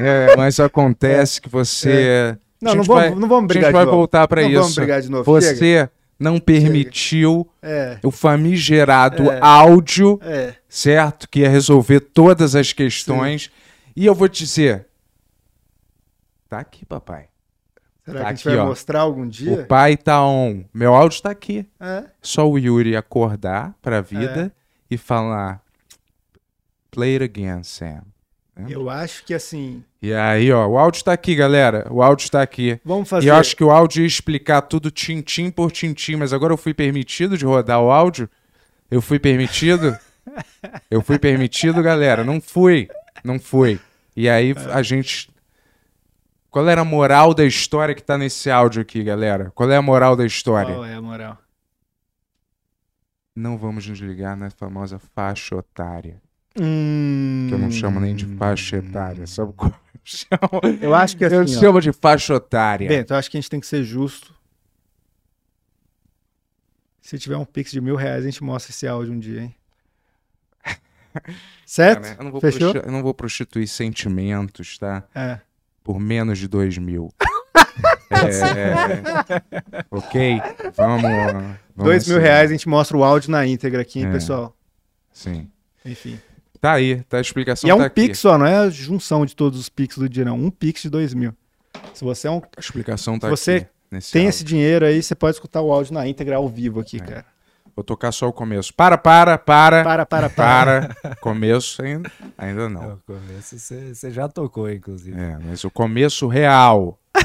É, 0.00 0.36
mas 0.36 0.58
acontece 0.60 1.40
que 1.40 1.48
você. 1.48 2.36
Não, 2.60 2.72
a 2.72 2.74
não 2.74 2.82
gente 2.82 2.88
vamos, 2.88 3.02
vai, 3.10 3.14
não 3.18 3.28
vamos 3.28 3.44
a 3.44 3.46
brigar 3.48 3.64
gente 3.70 3.72
vai 3.74 3.86
voltar 3.86 4.26
não 4.42 4.50
isso. 4.50 4.60
vamos 4.60 4.74
brigar 4.76 5.00
de 5.02 5.10
novo. 5.10 5.24
Você 5.24 5.56
Chega. 5.56 5.92
não 6.18 6.38
permitiu 6.38 7.48
É, 7.62 7.98
o 8.04 8.10
famigerado 8.10 9.30
É. 9.30 9.38
áudio, 9.42 10.18
é. 10.22 10.54
certo? 10.68 11.28
Que 11.28 11.40
ia 11.40 11.48
resolver 11.48 12.00
todas 12.00 12.54
as 12.54 12.72
questões. 12.72 13.50
E 13.96 14.04
eu 14.06 14.14
vou 14.14 14.28
te 14.28 14.44
dizer. 14.44 14.86
Tá 16.48 16.58
aqui, 16.58 16.84
papai. 16.84 17.28
Será 18.04 18.18
Tá 18.18 18.24
que 18.24 18.26
a 18.26 18.34
aqui, 18.34 18.44
vai 18.44 18.58
ó. 18.58 18.66
mostrar 18.66 19.00
algum 19.00 19.22
O 19.22 19.26
dia? 19.28 19.64
pai 19.66 19.96
tá 19.96 20.24
on. 20.24 20.64
Meu 20.74 20.94
áudio 20.94 21.22
tá 21.22 21.30
aqui. 21.30 21.66
É. 21.78 22.04
Só 22.20 22.48
o 22.48 22.58
Yuri 22.58 22.96
acordar 22.96 23.74
pra 23.80 24.00
vida 24.00 24.52
e 24.90 24.96
falar. 24.98 25.62
Play 26.90 27.14
it 27.16 27.24
again, 27.24 27.62
Sam. 27.62 28.02
Eu 28.68 28.90
acho 28.90 29.24
que 29.24 29.34
assim. 29.34 29.82
E 30.02 30.12
aí, 30.12 30.50
ó, 30.52 30.66
o 30.66 30.78
áudio 30.78 31.04
tá 31.04 31.12
aqui, 31.12 31.34
galera. 31.34 31.86
O 31.90 32.02
áudio 32.02 32.30
tá 32.30 32.42
aqui. 32.42 32.80
Vamos 32.84 33.08
fazer. 33.08 33.26
E 33.26 33.28
eu 33.28 33.34
acho 33.34 33.56
que 33.56 33.64
o 33.64 33.70
áudio 33.70 34.00
ia 34.00 34.06
explicar 34.06 34.62
tudo 34.62 34.90
tintim 34.90 35.50
por 35.50 35.70
tintim, 35.70 36.16
mas 36.16 36.32
agora 36.32 36.52
eu 36.52 36.56
fui 36.56 36.74
permitido 36.74 37.36
de 37.36 37.44
rodar 37.44 37.80
o 37.80 37.90
áudio? 37.90 38.28
Eu 38.90 39.00
fui 39.00 39.18
permitido? 39.18 39.96
eu 40.90 41.02
fui 41.02 41.18
permitido, 41.18 41.82
galera? 41.82 42.24
Não 42.24 42.40
fui. 42.40 42.88
Não 43.24 43.38
fui. 43.38 43.78
E 44.16 44.28
aí 44.28 44.54
a 44.72 44.82
gente. 44.82 45.30
Qual 46.50 46.68
era 46.68 46.80
a 46.80 46.84
moral 46.84 47.32
da 47.32 47.44
história 47.44 47.94
que 47.94 48.02
tá 48.02 48.18
nesse 48.18 48.50
áudio 48.50 48.82
aqui, 48.82 49.04
galera? 49.04 49.52
Qual 49.54 49.70
é 49.70 49.76
a 49.76 49.82
moral 49.82 50.16
da 50.16 50.26
história? 50.26 50.74
Qual 50.74 50.84
é 50.84 50.94
a 50.94 51.02
moral? 51.02 51.38
Não 53.34 53.56
vamos 53.56 53.86
nos 53.86 54.00
ligar 54.00 54.36
na 54.36 54.50
famosa 54.50 54.98
faixa 54.98 55.54
otária. 55.54 56.20
Hum... 56.58 57.46
Que 57.48 57.54
eu 57.54 57.58
não 57.58 57.70
chamo 57.70 58.00
nem 58.00 58.14
de 58.14 58.26
faixa 58.36 58.76
etária. 58.76 59.26
Sabe 59.26 59.52
como 59.54 59.72
eu 59.94 60.00
chamo? 60.04 60.78
Eu 60.80 60.94
acho 60.94 61.16
que 61.16 61.24
assim. 61.24 61.34
Eu 61.36 61.42
ó, 61.42 61.46
chamo 61.46 61.80
de 61.80 61.92
faixa 61.92 62.34
otária. 62.34 62.88
Bento, 62.88 63.12
eu 63.12 63.16
acho 63.16 63.30
que 63.30 63.36
a 63.36 63.40
gente 63.40 63.50
tem 63.50 63.60
que 63.60 63.66
ser 63.66 63.84
justo. 63.84 64.34
Se 67.00 67.18
tiver 67.18 67.36
um 67.36 67.44
pix 67.44 67.70
de 67.72 67.80
mil 67.80 67.96
reais, 67.96 68.22
a 68.22 68.26
gente 68.30 68.42
mostra 68.42 68.70
esse 68.70 68.86
áudio 68.86 69.12
um 69.12 69.18
dia, 69.18 69.42
hein? 69.42 69.54
Certo? 71.66 72.02
Cara, 72.02 72.16
eu, 72.18 72.24
não 72.24 72.30
vou 72.30 72.40
Fechou? 72.40 72.72
eu 72.74 72.92
não 72.92 73.02
vou 73.02 73.14
prostituir 73.14 73.66
sentimentos, 73.66 74.78
tá? 74.78 75.04
É. 75.14 75.40
Por 75.82 75.98
menos 75.98 76.38
de 76.38 76.48
dois 76.48 76.76
mil. 76.78 77.12
É, 78.12 78.74
ok? 79.90 80.42
Vamos. 80.76 81.02
vamos 81.02 81.56
Dois 81.76 82.06
mil 82.08 82.18
reais, 82.18 82.50
a 82.50 82.52
gente 82.52 82.68
mostra 82.68 82.96
o 82.96 83.04
áudio 83.04 83.30
na 83.30 83.46
íntegra 83.46 83.80
aqui, 83.80 84.00
hein, 84.00 84.06
É. 84.06 84.12
pessoal? 84.12 84.54
Sim. 85.12 85.48
Enfim. 85.84 86.20
Tá 86.60 86.72
aí, 86.72 87.02
tá 87.04 87.18
a 87.18 87.20
explicação. 87.20 87.68
E 87.68 87.70
é 87.70 87.74
tá 87.76 87.82
um 87.82 87.86
aqui. 87.86 88.02
pix 88.02 88.18
só, 88.18 88.36
não 88.36 88.46
é 88.46 88.56
a 88.58 88.70
junção 88.70 89.24
de 89.24 89.34
todos 89.34 89.58
os 89.58 89.68
pix 89.68 89.96
do 89.96 90.08
dia, 90.08 90.24
não. 90.24 90.36
Um 90.36 90.50
pix 90.50 90.82
de 90.82 90.90
dois 90.90 91.14
mil. 91.14 91.32
Se 91.94 92.04
você 92.04 92.28
é 92.28 92.30
um, 92.30 92.42
A 92.56 92.60
explicação 92.60 93.18
tá 93.18 93.28
Se 93.28 93.30
você 93.30 93.52
aqui. 93.52 93.66
Tem 94.12 94.22
áudio. 94.22 94.28
esse 94.28 94.44
dinheiro 94.44 94.84
aí, 94.86 95.02
você 95.02 95.14
pode 95.14 95.36
escutar 95.36 95.62
o 95.62 95.72
áudio 95.72 95.94
na 95.94 96.06
íntegra 96.06 96.36
ao 96.36 96.48
vivo 96.48 96.80
aqui, 96.80 96.98
É. 96.98 97.00
cara. 97.00 97.26
Vou 97.74 97.84
tocar 97.84 98.12
só 98.12 98.28
o 98.28 98.32
começo. 98.32 98.74
Para, 98.74 98.98
para, 98.98 99.38
para. 99.38 99.82
Para, 99.84 100.04
para, 100.06 100.28
para. 100.28 100.94
Para. 101.00 101.16
Começo 101.16 101.80
ainda, 101.82 102.10
ainda 102.36 102.68
não. 102.68 102.90
No 102.90 103.00
começo 103.06 103.58
você 103.58 104.10
já 104.10 104.28
tocou, 104.28 104.70
inclusive. 104.70 105.18
É, 105.18 105.38
mas 105.42 105.64
o 105.64 105.70
começo 105.70 106.26
real. 106.28 106.98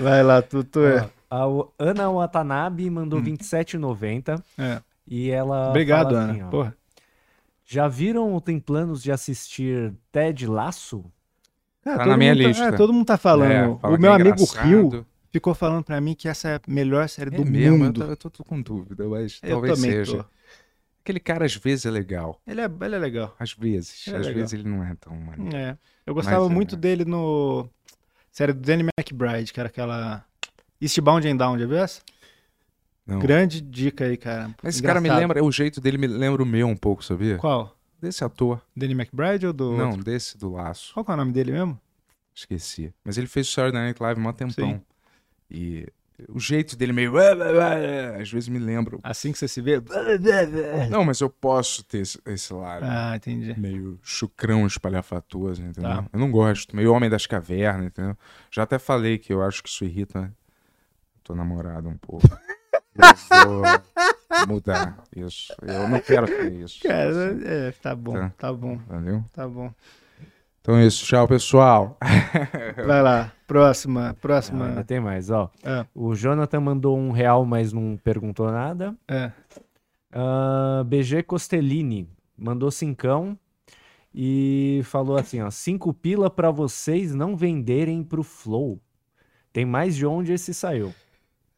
Vai 0.00 0.22
lá, 0.22 0.42
Tutu. 0.42 0.84
É. 0.84 1.08
Ó, 1.30 1.36
a 1.36 1.48
o- 1.48 1.72
Ana 1.78 2.10
Watanabe 2.10 2.88
mandou 2.90 3.20
27,90 3.20 4.42
É. 4.58 4.80
e 5.06 5.30
ela. 5.30 5.70
Obrigado, 5.70 6.08
fala 6.10 6.20
Ana. 6.20 6.32
assim, 6.32 6.42
ó, 6.42 6.48
Porra. 6.50 6.76
Já 7.66 7.88
viram 7.88 8.32
ou 8.32 8.40
tem 8.40 8.58
planos 8.60 9.02
de 9.02 9.10
assistir 9.10 9.94
Ted 10.12 10.46
Laço? 10.46 11.04
Cara, 11.82 11.98
Tá 11.98 12.06
na 12.06 12.16
minha 12.16 12.34
tá- 12.36 12.42
lista. 12.42 12.64
é, 12.64 12.72
todo 12.72 12.92
mundo 12.92 13.06
tá 13.06 13.16
falando. 13.16 13.50
É, 13.50 13.78
fala 13.78 13.96
o 13.96 14.00
meu 14.00 14.10
é 14.10 14.14
amigo 14.14 14.28
engraçado. 14.30 14.66
Rio 14.66 15.06
ficou 15.32 15.54
falando 15.54 15.82
pra 15.84 16.00
mim 16.00 16.14
que 16.14 16.28
essa 16.28 16.48
é 16.48 16.54
a 16.56 16.60
melhor 16.68 17.08
série 17.08 17.34
É 17.34 17.38
do 17.38 17.44
mesmo, 17.44 17.78
mundo. 17.78 18.02
Eu, 18.02 18.16
tô, 18.16 18.28
eu 18.28 18.30
tô 18.30 18.44
com 18.44 18.60
dúvida, 18.60 19.06
mas 19.08 19.40
Eu 19.42 19.50
talvez 19.52 19.74
também 19.74 19.90
seja. 19.92 20.18
tô. 20.18 20.24
Aquele 21.02 21.20
cara 21.20 21.44
às 21.44 21.54
vezes 21.56 21.84
é 21.86 21.90
legal. 21.90 22.40
Ele 22.46 22.60
é, 22.60 22.64
ele 22.64 22.94
é 22.94 22.98
legal. 22.98 23.34
Às 23.38 23.52
vezes. 23.52 24.06
É 24.08 24.12
às 24.16 24.26
legal. 24.26 24.34
vezes 24.34 24.52
ele 24.54 24.68
não 24.68 24.82
é 24.84 24.94
tão 25.00 25.14
maneiro. 25.16 25.56
É. 25.56 25.76
Eu 26.06 26.14
gostava 26.14 26.42
Mas, 26.44 26.50
é. 26.50 26.54
muito 26.54 26.76
dele 26.76 27.04
no 27.04 27.68
série 28.30 28.52
do 28.52 28.60
Danny 28.60 28.84
McBride, 28.98 29.52
que 29.52 29.60
era 29.60 29.68
aquela 29.68 30.24
Eastbound 30.80 31.26
and 31.28 31.36
Down, 31.36 31.58
já 31.58 31.66
viu 31.66 31.76
essa? 31.78 32.00
Não. 33.06 33.18
Grande 33.18 33.60
dica 33.60 34.04
aí, 34.06 34.16
cara. 34.16 34.54
Mas 34.62 34.76
esse 34.76 34.82
cara 34.82 35.00
me 35.00 35.08
Engraçado. 35.08 35.20
lembra, 35.28 35.44
o 35.44 35.52
jeito 35.52 35.80
dele 35.80 35.98
me 35.98 36.06
lembra 36.06 36.42
o 36.42 36.46
meu 36.46 36.66
um 36.66 36.76
pouco, 36.76 37.04
sabia? 37.04 37.36
Qual? 37.36 37.76
Desse 38.00 38.24
ator. 38.24 38.60
Danny 38.76 38.92
McBride 38.94 39.46
ou 39.46 39.52
do. 39.52 39.76
Não, 39.76 39.98
desse 39.98 40.38
do 40.38 40.50
laço. 40.52 40.92
Qual 40.94 41.04
que 41.04 41.10
é 41.10 41.14
o 41.14 41.16
nome 41.16 41.32
dele 41.32 41.52
mesmo? 41.52 41.78
Esqueci. 42.34 42.92
Mas 43.04 43.16
ele 43.18 43.26
fez 43.26 43.48
o 43.48 43.52
Saturday 43.52 43.80
Night 43.82 44.02
Live 44.02 44.20
há 44.20 44.28
um 44.28 44.32
tempão. 44.32 44.72
Sim. 44.74 44.82
E 45.50 45.86
o 46.28 46.40
jeito 46.40 46.76
dele 46.76 46.92
meio. 46.92 47.12
Às 48.20 48.30
vezes 48.30 48.48
me 48.48 48.58
lembra. 48.58 48.98
Assim 49.02 49.32
que 49.32 49.38
você 49.38 49.48
se 49.48 49.60
vê. 49.60 49.82
Não, 50.90 51.04
mas 51.04 51.20
eu 51.20 51.28
posso 51.30 51.84
ter 51.84 51.98
esse, 51.98 52.18
esse 52.26 52.52
lado. 52.52 52.84
Ah, 52.88 53.16
entendi. 53.16 53.58
Meio 53.58 53.98
chucrão 54.02 54.66
espalhafatoso, 54.66 55.62
entendeu? 55.62 55.90
Tá. 55.90 56.04
Eu 56.12 56.18
não 56.18 56.30
gosto. 56.30 56.74
Meio 56.74 56.92
homem 56.92 57.08
das 57.10 57.26
cavernas, 57.26 57.86
entendeu? 57.86 58.16
Já 58.50 58.62
até 58.64 58.78
falei 58.78 59.18
que 59.18 59.32
eu 59.32 59.42
acho 59.42 59.62
que 59.62 59.68
isso 59.68 59.84
irrita. 59.84 60.22
né? 60.22 60.32
Tô 61.22 61.34
namorado 61.34 61.88
um 61.88 61.96
pouco. 61.96 62.26
Eu 62.96 63.62
vou 63.62 64.46
mudar 64.48 65.02
isso. 65.16 65.54
Eu 65.62 65.88
não 65.88 66.00
quero 66.00 66.26
ter 66.26 66.52
isso. 66.52 66.80
Cara, 66.82 67.36
é, 67.44 67.72
tá 67.72 67.94
bom, 67.94 68.12
Tá. 68.14 68.32
tá 68.38 68.52
bom, 68.52 68.74
Entendeu? 68.74 69.24
tá 69.32 69.48
bom. 69.48 69.72
Então 70.60 70.76
é 70.76 70.86
isso. 70.86 71.04
Tchau, 71.04 71.28
pessoal. 71.28 71.98
Vai 72.86 73.02
lá, 73.02 73.32
próxima, 73.46 74.16
próxima. 74.20 74.66
ainda 74.68 74.84
tem 74.84 74.98
mais, 75.00 75.30
ó. 75.30 75.50
É, 75.62 75.84
O 75.94 76.14
Jonathan 76.14 76.60
mandou 76.60 76.96
um 76.96 77.10
real, 77.10 77.44
mas 77.44 77.72
não 77.72 77.98
perguntou 78.02 78.50
nada. 78.50 78.94
é. 79.08 79.30
Ah, 80.16 80.84
BG 80.86 81.24
Costellini 81.24 82.08
mandou 82.38 82.70
cincão 82.70 83.36
e 84.14 84.80
falou 84.84 85.16
assim, 85.16 85.40
ó, 85.42 85.50
cinco 85.50 85.92
pila 85.92 86.30
pra 86.30 86.52
vocês 86.52 87.12
não 87.14 87.36
venderem 87.36 88.02
pro 88.04 88.22
Flow. 88.22 88.80
Tem 89.52 89.64
mais 89.64 89.96
de 89.96 90.06
onde 90.06 90.32
esse 90.32 90.54
saiu. 90.54 90.94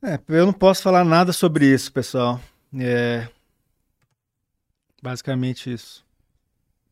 É, 0.03 0.21
eu 0.29 0.47
não 0.47 0.53
posso 0.53 0.83
falar 0.83 1.05
nada 1.05 1.33
sobre 1.33 1.67
isso, 1.73 1.93
pessoal. 1.93 2.41
É. 2.79 3.29
Basicamente 5.03 5.73
isso. 5.73 6.05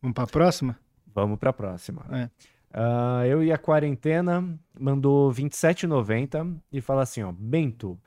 Vamos 0.00 0.14
pra 0.14 0.26
próxima? 0.26 0.78
Vamos 1.14 1.38
pra 1.38 1.52
próxima. 1.52 2.04
É. 2.10 2.30
Ah, 2.72 3.26
eu 3.26 3.42
e 3.42 3.52
a 3.52 3.58
quarentena 3.58 4.58
mandou 4.78 5.30
27,90 5.32 6.56
e 6.72 6.80
fala 6.80 7.02
assim, 7.02 7.22
ó, 7.22 7.30
Bento, 7.32 7.98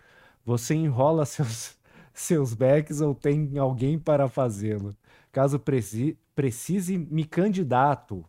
você 0.45 0.75
enrola 0.75 1.25
seus, 1.25 1.77
seus 2.13 2.53
backs 2.53 2.99
ou 2.99 3.15
tem 3.15 3.57
alguém 3.57 3.97
para 3.97 4.27
fazê-lo? 4.27 4.95
Caso 5.31 5.57
preci- 5.59 6.17
precise, 6.35 6.97
me 6.97 7.23
candidato. 7.23 8.25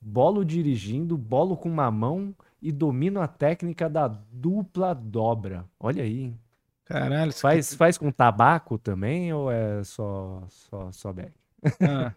Bolo 0.00 0.44
dirigindo, 0.44 1.16
bolo 1.16 1.56
com 1.56 1.68
mamão 1.68 2.34
e 2.62 2.70
domino 2.72 3.20
a 3.20 3.26
técnica 3.28 3.90
da 3.90 4.06
dupla 4.08 4.94
dobra. 4.94 5.64
Olha 5.80 6.02
aí. 6.04 6.20
hein? 6.22 6.38
Caralho, 6.84 7.32
Faz, 7.32 7.74
faz 7.74 7.98
com 7.98 8.10
tabaco 8.12 8.78
também 8.78 9.32
ou 9.32 9.50
é 9.50 9.82
só, 9.84 10.42
só, 10.48 10.92
só 10.92 11.12
back? 11.12 11.32
Ah. 11.80 12.12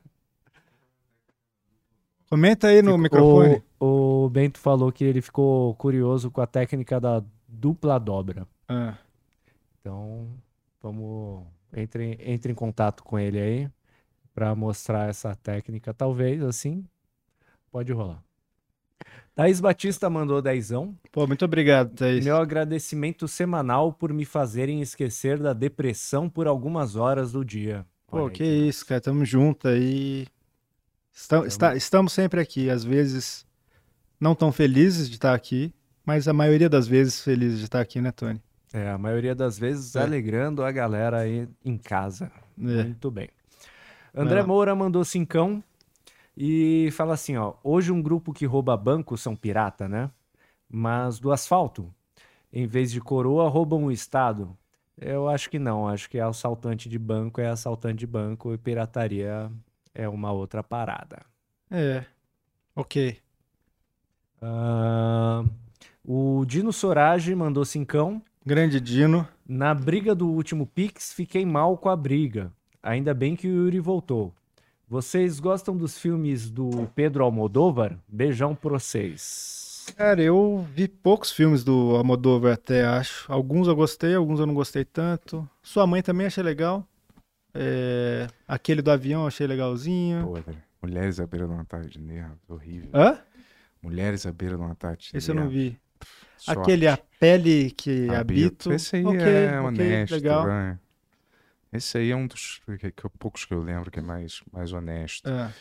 Comenta 2.29 2.67
aí 2.67 2.81
no 2.81 2.91
Ficou- 2.91 2.97
microfone. 3.03 3.63
O, 3.79 4.25
o 4.25 4.29
Bento 4.29 4.59
falou 4.59 4.91
que 4.91 5.03
ele 5.03 5.21
ficou 5.21 5.75
curioso 5.75 6.31
com 6.31 6.41
a 6.41 6.47
técnica 6.47 6.99
da 6.99 7.23
dupla 7.47 7.99
dobra. 7.99 8.47
Ah. 8.67 8.95
Então, 9.79 10.27
vamos. 10.81 11.43
Entre, 11.77 12.17
entre 12.21 12.51
em 12.51 12.55
contato 12.55 13.03
com 13.03 13.19
ele 13.19 13.39
aí 13.39 13.69
para 14.33 14.55
mostrar 14.55 15.09
essa 15.09 15.35
técnica. 15.35 15.93
Talvez 15.93 16.41
assim. 16.41 16.85
Pode 17.71 17.91
rolar. 17.93 18.23
Thaís 19.35 19.59
Batista 19.59 20.09
mandou 20.09 20.41
dezão. 20.41 20.95
Pô, 21.11 21.27
muito 21.27 21.43
obrigado, 21.43 21.93
Thaís. 21.93 22.23
Meu 22.23 22.37
agradecimento 22.37 23.27
semanal 23.27 23.91
por 23.91 24.13
me 24.13 24.23
fazerem 24.23 24.81
esquecer 24.81 25.37
da 25.39 25.51
depressão 25.51 26.29
por 26.29 26.47
algumas 26.47 26.95
horas 26.95 27.33
do 27.33 27.43
dia. 27.43 27.85
Pô, 28.07 28.19
Olha 28.23 28.31
que 28.31 28.43
aí. 28.43 28.67
isso, 28.69 28.85
cara. 28.85 29.01
Tamo 29.01 29.25
junto 29.25 29.67
aí. 29.67 30.25
Estam- 31.13 31.45
está- 31.45 31.75
estamos 31.75 32.13
sempre 32.13 32.39
aqui. 32.39 32.69
Às 32.69 32.85
vezes 32.85 33.45
não 34.19 34.33
tão 34.33 34.51
felizes 34.53 35.09
de 35.09 35.15
estar 35.15 35.33
aqui, 35.33 35.73
mas 36.05 36.27
a 36.29 36.33
maioria 36.33 36.69
das 36.69 36.87
vezes 36.87 37.21
felizes 37.21 37.59
de 37.59 37.65
estar 37.65 37.81
aqui, 37.81 37.99
né, 37.99 38.11
Tony? 38.11 38.41
É, 38.71 38.89
a 38.89 38.97
maioria 38.97 39.35
das 39.35 39.59
vezes 39.59 39.95
É. 39.97 40.01
alegrando 40.01 40.63
a 40.63 40.71
galera 40.71 41.19
aí 41.19 41.47
em 41.63 41.77
casa. 41.77 42.31
É. 42.57 42.83
Muito 42.83 43.11
bem. 43.11 43.27
André. 44.13 44.43
Moura 44.43 44.73
mandou 44.73 45.03
cincão 45.03 45.61
e 46.37 46.89
fala 46.91 47.13
assim, 47.13 47.37
ó, 47.37 47.53
hoje 47.63 47.91
um 47.91 48.01
grupo 48.01 48.33
que 48.33 48.45
rouba 48.45 48.75
banco 48.75 49.17
são 49.17 49.35
pirata, 49.35 49.87
né? 49.87 50.11
Mas 50.69 51.19
do 51.19 51.31
asfalto, 51.31 51.93
em 52.51 52.65
vez 52.67 52.91
de 52.91 52.99
coroa, 52.99 53.47
roubam 53.49 53.85
o 53.85 53.91
Estado. 53.91 54.57
Eu 54.97 55.27
acho 55.27 55.49
que 55.49 55.59
não, 55.59 55.87
acho 55.87 56.09
que 56.09 56.19
assaltante 56.19 56.87
de 56.89 56.97
banco 56.97 57.41
é 57.41 57.47
assaltante 57.47 57.99
de 57.99 58.07
banco 58.07 58.53
e 58.53 58.57
pirataria 58.57 59.51
é 59.93 60.07
uma 60.07 60.31
outra 60.31 60.63
parada. 60.63 61.25
É. 61.69 62.05
Ok. 62.75 63.17
Ah, 64.41 65.43
o 66.03 66.45
Dino 66.45 66.71
Sorage 66.71 67.33
mandou 67.33 67.65
cincão. 67.65 68.21
Grande 68.45 68.79
Dino. 68.79 69.27
Na 69.47 69.73
briga 69.73 70.13
do 70.13 70.29
último 70.29 70.67
Pix, 70.67 71.13
fiquei 71.13 71.45
mal 71.45 71.77
com 71.77 71.89
a 71.89 71.95
briga. 71.95 72.53
Ainda 72.83 73.13
bem 73.13 73.35
que 73.35 73.47
o 73.47 73.51
Yuri 73.51 73.79
voltou. 73.79 74.33
Vocês 74.87 75.39
gostam 75.39 75.75
dos 75.75 75.97
filmes 75.97 76.49
do 76.49 76.69
Pedro 76.93 77.23
Almodóvar? 77.23 77.97
Beijão 78.07 78.53
pra 78.55 78.71
vocês. 78.71 79.85
Cara, 79.97 80.21
eu 80.21 80.65
vi 80.73 80.87
poucos 80.87 81.31
filmes 81.31 81.63
do 81.63 81.95
Almodóvar 81.95 82.53
até, 82.53 82.85
acho. 82.85 83.31
Alguns 83.31 83.67
eu 83.67 83.75
gostei, 83.75 84.15
alguns 84.15 84.39
eu 84.39 84.45
não 84.45 84.53
gostei 84.53 84.85
tanto. 84.85 85.47
Sua 85.61 85.85
mãe 85.87 86.01
também 86.01 86.27
achei 86.27 86.43
legal. 86.43 86.87
É, 87.53 88.27
Aquele 88.47 88.81
do 88.81 88.91
avião 88.91 89.25
achei 89.25 89.47
legalzinho. 89.47 90.23
Podre. 90.25 90.57
Mulheres 90.81 91.19
à 91.19 91.25
beira 91.25 91.47
de 91.47 91.53
um 91.53 91.59
ataque 91.59 91.89
de 91.89 91.99
nervos. 91.99 92.37
Horrível. 92.47 92.89
Hã? 92.93 93.17
Mulheres 93.81 94.25
à 94.25 94.31
beira 94.31 94.55
de 94.55 94.61
um 94.61 94.69
ataque 94.71 95.11
de 95.11 95.17
Esse 95.17 95.31
eu 95.31 95.35
não 95.35 95.43
nervos. 95.43 95.59
vi. 95.59 95.79
Sorte. 96.37 96.61
Aquele 96.61 96.87
A 96.87 96.97
Pele 97.19 97.71
que 97.71 98.07
Habito. 98.09 98.69
Habito. 98.69 98.73
Esse 98.73 98.97
aí 98.97 99.05
Ok, 99.05 99.19
é 99.21 99.59
ok, 99.59 99.67
honesto. 99.67 100.11
legal. 100.13 100.45
vai. 100.45 100.77
Esse 101.75 101.97
aí 101.97 102.11
é 102.11 102.15
um 102.15 102.27
dos 102.27 102.61
que, 102.79 102.91
que- 102.91 103.09
poucos 103.19 103.45
que 103.45 103.53
eu 103.53 103.61
lembro 103.61 103.89
que 103.91 103.99
é 103.99 104.01
mais, 104.01 104.41
mais 104.51 104.71
honesto. 104.73 105.29
Ah, 105.29 105.51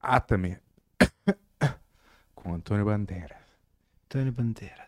Atame. 0.00 0.58
Com 2.34 2.54
Antônio 2.54 2.84
Bandeira. 2.84 3.36
Tony 4.08 4.30
Bandeira. 4.30 4.86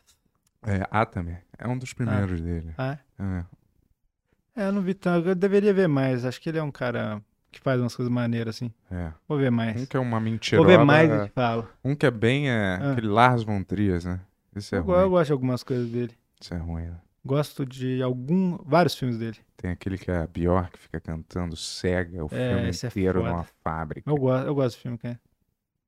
É, 0.63 0.87
Atame. 0.91 1.39
É 1.59 1.69
um 1.69 1.79
dos 1.79 1.93
primeiros 1.93 2.41
dele. 2.41 2.75
Ah, 2.79 2.99
É. 3.19 4.63
é, 4.63 4.69
eu 4.69 4.73
não 4.73 4.83
vi 4.83 4.95
tanto. 4.95 5.29
Eu 5.29 5.35
deveria 5.35 5.73
ver 5.73 5.87
mais. 5.89 6.25
Acho 6.25 6.41
que 6.41 6.49
ele 6.49 6.59
é 6.59 6.63
um 6.63 6.71
cara 6.73 7.23
que 7.53 7.61
faz 7.61 7.81
umas 7.81 7.95
coisas 7.95 8.13
maneiras, 8.13 8.57
assim. 8.57 8.73
É. 8.91 9.13
Vou 9.29 9.39
ver 9.39 9.51
Um 9.51 9.55
mais. 9.55 9.87
que 9.87 9.97
é 9.97 10.01
uma 10.01 10.19
Vou 10.19 10.21
mentirosa. 10.21 10.67
ver 10.67 10.85
mais 10.85 11.11
e 11.11 11.27
te 11.29 11.33
falo. 11.33 11.69
Um 11.85 11.95
que 11.95 12.07
é 12.07 12.11
bem 12.11 12.51
é 12.51 12.79
Ah. 12.81 12.93
aquele 12.93 13.07
Lars 13.09 13.43
von 13.45 13.63
Trier, 13.63 14.05
né? 14.05 14.21
Esse 14.57 14.75
é 14.75 14.79
Eu, 14.79 14.85
go- 14.85 14.95
eu 14.95 15.01
ruim. 15.03 15.11
gosto 15.11 15.27
de 15.27 15.33
algumas 15.33 15.63
coisas 15.63 15.89
dele. 15.91 16.17
Esse 16.41 16.55
é 16.55 16.57
ruim, 16.57 16.85
né? 16.87 16.97
Gosto 17.25 17.65
de 17.65 18.03
algum, 18.03 18.59
vários 18.65 18.95
filmes 18.95 19.17
dele. 19.19 19.39
Tem 19.57 19.71
aquele 19.71 19.97
que 19.97 20.11
a 20.11 20.27
Bjork 20.27 20.79
fica 20.79 21.01
cantando 21.01 21.57
cega 21.57 22.23
o 22.23 22.29
É, 22.31 22.49
filme 22.55 22.67
é 22.67 22.71
inteiro 22.71 23.21
foda. 23.21 23.33
numa 23.33 23.45
fábrica. 23.63 24.11
Eu 24.11 24.17
gosto, 24.17 24.47
eu 24.47 24.55
gosto 24.55 24.77
do 24.77 24.81
filme, 24.83 24.99
cara. 24.99 25.21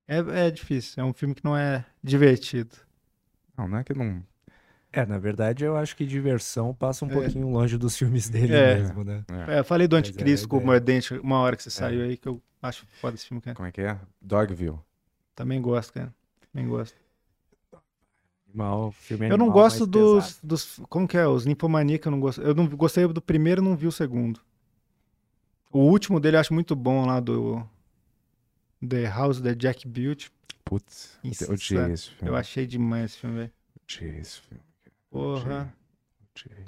É, 0.09 0.47
é 0.47 0.51
difícil. 0.51 1.03
É 1.03 1.05
um 1.05 1.13
filme 1.13 1.35
que 1.35 1.45
não 1.45 1.57
é 1.57 1.85
divertido. 2.03 2.75
Não, 3.59 3.69
não 3.69 3.79
é 3.79 3.85
que 3.85 3.93
não. 3.93 4.23
É, 4.93 5.05
na 5.05 5.19
verdade, 5.19 5.63
eu 5.65 5.77
acho 5.77 5.95
que 5.95 6.07
diversão 6.07 6.73
passa 6.73 7.05
um 7.05 7.11
É. 7.11 7.13
pouquinho 7.13 7.51
longe 7.51 7.77
dos 7.77 7.97
filmes 7.99 8.31
dele 8.31 8.55
É. 8.55 8.75
mesmo, 8.77 9.05
né? 9.05 9.23
é. 9.47 9.57
É, 9.57 9.59
eu 9.59 9.65
falei 9.65 9.87
do 9.87 9.95
é 9.97 9.99
Anticristo 9.99 10.49
com 10.49 10.57
o. 10.57 10.65
Mordente 10.65 11.13
uma 11.19 11.39
hora 11.41 11.55
que 11.55 11.63
você 11.63 11.71
saiu 11.71 12.03
aí, 12.03 12.17
que 12.17 12.29
eu 12.29 12.41
acho 12.63 12.87
foda 13.01 13.15
esse 13.15 13.27
filme, 13.27 13.43
cara. 13.43 13.55
Como 13.55 13.69
é 13.69 13.73
que 13.73 13.83
é? 13.83 13.99
Dogville. 14.23 14.79
Também 15.35 15.61
gosto, 15.61 15.93
cara. 15.93 16.15
Também 16.51 16.67
gosto. 16.67 16.97
Animal, 18.57 18.91
filme 18.93 19.29
Eu 19.29 19.37
não 19.37 19.51
gosto 19.51 19.87
dos, 19.87 20.39
dos. 20.43 20.81
Como 20.89 21.07
que 21.07 21.17
é? 21.17 21.27
Os 21.27 21.45
Ninfomaníaca 21.45 22.09
eu 22.09 22.11
não 22.11 22.21
gosto. 22.21 22.41
Eu 22.41 22.55
não 22.55 22.67
gostei 22.67 23.07
do 23.07 23.21
primeiro 23.21 23.61
não 23.61 23.77
vi 23.77 23.87
o 23.87 23.93
segundo. 23.93 24.41
O 25.71 25.81
último 25.81 26.19
dele 26.19 26.37
eu 26.37 26.41
acho 26.41 26.55
muito 26.55 26.75
bom 26.75 27.05
lá 27.05 27.21
do. 27.21 27.63
The 28.87 29.09
House 29.09 29.41
da 29.41 29.53
Jack 29.53 29.87
Built. 29.87 30.29
Putz, 30.65 31.19
Isso, 31.23 31.45
eu 31.45 31.53
odiei 31.53 31.93
esse 31.93 32.11
filme. 32.11 32.31
Eu 32.31 32.37
achei 32.37 32.67
demais 32.67 33.05
esse 33.13 33.19
filme, 33.19 33.37
velho. 33.37 33.53
Odiei 33.83 34.19
esse 34.19 34.41
filme. 34.41 34.63
Porra. 35.11 35.73
Odiei. 36.35 36.65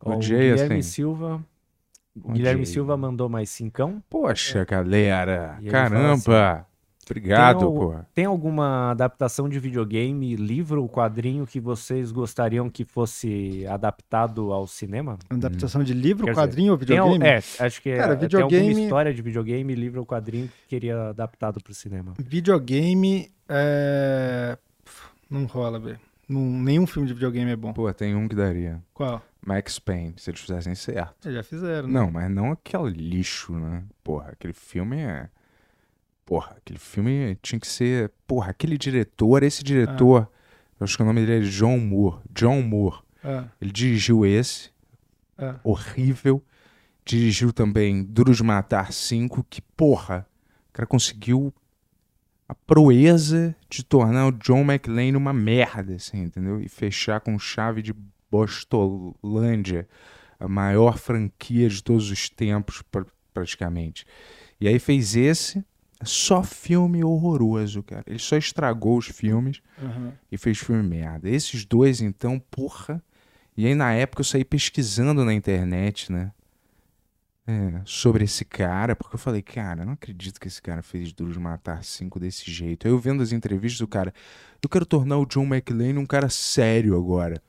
Odiei, 0.00 0.50
Guilherme 0.50 0.78
assim. 0.78 0.82
Silva. 0.82 1.44
O 2.14 2.20
Odiei. 2.20 2.36
Guilherme 2.36 2.66
Silva 2.66 2.96
mandou 2.96 3.28
mais 3.28 3.50
cincão. 3.50 4.02
Poxa, 4.08 4.64
galera. 4.64 5.58
Ele 5.60 5.70
Caramba. 5.70 6.66
Obrigado, 7.08 7.58
Tem 7.60 7.68
o- 7.68 7.72
pô. 7.72 7.94
Tem 8.14 8.24
alguma 8.24 8.90
adaptação 8.90 9.48
de 9.48 9.58
videogame, 9.60 10.34
livro 10.34 10.82
ou 10.82 10.88
quadrinho 10.88 11.46
que 11.46 11.60
vocês 11.60 12.10
gostariam 12.10 12.68
que 12.68 12.84
fosse 12.84 13.64
adaptado 13.68 14.52
ao 14.52 14.66
cinema? 14.66 15.16
Adaptação 15.30 15.84
de 15.84 15.94
livro, 15.94 16.24
Quer 16.24 16.32
dizer, 16.32 16.40
quadrinho 16.42 16.72
ou 16.72 16.78
Tem 16.78 16.98
al- 16.98 17.08
videogame? 17.10 17.30
é, 17.58 17.64
acho 17.64 17.80
que 17.80 17.94
Cara, 17.96 18.12
é, 18.14 18.16
tem 18.16 18.22
videogame- 18.22 18.66
alguma 18.68 18.82
história 18.84 19.14
de 19.14 19.22
videogame, 19.22 19.74
livro 19.74 20.00
ou 20.00 20.06
quadrinho 20.06 20.48
que 20.48 20.66
queria 20.68 21.10
adaptado 21.10 21.62
pro 21.62 21.72
cinema. 21.72 22.14
Videogame. 22.18 23.30
É... 23.48 24.58
Não 25.30 25.44
rola, 25.44 25.78
velho. 25.78 26.00
Nenhum 26.28 26.86
filme 26.88 27.06
de 27.06 27.14
videogame 27.14 27.52
é 27.52 27.56
bom. 27.56 27.72
Pô, 27.72 27.92
tem 27.94 28.16
um 28.16 28.26
que 28.26 28.34
daria. 28.34 28.82
Qual? 28.92 29.22
Max 29.46 29.78
Payne, 29.78 30.14
se 30.16 30.28
eles 30.30 30.40
fizessem 30.40 30.74
certo. 30.74 31.14
Eles 31.28 31.36
já 31.36 31.42
fizeram, 31.44 31.86
né? 31.86 31.94
Não, 31.94 32.10
mas 32.10 32.28
não 32.28 32.50
aquele 32.50 32.90
lixo, 32.90 33.52
né? 33.52 33.84
Porra, 34.02 34.30
aquele 34.32 34.52
filme 34.52 34.96
é. 34.98 35.28
Porra, 36.26 36.56
aquele 36.58 36.78
filme 36.78 37.38
tinha 37.40 37.58
que 37.58 37.66
ser. 37.66 38.12
Porra, 38.26 38.50
aquele 38.50 38.76
diretor, 38.76 39.42
esse 39.42 39.62
diretor. 39.64 40.28
Eu 40.78 40.84
acho 40.84 40.94
que 40.96 41.02
o 41.02 41.06
nome 41.06 41.24
dele 41.24 41.46
é 41.46 41.48
John 41.48 41.78
Moore. 41.78 42.18
John 42.34 42.60
Moore. 42.60 42.98
Ah, 43.24 43.44
Ele 43.60 43.72
dirigiu 43.72 44.26
esse, 44.26 44.70
ah. 45.38 45.58
horrível. 45.64 46.42
Dirigiu 47.04 47.52
também 47.52 48.02
Duro 48.02 48.34
de 48.34 48.42
Matar 48.42 48.92
5, 48.92 49.46
que, 49.48 49.62
porra, 49.62 50.26
o 50.68 50.72
cara 50.72 50.86
conseguiu 50.86 51.54
a 52.48 52.54
proeza 52.54 53.54
de 53.70 53.84
tornar 53.84 54.26
o 54.26 54.32
John 54.32 54.60
McClane 54.62 55.16
uma 55.16 55.32
merda, 55.32 55.94
assim, 55.94 56.22
entendeu? 56.24 56.60
E 56.60 56.68
fechar 56.68 57.20
com 57.20 57.38
chave 57.38 57.80
de 57.82 57.94
Bostolândia, 58.30 59.88
a 60.38 60.48
maior 60.48 60.98
franquia 60.98 61.68
de 61.68 61.82
todos 61.82 62.10
os 62.10 62.28
tempos, 62.28 62.82
pra- 62.82 63.06
praticamente. 63.32 64.04
E 64.60 64.66
aí 64.68 64.78
fez 64.78 65.16
esse, 65.16 65.64
só 66.04 66.42
filme 66.42 67.02
horroroso, 67.02 67.82
cara. 67.82 68.04
Ele 68.06 68.18
só 68.18 68.36
estragou 68.36 68.98
os 68.98 69.06
filmes 69.06 69.62
aham. 69.82 70.12
e 70.30 70.36
fez 70.36 70.58
filme 70.58 70.82
merda. 70.82 71.28
Esses 71.28 71.64
dois, 71.64 72.00
então, 72.00 72.38
porra. 72.38 73.02
E 73.56 73.66
aí, 73.66 73.74
na 73.74 73.92
época, 73.92 74.20
eu 74.20 74.24
saí 74.24 74.44
pesquisando 74.44 75.24
na 75.24 75.32
internet, 75.32 76.12
né? 76.12 76.32
É, 77.48 77.80
sobre 77.84 78.24
esse 78.24 78.44
cara, 78.44 78.96
porque 78.96 79.14
eu 79.14 79.20
falei, 79.20 79.40
cara, 79.40 79.82
eu 79.82 79.86
não 79.86 79.92
acredito 79.92 80.40
que 80.40 80.48
esse 80.48 80.60
cara 80.60 80.82
fez 80.82 81.12
Duro 81.12 81.32
de 81.32 81.38
Matar 81.38 81.84
5 81.84 82.18
desse 82.18 82.50
jeito. 82.50 82.86
Aí 82.86 82.92
eu 82.92 82.98
vendo 82.98 83.22
as 83.22 83.30
entrevistas 83.30 83.78
do 83.78 83.86
cara, 83.86 84.12
eu 84.60 84.68
quero 84.68 84.84
tornar 84.84 85.16
o 85.18 85.24
John 85.24 85.44
McClane 85.44 85.96
um 85.96 86.04
cara 86.04 86.28
sério 86.28 86.96
agora. 86.96 87.40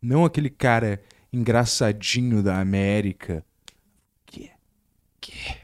Não 0.00 0.26
aquele 0.26 0.50
cara 0.50 1.02
engraçadinho 1.32 2.42
da 2.42 2.60
América. 2.60 3.42
Que? 4.26 4.50
Que? 5.22 5.56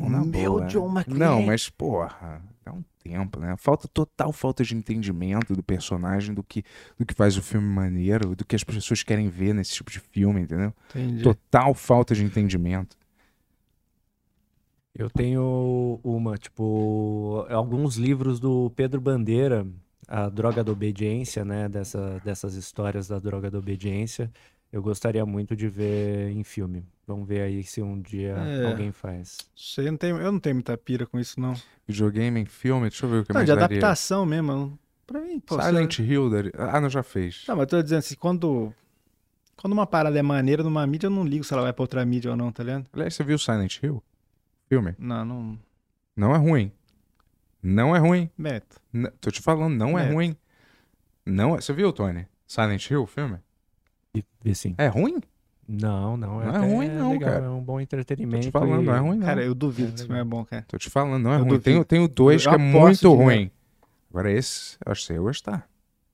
Não, 0.00 0.08
na 0.08 0.24
Meu 0.24 0.52
boa. 0.52 0.66
John 0.66 0.90
McClane. 0.90 1.18
Não, 1.18 1.42
mas 1.42 1.68
porra, 1.68 2.42
dá 2.64 2.72
um 2.72 2.84
tempo, 3.02 3.40
né? 3.40 3.54
Falta 3.56 3.88
total 3.88 4.32
falta 4.32 4.62
de 4.62 4.74
entendimento 4.74 5.54
do 5.54 5.62
personagem, 5.62 6.34
do 6.34 6.42
que, 6.42 6.62
do 6.98 7.06
que 7.06 7.14
faz 7.14 7.36
o 7.36 7.42
filme 7.42 7.66
maneiro, 7.66 8.34
do 8.34 8.44
que 8.44 8.56
as 8.56 8.64
pessoas 8.64 9.02
querem 9.02 9.28
ver 9.28 9.54
nesse 9.54 9.74
tipo 9.74 9.90
de 9.90 10.00
filme, 10.00 10.42
entendeu? 10.42 10.72
Entendi. 10.90 11.22
Total 11.22 11.74
falta 11.74 12.14
de 12.14 12.24
entendimento. 12.24 12.96
Eu 14.94 15.08
tenho 15.08 16.00
uma, 16.02 16.36
tipo, 16.36 17.46
alguns 17.48 17.96
livros 17.96 18.40
do 18.40 18.68
Pedro 18.70 19.00
Bandeira, 19.00 19.64
A 20.08 20.28
Droga 20.28 20.64
da 20.64 20.72
Obediência, 20.72 21.44
né? 21.44 21.68
Dessa, 21.68 22.20
dessas 22.24 22.54
histórias 22.54 23.06
da 23.06 23.18
droga 23.20 23.48
da 23.48 23.58
obediência. 23.58 24.30
Eu 24.72 24.82
gostaria 24.82 25.24
muito 25.24 25.54
de 25.54 25.68
ver 25.68 26.30
em 26.30 26.42
filme. 26.42 26.84
Vamos 27.08 27.26
ver 27.26 27.40
aí 27.40 27.64
se 27.64 27.80
um 27.80 27.98
dia 28.02 28.34
É. 28.36 28.66
alguém 28.66 28.92
faz. 28.92 29.38
Sei, 29.56 29.86
eu 29.88 29.92
não 29.92 29.98
tenho, 29.98 30.18
eu 30.18 30.30
não 30.30 30.38
tenho 30.38 30.56
muita 30.56 30.76
pira 30.76 31.06
com 31.06 31.18
isso, 31.18 31.40
não. 31.40 31.54
Videogame 31.86 32.38
em 32.40 32.44
filme, 32.44 32.90
deixa 32.90 33.06
eu 33.06 33.10
ver 33.10 33.18
o 33.20 33.24
que 33.24 33.32
Não, 33.32 33.38
mais 33.38 33.46
de 33.48 33.54
daria. 33.56 33.64
adaptação 33.78 34.26
mesmo. 34.26 34.52
não- 34.52 34.78
Pra 35.06 35.22
mim, 35.22 35.40
pô. 35.40 35.58
Silent 35.58 35.96
você- 35.96 36.02
Hill 36.02 36.28
daria... 36.28 36.52
Ah, 36.58 36.78
não, 36.82 36.90
já 36.90 37.02
fez. 37.02 37.44
Não, 37.48 37.56
mas 37.56 37.62
eu 37.62 37.66
tô 37.68 37.82
dizendo 37.82 38.00
assim, 38.00 38.14
quando. 38.14 38.74
Quando 39.56 39.72
uma 39.72 39.86
parada 39.86 40.18
é 40.18 40.22
maneira 40.22 40.62
numa 40.62 40.86
mídia, 40.86 41.06
eu 41.06 41.10
não 41.10 41.24
ligo 41.24 41.42
se 41.42 41.52
ela 41.54 41.62
vai 41.62 41.72
pra 41.72 41.82
outra 41.82 42.04
mídia 42.04 42.30
ou 42.30 42.36
não, 42.36 42.52
tá 42.52 42.62
ligado? 42.62 42.86
Aliás, 42.92 43.14
você 43.14 43.24
viu 43.24 43.38
Silent 43.38 43.82
Hill? 43.82 44.02
Filme? 44.68 44.94
Não, 44.98 45.24
não. 45.24 45.58
Não 46.14 46.34
é 46.34 46.38
ruim. 46.38 46.70
Não 47.62 47.96
é 47.96 47.98
ruim. 47.98 48.30
Beto. 48.36 48.76
N- 48.92 49.10
tô 49.18 49.30
te 49.30 49.40
falando, 49.40 49.74
não 49.74 49.98
é 49.98 50.12
ruim. 50.12 50.36
Não 51.24 51.56
é... 51.56 51.60
Você 51.62 51.72
viu, 51.72 51.90
Tony? 51.90 52.26
Silent 52.46 52.90
Hill, 52.90 53.06
filme? 53.06 53.38
E, 54.14 54.22
e 54.44 54.54
sim. 54.54 54.74
É 54.76 54.86
ruim? 54.88 55.22
Não, 55.68 56.16
não. 56.16 56.40
É, 56.42 56.46
Não 56.46 56.54
é 56.54 56.58
ruim 56.74 56.88
não, 56.88 57.12
legal, 57.12 57.30
cara. 57.32 57.44
É 57.44 57.48
um 57.50 57.60
bom 57.60 57.74
Tô 57.74 57.80
entretenimento. 57.80 58.46
te 58.46 58.50
falando, 58.50 58.82
e- 58.82 58.86
não 58.86 58.94
é 58.94 58.98
ruim 58.98 59.18
não. 59.18 59.26
Cara, 59.26 59.44
eu 59.44 59.54
duvido 59.54 59.88
É, 59.88 59.92
que 59.92 60.00
isso 60.00 60.08
não 60.08 60.16
é 60.16 60.24
bom, 60.24 60.44
cara. 60.44 60.64
Tô 60.66 60.78
te 60.78 60.88
falando, 60.88 61.22
não 61.22 61.32
é 61.34 61.38
Eu 61.40 61.44
ruim. 61.44 61.60
Tenho, 61.60 61.84
tenho 61.84 62.08
dois 62.08 62.44
Eu 62.46 62.50
que 62.50 62.54
é 62.54 62.58
muito 62.58 63.00
dinheiro. 63.00 63.22
ruim. 63.22 63.50
Agora 64.10 64.32
esse, 64.32 64.76
eu 64.84 64.90
acho 64.92 65.02
que 65.02 65.06
você 65.08 65.12
ia 65.14 65.20
gostar. 65.20 65.68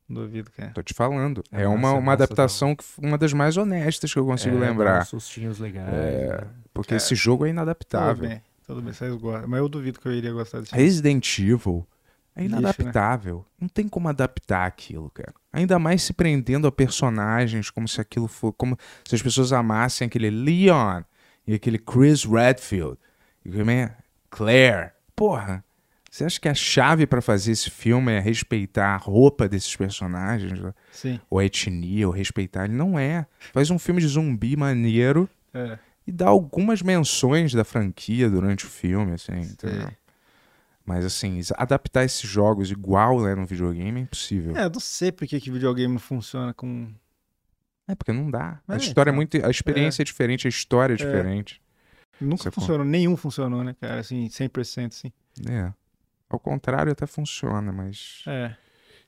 Duvido, 0.08 0.50
cara. 0.50 0.70
Tô 0.74 0.82
te 0.82 0.92
falando. 0.92 1.42
É 1.52 1.62
É, 1.62 1.68
uma, 1.68 1.78
massa, 1.78 1.94
uma 1.98 2.12
adaptação, 2.12 2.74
que, 2.74 2.84
uma 2.98 3.16
das 3.16 3.32
mais 3.32 3.56
honestas 3.56 4.12
que 4.12 4.18
eu 4.18 4.26
consigo 4.26 4.56
É, 4.56 4.60
lembrar. 4.60 5.06
sustinhos 5.06 5.58
legais. 5.60 5.88
É, 5.94 6.28
né? 6.42 6.46
Porque 6.74 6.88
Cara, 6.90 6.96
esse 6.96 7.14
jogo 7.14 7.44
é 7.44 7.48
Tudo 7.48 7.54
inadaptável. 7.54 8.28
bem. 8.28 8.42
Tudo 8.66 8.82
bem, 8.82 8.92
vocês 8.92 9.14
gostam. 9.14 9.48
Mas 9.48 9.60
eu 9.60 9.68
duvido 9.68 10.00
que 10.00 10.06
eu 10.08 10.12
iria 10.12 10.32
gostar 10.32 10.60
desse. 10.60 10.74
Resident 10.74 11.38
Evil 11.38 11.86
é 12.36 12.42
Lixo, 12.42 12.54
né? 12.54 12.60
inadaptável. 12.60 13.44
Não 13.60 13.68
tem 13.68 13.88
como 13.88 14.08
adaptar 14.08 14.66
aquilo, 14.66 15.10
cara. 15.10 15.32
Ainda 15.52 15.78
mais 15.78 16.02
se 16.02 16.12
prendendo 16.12 16.66
a 16.66 16.72
personagens, 16.72 17.70
como 17.70 17.86
se 17.86 18.00
aquilo 18.00 18.26
for. 18.28 18.52
Como 18.52 18.76
se 19.04 19.14
as 19.14 19.22
pessoas 19.22 19.52
amassem 19.52 20.06
aquele 20.06 20.30
Leon 20.30 21.02
e 21.46 21.54
aquele 21.54 21.78
Chris 21.78 22.24
Redfield. 22.24 22.98
E 23.44 23.60
é? 23.70 23.96
Claire. 24.30 24.90
Porra. 25.14 25.64
Você 26.10 26.24
acha 26.24 26.40
que 26.40 26.48
a 26.48 26.54
chave 26.54 27.06
pra 27.08 27.20
fazer 27.20 27.50
esse 27.50 27.68
filme 27.68 28.12
é 28.12 28.20
respeitar 28.20 28.94
a 28.94 28.96
roupa 28.96 29.48
desses 29.48 29.74
personagens? 29.74 30.60
Sim. 30.92 31.18
Ou 31.28 31.40
a 31.40 31.44
etnia, 31.44 32.06
ou 32.06 32.12
respeitar? 32.14 32.66
Ele 32.66 32.74
não 32.74 32.96
é. 32.96 33.26
Faz 33.52 33.68
um 33.68 33.80
filme 33.80 34.00
de 34.00 34.06
zumbi 34.06 34.56
maneiro 34.56 35.28
É. 35.52 35.76
e 36.06 36.12
dá 36.12 36.28
algumas 36.28 36.82
menções 36.82 37.52
da 37.52 37.64
franquia 37.64 38.30
durante 38.30 38.64
o 38.64 38.68
filme, 38.68 39.12
assim, 39.14 39.40
entendeu? 39.40 39.88
Mas 40.84 41.04
assim, 41.04 41.40
adaptar 41.56 42.04
esses 42.04 42.28
jogos 42.28 42.70
igual 42.70 43.22
né, 43.22 43.34
no 43.34 43.46
videogame 43.46 44.00
é 44.00 44.02
impossível. 44.02 44.54
É, 44.56 44.64
eu 44.64 44.70
não 44.70 44.80
sei 44.80 45.10
por 45.10 45.26
que, 45.26 45.40
que 45.40 45.50
videogame 45.50 45.94
não 45.94 46.00
funciona 46.00 46.52
com. 46.52 46.92
É, 47.88 47.94
porque 47.94 48.12
não 48.12 48.30
dá. 48.30 48.60
A 48.68 48.74
É, 48.74 48.76
história 48.76 49.10
é 49.10 49.12
então. 49.12 49.16
muito. 49.16 49.46
A 49.46 49.50
experiência 49.50 50.02
é, 50.02 50.04
diferente, 50.04 50.46
a 50.46 50.50
história 50.50 50.92
é 50.94 50.96
diferente. 50.96 51.60
Nunca 52.20 52.44
Você 52.44 52.50
funcionou, 52.50 52.84
nenhum 52.84 53.16
funcionou, 53.16 53.64
né, 53.64 53.74
cara? 53.80 54.00
Assim, 54.00 54.26
100%, 54.28 54.86
assim. 54.92 55.12
É. 55.50 55.72
Ao 56.28 56.38
contrário, 56.38 56.92
até 56.92 57.06
funciona, 57.06 57.72
mas. 57.72 58.22
É. 58.26 58.54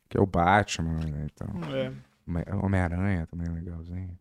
Que 0.08 0.16
é 0.16 0.20
o 0.20 0.26
Batman, 0.26 0.98
né? 1.04 1.26
Então. 1.32 1.48
é. 1.74 1.92
Home- 2.26 2.64
Homem-Aranha 2.64 3.26
também 3.26 3.46
é 3.48 3.50
legalzinho. 3.50 4.18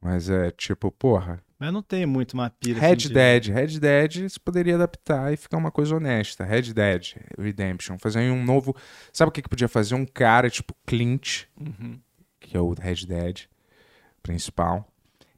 Mas 0.00 0.30
é 0.30 0.50
tipo, 0.50 0.90
porra, 0.90 1.42
Mas 1.62 1.72
não 1.72 1.80
tem 1.82 2.04
muito 2.04 2.32
uma 2.34 2.50
pira. 2.50 2.80
Red 2.80 2.86
assim, 2.88 2.96
de- 2.96 3.14
Dead. 3.14 3.46
Red 3.46 3.78
Dead 3.78 4.28
você 4.28 4.38
poderia 4.40 4.74
adaptar 4.74 5.32
e 5.32 5.36
ficar 5.36 5.56
uma 5.58 5.70
coisa 5.70 5.94
honesta. 5.94 6.44
Red 6.44 6.72
Dead 6.74 7.14
Redemption. 7.38 7.98
Fazer 8.00 8.18
um 8.32 8.44
novo. 8.44 8.74
Sabe 9.12 9.28
o 9.28 9.32
que, 9.32 9.40
que 9.42 9.48
podia 9.48 9.68
fazer? 9.68 9.94
Um 9.94 10.04
cara 10.04 10.50
tipo 10.50 10.74
Clint, 10.84 11.44
Uhum. 11.56 12.00
que 12.40 12.56
é 12.56 12.60
o 12.60 12.72
Red 12.74 13.06
Dead 13.06 13.42
principal. 14.22 14.88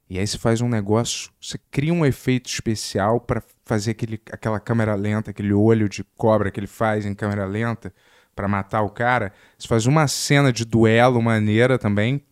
E 0.08 0.18
aí 0.18 0.26
você 0.26 0.38
faz 0.38 0.60
um 0.62 0.68
negócio, 0.68 1.30
você 1.40 1.58
cria 1.70 1.92
um 1.92 2.06
efeito 2.06 2.48
especial 2.48 3.20
pra 3.20 3.42
fazer 3.64 3.90
aquele, 3.90 4.20
aquela 4.32 4.60
câmera 4.60 4.94
lenta, 4.94 5.30
aquele 5.30 5.52
olho 5.52 5.88
de 5.88 6.04
cobra 6.16 6.50
que 6.50 6.58
ele 6.58 6.66
faz 6.66 7.04
em 7.04 7.14
câmera 7.14 7.44
lenta 7.44 7.92
pra 8.34 8.48
matar 8.48 8.82
o 8.82 8.88
cara. 8.90 9.30
Você 9.58 9.68
faz 9.68 9.84
uma 9.86 10.08
cena 10.08 10.50
de 10.52 10.64
duelo 10.64 11.20
maneira 11.22 11.78
também. 11.78 12.22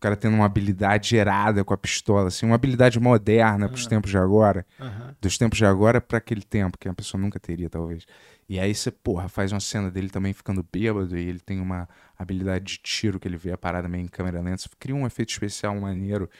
O 0.00 0.06
cara 0.08 0.16
tendo 0.16 0.34
uma 0.34 0.46
habilidade 0.46 1.10
gerada 1.10 1.62
com 1.62 1.74
a 1.74 1.76
pistola, 1.76 2.28
assim, 2.28 2.46
uma 2.46 2.54
habilidade 2.54 2.98
moderna 2.98 3.68
pros 3.68 3.86
tempos 3.86 4.10
de 4.10 4.16
agora 4.16 4.64
Aham. 4.80 5.14
dos 5.20 5.36
tempos 5.36 5.58
de 5.58 5.66
agora 5.66 6.00
pra 6.00 6.16
aquele 6.16 6.40
tempo, 6.40 6.78
que 6.78 6.88
a 6.88 6.94
pessoa 6.94 7.20
nunca 7.20 7.38
teria, 7.38 7.68
talvez. 7.68 8.06
E 8.48 8.58
aí 8.58 8.74
você, 8.74 8.90
porra, 8.90 9.28
faz 9.28 9.52
uma 9.52 9.60
cena 9.60 9.90
dele 9.90 10.08
também 10.08 10.32
ficando 10.32 10.66
bêbado 10.72 11.18
e 11.18 11.28
ele 11.28 11.38
tem 11.38 11.60
uma 11.60 11.86
habilidade 12.18 12.64
de 12.64 12.78
tiro 12.78 13.20
que 13.20 13.28
ele 13.28 13.36
vê 13.36 13.52
a 13.52 13.58
parada 13.58 13.90
meio 13.90 14.02
em 14.02 14.08
câmera 14.08 14.40
lenta. 14.40 14.62
Você 14.62 14.70
cria 14.78 14.94
um 14.94 15.06
efeito 15.06 15.32
especial 15.32 15.78
maneiro 15.78 16.30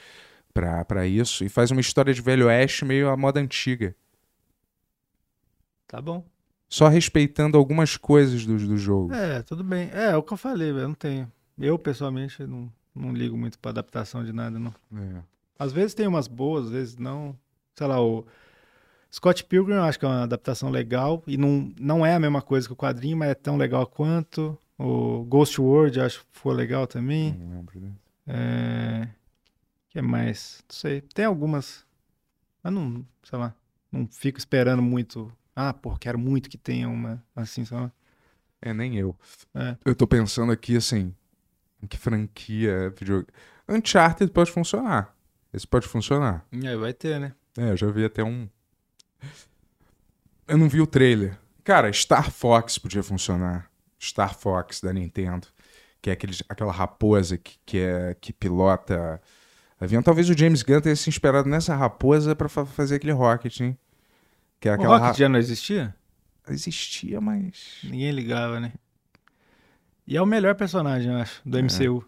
pra, 0.51 0.83
pra 0.83 1.05
isso 1.05 1.45
e 1.45 1.49
faz 1.49 1.69
uma 1.69 1.81
história 1.81 2.11
de 2.11 2.19
Velho 2.19 2.47
Oeste 2.47 2.83
meio 2.83 3.11
à 3.11 3.15
moda 3.15 3.39
antiga. 3.39 3.95
Tá 5.85 6.01
bom. 6.01 6.25
Só 6.67 6.87
respeitando 6.87 7.59
algumas 7.59 7.95
coisas 7.95 8.43
do, 8.43 8.57
do 8.57 8.75
jogo. 8.75 9.13
É, 9.13 9.43
tudo 9.43 9.63
bem. 9.63 9.91
É, 9.93 10.05
é 10.05 10.17
o 10.17 10.23
que 10.23 10.33
eu 10.33 10.37
falei, 10.37 10.71
velho. 10.71 10.85
Eu 10.85 10.87
não 10.87 10.95
tenho. 10.95 11.31
Eu, 11.59 11.77
pessoalmente, 11.77 12.41
não, 12.47 12.73
não 12.95 13.13
ligo 13.13 13.37
muito 13.37 13.57
pra 13.59 13.71
adaptação 13.71 14.23
de 14.23 14.33
nada, 14.33 14.59
não. 14.59 14.73
É. 14.95 15.21
Às 15.57 15.71
vezes 15.71 15.93
tem 15.93 16.07
umas 16.07 16.27
boas, 16.27 16.65
às 16.65 16.71
vezes 16.71 16.97
não. 16.97 17.37
Sei 17.75 17.87
lá, 17.87 18.01
o 18.01 18.25
Scott 19.11 19.43
Pilgrim 19.43 19.75
eu 19.75 19.83
acho 19.83 19.99
que 19.99 20.05
é 20.05 20.07
uma 20.07 20.23
adaptação 20.23 20.69
legal. 20.69 21.23
E 21.27 21.37
não, 21.37 21.71
não 21.79 22.05
é 22.05 22.15
a 22.15 22.19
mesma 22.19 22.41
coisa 22.41 22.67
que 22.67 22.73
o 22.73 22.77
quadrinho, 22.77 23.17
mas 23.17 23.29
é 23.29 23.35
tão 23.35 23.57
legal 23.57 23.85
quanto. 23.85 24.57
O 24.77 25.23
Ghost 25.25 25.59
World 25.61 25.99
eu 25.99 26.05
acho 26.05 26.19
que 26.21 26.25
foi 26.31 26.55
legal 26.55 26.87
também. 26.87 27.33
Não 27.33 27.57
lembro 27.57 27.79
desse. 27.79 28.01
É... 28.27 29.07
que 29.89 30.01
mais? 30.01 30.63
Não 30.67 30.75
sei. 30.75 31.01
Tem 31.01 31.25
algumas. 31.25 31.85
Mas 32.63 32.73
não, 32.73 33.05
sei 33.23 33.37
lá. 33.37 33.53
Não 33.91 34.07
fico 34.07 34.39
esperando 34.39 34.81
muito. 34.81 35.31
Ah, 35.55 35.73
pô, 35.73 35.95
quero 35.97 36.17
muito 36.17 36.49
que 36.49 36.57
tenha 36.57 36.87
uma 36.87 37.23
assim, 37.35 37.65
sei 37.65 37.77
lá. 37.77 37.91
É, 38.61 38.73
nem 38.73 38.95
eu. 38.97 39.15
É. 39.53 39.75
Eu 39.83 39.95
tô 39.95 40.07
pensando 40.07 40.51
aqui, 40.51 40.77
assim, 40.77 41.13
que 41.87 41.97
franquia 41.97 42.93
video... 42.97 43.25
Uncharted 43.67 44.31
pode 44.31 44.51
funcionar. 44.51 45.15
Esse 45.53 45.67
pode 45.67 45.87
funcionar. 45.87 46.45
É, 46.63 46.75
vai 46.75 46.93
ter, 46.93 47.19
né? 47.19 47.33
É, 47.57 47.71
eu 47.71 47.77
já 47.77 47.87
vi 47.91 48.05
até 48.05 48.23
um... 48.23 48.47
Eu 50.47 50.57
não 50.57 50.67
vi 50.67 50.81
o 50.81 50.87
trailer. 50.87 51.37
Cara, 51.63 51.91
Star 51.93 52.29
Fox 52.31 52.77
podia 52.77 53.03
funcionar. 53.03 53.69
Star 54.01 54.35
Fox 54.37 54.81
da 54.81 54.91
Nintendo. 54.91 55.47
Que 56.01 56.09
é 56.09 56.13
aquele, 56.13 56.35
aquela 56.49 56.71
raposa 56.71 57.37
que, 57.37 57.57
que, 57.65 57.77
é, 57.77 58.15
que 58.19 58.33
pilota 58.33 59.21
avião. 59.79 60.01
Talvez 60.01 60.29
o 60.29 60.37
James 60.37 60.63
Gunn 60.63 60.81
tenha 60.81 60.95
se 60.95 61.09
inspirado 61.09 61.47
nessa 61.47 61.75
raposa 61.75 62.35
pra 62.35 62.49
fa- 62.49 62.65
fazer 62.65 62.95
aquele 62.95 63.13
Rocket, 63.13 63.59
hein? 63.61 63.77
Que 64.59 64.67
é 64.67 64.71
O 64.71 64.75
aquela 64.75 64.97
Rocket 64.97 65.19
já 65.19 65.29
não 65.29 65.37
existia? 65.39 65.95
ra- 66.45 66.53
Existia, 66.53 67.21
mas... 67.21 67.77
Ninguém 67.83 68.11
ligava, 68.11 68.59
né? 68.59 68.73
E 70.11 70.17
é 70.17 70.21
o 70.21 70.25
melhor 70.25 70.55
personagem, 70.55 71.09
eu 71.09 71.19
acho, 71.19 71.41
do 71.45 71.57
MCU. 71.57 72.03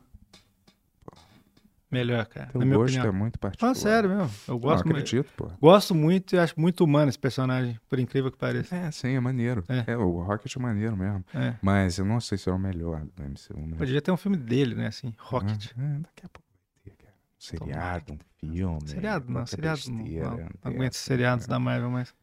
Melhor, 1.90 2.25
cara. 2.25 2.48
Teu 2.48 2.59
na 2.59 2.65
minha 2.65 2.77
gosto 2.77 2.95
opinião. 2.95 3.07
é 3.07 3.17
muito 3.17 3.40
particular. 3.40 3.73
Fala 3.73 3.82
sério 3.82 4.09
mesmo. 4.09 4.30
Eu 4.45 4.53
Não, 4.56 4.59
gosto, 4.59 4.83
muito, 4.83 4.98
acredito, 4.98 5.32
pô. 5.38 5.49
gosto 5.61 5.95
muito 5.95 6.35
e 6.35 6.40
acho 6.40 6.59
muito 6.59 6.83
humano 6.83 7.07
esse 7.07 7.17
personagem, 7.17 7.80
por 7.88 7.99
incrível 7.99 8.30
que 8.30 8.38
pareça. 8.38 8.75
É, 8.75 8.91
sim, 8.91 9.11
é 9.15 9.19
maneiro. 9.22 9.64
É. 9.69 9.91
É, 9.93 9.95
o 9.95 10.22
Rocket 10.22 10.53
é 10.53 10.59
maneiro 10.59 10.98
mesmo. 10.98 11.23
É. 11.33 11.56
Mas 11.61 11.98
eu 11.98 12.03
não 12.03 12.19
sei 12.19 12.38
se 12.38 12.49
é 12.49 12.51
o 12.51 12.59
melhor 12.59 13.06
do 13.15 13.23
MCU. 13.23 13.57
Né? 13.67 13.77
Podia 13.77 14.01
ter 14.01 14.11
um 14.11 14.17
filme 14.17 14.35
dele, 14.35 14.75
né? 14.75 14.88
Assim, 14.88 15.14
Rocket. 15.17 15.72
Ah, 15.77 15.82
é, 15.82 15.99
daqui 15.99 16.25
a 16.25 16.30
pouco 16.30 16.49
vai 16.51 16.83
ter, 16.83 17.01
cara. 17.01 17.14
Um 17.15 17.40
seriado, 17.40 18.14
um 18.14 18.17
filme. 18.38 18.90
Seriado 18.90 19.32
não, 19.32 19.45
seriado 19.45 19.82
não. 19.90 19.98
besteira, 20.03 20.30
Não, 20.30 20.38
não 20.38 20.43
não 20.43 20.72
aguento 20.73 20.93
seriados 20.95 21.45
cara. 21.45 21.56
da 21.57 21.64
Marvel, 21.64 21.90
mas. 21.90 22.14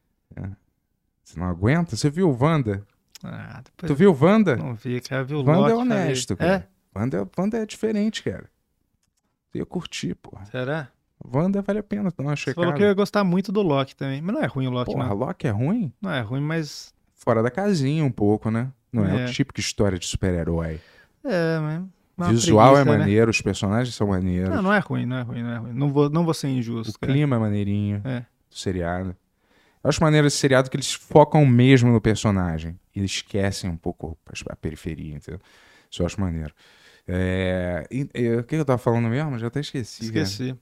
Você 1.25 1.41
não 1.41 1.47
aguenta? 1.47 1.97
Você 1.97 2.11
viu 2.11 2.29
o 2.29 2.37
Wanda? 2.39 2.85
Ah, 3.23 3.63
Tu 3.77 3.95
viu 3.95 4.13
o 4.13 4.19
Wanda? 4.25 4.57
não 4.57 4.75
vi, 4.75 5.01
cara. 5.01 5.23
Vi 5.25 5.35
o 5.35 5.39
Wanda 5.39 5.53
Loki, 5.59 5.73
é 5.73 5.77
falei, 5.77 6.03
honesto, 6.03 6.33
É? 6.33 6.37
cara. 6.37 6.69
Wanda, 6.97 7.19
é- 7.19 7.41
Wanda 7.41 7.59
é 7.59 7.67
diferente, 7.67 8.23
cara. 8.23 8.45
Você 9.51 9.59
ia 9.59 9.67
curtir, 9.67 10.15
porra. 10.15 10.45
Será? 10.47 10.89
Wanda 11.23 11.61
vale 11.61 11.81
a 11.81 11.83
pena 11.83 12.05
dar 12.17 12.23
uma 12.23 12.31
Você 12.37 12.43
checada. 12.45 12.65
falou 12.65 12.75
que 12.75 12.83
eu 12.83 12.87
ia 12.89 12.95
gostar 12.95 13.23
muito 13.25 13.53
do 13.53 13.61
Loki 13.63 13.95
também. 13.95 14.23
Mas 14.23 14.35
não 14.35 14.43
é 14.43 14.47
ruim 14.47 14.67
o 14.69 14.71
Loki, 14.71 14.93
Porra, 14.93 15.09
não. 15.09 15.15
Loki 15.15 15.47
é 15.47 15.51
ruim? 15.51 15.93
Não 16.01 16.11
é 16.11 16.21
ruim, 16.21 16.41
mas. 16.41 16.95
Fora 17.15 17.43
da 17.43 17.51
casinha 17.51 18.03
um 18.05 18.11
pouco, 18.11 18.51
né? 18.51 18.69
Não 18.93 19.05
é, 19.05 19.23
É. 19.23 19.27
o 19.27 19.33
típico 19.33 19.61
história 19.61 19.99
de 19.99 20.07
super-herói. 20.07 20.81
É, 21.23 21.59
mas. 22.17 22.31
Visual 22.31 22.71
é 22.71 22.83
preguiça, 22.83 22.93
né? 22.93 22.99
maneiro, 22.99 23.31
os 23.31 23.41
personagens 23.43 23.95
são 23.95 24.07
maneiros. 24.09 24.49
Não, 24.55 24.63
não 24.63 24.73
é 24.73 24.79
ruim, 24.79 25.05
não 25.07 25.17
é 25.19 25.23
ruim, 25.23 25.43
não 25.43 25.51
é 25.53 25.57
ruim. 25.59 25.73
Não 25.75 25.93
vou, 25.93 26.09
não 26.11 26.25
vou 26.25 26.33
ser 26.35 26.49
injusto. 26.49 26.95
O 26.97 26.99
cara. 26.99 27.13
clima 27.13 27.37
é 27.37 27.39
maneirinho 27.39 28.01
É. 28.05 28.21
do 28.21 28.57
seriado. 28.57 29.15
Eu 29.85 29.89
acho 29.89 30.03
maneiro 30.03 30.27
esse 30.27 30.37
seriado 30.39 30.71
que 30.71 30.77
eles 30.77 30.93
focam 30.93 31.45
mesmo 31.47 31.91
no 31.93 32.01
personagem. 32.01 32.79
E 32.95 32.99
eles 33.01 33.11
esquecem 33.13 33.71
um 33.71 33.77
pouco 33.77 34.17
a 34.49 34.57
periferia, 34.57 35.15
entendeu? 35.17 35.41
Isso 35.91 36.03
eu 36.03 36.07
acho 36.07 36.21
maneiro. 36.21 36.53
É, 37.07 37.87
e- 37.91 38.09
e- 38.15 38.37
o 38.37 38.45
que 38.45 38.55
eu 38.57 38.65
tava 38.65 38.79
falando 38.79 39.09
mesmo? 39.09 39.39
Já 39.39 39.47
até 39.49 39.61
esqueci. 39.61 40.11
cara. 40.13 40.23
Esqueci. 40.25 40.55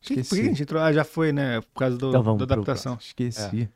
Que, 0.00 0.14
por 0.14 0.20
Esqueci. 0.20 0.34
que 0.36 0.40
a 0.40 0.44
gente 0.50 0.62
entrou? 0.62 0.82
Ah, 0.82 0.92
já 0.92 1.04
foi, 1.04 1.32
né? 1.32 1.60
Por 1.60 1.80
causa 1.80 1.96
do, 1.96 2.08
Então 2.10 2.22
vamos 2.22 2.38
da 2.46 2.54
adaptação. 2.54 2.96
Esqueci. 3.00 3.68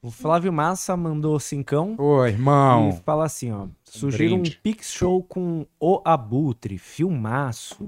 O 0.00 0.10
Flávio 0.10 0.52
Massa 0.52 0.96
mandou 0.96 1.38
cincão 1.38 1.94
Ô, 1.98 2.26
irmão. 2.26 2.88
e 2.90 3.04
fala 3.04 3.24
assim, 3.24 3.52
ó. 3.52 3.68
Sugiro 3.84 4.34
um. 4.34 4.42
Pix 4.62 4.90
Show 4.92 5.22
com 5.22 5.64
O 5.78 6.02
Abutre, 6.04 6.76
filmaço. 6.78 7.86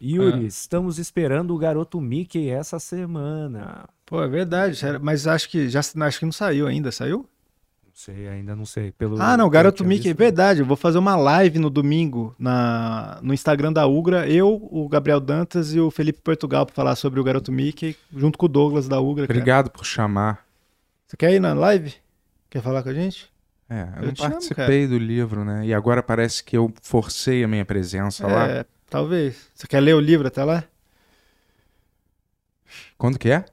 Yuri, 0.00 0.44
Ah. 0.44 0.46
estamos 0.46 0.98
esperando 0.98 1.52
o 1.54 1.58
garoto 1.58 2.00
Mickey 2.00 2.48
essa 2.50 2.78
semana. 2.78 3.88
Pô, 4.04 4.22
é 4.22 4.28
verdade. 4.28 4.78
Mas 5.02 5.26
acho 5.26 5.48
que 5.50 5.68
já 5.68 5.80
acho 5.80 6.18
que 6.20 6.24
não 6.24 6.32
saiu 6.32 6.66
ainda. 6.68 6.92
Saiu? 6.92 7.28
Sei, 7.98 8.28
ainda 8.28 8.54
não 8.54 8.66
sei. 8.66 8.92
Pelo, 8.92 9.16
Ah, 9.22 9.38
não. 9.38 9.48
Garoto 9.48 9.82
Mickey. 9.82 10.08
vi, 10.08 10.12
Verdade. 10.12 10.60
Eu 10.60 10.66
vou 10.66 10.76
fazer 10.76 10.98
uma 10.98 11.16
live 11.16 11.58
no 11.58 11.70
domingo 11.70 12.36
na, 12.38 13.18
no 13.22 13.32
Instagram 13.32 13.72
da 13.72 13.86
Ugra. 13.86 14.28
Eu, 14.28 14.68
o 14.70 14.86
Gabriel 14.86 15.18
Dantas 15.18 15.72
e 15.74 15.80
o 15.80 15.90
Felipe 15.90 16.20
Portugal 16.20 16.66
pra 16.66 16.74
falar 16.74 16.94
sobre 16.94 17.18
o 17.18 17.24
Garoto 17.24 17.50
Mickey, 17.50 17.96
junto 18.14 18.36
com 18.38 18.44
o 18.44 18.48
Douglas 18.50 18.86
da 18.86 19.00
Ugra. 19.00 19.26
cara. 19.26 19.38
Obrigado 19.38 19.70
por 19.70 19.86
chamar. 19.86 20.44
Você 21.06 21.16
quer 21.16 21.32
ir 21.32 21.40
na 21.40 21.54
live? 21.54 21.94
Quer 22.50 22.60
falar 22.60 22.82
com 22.82 22.90
a 22.90 22.94
gente? 22.94 23.30
É, 23.68 23.88
eu, 23.96 24.02
Eu 24.02 24.06
não 24.08 24.12
te 24.12 24.22
amo, 24.22 24.30
participei 24.32 24.86
do 24.86 24.98
livro, 24.98 25.42
né? 25.42 25.64
E 25.64 25.72
agora 25.72 26.02
parece 26.02 26.44
que 26.44 26.54
eu 26.54 26.70
forcei 26.82 27.42
a 27.42 27.48
minha 27.48 27.64
presença 27.64 28.26
lá. 28.26 28.46
É, 28.46 28.66
talvez. 28.90 29.48
Você 29.54 29.66
quer 29.66 29.80
ler 29.80 29.94
o 29.94 30.00
livro 30.00 30.28
até 30.28 30.44
lá? 30.44 30.64
Quando 32.98 33.18
que 33.18 33.30
é? 33.30 33.44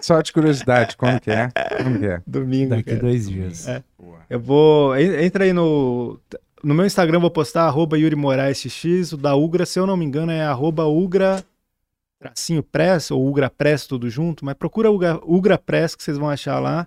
Só 0.00 0.20
de 0.20 0.32
curiosidade, 0.32 0.96
quando 0.96 1.20
que 1.20 1.30
é? 1.30 1.50
Quando 1.76 1.98
que 1.98 2.06
é? 2.06 2.22
Domingo. 2.26 2.70
Daqui 2.70 2.84
cara. 2.90 3.00
dois 3.00 3.28
dias. 3.28 3.68
É. 3.68 3.82
Eu 4.28 4.40
vou. 4.40 4.96
en- 4.96 5.24
Entra 5.24 5.44
aí 5.44 5.52
no. 5.52 6.18
No 6.62 6.74
meu 6.74 6.84
Instagram 6.84 7.16
eu 7.16 7.20
vou 7.22 7.30
postar 7.30 7.64
arroba 7.64 7.98
Yuri 7.98 8.14
Moraes 8.16 8.58
XX. 8.58 9.12
O 9.12 9.16
da 9.16 9.34
Ugra, 9.34 9.64
se 9.64 9.78
eu 9.78 9.86
não 9.86 9.96
me 9.96 10.04
engano, 10.04 10.30
é 10.32 10.42
arroba 10.42 10.84
Ugra 10.86 11.42
tracinho 12.18 12.62
Press 12.62 13.10
ou 13.10 13.26
Ugra 13.26 13.48
Press 13.48 13.86
tudo 13.86 14.10
junto, 14.10 14.44
mas 14.44 14.54
procura 14.54 14.90
Ugra, 14.90 15.18
Ugra 15.24 15.56
Press 15.56 15.94
que 15.94 16.02
vocês 16.02 16.18
vão 16.18 16.28
achar 16.28 16.58
lá. 16.60 16.86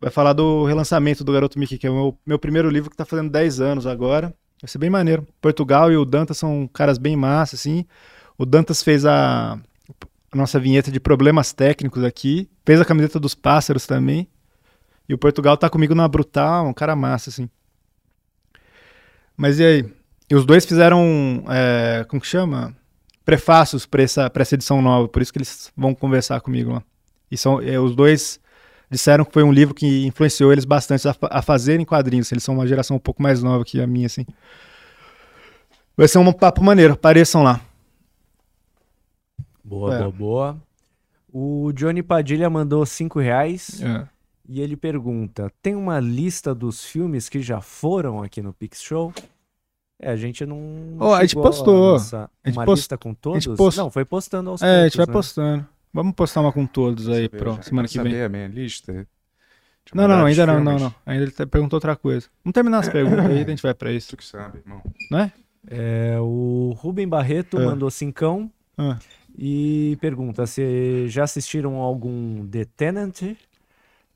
Vai 0.00 0.10
falar 0.10 0.32
do 0.32 0.64
relançamento 0.64 1.22
do 1.22 1.32
Garoto 1.32 1.56
Mickey, 1.60 1.78
que 1.78 1.86
é 1.86 1.90
o 1.90 1.94
meu, 1.94 2.18
meu 2.26 2.38
primeiro 2.40 2.68
livro 2.68 2.90
que 2.90 2.96
tá 2.96 3.04
fazendo 3.04 3.30
10 3.30 3.60
anos 3.60 3.86
agora. 3.86 4.34
Vai 4.60 4.68
ser 4.68 4.78
bem 4.78 4.90
maneiro. 4.90 5.24
Portugal 5.40 5.92
e 5.92 5.96
o 5.96 6.04
Dantas 6.04 6.38
são 6.38 6.68
caras 6.72 6.98
bem 6.98 7.14
massa, 7.14 7.54
assim. 7.54 7.86
O 8.36 8.44
Dantas 8.44 8.82
fez 8.82 9.06
a, 9.06 9.56
a 10.32 10.36
nossa 10.36 10.58
vinheta 10.58 10.90
de 10.90 10.98
problemas 10.98 11.52
técnicos 11.52 12.02
aqui. 12.02 12.48
Fez 12.64 12.80
a 12.80 12.84
camiseta 12.84 13.20
dos 13.20 13.34
pássaros 13.34 13.86
também. 13.86 14.26
E 15.08 15.12
o 15.12 15.18
Portugal 15.18 15.56
tá 15.56 15.68
comigo 15.68 15.94
na 15.94 16.08
Brutal, 16.08 16.66
um 16.66 16.72
cara 16.72 16.96
massa, 16.96 17.28
assim. 17.28 17.48
Mas 19.36 19.58
e 19.58 19.64
aí? 19.64 19.84
E 20.30 20.34
os 20.34 20.46
dois 20.46 20.64
fizeram, 20.64 21.44
é, 21.50 22.06
como 22.08 22.22
que 22.22 22.26
chama? 22.26 22.74
Prefácios 23.24 23.84
pra 23.84 24.02
essa, 24.02 24.30
pra 24.30 24.42
essa 24.42 24.54
edição 24.54 24.80
nova, 24.80 25.06
por 25.06 25.20
isso 25.20 25.32
que 25.32 25.38
eles 25.38 25.70
vão 25.76 25.94
conversar 25.94 26.40
comigo 26.40 26.72
lá. 26.72 26.82
E 27.30 27.36
são, 27.36 27.60
é, 27.60 27.78
os 27.78 27.94
dois 27.94 28.40
disseram 28.90 29.24
que 29.24 29.32
foi 29.32 29.42
um 29.42 29.52
livro 29.52 29.74
que 29.74 30.06
influenciou 30.06 30.52
eles 30.52 30.64
bastante 30.64 31.06
a, 31.08 31.14
a 31.22 31.42
fazerem 31.42 31.84
quadrinhos. 31.84 32.30
Eles 32.32 32.44
são 32.44 32.54
uma 32.54 32.66
geração 32.66 32.96
um 32.96 33.00
pouco 33.00 33.22
mais 33.22 33.42
nova 33.42 33.64
que 33.64 33.80
a 33.80 33.86
minha, 33.86 34.06
assim. 34.06 34.24
Vai 35.96 36.08
ser 36.08 36.18
um 36.18 36.32
papo 36.32 36.62
maneiro, 36.62 36.94
apareçam 36.94 37.42
lá. 37.42 37.60
Boa, 39.72 39.94
É. 39.94 39.98
boa, 40.00 40.10
boa. 40.12 40.56
O 41.32 41.72
Johnny 41.72 42.02
Padilha 42.02 42.50
mandou 42.50 42.84
cinco 42.84 43.18
reais 43.18 43.80
e 44.46 44.60
ele 44.60 44.76
pergunta: 44.76 45.50
tem 45.62 45.74
uma 45.74 45.98
lista 45.98 46.54
dos 46.54 46.84
filmes 46.84 47.28
que 47.28 47.40
já 47.40 47.60
foram 47.60 48.22
aqui 48.22 48.42
no 48.42 48.52
Pix 48.52 48.82
Show? 48.82 49.12
É, 49.98 50.10
a 50.10 50.16
gente 50.16 50.44
não. 50.44 50.58
Ó, 50.98 51.14
a 51.14 51.22
gente 51.22 51.34
postou. 51.34 51.92
lançar 51.92 52.28
A 52.44 52.48
gente 52.48 52.58
uma 52.58 52.64
post- 52.66 52.80
lista 52.82 52.98
com 52.98 53.14
todos? 53.14 53.46
post- 53.56 53.78
Não, 53.78 53.90
foi 53.90 54.04
postando 54.04 54.50
aos 54.50 54.60
É, 54.60 54.66
a 54.66 54.84
gente 54.88 54.96
poucos, 54.96 54.96
vai 54.96 55.06
né? 55.06 55.12
postando. 55.12 55.68
Vamos 55.94 56.14
postar 56.14 56.40
uma 56.40 56.52
com 56.52 56.66
todos 56.66 57.08
aí, 57.08 57.30
já 57.32 57.62
semana 57.62 57.86
que 57.88 57.98
vem. 57.98 58.12
saber 58.12 58.24
a 58.24 58.28
minha 58.28 58.48
lista? 58.48 59.06
Não, 59.94 60.06
não, 60.08 60.26
ainda 60.26 60.46
não, 60.46 60.62
não, 60.62 60.78
não. 60.78 60.94
Ainda 61.06 61.24
ele 61.24 61.30
tá- 61.32 61.46
perguntou 61.46 61.76
outra 61.76 61.96
coisa. 61.96 62.28
Vamos 62.44 62.54
terminar 62.54 62.78
as 62.80 62.88
perguntas 62.88 63.24
aí, 63.26 63.42
a 63.44 63.48
gente 63.48 63.62
vai 63.62 63.74
pra 63.74 63.90
isso. 63.92 64.10
Tu 64.10 64.16
que 64.18 64.24
sabe, 64.24 64.58
irmão. 64.58 64.82
É, 65.68 66.16
o 66.20 66.74
Rubem 66.78 67.06
Barreto 67.08 67.56
Ah. 67.58 67.64
mandou 67.66 67.90
cincão 67.90 68.50
Ah. 68.76 68.98
E 69.36 69.96
pergunta 70.00 70.46
se 70.46 71.08
já 71.08 71.24
assistiram 71.24 71.76
algum 71.76 72.46
The 72.46 72.64
Tenant. 72.64 73.36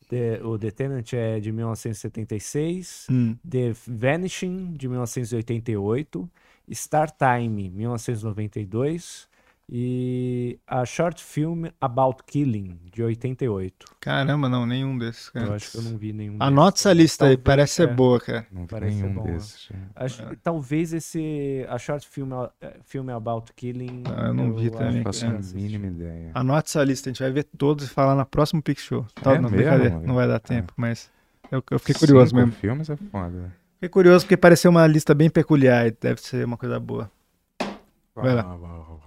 The- 0.08 0.40
o 0.44 0.58
The 0.58 0.70
Tenant 0.70 1.12
é 1.12 1.40
de 1.40 1.50
1976. 1.52 3.06
Hum. 3.10 3.36
The 3.48 3.72
Vanishing, 3.86 4.72
de 4.74 4.88
1988, 4.88 6.30
Star 6.72 7.10
Time, 7.10 7.70
1992 7.70 9.28
e 9.68 10.58
a 10.66 10.84
Short 10.84 11.22
Film 11.22 11.64
About 11.80 12.22
Killing, 12.24 12.78
de 12.92 13.02
88. 13.02 13.86
Caramba, 14.00 14.48
não, 14.48 14.64
nenhum 14.64 14.96
desses, 14.96 15.26
Eu 15.28 15.32
cara. 15.42 15.54
acho 15.56 15.72
que 15.72 15.78
eu 15.78 15.82
não 15.82 15.98
vi 15.98 16.12
nenhum 16.12 16.36
Anota 16.38 16.70
desses. 16.72 16.86
essa 16.86 16.92
lista 16.92 17.24
aí, 17.24 17.36
Talvez- 17.36 17.44
parece 17.44 17.72
ser 17.74 17.88
é. 17.88 17.92
boa, 17.92 18.20
cara. 18.20 18.46
Não 18.52 18.62
vi 18.62 18.68
Parece 18.68 18.96
ser 18.96 19.02
nenhum 19.02 19.14
bom, 19.14 19.24
né? 19.24 19.32
desses. 19.32 19.68
Acho 19.96 20.26
que 20.28 20.36
talvez 20.36 20.92
esse 20.92 21.66
a 21.68 21.78
Short 21.78 22.06
Film, 22.08 22.30
eh, 22.60 22.76
film 22.84 23.10
About 23.10 23.52
Killing. 23.54 24.04
Ah, 24.06 24.26
eu 24.28 24.34
não 24.34 24.52
vi 24.54 24.68
acho 24.68 24.76
também, 24.78 24.94
Não 24.96 25.02
faço 25.02 25.24
eu 25.26 25.30
a 25.30 25.40
mínima 25.54 25.86
ideia. 25.88 26.30
Anote 26.34 26.68
essa 26.68 26.84
lista, 26.84 27.10
a 27.10 27.12
gente 27.12 27.22
vai 27.22 27.32
ver 27.32 27.44
todos 27.58 27.86
e 27.86 27.88
falar 27.88 28.14
na 28.14 28.24
próxima 28.24 28.62
Pick 28.62 28.78
Show. 28.78 29.04
Tá, 29.20 29.34
É 29.34 29.38
não, 29.40 29.50
mesmo? 29.50 30.00
não 30.06 30.14
vai 30.14 30.28
dar 30.28 30.36
Ah. 30.36 30.40
tempo, 30.40 30.72
mas 30.76 31.10
Eu, 31.50 31.62
eu 31.70 31.78
fiquei 31.80 31.94
curioso 31.94 32.30
Cinco 32.30 32.40
mesmo. 32.40 32.52
filmes 32.52 32.88
é 32.90 32.96
foda. 32.96 33.52
Fiquei 33.74 33.88
curioso 33.88 34.24
porque 34.24 34.36
pareceu 34.36 34.70
uma 34.70 34.86
lista 34.86 35.12
bem 35.14 35.28
peculiar. 35.28 35.86
e 35.86 35.90
Deve 35.90 36.20
ser 36.20 36.44
uma 36.44 36.56
coisa 36.56 36.78
boa. 36.80 37.10
Vai 38.14 38.34
lá. 38.34 38.42
Ah, 38.42 39.05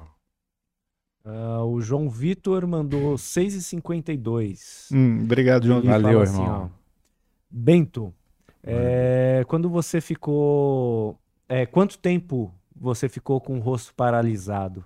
o 1.66 1.82
João 1.82 2.10
Vitor 2.10 2.66
mandou 2.68 3.16
6,52. 3.16 4.88
Hum, 4.94 5.24
obrigado, 5.24 5.66
João. 5.66 5.80
Ele 5.80 5.88
Vitor. 5.88 6.02
Valeu, 6.02 6.26
fala 6.26 6.44
irmão. 6.44 6.72
ó, 6.74 6.80
Bento, 7.50 8.14
é, 8.64 9.44
quando 9.48 9.70
você 9.70 10.00
ficou. 10.02 11.20
é, 11.48 11.66
quanto 11.66 11.98
tempo 11.98 12.54
você 12.76 13.10
ficou 13.10 13.42
com 13.42 13.58
o 13.58 13.62
rosto 13.62 13.94
paralisado? 13.96 14.86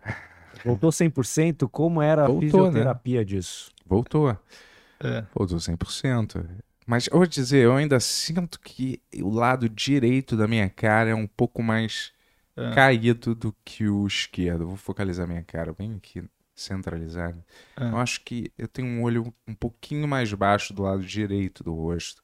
Voltou 0.63 0.89
100%? 0.91 1.67
Como 1.69 2.01
era 2.01 2.23
a 2.23 2.27
Voltou, 2.27 2.41
né? 2.41 2.67
fisioterapia 2.67 3.25
disso? 3.25 3.71
Voltou. 3.85 4.29
É. 5.03 5.25
Voltou 5.35 5.57
100%. 5.57 6.45
Mas 6.87 7.07
eu 7.07 7.17
vou 7.17 7.27
dizer, 7.27 7.63
eu 7.65 7.75
ainda 7.75 7.99
sinto 7.99 8.59
que 8.59 9.01
o 9.21 9.29
lado 9.29 9.67
direito 9.67 10.37
da 10.37 10.47
minha 10.47 10.69
cara 10.69 11.09
é 11.09 11.15
um 11.15 11.27
pouco 11.27 11.61
mais 11.61 12.12
É. 12.55 12.73
caído 12.75 13.33
do 13.35 13.55
que 13.65 13.87
o 13.87 14.05
esquerdo. 14.07 14.67
Vou 14.67 14.77
focalizar 14.77 15.27
minha 15.27 15.43
cara 15.43 15.73
bem 15.73 15.95
aqui, 15.95 16.23
centralizada. 16.55 17.43
É. 17.79 17.83
Eu 17.85 17.97
acho 17.97 18.21
que 18.21 18.51
eu 18.57 18.67
tenho 18.67 18.87
um 18.87 19.03
olho 19.03 19.33
um 19.47 19.53
pouquinho 19.55 20.07
mais 20.07 20.31
baixo 20.33 20.73
do 20.73 20.83
lado 20.83 21.03
direito 21.03 21.63
do 21.63 21.73
rosto. 21.73 22.23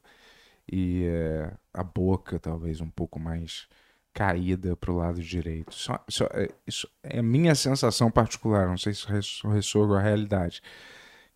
E 0.71 1.05
é, 1.05 1.51
a 1.73 1.83
boca, 1.83 2.39
talvez, 2.39 2.79
um 2.81 2.89
pouco 2.89 3.19
mais 3.19 3.67
caída 4.13 4.75
pro 4.75 4.95
lado 4.95 5.21
direito. 5.21 5.73
Só, 5.73 6.03
só- 6.07 6.27
é, 6.33 6.49
isso 6.67 6.87
é 7.03 7.19
a 7.19 7.23
minha 7.23 7.55
sensação 7.55 8.11
particular, 8.11 8.67
não 8.67 8.77
sei 8.77 8.93
se 8.93 9.07
res- 9.07 9.41
ressoa 9.45 9.87
com 9.87 9.93
a 9.93 10.01
realidade. 10.01 10.61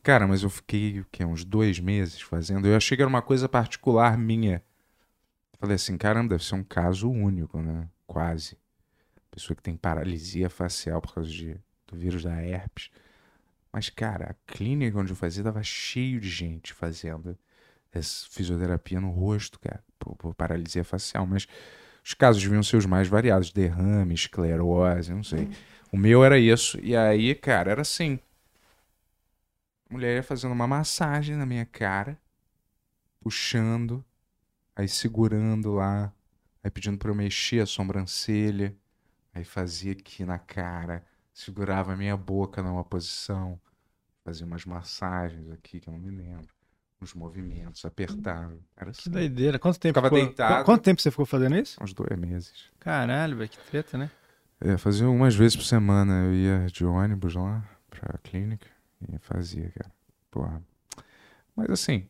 Cara, 0.04 0.28
mas 0.28 0.44
eu 0.44 0.50
fiquei 0.50 1.00
o 1.00 1.06
quê, 1.12 1.24
uns 1.26 1.44
dois 1.46 1.80
meses 1.80 2.22
fazendo. 2.22 2.68
Eu 2.68 2.76
achei 2.76 2.96
que 2.98 3.02
era 3.04 3.10
uma 3.10 3.22
coisa 3.22 3.48
particular 3.50 4.18
minha. 4.18 4.62
Falei 5.60 5.76
assim, 5.76 5.98
caramba, 5.98 6.30
deve 6.32 6.44
ser 6.46 6.56
um 6.56 6.64
caso 6.64 7.10
único, 7.10 7.62
né? 7.62 7.88
Quase. 8.06 8.58
Pessoa 9.34 9.58
que 9.58 9.64
tem 9.64 9.76
paralisia 9.76 10.48
facial 10.48 11.02
por 11.02 11.16
causa 11.16 11.30
de, 11.30 11.58
do 11.88 11.98
vírus 11.98 12.24
da 12.24 12.40
herpes. 12.40 12.92
Mas, 13.72 13.90
cara, 13.90 14.30
a 14.30 14.54
clínica 14.54 15.00
onde 15.00 15.12
eu 15.12 15.16
fazia 15.16 15.44
tava 15.44 15.64
cheio 15.64 16.20
de 16.20 16.30
gente 16.30 16.72
fazendo 16.72 17.36
essa 17.92 18.28
fisioterapia 18.30 19.02
no 19.02 19.10
rosto, 19.10 19.60
cara, 19.60 19.84
por, 19.98 20.16
por 20.16 20.36
paralisia 20.36 20.84
facial. 20.84 21.26
Mas 21.26 21.48
os 22.06 22.14
casos 22.14 22.44
deviam 22.44 22.62
ser 22.62 22.78
os 22.78 22.86
mais 22.86 23.08
variados: 23.08 23.52
derrame, 23.52 24.14
esclerose, 24.14 25.12
não 25.12 25.24
sei. 25.24 25.50
O 25.92 25.98
meu 25.98 26.24
era 26.24 26.38
isso. 26.38 26.80
E 26.84 26.96
aí, 26.96 27.34
cara, 27.34 27.72
era 27.72 27.82
assim. 27.82 28.20
A 29.90 29.94
mulher 29.94 30.16
ia 30.16 30.24
fazendo 30.24 30.52
uma 30.52 30.68
massagem 30.68 31.36
na 31.36 31.46
minha 31.46 31.66
cara, 31.66 32.20
puxando, 33.20 34.06
aí 34.76 34.88
segurando 34.88 35.74
lá, 35.74 36.14
aí 36.64 36.70
pedindo 36.70 37.00
pra 37.00 37.10
eu 37.10 37.16
mexer 37.16 37.62
a 37.62 37.66
sobrancelha, 37.66 38.76
aí 39.34 39.44
fazia 39.44 39.92
aqui 39.94 40.24
na 40.26 40.38
cara, 40.40 41.04
segurava 41.34 41.94
a 41.94 41.96
minha 41.98 42.16
boca 42.18 42.62
numa 42.62 42.84
posição, 42.84 43.60
fazia 44.24 44.46
umas 44.46 44.66
massagens 44.66 45.50
aqui 45.52 45.80
que 45.80 45.88
eu 45.90 45.94
não 45.94 46.00
me 46.00 46.10
lembro, 46.12 46.48
uns 47.02 47.14
movimentos, 47.14 47.84
apertava. 47.86 48.58
Era 48.78 48.92
Que 48.92 49.00
assim. 49.02 49.10
doideira. 49.10 49.60
Quanto 49.60 49.80
tempo, 49.80 50.00
Ficava 50.00 50.08
ficou... 50.16 50.26
deitado. 50.26 50.60
Qu- 50.62 50.66
Quanto 50.66 50.84
tempo 50.84 51.02
você 51.02 51.12
ficou 51.12 51.26
fazendo 51.26 51.56
isso? 51.58 51.82
Uns 51.84 51.94
dois 51.94 52.18
meses. 52.18 52.70
Caralho, 52.80 53.38
velho, 53.38 53.50
que 53.50 53.58
treta, 53.70 53.98
né? 53.98 54.10
É, 54.62 54.78
fazia 54.78 55.10
umas 55.10 55.36
vezes 55.36 55.56
por 55.58 55.64
semana. 55.66 56.26
Eu 56.26 56.34
ia 56.34 56.68
de 56.68 56.86
ônibus 56.86 57.36
lá 57.36 57.68
pra 57.90 58.18
clínica 58.20 58.68
e 59.10 59.18
fazia, 59.20 59.70
cara. 59.72 59.92
Porra. 60.32 60.62
Mas 61.56 61.70
assim. 61.70 62.08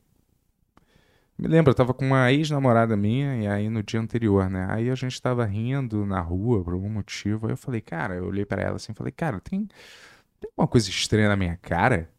Me 1.38 1.48
lembro, 1.48 1.72
eu 1.72 1.76
tava 1.76 1.94
com 1.94 2.06
uma 2.06 2.32
ex-namorada 2.32 2.96
minha 2.96 3.36
e 3.38 3.48
aí 3.48 3.70
no 3.70 3.82
dia 3.84 4.00
anterior, 4.00 4.50
né? 4.50 4.68
Aí 4.70 4.90
a 4.90 4.96
gente 4.96 5.20
tava 5.22 5.44
rindo 5.46 6.06
na 6.06 6.22
rua 6.22 6.64
por 6.64 6.74
algum 6.74 6.90
motivo. 6.90 7.48
Aí 7.48 7.54
eu 7.54 7.58
falei, 7.58 7.82
cara, 7.82 8.16
eu 8.16 8.26
olhei 8.26 8.46
pra 8.46 8.62
ela 8.62 8.76
assim 8.76 8.94
falei, 8.94 9.12
cara, 9.12 9.40
tem, 9.40 9.68
tem 10.40 10.50
alguma 10.52 10.68
coisa 10.68 10.90
estranha 10.90 11.30
na 11.30 11.36
minha 11.36 11.58
cara? 11.58 12.10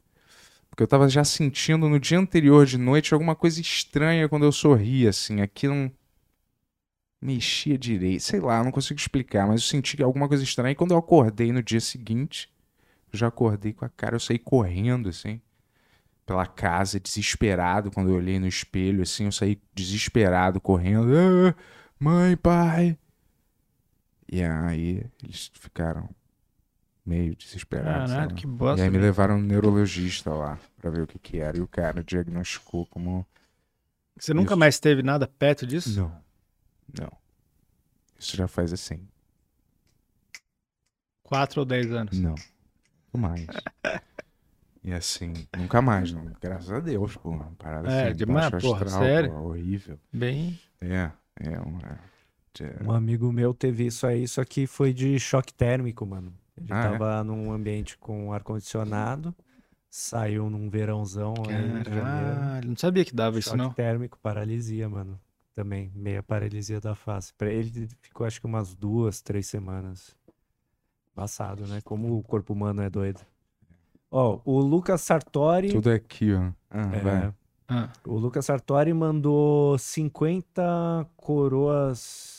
Porque 0.69 0.83
eu 0.83 0.89
tava 0.89 1.09
já 1.09 1.25
sentindo 1.25 1.89
no 1.89 2.01
dia 2.01 2.19
anterior 2.19 2.67
de 2.67 2.77
noite 2.79 3.15
alguma 3.15 3.37
coisa 3.37 3.61
estranha 3.61 4.29
quando 4.29 4.45
eu 4.45 4.53
sorria, 4.53 5.11
assim. 5.11 5.41
Aqui 5.41 5.69
não 5.69 5.91
mexia 7.21 7.79
direito. 7.79 8.23
Sei 8.23 8.41
lá, 8.41 8.63
não 8.63 8.71
consigo 8.71 8.99
explicar, 9.01 9.47
mas 9.47 9.63
eu 9.63 9.67
senti 9.69 10.03
alguma 10.03 10.29
coisa 10.29 10.45
estranha. 10.45 10.73
E 10.73 10.75
quando 10.75 10.91
eu 10.93 10.99
acordei 10.99 11.53
no 11.53 11.63
dia 11.63 11.81
seguinte, 11.81 12.53
eu 13.13 13.19
já 13.19 13.29
acordei 13.29 13.73
com 13.73 13.85
a 13.85 13.89
cara, 13.89 14.17
eu 14.17 14.21
saí 14.21 14.39
correndo, 14.39 15.09
assim, 15.09 15.41
pela 16.27 16.47
casa, 16.47 16.99
desesperado. 17.01 17.91
Quando 17.91 18.11
eu 18.11 18.17
olhei 18.17 18.39
no 18.39 18.47
espelho, 18.47 19.03
assim, 19.03 19.25
eu 19.27 19.33
saí 19.33 19.61
desesperado, 19.75 20.61
correndo. 20.61 21.09
"Ah, 21.17 21.55
mãe, 21.99 22.37
pai. 22.37 22.99
E 24.31 24.43
aí 24.43 25.05
eles 25.23 25.51
ficaram 25.55 26.09
meio 27.05 27.37
desesperados. 27.37 28.11
Caralho, 28.11 28.31
sabe? 28.31 28.35
que 28.41 28.47
E 28.47 28.51
bosta. 28.51 28.83
aí 28.83 28.89
me 28.89 28.95
velho. 28.97 29.05
levaram 29.05 29.39
no 29.39 29.47
neurologista 29.47 30.31
lá 30.33 30.59
pra 30.79 30.91
ver 30.91 31.03
o 31.03 31.07
que 31.07 31.19
que 31.19 31.39
era. 31.39 31.57
E 31.57 31.61
o 31.61 31.69
cara 31.69 32.03
diagnosticou 32.03 32.87
como. 32.87 33.27
Você 34.19 34.33
nunca 34.33 34.53
Isso. 34.53 34.59
mais 34.59 34.79
teve 34.81 35.03
nada 35.03 35.27
perto 35.27 35.67
disso? 35.67 36.01
Não. 36.01 36.25
Não. 37.01 37.13
Isso 38.19 38.37
já 38.37 38.49
faz 38.49 38.73
assim. 38.73 39.07
Quatro 41.23 41.61
ou 41.61 41.67
dez 41.67 41.91
anos? 41.93 42.19
Não. 42.19 42.35
Mais. 43.13 43.47
E 44.85 44.93
assim, 44.93 45.33
nunca 45.57 45.81
mais, 45.81 46.13
não. 46.13 46.25
Graças 46.41 46.71
a 46.71 46.81
Deus, 46.81 47.17
pô. 47.17 47.31
Uma 47.31 47.51
parada 47.59 47.89
É, 47.89 48.11
assim, 48.11 48.17
demais, 48.17 48.51
baixo 48.51 48.67
porra, 48.67 48.85
astral, 48.85 49.01
sério? 49.01 49.31
pô, 49.31 49.41
horrível. 49.49 49.99
Bem. 50.13 50.59
É, 50.81 51.11
é 51.41 51.59
uma. 51.61 51.81
é- 52.61 52.85
Um 52.85 52.93
amigo 52.93 53.33
meu 53.33 53.53
teve 53.55 53.87
isso 53.87 54.07
aí, 54.07 54.29
só 54.29 54.45
que 54.45 54.67
foi 54.67 54.93
de 54.93 55.19
choque 55.19 55.53
térmico, 55.53 56.05
mano. 56.07 56.33
Ele 56.57 56.73
Ah, 56.73 56.79
é? 56.79 56.83
tava 56.83 57.25
num 57.25 57.51
ambiente 57.51 57.97
com 57.99 58.33
ar-condicionado, 58.33 59.35
saiu 59.91 60.51
num 60.51 60.69
verãozão 60.71 61.35
aí. 61.49 61.85
Caralho, 61.85 62.69
não 62.69 62.77
sabia 62.77 63.05
que 63.05 63.15
dava 63.15 63.39
isso, 63.39 63.51
Choque 63.51 63.63
não. 63.63 63.73
térmico, 63.73 64.19
paralisia, 64.21 64.89
mano. 64.89 65.19
Também, 65.55 65.91
meia 65.95 66.23
paralisia 66.23 66.81
da 66.81 66.95
face. 66.95 67.33
Pra 67.35 67.51
ele 67.51 67.89
ficou 68.03 68.27
acho 68.27 68.41
que 68.41 68.47
umas 68.47 68.75
duas, 68.75 69.21
três 69.21 69.47
semanas. 69.47 70.15
Passado, 71.15 71.67
né? 71.67 71.81
Como 71.83 72.17
o 72.19 72.23
corpo 72.23 72.53
humano 72.53 72.83
é 72.83 72.91
doido. 72.91 73.21
Ó, 74.17 74.39
o 74.45 74.61
Lucas 74.61 75.01
Sartori. 75.01 75.71
Tudo 75.73 75.91
aqui, 75.91 76.33
ó. 76.33 76.51
Ah, 76.71 76.91
é, 76.93 76.99
vai. 77.01 77.33
Ah, 77.69 77.89
o 78.07 78.17
Lucas 78.17 78.47
Sartori 78.47 78.93
mandou 78.95 79.77
50 79.77 81.05
coroas. 81.17 82.33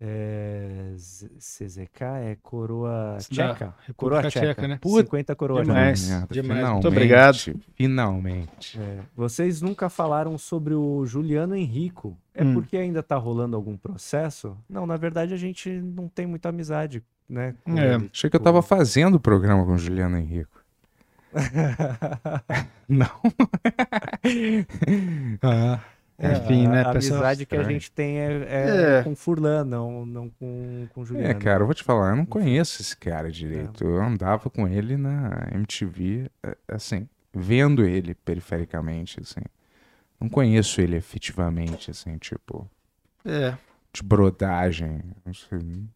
É, 0.00 0.92
CZK 1.38 2.04
é 2.22 2.36
coroa 2.40 3.16
Isso 3.18 3.30
tcheca? 3.34 3.74
Coroa 3.96 4.22
Tcheca, 4.22 4.46
tcheca, 4.54 4.68
né? 4.68 4.78
50 4.82 5.34
coroas 5.34 5.66
Demais. 5.66 6.08
Merda, 6.08 6.26
demais. 6.30 6.68
Muito 6.70 6.86
obrigado. 6.88 7.36
Finalmente. 7.74 8.78
É, 8.80 9.00
Vocês 9.16 9.60
nunca 9.60 9.88
falaram 9.90 10.38
sobre 10.38 10.72
o 10.72 11.04
Juliano 11.04 11.56
Henrico. 11.56 12.16
É 12.32 12.44
Hum. 12.44 12.54
porque 12.54 12.76
ainda 12.76 13.02
tá 13.02 13.16
rolando 13.16 13.56
algum 13.56 13.76
processo? 13.76 14.56
Não, 14.70 14.86
na 14.86 14.96
verdade 14.96 15.34
a 15.34 15.36
gente 15.36 15.68
não 15.68 16.06
tem 16.08 16.26
muita 16.26 16.50
amizade, 16.50 17.02
né? 17.28 17.56
É. 17.66 17.70
ele, 17.96 18.08
Achei 18.12 18.30
que 18.30 18.36
eu 18.36 18.40
tipo- 18.40 18.44
tava 18.44 18.62
fazendo 18.62 19.16
o 19.16 19.20
programa 19.20 19.66
com 19.66 19.72
o 19.74 19.78
Juliano 19.78 20.16
Henrico. 20.16 20.57
Não. 22.88 23.06
ah, 25.42 25.80
É, 26.18 26.32
Enfim, 26.32 26.66
a, 26.66 26.70
né, 26.70 26.80
A 26.82 26.92
pessoal? 26.92 27.20
amizade 27.20 27.46
que 27.46 27.56
a 27.56 27.62
gente 27.62 27.90
tem 27.92 28.18
é, 28.18 28.46
é 28.48 28.98
É. 28.98 29.02
com 29.04 29.14
Furlan, 29.14 29.64
não, 29.64 30.04
não 30.04 30.28
com, 30.30 30.88
com 30.92 31.04
Juliano. 31.04 31.30
É, 31.30 31.34
cara, 31.34 31.62
eu 31.62 31.66
vou 31.66 31.74
te 31.74 31.84
falar, 31.84 32.10
eu 32.10 32.16
não 32.16 32.26
conheço 32.26 32.82
esse 32.82 32.96
cara 32.96 33.30
direito. 33.30 33.84
Eu 33.84 34.02
andava 34.02 34.50
com 34.50 34.66
ele 34.66 34.96
na 34.96 35.48
MTV, 35.52 36.28
é, 36.42 36.56
assim, 36.68 37.08
vendo 37.32 37.84
ele 37.84 38.14
perifericamente, 38.14 39.20
assim. 39.20 39.42
Não 40.20 40.28
conheço 40.28 40.80
ele 40.80 40.96
efetivamente, 40.96 41.92
assim, 41.92 42.18
tipo, 42.18 42.68
é. 43.24 43.54
de 43.92 44.02
brodagem. 44.02 45.00
Não 45.24 45.32
sei, 45.32 45.58
não 45.60 45.88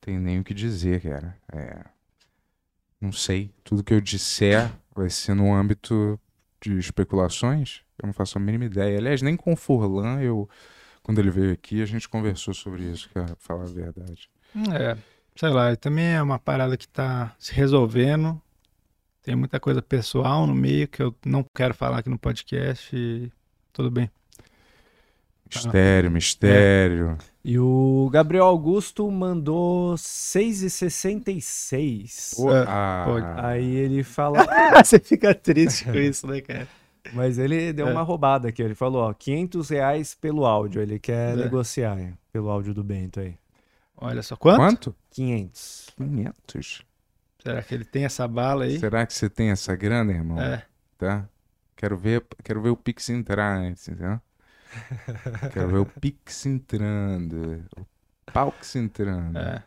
tem 0.00 0.18
nem 0.18 0.40
o 0.40 0.44
que 0.44 0.52
dizer, 0.54 1.00
cara. 1.00 1.36
É, 1.52 1.78
não 3.02 3.10
sei. 3.10 3.50
Tudo 3.64 3.82
que 3.82 3.92
eu 3.92 4.00
disser 4.00 4.72
vai 4.94 5.10
ser 5.10 5.34
no 5.34 5.52
âmbito 5.52 6.18
de 6.62 6.78
especulações. 6.78 7.80
Eu 8.00 8.06
não 8.06 8.12
faço 8.12 8.38
a 8.38 8.40
mínima 8.40 8.64
ideia. 8.64 8.96
Aliás, 8.96 9.20
nem 9.20 9.36
com 9.36 9.52
o 9.52 9.56
Furlan, 9.56 10.20
eu, 10.20 10.48
quando 11.02 11.18
ele 11.18 11.30
veio 11.30 11.52
aqui, 11.52 11.82
a 11.82 11.86
gente 11.86 12.08
conversou 12.08 12.54
sobre 12.54 12.84
isso, 12.84 13.10
cara, 13.12 13.34
falar 13.40 13.64
a 13.64 13.66
verdade. 13.66 14.30
É, 14.72 14.96
sei 15.34 15.48
lá, 15.48 15.74
também 15.74 16.14
é 16.14 16.22
uma 16.22 16.38
parada 16.38 16.76
que 16.76 16.86
tá 16.86 17.34
se 17.38 17.52
resolvendo. 17.52 18.40
Tem 19.20 19.34
muita 19.34 19.58
coisa 19.58 19.82
pessoal 19.82 20.46
no 20.46 20.54
meio 20.54 20.86
que 20.86 21.02
eu 21.02 21.14
não 21.26 21.44
quero 21.54 21.74
falar 21.74 21.98
aqui 21.98 22.08
no 22.08 22.18
podcast 22.18 22.94
e 22.94 23.32
tudo 23.72 23.90
bem. 23.90 24.08
Mistério, 25.54 26.10
mistério. 26.10 27.16
E 27.44 27.58
o 27.58 28.08
Gabriel 28.12 28.44
Augusto 28.44 29.10
mandou 29.10 29.94
6,66. 29.96 32.36
Pô, 32.36 32.54
É, 32.54 32.64
ah, 32.66 33.04
pode. 33.06 33.26
Aí 33.40 33.74
ele 33.76 34.02
fala. 34.16 34.44
Você 34.84 34.98
fica 34.98 35.34
triste 35.34 35.84
com 35.84 35.94
isso, 35.94 36.26
né, 36.26 36.40
cara? 36.40 36.66
Mas 37.12 37.36
ele 37.38 37.72
deu 37.72 37.88
É. 37.88 37.92
uma 37.92 38.02
roubada 38.02 38.48
aqui. 38.48 38.62
Ele 38.62 38.74
falou, 38.74 39.02
ó, 39.02 39.12
500 39.12 39.68
reais 39.70 40.14
pelo 40.14 40.46
áudio. 40.46 40.80
Ele 40.80 40.98
quer 40.98 41.32
É. 41.32 41.36
negociar 41.36 41.98
hein, 41.98 42.16
pelo 42.32 42.48
áudio 42.48 42.72
do 42.72 42.82
Bento 42.84 43.20
aí. 43.20 43.34
Olha 43.96 44.22
só, 44.22 44.36
quanto? 44.36 44.58
Quanto? 44.58 44.94
500. 45.10 45.90
500. 45.96 46.82
Será 47.42 47.62
que 47.62 47.74
ele 47.74 47.84
tem 47.84 48.04
essa 48.04 48.26
bala 48.28 48.64
aí? 48.64 48.78
Será 48.78 49.04
que 49.06 49.12
você 49.12 49.28
tem 49.28 49.50
essa 49.50 49.74
grana, 49.76 50.12
irmão? 50.12 50.40
É. 50.40 50.64
Tá? 50.96 51.28
Quero 51.76 51.96
ver, 51.96 52.24
quero 52.44 52.62
ver 52.62 52.70
o 52.70 52.76
Pix 52.76 53.10
entrar 53.10 53.56
antes, 53.58 53.88
entendeu? 53.88 54.20
Quero 55.52 55.68
ver 55.68 55.78
o 55.78 55.86
Pix 55.86 56.46
entrando. 56.46 57.62
O 57.78 57.84
Paux 58.32 58.76
entrando. 58.76 59.38
É. 59.38 59.62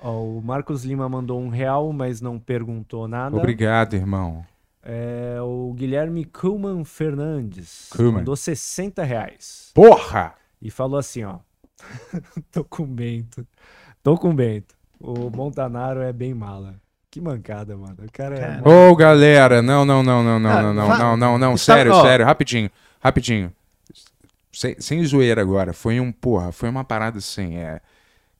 Ó, 0.00 0.22
o 0.22 0.42
Marcos 0.42 0.84
Lima 0.84 1.08
mandou 1.08 1.40
um 1.40 1.48
real, 1.48 1.92
mas 1.92 2.20
não 2.20 2.38
perguntou 2.38 3.06
nada. 3.06 3.36
Obrigado, 3.36 3.94
irmão. 3.94 4.44
É, 4.82 5.36
o 5.42 5.74
Guilherme 5.76 6.24
Kuhlman 6.24 6.84
Fernandes 6.84 7.88
Kuhlman. 7.90 8.14
mandou 8.20 8.34
60 8.34 9.02
reais. 9.02 9.70
Porra! 9.74 10.34
E 10.60 10.70
falou 10.70 10.98
assim, 10.98 11.22
ó. 11.24 11.38
Tô 12.50 12.64
com 12.64 12.82
o 12.84 12.86
Bento. 12.86 13.46
Tô 14.02 14.16
com 14.16 14.34
Bento. 14.34 14.74
O 14.98 15.30
Montanaro 15.30 16.00
é 16.00 16.12
bem 16.12 16.32
mala. 16.34 16.74
Que 17.10 17.20
mancada, 17.20 17.76
mano. 17.76 17.96
O 18.06 18.12
cara 18.12 18.36
é... 18.38 18.62
Ô, 18.68 18.94
galera, 18.94 19.60
não, 19.60 19.84
não, 19.84 20.02
não, 20.02 20.22
não, 20.22 20.38
não, 20.38 20.50
Ah, 20.50 20.62
não, 20.62 20.74
não, 20.74 20.86
fa- 20.86 20.98
não, 20.98 21.16
não, 21.16 21.38
não, 21.38 21.54
Está- 21.54 21.74
sério, 21.74 22.00
sério, 22.02 22.24
rapidinho, 22.24 22.70
rapidinho. 23.02 23.52
Sem, 24.52 24.80
sem 24.80 25.04
zoeira 25.04 25.40
agora, 25.40 25.72
foi 25.72 26.00
um, 26.00 26.10
porra, 26.10 26.52
foi 26.52 26.68
uma 26.68 26.84
parada 26.84 27.18
assim, 27.18 27.56
é... 27.56 27.80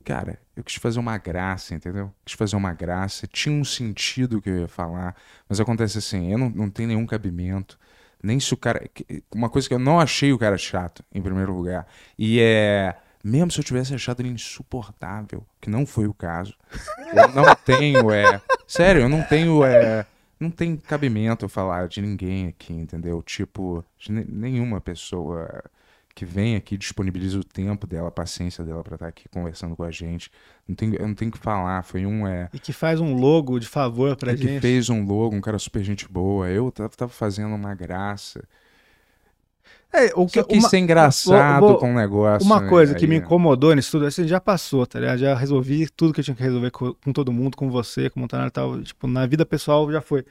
Cara, 0.03 0.39
eu 0.57 0.65
quis 0.65 0.77
fazer 0.77 0.99
uma 0.99 1.19
graça, 1.19 1.75
entendeu? 1.75 2.11
Quis 2.25 2.35
fazer 2.35 2.57
uma 2.57 2.73
graça, 2.73 3.27
tinha 3.27 3.55
um 3.55 3.65
sentido 3.65 4.41
que 4.41 4.49
eu 4.49 4.61
ia 4.61 4.69
falar, 4.69 5.15
mas 5.49 5.61
acontece 5.61 5.99
assim, 5.99 6.33
eu 6.33 6.39
não, 6.39 6.49
não 6.49 6.71
tenho 6.71 6.89
nenhum 6.89 7.07
cabimento, 7.07 7.79
nem 8.23 8.41
se 8.41 8.53
o 8.55 8.57
cara... 8.57 8.91
Uma 9.33 9.51
coisa 9.51 9.69
que 9.69 9.75
eu 9.75 9.79
não 9.79 10.01
achei 10.01 10.33
o 10.33 10.39
cara 10.39 10.57
chato, 10.57 11.05
em 11.15 11.21
primeiro 11.23 11.55
lugar, 11.55 11.87
e 12.19 12.41
é... 12.41 12.97
Mesmo 13.23 13.51
se 13.51 13.61
eu 13.61 13.65
tivesse 13.65 13.95
achado 13.95 14.23
ele 14.23 14.31
insuportável, 14.31 15.47
que 15.61 15.69
não 15.69 15.85
foi 15.85 16.07
o 16.07 16.15
caso, 16.15 16.55
eu 17.13 17.29
não 17.29 17.55
tenho, 17.55 18.11
é... 18.11 18.41
Sério, 18.67 19.03
eu 19.03 19.09
não 19.09 19.23
tenho, 19.23 19.63
é... 19.63 20.07
Não 20.41 20.51
tem 20.51 20.75
cabimento 20.79 21.45
eu 21.45 21.49
falar 21.51 21.87
de 21.87 22.01
ninguém 22.01 22.49
aqui, 22.49 22.73
entendeu? 22.73 23.23
Tipo, 23.23 23.85
de 23.99 24.11
ne- 24.11 24.25
nenhuma 24.27 24.81
pessoa 24.81 25.63
que 26.15 26.25
vem 26.25 26.57
aqui 26.57 26.77
disponibiliza 26.77 27.39
o 27.39 27.45
tempo 27.45 27.87
dela, 27.87 28.09
a 28.09 28.11
paciência 28.11 28.65
dela 28.65 28.83
pra 28.83 28.95
estar 28.97 29.07
aqui 29.09 29.29
conversando 29.29 29.77
com 29.77 29.83
a 29.85 29.91
gente. 29.91 30.31
Não 30.69 30.75
tem, 30.75 30.95
eu 30.95 31.07
não 31.07 31.15
tenho 31.15 31.31
que 31.31 31.39
falar, 31.39 31.83
foi 31.83 32.05
um, 32.05 32.27
é... 32.27 32.49
E 32.53 32.59
que 32.59 32.73
faz 32.73 33.01
um 33.01 33.15
logo 33.15 33.59
de 33.59 33.67
favor 33.67 34.17
pra 34.17 34.33
Ele 34.33 34.43
gente. 34.43 34.61
fez 34.61 34.91
um 34.91 35.05
logo, 35.05 35.35
um 35.35 35.41
cara 35.41 35.59
super 35.59 35.83
gente 35.83 36.07
boa. 36.11 36.49
Eu 36.49 36.71
tava, 36.71 36.89
tava 36.91 37.11
fazendo 37.11 37.55
uma 37.55 37.75
graça. 37.75 38.43
É, 39.93 40.13
o 40.15 40.29
Só 40.29 40.45
quis 40.45 40.65
ser 40.69 40.79
engraçado 40.79 41.61
vou- 41.61 41.79
com 41.79 41.91
o 41.93 41.95
negócio. 41.97 42.47
Uma 42.47 42.61
né? 42.61 42.69
coisa 42.69 42.95
que 42.95 43.05
Aí, 43.05 43.11
me 43.11 43.17
incomodou 43.17 43.75
nisso 43.75 43.91
tudo, 43.93 44.07
assim, 44.07 44.27
já 44.27 44.41
passou, 44.41 44.87
tá 44.87 45.01
ligado? 45.01 45.19
Já 45.19 45.35
resolvi 45.35 45.89
tudo 45.89 46.13
que 46.13 46.21
eu 46.21 46.25
tinha 46.25 46.35
que 46.37 46.43
resolver 46.43 46.71
com, 46.71 46.95
com 46.95 47.13
todo 47.13 47.33
mundo, 47.33 47.57
com 47.57 47.69
você, 47.71 48.09
com 48.09 48.21
o 48.21 48.23
Montanaro 48.23 48.49
e 48.49 48.53
tal. 48.53 48.83
Tipo, 48.83 49.09
na 49.09 49.27
vida 49.27 49.45
pessoal 49.45 49.91
já 49.91 50.01
foi. 50.01 50.25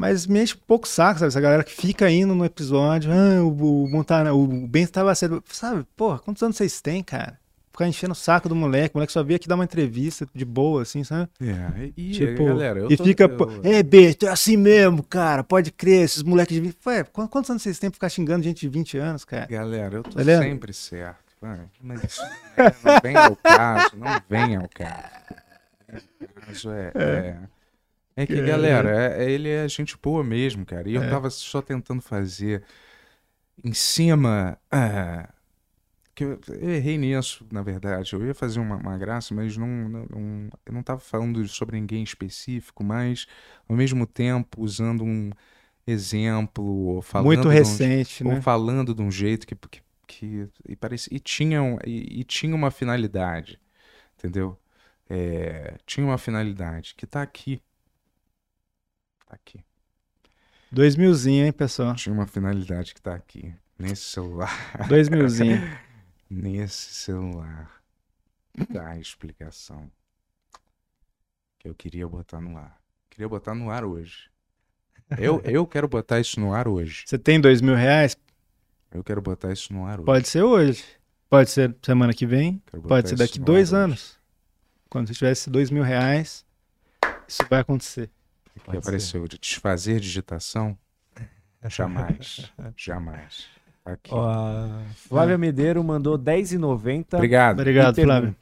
Mas 0.00 0.28
me 0.28 0.40
enche 0.40 0.54
um 0.54 0.60
pouco 0.64 0.86
o 0.86 0.88
saco, 0.88 1.18
sabe? 1.18 1.26
Essa 1.28 1.40
galera 1.40 1.64
que 1.64 1.72
fica 1.72 2.08
indo 2.08 2.32
no 2.32 2.44
episódio, 2.44 3.10
ah, 3.12 3.42
o, 3.42 3.82
o 3.84 3.90
Montanaro, 3.90 4.38
o 4.38 4.46
Ben 4.68 4.84
estava 4.84 5.12
cedo. 5.12 5.42
Sabe, 5.50 5.84
porra, 5.96 6.20
quantos 6.20 6.40
anos 6.40 6.56
vocês 6.56 6.80
têm, 6.80 7.02
cara? 7.02 7.36
Ficar 7.72 7.88
enchendo 7.88 8.12
o 8.12 8.16
saco 8.16 8.48
do 8.48 8.54
moleque, 8.54 8.94
o 8.94 8.98
moleque 8.98 9.12
só 9.12 9.24
veio 9.24 9.34
aqui 9.36 9.48
dar 9.48 9.56
uma 9.56 9.64
entrevista 9.64 10.24
de 10.32 10.44
boa, 10.44 10.82
assim, 10.82 11.02
sabe? 11.02 11.28
É, 11.40 11.90
e, 11.96 12.10
e, 12.10 12.12
Tipo, 12.12 12.44
galera, 12.46 12.78
eu 12.78 12.90
e 12.92 12.96
tô- 12.96 13.02
fica, 13.04 13.24
eu- 13.24 13.36
pô, 13.36 13.48
é, 13.64 13.82
Beto, 13.82 14.26
é 14.26 14.30
assim 14.30 14.56
mesmo, 14.56 15.02
cara, 15.02 15.42
pode 15.42 15.72
crer, 15.72 16.04
esses 16.04 16.22
moleques 16.22 16.54
de 16.54 16.60
20. 16.60 16.76
Ué, 16.86 17.02
qu- 17.02 17.26
quantos 17.28 17.50
anos 17.50 17.62
vocês 17.64 17.78
têm 17.80 17.90
pra 17.90 17.94
ficar 17.96 18.08
xingando 18.08 18.44
gente 18.44 18.60
de 18.60 18.68
20 18.68 18.98
anos, 18.98 19.24
cara? 19.24 19.46
Galera, 19.46 19.96
eu 19.96 20.02
tô 20.04 20.10
Tá 20.10 20.24
sempre 20.24 20.72
certo. 20.72 21.18
Mas 21.82 22.04
isso 22.04 22.22
não 22.22 23.00
vem 23.02 23.16
ao 23.16 23.34
caso, 23.36 23.96
não 23.96 24.06
vem 24.30 24.56
ao 24.56 24.68
caso. 24.68 25.02
O 26.20 26.40
caso 26.46 26.70
é, 26.70 26.92
é, 26.94 27.02
é 27.02 27.36
que, 28.26 28.40
galera, 28.42 28.90
é- 29.16 29.24
é- 29.24 29.30
ele 29.30 29.48
é 29.48 29.68
gente 29.68 29.96
boa 30.02 30.24
mesmo, 30.24 30.64
cara. 30.66 30.88
E 30.88 30.94
eu 30.94 31.02
É. 31.02 31.10
tava 31.10 31.30
só 31.30 31.62
tentando 31.62 32.02
fazer 32.02 32.64
em 33.64 33.72
cima. 33.72 34.58
ah, 34.70 35.28
que 36.14 36.24
eu, 36.24 36.40
eu 36.48 36.70
errei 36.70 36.98
nisso, 36.98 37.46
na 37.52 37.62
verdade. 37.62 38.12
Eu 38.12 38.26
ia 38.26 38.34
fazer 38.34 38.60
uma, 38.60 38.76
uma 38.76 38.98
graça, 38.98 39.34
mas 39.34 39.56
não, 39.56 39.68
não, 39.68 40.06
não- 40.10 40.50
eu 40.66 40.72
não 40.72 40.82
tava 40.82 41.00
falando 41.00 41.46
sobre 41.48 41.78
ninguém 41.80 42.02
específico, 42.02 42.82
mas 42.84 43.26
ao 43.68 43.76
mesmo 43.76 44.06
tempo 44.06 44.62
usando 44.62 45.04
um 45.04 45.30
exemplo, 45.86 46.64
ou 46.64 47.02
falando 47.02 47.26
Muito 47.26 47.42
de 47.42 47.48
um- 47.48 47.50
recente, 47.50 48.24
ou 48.24 48.32
né? 48.32 48.40
falando 48.42 48.94
de 48.94 49.02
um 49.02 49.10
jeito 49.10 49.46
que, 49.46 49.54
que, 49.54 49.82
que 50.06 50.48
e, 50.68 50.76
parecia, 50.76 51.16
e, 51.16 51.20
tinha, 51.20 51.62
um- 51.62 51.78
e, 51.86 52.20
e 52.20 52.24
tinha 52.24 52.54
uma 52.54 52.70
finalidade, 52.70 53.60
entendeu? 54.18 54.58
É, 55.08 55.76
tinha 55.86 56.04
uma 56.06 56.18
finalidade 56.18 56.94
que 56.96 57.06
tá 57.06 57.22
aqui. 57.22 57.62
Tá 59.28 59.34
aqui. 59.34 59.62
Dois 60.72 60.96
milzinho, 60.96 61.44
hein, 61.44 61.52
pessoal? 61.52 61.94
Tinha 61.94 62.14
uma 62.14 62.26
finalidade 62.26 62.94
que 62.94 63.02
tá 63.02 63.14
aqui. 63.14 63.54
Nesse 63.78 64.02
celular. 64.04 64.50
Dois 64.88 65.10
milzinho. 65.10 65.60
Nesse 66.30 66.94
celular. 66.94 67.70
Tá 68.72 68.88
a 68.88 68.98
explicação. 68.98 69.90
Que 71.58 71.68
eu 71.68 71.74
queria 71.74 72.08
botar 72.08 72.40
no 72.40 72.56
ar. 72.56 72.80
Queria 73.10 73.28
botar 73.28 73.54
no 73.54 73.70
ar 73.70 73.84
hoje. 73.84 74.30
Eu, 75.18 75.40
eu 75.44 75.66
quero 75.66 75.86
botar 75.86 76.20
isso 76.20 76.40
no 76.40 76.54
ar 76.54 76.66
hoje. 76.66 77.04
Você 77.06 77.18
tem 77.18 77.38
dois 77.38 77.60
mil 77.60 77.74
reais? 77.74 78.16
Eu 78.90 79.04
quero 79.04 79.20
botar 79.20 79.52
isso 79.52 79.72
no 79.74 79.84
ar 79.84 79.98
hoje. 79.98 80.06
Pode 80.06 80.28
ser 80.28 80.42
hoje. 80.42 80.84
Pode 81.28 81.50
ser 81.50 81.76
semana 81.82 82.14
que 82.14 82.26
vem. 82.26 82.62
Pode 82.86 83.10
ser 83.10 83.16
daqui 83.16 83.38
dois 83.38 83.74
ar 83.74 83.80
hoje. 83.80 83.84
anos. 83.84 84.18
Quando 84.88 85.08
você 85.08 85.14
tiver 85.14 85.32
esses 85.32 85.48
dois 85.48 85.70
mil 85.70 85.82
reais, 85.82 86.46
isso 87.26 87.44
vai 87.50 87.60
acontecer. 87.60 88.10
Que 88.58 88.66
Pode 88.66 88.78
apareceu 88.78 89.26
de 89.26 89.38
desfazer 89.38 90.00
digitação? 90.00 90.76
Jamais. 91.68 92.52
Jamais. 92.76 93.46
Tá 93.84 93.92
Aqui. 93.92 94.10
Ó, 94.12 94.28
a 94.28 94.82
Flávia 94.94 95.38
Medeiro 95.38 95.82
mandou 95.82 96.18
10,90 96.18 97.14
Obrigado. 97.14 97.58
Obrigado, 97.58 97.94
Flávio. 97.94 98.36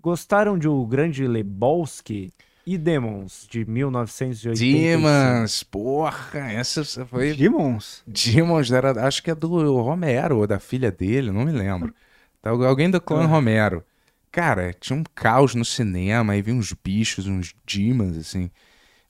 Gostaram 0.00 0.56
de 0.56 0.68
O 0.68 0.86
Grande 0.86 1.26
Lebowski 1.26 2.32
e 2.66 2.78
Demons, 2.78 3.48
de 3.50 3.64
1985? 3.64 4.78
Demons, 4.78 5.62
porra, 5.64 6.52
essa 6.52 6.84
foi. 7.04 7.34
Demons? 7.34 8.02
Demons 8.06 8.70
era, 8.70 9.06
acho 9.06 9.22
que 9.22 9.30
é 9.30 9.34
do 9.34 9.80
Romero 9.82 10.38
ou 10.38 10.46
da 10.46 10.60
filha 10.60 10.90
dele, 10.92 11.32
não 11.32 11.44
me 11.44 11.52
lembro. 11.52 11.92
Tá, 12.40 12.50
Alguém 12.50 12.90
do 12.90 13.00
clã 13.00 13.26
Romero. 13.26 13.84
Cara, 14.30 14.72
tinha 14.72 14.96
um 14.96 15.02
caos 15.14 15.54
no 15.54 15.64
cinema, 15.64 16.32
aí 16.32 16.42
vinha 16.42 16.56
uns 16.56 16.72
bichos, 16.72 17.26
uns 17.26 17.54
demons, 17.66 18.16
assim. 18.16 18.50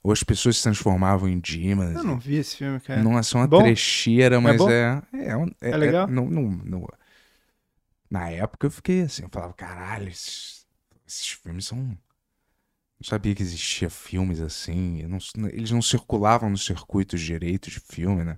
Ou 0.03 0.11
as 0.11 0.23
pessoas 0.23 0.57
se 0.57 0.63
transformavam 0.63 1.29
em 1.29 1.39
demons. 1.39 1.95
Eu 1.95 2.03
não 2.03 2.17
vi 2.19 2.35
esse 2.37 2.57
filme, 2.57 2.79
cara. 2.79 3.03
Nossa, 3.03 3.37
uma 3.37 3.47
Bom? 3.47 3.61
trecheira, 3.61 4.41
mas 4.41 4.57
bom? 4.57 4.69
é. 4.69 5.01
É, 5.13 5.37
um- 5.37 5.51
é, 5.61 5.69
É 5.71 5.77
legal? 5.77 6.07
na 8.09 8.29
época 8.29 8.67
eu 8.67 8.71
fiquei 8.71 9.01
assim, 9.01 9.23
eu 9.23 9.29
falava, 9.29 9.53
caralho, 9.53 10.09
esses, 10.09 10.67
esses 11.07 11.27
filmes 11.29 11.65
são. 11.65 11.77
Não 11.77 11.97
sabia 13.03 13.33
que 13.33 13.41
existia 13.41 13.89
filmes 13.89 14.39
assim. 14.39 15.03
não- 15.07 15.47
eles 15.49 15.71
não 15.71 15.81
circulavam 15.81 16.49
nos 16.49 16.63
circuitos 16.65 17.19
direitos 17.21 17.73
de 17.73 17.79
filme, 17.79 18.23
né? 18.23 18.37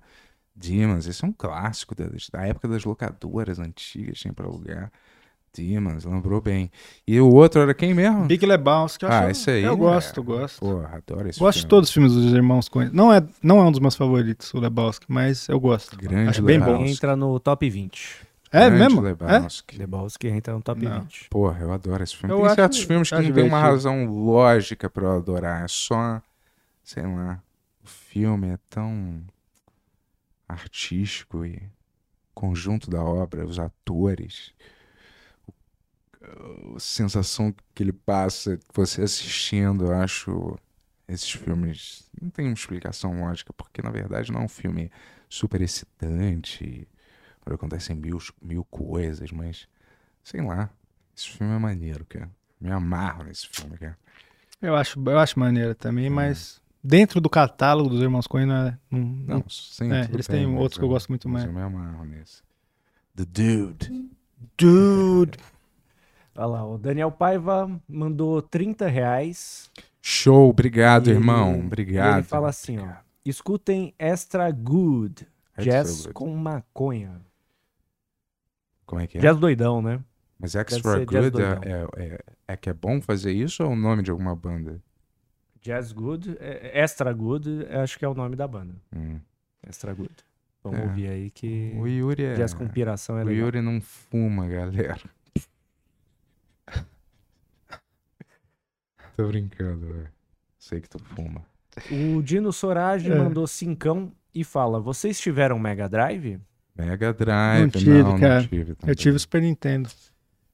Demons, 0.54 1.06
esse 1.06 1.24
é 1.24 1.28
um 1.28 1.32
clássico 1.32 1.94
da, 1.94 2.06
da 2.32 2.46
época 2.46 2.68
das 2.68 2.84
locadoras 2.84 3.58
antigas, 3.60 4.18
tinha 4.20 4.34
pra 4.34 4.46
alugar. 4.46 4.92
Demons, 5.56 6.04
lembrou 6.04 6.40
bem. 6.40 6.70
E 7.06 7.20
o 7.20 7.28
outro 7.32 7.60
era 7.60 7.72
quem 7.74 7.94
mesmo? 7.94 8.24
Big 8.26 8.44
Lebowski. 8.44 9.04
eu 9.04 9.10
Ah, 9.12 9.30
esse 9.30 9.50
aí, 9.50 9.62
Eu 9.62 9.76
gosto, 9.76 10.16
é. 10.16 10.20
eu 10.20 10.24
gosto. 10.24 10.58
Porra, 10.60 10.96
adoro 10.96 11.28
esse 11.28 11.38
Gosto 11.38 11.56
de 11.56 11.60
filme. 11.60 11.70
todos 11.70 11.88
os 11.88 11.94
filmes 11.94 12.12
dos 12.12 12.32
irmãos 12.32 12.68
Coen. 12.68 12.90
Não 12.92 13.12
é, 13.12 13.22
não 13.42 13.58
é 13.60 13.64
um 13.64 13.70
dos 13.70 13.80
meus 13.80 13.94
favoritos, 13.94 14.52
o 14.52 14.58
Lebowski, 14.58 15.06
mas 15.08 15.48
eu 15.48 15.60
gosto. 15.60 15.96
Grande 15.96 16.30
Acho 16.30 16.42
bem 16.42 16.58
bom. 16.58 16.66
Lebowski. 16.72 16.90
Entra 16.92 17.14
no 17.16 17.38
top 17.38 17.70
20. 17.70 18.26
É 18.52 18.70
Grande 18.70 18.82
mesmo? 18.94 19.00
É? 19.00 19.10
Lebowski. 19.10 19.78
Lebowski 19.78 20.28
entra 20.28 20.54
no 20.54 20.62
top 20.62 20.84
Não. 20.84 21.00
20. 21.02 21.28
Porra, 21.30 21.58
eu 21.60 21.72
adoro 21.72 22.02
esse 22.02 22.16
filme. 22.16 22.32
Eu 22.32 22.38
tem 22.38 22.46
acho- 22.46 22.54
certos 22.56 22.82
filmes 22.82 23.08
que 23.10 23.20
não 23.20 23.32
tem 23.32 23.44
uma 23.44 23.60
razão 23.60 24.04
lógica 24.06 24.88
pra 24.90 25.04
eu 25.04 25.16
adorar. 25.16 25.64
É 25.64 25.68
só, 25.68 26.20
sei 26.82 27.02
lá, 27.04 27.40
o 27.82 27.86
filme 27.88 28.48
é 28.48 28.58
tão 28.70 29.22
artístico 30.48 31.44
e 31.44 31.62
conjunto 32.34 32.90
da 32.90 33.02
obra, 33.02 33.44
os 33.46 33.58
atores, 33.58 34.52
a 36.76 36.80
sensação 36.80 37.54
que 37.74 37.82
ele 37.82 37.92
passa 37.92 38.58
você 38.72 39.02
assistindo, 39.02 39.86
eu 39.86 39.94
acho 39.94 40.56
esses 41.06 41.30
filmes 41.30 42.08
não 42.20 42.30
tem 42.30 42.46
uma 42.46 42.54
explicação 42.54 43.20
lógica, 43.20 43.52
porque 43.52 43.82
na 43.82 43.90
verdade 43.90 44.32
não 44.32 44.40
é 44.40 44.44
um 44.44 44.48
filme 44.48 44.90
super 45.28 45.60
excitante, 45.60 46.88
onde 47.46 47.54
acontecem 47.54 47.94
mil, 47.94 48.18
mil 48.40 48.64
coisas, 48.64 49.30
mas 49.30 49.68
sei 50.22 50.40
lá, 50.40 50.70
esse 51.16 51.28
filme 51.28 51.54
é 51.54 51.58
maneiro, 51.58 52.04
cara. 52.06 52.30
Me 52.60 52.70
amarro 52.70 53.24
nesse 53.24 53.46
filme, 53.48 53.76
cara. 53.76 53.98
Eu 54.62 54.74
acho, 54.74 54.98
eu 55.04 55.18
acho 55.18 55.38
maneiro 55.38 55.74
também, 55.74 56.08
mas 56.08 56.60
dentro 56.82 57.20
do 57.20 57.28
catálogo 57.28 57.90
dos 57.90 58.00
Irmãos 58.00 58.26
Coen, 58.26 58.46
não 58.46 58.56
é- 58.56 58.78
não- 58.90 59.00
não- 59.38 59.44
sim, 59.48 59.92
É, 59.92 60.08
eles 60.10 60.26
têm 60.26 60.46
mas 60.46 60.58
outros 60.60 60.78
que 60.78 60.84
eu 60.84 60.88
gosto 60.88 61.08
muito 61.10 61.28
mais. 61.28 61.44
Eu 61.44 61.52
me 61.52 61.60
amarro 61.60 62.04
nesse. 62.06 62.42
The 63.14 63.24
Dude. 63.26 64.10
Dude. 64.56 65.38
Olha 66.36 66.46
lá, 66.46 66.66
o 66.66 66.76
Daniel 66.78 67.10
Paiva 67.12 67.70
mandou 67.88 68.42
30 68.42 68.88
reais. 68.88 69.70
Show, 70.02 70.50
obrigado, 70.50 71.08
ele- 71.08 71.16
irmão. 71.18 71.58
Obrigado. 71.60 72.16
Ele 72.18 72.22
fala 72.24 72.48
assim, 72.48 72.78
ó. 72.78 72.88
Escutem 73.24 73.94
Extra 73.98 74.50
Good. 74.50 75.26
Extra 75.56 75.64
Jazz 75.64 76.00
Good. 76.02 76.14
com 76.14 76.34
maconha. 76.36 77.20
Como 78.86 79.00
é 79.00 79.06
que 79.06 79.18
é? 79.18 79.20
Jazz 79.20 79.38
doidão, 79.38 79.80
né? 79.80 80.00
Mas 80.38 80.54
Extra 80.54 81.04
Good 81.04 81.40
é, 81.40 81.46
é, 81.62 82.04
é, 82.14 82.18
é 82.48 82.56
que 82.56 82.68
é 82.68 82.72
bom 82.74 83.00
fazer 83.00 83.32
isso 83.32 83.62
ou 83.62 83.70
é 83.70 83.72
o 83.72 83.76
nome 83.76 84.02
de 84.02 84.10
alguma 84.10 84.34
banda? 84.34 84.82
Jazz 85.62 85.92
Good. 85.92 86.36
é- 86.40 86.82
Extra 86.82 87.12
Good, 87.12 87.66
é, 87.70 87.80
acho 87.80 87.98
que 87.98 88.04
é 88.04 88.08
o 88.08 88.14
nome 88.14 88.36
da 88.36 88.46
banda. 88.46 88.74
Hum. 88.94 89.18
Extra 89.66 89.94
Good. 89.94 90.12
Vamos 90.62 90.80
É. 90.80 90.82
ouvir 90.82 91.08
aí 91.08 91.30
que 91.30 91.72
O 91.78 91.86
Yuri 91.86 92.24
é. 92.24 92.34
Jazz 92.34 92.52
com 92.52 92.66
piração 92.68 93.16
é 93.18 93.22
o 93.22 93.26
legal. 93.26 93.46
Yuri 93.46 93.62
não 93.62 93.80
fuma, 93.80 94.46
galera. 94.46 94.98
Tô 99.16 99.26
brincando, 99.28 99.86
velho. 99.86 100.08
Sei 100.58 100.80
que 100.80 100.88
tu 100.88 100.98
fuma. 100.98 101.42
O 101.90 102.22
Dino 102.22 102.52
Sorage 102.52 103.10
É. 103.10 103.14
mandou 103.14 103.46
cincão 103.46 104.12
e 104.34 104.44
fala: 104.44 104.80
Vocês 104.80 105.18
tiveram 105.20 105.58
Mega 105.58 105.88
Drive? 105.88 106.38
Mega 106.76 107.12
Drive, 107.12 107.62
Não 107.62 107.68
tive, 107.70 108.02
não, 108.02 108.18
cara. 108.18 108.40
não 108.40 108.48
tive. 108.48 108.76
Eu 108.86 108.94
tive 108.94 109.16
o 109.16 109.20
Super 109.20 109.42
Nintendo. 109.42 109.88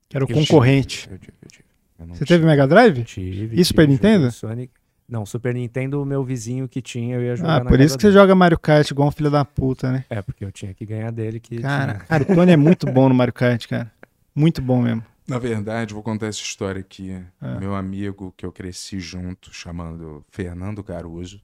Que 0.09 0.17
era 0.17 0.25
o 0.25 0.29
Eu 0.29 0.35
tive, 0.35 0.41
concorrente. 0.49 1.09
Eu 1.11 1.19
tive, 1.19 1.33
eu 1.43 1.49
tive. 1.51 1.65
Eu 1.99 2.07
Você 2.15 2.25
teve 2.25 2.45
Mega 2.45 2.67
Drive? 2.67 3.05
Tive. 3.05 3.61
E 3.61 3.65
Super 3.65 3.83
tive, 3.83 3.93
Nintendo? 3.93 4.31
Sonic. 4.31 4.73
Não, 5.09 5.27
Super 5.27 5.55
Nintendo, 5.55 6.01
o 6.01 6.05
meu 6.07 6.23
vizinho 6.25 6.69
que 6.69 6.81
tinha, 6.81 7.17
eu 7.17 7.23
ia 7.23 7.35
jogar 7.37 7.51
Ah, 7.51 7.59
na 7.59 7.65
por 7.65 7.71
casa 7.73 7.85
isso 7.85 7.97
que 7.97 8.03
você 8.03 8.09
dele. 8.09 8.21
joga 8.21 8.35
Mario 8.35 8.59
Kart 8.59 8.89
igual 8.91 9.09
um 9.09 9.11
filho 9.11 9.31
da 9.31 9.45
puta, 9.45 9.91
né? 9.91 10.05
É, 10.09 10.23
porque 10.23 10.45
eu 10.45 10.53
tinha 10.53 10.73
que 10.73 10.87
ganhar 10.87 11.11
dele 11.11 11.41
que 11.41 11.59
Cara, 11.61 11.95
tinha. 11.95 12.05
cara, 12.05 12.23
o 12.23 12.27
Tony 12.27 12.53
é 12.53 12.57
muito 12.57 12.87
bom 12.87 13.09
no 13.09 13.15
Mario 13.15 13.33
Kart, 13.35 13.67
cara. 13.67 13.91
Muito 14.35 14.63
bom 14.63 14.83
mesmo. 14.83 15.05
Na 15.31 15.39
verdade, 15.39 15.95
vou 15.95 16.03
contar 16.03 16.27
essa 16.27 16.41
história 16.41 16.81
aqui. 16.81 17.11
É. 17.41 17.59
Meu 17.61 17.75
amigo 17.75 18.35
que 18.37 18.45
eu 18.45 18.51
cresci 18.51 18.99
junto, 18.99 19.53
chamando 19.55 20.25
Fernando 20.29 20.83
Caruso. 20.83 21.41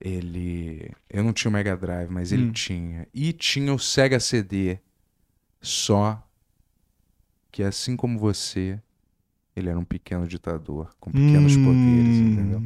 Ele. 0.00 0.92
Eu 1.10 1.24
não 1.24 1.32
tinha 1.32 1.48
o 1.50 1.52
Mega 1.52 1.76
Drive, 1.76 2.08
mas 2.10 2.30
ele 2.30 2.44
Hum. 2.44 2.52
tinha. 2.52 3.08
E 3.12 3.32
tinha 3.32 3.74
o 3.74 3.78
Sega 3.78 4.20
CD. 4.20 4.78
Só 5.60 6.22
que, 7.50 7.64
assim 7.64 7.96
como 7.96 8.16
você, 8.18 8.80
ele 9.56 9.68
era 9.68 9.78
um 9.78 9.84
pequeno 9.84 10.26
ditador, 10.28 10.94
com 11.00 11.10
pequenos 11.10 11.56
Hum. 11.56 11.64
poderes, 11.64 12.16
entendeu? 12.20 12.62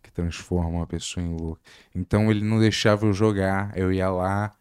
Que 0.00 0.12
transformam 0.12 0.76
uma 0.76 0.86
pessoa 0.86 1.26
em 1.26 1.34
louco. 1.34 1.60
Então 1.92 2.30
ele 2.30 2.44
não 2.44 2.60
deixava 2.60 3.04
eu 3.06 3.12
jogar. 3.12 3.76
Eu 3.76 3.92
ia 3.92 4.08
lá, 4.08 4.54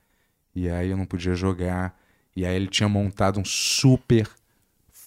e 0.55 0.67
aí 0.67 0.89
eu 0.89 0.97
não 0.97 1.05
podia 1.05 1.35
jogar. 1.35 1.95
E 2.35 2.43
aí 2.43 2.55
ele 2.55 2.67
tinha 2.67 2.89
montado 2.89 3.39
um 3.39 3.45
super 3.45 4.27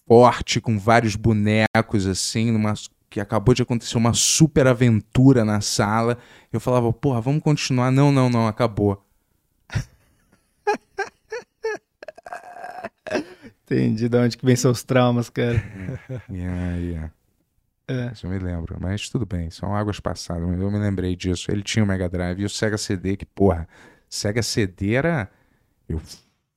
forte 0.08 0.60
com 0.60 0.78
vários 0.78 1.14
bonecos 1.14 2.06
assim, 2.06 2.50
numa 2.50 2.74
que 3.10 3.20
acabou 3.20 3.54
de 3.54 3.62
acontecer 3.62 3.96
uma 3.96 4.12
super 4.12 4.66
aventura 4.66 5.44
na 5.44 5.60
sala. 5.60 6.18
Eu 6.52 6.60
falava, 6.60 6.92
porra, 6.92 7.20
vamos 7.20 7.42
continuar. 7.42 7.90
Não, 7.90 8.12
não, 8.12 8.28
não, 8.28 8.46
acabou. 8.46 9.02
Entendi 13.64 14.08
de 14.08 14.16
onde 14.16 14.36
que 14.36 14.44
vem 14.44 14.56
seus 14.56 14.82
traumas, 14.82 15.28
cara. 15.30 15.62
E 16.30 16.42
aí, 16.44 17.10
É. 17.86 18.12
isso 18.12 18.26
eu 18.26 18.30
me 18.30 18.38
lembro. 18.38 18.76
Mas 18.80 19.08
tudo 19.08 19.24
bem, 19.26 19.50
são 19.50 19.74
águas 19.74 20.00
passadas. 20.00 20.46
Mas 20.48 20.60
eu 20.60 20.70
me 20.70 20.78
lembrei 20.78 21.14
disso. 21.16 21.50
Ele 21.50 21.62
tinha 21.62 21.84
o 21.84 21.88
Mega 21.88 22.08
Drive 22.08 22.40
e 22.40 22.44
o 22.44 22.50
Sega 22.50 22.78
CD, 22.78 23.16
que, 23.16 23.26
porra, 23.26 23.68
Sega 24.08 24.42
CD 24.42 24.94
era. 24.94 25.30
Eu 25.88 26.00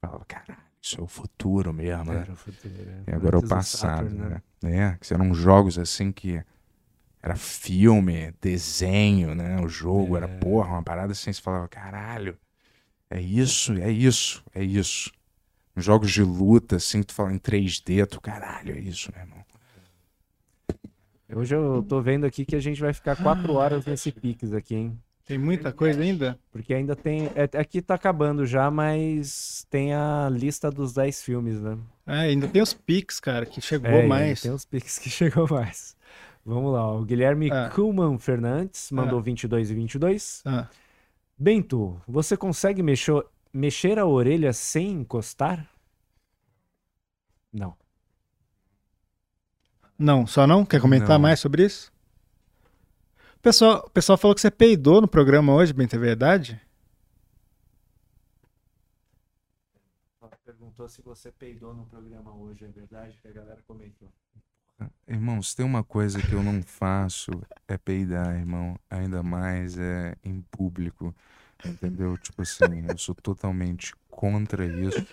falava, 0.02 0.26
caralho, 0.26 0.60
isso 0.82 1.00
é 1.00 1.04
o 1.04 1.08
futuro 1.08 1.72
mesmo, 1.72 2.12
né? 2.12 2.22
Era 2.22 2.32
o 2.32 2.36
futuro, 2.36 2.74
né? 2.74 3.04
E 3.08 3.12
agora 3.12 3.36
é 3.36 3.40
o 3.40 3.48
passado, 3.48 4.10
Saturn, 4.10 4.16
né? 4.16 4.42
É, 4.64 4.98
que 5.00 5.14
eram 5.14 5.34
jogos 5.34 5.78
assim 5.78 6.12
que 6.12 6.44
era 7.22 7.36
filme, 7.36 8.34
desenho, 8.42 9.36
né? 9.36 9.62
O 9.62 9.68
jogo 9.68 10.18
era, 10.18 10.26
É. 10.26 10.40
porra, 10.40 10.70
uma 10.72 10.84
parada 10.84 11.12
assim, 11.12 11.32
você 11.32 11.40
falava, 11.42 11.68
caralho, 11.68 12.36
é 13.10 13.22
isso, 13.22 13.74
é 13.74 13.92
isso, 13.92 14.44
é 14.56 14.64
isso. 14.64 15.12
Jogos 15.78 16.12
de 16.12 16.24
luta, 16.24 16.78
assim, 16.78 17.04
tu 17.04 17.14
fala 17.14 17.32
em 17.32 17.38
3D, 17.38 18.06
tu, 18.08 18.20
caralho, 18.20 18.76
é 18.76 18.80
isso, 18.80 19.12
meu 19.14 19.22
irmão. 19.22 19.46
Hoje 21.34 21.56
eu 21.56 21.82
tô 21.84 22.02
vendo 22.02 22.26
aqui 22.26 22.44
que 22.44 22.56
a 22.56 22.60
gente 22.60 22.82
vai 22.82 22.94
ficar 22.94 23.16
quatro 23.16 23.54
horas 23.54 23.86
nesse 23.86 24.12
Pix 24.12 24.52
aqui, 24.52 24.76
hein? 24.76 25.00
Tem 25.32 25.38
muita 25.38 25.72
coisa 25.72 26.02
ainda? 26.02 26.38
Porque 26.52 26.74
ainda 26.74 26.94
tem. 26.94 27.28
é- 27.36 27.58
Aqui 27.58 27.82
tá 27.82 27.94
acabando 27.96 28.46
já, 28.46 28.70
mas 28.70 29.66
tem 29.70 29.94
a 29.94 30.28
lista 30.30 30.70
dos 30.70 30.94
10 30.94 31.24
filmes, 31.24 31.62
né? 31.62 31.78
É, 32.06 32.16
ainda 32.24 32.50
tem 32.50 32.62
os 32.62 32.74
Pix, 32.74 33.18
cara, 33.22 33.46
que 33.46 33.62
chegou 33.62 33.90
É, 33.90 34.06
mais. 34.06 34.42
Tem 34.42 34.52
os 34.52 34.66
Pix 34.66 35.00
que 35.00 35.08
chegou 35.10 35.48
mais. 35.50 35.96
Vamos 36.46 36.74
lá, 36.74 36.92
o 36.94 37.06
Guilherme 37.06 37.50
Ah. 37.50 37.70
Kuhlmann 37.74 38.18
Fernandes 38.20 38.92
mandou 38.92 39.22
22 39.22 39.72
e 39.72 39.74
22. 39.74 40.42
Ah, 40.44 40.68
Bento, 41.38 42.02
você 42.06 42.36
consegue 42.36 42.84
mexer, 42.84 43.24
mexer 43.54 43.98
a 44.00 44.06
orelha 44.06 44.52
sem 44.52 44.92
encostar? 44.92 45.66
Não. 47.54 47.74
não, 49.98 50.28
só 50.28 50.46
não? 50.46 50.66
Quer 50.66 50.82
comentar 50.82 51.10
Não. 51.12 51.20
mais 51.20 51.40
sobre 51.40 51.64
isso? 51.66 51.91
O 53.42 53.44
pessoal, 53.44 53.84
o 53.88 53.90
pessoal 53.90 54.20
falou 54.20 54.36
que 54.36 54.42
você 54.42 54.52
peidou 54.52 55.02
no 55.02 55.08
programa 55.08 55.52
hoje, 55.52 55.74
bem, 55.74 55.88
é 55.92 55.98
verdade? 55.98 56.62
Perguntou 60.46 60.88
se 60.88 61.02
você 61.02 61.32
peidou 61.32 61.74
no 61.74 61.84
programa 61.88 62.36
hoje, 62.36 62.66
é 62.66 62.68
verdade? 62.68 63.18
Que 63.20 63.30
a 63.30 63.32
galera 63.32 63.58
comentou. 63.66 64.08
Irmão, 65.08 65.42
se 65.42 65.56
tem 65.56 65.66
uma 65.66 65.84
coisa 65.84 66.22
que 66.22 66.34
eu 66.34 66.44
não 66.44 66.62
faço 66.62 67.32
é 67.68 67.80
peidar, 67.80 68.36
irmão. 68.36 68.78
Ainda 68.88 69.24
mais 69.24 69.76
é 69.76 70.16
em 70.24 70.42
público. 70.52 71.12
Entendeu? 71.66 72.16
Tipo 72.20 72.44
assim, 72.44 72.86
eu 72.88 72.98
sou 73.00 73.16
totalmente 73.16 73.96
contra 74.08 74.68
isso. 74.68 75.04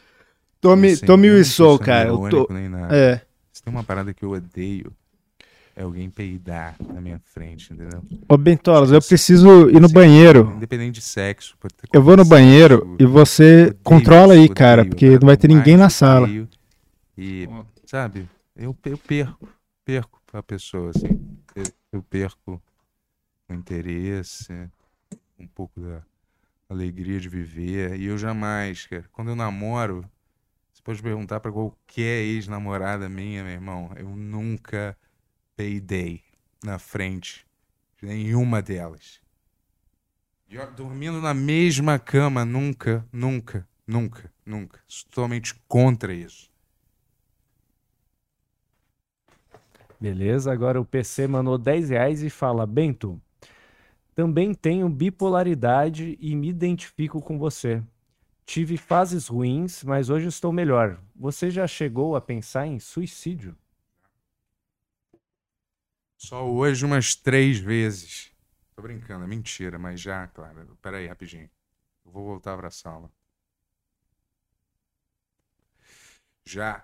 Tome, 0.61 0.93
Assim, 0.93 1.07
tome 1.07 1.31
o 1.31 1.79
cara. 1.79 2.11
Eu 2.11 2.29
tô... 2.29 2.53
nem 2.53 2.69
nada. 2.69 2.95
É. 2.95 3.27
Se 3.51 3.63
tem 3.63 3.73
uma 3.73 3.85
parada 3.85 4.13
que 4.13 4.23
eu 4.23 4.33
odeio, 4.33 4.95
é 5.79 5.85
alguém 5.85 6.11
peidar 6.11 6.75
na 6.93 7.01
minha 7.01 7.21
frente, 7.21 7.73
entendeu? 7.73 8.03
Ô, 8.29 8.37
Bentolas, 8.37 8.91
eu 8.91 9.01
preciso 9.01 9.71
ir 9.71 9.79
no 9.79 9.87
Assim, 9.87 9.95
banheiro. 9.95 10.53
Independente 10.57 10.97
de 10.97 11.03
sexo. 11.03 11.57
Eu 11.93 12.03
vou 12.03 12.17
no 12.17 12.25
banheiro 12.25 12.97
e 12.99 13.07
você 13.07 13.73
controla 13.85 14.35
aí, 14.35 14.49
cara, 14.49 14.85
porque 14.85 15.11
não 15.11 15.27
vai 15.27 15.37
ter 15.37 15.47
ninguém 15.47 15.77
na 15.77 15.89
sala. 15.89 16.29
E, 17.17 17.49
sabe, 17.87 18.29
eu, 18.57 18.77
eu 18.85 18.99
perco, 18.99 19.49
perco 19.85 20.21
a 20.33 20.43
pessoa, 20.43 20.91
assim. 20.91 21.17
Eu, 21.55 21.65
eu 21.93 22.03
perco 22.03 22.61
o 23.49 23.55
interesse, 23.55 24.53
um 25.39 25.47
pouco 25.47 25.81
da 25.81 26.03
alegria 26.69 27.21
de 27.21 27.29
viver. 27.29 28.01
E 28.01 28.07
eu 28.07 28.19
jamais, 28.19 28.85
cara, 28.85 29.05
quando 29.13 29.29
eu 29.29 29.37
namoro, 29.37 30.05
você 30.73 30.83
pode 30.83 31.01
perguntar 31.01 31.39
pra 31.39 31.53
qualquer 31.53 32.25
ex-namorada 32.25 33.09
minha, 33.09 33.45
meu 33.45 33.53
irmão, 33.53 33.93
eu 33.97 34.09
nunca 34.09 34.97
peidei 35.59 36.23
na 36.63 36.79
frente 36.79 37.45
de 38.01 38.07
nenhuma 38.07 38.63
delas. 38.63 39.21
Dormindo 40.77 41.21
na 41.21 41.35
mesma 41.35 41.99
cama, 41.99 42.45
nunca, 42.45 43.05
nunca, 43.13 43.69
nunca, 43.85 44.33
nunca. 44.47 44.81
Sou 44.87 45.11
totalmente 45.11 45.57
contra 45.67 46.15
isso. 46.15 46.49
Beleza, 50.01 50.53
agora 50.53 50.81
o 50.81 50.85
PC 50.85 51.27
mandou 51.27 51.59
10 51.59 51.91
reais 51.91 52.23
e 52.23 52.31
fala: 52.31 52.65
Bento, 52.65 53.21
também 54.15 54.55
tenho 54.55 54.89
bipolaridade 54.89 56.17
e 56.21 56.37
me 56.37 56.49
identifico 56.49 57.21
com 57.21 57.37
você. 57.37 57.83
Tive 58.47 58.77
fases 58.77 59.27
ruins, 59.27 59.83
mas 59.83 60.09
hoje 60.09 60.29
estou 60.29 60.53
melhor. 60.53 61.01
Você 61.17 61.51
já 61.51 61.67
chegou 61.67 62.15
a 62.15 62.21
pensar 62.21 62.69
em 62.69 62.79
suicídio? 62.79 63.57
Só 66.19 66.45
hoje 66.45 66.85
umas 66.85 67.15
três 67.15 67.59
vezes. 67.59 68.33
Tô 68.75 68.83
brincando, 68.83 69.25
é 69.25 69.29
mentira, 69.29 69.79
mas 69.79 70.01
já, 70.01 70.27
claro. 70.27 70.77
Pera 70.83 70.99
aí, 70.99 71.07
rapidinho. 71.07 71.49
Eu 72.05 72.11
vou 72.11 72.25
voltar 72.25 72.57
pra 72.57 72.71
sala. 72.71 73.11
Já. 76.45 76.83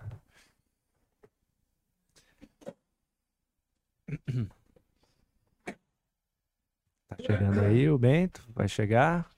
Tá 7.07 7.17
chegando 7.19 7.59
aí 7.59 7.89
o 7.89 7.97
Bento, 7.97 8.41
vai 8.53 8.67
chegar, 8.67 9.29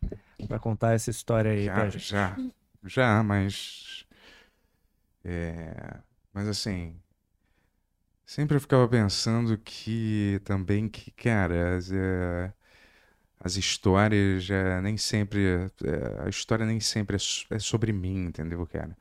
vai 0.47 0.59
contar 0.59 0.93
essa 0.93 1.09
história 1.09 1.51
aí 1.51 1.65
pra 1.65 1.85
Já, 1.85 1.89
gente. 1.89 2.09
já. 2.09 2.37
Já, 2.83 3.23
mas. 3.23 4.05
É. 5.23 5.99
Mas 6.31 6.47
assim. 6.47 6.95
Sempre 8.27 8.57
eu 8.57 8.61
ficava 8.61 8.87
pensando 8.89 9.57
que 9.59 10.41
também 10.45 10.89
que, 10.89 11.11
cara, 11.11 11.79
é, 11.91 12.53
as 13.39 13.57
histórias 13.57 14.43
já 14.45 14.81
nem 14.81 14.97
sempre. 14.97 15.69
é, 15.85 16.25
a 16.25 16.29
história 16.29 16.65
nem 16.65 16.79
sempre 16.79 17.17
é, 17.17 17.19
so- 17.19 17.45
é 17.51 17.59
sobre 17.59 17.93
mim, 17.93 18.25
entendeu, 18.27 18.65
cara? 18.67 18.97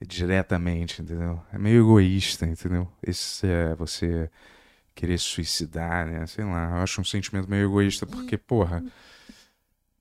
É 0.00 0.06
diretamente, 0.06 1.02
entendeu? 1.02 1.42
É 1.52 1.58
meio 1.58 1.82
egoísta, 1.84 2.46
entendeu? 2.46 2.90
Esse 3.02 3.46
é 3.48 3.74
você 3.76 4.30
querer 4.94 5.18
se 5.18 5.26
suicidar, 5.26 6.06
né? 6.06 6.26
Sei 6.26 6.44
lá, 6.44 6.70
eu 6.78 6.82
acho 6.84 7.00
um 7.00 7.04
sentimento 7.04 7.50
meio 7.50 7.66
egoísta, 7.66 8.06
porque, 8.06 8.38
porra, 8.38 8.84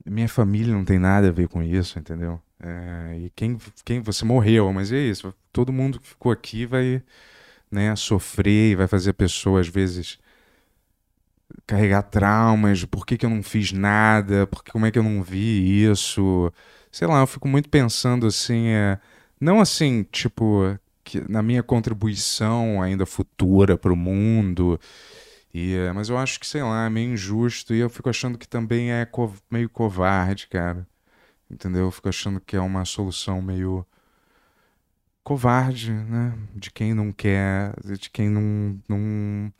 minha 0.05 0.29
família 0.29 0.73
não 0.73 0.85
tem 0.85 0.97
nada 0.99 1.27
a 1.27 1.31
ver 1.31 1.47
com 1.47 1.61
isso, 1.61 1.99
entendeu? 1.99 2.41
É, 2.59 3.17
e 3.19 3.29
quem, 3.35 3.57
quem 3.85 4.01
você 4.01 4.23
morreu, 4.25 4.71
mas 4.73 4.91
é 4.91 4.97
isso. 4.97 5.33
Todo 5.51 5.73
mundo 5.73 5.99
que 5.99 6.07
ficou 6.07 6.31
aqui 6.31 6.65
vai, 6.65 7.03
né, 7.71 7.95
sofrer 7.95 8.71
e 8.71 8.75
vai 8.75 8.87
fazer 8.87 9.11
a 9.11 9.13
pessoa, 9.13 9.59
às 9.61 9.67
vezes, 9.67 10.19
carregar 11.65 12.03
traumas. 12.03 12.83
Por 12.85 13.05
que, 13.05 13.17
que 13.17 13.25
eu 13.25 13.29
não 13.29 13.43
fiz 13.43 13.71
nada? 13.71 14.47
Por 14.47 14.63
que, 14.63 14.71
como 14.71 14.85
é 14.85 14.91
que 14.91 14.99
eu 14.99 15.03
não 15.03 15.21
vi 15.23 15.83
isso? 15.85 16.51
Sei 16.91 17.07
lá, 17.07 17.19
eu 17.21 17.27
fico 17.27 17.47
muito 17.47 17.69
pensando 17.69 18.25
assim, 18.27 18.67
é, 18.69 18.99
não 19.39 19.59
assim, 19.59 20.03
tipo, 20.11 20.77
que 21.03 21.21
na 21.29 21.41
minha 21.43 21.61
contribuição 21.63 22.81
ainda 22.81 23.05
futura 23.05 23.77
para 23.77 23.93
o 23.93 23.95
mundo. 23.95 24.79
E, 25.53 25.75
é, 25.75 25.93
mas 25.93 26.09
eu 26.09 26.17
acho 26.17 26.39
que, 26.39 26.47
sei 26.47 26.63
lá, 26.63 26.85
é 26.87 26.89
meio 26.89 27.13
injusto. 27.13 27.73
E 27.73 27.79
eu 27.79 27.89
fico 27.89 28.09
achando 28.09 28.37
que 28.37 28.47
também 28.47 28.91
é 28.91 29.05
co- 29.05 29.33
meio 29.51 29.69
covarde, 29.69 30.47
cara. 30.47 30.87
Entendeu? 31.49 31.85
Eu 31.85 31.91
fico 31.91 32.09
achando 32.09 32.39
que 32.41 32.55
é 32.55 32.61
uma 32.61 32.85
solução 32.85 33.41
meio 33.41 33.85
covarde, 35.27 35.91
né? 35.91 36.33
De 36.55 36.71
quem 36.71 36.93
não 36.93 37.11
quer, 37.11 37.73
de 37.83 38.09
quem 38.09 38.29
não, 38.29 38.79
não 38.87 39.51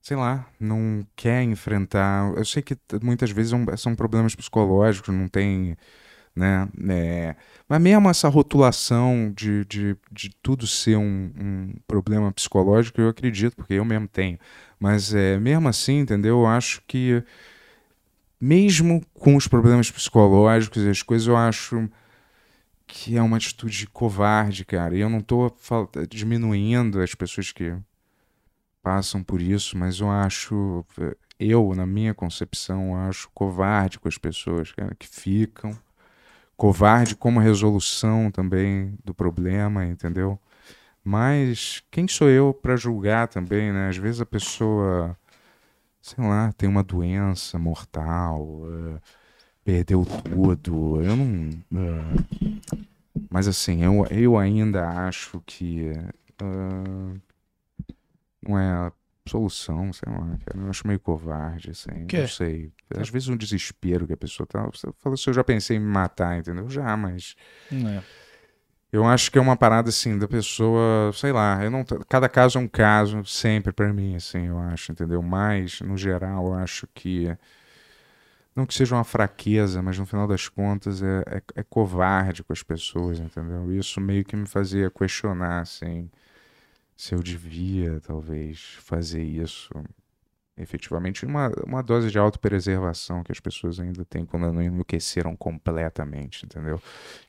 sei 0.00 0.16
lá, 0.16 0.46
não 0.60 1.04
quer 1.16 1.42
enfrentar. 1.42 2.32
Eu 2.36 2.44
sei 2.44 2.62
que 2.62 2.76
muitas 3.02 3.32
vezes 3.32 3.52
é 3.52 3.76
são 3.76 3.96
problemas 3.96 4.36
psicológicos, 4.36 5.12
não 5.12 5.26
tem, 5.26 5.76
né? 6.34 6.68
é, 6.90 7.34
mas 7.68 7.80
mesmo 7.80 8.08
essa 8.08 8.28
rotulação 8.28 9.32
de, 9.34 9.64
de, 9.64 9.96
de 10.12 10.30
tudo 10.40 10.64
ser 10.64 10.96
um, 10.96 11.32
um 11.36 11.74
problema 11.88 12.30
psicológico, 12.30 13.00
eu 13.00 13.08
acredito, 13.08 13.56
porque 13.56 13.74
eu 13.74 13.84
mesmo 13.84 14.06
tenho. 14.06 14.38
Mas 14.78 15.12
é, 15.12 15.40
mesmo 15.40 15.68
assim, 15.68 15.98
entendeu? 15.98 16.38
Eu 16.42 16.46
acho 16.46 16.82
que 16.86 17.20
mesmo 18.40 19.04
com 19.12 19.34
os 19.34 19.48
problemas 19.48 19.90
psicológicos 19.90 20.84
e 20.84 20.88
as 20.88 21.02
coisas, 21.02 21.26
eu 21.26 21.36
acho 21.36 21.90
que 22.88 23.16
é 23.16 23.22
uma 23.22 23.36
atitude 23.36 23.86
covarde, 23.88 24.64
cara. 24.64 24.96
E 24.96 25.00
eu 25.00 25.10
não 25.10 25.20
tô 25.20 25.52
diminuindo 26.08 27.00
as 27.00 27.14
pessoas 27.14 27.52
que 27.52 27.76
passam 28.82 29.22
por 29.22 29.42
isso, 29.42 29.76
mas 29.76 30.00
eu 30.00 30.10
acho, 30.10 30.84
eu, 31.38 31.74
na 31.76 31.86
minha 31.86 32.14
concepção, 32.14 32.96
acho 32.96 33.30
covarde 33.34 34.00
com 34.00 34.08
as 34.08 34.16
pessoas, 34.18 34.72
cara, 34.72 34.94
que 34.98 35.06
ficam. 35.06 35.78
Covarde 36.56 37.14
como 37.14 37.38
resolução 37.40 38.30
também 38.30 38.98
do 39.04 39.14
problema, 39.14 39.84
entendeu? 39.84 40.38
Mas 41.04 41.82
quem 41.90 42.08
sou 42.08 42.28
eu 42.28 42.54
para 42.54 42.76
julgar 42.76 43.28
também, 43.28 43.72
né? 43.72 43.88
Às 43.88 43.96
vezes 43.98 44.20
a 44.20 44.26
pessoa, 44.26 45.16
sei 46.02 46.24
lá, 46.24 46.52
tem 46.54 46.68
uma 46.68 46.82
doença 46.82 47.58
mortal, 47.58 48.62
eh, 48.66 49.00
perdeu 49.68 50.02
tudo. 50.24 51.02
Eu 51.02 51.14
não. 51.14 51.50
eh, 51.74 52.80
mas 53.28 53.46
assim, 53.46 53.84
eu, 53.84 54.06
eu 54.10 54.38
ainda 54.38 54.88
acho 55.06 55.42
que 55.44 55.92
ah, 56.42 57.14
não 58.42 58.58
é 58.58 58.66
a 58.66 58.92
solução, 59.28 59.92
sei 59.92 60.10
lá, 60.10 60.38
cara. 60.46 60.58
Eu 60.58 60.70
acho 60.70 60.86
meio 60.86 60.98
covarde, 60.98 61.70
assim. 61.72 62.06
Quê? 62.06 62.20
Não 62.20 62.28
sei. 62.28 62.72
Às 62.96 63.10
vezes 63.10 63.28
um 63.28 63.36
desespero 63.36 64.06
que 64.06 64.14
a 64.14 64.16
pessoa 64.16 64.46
tá. 64.46 64.64
Você 64.72 64.90
falou 65.00 65.12
assim, 65.14 65.28
eu 65.28 65.34
já 65.34 65.44
pensei 65.44 65.76
em 65.76 65.80
me 65.80 65.86
matar, 65.86 66.38
entendeu? 66.38 66.70
Já, 66.70 66.96
mas. 66.96 67.36
É. 67.70 68.02
Eu 68.90 69.04
acho 69.04 69.30
que 69.30 69.36
é 69.36 69.40
uma 69.42 69.54
parada 69.54 69.90
assim 69.90 70.16
da 70.18 70.26
pessoa, 70.26 71.12
sei 71.12 71.30
lá, 71.30 71.62
eu 71.62 71.70
não, 71.70 71.84
cada 72.08 72.26
caso 72.26 72.58
é 72.58 72.62
um 72.62 72.66
caso, 72.66 73.22
sempre 73.26 73.70
pra 73.70 73.92
mim, 73.92 74.16
assim, 74.16 74.46
eu 74.46 74.58
acho, 74.58 74.92
entendeu? 74.92 75.20
Mas, 75.20 75.82
no 75.82 75.94
geral, 75.94 76.46
eu 76.46 76.54
acho 76.54 76.88
que 76.94 77.36
não 78.58 78.66
que 78.66 78.74
seja 78.74 78.94
uma 78.94 79.04
fraqueza, 79.04 79.80
mas 79.82 79.98
no 79.98 80.06
final 80.06 80.26
das 80.26 80.48
contas 80.48 81.02
é, 81.02 81.22
é, 81.26 81.42
é 81.56 81.62
covarde 81.62 82.42
com 82.42 82.52
as 82.52 82.62
pessoas, 82.62 83.18
entendeu? 83.18 83.72
Isso 83.72 84.00
meio 84.00 84.24
que 84.24 84.36
me 84.36 84.46
fazia 84.46 84.90
questionar, 84.90 85.60
assim, 85.60 86.10
se 86.96 87.14
eu 87.14 87.22
devia, 87.22 88.00
talvez, 88.00 88.76
fazer 88.80 89.22
isso 89.22 89.70
efetivamente. 90.56 91.24
Uma, 91.24 91.50
uma 91.64 91.82
dose 91.82 92.10
de 92.10 92.18
autopreservação 92.18 93.22
que 93.22 93.32
as 93.32 93.40
pessoas 93.40 93.78
ainda 93.80 94.04
têm 94.04 94.26
quando 94.26 94.52
não 94.52 94.62
enlouqueceram 94.62 95.36
completamente, 95.36 96.44
entendeu? 96.44 96.82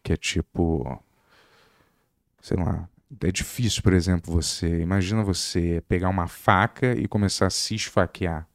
Que 0.04 0.14
é 0.14 0.18
tipo 0.18 1.00
sei 2.42 2.58
lá, 2.58 2.88
é 3.24 3.32
difícil, 3.32 3.82
por 3.82 3.94
exemplo, 3.94 4.34
você. 4.34 4.82
Imagina 4.82 5.24
você 5.24 5.84
pegar 5.88 6.10
uma 6.10 6.28
faca 6.28 6.94
e 6.94 7.08
começar 7.08 7.48
a 7.48 7.50
se 7.50 7.76
esfaquear. 7.76 8.48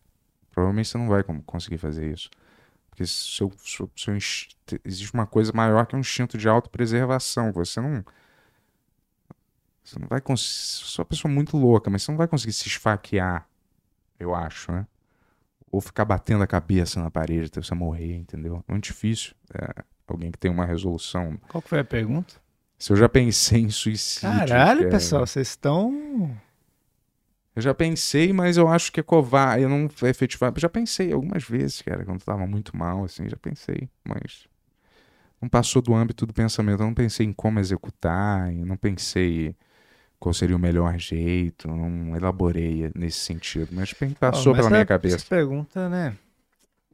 Provavelmente 0.50 0.88
você 0.88 0.98
não 0.98 1.08
vai 1.08 1.22
conseguir 1.46 1.78
fazer 1.78 2.12
isso. 2.12 2.30
Porque 2.94 3.06
seu, 3.06 3.52
seu, 3.64 3.90
seu 3.96 4.14
existe 4.84 5.12
uma 5.12 5.26
coisa 5.26 5.52
maior 5.52 5.84
que 5.84 5.96
um 5.96 5.98
instinto 5.98 6.38
de 6.38 6.48
autopreservação. 6.48 7.52
Você 7.52 7.80
não. 7.80 8.04
Você 9.82 9.98
não 9.98 10.06
vai 10.06 10.20
conseguir. 10.20 10.86
Sou 10.86 11.02
uma 11.02 11.08
pessoa 11.08 11.32
muito 11.32 11.56
louca, 11.56 11.90
mas 11.90 12.04
você 12.04 12.12
não 12.12 12.16
vai 12.16 12.28
conseguir 12.28 12.52
se 12.52 12.68
esfaquear, 12.68 13.48
eu 14.18 14.32
acho, 14.32 14.70
né? 14.70 14.86
Ou 15.72 15.80
ficar 15.80 16.04
batendo 16.04 16.44
a 16.44 16.46
cabeça 16.46 17.02
na 17.02 17.10
parede 17.10 17.46
até 17.46 17.60
você 17.60 17.74
morrer, 17.74 18.14
entendeu? 18.14 18.64
É 18.68 18.72
muito 18.72 18.84
difícil. 18.84 19.34
É, 19.52 19.82
alguém 20.06 20.30
que 20.30 20.38
tem 20.38 20.50
uma 20.50 20.64
resolução 20.64 21.36
Qual 21.48 21.60
que 21.60 21.68
foi 21.68 21.80
a 21.80 21.84
pergunta? 21.84 22.34
se 22.78 22.92
eu 22.92 22.96
já 22.96 23.08
pensei 23.08 23.62
em 23.62 23.70
suicídio. 23.70 24.28
Caralho, 24.30 24.80
cara. 24.80 24.90
pessoal, 24.90 25.26
vocês 25.26 25.48
estão. 25.48 26.30
Eu 27.56 27.62
já 27.62 27.72
pensei, 27.72 28.32
mas 28.32 28.56
eu 28.56 28.66
acho 28.68 28.90
que 28.90 28.98
é 28.98 29.02
covarde. 29.02 29.62
Eu 29.62 29.68
não 29.68 29.88
efetivamente. 30.02 30.60
Já 30.60 30.68
pensei 30.68 31.12
algumas 31.12 31.44
vezes, 31.44 31.80
cara, 31.82 32.04
quando 32.04 32.22
tava 32.22 32.46
muito 32.46 32.76
mal, 32.76 33.04
assim, 33.04 33.28
já 33.28 33.36
pensei, 33.36 33.88
mas. 34.06 34.46
Não 35.40 35.48
passou 35.48 35.80
do 35.82 35.94
âmbito 35.94 36.24
do 36.26 36.32
pensamento. 36.32 36.80
Eu 36.82 36.86
não 36.86 36.94
pensei 36.94 37.26
em 37.26 37.32
como 37.32 37.60
executar, 37.60 38.52
eu 38.52 38.64
não 38.64 38.76
pensei 38.76 39.54
qual 40.18 40.32
seria 40.32 40.56
o 40.56 40.58
melhor 40.58 40.98
jeito, 40.98 41.68
não 41.68 42.16
elaborei 42.16 42.90
nesse 42.94 43.18
sentido, 43.18 43.68
mas 43.72 43.92
passou 44.18 44.52
Ó, 44.52 44.56
mas 44.56 44.58
pela 44.64 44.70
minha 44.70 44.78
essa- 44.80 44.86
cabeça. 44.86 45.16
Essa 45.16 45.26
pergunta, 45.26 45.88
né? 45.88 46.16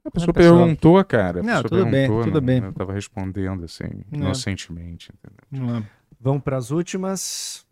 A 0.04 0.10
pessoa 0.10 0.32
pessoal- 0.32 0.58
perguntou, 0.58 1.04
cara. 1.04 1.40
A 1.40 1.42
Não, 1.42 1.62
pessoa 1.62 1.68
tudo 1.68 1.84
bem, 1.84 1.92
perguntou, 1.92 2.24
tudo 2.24 2.40
não- 2.40 2.46
bem. 2.46 2.62
Eu 2.64 2.72
tava 2.72 2.92
respondendo, 2.92 3.64
assim, 3.64 3.84
Não. 4.10 4.20
inocentemente, 4.20 5.12
entendeu? 5.14 5.44
Vamos 5.50 5.72
lá. 5.82 5.88
Vamos 6.20 6.42
para 6.42 6.56
as 6.56 6.70
últimas. 6.70 7.64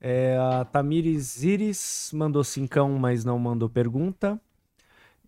É, 0.00 0.36
a 0.38 0.64
Tamires 0.64 1.42
Iris 1.42 2.10
mandou 2.14 2.44
cincão, 2.44 2.98
mas 2.98 3.24
não 3.24 3.38
mandou 3.38 3.68
pergunta. 3.68 4.40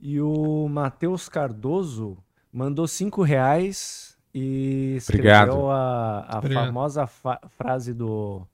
E 0.00 0.20
o 0.20 0.68
Matheus 0.68 1.28
Cardoso 1.28 2.16
mandou 2.52 2.86
cinco 2.86 3.22
reais 3.22 4.16
e 4.32 4.94
escreveu 4.96 5.32
Obrigado. 5.32 5.70
a, 5.70 6.34
a 6.34 6.38
Obrigado. 6.38 6.66
famosa 6.66 7.06
fa- 7.06 7.40
frase 7.58 7.92
do, 7.92 8.46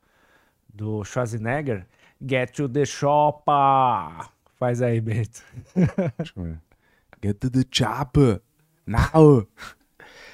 do 0.72 1.04
Schwarzenegger: 1.04 1.86
Get 2.26 2.52
to 2.52 2.68
the 2.68 2.84
shopper. 2.86 4.28
Faz 4.58 4.80
aí, 4.80 5.00
Bento. 5.00 5.42
Get 7.22 7.34
to 7.40 7.50
the 7.50 7.64
chopper. 7.70 8.40
Now. 8.86 9.46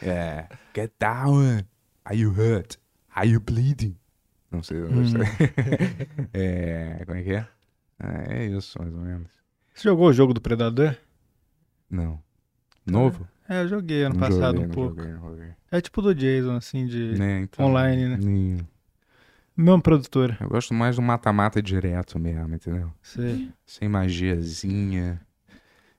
Yeah. 0.00 0.48
Get 0.74 0.92
down. 0.98 1.64
Are 2.04 2.14
you 2.16 2.30
hurt? 2.32 2.78
Are 3.14 3.26
you 3.26 3.40
bleeding? 3.40 3.96
Não 4.52 4.62
sei. 4.62 4.78
Não 4.80 5.04
sei. 5.06 5.20
é, 6.34 7.02
como 7.06 7.18
é 7.18 7.22
que 7.22 7.32
é? 7.32 7.46
É, 8.02 8.42
é 8.42 8.46
isso, 8.46 8.78
mais 8.78 8.92
ou 8.94 9.00
menos. 9.00 9.30
Você 9.74 9.88
jogou 9.88 10.08
o 10.08 10.12
jogo 10.12 10.34
do 10.34 10.40
Predador? 10.40 10.94
Não. 11.90 12.20
Novo? 12.86 13.26
É, 13.48 13.62
eu 13.62 13.68
joguei 13.68 14.02
ano 14.04 14.14
Não 14.14 14.20
passado 14.20 14.56
joguei, 14.56 14.66
um 14.66 14.68
pouco. 14.70 14.96
joguei, 15.02 15.12
joguei. 15.14 15.48
É 15.70 15.80
tipo 15.80 16.02
do 16.02 16.14
Jason, 16.14 16.56
assim, 16.56 16.86
de. 16.86 17.18
Né, 17.18 17.40
então, 17.40 17.66
online, 17.66 18.08
né? 18.08 18.18
nem- 18.20 18.68
Mesmo 19.56 19.82
produtora. 19.82 20.36
Eu 20.40 20.48
gosto 20.48 20.72
mais 20.74 20.96
do 20.96 21.02
mata-mata 21.02 21.60
direto 21.62 22.18
mesmo, 22.18 22.54
entendeu? 22.54 22.90
Sei. 23.02 23.50
Sem 23.66 23.88
magiazinha, 23.88 25.20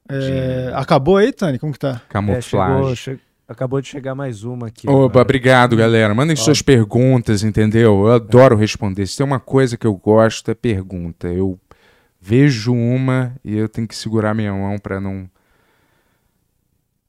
É, 0.10 0.72
acabou 0.76 1.18
aí, 1.18 1.32
Tani? 1.32 1.58
Como 1.60 1.72
que 1.72 1.80
tá? 1.80 2.02
É, 2.28 2.42
chegou- 2.42 2.66
camuflagem. 2.66 3.20
Acabou 3.54 3.80
de 3.80 3.88
chegar 3.88 4.14
mais 4.14 4.44
uma 4.44 4.68
aqui. 4.68 4.88
Opa, 4.88 5.06
agora. 5.06 5.22
obrigado, 5.22 5.76
galera. 5.76 6.14
Mandem 6.14 6.36
suas 6.36 6.62
perguntas, 6.62 7.44
entendeu? 7.44 8.08
Eu 8.08 8.12
adoro 8.12 8.56
responder. 8.56 9.08
Se 9.08 9.18
tem 9.18 9.26
uma 9.26 9.40
coisa 9.40 9.78
que 9.78 9.88
eu 9.88 9.96
gosto, 9.96 10.52
é 10.52 10.54
pergunta. 10.54 11.28
Eu 11.28 11.60
vejo 12.20 12.74
uma 12.74 13.36
e 13.44 13.56
eu 13.56 13.70
tenho 13.70 13.88
que 13.88 13.96
segurar 13.96 14.34
minha 14.34 14.54
mão 14.54 14.78
pra 14.78 15.00
não. 15.00 15.30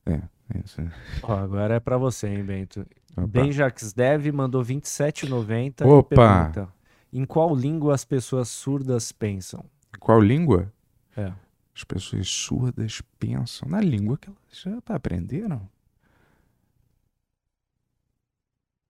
É, 0.06 0.14
é 0.14 0.60
isso. 0.64 0.81
Ó, 1.23 1.36
agora 1.36 1.74
é 1.74 1.81
pra 1.81 1.97
você, 1.97 2.28
hein, 2.28 2.44
Bento. 2.44 2.86
Opa. 3.16 3.26
Benjax 3.26 3.92
Dev 3.92 4.26
mandou 4.32 4.62
27,90 4.62 5.86
Opa! 5.86 6.14
e 6.14 6.16
pergunta: 6.16 6.68
Em 7.12 7.24
qual 7.24 7.55
língua 7.55 7.94
as 7.94 8.05
pessoas 8.05 8.48
surdas 8.48 9.12
pensam? 9.12 9.64
Qual 10.00 10.20
língua? 10.20 10.73
É. 11.16 11.32
As 11.74 11.84
pessoas 11.84 12.28
surdas 12.28 13.02
pensam 13.18 13.68
na 13.68 13.81
língua 13.81 14.16
que 14.16 14.28
elas 14.28 14.39
já 14.52 14.94
aprenderam. 14.94 15.68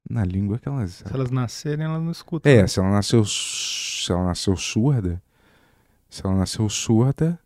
Na 0.08 0.24
língua 0.24 0.58
que 0.58 0.68
elas. 0.68 1.02
Se 1.06 1.14
elas 1.14 1.30
nascerem, 1.30 1.86
elas 1.86 2.02
não 2.02 2.10
escutam. 2.10 2.50
É, 2.50 2.66
se 2.66 2.78
ela 2.78 2.90
nasceu. 2.90 3.24
Se 3.24 4.12
ela 4.12 4.24
nasceu 4.24 4.56
surda. 4.56 5.22
Se 6.10 6.24
ela 6.24 6.34
nasceu 6.34 6.68
surda. 6.68 7.38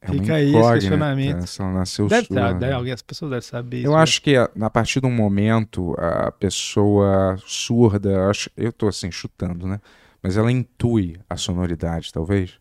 É 0.00 0.12
Fica 0.12 0.34
aí 0.34 0.54
esse 0.54 0.72
questionamento. 0.72 1.46
Se 1.46 1.60
ela 1.60 1.72
nasceu 1.72 2.06
Deve 2.08 2.28
ter, 2.28 2.34
surda. 2.34 2.54
deve- 2.54 2.72
alguém, 2.72 2.92
as 2.92 3.02
pessoas 3.02 3.30
devem 3.30 3.42
saber 3.42 3.78
isso. 3.78 3.86
Eu 3.86 3.92
né? 3.92 3.98
acho 3.98 4.22
que 4.22 4.34
a, 4.36 4.70
partir 4.70 5.00
de 5.00 5.06
um 5.06 5.14
momento 5.14 5.94
a 5.98 6.32
pessoa 6.32 7.36
surda, 7.44 8.10
eu 8.10 8.30
acho, 8.30 8.50
eu 8.56 8.72
tô 8.72 8.88
assim 8.88 9.10
chutando, 9.10 9.66
né? 9.66 9.80
Mas 10.22 10.36
ela 10.36 10.50
intui 10.50 11.20
a 11.28 11.36
sonoridade, 11.36 12.12
talvez. 12.12 12.58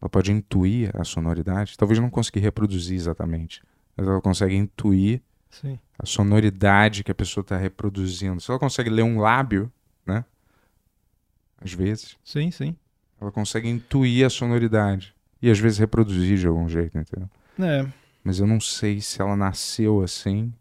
Ela 0.00 0.08
pode 0.08 0.32
intuir 0.32 0.90
a 0.94 1.04
sonoridade, 1.04 1.76
talvez 1.76 1.98
não 2.00 2.08
conseguir 2.10 2.40
reproduzir 2.40 2.96
exatamente, 2.96 3.62
mas 3.96 4.06
ela 4.06 4.20
consegue 4.20 4.54
intuir 4.54 5.20
Sim. 5.50 5.78
A 5.98 6.06
sonoridade 6.06 7.02
que 7.04 7.10
a 7.10 7.14
pessoa 7.14 7.42
está 7.42 7.56
reproduzindo. 7.56 8.40
Se 8.40 8.50
ela 8.50 8.58
consegue 8.60 8.90
ler 8.90 9.02
um 9.02 9.18
lábio, 9.20 9.72
né? 10.06 10.24
Às 11.60 11.72
vezes, 11.72 12.16
Sim, 12.24 12.50
sim. 12.50 12.76
ela 13.20 13.32
consegue 13.32 13.68
intuir 13.68 14.24
a 14.26 14.30
sonoridade 14.30 15.14
e 15.42 15.50
às 15.50 15.58
vezes 15.58 15.78
reproduzir 15.78 16.38
de 16.38 16.46
algum 16.46 16.68
jeito, 16.68 16.96
entendeu? 16.98 17.28
É, 17.58 17.86
Mas 18.22 18.38
eu 18.38 18.46
não 18.46 18.60
sei 18.60 19.00
se 19.00 19.20
ela 19.20 19.36
nasceu 19.36 20.02
assim. 20.02 20.52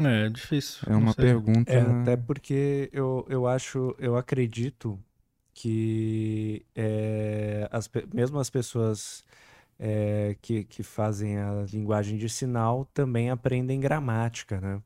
é, 0.00 0.26
é 0.26 0.28
difícil. 0.28 0.80
É 0.86 0.96
uma 0.96 1.12
sei. 1.12 1.24
pergunta. 1.24 1.72
É, 1.72 1.80
até 1.80 2.16
porque 2.16 2.88
eu, 2.92 3.26
eu 3.28 3.46
acho, 3.46 3.94
eu 3.98 4.16
acredito 4.16 4.98
que 5.54 6.64
é, 6.74 7.68
as 7.72 7.90
mesmo 8.14 8.38
as 8.38 8.48
pessoas 8.48 9.24
é, 9.78 10.36
que, 10.42 10.64
que 10.64 10.82
fazem 10.82 11.38
a 11.38 11.64
linguagem 11.72 12.18
de 12.18 12.28
sinal 12.28 12.84
também 12.94 13.30
aprendem 13.30 13.80
gramática, 13.80 14.60
né? 14.60 14.82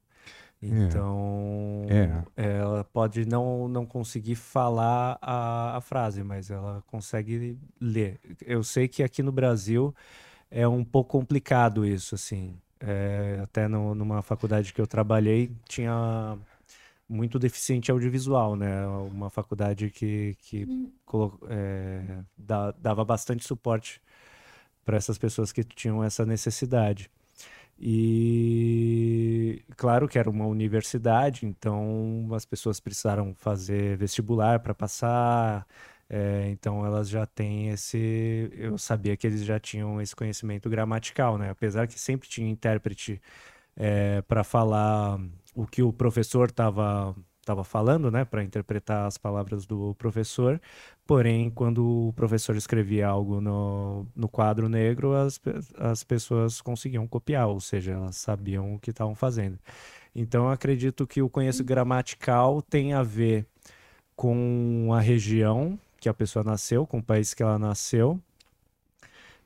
Então, 0.63 1.87
É. 2.37 2.51
ela 2.61 2.85
pode 2.85 3.27
não, 3.27 3.69
não 3.69 3.85
conseguir 3.85 4.37
falar 4.37 5.19
a, 5.21 5.77
a 5.77 5.81
frase, 5.81 6.23
mas 6.23 6.51
ela 6.51 6.83
consegue 6.87 7.59
ler. 7.81 8.21
Eu 8.47 8.63
sei 8.63 8.87
que 8.89 9.03
aqui 9.03 9.23
no 9.23 9.33
Brasil 9.33 9.95
é 10.51 10.67
um 10.69 10.85
pouco 10.85 11.11
complicado 11.19 11.85
isso, 11.87 12.15
assim. 12.15 12.57
É, 12.81 13.41
até 13.43 13.69
no- 13.69 13.95
numa 13.95 14.23
faculdade 14.23 14.73
que 14.75 14.81
eu 14.81 14.87
trabalhei, 14.87 15.51
tinha 15.69 16.39
muito 17.09 17.39
deficiente 17.39 17.91
audiovisual, 17.91 18.57
né? 18.57 18.87
Uma 18.89 19.31
faculdade 19.31 19.91
que, 19.91 20.37
que 20.41 20.69
colo- 21.05 21.39
é, 21.49 22.21
dá- 22.37 22.73
dava 22.73 23.05
bastante 23.05 23.45
suporte 23.47 24.01
para 24.85 24.97
essas 24.97 25.19
pessoas 25.19 25.53
que 25.53 25.65
tinham 25.65 26.03
essa 26.03 26.25
necessidade. 26.27 27.11
E 27.79 29.65
claro 29.77 30.09
que 30.09 30.19
era 30.19 30.31
uma 30.31 30.47
universidade, 30.47 31.47
então 31.47 32.29
as 32.33 32.45
pessoas 32.45 32.79
precisaram 32.79 33.35
fazer 33.35 33.97
vestibular 33.97 34.61
para 34.61 34.75
passar. 34.75 35.67
é, 36.09 36.49
então 36.51 36.85
elas 36.87 37.09
já 37.09 37.27
têm 37.27 37.71
esse. 37.71 38.51
Eu 38.55 38.79
sabia 38.79 39.17
que 39.17 39.27
eles 39.27 39.45
já 39.45 39.59
tinham 39.59 40.01
esse 40.01 40.15
conhecimento 40.15 40.69
gramatical, 40.71 41.39
né? 41.39 41.51
Apesar 41.51 41.87
que 41.89 41.99
sempre 41.99 42.29
tinha 42.29 42.49
intérprete 42.51 43.21
para 44.29 44.45
falar 44.45 45.19
o 45.55 45.67
que 45.67 45.83
o 45.83 45.93
professor 45.93 46.51
estava 46.51 47.17
estava 47.43 47.65
falando, 47.65 48.11
né? 48.11 48.25
Para 48.25 48.43
interpretar 48.43 49.07
as 49.07 49.19
palavras 49.19 49.67
do 49.67 49.95
professor. 49.97 50.61
Porém, 51.07 51.51
quando 51.51 52.09
o 52.09 52.13
professor 52.15 52.57
escrevia 52.57 53.09
algo 53.09 53.41
no, 53.41 54.07
no 54.15 54.29
quadro 54.29 54.69
negro, 54.69 55.15
as, 55.15 55.41
as 55.77 56.05
pessoas 56.05 56.61
conseguiam 56.61 57.07
copiar, 57.07 57.49
ou 57.49 57.61
seja, 57.61 57.93
elas 57.93 58.17
sabiam 58.17 58.75
o 58.75 58.79
que 58.79 58.91
estavam 58.91 59.15
fazendo. 59.15 59.59
Então, 60.15 60.45
eu 60.45 60.51
acredito 60.51 61.07
que 61.07 61.21
o 61.23 61.29
conhecimento 61.29 61.69
gramatical 61.69 62.63
tem 62.63 62.93
a 62.93 63.03
ver 63.03 63.47
com 64.15 64.91
a 64.93 65.01
região 65.01 65.79
que 66.01 66.09
a 66.09 66.15
pessoa 66.15 66.45
nasceu, 66.45 66.87
com 66.87 66.99
o 66.99 67.03
país 67.03 67.35
que 67.35 67.43
ela 67.43 67.59
nasceu. 67.59 68.21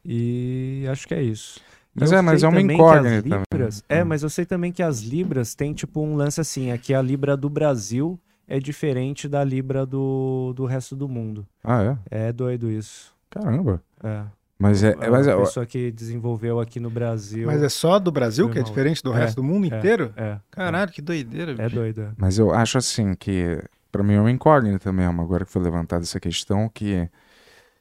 E 0.04 0.86
acho 0.90 1.06
que 1.08 1.14
é 1.14 1.22
isso. 1.22 1.60
Mas 1.98 2.12
eu 2.12 2.18
é, 2.18 2.22
mas 2.22 2.40
sei 2.40 2.46
é 2.46 2.50
uma 2.50 2.60
incógnita 2.60 3.22
também. 3.22 3.42
libras- 3.52 3.84
É, 3.88 4.02
Hum. 4.02 4.06
mas 4.06 4.22
eu 4.22 4.30
sei 4.30 4.44
também 4.44 4.70
que 4.72 4.82
as 4.82 5.00
libras 5.02 5.54
têm 5.54 5.72
tipo 5.72 6.00
um 6.00 6.14
lance 6.16 6.40
assim, 6.40 6.70
é 6.70 6.78
que 6.78 6.92
a 6.94 7.00
libra 7.02 7.36
do 7.36 7.48
Brasil 7.48 8.18
é 8.46 8.60
diferente 8.60 9.28
da 9.28 9.42
libra 9.42 9.84
do, 9.86 10.52
do 10.54 10.64
resto 10.66 10.94
do 10.94 11.08
mundo. 11.08 11.46
Ah, 11.64 11.96
é? 12.10 12.28
É 12.28 12.32
doido 12.32 12.70
isso. 12.70 13.12
Caramba. 13.30 13.82
É. 14.02 14.22
Mas 14.58 14.82
é. 14.82 14.92
A 14.98 15.10
Mas 15.10 15.26
é, 15.26 15.36
pessoa 15.36 15.66
que 15.66 15.90
desenvolveu 15.90 16.60
aqui 16.60 16.80
no 16.80 16.88
Brasil. 16.88 17.46
Mas 17.46 17.62
é 17.62 17.68
só 17.68 17.98
do 17.98 18.10
Brasil 18.10 18.48
que 18.48 18.58
é 18.58 18.62
diferente 18.62 19.02
do 19.02 19.12
É, 19.12 19.16
resto 19.18 19.36
do 19.36 19.44
mundo 19.44 19.64
é. 19.64 19.76
inteiro? 19.76 20.12
É. 20.16 20.38
Caralho, 20.50 20.90
que 20.90 21.02
doideira, 21.02 21.52
É 21.58 21.68
bicho. 21.68 22.00
é. 22.00 22.10
mas 22.16 22.38
eu 22.38 22.52
acho 22.54 22.78
assim 22.78 23.14
que. 23.14 23.62
Pra 23.92 24.02
mim 24.02 24.14
é 24.14 24.20
uma 24.20 24.30
incógnita 24.30 24.92
mesmo, 24.92 25.22
agora 25.22 25.44
que 25.44 25.50
foi 25.52 25.62
levantada 25.62 26.02
essa 26.04 26.20
questão, 26.20 26.68
que 26.72 27.08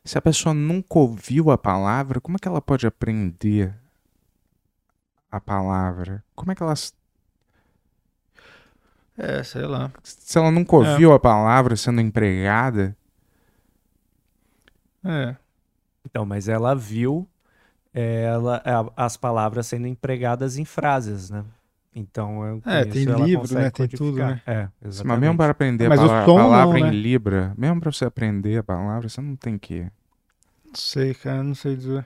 se 0.04 0.18
a 0.18 0.22
pessoa 0.22 0.54
nunca 0.54 0.98
ouviu 1.00 1.50
a 1.52 1.58
palavra, 1.58 2.22
como 2.22 2.38
é 2.38 2.40
que 2.40 2.48
ela 2.48 2.62
pode 2.62 2.86
aprender 2.88 3.74
a 5.38 5.42
palavra? 5.42 6.24
Como 6.36 6.52
é 6.52 6.56
que 6.56 6.64
ela. 6.64 6.74
É, 9.18 9.42
sei 9.44 9.66
lá. 9.66 9.92
Se 10.04 10.38
ela 10.38 10.52
nunca 10.52 10.76
ouviu 10.76 11.14
a 11.14 11.20
palavra 11.20 11.76
sendo 11.76 12.02
empregada, 12.02 12.96
É. 15.04 15.36
Então, 16.06 16.26
mas 16.26 16.48
ela 16.48 16.76
viu 16.76 17.28
ela, 17.94 18.62
a- 18.66 19.06
as 19.06 19.18
palavras 19.18 19.68
sendo 19.68 19.88
empregadas 19.88 20.58
em 20.58 20.66
frases, 20.66 21.30
né? 21.30 21.46
Então, 21.96 22.44
eu, 22.46 22.62
É, 22.66 22.84
tem 22.86 23.06
ela 23.06 23.26
livro, 23.26 23.54
né? 23.56 23.70
Tem 23.70 23.88
tudo, 23.88 24.18
né? 24.18 24.42
É, 24.46 24.68
mas 24.82 24.88
exatamente. 24.88 25.20
mesmo 25.22 25.38
para 25.38 25.52
aprender 25.52 25.86
a 25.86 25.90
Mas 25.90 26.02
o 26.02 26.08
pala- 26.08 26.26
som 26.26 26.38
não, 26.38 26.50
palavra 26.50 26.80
né? 26.82 26.88
em 26.90 27.02
Libra, 27.02 27.54
mesmo 27.58 27.80
para 27.80 27.92
você 27.92 28.06
aprender 28.06 28.58
a 28.60 28.64
palavra, 28.64 29.08
você 29.08 29.22
não 29.22 29.36
tem 29.36 29.58
que. 29.58 29.82
Não 30.66 30.76
sei, 30.76 31.14
cara, 31.14 31.42
não 31.42 31.56
sei 31.56 31.76
dizer. 31.78 32.06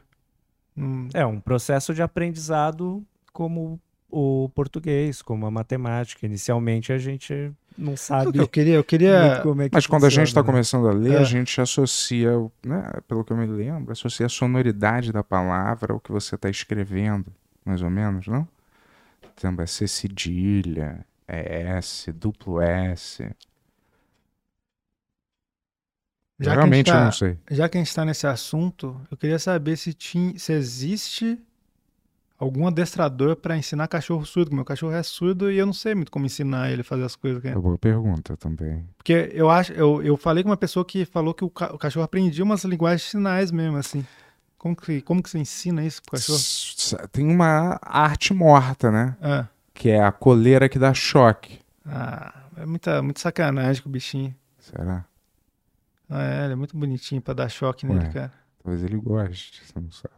Não- 0.75 1.07
É 1.13 1.25
um 1.25 1.39
processo 1.41 1.93
de 1.93 2.01
aprendizado 2.03 3.03
como 3.31 3.79
o 4.11 4.49
português, 4.55 5.21
como 5.21 5.45
a 5.45 5.51
matemática. 5.51 6.25
Inicialmente 6.25 6.91
a 6.91 6.97
gente 6.97 7.51
não 7.77 7.95
sabe 7.95 8.37
Eu 8.37 8.47
queria, 8.47 8.75
eu 8.75 8.83
queria. 8.83 9.39
como 9.43 9.61
é 9.61 9.69
que 9.69 9.75
Mas 9.75 9.85
quando 9.87 10.05
a 10.05 10.09
gente 10.09 10.27
está 10.27 10.41
funciona, 10.41 10.47
né? 10.47 10.51
começando 10.51 10.87
a 10.87 10.91
ler, 10.93 11.13
É. 11.13 11.17
a 11.19 11.23
gente 11.23 11.61
associa, 11.61 12.31
né, 12.65 12.91
pelo 13.07 13.23
que 13.23 13.31
eu 13.31 13.37
me 13.37 13.45
lembro, 13.45 13.91
associa 13.91 14.25
a 14.25 14.29
sonoridade 14.29 15.11
da 15.11 15.23
palavra 15.23 15.93
ao 15.93 15.99
que 15.99 16.11
você 16.11 16.35
está 16.35 16.49
escrevendo, 16.49 17.31
mais 17.63 17.81
ou 17.81 17.89
menos, 17.89 18.27
não? 18.27 18.47
Então, 19.35 19.55
é 19.59 19.65
C 19.65 19.87
cedilha, 19.87 21.05
é 21.27 21.61
S, 21.77 22.11
duplo 22.11 22.59
S. 22.61 23.23
Já 26.41 26.51
gente 26.51 26.57
Realmente 26.57 26.89
eu 26.89 26.95
tá, 26.95 27.05
não 27.05 27.11
sei. 27.11 27.37
já 27.51 27.67
que 27.69 27.77
a 27.77 27.81
gente 27.83 27.93
tá 27.93 28.05
nesse 28.05 28.25
assunto, 28.25 28.99
eu 29.11 29.17
queria 29.17 29.37
saber 29.39 29.77
se, 29.77 29.93
tinha, 29.93 30.37
se 30.39 30.53
existe 30.53 31.37
algum 32.39 32.65
adestrador 32.67 33.35
pra 33.35 33.57
ensinar 33.57 33.87
cachorro 33.87 34.25
surdo. 34.25 34.55
Meu 34.55 34.63
cachorro 34.65 34.93
é 34.93 35.03
surdo 35.03 35.51
e 35.51 35.57
eu 35.57 35.65
não 35.65 35.73
sei 35.73 35.93
muito 35.93 36.09
como 36.11 36.25
ensinar 36.25 36.71
ele 36.71 36.81
a 36.81 36.83
fazer 36.85 37.03
as 37.03 37.15
coisas. 37.15 37.43
É 37.43 37.49
cara. 37.49 37.59
boa 37.61 37.77
pergunta 37.77 38.35
também. 38.37 38.87
Porque 38.97 39.29
eu 39.33 39.49
acho, 39.49 39.73
eu, 39.73 40.01
eu 40.01 40.15
falei 40.17 40.41
com 40.43 40.49
uma 40.49 40.57
pessoa 40.57 40.85
que 40.85 41.03
falou 41.05 41.33
que 41.33 41.43
o, 41.43 41.49
ca- 41.49 41.73
o 41.73 41.77
cachorro 41.77 42.03
aprendia 42.05 42.43
umas 42.43 42.63
linguagens 42.63 43.01
de 43.03 43.07
sinais 43.09 43.51
mesmo, 43.51 43.77
assim. 43.77 44.05
Como 44.57 44.75
que, 44.75 45.01
como 45.01 45.21
que 45.21 45.29
você 45.29 45.37
ensina 45.39 45.83
isso 45.85 46.01
pro 46.01 46.11
cachorro? 46.13 47.07
Tem 47.11 47.25
uma 47.25 47.79
arte 47.81 48.33
morta, 48.33 48.89
né? 48.91 49.15
Ah, 49.21 49.45
Que 49.73 49.89
é 49.89 50.03
a 50.03 50.11
coleira 50.11 50.67
que 50.67 50.77
dá 50.79 50.93
choque. 50.93 51.59
ah, 51.85 52.33
é 52.57 52.65
muita, 52.65 53.01
muita 53.01 53.19
sacanagem 53.21 53.81
com 53.83 53.87
o 53.89 53.91
bichinho. 53.91 54.35
Será? 54.59 55.05
Ah, 56.09 56.23
é, 56.23 56.43
ele 56.45 56.53
é 56.53 56.55
muito 56.55 56.75
bonitinho 56.77 57.21
pra 57.21 57.33
dar 57.33 57.47
choque 57.49 57.85
nele, 57.85 58.05
Ué. 58.05 58.11
cara. 58.11 58.33
Talvez 58.63 58.83
ele 58.83 58.97
goste, 58.97 59.61
você 59.65 59.79
não 59.79 59.91
sabe. 59.91 60.13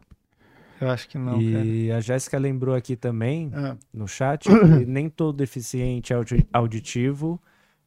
Eu 0.82 0.90
acho 0.90 1.08
que 1.08 1.16
não, 1.16 1.34
cara. 1.34 1.64
E 1.64 1.92
a 1.92 2.00
Jéssica 2.00 2.38
lembrou 2.38 2.74
aqui 2.74 2.96
também, 2.96 3.50
Ah, 3.54 3.76
no 3.94 4.08
chat, 4.08 4.48
que 4.82 4.84
nem 4.86 5.08
todo 5.08 5.36
deficiente 5.36 6.12
audi- 6.12 6.46
auditivo 6.52 7.40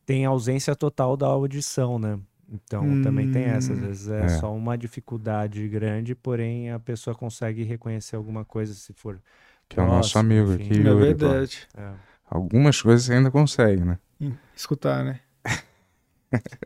tem 0.05 0.23
ausência 0.25 0.75
total 0.75 1.17
da 1.17 1.27
audição, 1.27 1.99
né? 1.99 2.17
Então 2.47 3.01
também 3.01 3.29
tem 3.31 3.43
essa, 3.45 3.73
às 3.73 3.79
Hum. 3.79 3.81
vezes 3.81 4.07
é, 4.07 4.25
É. 4.25 4.29
só 4.29 4.53
uma 4.55 4.77
dificuldade 4.77 5.67
grande, 5.67 6.13
porém 6.15 6.71
a 6.71 6.79
pessoa 6.79 7.15
consegue 7.15 7.63
reconhecer 7.63 8.15
alguma 8.15 8.45
coisa 8.45 8.73
se 8.73 8.93
for. 8.93 9.19
Que 9.67 9.79
é 9.79 9.83
o 9.83 9.87
nosso 9.87 10.17
amigo 10.19 10.53
enfim. 10.53 10.63
aqui. 10.65 10.73
é 10.73 10.77
Yuri, 10.77 11.15
pô. 11.15 11.27
verdade. 11.27 11.67
É. 11.75 11.91
Algumas 12.29 12.81
coisas 12.81 13.05
você 13.05 13.13
ainda 13.13 13.31
consegue, 13.31 13.83
né? 13.83 13.97
Escutar, 14.55 15.03
né? 15.03 15.19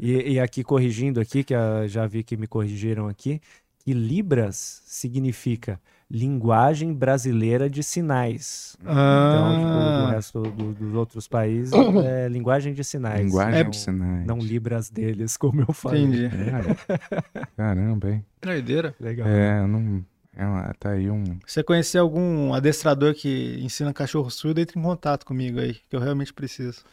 E, 0.02 0.34
e 0.34 0.40
aqui 0.40 0.64
corrigindo 0.64 1.20
aqui, 1.20 1.44
que 1.44 1.54
já 1.88 2.06
vi 2.08 2.24
que 2.24 2.36
me 2.38 2.48
corrigiram 2.48 3.08
aqui, 3.08 3.40
que 3.80 3.94
libras 3.94 4.82
significa 4.86 5.80
linguagem 6.10 6.94
brasileira 6.94 7.70
de 7.70 7.84
sinais. 7.84 8.76
Então, 8.82 8.92
tipo, 8.92 9.68
do 9.68 9.78
Ah, 10.08 10.12
resto 10.12 10.42
do- 10.42 10.74
dos 10.74 10.94
outros 10.96 11.28
países 11.28 11.72
é 12.06 12.28
linguagem 12.28 12.74
de 12.74 12.84
sinais. 12.84 13.22
Linguagem 13.26 13.60
É- 13.60 13.64
de 13.64 13.78
sinais. 13.78 14.26
Não 14.26 14.40
libras 14.40 14.90
deles, 14.90 15.38
como 15.38 15.62
eu 15.62 15.72
falei. 15.74 16.04
entendi. 16.04 16.26
É. 16.26 17.46
Caramba, 17.56 18.10
hein? 18.10 18.26
Doideira. 18.42 18.96
Legal. 19.00 19.28
É, 19.28 19.66
não. 19.68 20.04
É, 20.36 20.46
uma- 20.46 20.74
tá 20.80 20.92
aí 20.92 21.10
um. 21.12 21.26
Se 21.46 21.54
você 21.56 21.64
conhecer 21.64 21.98
algum 21.98 22.54
adestrador 22.54 23.14
que 23.14 23.60
ensina 23.62 23.94
cachorro 23.94 24.30
surdo, 24.30 24.60
entre 24.62 24.80
em 24.80 24.82
contato 24.84 25.26
comigo 25.26 25.60
aí, 25.60 25.74
que 25.90 25.96
eu 25.96 26.00
realmente 26.00 26.34
preciso. 26.34 26.84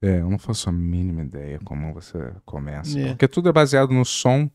É, 0.00 0.18
eu 0.20 0.28
não 0.28 0.38
faço 0.38 0.68
a 0.68 0.72
mínima 0.72 1.22
ideia 1.22 1.60
como 1.64 1.92
você 1.94 2.32
começa. 2.44 2.98
É. 2.98 3.08
Porque 3.08 3.28
tudo 3.28 3.48
é 3.48 3.52
baseado 3.52 3.92
no 3.92 4.04
som. 4.04 4.50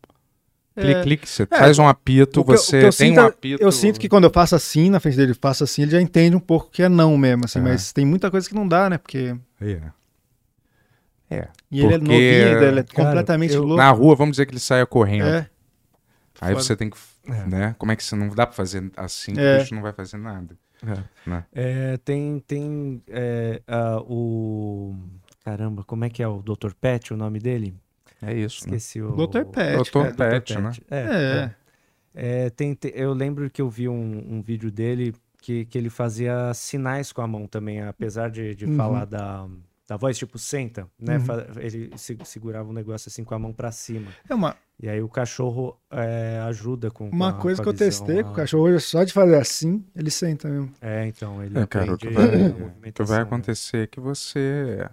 Clique, 0.80 0.92
É, 1.00 1.04
clique, 1.04 1.28
você 1.30 1.46
faz 1.46 1.80
um 1.80 1.88
apito, 1.88 2.40
eu- 2.42 2.44
você 2.44 2.80
que 2.80 2.86
eu 2.86 2.90
tem 2.92 3.10
sinto 3.10 3.20
um 3.20 3.24
é- 3.24 3.28
apito. 3.28 3.64
Eu 3.64 3.72
sinto 3.72 4.00
que 4.00 4.08
quando 4.08 4.26
eu 4.26 4.30
faço 4.30 4.56
assim 4.56 4.90
na 4.90 5.00
frente 5.00 5.18
dele, 5.18 5.34
faço 5.34 5.64
assim, 5.64 5.82
ele 5.82 5.92
já 5.92 6.02
entende 6.02 6.36
um 6.36 6.40
pouco 6.40 6.70
que 6.70 6.84
é 6.84 6.88
não 6.90 7.18
mesmo, 7.18 7.46
assim, 7.46 7.60
É. 7.60 7.62
mas 7.64 7.92
tem 7.92 8.06
muita 8.06 8.30
coisa 8.30 8.48
que 8.48 8.54
não 8.54 8.68
dá, 8.68 8.90
né? 8.90 8.98
Porque. 8.98 9.36
É. 9.60 9.82
É. 11.30 11.48
E 11.72 11.80
ele 11.84 11.94
é 11.96 11.98
Porque- 11.98 12.12
novinho, 12.14 12.64
ele 12.64 12.80
é 12.80 12.84
Cara, 12.84 13.06
completamente 13.10 13.54
eu- 13.54 13.62
louco. 13.64 13.76
Na 13.78 13.90
rua, 13.92 14.16
vamos 14.16 14.34
dizer 14.34 14.46
que 14.46 14.54
ele 14.54 14.60
saia 14.60 14.86
correndo. 14.86 15.26
É. 15.28 15.50
Aí 16.40 16.54
Foda. 16.54 16.64
você 16.64 16.76
tem 16.76 16.90
que. 16.90 16.98
É. 17.28 17.46
Né? 17.46 17.76
Como 17.78 17.92
é 17.92 17.96
que 17.96 18.04
você 18.04 18.16
não 18.16 18.30
dá 18.30 18.46
pra 18.46 18.56
fazer 18.56 18.90
assim? 18.96 19.34
que 19.34 19.40
É. 19.42 19.58
O 19.58 19.60
bicho 19.60 19.76
não 19.76 19.82
vai 19.82 19.92
fazer 19.92 20.18
nada. 20.18 20.56
Né? 21.26 21.44
É, 21.54 21.98
tem 22.06 22.40
tem 22.48 23.02
é, 23.10 23.62
ah, 23.68 24.00
o. 24.02 24.96
Caramba, 25.44 25.84
como 25.84 26.06
é 26.06 26.10
que 26.10 26.22
é 26.22 26.28
o 26.28 26.42
Dr. 26.42 26.72
Pet, 26.80 27.14
o 27.14 27.18
nome 27.18 27.40
dele? 27.40 27.74
É 28.22 28.34
isso. 28.34 28.68
Né? 28.70 28.78
Esqueci 28.78 29.02
o. 29.02 29.12
Dr. 29.16 29.46
Pet, 29.46 29.78
Dr. 29.92 29.92
cara. 29.92 30.14
Pet, 30.42 30.58
né? 30.60 30.72
É, 30.90 31.52
É. 32.16 32.46
é. 32.46 32.50
Tem, 32.50 32.74
te- 32.74 32.92
eu 32.96 33.14
lembro 33.14 33.50
que 33.50 33.62
eu 33.62 33.70
vi 33.70 33.88
um, 33.88 34.36
um 34.38 34.42
vídeo 34.42 34.72
dele 34.72 35.14
que, 35.42 35.66
que 35.66 35.78
ele 35.78 35.90
fazia 35.90 36.54
sinais 36.54 37.12
com 37.14 37.22
a 37.22 37.28
mão 37.28 37.48
também, 37.48 37.82
apesar 37.82 38.30
de, 38.30 38.56
de 38.56 38.66
Uhum. 38.66 38.76
falar 38.76 39.06
da, 39.06 39.48
da 39.88 39.96
voz, 39.98 40.18
tipo, 40.18 40.38
senta, 40.40 40.90
né? 41.00 41.18
Uhum. 41.18 41.62
Ele 41.62 41.92
se- 41.98 42.18
segurava 42.26 42.68
um 42.70 42.74
negócio 42.74 43.08
assim 43.08 43.24
com 43.24 43.36
a 43.36 43.40
mão 43.40 43.54
pra 43.54 43.72
cima. 43.72 44.10
É 44.28 44.34
uma, 44.34 44.58
E 44.82 44.90
aí 44.90 45.02
o 45.02 45.08
cachorro 45.10 45.80
é, 45.92 46.40
ajuda 46.48 46.90
com, 46.92 47.10
com 47.10 47.16
uma 47.16 47.30
a- 47.30 47.34
coisa 47.34 47.64
com 47.64 47.64
que 47.64 47.70
eu 47.70 47.88
visão, 47.88 48.06
testei 48.08 48.24
com 48.24 48.30
a- 48.30 48.32
o 48.32 48.36
cachorro 48.36 48.64
hoje, 48.64 48.80
só 48.82 49.04
de 49.04 49.14
fazer 49.14 49.36
assim, 49.38 49.86
ele 49.96 50.10
senta 50.12 50.50
mesmo. 50.50 50.72
É, 50.82 51.06
então, 51.08 51.44
ele 51.44 51.58
É, 51.60 51.66
cara, 51.68 51.94
o 51.94 51.98
que 51.98 52.08
aprende 52.08 52.50
vai, 52.52 52.90
o 52.90 52.92
que 52.94 53.04
vai 53.04 53.18
né? 53.18 53.24
acontecer 53.24 53.78
é 53.84 53.88
que 53.88 54.00
você 54.00 54.90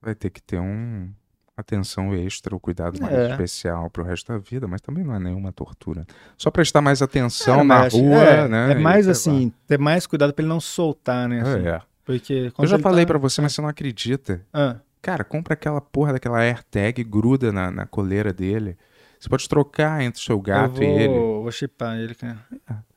vai 0.00 0.14
ter 0.14 0.30
que 0.30 0.40
ter 0.42 0.58
um 0.58 1.10
atenção 1.60 2.14
extra, 2.14 2.54
um 2.54 2.58
cuidado 2.58 3.00
mais 3.00 3.14
É. 3.14 3.30
especial 3.30 3.88
pro 3.90 4.02
resto 4.04 4.32
da 4.32 4.38
vida, 4.38 4.66
mas 4.66 4.80
também 4.80 5.04
não 5.04 5.14
é 5.14 5.18
nenhuma 5.18 5.52
tortura. 5.52 6.04
Só 6.36 6.50
prestar 6.50 6.80
mais 6.80 7.00
atenção 7.02 7.54
Cara, 7.56 7.64
na 7.64 7.80
acho- 7.82 7.96
rua, 7.98 8.16
é, 8.22 8.48
né? 8.48 8.72
É 8.72 8.74
mais 8.76 9.06
e 9.06 9.14
sei 9.14 9.32
lá. 9.32 9.38
assim, 9.38 9.52
ter 9.66 9.78
mais 9.78 10.06
cuidado 10.06 10.32
pra 10.32 10.42
ele 10.42 10.48
não 10.48 10.60
soltar, 10.60 11.28
né? 11.28 11.40
assim. 11.42 11.66
É. 11.68 11.80
Porque 12.04 12.52
Eu 12.58 12.66
já 12.66 12.78
falei 12.78 13.04
tá... 13.04 13.08
pra 13.08 13.18
você, 13.18 13.40
mas 13.40 13.52
você 13.52 13.60
não 13.62 13.68
acredita. 13.68 14.40
Ah, 14.52 14.76
Cara, 15.02 15.24
compra 15.24 15.54
aquela 15.54 15.80
porra 15.80 16.12
daquela 16.12 16.40
AirTag, 16.40 17.02
gruda 17.04 17.50
na, 17.50 17.70
na 17.70 17.86
coleira 17.86 18.32
dele. 18.34 18.76
Você 19.18 19.28
pode 19.30 19.48
trocar 19.48 20.02
entre 20.02 20.20
o 20.20 20.24
seu 20.24 20.38
gato 20.40 20.74
vou, 20.74 20.82
e 20.84 20.86
ele. 20.86 21.08
vou 21.14 21.50
chipar 21.52 21.96
ele, 21.98 22.14
cara. 22.14 22.38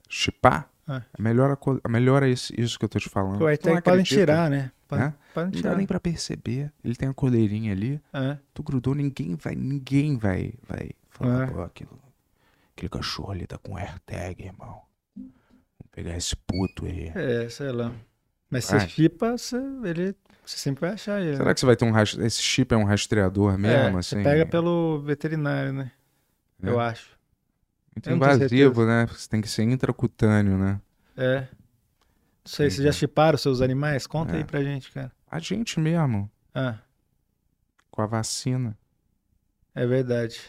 Chipar? 0.10 0.68
É. 0.88 1.02
Melhora, 1.18 1.54
a 1.54 1.56
co- 1.56 1.80
melhora 1.90 2.28
isso, 2.28 2.54
isso 2.60 2.78
que 2.78 2.86
eu 2.86 2.90
tô 2.90 3.00
te 3.00 3.08
falando. 3.10 3.46
AirTag 3.48 3.76
não 3.76 3.82
podem 3.82 4.04
tirar, 4.04 4.50
né? 4.50 4.72
Podem, 4.88 5.06
Né? 5.06 5.14
podem 5.34 5.46
Não 5.52 5.52
dá 5.54 5.58
tirar. 5.70 5.78
nem 5.78 5.88
pra 5.88 6.00
perceber. 6.00 6.72
Ele 6.84 6.96
tem 6.96 7.08
a 7.10 7.14
coleirinha 7.14 7.72
ali. 7.72 8.02
É. 8.12 8.38
Tu 8.54 8.62
grudou, 8.64 8.94
ninguém 8.94 9.36
vai, 9.36 9.56
ninguém 9.56 10.18
vai, 10.18 10.54
vai 10.68 10.92
falar, 11.10 11.44
É. 11.44 11.48
pô, 11.52 11.62
aquilo, 11.62 12.00
aquele 12.76 12.90
cachorro 12.90 13.32
ali 13.32 13.48
tá 13.48 13.58
com 13.58 13.78
AirTag, 13.78 14.44
irmão. 14.44 14.82
Vamos 15.16 15.92
pegar 15.92 16.18
esse 16.18 16.36
puto 16.36 16.86
aí. 16.86 17.12
É, 17.16 17.48
sei 17.50 17.72
lá. 17.72 17.92
Mas 18.50 18.70
Vai. 18.70 18.82
você 18.82 18.88
chipa, 18.90 19.32
você, 19.38 19.56
ele, 19.86 20.16
você 20.46 20.58
sempre 20.58 20.82
vai 20.82 20.92
achar 20.92 21.20
ele. 21.22 21.38
Será 21.38 21.46
né? 21.48 21.54
que 21.54 21.60
você 21.62 21.66
vai 21.66 21.76
ter 21.76 21.86
um 21.86 21.92
rast... 21.92 22.20
Esse 22.20 22.42
chip 22.42 22.72
é 22.74 22.78
um 22.78 22.84
rastreador 22.84 23.58
mesmo, 23.58 23.96
é, 23.98 24.00
assim? 24.00 24.18
Você 24.18 24.24
pega 24.24 24.46
pelo 24.46 25.02
veterinário, 25.02 25.72
né? 25.74 25.92
né? 26.60 26.70
Eu 26.72 26.80
acho. 26.80 27.13
Muito 27.96 28.10
eu 28.10 28.16
invasivo, 28.16 28.86
né? 28.86 29.06
Você 29.08 29.28
tem 29.30 29.42
que 29.42 29.48
ser 29.48 29.64
intracutâneo, 29.64 30.58
né? 30.58 30.80
É. 31.16 31.40
Não 31.42 31.48
sei, 32.46 32.70
vocês 32.70 32.74
Entendi. 32.76 32.86
já 32.88 32.92
chiparam 32.92 33.38
seus 33.38 33.62
animais? 33.62 34.06
Conta 34.08 34.34
É. 34.34 34.38
aí 34.38 34.44
pra 34.44 34.62
gente, 34.64 34.92
cara. 34.92 35.12
A 35.30 35.40
gente 35.40 35.80
mesmo, 35.80 36.30
Ah, 36.54 36.76
com 37.90 38.02
a 38.02 38.06
vacina, 38.06 38.78
é 39.74 39.86
verdade. 39.86 40.40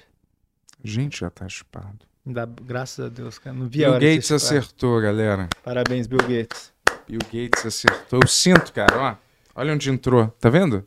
a 0.83 0.87
gente 0.87 1.21
já 1.21 1.31
tá 1.31 1.49
chipado. 1.49 1.99
Dá, 2.27 2.47
graças 2.47 3.05
a 3.05 3.09
Deus, 3.11 3.39
cara. 3.39 3.55
Não 3.55 3.69
vi 3.69 3.85
a 3.85 3.91
Bill 3.91 4.01
Gates 4.15 4.33
acertou, 4.33 5.01
galera. 5.01 5.49
Parabéns, 5.63 6.07
Bill 6.07 6.19
Gates. 6.21 6.73
Bill 7.07 7.19
Gates 7.21 7.67
acertou. 7.67 8.21
Eu 8.23 8.27
sinto, 8.29 8.73
cara, 8.73 8.99
ó. 8.99 9.17
Olha 9.55 9.73
onde 9.75 9.91
entrou. 9.91 10.29
Tá 10.41 10.49
vendo? 10.49 10.87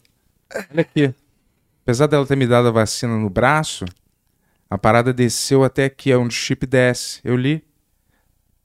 Olha 0.71 0.81
aqui. 0.81 1.13
Apesar 1.83 2.07
dela 2.07 2.25
ter 2.25 2.35
me 2.35 2.47
dado 2.47 2.67
a 2.67 2.71
vacina 2.71 3.15
no 3.17 3.29
braço, 3.29 3.85
a 4.69 4.77
parada 4.77 5.13
desceu 5.13 5.63
até 5.63 5.85
aqui, 5.85 6.11
é 6.11 6.17
onde 6.17 6.33
o 6.35 6.37
chip 6.37 6.65
desce. 6.65 7.19
Eu 7.23 7.35
li. 7.35 7.63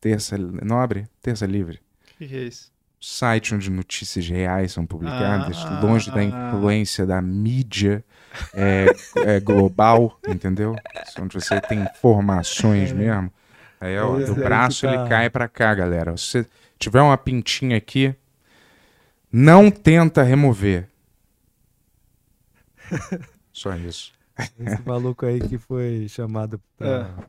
Terça 0.01 0.37
nobre, 0.37 1.07
terça 1.21 1.47
livre. 1.47 1.81
O 2.15 2.19
que, 2.19 2.27
que 2.29 2.37
é 2.37 2.41
isso? 2.45 2.73
Site 3.01 3.55
onde 3.55 3.71
notícias 3.71 4.29
reais 4.29 4.73
são 4.73 4.85
publicadas, 4.87 5.57
Ah. 5.65 5.81
longe 5.81 6.11
da 6.11 6.23
influência 6.23 7.05
da 7.07 7.21
mídia 7.21 8.05
é, 8.55 8.87
é 9.17 9.41
global, 9.41 10.19
entendeu? 10.27 10.75
Onde 11.21 11.35
você 11.35 11.61
tem 11.61 11.83
informações 11.83 12.93
mesmo. 12.93 13.33
Aí, 13.81 13.99
ó, 13.99 14.17
do 14.19 14.35
que 14.35 14.41
braço 14.41 14.87
ele 14.87 14.97
tá- 14.97 15.09
cai 15.09 15.29
pra 15.31 15.49
cá, 15.49 15.75
galera. 15.75 16.17
Se 16.17 16.25
você 16.27 16.47
tiver 16.79 17.01
uma 17.03 17.19
pintinha 17.19 17.77
aqui, 17.77 18.15
não 19.33 19.69
tenta 19.71 20.23
remover. 20.23 20.89
Só 23.53 23.75
isso. 23.77 24.13
Esse 24.59 24.83
maluco 24.87 25.27
aí 25.27 25.41
que 25.41 25.59
foi 25.59 26.09
chamado 26.09 26.61
pra, 26.77 26.89
É. 27.21 27.25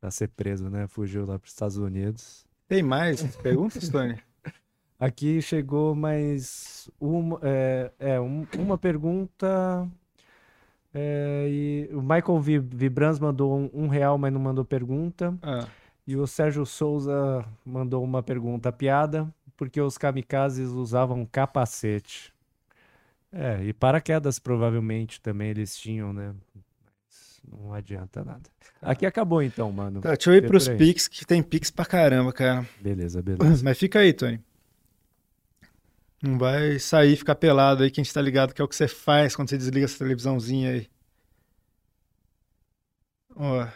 pra 0.00 0.10
ser 0.10 0.28
preso, 0.28 0.68
né? 0.68 0.86
Fugiu 0.86 1.24
lá 1.26 1.38
pros 1.38 1.52
Estados 1.52 1.76
Unidos. 1.76 2.44
Tem 2.68 2.82
mais 2.82 3.22
perguntas, 3.36 3.88
Tony? 3.88 4.16
Aqui 4.98 5.40
chegou 5.40 5.94
mais 5.94 6.90
uma, 7.00 7.38
é, 7.42 7.90
é, 7.98 8.20
um- 8.20 8.46
uma 8.58 8.76
pergunta. 8.76 9.88
é, 10.92 11.46
e 11.48 11.88
o 11.94 12.02
Michael 12.02 12.40
Vi- 12.40 12.58
Vibrans 12.58 13.18
mandou 13.20 13.56
um, 13.56 13.70
um 13.72 13.88
real, 13.88 14.18
mas 14.18 14.32
não 14.32 14.40
mandou 14.40 14.64
pergunta. 14.64 15.36
Ah, 15.42 15.66
E 16.06 16.16
o 16.16 16.26
Sérgio 16.26 16.66
Souza 16.66 17.44
mandou 17.64 18.02
uma 18.02 18.22
pergunta 18.22 18.72
piada, 18.72 19.32
porque 19.56 19.80
os 19.80 19.96
kamikazes 19.96 20.70
usavam 20.70 21.24
capacete. 21.24 22.29
É, 23.32 23.62
e 23.62 23.72
paraquedas 23.72 24.38
provavelmente 24.38 25.20
também 25.20 25.50
eles 25.50 25.76
tinham, 25.76 26.12
né? 26.12 26.34
Mas 26.54 27.40
não 27.48 27.72
adianta 27.72 28.24
nada. 28.24 28.42
Aqui 28.82 29.06
acabou 29.06 29.42
então, 29.42 29.70
mano. 29.70 30.00
tá, 30.00 30.14
deixa 30.14 30.30
eu 30.30 30.34
ir 30.34 30.42
Vê 30.42 30.48
pros. 30.48 30.68
Pix, 30.68 31.06
que 31.06 31.24
tem 31.24 31.42
Pix 31.42 31.70
pra 31.70 31.86
caramba, 31.86 32.32
cara. 32.32 32.66
Beleza, 32.80 33.22
beleza. 33.22 33.62
Mas 33.62 33.78
fica 33.78 34.00
aí, 34.00 34.12
Tony. 34.12 34.40
Não 36.22 36.38
vai 36.38 36.78
sair, 36.78 37.16
ficar 37.16 37.36
pelado 37.36 37.82
aí, 37.82 37.90
que 37.90 38.00
a 38.00 38.04
gente 38.04 38.12
tá 38.12 38.20
ligado 38.20 38.52
que 38.52 38.60
é 38.60 38.64
o 38.64 38.68
que 38.68 38.76
você 38.76 38.88
faz 38.88 39.34
quando 39.34 39.48
você 39.48 39.56
desliga 39.56 39.84
essa 39.84 39.98
televisãozinha 39.98 40.72
aí. 40.72 40.88
Ó. 43.36 43.66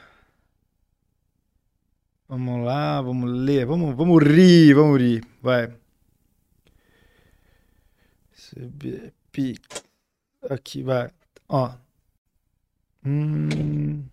Vamos 2.29 2.65
lá, 2.65 3.01
vamos 3.01 3.31
ler, 3.31 3.65
vamos, 3.65 3.95
vamos 3.95 4.23
rir, 4.23 4.75
vamos 4.75 5.01
rir, 5.01 5.25
vai. 5.41 5.73
CB 8.35 9.13
Pix. 9.35 9.59
Aqui, 10.49 10.81
vai. 10.85 11.11
Ó. 11.49 11.73
Hum. 13.05 14.05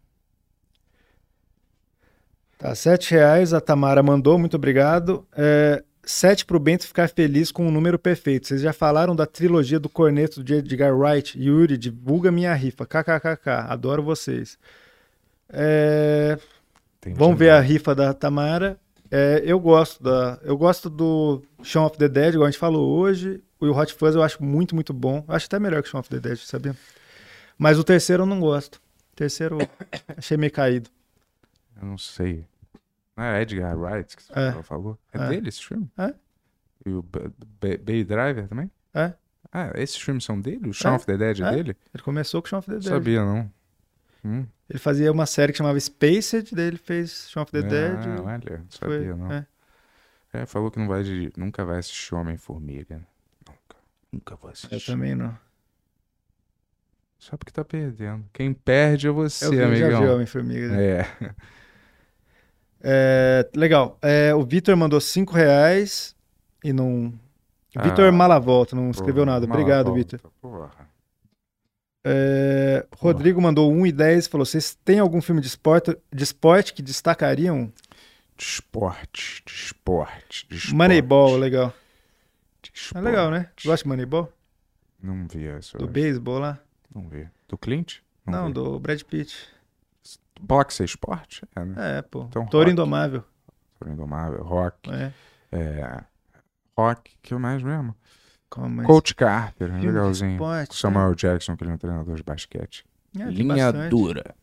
Tá, 2.58 2.74
sete 2.74 3.11
reais, 3.11 3.53
a 3.53 3.61
Tamara 3.61 4.01
mandou, 4.01 4.40
muito 4.40 4.56
obrigado. 4.56 5.25
É, 5.35 5.83
sete 6.03 6.43
pro 6.43 6.59
Bento 6.59 6.88
ficar 6.88 7.08
feliz 7.08 7.51
com 7.51 7.67
o 7.67 7.72
número 7.72 8.00
perfeito. 8.00 8.48
Vocês 8.48 8.61
já 8.61 8.74
falaram 8.74 9.16
da 9.16 9.27
trilogia 9.27 9.80
do 9.80 9.88
corneto 9.90 10.43
de 10.43 10.56
Edgar 10.56 10.98
Wright? 10.98 11.40
Yuri, 11.40 11.77
divulga 11.77 12.32
minha 12.32 12.53
rifa. 12.56 12.85
KKKK, 12.85 13.67
adoro 13.69 14.01
vocês. 14.01 14.58
É, 15.50 16.38
vamos 17.16 17.38
ver 17.38 17.51
a 17.51 17.56
nada. 17.56 17.66
rifa 17.66 17.93
da 17.93 18.11
Tamara. 18.14 18.80
É, 19.11 19.43
eu 19.45 19.59
gosto 19.59 20.01
da, 20.01 20.40
eu 20.43 20.58
gosto 20.58 20.90
do 20.90 21.43
Shaun 21.61 21.85
of 21.85 21.98
the 21.98 22.08
Dead, 22.08 22.33
igual 22.33 22.48
a 22.48 22.51
gente 22.51 22.59
falou 22.59 22.98
hoje. 22.98 23.43
O 23.61 23.72
Hot 23.77 23.93
Fuzz 23.93 24.15
eu 24.15 24.23
acho 24.23 24.43
muito, 24.43 24.73
muito 24.75 24.93
bom. 24.93 25.23
Eu 25.27 25.35
acho 25.35 25.45
até 25.45 25.59
melhor 25.59 25.81
que 25.81 25.88
o 25.88 25.91
Shaun 25.91 25.99
of 26.01 26.09
the 26.09 26.19
Dead, 26.19 26.38
sabia? 26.38 26.75
Mas 27.57 27.77
o 27.77 27.83
terceiro 27.83 28.23
eu 28.23 28.27
não 28.27 28.40
gosto. 28.40 28.75
O 29.14 29.15
terceiro 29.15 29.57
achei 30.17 30.35
meio 30.35 30.51
caído. 30.51 30.90
Eu 31.80 31.88
não 31.88 31.98
sei. 31.98 32.45
Não 33.15 33.23
é 33.23 33.41
Edgar 33.41 33.77
Wright 33.77 34.15
que 34.17 34.23
você 34.23 34.33
É. 34.35 34.64
falou? 34.64 34.98
É, 35.14 35.17
É. 35.23 35.27
dele 35.30 35.49
esse 35.49 35.64
filme? 35.64 35.90
É. 35.98 36.14
E 36.85 36.90
o 36.90 37.03
B- 37.03 37.30
B- 37.61 37.77
Bay 37.77 38.03
Driver 38.03 38.48
também? 38.48 38.72
É. 38.93 39.14
Ah, 39.51 39.72
esses 39.75 39.98
filmes 39.98 40.23
são 40.23 40.40
dele? 40.41 40.69
O 40.69 40.73
Shaun 40.73 40.93
É. 40.93 40.95
of 40.95 41.06
the 41.06 41.17
Dead 41.17 41.40
é, 41.41 41.43
É. 41.43 41.51
dele? 41.51 41.77
Ele 41.93 42.03
começou 42.03 42.41
com 42.41 42.48
o 42.48 42.49
Shaun 42.49 42.59
of 42.59 42.67
the 42.67 42.73
Dead. 42.80 42.83
sabia, 42.88 43.23
não. 43.23 43.51
Hum. 44.25 44.45
Ele 44.69 44.80
fazia 44.80 45.11
uma 45.11 45.25
série 45.25 45.51
que 45.51 45.57
chamava 45.57 45.80
Spaced, 45.80 46.56
daí 46.56 46.65
ele 46.67 46.77
fez 46.77 47.27
Shaun 47.30 47.43
of 47.43 47.51
the 47.51 47.61
Dead. 47.61 47.98
Ah, 47.98 48.22
olha, 48.23 48.57
não 48.57 48.65
Foi, 48.69 48.98
sabia, 48.98 49.15
não. 49.15 49.31
é. 49.31 49.45
É, 50.33 50.45
falou 50.45 50.72
que 50.72 50.80
não 50.80 50.88
vai 50.88 51.03
de, 51.03 51.31
nunca 51.35 51.64
vai 51.65 51.77
assistir 51.80 52.15
Homem-Formiga. 52.15 53.01
Nunca. 54.11 54.35
Vou 54.35 54.51
assistir. 54.51 54.73
Eu 54.73 54.81
também 54.81 55.15
não. 55.15 55.38
Só 57.17 57.38
porque 57.38 57.51
tá 57.51 57.64
perdendo. 57.64 58.25
Quem 58.33 58.51
perde 58.51 59.07
é 59.07 59.11
você, 59.11 59.45
Eu 59.45 59.69
vi, 59.69 59.77
já 59.77 59.99
vi. 59.99 60.07
Homem-Formiga. 60.07 60.67
né? 60.69 60.83
É. 60.83 61.06
É, 62.83 63.48
legal. 63.56 63.98
É, 64.01 64.33
o 64.33 64.43
Vitor 64.43 64.75
mandou 64.75 64.99
5 64.99 65.33
reais 65.33 66.15
e 66.64 66.73
não. 66.73 67.14
Ah, 67.75 67.83
Vitor 67.83 68.11
Malavolta, 68.11 68.75
não 68.75 68.90
escreveu 68.90 69.23
Porra, 69.23 69.33
nada. 69.33 69.45
uma 69.45 69.53
Obrigado, 69.53 69.93
Vitor. 69.93 70.19
É, 72.03 72.85
Rodrigo 72.98 73.40
mandou 73.40 73.72
1 73.72 73.85
e 73.85 73.91
10 73.91 74.27
falou: 74.27 74.45
vocês 74.45 74.75
têm 74.83 74.98
algum 74.99 75.22
filme 75.22 75.40
de 75.40 75.48
esporte, 75.48 75.95
de 76.11 76.23
esporte 76.23 76.73
que 76.73 76.81
destacariam? 76.81 77.72
De 78.35 78.43
esporte, 78.43 79.43
de 79.45 79.53
esporte, 79.53 80.48
de 80.49 80.56
esporte. 80.56 80.75
Moneyball, 80.75 81.38
legal. 81.38 81.72
De 82.74 82.98
É 82.98 83.01
legal, 83.01 83.30
né? 83.32 83.50
Gosta 83.66 83.83
de 83.83 83.90
Moneyball? 83.90 84.32
Não 85.01 85.27
vi 85.27 85.45
isso. 85.58 85.77
Do 85.77 85.88
beisebol 85.88 86.40
lá? 86.40 86.59
Não 86.93 87.08
vi. 87.08 87.27
Do 87.48 87.58
Clint? 87.58 88.00
Não, 88.25 88.48
vi. 88.48 88.53
do 88.53 88.80
Brad 88.80 89.01
Pitt. 89.03 89.35
Boxe 90.40 90.82
é 90.82 90.85
esporte? 90.85 91.43
É, 91.56 91.64
né? 91.66 91.98
É, 91.98 92.01
pô. 92.01 92.24
Então, 92.30 92.45
Touro 92.48 92.66
rock. 92.66 92.72
Indomável. 92.72 93.24
Toro 93.80 93.91
Indomável, 93.91 94.43
rock. 94.43 94.90
É. 94.91 95.11
É. 95.51 96.03
Rock, 96.77 97.11
que 97.22 97.33
mais 97.35 97.61
mesmo? 97.61 97.95
Como 98.50 98.83
Coach 98.83 99.16
Carter, 99.16 99.67
filme 99.67 99.82
de 99.82 99.88
legalzinho. 99.88 100.32
esporte, 100.33 100.75
Samuel 100.75 101.16
Jackson, 101.16 101.56
que 101.56 101.64
ele 101.64 101.72
é 101.72 101.74
um 101.75 101.77
treinador 101.77 102.16
de 102.16 102.24
basquete. 102.24 102.85
né? 103.16 103.25
É, 103.25 103.30
Linha 103.30 103.72
bastante. 103.72 103.90
dura. 103.90 104.35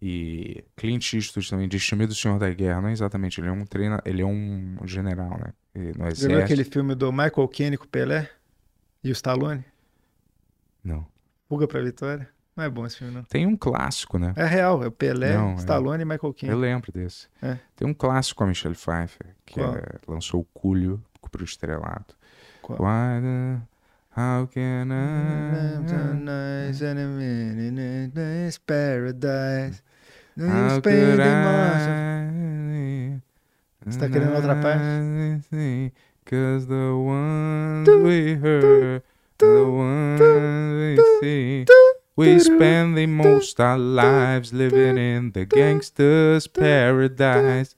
E 0.00 0.64
Clint 0.76 1.12
Eastwood 1.12 1.48
também, 1.48 1.68
destemido 1.68 2.14
Senhor 2.14 2.38
da 2.38 2.50
Guerra, 2.50 2.80
não 2.80 2.88
é 2.88 2.92
exatamente, 2.92 3.40
ele 3.40 3.48
é 3.48 3.52
um 3.52 3.64
treina, 3.64 4.00
ele 4.04 4.20
é 4.22 4.26
um 4.26 4.76
general, 4.84 5.30
né? 5.38 5.52
No 5.74 5.84
Já 5.84 5.92
viu 5.92 6.06
exército. 6.10 6.38
aquele 6.42 6.64
filme 6.64 6.94
do 6.94 7.10
Michael 7.10 7.48
Caine 7.48 7.76
com 7.78 7.84
o 7.84 7.88
Pelé? 7.88 8.28
E 9.02 9.10
o 9.10 9.12
Stallone? 9.12 9.64
Não. 10.84 11.06
Fuga 11.48 11.66
pra 11.66 11.80
Vitória? 11.82 12.28
Não 12.54 12.64
é 12.64 12.68
bom 12.68 12.84
esse 12.84 12.98
filme, 12.98 13.14
não. 13.14 13.22
Tem 13.24 13.46
um 13.46 13.56
clássico, 13.56 14.18
né? 14.18 14.34
É 14.36 14.44
real, 14.44 14.84
é 14.84 14.88
o 14.88 14.92
Pelé, 14.92 15.34
Não, 15.34 15.52
é. 15.52 15.54
Stallone 15.54 16.02
e 16.02 16.04
Michael 16.04 16.34
Caine. 16.34 16.52
Eu 16.54 16.60
lembro 16.60 16.92
desse. 16.92 17.26
É. 17.40 17.56
Tem 17.74 17.88
um 17.88 17.94
clássico 17.94 18.38
com 18.38 18.44
a 18.44 18.46
Michelle 18.48 18.74
Pfeiffer, 18.74 19.34
que 19.46 19.58
é- 19.60 19.98
lançou 20.06 20.40
o 20.40 20.44
Cúlio 20.52 21.02
pro 21.30 21.44
estrelado. 21.44 22.14
Qual? 22.60 22.78
Why 22.78 23.62
How 24.14 24.46
can 24.46 24.84
Nice 24.84 26.84
I... 26.84 26.86
and 26.86 26.98
a 26.98 27.06
minute, 27.08 28.12
nice 28.14 28.58
paradise. 28.60 29.82
How 30.38 30.80
could 30.82 31.20
I... 31.20 32.81
Querendo 33.84 34.40
parte? 34.60 35.92
Cause 36.24 36.66
the 36.68 36.94
ones 36.96 37.88
we 37.88 38.34
heard, 38.34 39.02
the 39.38 39.64
ones 39.68 40.20
we 40.20 40.96
see, 41.20 41.66
we 42.14 42.38
spend 42.38 42.96
the 42.96 43.06
most 43.06 43.58
our 43.58 43.76
lives 43.76 44.52
living 44.52 44.96
in 44.98 45.32
the 45.32 45.44
gangster's 45.44 46.46
paradise. 46.46 47.74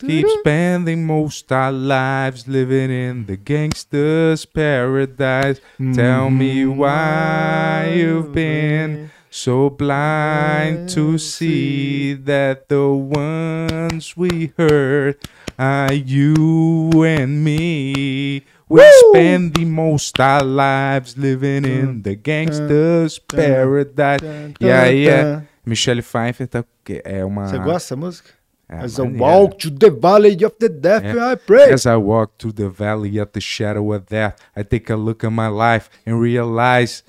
Keep 0.00 0.26
spending 0.40 1.06
most 1.06 1.52
our 1.52 1.70
lives 1.70 2.48
living 2.48 2.90
in 2.90 3.26
the 3.26 3.36
gangster's 3.36 4.44
paradise. 4.44 5.60
Tell 5.94 6.28
me 6.28 6.66
why 6.66 7.92
you've 7.94 8.32
been 8.32 9.10
so 9.34 9.68
blind 9.68 10.88
to 10.88 11.18
see 11.18 12.14
that 12.14 12.68
the 12.68 12.88
ones 12.88 14.16
we 14.16 14.52
heard 14.56 15.18
are 15.58 15.92
you 15.92 17.02
and 17.02 17.42
me. 17.42 18.44
We 18.68 18.82
spend 19.10 19.54
the 19.54 19.64
most 19.64 20.20
our 20.20 20.44
lives 20.44 21.18
living 21.18 21.64
in 21.64 22.02
the 22.02 22.14
gangster's 22.14 23.18
paradise. 23.18 24.22
Aí, 24.62 25.08
é, 25.08 25.42
Michelle 25.66 26.02
Pfeiffer 26.02 26.46
tá, 26.46 26.64
é 27.04 27.24
uma. 27.24 27.48
Você 27.48 27.58
gosta 27.58 27.72
dessa 27.72 27.96
música? 27.96 28.30
É 28.68 28.84
As 28.84 28.98
I 28.98 29.02
walk 29.02 29.58
to 29.58 29.70
the 29.72 29.90
valley 29.90 30.44
of 30.44 30.54
the 30.60 30.68
death, 30.68 31.04
É. 31.04 31.32
I 31.32 31.36
pray. 31.36 31.72
As 31.72 31.86
I 31.86 31.96
walk 31.96 32.34
through 32.38 32.54
the 32.54 32.68
valley 32.68 33.20
of 33.20 33.32
the 33.32 33.40
shadow 33.40 33.92
of 33.92 34.04
death, 34.08 34.36
I 34.56 34.62
take 34.62 34.92
a 34.92 34.96
look 34.96 35.24
at 35.24 35.32
my 35.32 35.48
life 35.48 35.90
and 36.06 36.20
realize 36.20 37.02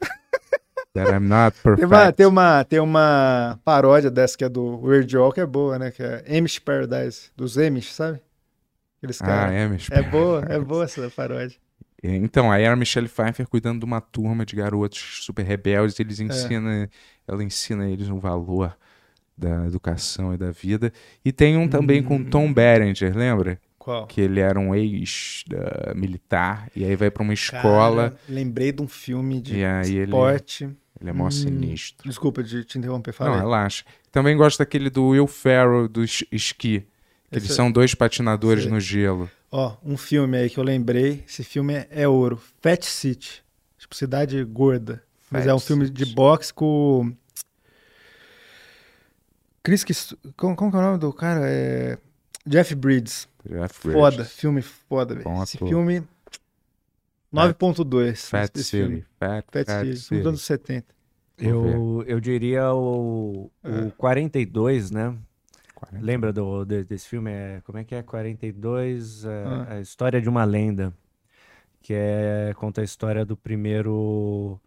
that 0.96 1.10
I'm 1.12 1.28
not 1.28 1.56
Tem 1.76 1.86
perfect. 1.86 1.86
uma, 1.86 2.12
tem, 2.12 2.26
uma, 2.26 2.64
tem 2.64 2.80
uma 2.80 3.60
paródia 3.64 4.10
dessa 4.10 4.36
que 4.36 4.44
é 4.44 4.48
do 4.48 4.80
Weird 4.80 5.16
Al, 5.16 5.32
que 5.32 5.40
é 5.40 5.46
boa, 5.46 5.78
né? 5.78 5.90
Que 5.90 6.02
é 6.02 6.38
Amish 6.38 6.58
Paradise, 6.58 7.30
dos 7.36 7.56
Amish, 7.58 7.92
sabe? 7.94 8.20
Aqueles 8.98 9.20
Ah, 9.20 9.26
caras. 9.26 9.54
é, 9.54 9.68
meu 9.68 9.78
é 9.90 10.02
boa, 10.02 10.44
é 10.48 10.58
boa 10.58 10.84
essa 10.84 11.10
paródia. 11.10 11.58
Então, 12.02 12.52
aí 12.52 12.66
a 12.66 12.76
Michelle 12.76 13.08
Pfeiffer 13.08 13.48
cuidando 13.48 13.80
de 13.80 13.84
uma 13.84 14.00
turma 14.00 14.44
de 14.46 14.54
garotos 14.54 15.20
super 15.24 15.42
rebeldes, 15.44 15.98
eles 15.98 16.20
ensinam, 16.20 16.88
ela 17.26 17.42
ensina 17.42 17.88
eles 17.88 18.08
o 18.08 18.18
valor 18.18 18.76
da 19.36 19.66
educação 19.66 20.32
e 20.32 20.36
da 20.36 20.50
vida. 20.50 20.92
E 21.24 21.32
tem 21.32 21.56
um 21.56 21.68
também 21.68 22.02
com 22.02 22.22
Tom 22.22 22.52
Berenger, 22.52 23.16
lembra? 23.16 23.58
Qual? 23.78 24.06
Que 24.06 24.20
ele 24.20 24.40
era 24.40 24.58
um 24.58 24.74
ex-militar, 24.74 26.70
e 26.74 26.84
aí 26.84 26.96
vai 26.96 27.10
pra 27.10 27.22
uma 27.22 27.34
escola, 27.34 28.10
Cara, 28.10 28.20
lembrei 28.28 28.72
de 28.72 28.82
um 28.82 28.88
filme 28.88 29.40
de 29.40 29.58
e 29.58 29.64
aí 29.64 29.96
ele, 29.96 30.04
esporte. 30.04 30.68
Ele 31.00 31.10
é 31.10 31.12
mó 31.12 31.26
Hum. 31.26 31.30
sinistro. 31.30 32.08
Desculpa 32.08 32.42
de 32.42 32.64
te 32.64 32.78
interromper, 32.78 33.10
Não, 33.10 33.16
fala. 33.16 33.34
aí. 33.34 33.40
relaxa. 33.40 33.84
Também 34.10 34.36
gosto 34.36 34.58
daquele 34.58 34.88
do 34.90 35.08
Will 35.08 35.26
Ferrell, 35.26 35.88
do 35.88 36.02
es- 36.04 36.24
esqui. 36.32 36.80
Que 37.30 37.36
eles 37.38 37.44
Esse- 37.44 37.52
é 37.52 37.56
são 37.56 37.70
dois 37.72 37.94
patinadores 37.94 38.62
Sei. 38.64 38.72
no 38.72 38.80
gelo. 38.80 39.30
Ó, 39.50 39.76
um 39.84 39.96
filme 39.96 40.36
aí 40.36 40.48
que 40.50 40.58
eu 40.58 40.64
lembrei. 40.64 41.24
Esse 41.28 41.42
filme 41.44 41.74
é, 41.74 41.88
é 41.90 42.08
ouro. 42.08 42.40
Fat 42.60 42.82
City. 42.84 43.42
Tipo, 43.78 43.94
Cidade 43.94 44.42
Gorda. 44.44 45.02
Mas 45.30 45.42
Fat 45.44 45.50
é 45.50 45.54
um 45.54 45.58
filme 45.60 45.88
de 45.90 46.04
City. 46.04 46.14
boxe 46.14 46.52
com. 46.54 47.12
Chris. 49.62 49.84
Como, 50.36 50.54
como 50.56 50.70
que 50.70 50.76
é 50.76 50.80
o 50.80 50.82
nome 50.82 50.98
do 50.98 51.12
cara? 51.12 51.40
É. 51.44 51.98
Jeff 52.46 52.74
Bridges. 52.74 53.28
Jeff 53.48 53.74
Foda. 53.92 54.16
Bridges. 54.16 54.32
Filme 54.34 54.62
foda, 54.62 55.14
velho. 55.14 55.42
Esse 55.42 55.58
filme. 55.58 56.02
9.2. 57.36 58.28
Fat 58.30 58.58
filme. 58.62 59.04
Fat, 59.18 59.44
Fat, 59.52 59.66
Fat 59.66 59.84
dos 59.86 60.26
anos 60.26 60.42
70. 60.42 60.86
Eu, 61.38 62.02
eu 62.06 62.18
diria 62.18 62.72
o, 62.72 63.50
o 63.62 63.68
É. 63.88 63.90
42, 63.96 64.90
né? 64.90 65.14
40. 65.74 66.04
Lembra 66.04 66.32
do, 66.32 66.64
de- 66.64 66.84
desse 66.84 67.06
filme? 67.08 67.30
É, 67.30 67.60
como 67.64 67.76
é 67.78 67.84
que 67.84 67.94
é? 67.94 68.02
42, 68.02 69.24
é, 69.26 69.44
Ah. 69.44 69.66
a 69.74 69.80
história 69.80 70.20
de 70.20 70.28
uma 70.28 70.44
lenda. 70.44 70.92
Que 71.82 71.92
é, 71.94 72.52
conta 72.56 72.80
a 72.80 72.84
história 72.84 73.24
do 73.24 73.36
primeiro 73.36 74.58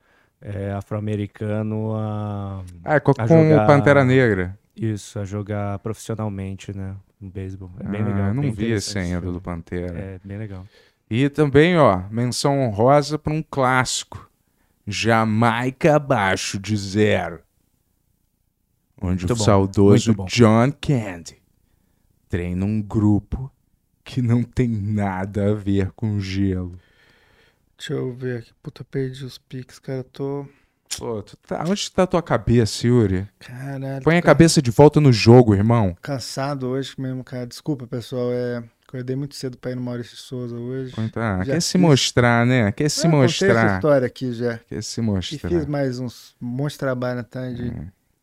é, 0.42 0.72
afro-americano 0.72 1.94
a, 1.96 2.64
Ah, 2.86 2.96
é 2.96 3.02
A 3.18 3.28
jogar- 3.28 3.64
o 3.64 3.68
Pantera 3.68 4.06
Negra. 4.06 4.58
isso, 4.76 5.20
a 5.20 5.26
jogar 5.26 5.80
profissionalmente, 5.80 6.72
né? 6.76 6.96
No 7.20 7.30
beisebol. 7.30 7.72
É 7.80 7.84
bem 7.84 8.02
Ah, 8.02 8.06
legal. 8.06 8.28
eu 8.30 8.34
não 8.36 8.52
vi 8.54 8.72
esse 8.72 8.98
ainda 8.98 9.20
do 9.30 9.42
Pantera. 9.42 9.98
É, 10.00 10.20
bem 10.24 10.38
legal. 10.38 10.66
E 11.10 11.28
também, 11.30 11.78
ó, 11.78 12.04
menção 12.10 12.60
honrosa 12.60 13.18
para 13.18 13.34
um 13.34 13.42
clássico. 13.42 14.30
Jamaica 14.86 15.96
abaixo 15.96 16.60
de 16.60 16.76
zero. 16.76 17.42
Onde 19.02 19.26
Muito 19.26 19.34
o 19.34 19.36
bom, 19.36 19.44
saudoso. 19.44 20.14
John 20.28 20.72
Candy 20.80 21.40
treina 22.28 22.64
um 22.64 22.82
grupo 22.82 23.52
que 24.04 24.22
não 24.22 24.44
tem 24.44 24.68
nada 24.68 25.52
a 25.52 25.54
ver 25.54 25.92
com 25.92 26.20
gelo. 26.20 26.78
Deixa 27.78 27.94
eu 27.94 28.14
ver 28.14 28.40
aqui. 28.40 28.52
Puta, 28.62 28.84
perdi 28.84 29.24
os 29.26 29.38
piques, 29.38 29.80
cara. 29.80 30.00
Eu 30.00 30.04
tô. 30.04 30.46
Pô, 30.98 31.22
tu 31.22 31.38
tá, 31.38 31.64
onde 31.68 31.92
tá 31.92 32.04
a 32.04 32.08
tua 32.08 32.22
cabeça, 32.22 32.86
Yuri? 32.86 33.28
Caralho. 33.40 34.04
Põe 34.04 34.18
a 34.18 34.22
tô 34.22 34.26
cabeça 34.26 34.62
de 34.62 34.72
volta 34.72 35.00
no 35.00 35.14
jogo, 35.14 35.54
irmão. 35.54 35.96
Cansado 36.02 36.68
hoje 36.68 36.94
mesmo, 36.98 37.24
cara. 37.24 37.48
Desculpa, 37.48 37.88
pessoal. 37.88 38.32
É... 38.32 38.64
Acordei 38.90 39.16
muito 39.16 39.36
cedo 39.36 39.56
pra 39.56 39.70
ir 39.70 39.76
no 39.76 39.82
Maurício 39.84 40.18
Souza 40.18 40.56
hoje. 40.58 40.92
Tá, 41.12 41.44
Já 41.44 41.54
quer 41.54 41.62
se 41.62 41.74
fiz. 41.74 41.82
mostrar, 41.82 42.44
né? 42.44 42.72
Quer 42.72 42.90
se 42.90 43.02
Ah, 43.06 43.12
contei 43.12 43.26
essa 43.26 43.46
mostrar. 43.46 43.76
história 43.76 44.08
aqui 44.08 44.34
já. 44.34 44.60
Quer 44.68 44.82
se 44.82 45.00
E 45.00 45.04
mostrar. 45.04 45.48
fiz 45.50 45.66
mais 45.68 46.00
uns 46.00 46.36
um 46.42 46.48
monte 46.48 46.72
de 46.72 46.80
trabalho 46.80 47.18
na 47.18 47.24
tarde. 47.24 47.72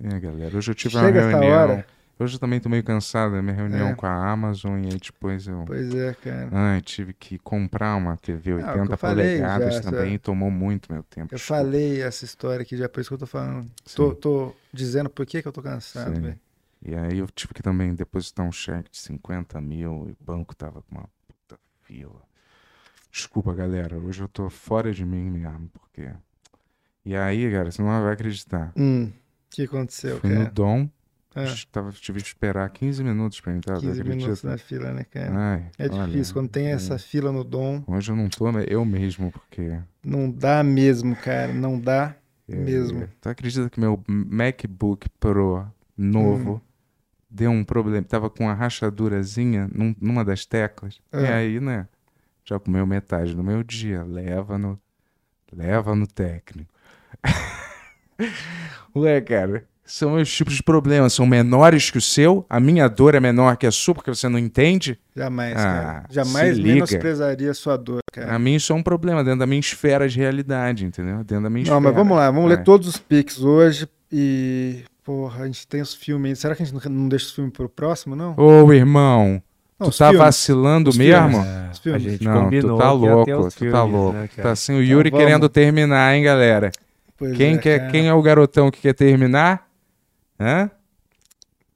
É, 0.03 0.19
galera, 0.20 0.57
hoje 0.57 0.69
eu 0.70 0.75
tive 0.75 0.99
Chega 0.99 1.20
uma 1.23 1.28
reunião. 1.31 1.53
hora. 1.53 1.86
Hoje 2.19 2.35
eu 2.35 2.41
também 2.41 2.59
tô 2.59 2.69
meio 2.69 2.83
cansado 2.83 3.33
da 3.36 3.43
minha 3.43 3.55
reunião 3.55 3.91
É. 3.91 3.95
com 3.95 4.07
a 4.07 4.31
Amazon 4.33 4.83
e 4.83 4.86
aí 4.86 4.99
depois 4.99 5.47
eu. 5.47 5.62
Pois 5.67 5.95
é, 5.95 6.15
cara. 6.15 6.49
Ai, 6.51 6.81
tive 6.81 7.12
que 7.12 7.39
comprar 7.39 7.95
uma 7.95 8.17
TV 8.17 8.53
Ah, 8.53 8.73
80 8.73 8.93
eu 8.95 8.97
falei 8.99 9.27
polegadas 9.36 9.75
já, 9.75 9.81
também 9.83 10.15
e 10.15 10.19
tomou 10.19 10.51
muito 10.51 10.93
meu 10.93 11.03
tempo. 11.05 11.33
Eu 11.33 11.36
desculpa. 11.39 11.62
falei 11.62 12.03
essa 12.03 12.25
história 12.25 12.62
aqui 12.62 12.77
já, 12.77 12.89
por 12.89 13.01
isso 13.01 13.11
que 13.11 13.15
eu 13.15 13.19
tô 13.19 13.27
falando. 13.27 13.70
Sim. 13.85 13.97
Tô, 13.97 14.15
tô 14.15 14.57
dizendo 14.73 15.09
por 15.11 15.25
que, 15.27 15.43
que 15.43 15.47
eu 15.47 15.53
tô 15.53 15.62
cansado, 15.62 16.20
velho. 16.20 16.39
E 16.89 16.94
aí 16.94 17.18
eu 17.18 17.26
tive 17.26 17.52
que 17.52 17.62
também 17.65 17.92
depositar 17.97 18.47
um 18.47 18.52
cheque 18.52 18.92
de 18.92 18.98
50 18.98 19.60
mil 19.60 20.06
e 20.08 20.12
o 20.12 20.16
banco 20.20 20.55
tava 20.55 20.82
com 20.82 20.94
uma 20.94 21.08
puta 21.26 21.60
fila. 21.82 22.23
Desculpa, 23.10 23.52
galera, 23.52 23.98
hoje 23.98 24.23
eu 24.23 24.28
tô 24.28 24.48
fora 24.48 24.92
de 24.92 25.05
mim 25.05 25.28
mesmo, 25.28 25.68
porque. 25.73 26.08
E 27.05 27.16
aí, 27.16 27.50
cara, 27.50 27.73
você 27.73 27.82
não 27.82 27.89
vai 27.89 28.12
acreditar. 28.12 28.73
Hum. 28.76 29.10
que 29.50 29.65
aconteceu, 29.65 30.20
Fui 30.20 30.31
no 30.31 30.42
cara? 30.42 30.50
Dom, 30.50 30.89
Ah, 31.34 31.44
tava, 31.73 31.90
tive 31.90 32.20
que 32.20 32.28
esperar 32.28 32.70
15 32.70 33.02
minutos 33.02 33.40
pra 33.40 33.52
entrar, 33.52 33.81
tu 33.81 33.81
15 33.81 34.05
minutos 34.05 34.42
na 34.44 34.56
fila, 34.56 34.92
né, 34.92 35.02
cara? 35.05 35.32
Ai, 35.36 35.70
É 35.76 35.89
olha, 35.89 36.06
difícil. 36.06 36.34
Quando 36.34 36.50
tem 36.50 36.68
essa 36.68 36.98
fila 36.98 37.32
no 37.32 37.42
Dom, 37.42 37.82
Hoje 37.89 38.12
eu 38.12 38.16
não 38.16 38.28
tô 38.28 38.47
eu 38.60 38.84
mesmo, 38.84 39.32
porque... 39.32 39.81
não 40.05 40.31
dá 40.31 40.62
mesmo, 40.62 41.16
cara. 41.16 41.52
Não 41.52 41.81
dá 41.81 42.15
é, 42.48 42.55
mesmo. 42.55 43.08
Tu 43.20 43.28
acredita 43.28 43.68
que 43.68 43.81
meu 43.81 44.00
MacBook 44.06 45.08
Pro 45.18 45.66
novo 45.97 46.55
Hum. 46.55 46.66
Deu 47.36 47.50
um 47.50 47.62
problema? 47.62 48.02
Tava 48.02 48.31
com 48.31 48.44
uma 48.44 48.55
rachadurazinha 48.55 49.68
num- 49.73 49.94
numa 50.00 50.24
das 50.24 50.47
teclas. 50.47 50.98
E 51.12 51.16
Ah. 51.26 51.36
aí, 51.36 51.60
né? 51.60 51.86
Já 52.44 52.58
comeu 52.58 52.86
metade 52.86 53.34
do 53.34 53.42
meu 53.44 53.62
dia. 53.62 54.02
Leva 54.05 54.56
no. 54.56 54.78
Leva 55.52 55.94
no 55.94 56.06
técnico. 56.06 56.73
Ué, 58.94 59.20
cara. 59.20 59.65
São 59.84 60.12
meus 60.16 60.32
tipos 60.34 60.55
de 60.55 60.62
problemas. 60.65 61.12
São 61.12 61.24
menores 61.26 61.90
que 61.90 61.98
o 61.98 62.00
seu. 62.00 62.44
A 62.50 62.58
minha 62.58 62.89
dor 62.89 63.15
é 63.15 63.20
menor 63.20 63.56
que 63.56 63.66
a 63.66 63.70
sua, 63.70 63.94
porque 63.94 64.10
você 64.10 64.28
não 64.28 64.39
entende. 64.39 64.98
Jamais, 65.15 65.56
Ah, 65.56 65.62
cara. 65.62 66.05
Jamais 66.10 66.58
menosprezaria 66.58 67.50
a 67.50 67.55
sua 67.55 67.76
dor, 67.76 68.00
cara. 68.12 68.26
Pra 68.28 68.39
mim, 68.39 68.55
isso 68.56 68.73
é 68.73 68.76
um 68.76 68.82
problema 68.82 69.23
dentro 69.23 69.39
da 69.40 69.47
minha 69.47 69.60
esfera 69.60 70.08
de 70.08 70.18
realidade, 70.18 70.84
entendeu? 70.84 71.18
Dentro 71.18 71.44
da 71.44 71.50
minha 71.50 71.65
Não, 71.66 71.76
esfera. 71.78 71.81
mas 71.81 71.94
vamos 71.94 72.16
lá, 72.16 72.31
vamos 72.31 72.48
Vai. 72.48 72.56
ler 72.56 72.65
todos 72.65 72.89
os 72.89 72.97
pics 72.97 73.40
hoje 73.40 73.89
e. 74.10 74.82
Porra, 75.07 75.44
a 75.44 75.47
gente 75.47 75.68
tem 75.68 75.81
os 75.81 75.94
filmes. 75.94 76.31
aí. 76.31 76.36
Será 76.36 76.57
que 76.57 76.65
a 76.65 76.67
gente 76.67 76.89
não- 76.89 77.09
deixa 77.09 77.26
os 77.26 77.33
filmes 77.33 77.52
pro 77.52 77.68
próximo, 77.68 78.17
não? 78.17 78.35
Ô, 78.36 78.73
irmão. 78.73 79.41
Não, 79.78 79.89
tu 79.89 79.97
tá 79.99 80.07
filmes. 80.09 80.18
vacilando 80.18 80.91
Os 80.91 80.97
mesmo? 80.99 81.31
filmes. 81.31 81.47
É. 81.86 81.91
A 81.94 81.99
gente 81.99 82.25
Não, 82.25 82.43
combinou 82.44 82.76
tu 82.76 82.83
tá 82.83 82.91
que 82.91 82.94
ia 82.97 83.25
ter 83.25 83.35
louco, 83.35 83.51
tu 83.51 83.55
tá 83.55 83.59
filmes, 83.59 83.93
louco. 83.93 84.12
né, 84.18 84.28
tá 84.43 84.51
assim, 84.51 84.75
o 84.75 84.83
Yuri 84.83 85.10
vamos. 85.10 85.25
querendo 85.25 85.49
terminar, 85.49 86.12
hein, 86.17 86.25
galera? 86.25 86.73
Pois 87.17 87.36
Quem, 87.36 87.55
é, 87.55 87.59
quer, 87.59 87.78
cara. 87.78 87.91
quem 87.93 88.09
é 88.09 88.12
o 88.12 88.20
garotão 88.20 88.68
que 88.70 88.81
quer 88.81 88.94
terminar? 88.94 89.68
Hã? 90.41 90.68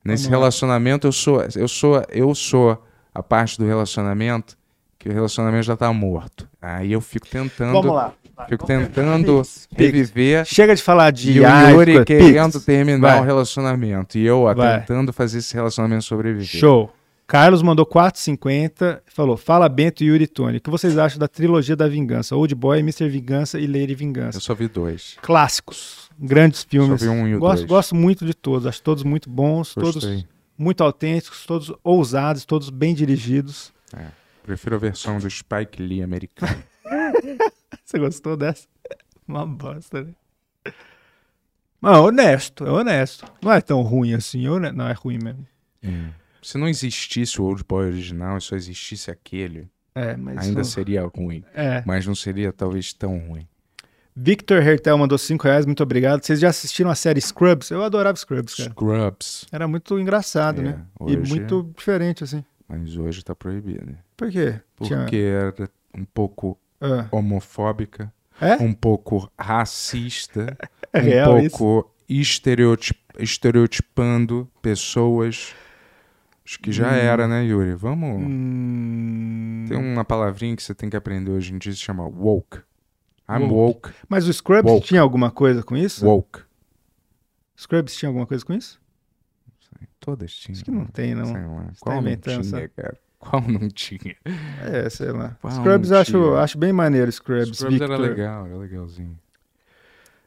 Nesse 0.04 0.24
Vamos 0.24 0.32
lá. 0.32 0.38
relacionamento, 0.40 1.06
eu 1.06 1.12
sou, 1.12 1.44
eu 1.54 1.68
sou, 1.68 2.02
eu 2.08 2.34
sou 2.34 2.82
a 3.14 3.22
parte 3.22 3.56
do 3.58 3.64
relacionamento 3.66 4.58
que 4.98 5.08
o 5.08 5.12
relacionamento 5.12 5.62
já 5.66 5.76
tá 5.76 5.92
morto. 5.92 6.48
Aí 6.62 6.92
eu 6.92 7.00
fico 7.00 7.26
tentando, 7.26 7.72
Vamos 7.72 7.94
lá. 7.94 8.12
fico 8.48 8.66
tentando 8.66 9.42
reviver 9.74 10.44
Chega 10.44 10.74
de 10.74 10.82
falar 10.82 11.10
de 11.10 11.32
e 11.32 11.40
o 11.40 11.44
Yuri 11.70 12.04
querendo 12.04 12.60
terminar 12.60 13.12
Vai. 13.12 13.20
o 13.20 13.24
relacionamento 13.24 14.18
e 14.18 14.26
eu 14.26 14.42
ó, 14.42 14.54
Vai. 14.54 14.80
tentando 14.80 15.12
fazer 15.12 15.38
esse 15.38 15.54
relacionamento 15.54 16.04
sobreviver. 16.04 16.46
Show. 16.60 16.92
Carlos 17.26 17.62
mandou 17.62 17.86
4,50 17.86 19.00
e 19.06 19.10
falou: 19.14 19.36
Fala 19.36 19.68
Bento, 19.68 20.02
Yuri 20.02 20.24
e 20.24 20.26
Tony. 20.26 20.58
O 20.58 20.60
que 20.60 20.68
vocês 20.68 20.98
acham 20.98 21.18
da 21.18 21.28
trilogia 21.28 21.76
da 21.76 21.86
vingança? 21.88 22.34
Old 22.34 22.54
Boy, 22.56 22.80
Mr. 22.80 23.08
Vingança 23.08 23.58
e 23.58 23.66
Lady 23.68 23.94
Vingança. 23.94 24.36
Eu 24.38 24.42
só 24.42 24.52
vi 24.54 24.66
dois. 24.66 25.16
Clássicos. 25.22 26.10
Grandes 26.18 26.64
filmes. 26.64 27.00
Só 27.00 27.06
vi 27.06 27.18
um 27.18 27.28
e 27.28 27.36
o 27.36 27.38
gosto, 27.38 27.58
dois. 27.58 27.68
gosto 27.68 27.94
muito 27.94 28.26
de 28.26 28.34
todos. 28.34 28.66
Acho 28.66 28.82
todos 28.82 29.04
muito 29.04 29.30
bons, 29.30 29.74
todos 29.74 29.94
Gostei. 30.04 30.26
muito 30.58 30.82
autênticos, 30.82 31.46
todos 31.46 31.72
ousados, 31.84 32.44
todos 32.44 32.68
bem 32.68 32.94
dirigidos. 32.94 33.72
Prefiro 34.50 34.74
a 34.74 34.78
versão 34.80 35.16
do 35.18 35.30
Spike 35.30 35.80
Lee 35.80 36.02
americano. 36.02 36.60
Você 37.86 38.00
gostou 38.00 38.36
dessa? 38.36 38.66
Uma 39.28 39.46
bosta, 39.46 40.02
né? 40.02 40.12
Mas 41.80 41.94
é 41.96 42.00
honesto, 42.00 42.66
é 42.66 42.70
honesto. 42.72 43.24
Não 43.40 43.52
é 43.52 43.60
tão 43.60 43.80
ruim 43.82 44.12
assim. 44.12 44.44
é 44.46 44.72
Não, 44.72 44.88
é 44.88 44.92
ruim 44.92 45.20
mesmo. 45.22 45.46
Se 46.42 46.58
não 46.58 46.66
existisse 46.68 47.40
o 47.40 47.44
Old 47.44 47.62
Boy 47.62 47.86
original 47.86 48.38
e 48.38 48.40
só 48.40 48.56
existisse 48.56 49.08
aquele, 49.08 49.70
É, 49.94 50.16
mas. 50.16 50.38
ainda 50.38 50.56
não- 50.58 50.64
seria 50.64 51.04
ruim. 51.06 51.44
É. 51.54 51.84
Mas 51.86 52.04
não 52.04 52.16
seria 52.16 52.52
talvez 52.52 52.92
tão 52.92 53.18
ruim. 53.20 53.46
Victor 54.16 54.60
Hertel 54.66 54.98
mandou 54.98 55.16
5 55.16 55.44
reais, 55.44 55.64
muito 55.64 55.82
obrigado. 55.84 56.24
Vocês 56.24 56.40
já 56.40 56.48
assistiram 56.48 56.90
a 56.90 56.96
série 56.96 57.20
Scrubs? 57.20 57.70
Eu 57.70 57.84
adorava 57.84 58.16
Scrubs, 58.16 58.56
cara. 58.56 58.70
Scrubs. 58.70 59.46
Era 59.52 59.68
muito 59.68 59.96
engraçado, 59.96 60.60
É, 60.60 60.64
né? 60.64 60.82
hoje- 60.98 61.14
E 61.14 61.16
muito 61.18 61.72
diferente, 61.76 62.24
assim. 62.24 62.44
Mas 62.70 62.96
hoje 62.96 63.24
tá 63.24 63.34
proibido. 63.34 63.96
Por 64.16 64.30
quê? 64.30 64.60
Tinha- 64.80 65.00
Porque 65.00 65.16
era 65.16 65.68
um 65.96 66.04
pouco 66.04 66.56
Ah, 66.80 67.06
homofóbica, 67.10 68.12
É? 68.40 68.54
um 68.56 68.72
pouco 68.72 69.30
racista, 69.38 70.56
É 70.92 71.00
um 71.00 71.02
real 71.04 71.38
isso? 71.40 71.56
pouco 71.58 71.90
estereotip- 72.08 72.98
estereotipando 73.18 74.48
pessoas. 74.62 75.54
Acho 76.46 76.58
que 76.60 76.72
já 76.72 76.90
era, 76.92 77.28
né, 77.28 77.44
Yuri? 77.44 77.74
Vamos. 77.74 78.22
Hum, 78.24 79.64
Tem 79.68 79.76
uma 79.76 80.04
palavrinha 80.04 80.56
que 80.56 80.62
você 80.62 80.74
tem 80.74 80.88
que 80.88 80.96
aprender 80.96 81.30
hoje 81.30 81.52
em 81.52 81.58
dia, 81.58 81.72
se 81.72 81.78
chama 81.78 82.04
woke. 82.04 82.58
I'm 83.28 83.44
Woke. 83.44 83.54
woke. 83.88 83.90
Mas 84.08 84.26
o 84.26 84.32
Scrubs 84.32 84.70
Woke. 84.72 84.86
tinha 84.88 85.00
alguma 85.00 85.30
coisa 85.30 85.62
com 85.62 85.76
isso? 85.76 86.04
Woke. 86.06 86.40
Scrubs 87.56 87.94
tinha 87.94 88.08
alguma 88.08 88.26
coisa 88.26 88.44
com 88.44 88.52
isso? 88.52 88.80
Todas 90.00 90.32
tinham. 90.32 90.54
Acho 90.56 90.64
que 90.64 90.70
não 90.70 90.86
tem, 90.86 91.14
não. 91.14 91.30
Lá. 91.32 91.64
tá 91.64 91.72
Qual 91.80 92.02
não 92.02 92.16
tinha, 92.16 92.42
sabe? 92.42 92.68
cara? 92.68 92.96
Qual 93.20 93.42
não 93.46 93.68
tinha? 93.68 94.16
É, 94.64 94.88
sei 94.88 95.12
lá. 95.12 95.36
Qual 95.42 95.52
Scrubs 95.52 95.92
acho, 95.92 96.34
acho 96.36 96.56
bem 96.56 96.72
maneiro, 96.72 97.12
Scrubs. 97.12 97.58
Scrubs 97.58 97.80
era 97.80 97.96
Victor. 97.96 98.00
legal, 98.00 98.46
era 98.46 98.56
legalzinho. 98.56 99.18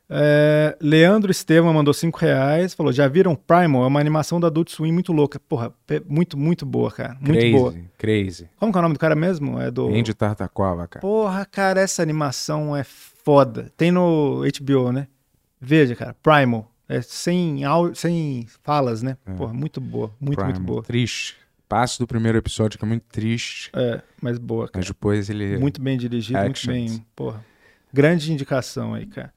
É, 0.08 0.78
Leandro 0.80 1.32
Estevam 1.32 1.74
mandou 1.74 1.92
5 1.94 2.20
reais. 2.20 2.76
Falou: 2.76 2.92
Já 2.92 3.08
viram 3.08 3.36
Primal? 3.36 3.84
É 3.84 3.88
uma 3.88 4.00
animação 4.00 4.40
da 4.40 4.46
Adult 4.48 4.70
Swim 4.70 4.92
muito 4.92 5.12
louca. 5.12 5.40
Porra, 5.40 5.74
muito, 6.08 6.38
muito 6.38 6.66
boa, 6.68 6.92
cara. 6.92 7.16
Muito 7.20 7.32
crazy, 7.32 7.52
boa. 7.52 7.76
crazy. 7.98 8.50
Como 8.60 8.72
que 8.72 8.78
é 8.78 8.80
o 8.80 8.82
nome 8.84 8.94
do 8.94 9.00
cara 9.00 9.16
mesmo? 9.16 9.60
É 9.60 9.72
do. 9.72 9.88
Andy 9.88 10.14
Tartakovsky, 10.14 10.88
cara. 10.90 11.02
Porra, 11.02 11.46
cara, 11.46 11.82
essa 11.82 12.04
animação 12.04 12.76
é 12.76 12.84
foda. 12.84 13.72
Tem 13.76 13.92
no 13.92 14.44
HBO, 14.62 14.92
né? 14.92 15.08
Veja, 15.60 15.96
cara, 15.96 16.16
Primal. 16.22 16.70
É 16.98 17.02
sem, 17.02 17.64
au- 17.64 17.96
sem 17.96 18.46
falas, 18.62 19.02
né? 19.02 19.18
É. 19.26 19.34
Porra, 19.34 19.54
muito 19.54 19.80
boa. 19.82 20.12
Muito, 20.20 20.36
Primal. 20.36 20.54
muito 20.54 20.62
boa. 20.62 20.84
Triste. 20.84 21.36
Passo 21.68 21.98
do 22.00 22.06
primeiro 22.06 22.38
episódio 22.38 22.78
que 22.78 22.86
é 22.86 22.88
muito 22.88 23.04
triste. 23.12 23.72
É, 23.74 24.02
mas 24.22 24.38
boa, 24.38 24.68
cara. 24.68 24.78
Mas 24.80 24.86
depois 24.88 25.30
ele. 25.30 25.58
Muito 25.58 25.82
bem 25.82 25.98
dirigido, 25.98 26.38
muito 26.40 26.52
Actions. 26.52 26.92
bem. 26.98 27.06
Porra. 27.16 27.44
Grande 27.92 28.32
indicação 28.32 28.94
aí, 28.94 29.06
cara. 29.08 29.34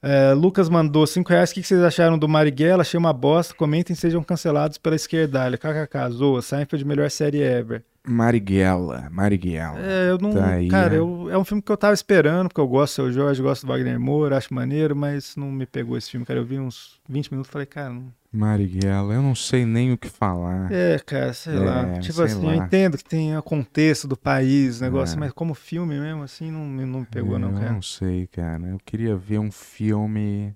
É, 0.00 0.32
Lucas 0.32 0.68
mandou 0.68 1.06
5 1.06 1.28
reais. 1.28 1.50
O 1.50 1.54
que 1.54 1.62
vocês 1.62 1.80
acharam 1.82 2.18
do 2.18 2.28
Marighella? 2.28 2.82
Achei 2.82 2.98
uma 2.98 3.12
bosta. 3.12 3.54
Comentem 3.54 3.94
sejam 3.96 4.22
cancelados 4.22 4.78
pela 4.78 4.94
esquerdalha. 4.96 5.58
KKK, 5.58 6.10
zoa. 6.10 6.40
Seinfeld, 6.42 6.84
melhor 6.84 7.10
série 7.10 7.40
ever. 7.40 7.84
Marighella. 8.08 9.08
Marighella. 9.10 9.78
É, 9.80 10.10
eu 10.10 10.18
não. 10.18 10.32
Tá 10.32 10.46
aí, 10.50 10.68
cara, 10.68 10.90
né? 10.90 10.98
eu, 10.98 11.28
é 11.30 11.36
um 11.38 11.44
filme 11.44 11.62
que 11.62 11.70
eu 11.70 11.76
tava 11.76 11.94
esperando, 11.94 12.48
porque 12.48 12.60
eu 12.60 12.66
gosto 12.68 12.92
do 12.92 12.94
seu 12.94 13.12
Jorge, 13.12 13.42
gosto 13.42 13.66
do 13.66 13.68
Wagner 13.72 13.98
Moura, 14.00 14.36
acho 14.38 14.52
maneiro, 14.54 14.96
mas 14.96 15.36
não 15.36 15.50
me 15.50 15.66
pegou 15.66 15.96
esse 15.96 16.10
filme, 16.10 16.24
cara. 16.26 16.40
Eu 16.40 16.44
vi 16.44 16.58
uns 16.58 16.98
20 17.08 17.30
minutos 17.30 17.48
e 17.48 17.52
falei, 17.52 17.66
cara, 17.66 17.90
não. 17.90 18.12
Marighella. 18.32 19.14
Eu 19.14 19.22
não 19.22 19.34
sei 19.34 19.64
nem 19.64 19.92
o 19.92 19.96
que 19.98 20.08
falar. 20.08 20.70
É, 20.70 20.98
cara, 20.98 21.32
sei 21.32 21.56
É, 21.56 21.58
lá. 21.58 21.98
Tipo 22.00 22.12
sei 22.14 22.24
assim, 22.26 22.42
eu 22.50 22.56
lá. 22.56 22.66
entendo 22.66 22.96
que 22.98 23.04
tem 23.04 23.36
o 23.36 23.42
contexto 23.42 24.06
do 24.06 24.16
país, 24.16 24.80
o 24.80 24.84
negócio, 24.84 25.16
É. 25.16 25.20
mas 25.20 25.32
como 25.32 25.54
filme 25.54 25.98
mesmo, 25.98 26.22
assim, 26.22 26.50
não, 26.50 26.64
me- 26.66 26.84
não 26.84 27.00
me 27.00 27.06
pegou, 27.06 27.36
É, 27.36 27.38
não, 27.38 27.48
Eu 27.52 27.54
cara. 27.58 27.72
não 27.72 27.82
sei, 27.82 28.26
cara. 28.26 28.62
Eu 28.66 28.78
queria 28.84 29.16
ver 29.16 29.38
um 29.38 29.50
filme, 29.50 30.54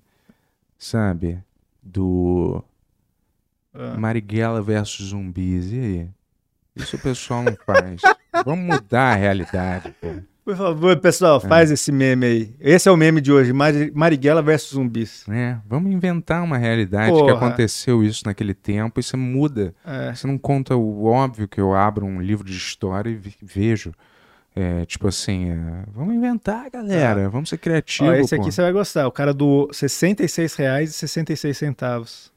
sabe? 0.79 1.39
Do 1.83 2.63
Ah. 3.75 3.97
Marighella 3.99 4.61
versus 4.61 5.09
zumbis. 5.09 5.73
E 5.73 5.79
aí? 5.79 6.09
Isso 6.75 6.97
o 6.97 6.99
pessoal 6.99 7.43
não 7.43 7.55
faz. 7.67 8.01
Vamos 8.45 8.65
mudar 8.65 9.13
a 9.13 9.15
realidade, 9.15 9.95
pô. 10.01 10.09
Por 10.45 10.57
favor, 10.57 10.99
pessoal, 10.99 11.39
faz 11.41 11.71
esse 11.71 11.93
meme 11.93 12.27
aí. 12.27 12.57
Esse 12.59 12.89
é 12.89 12.93
o 12.93 12.97
meme 12.97 13.21
de 13.21 13.31
hoje, 13.31 13.53
Mari- 13.53 13.93
Marighella 13.95 14.43
versus 14.43 14.73
zumbis. 14.73 15.23
né? 15.29 15.61
Vamos 15.69 15.93
inventar 15.93 16.43
uma 16.43 16.59
realidade 16.59 17.13
que 17.13 17.17
Porra. 17.19 17.35
aconteceu 17.37 18.03
isso 18.03 18.23
naquele 18.27 18.53
tempo 18.53 18.99
e 18.99 19.03
você 19.05 19.17
muda. 19.17 19.73
É. 19.87 20.13
Você 20.13 20.27
não 20.27 20.37
conta 20.37 20.75
o 20.75 21.05
óbvio 21.05 21.47
que 21.47 21.61
eu 21.61 21.73
abro 21.75 22.05
um 22.05 22.21
livro 22.21 22.45
de 22.45 22.57
história 22.57 23.09
e 23.11 23.15
ve- 23.15 23.37
vejo. 23.41 23.93
É, 24.55 24.85
tipo 24.85 25.07
assim, 25.07 25.51
é, 25.51 25.85
vamos 25.95 26.13
inventar, 26.15 26.69
galera. 26.71 27.29
Vamos 27.31 27.49
ser 27.49 27.57
criativos. 27.59 28.19
Esse 28.19 28.35
pô. 28.37 28.43
aqui 28.43 28.51
você 28.53 28.61
vai 28.63 28.73
gostar. 28.73 29.07
O 29.07 29.13
cara 29.13 29.33
doou 29.33 29.67
R$ 29.69 29.73
66,66. 29.73 32.32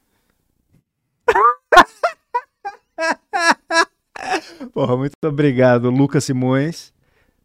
Porra, 4.72 4.96
muito 4.96 5.14
obrigado, 5.24 5.90
Lucas 5.90 6.24
Simões. 6.24 6.92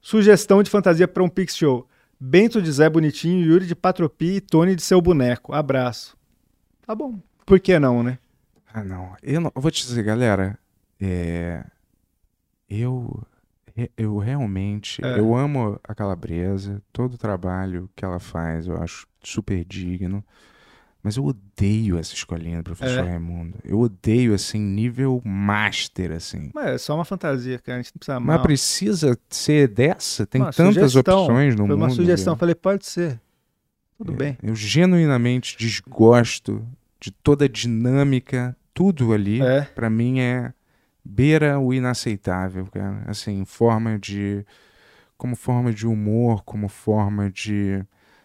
Sugestão 0.01 0.61
de 0.63 0.69
fantasia 0.69 1.07
para 1.07 1.23
um 1.23 1.29
Pix 1.29 1.55
Show. 1.55 1.87
Bento 2.19 2.61
de 2.61 2.71
Zé 2.71 2.89
Bonitinho, 2.89 3.45
Yuri 3.45 3.65
de 3.65 3.75
Patropi 3.75 4.35
e 4.35 4.41
Tony 4.41 4.75
de 4.75 4.81
Seu 4.81 5.01
Boneco. 5.01 5.53
Abraço. 5.53 6.15
Tá 6.85 6.93
bom. 6.93 7.19
Por 7.45 7.59
que 7.59 7.77
não, 7.79 8.03
né? 8.03 8.19
Ah, 8.73 8.83
não. 8.83 9.15
Eu, 9.23 9.41
não- 9.41 9.51
eu 9.55 9.61
vou 9.61 9.71
te 9.71 9.81
dizer, 9.85 10.03
galera. 10.03 10.57
É, 10.99 11.63
eu, 12.69 13.23
eu 13.97 14.17
realmente. 14.17 15.03
É. 15.03 15.19
Eu 15.19 15.35
amo 15.35 15.79
a 15.83 15.95
Calabresa. 15.95 16.81
Todo 16.93 17.13
o 17.15 17.17
trabalho 17.17 17.89
que 17.95 18.05
ela 18.05 18.19
faz 18.19 18.67
eu 18.67 18.77
acho 18.81 19.07
super 19.23 19.63
digno. 19.65 20.23
Mas 21.03 21.17
eu 21.17 21.25
odeio 21.25 21.97
essa 21.97 22.13
escolinha 22.13 22.57
do 22.57 22.63
professor 22.63 22.99
É. 22.99 23.09
Raimundo. 23.09 23.57
Eu 23.63 23.79
odeio, 23.79 24.33
assim, 24.35 24.59
nível 24.59 25.19
master, 25.25 26.11
assim. 26.11 26.51
Mas 26.53 26.67
é 26.67 26.77
só 26.77 26.93
uma 26.95 27.03
fantasia, 27.05 27.57
cara. 27.59 27.79
A 27.79 27.81
gente 27.81 27.91
não 27.95 27.99
precisa 27.99 28.19
Mas 28.19 28.35
mal. 28.35 28.43
precisa 28.43 29.17
ser 29.29 29.67
dessa? 29.67 30.27
Tem 30.27 30.41
Uma 30.41 30.53
tantas 30.53 30.91
sugestão. 30.91 31.21
opções 31.23 31.55
no 31.55 31.65
Foi 31.65 31.75
mundo. 31.75 31.81
uma 31.85 31.89
sugestão. 31.89 32.35
Falei, 32.37 32.53
pode 32.53 32.85
ser. 32.85 33.19
Tudo 33.97 34.13
bem. 34.13 34.37
Eu 34.43 34.55
genuinamente 34.55 35.57
desgosto 35.57 36.63
de 36.99 37.11
toda 37.11 37.45
a 37.45 37.47
dinâmica, 37.47 38.55
tudo 38.73 39.11
ali, 39.13 39.41
É. 39.41 39.61
pra 39.61 39.89
mim 39.89 40.19
é 40.19 40.53
beira 41.03 41.59
o 41.59 41.73
inaceitável, 41.73 42.67
cara. 42.67 43.03
Assim, 43.07 43.43
forma 43.45 43.97
de 43.97 44.45
como 45.17 45.35
forma 45.35 45.71
de 45.73 45.85
humor, 45.87 46.43
como 46.43 46.67
forma 46.67 47.29
de, 47.29 47.83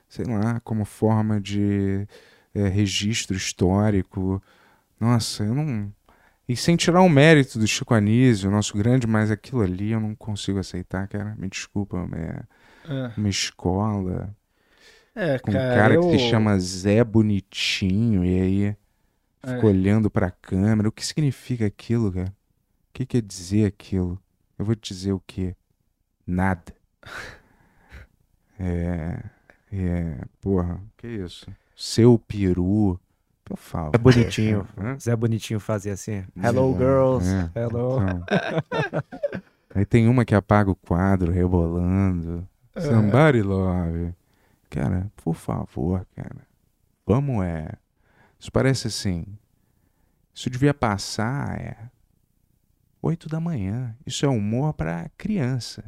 sei 0.08 0.24
lá, 0.26 0.60
como 0.60 0.84
forma 0.84 1.38
de 1.40 2.06
é, 2.56 2.68
registro 2.68 3.36
histórico. 3.36 4.42
Nossa, 5.00 5.44
eu 5.44 5.54
não 5.54 5.92
e 6.48 6.56
sem 6.56 6.76
tirar 6.76 7.02
o 7.02 7.08
mérito 7.08 7.58
do 7.58 7.66
Chico 7.66 7.94
Anísio, 7.94 8.50
nosso 8.50 8.76
grande, 8.78 9.06
mas 9.06 9.30
aquilo 9.32 9.62
ali 9.62 9.92
eu 9.92 10.00
não 10.00 10.14
consigo 10.14 10.58
aceitar, 10.60 11.08
cara. 11.08 11.34
Me 11.38 11.48
desculpa, 11.48 11.98
é 12.16 12.44
É, 12.88 13.12
uma 13.16 13.28
escola 13.28 14.34
É, 15.14 15.38
com 15.38 15.50
um 15.50 15.54
cara, 15.54 15.74
cara 15.76 15.94
eu... 15.94 16.02
que 16.02 16.18
se 16.18 16.30
chama 16.30 16.58
Zé 16.60 17.02
Bonitinho 17.04 18.24
e 18.24 18.40
aí 18.40 18.64
É. 19.42 19.54
fica 19.54 19.66
olhando 19.66 20.10
pra 20.10 20.30
câmera. 20.30 20.88
O 20.88 20.92
que 20.92 21.04
significa 21.06 21.66
aquilo, 21.66 22.12
cara? 22.12 22.28
O 22.90 22.92
que 22.94 23.06
quer 23.06 23.22
dizer 23.22 23.66
aquilo? 23.66 24.20
Eu 24.58 24.64
vou 24.64 24.74
te 24.76 24.94
dizer 24.94 25.12
o 25.12 25.22
quê? 25.26 25.54
Nada. 26.26 26.74
É. 28.58 29.22
É. 29.72 30.24
Porra, 30.40 30.80
que 30.96 31.06
isso? 31.06 31.46
Seu 31.76 32.18
peru. 32.18 32.98
Por 33.44 33.56
favor. 33.58 33.92
É 33.94 33.98
bonitinho. 33.98 34.66
Zé 35.00 35.14
Bonitinho 35.14 35.60
fazia 35.60 35.92
assim. 35.92 36.24
Hello, 36.42 36.74
É, 36.74 36.78
girls. 36.78 37.28
é. 37.54 37.60
Hello. 37.60 37.98
Então. 38.02 38.24
Aí 39.74 39.84
tem 39.84 40.08
uma 40.08 40.24
que 40.24 40.34
apaga 40.34 40.70
o 40.70 40.74
quadro 40.74 41.30
rebolando. 41.30 42.48
Somebody 42.76 43.42
love. 43.42 44.12
Cara, 44.70 45.10
por 45.16 45.34
favor, 45.34 46.04
cara. 46.16 46.36
Vamos 47.06 47.44
é. 47.44 47.68
Isso 48.40 48.50
parece 48.50 48.88
assim. 48.88 49.24
Isso 50.34 50.50
devia 50.50 50.74
passar 50.74 51.58
é. 51.60 51.76
8 53.00 53.28
da 53.28 53.38
manhã. 53.38 53.94
Isso 54.04 54.26
é 54.26 54.28
humor 54.28 54.72
pra 54.74 55.08
criança. 55.16 55.84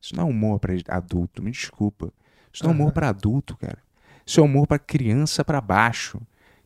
Isso 0.00 0.14
não 0.14 0.24
é 0.28 0.30
humor 0.30 0.60
pra 0.60 0.72
adulto, 0.88 1.42
me 1.42 1.50
desculpa. 1.50 2.12
Isso 2.52 2.62
não 2.64 2.70
é 2.70 2.74
humor 2.74 2.92
pra 2.92 3.08
adulto, 3.08 3.56
cara. 3.56 3.78
É 4.38 4.42
humor 4.42 4.66
pra 4.66 4.78
criança 4.78 5.44
pra 5.44 5.60
baixo. 5.60 6.20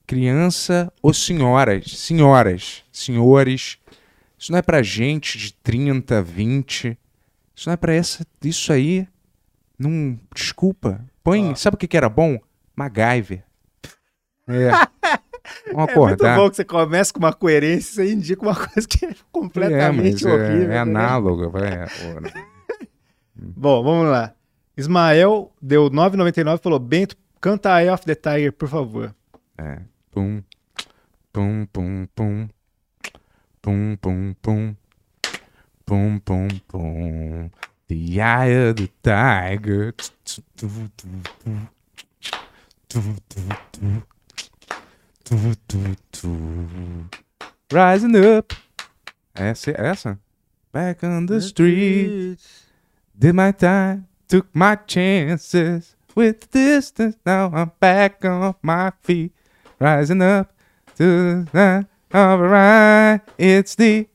Criança 0.07 0.93
ou 1.01 1.15
senhoras, 1.15 1.87
senhoras, 1.97 2.85
senhores. 2.93 3.79
Isso 4.39 4.53
não 4.53 4.59
é 4.59 4.63
pra 4.63 4.83
gente 4.83 5.39
de 5.39 5.55
30, 5.55 6.21
20. 6.23 6.99
Isso 7.57 7.69
não 7.69 7.73
é 7.73 7.77
pra 7.77 7.95
essa, 7.95 8.27
isso 8.43 8.73
aí. 8.73 9.09
Não, 9.79 10.19
desculpa. 10.35 11.01
Põe, 11.23 11.55
sabe 11.55 11.77
o 11.77 11.79
que 11.79 11.89
que 11.89 11.97
era 11.97 12.09
bom? 12.11 12.39
MacGyver. 12.77 13.45
É. 14.47 14.71
Vamos 15.73 15.73
É 15.73 15.75
muito 15.75 15.91
acordar. 15.91 16.37
bom 16.37 16.51
que 16.51 16.57
você 16.57 16.65
começa 16.65 17.13
com 17.13 17.19
uma 17.21 17.33
coerência 17.33 18.03
e 18.03 18.09
você 18.09 18.13
indica 18.13 18.43
uma 18.43 18.55
coisa 18.57 18.87
que 18.87 19.07
é 19.07 19.11
É, 19.11 19.15
completamente 19.33 20.27
é, 20.27 20.31
horrível. 20.31 20.45
é 20.45 20.49
tá 20.49 20.55
ligado? 20.85 20.89
análoga, 20.89 21.59
é, 21.61 22.21
né? 22.21 22.31
Bom, 23.37 23.83
vamos 23.83 24.11
lá. 24.11 24.35
Ismael 24.77 25.53
deu 25.63 25.91
9,99 25.91 26.59
e 26.59 26.63
falou: 26.63 26.79
Bento, 26.79 27.17
canta 27.45 27.75
Eye 27.75 27.91
of 27.91 28.07
the 28.07 28.15
Tiger, 28.15 28.53
por 28.53 28.69
favor. 28.71 29.15
É. 29.59 29.83
Pum, 30.11 30.43
pum, 31.31 31.67
pum, 31.71 32.09
pum. 32.15 32.49
Pum, 33.61 33.97
pum, 34.01 34.35
pum. 34.41 34.77
Pum, 35.85 36.21
pum, 36.25 36.49
pum. 36.67 37.51
The 37.87 38.21
eye 38.23 38.71
of 38.71 38.77
the 38.77 38.89
tiger. 39.03 39.95
Rising 47.71 48.17
up. 48.17 48.55
Essa, 49.35 49.79
essa? 49.79 50.19
Back 50.73 51.05
on 51.05 51.27
the 51.27 51.43
street. 51.43 52.39
Did 53.15 53.35
my 53.35 53.53
time, 53.53 54.07
took 54.29 54.47
my 54.55 54.77
chances 54.77 55.95
with 56.15 56.41
the 56.41 56.47
distance. 56.59 57.17
Now 57.25 57.51
I'm 57.55 57.73
back 57.81 58.25
on 58.25 58.55
my 58.63 58.93
feet, 59.03 59.33
rising 59.79 60.23
up 60.23 60.53
to 60.97 61.45
the 61.45 61.87
alright. 62.15 63.21
It's 63.39 63.75
the 63.75 64.09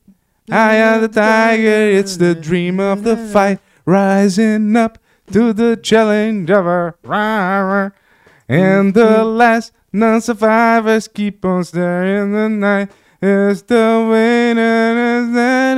eye 0.52 0.76
of 0.76 1.02
the 1.02 1.08
tiger, 1.08 1.90
it's 1.98 2.18
the 2.18 2.36
dream 2.36 2.80
of 2.80 3.04
the 3.04 3.18
fight, 3.18 3.60
rising 3.86 4.76
up 4.76 4.98
to 5.32 5.54
the 5.54 5.78
challenge 5.78 6.50
of 6.50 6.66
a 6.66 6.96
rhymer. 7.04 7.94
And 8.48 8.94
the 8.94 9.24
last 9.24 9.74
non 9.94 10.22
survivors 10.22 11.08
keep 11.08 11.46
on 11.46 11.64
staring 11.64 12.34
the 12.34 12.50
night. 12.50 12.92
Is 13.22 13.64
the 13.64 14.08
winner 14.10 15.24
is 15.24 15.34
that 15.34 15.78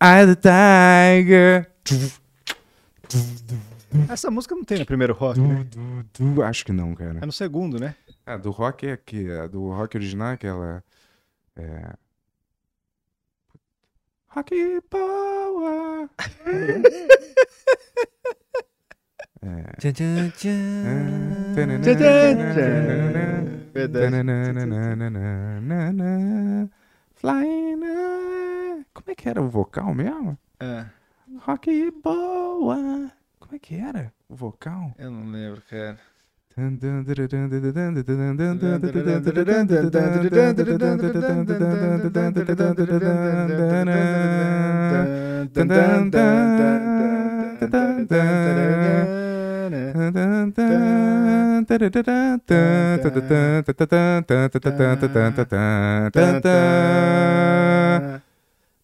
Eye 0.00 0.20
of 0.20 0.28
the 0.28 0.36
Tiger. 0.36 1.68
Essa 4.08 4.30
música 4.30 4.54
não 4.54 4.64
tem 4.64 4.78
no 4.78 4.86
primeiro 4.86 5.12
rock, 5.14 5.40
né? 5.40 5.64
Du, 5.64 6.02
du, 6.02 6.34
du. 6.34 6.42
Acho 6.42 6.64
que 6.64 6.72
não, 6.72 6.94
cara. 6.94 7.18
É 7.20 7.26
no 7.26 7.32
segundo, 7.32 7.78
né? 7.78 7.94
A 8.24 8.36
do 8.36 8.50
rock 8.50 8.86
é 8.86 8.92
aqui. 8.92 9.30
A 9.30 9.46
do 9.46 9.68
rock 9.70 9.96
original 9.96 10.30
é 10.30 10.34
aquela. 10.34 10.84
É. 11.56 11.92
Rock 14.28 14.80
Power. 14.88 16.08
Tchan, 19.78 19.92
tchan, 19.92 20.30
tchan. 20.30 21.52
Verdade. 23.72 24.06
Flying. 27.14 27.72
high. 27.82 28.86
Como 28.94 29.10
é 29.10 29.14
que 29.14 29.28
era 29.28 29.42
o 29.42 29.48
vocal 29.48 29.94
mesmo? 29.94 30.38
É, 30.60 30.86
Rock 31.40 31.90
Boa. 32.02 33.10
Como 33.38 33.54
é 33.54 33.58
que 33.58 33.74
era 33.74 34.12
o 34.28 34.34
vocal? 34.34 34.94
eu 34.98 35.10
não 35.10 35.30
lembro, 35.30 35.62
cara. 35.68 35.98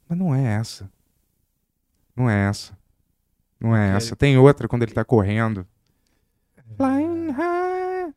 Mas 0.08 0.18
não 0.18 0.34
é 0.34 0.54
essa. 0.54 0.88
Não 2.18 2.28
é 2.28 2.48
essa. 2.48 2.76
Não 3.60 3.76
é 3.76 3.96
essa. 3.96 4.16
Tem 4.16 4.36
outra 4.38 4.68
quando 4.68 4.82
ele 4.82 4.92
tá 4.92 5.04
correndo. 5.04 5.66
Flying 6.76 7.30
high, 7.32 8.12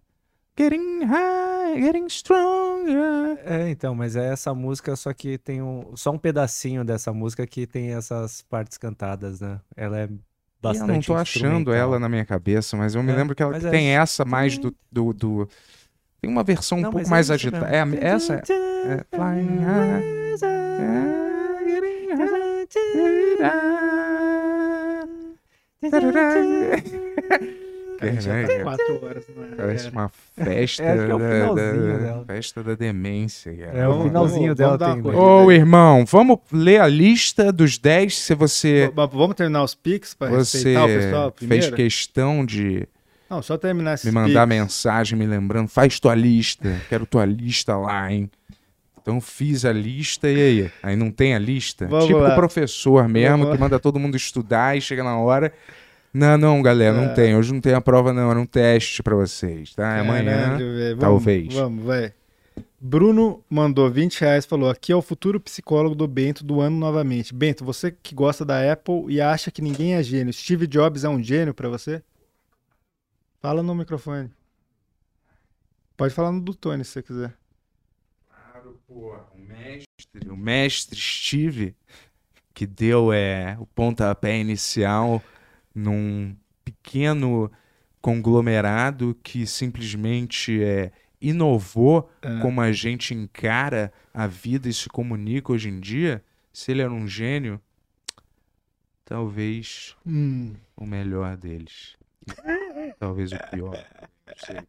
getting 0.58 1.04
high, 1.06 1.82
getting 1.82 2.08
stronger. 2.10 3.40
É, 3.46 3.70
então, 3.70 3.96
mas 3.96 4.16
é 4.16 4.32
essa 4.32 4.54
música, 4.54 4.96
só 4.96 5.14
que 5.14 5.38
tem 5.38 5.62
um, 5.62 5.96
só 5.96 6.12
um 6.12 6.18
pedacinho 6.18 6.84
dessa 6.84 7.12
música 7.14 7.48
que 7.48 7.66
tem 7.66 7.94
essas 7.94 8.42
partes 8.44 8.78
cantadas, 8.78 9.40
né? 9.42 9.60
Ela 9.76 10.00
é 10.02 10.10
bastante 10.62 10.90
eu 10.90 10.94
não 10.96 11.02
tô 11.02 11.16
achando 11.16 11.74
ela 11.74 12.00
na 12.00 12.08
minha 12.08 12.26
cabeça, 12.26 12.78
mas 12.78 12.94
eu 12.94 13.02
me 13.02 13.12
É, 13.12 13.16
lembro 13.16 13.36
que 13.36 13.42
ela 13.42 13.60
que 13.60 13.66
é 13.66 13.70
tem 13.72 13.88
essa 13.90 14.24
mais 14.24 14.58
do, 14.58 14.76
do, 14.92 15.14
do- 15.14 15.50
Tem 16.22 16.30
uma 16.30 16.44
versão 16.44 16.78
um 16.78 16.82
Não, 16.82 16.92
pouco 16.92 17.00
mas 17.00 17.08
é 17.08 17.12
mais 17.12 17.32
agitada. 17.32 17.68
É, 17.76 18.06
essa 18.06 18.36
é. 18.36 18.42
é 18.94 19.06
Flying 19.16 19.60
high. 19.64 20.22
Quatro 28.64 29.06
horas, 29.06 29.26
não 29.36 29.44
é? 29.44 29.48
Parece 29.58 29.90
uma 29.90 30.10
festa 30.10 30.84
É, 30.84 30.92
acho 30.94 31.06
que 31.06 31.12
é 31.12 31.16
o 31.16 31.20
da, 31.20 31.30
finalzinho 31.30 31.88
da- 31.88 31.98
dela. 32.00 32.26
festa 32.26 32.64
da 32.64 32.74
demência. 32.76 33.54
cara. 33.54 33.78
É, 33.78 33.88
o 33.88 34.04
finalzinho 34.04 34.56
vamos- 34.56 34.58
dela 34.58 34.78
tem. 34.96 35.16
Ô, 35.16 35.52
irmão, 35.52 36.06
vamos 36.06 36.40
ler 36.52 36.82
a 36.82 36.88
lista 36.88 37.52
dos 37.52 37.78
10 37.78 38.18
se 38.18 38.34
você, 38.34 38.92
Mas 38.96 39.10
Vamos 39.12 39.36
terminar 39.36 39.64
os 39.64 39.76
pics 39.76 40.14
pra 40.14 40.30
você 40.30 40.58
respeitar 40.58 40.84
o 40.84 40.88
pessoal 40.88 41.34
fez 41.38 41.48
primeiro? 41.50 41.76
questão 41.76 42.46
de 42.46 42.88
Não, 43.30 43.42
só 43.42 43.58
terminar 43.58 43.94
esses 43.94 44.06
me 44.06 44.12
mandar 44.12 44.48
pics. 44.48 44.60
mensagem 44.60 45.18
me 45.20 45.26
lembrando, 45.28 45.68
faz 45.68 46.00
tua 46.00 46.16
lista, 46.16 46.70
quero 46.90 47.06
tua 47.06 47.26
lista 47.26 47.78
lá, 47.78 48.12
hein? 48.12 48.30
Então 49.02 49.20
fiz 49.20 49.66
a 49.66 49.72
lista 49.74 50.30
e 50.30 50.36
aí? 50.42 50.72
Aí 50.84 50.96
não 50.96 51.10
tem 51.12 51.34
a 51.34 51.40
lista? 51.40 51.88
Vamos 51.88 52.06
tipo 52.06 52.20
lá. 52.20 52.34
o 52.34 52.36
professor 52.36 53.08
mesmo, 53.08 53.40
Vamos 53.40 53.54
que 53.56 53.60
manda 53.60 53.80
todo 53.80 54.00
mundo 54.00 54.16
estudar 54.16 54.78
e 54.78 54.82
chega 54.82 55.04
na 55.04 55.18
hora. 55.18 55.52
Não, 56.14 56.38
não, 56.38 56.62
galera, 56.62 56.96
não 56.96 57.06
É. 57.06 57.14
tem. 57.14 57.36
Hoje 57.36 57.54
não 57.54 57.62
tem 57.62 57.74
a 57.74 57.82
prova, 57.82 58.12
não. 58.14 58.30
Era 58.30 58.40
um 58.40 58.46
teste 58.46 59.02
pra 59.02 59.16
vocês, 59.16 59.74
tá? 59.74 60.00
Amanhã. 60.00 60.26
Caralho, 60.44 60.58
velho. 60.76 60.98
Vamos- 60.98 61.00
talvez. 61.00 61.54
Vamos, 61.54 61.84
vai. 61.86 62.14
Bruno 62.80 63.44
mandou 63.50 63.90
20 63.90 64.20
reais 64.20 64.46
falou: 64.46 64.70
aqui 64.70 64.92
é 64.92 64.96
o 64.96 65.02
futuro 65.02 65.40
psicólogo 65.40 65.96
do 65.96 66.08
Bento 66.08 66.44
do 66.44 66.60
ano 66.60 66.78
novamente. 66.78 67.34
Bento, 67.34 67.64
você 67.64 67.92
que 67.92 68.14
gosta 68.14 68.44
da 68.44 68.72
Apple 68.72 69.06
e 69.08 69.22
acha 69.22 69.50
que 69.50 69.62
ninguém 69.62 69.94
é 69.96 70.04
gênio, 70.04 70.34
Steve 70.34 70.68
Jobs 70.68 71.04
é 71.04 71.10
um 71.10 71.24
gênio 71.24 71.54
pra 71.54 71.70
você? 71.70 72.04
Fala 73.40 73.64
no 73.64 73.74
microfone. 73.74 74.30
Pode 75.96 76.14
falar 76.14 76.32
no 76.32 76.42
do 76.42 76.54
Tony 76.54 76.84
se 76.84 76.92
você 76.92 77.04
quiser. 77.04 77.34
Pô, 78.94 79.16
o 79.34 79.40
mestre, 79.40 80.30
o 80.30 80.36
mestre 80.36 81.00
Steve, 81.00 81.76
que 82.54 82.66
deu 82.68 83.14
é, 83.14 83.56
o 83.58 83.66
pontapé 83.66 84.38
inicial 84.38 85.24
num 85.74 86.36
pequeno 86.66 87.50
conglomerado 88.02 89.18
que 89.24 89.48
simplesmente 89.48 90.62
é, 90.62 90.92
inovou 91.22 92.12
É. 92.22 92.42
como 92.42 92.60
a 92.60 92.72
gente 92.74 93.14
encara 93.14 93.94
a 94.14 94.28
vida 94.28 94.68
e 94.68 94.74
se 94.74 94.90
comunica 94.90 95.54
hoje 95.54 95.70
em 95.70 95.80
dia. 95.80 96.22
Se 96.52 96.72
ele 96.72 96.82
era 96.82 96.92
um 96.92 97.08
gênio, 97.08 97.62
talvez 99.06 99.96
Hum. 100.06 100.54
o 100.76 100.86
melhor 100.86 101.38
deles. 101.38 101.96
Talvez 103.00 103.32
o 103.32 103.38
pior. 103.50 103.84
Não 104.28 104.34
sei. 104.38 104.62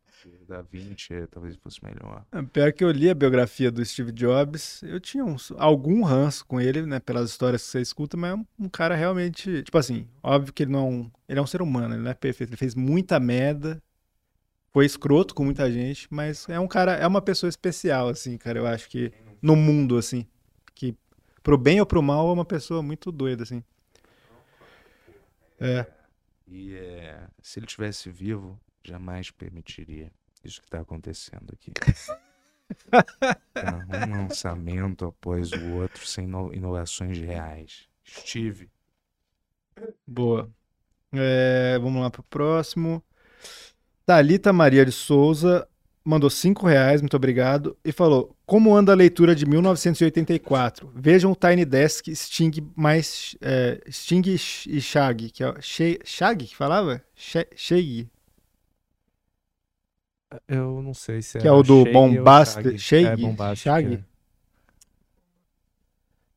Da 0.48 0.62
Vinci 0.62 1.14
é, 1.14 1.26
talvez 1.26 1.56
fosse 1.56 1.82
melhor. 1.84 2.24
É, 2.32 2.42
Pior 2.42 2.72
que 2.72 2.84
eu 2.84 2.90
li 2.90 3.10
a 3.10 3.14
biografia 3.14 3.70
do 3.70 3.84
Steve 3.84 4.12
Jobs, 4.12 4.82
eu 4.82 5.00
tinha 5.00 5.24
uns- 5.24 5.52
algum 5.56 6.02
ranço 6.04 6.44
com 6.46 6.60
ele, 6.60 6.82
né, 6.86 7.00
pelas 7.00 7.30
histórias 7.30 7.62
que 7.62 7.68
você 7.68 7.80
escuta, 7.80 8.16
mas 8.16 8.30
é 8.32 8.34
um, 8.34 8.46
um 8.60 8.68
cara 8.68 8.94
realmente, 8.94 9.62
tipo 9.62 9.76
assim, 9.78 10.06
óbvio 10.22 10.52
que 10.52 10.62
ele 10.62 10.72
não 10.72 10.80
é 10.80 10.90
um, 10.90 11.10
ele 11.28 11.38
é 11.38 11.42
um 11.42 11.46
ser 11.46 11.62
humano, 11.62 11.94
ele 11.94 12.02
não 12.02 12.10
é 12.10 12.14
perfeito, 12.14 12.50
ele 12.50 12.56
fez 12.56 12.74
muita 12.74 13.18
merda, 13.18 13.82
foi 14.72 14.86
escroto 14.86 15.34
com 15.34 15.44
muita 15.44 15.70
gente, 15.70 16.06
mas 16.10 16.48
é 16.48 16.58
um 16.60 16.68
cara, 16.68 16.92
é 16.92 17.06
uma 17.06 17.20
pessoa 17.22 17.48
especial, 17.50 18.08
assim, 18.08 18.38
cara, 18.38 18.58
eu 18.58 18.66
acho 18.66 18.88
que 18.88 19.12
no 19.40 19.56
mundo, 19.56 19.96
assim, 19.96 20.26
que 20.74 20.94
pro 21.42 21.58
bem 21.58 21.80
ou 21.80 21.86
pro 21.86 22.02
mal 22.02 22.28
é 22.28 22.32
uma 22.32 22.44
pessoa 22.44 22.82
muito 22.82 23.10
doida, 23.10 23.42
assim. 23.42 23.62
É, 25.60 25.86
E 26.48 26.74
é, 26.74 27.26
se 27.40 27.58
ele 27.58 27.66
tivesse 27.66 28.10
vivo, 28.10 28.58
jamais 28.90 29.30
permitiria 29.30 30.10
isso 30.44 30.60
que 30.60 30.66
está 30.66 30.80
acontecendo 30.80 31.52
aqui. 31.52 31.72
É, 33.54 33.70
um 34.08 34.22
lançamento 34.22 35.04
após 35.06 35.52
o 35.52 35.70
outro, 35.74 36.06
sem 36.06 36.24
ino- 36.24 36.52
inovações 36.54 37.18
reais. 37.18 37.88
Steve. 38.04 38.68
Boa. 40.06 40.50
É, 41.12 41.78
vamos 41.80 42.00
lá 42.02 42.10
pro 42.10 42.22
próximo. 42.22 43.02
Thalita 44.06 44.52
Maria 44.52 44.84
de 44.84 44.92
Souza 44.92 45.68
mandou 46.04 46.28
cinco 46.28 46.66
reais, 46.66 47.00
muito 47.00 47.16
obrigado, 47.16 47.76
e 47.84 47.92
falou: 47.92 48.36
Como 48.44 48.74
anda 48.74 48.90
a 48.92 48.96
leitura 48.96 49.34
de 49.34 49.46
1984? 49.46 50.90
Vejam 50.94 51.30
o 51.32 51.36
Tiny 51.36 51.64
Desk 51.64 52.08
Sting 52.14 52.50
mais 52.74 53.36
é, 53.40 53.80
Sting 53.88 54.22
e 54.26 54.80
Shag, 54.80 55.30
que 55.30 55.44
é 55.44 55.48
o- 55.50 55.54
Shag 55.60 56.44
que 56.46 56.56
falava? 56.56 57.02
Shag, 57.14 58.10
Eu 60.48 60.82
não 60.82 60.94
sei 60.94 61.20
se 61.22 61.38
Que 61.38 61.46
é 61.48 61.52
o 61.52 61.62
do 61.62 61.84
Shaggy 61.84 61.96
ou 61.96 62.08
Bombast- 62.16 62.54
Shaggy. 62.62 62.78
Shaggy? 62.78 63.06
É, 63.06 63.16
Bombastic. 63.16 63.66
É. 63.68 64.00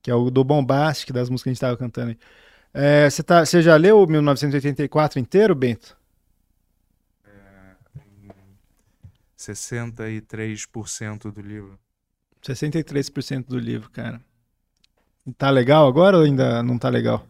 que 0.02 0.12
é 0.12 0.16
o 0.16 0.30
do 0.30 0.44
Bombastic 0.44 1.12
das 1.12 1.30
músicas 1.30 1.44
que 1.44 1.50
a 1.50 1.54
gente 1.54 1.62
tava 1.62 1.78
cantando 1.78 2.10
aí. 2.12 2.18
É, 2.74 3.10
Você 3.10 3.24
tá, 3.24 3.46
você 3.46 3.62
já 3.62 3.76
leu 3.76 4.02
o 4.02 4.08
1984 4.08 5.20
inteiro, 5.20 5.56
Bento? 5.56 5.98
63% 9.38 11.32
do 11.32 11.42
livro. 11.42 11.78
63% 12.42 13.48
do 13.48 13.60
livro, 13.60 13.90
cara. 13.90 14.22
Tá 15.38 15.50
legal 15.50 15.88
agora 15.88 16.18
ou 16.18 16.24
ainda 16.24 16.62
não 16.62 16.78
tá 16.78 16.90
legal? 16.90 17.26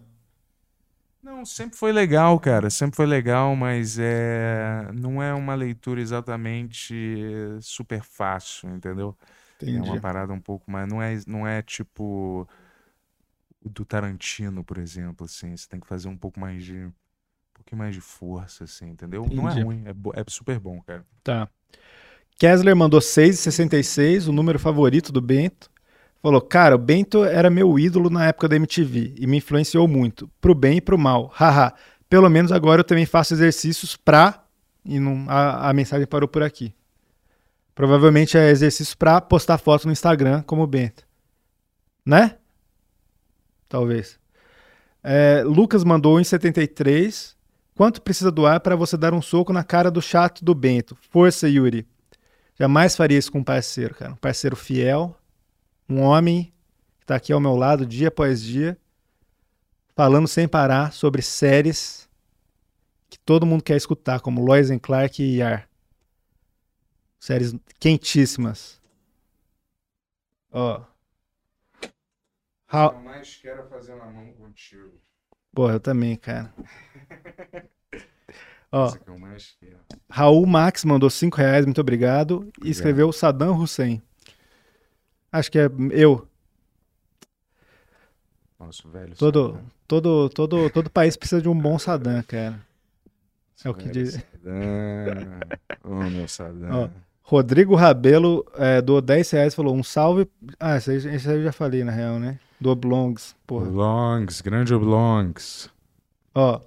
Não, 1.25 1.43
sempre 1.43 1.75
foi 1.75 1.91
legal, 1.91 2.39
cara. 2.39 2.69
Sempre 2.69 2.95
foi 2.97 3.07
legal, 3.07 3.55
mas 3.55 3.97
é... 3.97 4.91
não 4.93 5.21
é 5.23 5.33
uma 5.33 5.55
leitura 5.55 5.99
exatamente 5.99 6.93
super 7.61 8.03
fácil, 8.03 8.69
entendeu? 8.69 9.17
É 9.65 9.71
Entendi. 9.71 9.89
uma 9.89 9.99
parada 9.99 10.31
um 10.31 10.39
pouco 10.39 10.69
mais. 10.69 10.87
Não 10.87 11.01
é, 11.01 11.17
não 11.25 11.47
é 11.47 11.63
tipo 11.63 12.47
do 13.63 13.83
Tarantino, 13.83 14.63
por 14.63 14.77
exemplo, 14.77 15.25
assim. 15.25 15.55
Você 15.55 15.67
tem 15.67 15.79
que 15.79 15.87
fazer 15.87 16.07
um 16.07 16.17
pouco 16.17 16.39
mais 16.39 16.63
de. 16.63 16.85
Um 16.85 16.93
pouquinho 17.53 17.79
mais 17.79 17.95
de 17.95 18.01
força, 18.01 18.65
assim, 18.65 18.89
entendeu? 18.89 19.25
Não 19.25 19.49
é 19.49 19.53
Entendi. 19.53 19.63
ruim, 19.63 19.83
é, 19.85 19.93
bo- 19.93 20.13
é 20.15 20.23
super 20.27 20.59
bom, 20.59 20.81
cara. 20.81 21.05
Tá. 21.23 21.49
Kessler 22.37 22.75
mandou 22.75 23.01
6,66, 23.01 24.27
o 24.27 24.31
número 24.33 24.59
favorito 24.59 25.11
do 25.11 25.21
Bento. 25.21 25.71
Falou, 26.25 26.41
cara, 26.41 26.73
o 26.73 26.79
Bento 26.79 27.23
era 27.23 27.51
meu 27.51 27.77
ídolo 27.77 28.09
na 28.09 28.25
época 28.25 28.47
da 28.47 28.55
MTV 28.55 29.13
e 29.15 29.27
me 29.27 29.37
influenciou 29.37 29.87
muito, 29.87 30.27
pro 30.41 30.55
bem 30.55 30.77
e 30.77 30.81
pro 30.81 30.97
mal. 30.97 31.31
Haha. 31.31 31.71
Pelo 32.09 32.27
menos 32.31 32.51
agora 32.51 32.79
eu 32.79 32.83
também 32.83 33.05
faço 33.05 33.35
exercícios 33.35 33.95
pra. 33.95 34.43
E 34.83 34.99
não, 34.99 35.29
a, 35.29 35.69
a 35.69 35.71
mensagem 35.71 36.07
parou 36.07 36.27
por 36.27 36.41
aqui. 36.41 36.73
Provavelmente 37.75 38.39
é 38.39 38.49
exercício 38.49 38.97
pra 38.97 39.21
postar 39.21 39.59
foto 39.59 39.85
no 39.85 39.91
Instagram, 39.91 40.41
como 40.41 40.63
o 40.63 40.67
Bento. 40.67 41.03
Né? 42.03 42.37
Talvez. 43.69 44.17
É, 45.03 45.43
Lucas 45.45 45.83
mandou 45.83 46.17
1,73. 46.17 47.35
Quanto 47.75 48.01
precisa 48.01 48.31
doar 48.31 48.61
para 48.61 48.75
você 48.75 48.97
dar 48.97 49.13
um 49.13 49.21
soco 49.21 49.53
na 49.53 49.63
cara 49.63 49.91
do 49.91 50.01
chato 50.01 50.43
do 50.43 50.55
Bento? 50.55 50.97
Força, 51.11 51.47
Yuri. 51.47 51.85
Jamais 52.59 52.95
faria 52.95 53.19
isso 53.19 53.31
com 53.31 53.37
um 53.37 53.43
parceiro, 53.43 53.93
cara. 53.93 54.13
Um 54.13 54.17
parceiro 54.17 54.55
fiel, 54.55 55.15
um 55.89 56.01
homem 56.01 56.53
que 56.99 57.05
tá 57.05 57.15
aqui 57.15 57.31
ao 57.33 57.39
meu 57.39 57.55
lado 57.55 57.85
dia 57.85 58.07
após 58.07 58.41
dia, 58.41 58.77
falando 59.95 60.27
sem 60.27 60.47
parar 60.47 60.91
sobre 60.93 61.21
séries 61.21 62.09
que 63.09 63.19
todo 63.19 63.45
mundo 63.45 63.63
quer 63.63 63.77
escutar, 63.77 64.19
como 64.19 64.43
Lois 64.43 64.69
and 64.71 64.79
Clark 64.79 65.21
e 65.21 65.37
Yar. 65.37 65.69
Séries 67.19 67.53
quentíssimas. 67.79 68.81
Ó. 70.51 70.81
Ra- 72.67 72.91
Eu 72.93 72.99
mais 73.01 73.35
quero 73.37 73.67
fazer 73.69 73.95
na 73.95 74.05
mão 74.05 74.31
contigo. 74.33 74.99
Porra, 75.53 75.73
eu 75.73 75.79
também, 75.79 76.15
cara. 76.17 76.53
Ó, 78.71 78.91
quero. 78.91 79.79
Raul 80.09 80.45
Max 80.45 80.83
mandou 80.83 81.09
5 81.09 81.37
reais, 81.37 81.65
muito 81.65 81.79
obrigado. 81.79 82.33
E 82.33 82.37
Obrigado. 82.47 82.67
escreveu 82.67 83.11
Saddam 83.13 83.57
Hussein. 83.57 84.01
Acho 85.35 85.51
que 85.51 85.59
é 85.59 85.69
eu. 85.91 86.25
Nosso 88.57 88.87
velho. 88.87 89.13
Todo, 89.17 89.47
Saddam. 89.47 89.65
todo, 89.85 90.29
todo, 90.29 90.69
todo 90.69 90.89
país 90.89 91.17
precisa 91.17 91.41
de 91.41 91.49
um 91.49 91.59
bom 91.59 91.77
Saddam, 91.77 92.23
cara. 92.23 92.57
É 93.61 93.69
o 93.69 93.73
que 93.73 93.89
diz. 93.89 94.13
Saddam. 94.13 95.39
Ô, 95.83 96.09
meu 96.09 96.25
Saddam. 96.29 96.83
Ó. 96.83 96.89
Rodrigo 97.21 97.75
Rabelo 97.75 98.45
é, 98.55 98.81
doou 98.81 99.01
10 99.01 99.29
reais 99.31 99.51
e 99.51 99.55
falou: 99.57 99.75
um 99.75 99.83
salve. 99.83 100.25
Ah, 100.57 100.77
esse 100.77 100.91
aí, 100.91 100.97
esse 101.15 101.29
aí 101.29 101.35
eu 101.35 101.43
já 101.43 101.51
falei, 101.51 101.83
na 101.83 101.91
real, 101.91 102.17
né? 102.17 102.39
Do 102.61 102.69
Oblongs. 102.69 103.35
Porra. 103.45 103.67
Oblongs, 103.67 104.39
grande 104.39 104.73
Oblongs. 104.73 105.69
Ó. 106.33 106.61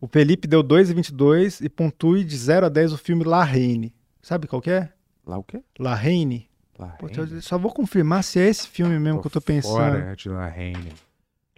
O 0.00 0.08
Felipe 0.08 0.48
deu 0.48 0.64
2,22 0.64 1.64
e 1.64 1.68
pontue 1.68 2.24
de 2.24 2.36
0 2.36 2.66
a 2.66 2.68
10 2.68 2.92
o 2.92 2.98
filme 2.98 3.22
La 3.22 3.44
Reine. 3.44 3.94
Sabe 4.20 4.48
qual 4.48 4.60
que 4.60 4.70
é? 4.70 4.88
Lá 5.24 5.38
o 5.38 5.44
quê? 5.44 5.62
La 5.78 5.94
Reine. 5.94 6.49
La 6.80 6.88
Pô, 6.92 7.06
Reine? 7.06 7.34
eu 7.34 7.42
só 7.42 7.58
vou 7.58 7.70
confirmar 7.72 8.24
se 8.24 8.40
é 8.40 8.48
esse 8.48 8.66
filme 8.66 8.98
mesmo 8.98 9.20
que 9.20 9.26
eu 9.26 9.30
tô 9.30 9.40
pensando. 9.40 9.74
Fora 9.74 10.16
de 10.16 10.28
La 10.30 10.46
Reine. 10.46 10.92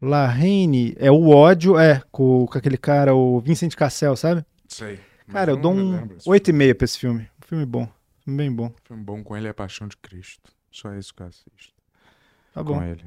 La 0.01 0.27
Reine 0.27 0.97
é 0.99 1.13
o 1.13 1.29
ódio, 1.29 1.79
é, 1.79 2.03
com, 2.11 2.45
com 2.45 2.59
aquele 2.59 2.77
cara, 2.77 3.15
o 3.15 3.41
Vincent 3.41 3.73
Cassel, 3.77 4.17
sabe? 4.17 4.45
Sei. 4.67 4.99
Cara, 5.31 5.53
eu 5.53 5.57
dou 5.57 5.73
um 5.73 5.93
lembro 5.93 6.17
desse 6.17 6.29
8,5 6.29 6.75
pra 6.75 6.85
esse 6.85 6.99
filme. 6.99 7.31
Um 7.41 7.47
filme 7.47 7.65
bom. 7.65 7.89
Filme 8.25 8.37
bem 8.37 8.53
bom. 8.53 8.75
filme 8.85 9.03
bom 9.05 9.23
com 9.23 9.37
ele 9.37 9.47
é 9.47 9.51
a 9.51 9.55
Paixão 9.55 9.87
de 9.87 9.97
Cristo. 9.97 10.51
Só 10.73 10.93
isso 10.95 11.15
que 11.15 11.23
eu 11.23 11.27
assisto. 11.27 11.73
Tá 12.53 12.63
bom. 12.65 12.79
Com 12.79 12.83
ele. 12.85 13.05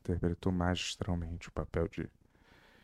Interpretou 0.00 0.52
magistralmente 0.52 1.48
o 1.48 1.52
papel 1.52 1.88
de 1.88 2.06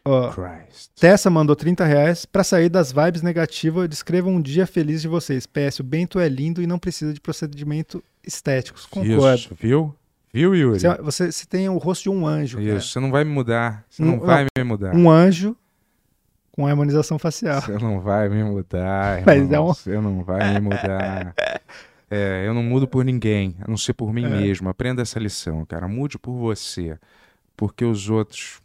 Ó, 0.05 0.33
Christ. 0.33 0.91
Tessa 0.99 1.29
mandou 1.29 1.55
30 1.55 1.85
reais. 1.85 2.25
Pra 2.25 2.43
sair 2.43 2.71
das 2.71 2.93
vibes 2.93 3.21
negativas, 3.21 3.89
descreva 3.89 4.29
um 4.29 4.41
dia 4.41 4.67
feliz 4.67 5.03
de 5.03 5.09
vocês. 5.09 5.47
PS, 5.47 5.81
o 5.81 5.85
Bento 5.85 6.19
é 6.19 6.29
lindo 6.31 6.63
e 6.63 6.67
não 6.67 6.79
precisa 6.79 7.13
de 7.13 7.21
procedimento 7.21 8.03
estéticos. 8.29 8.87
Concordo. 8.87 9.35
Isso, 9.35 9.57
viu? 9.59 9.95
Viu, 10.33 10.55
Yuri? 10.55 10.79
Você, 10.79 10.95
você, 11.03 11.33
você 11.33 11.47
tem 11.47 11.69
o 11.69 11.79
rosto 11.79 12.03
de 12.05 12.11
um 12.11 12.27
anjo, 12.27 12.59
cara. 12.59 12.77
Isso, 12.77 12.89
você 12.91 13.01
não 13.01 13.11
vai 13.11 13.25
me 13.25 13.31
mudar. 13.33 13.85
Você 13.89 14.03
Não- 14.03 14.13
não 14.13 14.21
vai 14.21 14.47
me 14.57 14.65
mudar. 14.65 14.95
Um 14.95 15.11
anjo 15.11 15.57
com 16.53 16.67
harmonização 16.67 17.19
facial. 17.19 17.61
Você 17.63 17.73
não 17.79 18.01
vai 18.01 18.29
me 18.29 18.45
mudar, 18.45 19.23
Mas 19.27 19.39
irmão. 19.43 19.55
é 19.55 19.61
um- 19.61 19.75
Você 19.75 20.01
não 20.01 20.23
vai 20.23 20.55
me 20.55 20.61
mudar. 20.61 21.35
É, 22.11 22.47
eu 22.47 22.55
não 22.55 22.63
mudo 22.63 22.89
por 22.89 23.05
ninguém, 23.05 23.55
a 23.61 23.69
não 23.69 23.77
ser 23.77 23.93
por 23.93 24.15
mim 24.15 24.25
É. 24.25 24.29
mesmo. 24.31 24.67
Aprenda 24.71 25.03
essa 25.03 25.19
lição, 25.19 25.63
cara. 25.67 25.87
Mude 25.87 26.19
por 26.19 26.33
você. 26.33 26.99
Porque 27.55 27.85
os 27.85 28.09
outros 28.09 28.63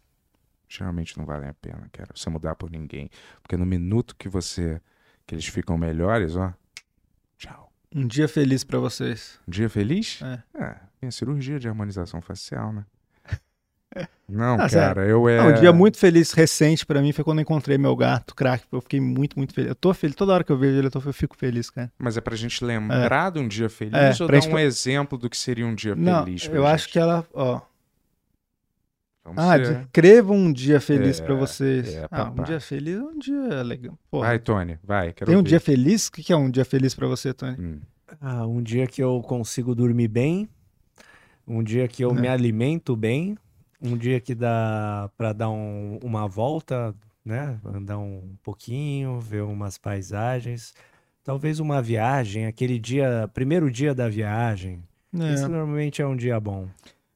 geralmente 0.66 1.18
não 1.18 1.26
valem 1.26 1.50
a 1.50 1.52
pena, 1.52 1.86
cara. 1.92 2.08
Você 2.14 2.30
mudar 2.30 2.54
por 2.54 2.70
ninguém. 2.70 3.10
Porque 3.42 3.54
no 3.54 3.66
minuto 3.66 4.16
que 4.16 4.30
você. 4.30 4.80
que 5.26 5.34
eles 5.34 5.44
ficam 5.46 5.76
melhores, 5.76 6.36
ó. 6.36 6.54
Um 7.94 8.06
dia 8.06 8.26
feliz 8.26 8.64
pra 8.64 8.78
vocês. 8.78 9.38
Um 9.46 9.50
dia 9.50 9.68
feliz? 9.70 10.20
É. 10.22 10.42
É, 10.62 10.76
minha 11.00 11.12
cirurgia 11.12 11.58
de 11.60 11.68
harmonização 11.68 12.20
facial, 12.20 12.72
né? 12.72 12.84
Não, 14.28 14.54
Ah, 14.60 14.68
cara, 14.68 15.06
eu 15.06 15.28
é. 15.28 15.40
Um 15.42 15.54
dia 15.60 15.72
muito 15.72 15.96
feliz 15.98 16.32
recente 16.32 16.84
pra 16.84 17.00
mim 17.00 17.12
foi 17.12 17.22
quando 17.22 17.38
eu 17.38 17.42
encontrei 17.42 17.78
meu 17.78 17.94
gato, 17.94 18.34
crack. 18.34 18.64
Eu 18.72 18.80
fiquei 18.80 19.00
muito, 19.00 19.38
muito 19.38 19.54
feliz. 19.54 19.68
Eu 19.68 19.74
tô 19.76 19.94
feliz. 19.94 20.16
Toda 20.16 20.32
hora 20.32 20.42
que 20.42 20.50
eu 20.50 20.58
vejo 20.58 20.76
ele, 20.78 20.86
eu, 20.86 20.90
tô, 20.90 21.00
eu 21.04 21.12
fico 21.12 21.36
feliz, 21.36 21.70
cara. 21.70 21.92
Mas 21.98 22.16
é 22.16 22.20
pra 22.20 22.34
gente 22.34 22.64
lembrar 22.64 23.30
de 23.30 23.38
um 23.38 23.46
dia 23.46 23.68
feliz 23.68 23.94
É, 23.94 24.22
ou 24.22 24.28
dar 24.28 24.40
gente- 24.40 24.52
um 24.52 24.58
exemplo 24.58 25.16
do 25.16 25.30
que 25.30 25.36
seria 25.36 25.66
um 25.66 25.74
dia 25.74 25.94
Não, 25.94 26.24
feliz? 26.24 26.48
pra 26.48 26.56
eu 26.56 26.66
acho 26.66 26.84
gente? 26.84 26.92
que 26.94 26.98
ela, 26.98 27.24
ó. 27.32 27.60
Vamos 29.24 29.42
Ah, 29.42 29.56
ser- 29.56 29.78
descreva 29.78 30.32
um 30.32 30.52
dia 30.52 30.80
feliz 30.80 31.18
É, 31.18 31.24
pra 31.24 31.34
vocês. 31.34 31.94
é, 31.94 32.06
ah, 32.10 32.30
um 32.30 32.42
dia 32.42 32.60
feliz 32.60 32.96
é 32.98 33.02
um 33.02 33.18
dia 33.18 33.62
legal. 33.62 33.98
Porra, 34.10 34.26
Vai, 34.28 34.38
Tony, 34.38 34.78
vai. 34.84 35.12
Quero 35.12 35.26
tem 35.26 35.34
um 35.34 35.38
ouvir. 35.38 35.48
dia 35.48 35.60
feliz? 35.60 36.08
O 36.08 36.12
que 36.12 36.32
é 36.32 36.36
um 36.36 36.50
dia 36.50 36.64
feliz 36.64 36.94
pra 36.94 37.06
você, 37.06 37.32
Tony? 37.32 37.56
Hum. 37.58 37.80
Ah, 38.20 38.46
um 38.46 38.62
dia 38.62 38.86
que 38.86 39.02
eu 39.02 39.20
consigo 39.22 39.74
dormir 39.74 40.08
bem, 40.08 40.48
um 41.48 41.62
dia 41.62 41.88
que 41.88 42.04
eu 42.04 42.10
É. 42.10 42.20
me 42.20 42.28
alimento 42.28 42.94
bem, 42.94 43.36
um 43.80 43.96
dia 43.96 44.20
que 44.20 44.34
dá 44.34 45.10
pra 45.16 45.32
dar 45.32 45.48
um- 45.50 45.98
uma 46.02 46.28
volta, 46.28 46.94
né? 47.24 47.58
Andar 47.64 47.98
um 47.98 48.36
pouquinho, 48.42 49.18
ver 49.20 49.42
umas 49.42 49.78
paisagens, 49.78 50.74
talvez 51.24 51.60
uma 51.60 51.80
viagem, 51.80 52.44
aquele 52.46 52.78
dia, 52.78 53.28
primeiro 53.32 53.70
dia 53.70 53.94
da 53.94 54.06
viagem. 54.08 54.82
Esse 55.14 55.44
É. 55.44 55.48
normalmente 55.48 56.02
é 56.02 56.06
um 56.06 56.14
dia 56.16 56.38
bom. 56.38 56.68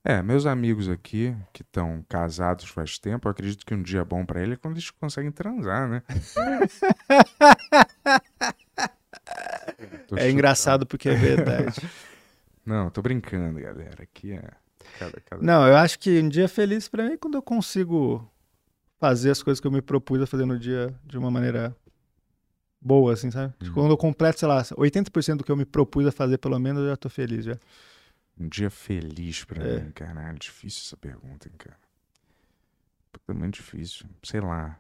É, 0.09 0.23
meus 0.23 0.47
amigos 0.47 0.89
aqui, 0.89 1.37
que 1.53 1.61
estão 1.61 2.03
casados 2.09 2.65
faz 2.65 2.99
tempo, 2.99 3.29
eu 3.29 3.31
acredito 3.31 3.67
que 3.67 3.75
um 3.75 3.83
dia 3.83 4.03
bom 4.07 4.25
pra 4.25 4.43
ele 4.43 4.55
é 4.55 4.57
quando 4.57 4.73
eles 4.73 4.91
conseguem 4.91 5.31
transar, 5.31 5.87
né? 5.87 6.03
É 10.17 10.31
engraçado 10.31 10.87
porque 10.87 11.11
é 11.11 11.15
verdade. 11.15 11.83
Não, 12.65 12.89
tô 12.89 13.03
brincando, 13.03 13.61
galera. 13.61 14.03
Aqui 14.03 14.33
é. 14.33 14.51
Cada, 14.99 15.21
cada... 15.21 15.43
Não, 15.43 15.67
eu 15.67 15.77
acho 15.77 15.99
que 15.99 16.19
um 16.19 16.29
dia 16.31 16.49
feliz 16.49 16.89
pra 16.89 17.05
mim 17.05 17.13
é 17.13 17.17
quando 17.19 17.35
eu 17.35 17.43
consigo 17.43 18.27
fazer 18.99 19.31
as 19.31 19.43
coisas 19.43 19.61
que 19.61 19.67
eu 19.67 19.71
me 19.71 19.83
propus 19.83 20.23
a 20.23 20.27
fazer 20.27 20.47
no 20.47 20.59
dia 20.59 20.95
de 21.05 21.19
uma 21.19 21.31
maneira 21.31 21.77
boa, 22.81 23.13
assim, 23.13 23.31
sabe? 23.31 23.53
Hum. 23.63 23.73
Quando 23.75 23.91
eu 23.91 23.99
completo, 23.99 24.39
sei 24.41 24.49
lá, 24.49 24.63
80% 24.63 25.37
do 25.37 25.45
que 25.45 25.53
eu 25.53 25.57
me 25.57 25.67
propus 25.67 26.07
a 26.07 26.13
fazer, 26.13 26.39
pelo 26.39 26.59
menos, 26.59 26.83
eu 26.83 26.89
já 26.89 26.97
tô 26.97 27.11
feliz 27.11 27.45
já. 27.45 27.59
Um 28.41 28.49
dia 28.49 28.71
feliz 28.71 29.45
pra 29.45 29.63
É. 29.65 29.81
mim, 29.81 29.91
caralho. 29.91 30.39
Difícil 30.39 30.83
essa 30.87 30.97
pergunta, 30.97 31.49
hein, 31.49 31.55
cara. 31.59 31.79
Muito 33.29 33.57
difícil. 33.57 34.07
Sei 34.23 34.41
lá. 34.41 34.79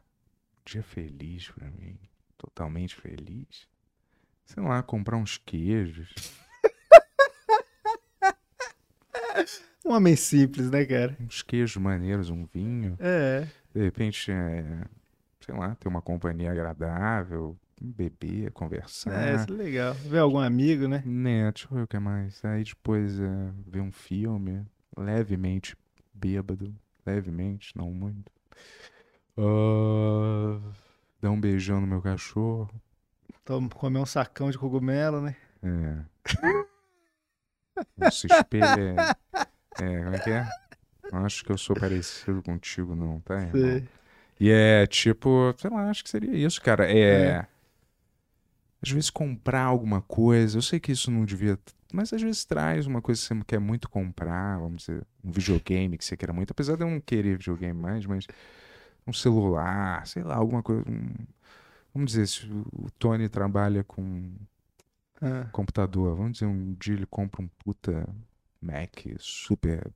Um 0.60 0.62
dia 0.64 0.82
feliz 0.82 1.50
pra 1.50 1.68
mim. 1.70 1.98
Totalmente 2.36 2.94
feliz. 2.94 3.66
Sei 4.46 4.62
lá, 4.62 4.82
comprar 4.82 5.16
uns 5.16 5.36
queijos. 5.38 6.14
Um 9.84 9.92
homem 9.92 10.16
simples, 10.16 10.70
né, 10.70 10.84
cara? 10.84 11.16
Uns 11.20 11.42
queijos 11.42 11.76
maneiros, 11.76 12.28
um 12.28 12.44
vinho. 12.44 12.96
É. 13.00 13.48
De 13.72 13.80
repente, 13.82 14.30
é, 14.30 14.84
sei 15.40 15.54
lá, 15.54 15.74
ter 15.76 15.88
uma 15.88 16.02
companhia 16.02 16.50
agradável, 16.50 17.56
beber, 17.80 18.50
conversar. 18.52 19.12
É, 19.12 19.34
isso 19.36 19.52
é 19.52 19.54
legal. 19.54 19.94
Ver 19.94 20.18
algum 20.18 20.38
amigo, 20.38 20.86
né? 20.88 21.02
Né, 21.04 21.50
deixa 21.52 21.66
eu 21.70 21.76
ver 21.76 21.82
o 21.82 21.86
que 21.88 21.98
mais. 21.98 22.44
Aí 22.44 22.64
depois 22.64 23.18
é, 23.20 23.50
ver 23.66 23.80
um 23.80 23.92
filme, 23.92 24.64
levemente 24.96 25.76
bêbado, 26.12 26.74
levemente, 27.06 27.76
não 27.76 27.90
muito. 27.92 28.30
Ah, 29.36 30.58
dar 31.20 31.30
um 31.30 31.40
beijão 31.40 31.80
no 31.80 31.86
meu 31.86 32.02
cachorro. 32.02 32.68
Tom- 33.44 33.68
Comer 33.68 33.98
um 34.00 34.06
sacão 34.06 34.50
de 34.50 34.58
cogumelo, 34.58 35.20
né? 35.20 35.36
É. 35.62 35.98
Não 37.96 38.10
se 38.10 38.26
espelha. 38.26 39.16
É, 39.80 40.02
como 40.02 40.16
é 40.16 40.18
que 40.18 40.30
é? 40.30 40.48
Não 41.12 41.24
acho 41.24 41.44
que 41.44 41.52
eu 41.52 41.58
sou 41.58 41.76
parecido 41.76 42.42
contigo, 42.42 42.94
não, 42.94 43.20
tá? 43.20 43.34
irmão? 43.36 43.52
Sei. 43.52 43.88
E 44.40 44.50
é 44.50 44.86
tipo, 44.86 45.54
sei 45.58 45.70
lá, 45.70 45.88
acho 45.88 46.02
que 46.04 46.10
seria 46.10 46.34
isso, 46.34 46.60
cara. 46.60 46.90
É. 46.90 46.98
É. 47.30 47.46
Às 48.82 48.90
vezes 48.90 49.10
comprar 49.10 49.62
alguma 49.64 50.00
coisa, 50.02 50.58
eu 50.58 50.62
sei 50.62 50.78
que 50.78 50.92
isso 50.92 51.10
não 51.10 51.24
devia. 51.24 51.58
Mas 51.92 52.12
às 52.12 52.20
vezes 52.22 52.44
traz 52.44 52.86
uma 52.86 53.00
coisa 53.02 53.20
que 53.20 53.26
você 53.26 53.44
quer 53.46 53.58
muito 53.58 53.88
comprar, 53.88 54.58
vamos 54.58 54.82
dizer, 54.84 55.06
um 55.24 55.30
videogame 55.32 55.96
que 55.98 56.04
você 56.04 56.16
queira 56.16 56.32
muito, 56.32 56.50
apesar 56.52 56.76
de 56.76 56.82
eu 56.84 56.90
não 56.90 57.00
querer 57.00 57.38
videogame 57.38 57.78
mais, 57.80 58.04
mas 58.06 58.26
um 59.06 59.12
celular, 59.12 60.06
sei 60.06 60.22
lá, 60.22 60.36
alguma 60.36 60.62
coisa. 60.62 60.84
um- 60.88 61.26
Vamos 61.94 62.12
dizer, 62.12 62.26
se 62.28 62.46
o 62.46 62.66
o 62.86 62.90
Tony 62.98 63.28
trabalha 63.28 63.82
com 63.82 64.30
Ah, 65.20 65.48
computador, 65.50 66.14
vamos 66.16 66.32
dizer, 66.34 66.46
um 66.46 66.74
dia 66.78 66.94
ele 66.94 67.06
compra 67.06 67.42
um 67.42 67.48
puta 67.64 68.08
Mac 68.60 69.04
Super 69.18 69.90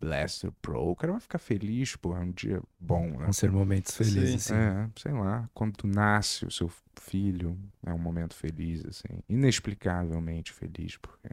Blaster 0.00 0.52
Pro, 0.60 0.90
o 0.90 0.96
cara 0.96 1.12
vai 1.12 1.20
ficar 1.20 1.38
feliz, 1.38 1.96
porra, 1.96 2.20
é 2.20 2.22
um 2.22 2.30
dia 2.30 2.62
bom, 2.78 3.06
né? 3.06 3.24
Vão 3.24 3.32
ser 3.32 3.50
momentos 3.50 3.96
felizes, 3.96 4.44
sim. 4.44 4.54
É, 4.54 4.88
sei 4.96 5.12
lá, 5.12 5.48
quando 5.54 5.76
tu 5.76 5.86
nasce 5.86 6.44
o 6.44 6.50
seu 6.50 6.70
filho, 7.00 7.58
é 7.84 7.92
um 7.92 7.98
momento 7.98 8.34
feliz, 8.34 8.84
assim, 8.84 9.20
inexplicavelmente 9.28 10.52
feliz, 10.52 10.96
porque 10.96 11.28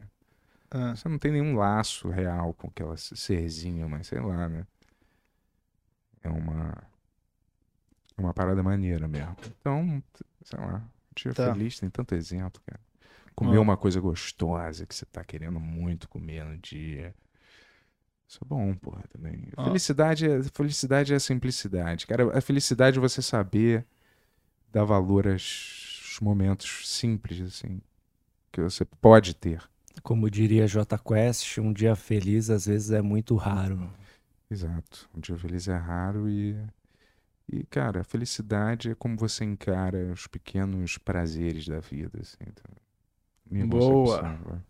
ah. 0.70 0.96
você 0.96 1.08
não 1.08 1.18
tem 1.18 1.32
nenhum 1.32 1.56
laço 1.56 2.08
real 2.08 2.54
com 2.54 2.68
aquela 2.68 2.96
serzinha, 2.96 3.86
mas 3.86 4.06
sei 4.06 4.20
lá, 4.20 4.48
né? 4.48 4.66
É 6.22 6.28
uma 6.28 6.82
é 8.16 8.20
uma 8.20 8.32
parada 8.32 8.62
maneira 8.62 9.06
mesmo. 9.08 9.36
Então, 9.60 10.02
sei 10.42 10.58
lá, 10.58 10.76
um 10.76 11.12
dia 11.14 11.34
Tá. 11.34 11.52
feliz 11.52 11.78
tem 11.78 11.90
tanto 11.90 12.14
exemplo, 12.14 12.62
cara. 12.64 12.80
Comer 13.34 13.58
Ó. 13.58 13.62
uma 13.62 13.76
coisa 13.76 14.00
gostosa 14.00 14.86
que 14.86 14.94
você 14.94 15.04
tá 15.04 15.24
querendo 15.24 15.58
muito 15.58 16.08
comer 16.08 16.44
no 16.44 16.56
dia. 16.56 17.14
Isso 18.28 18.38
é 18.42 18.46
bom, 18.46 18.74
porra, 18.74 19.04
também. 19.08 19.48
Ó. 19.56 19.64
Felicidade 19.64 20.28
é, 20.28 20.42
felicidade 20.42 21.14
é 21.14 21.18
simplicidade. 21.18 22.06
Cara, 22.06 22.36
a 22.36 22.40
felicidade 22.40 22.98
é 22.98 23.00
você 23.00 23.22
saber 23.22 23.86
dar 24.72 24.84
valor 24.84 25.28
aos 25.28 26.18
momentos 26.20 26.88
simples, 26.88 27.40
assim, 27.40 27.80
que 28.50 28.60
você 28.60 28.84
pode 28.84 29.34
ter. 29.34 29.62
Como 30.02 30.28
diria 30.28 30.66
J 30.66 30.98
Quest, 30.98 31.58
um 31.58 31.72
dia 31.72 31.94
feliz 31.94 32.50
às 32.50 32.66
vezes 32.66 32.90
é 32.90 33.00
muito 33.00 33.36
raro. 33.36 33.90
Exato. 34.50 35.08
Um 35.14 35.20
dia 35.20 35.36
feliz 35.38 35.68
é 35.68 35.76
raro 35.76 36.28
e. 36.28 36.56
E, 37.46 37.62
cara, 37.64 38.00
a 38.00 38.04
felicidade 38.04 38.90
é 38.90 38.94
como 38.94 39.18
você 39.18 39.44
encara 39.44 40.10
os 40.10 40.26
pequenos 40.26 40.96
prazeres 40.96 41.68
da 41.68 41.78
vida, 41.78 42.18
assim. 42.22 42.38
Então, 42.40 42.64
minha 43.50 43.66
Boa. 43.66 44.18
concepção. 44.18 44.62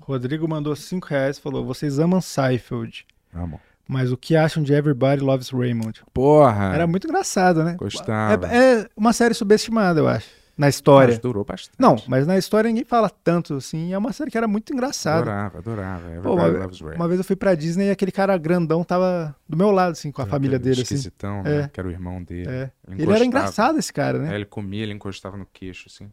Rodrigo 0.00 0.48
mandou 0.48 0.74
5 0.74 1.06
reais 1.06 1.38
e 1.38 1.40
falou: 1.40 1.64
vocês 1.64 1.98
amam 1.98 2.20
Seinfeld, 2.20 3.06
Amo. 3.34 3.60
mas 3.86 4.10
o 4.10 4.16
que 4.16 4.34
acham 4.36 4.62
de 4.62 4.72
Everybody 4.72 5.20
Loves 5.22 5.50
Raymond? 5.50 6.02
Porra! 6.12 6.72
Era 6.74 6.86
muito 6.86 7.06
engraçado, 7.06 7.62
né? 7.62 7.74
Gostava. 7.78 8.46
É, 8.52 8.80
é 8.82 8.88
uma 8.96 9.12
série 9.12 9.34
subestimada, 9.34 10.00
eu 10.00 10.08
acho. 10.08 10.40
Na 10.58 10.66
Mas 10.66 10.74
história. 10.74 11.18
durou 11.18 11.42
bastante. 11.42 11.74
Não, 11.78 11.96
mas 12.06 12.26
na 12.26 12.36
história 12.36 12.68
ninguém 12.68 12.84
fala 12.84 13.08
tanto 13.08 13.54
assim. 13.54 13.94
É 13.94 13.98
uma 13.98 14.12
série 14.12 14.30
que 14.30 14.36
era 14.36 14.46
muito 14.46 14.74
engraçada. 14.74 15.20
Adorava, 15.20 15.58
adorava. 15.58 16.02
Pô, 16.02 16.34
Everybody 16.34 16.50
uma- 16.50 16.58
loves 16.64 16.80
Ray. 16.82 16.96
Uma 16.96 17.08
vez 17.08 17.18
eu 17.20 17.24
fui 17.24 17.36
pra 17.36 17.54
Disney 17.54 17.86
e 17.86 17.90
aquele 17.90 18.12
cara 18.12 18.36
grandão 18.36 18.84
tava 18.84 19.34
do 19.48 19.56
meu 19.56 19.70
lado, 19.70 19.92
assim, 19.92 20.12
com 20.12 20.20
a 20.20 20.26
família 20.26 20.56
Aquele 20.58 20.70
dele, 20.74 20.82
assim. 20.82 20.94
Esquisitão, 20.96 21.42
né? 21.42 21.60
É. 21.62 21.68
Que 21.68 21.80
era 21.80 21.88
o 21.88 21.90
irmão 21.90 22.22
dele. 22.22 22.50
É. 22.50 22.70
Ele 22.88 22.94
encostava- 22.96 23.14
era 23.16 23.24
engraçado, 23.24 23.78
esse 23.78 23.90
cara, 23.90 24.18
É, 24.18 24.20
né? 24.20 24.34
ele 24.34 24.44
comia, 24.44 24.82
ele 24.82 24.92
encostava 24.92 25.38
no 25.38 25.46
queixo, 25.46 25.86
assim. 25.90 26.12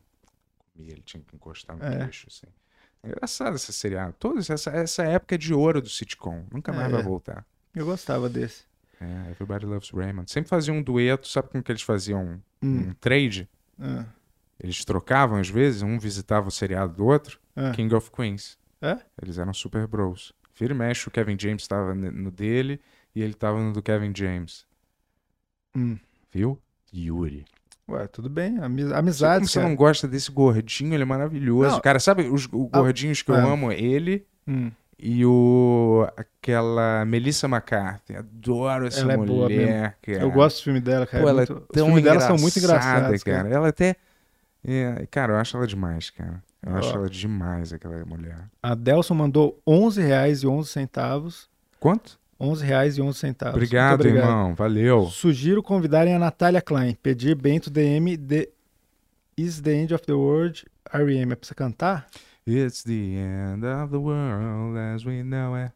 Comia, 0.74 0.94
ele 0.94 1.02
tinha 1.06 1.22
que 1.28 1.36
encostar 1.36 1.76
no 1.76 1.84
É. 1.84 1.98
queixo, 2.06 2.28
assim. 2.30 2.48
É 3.08 3.12
engraçado 3.12 3.56
esse 3.56 3.72
seriado. 3.72 4.14
Todos, 4.20 4.50
essa, 4.50 4.70
essa 4.72 5.04
época 5.04 5.38
de 5.38 5.54
ouro 5.54 5.82
do 5.82 5.90
sitcom. 5.90 6.46
Nunca 6.52 6.74
mais 6.74 6.88
É. 6.90 6.92
vai 6.92 7.04
voltar. 7.04 7.46
Eu 7.74 7.86
gostava 7.86 8.28
desse. 8.28 8.64
É, 9.00 9.32
Everybody 9.32 9.66
Loves 9.66 9.92
Raymond. 9.92 10.30
Sempre 10.30 10.50
faziam 10.50 10.78
um 10.78 10.84
dueto, 10.84 11.28
sabe 11.28 11.50
como 11.50 11.64
que 11.64 11.72
eles 11.72 11.84
faziam 11.84 12.42
Hum. 12.62 12.90
um 12.90 12.94
trade? 12.96 13.48
Ah, 13.80 14.06
Eles 14.60 14.84
trocavam 14.84 15.40
às 15.40 15.48
vezes, 15.50 15.84
um 15.84 16.00
visitava 16.00 16.48
o 16.48 16.52
seriado 16.52 16.94
do 16.96 17.06
outro. 17.06 17.40
ah. 17.56 17.72
King 17.72 17.94
of 17.94 18.10
Queens. 18.12 18.58
É? 18.82 18.98
Eles 19.22 19.38
eram 19.38 19.54
super 19.54 19.86
bros. 19.88 20.34
Vira 20.56 20.74
e 20.74 20.78
mexe, 20.78 21.08
o 21.08 21.12
Kevin 21.12 21.38
James 21.40 21.62
estava 21.62 21.94
no 21.94 22.32
dele 22.32 22.82
e 23.16 23.22
ele 23.22 23.36
tava 23.36 23.60
no 23.62 23.72
do 23.72 23.82
Kevin 23.84 24.12
James. 24.16 24.66
Hum. 25.76 25.98
Viu? 26.32 26.60
Yuri. 26.94 27.46
Ué, 27.90 28.06
tudo 28.08 28.30
bem. 28.30 28.58
Ami- 28.60 28.84
Sabe 28.84 28.96
Amizade, 28.96 29.36
como 29.40 29.48
você 29.50 29.60
não 29.62 29.76
gosta 29.76 30.08
desse 30.08 30.30
gordinho? 30.32 30.94
Ele 30.94 31.04
é 31.04 31.06
maravilhoso. 31.06 31.72
Não. 31.76 31.80
Cara, 31.82 32.00
sabe 32.00 32.24
os 32.24 32.46
Ah, 32.46 32.80
gordinhos 32.80 33.22
que 33.22 33.32
eu 33.32 33.36
é. 33.36 33.42
amo? 33.42 33.72
Ele 33.72 34.26
Hum. 34.48 34.70
e 35.00 35.26
o 35.26 36.06
aquela 36.18 37.06
Melissa 37.06 37.48
McCarthy. 37.48 38.16
Adoro 38.18 38.88
essa 38.88 39.00
Ela 39.02 39.14
é 39.14 39.18
boa 39.18 39.44
mulher, 39.50 39.98
cara. 40.02 40.20
Eu 40.20 40.32
gosto 40.32 40.58
do 40.60 40.64
filme 40.64 40.80
dela, 40.82 41.06
cara. 41.08 41.24
Pô, 41.24 41.30
ela 41.30 41.38
muito... 41.40 41.54
é 41.54 41.56
Os 41.56 41.68
tão 41.74 41.86
filmes 41.86 42.04
dela 42.04 42.20
são 42.20 42.38
muito 42.38 42.60
engraçados, 42.60 43.24
cara. 43.24 43.44
cara. 43.44 43.56
Ela 43.56 43.68
até... 43.70 43.96
é, 44.66 45.08
cara, 45.10 45.34
eu 45.34 45.38
acho 45.38 45.56
ela 45.56 45.66
demais, 45.68 46.10
cara. 46.10 46.44
Eu 46.66 46.74
Ó. 46.74 46.78
acho 46.80 46.94
ela 46.94 47.10
demais, 47.10 47.72
aquela 47.72 48.04
mulher. 48.06 48.38
A 48.62 48.76
Delson 48.76 49.14
mandou 49.14 49.62
11 49.66 50.02
reais 50.02 50.44
e 50.44 50.48
11 50.48 50.70
centavos. 50.70 51.50
Quanto? 51.80 52.20
11 52.40 52.66
reais 52.66 52.98
e 52.98 53.02
11 53.02 53.18
centavos. 53.18 53.56
Obrigado, 53.56 54.00
Muito 54.04 54.10
obrigado. 54.10 54.30
irmão. 54.30 54.56
Valeu. 54.56 55.06
Sugiro 55.08 55.64
convidarem 55.64 56.14
a 56.14 56.20
Natália 56.20 56.62
Klein. 56.62 56.96
Pedir 57.02 57.36
Bento 57.36 57.70
DM 57.70 58.16
de 58.18 58.50
Is 59.38 59.62
the 59.62 59.74
End 59.74 59.94
of 59.94 60.06
the 60.06 60.14
World 60.14 60.66
R.E.M. 60.92 61.32
É 61.34 61.36
pra 61.36 61.48
você 61.48 61.54
cantar? 61.56 62.08
It's 62.48 62.84
the 62.84 62.94
end 62.94 63.66
of 63.66 63.92
the 63.92 63.98
world 63.98 64.78
as 64.78 65.04
we 65.06 65.22
know 65.24 65.56
it. 65.58 65.74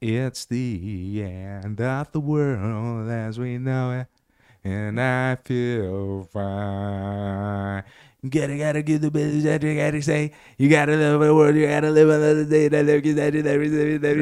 It's 0.00 0.44
the 0.46 1.20
end 1.20 1.80
of 1.82 2.10
the 2.12 2.18
world 2.20 3.10
as 3.10 3.38
we 3.38 3.58
know 3.58 3.98
it, 3.98 4.08
and 4.64 5.00
I 5.00 5.36
feel 5.44 6.28
fine. 6.32 7.84
You 8.22 8.30
gotta, 8.30 8.56
gotta 8.56 8.82
give 8.82 9.02
the 9.02 9.10
business 9.10 9.44
that 9.44 9.62
you 9.62 9.76
gotta 9.76 10.00
say. 10.00 10.32
You 10.56 10.70
gotta 10.70 10.92
live 10.92 11.20
in 11.20 11.28
the 11.28 11.34
world, 11.34 11.54
you 11.56 11.66
gotta 11.66 11.90
live 11.90 12.08
another 12.08 12.46
day. 12.46 12.68
That 12.68 12.86
live, 12.86 13.02
that 13.04 13.14
that 13.14 13.44
that 13.44 13.60
that 14.00 14.16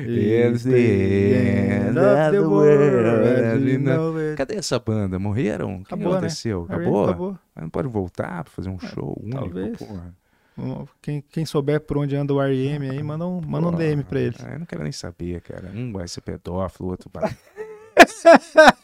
It's 0.08 0.64
the 0.64 1.34
end 1.36 1.98
of 1.98 2.32
the 2.32 2.42
world. 2.48 3.64
we 3.66 3.78
know 3.78 4.18
it. 4.18 4.38
Cadê 4.38 4.56
essa 4.56 4.80
banda? 4.80 5.18
Morreram? 5.20 5.76
O 5.76 5.78
que 5.84 5.94
Acabou, 5.94 6.12
né? 6.14 6.18
aconteceu? 6.20 6.64
Acabou? 6.64 6.80
Acabou? 6.86 7.10
Acabou. 7.10 7.40
Mas 7.56 7.64
não 7.64 7.70
pode 7.70 7.88
voltar 7.88 8.44
pra 8.44 8.52
fazer 8.54 8.70
um 8.70 8.80
show 8.80 9.18
único, 9.22 9.40
Talvez. 9.40 9.78
porra. 9.78 10.14
Quem, 11.02 11.24
quem 11.32 11.46
souber 11.46 11.80
por 11.82 11.98
onde 11.98 12.16
anda 12.16 12.34
o 12.34 12.42
R.E.M. 12.42 12.90
aí, 12.90 13.02
manda 13.02 13.26
um, 13.26 13.42
manda 13.42 13.68
um 13.70 13.72
DM 13.76 14.04
pra 14.04 14.20
eles. 14.20 14.40
Eu 14.44 14.60
não 14.60 14.66
quero 14.66 14.84
nem 14.84 14.92
saber, 14.92 15.42
cara. 15.42 15.72
Um 15.74 15.92
vai 15.92 16.08
ser 16.08 16.22
pedófilo, 16.22 16.90
o 16.90 16.92
outro 16.92 17.10
vai. 17.12 17.36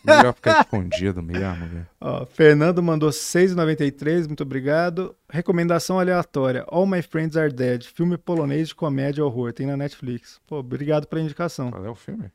Melhor 0.04 0.34
ficar 0.34 0.62
escondido 0.62 1.22
mesmo, 1.22 1.68
velho. 1.68 1.88
Ó, 2.00 2.26
Fernando 2.26 2.82
mandou 2.82 3.10
6,93, 3.10 4.28
muito 4.28 4.44
obrigado. 4.44 5.16
Recomendação 5.30 6.00
aleatória: 6.00 6.66
All 6.68 6.86
My 6.86 7.02
Friends 7.02 7.38
Are 7.38 7.52
Dead, 7.52 7.84
filme 7.84 8.18
polonês 8.18 8.70
de 8.70 8.76
comédia 8.76 9.26
horror, 9.26 9.54
tem 9.54 9.68
na 9.68 9.78
Netflix. 9.78 10.40
Pô, 10.48 10.58
obrigado 10.58 11.08
pela 11.08 11.22
indicação. 11.22 11.72
Qual 11.72 11.86
é 11.86 11.90
o 11.90 11.96
filme? 11.96 12.32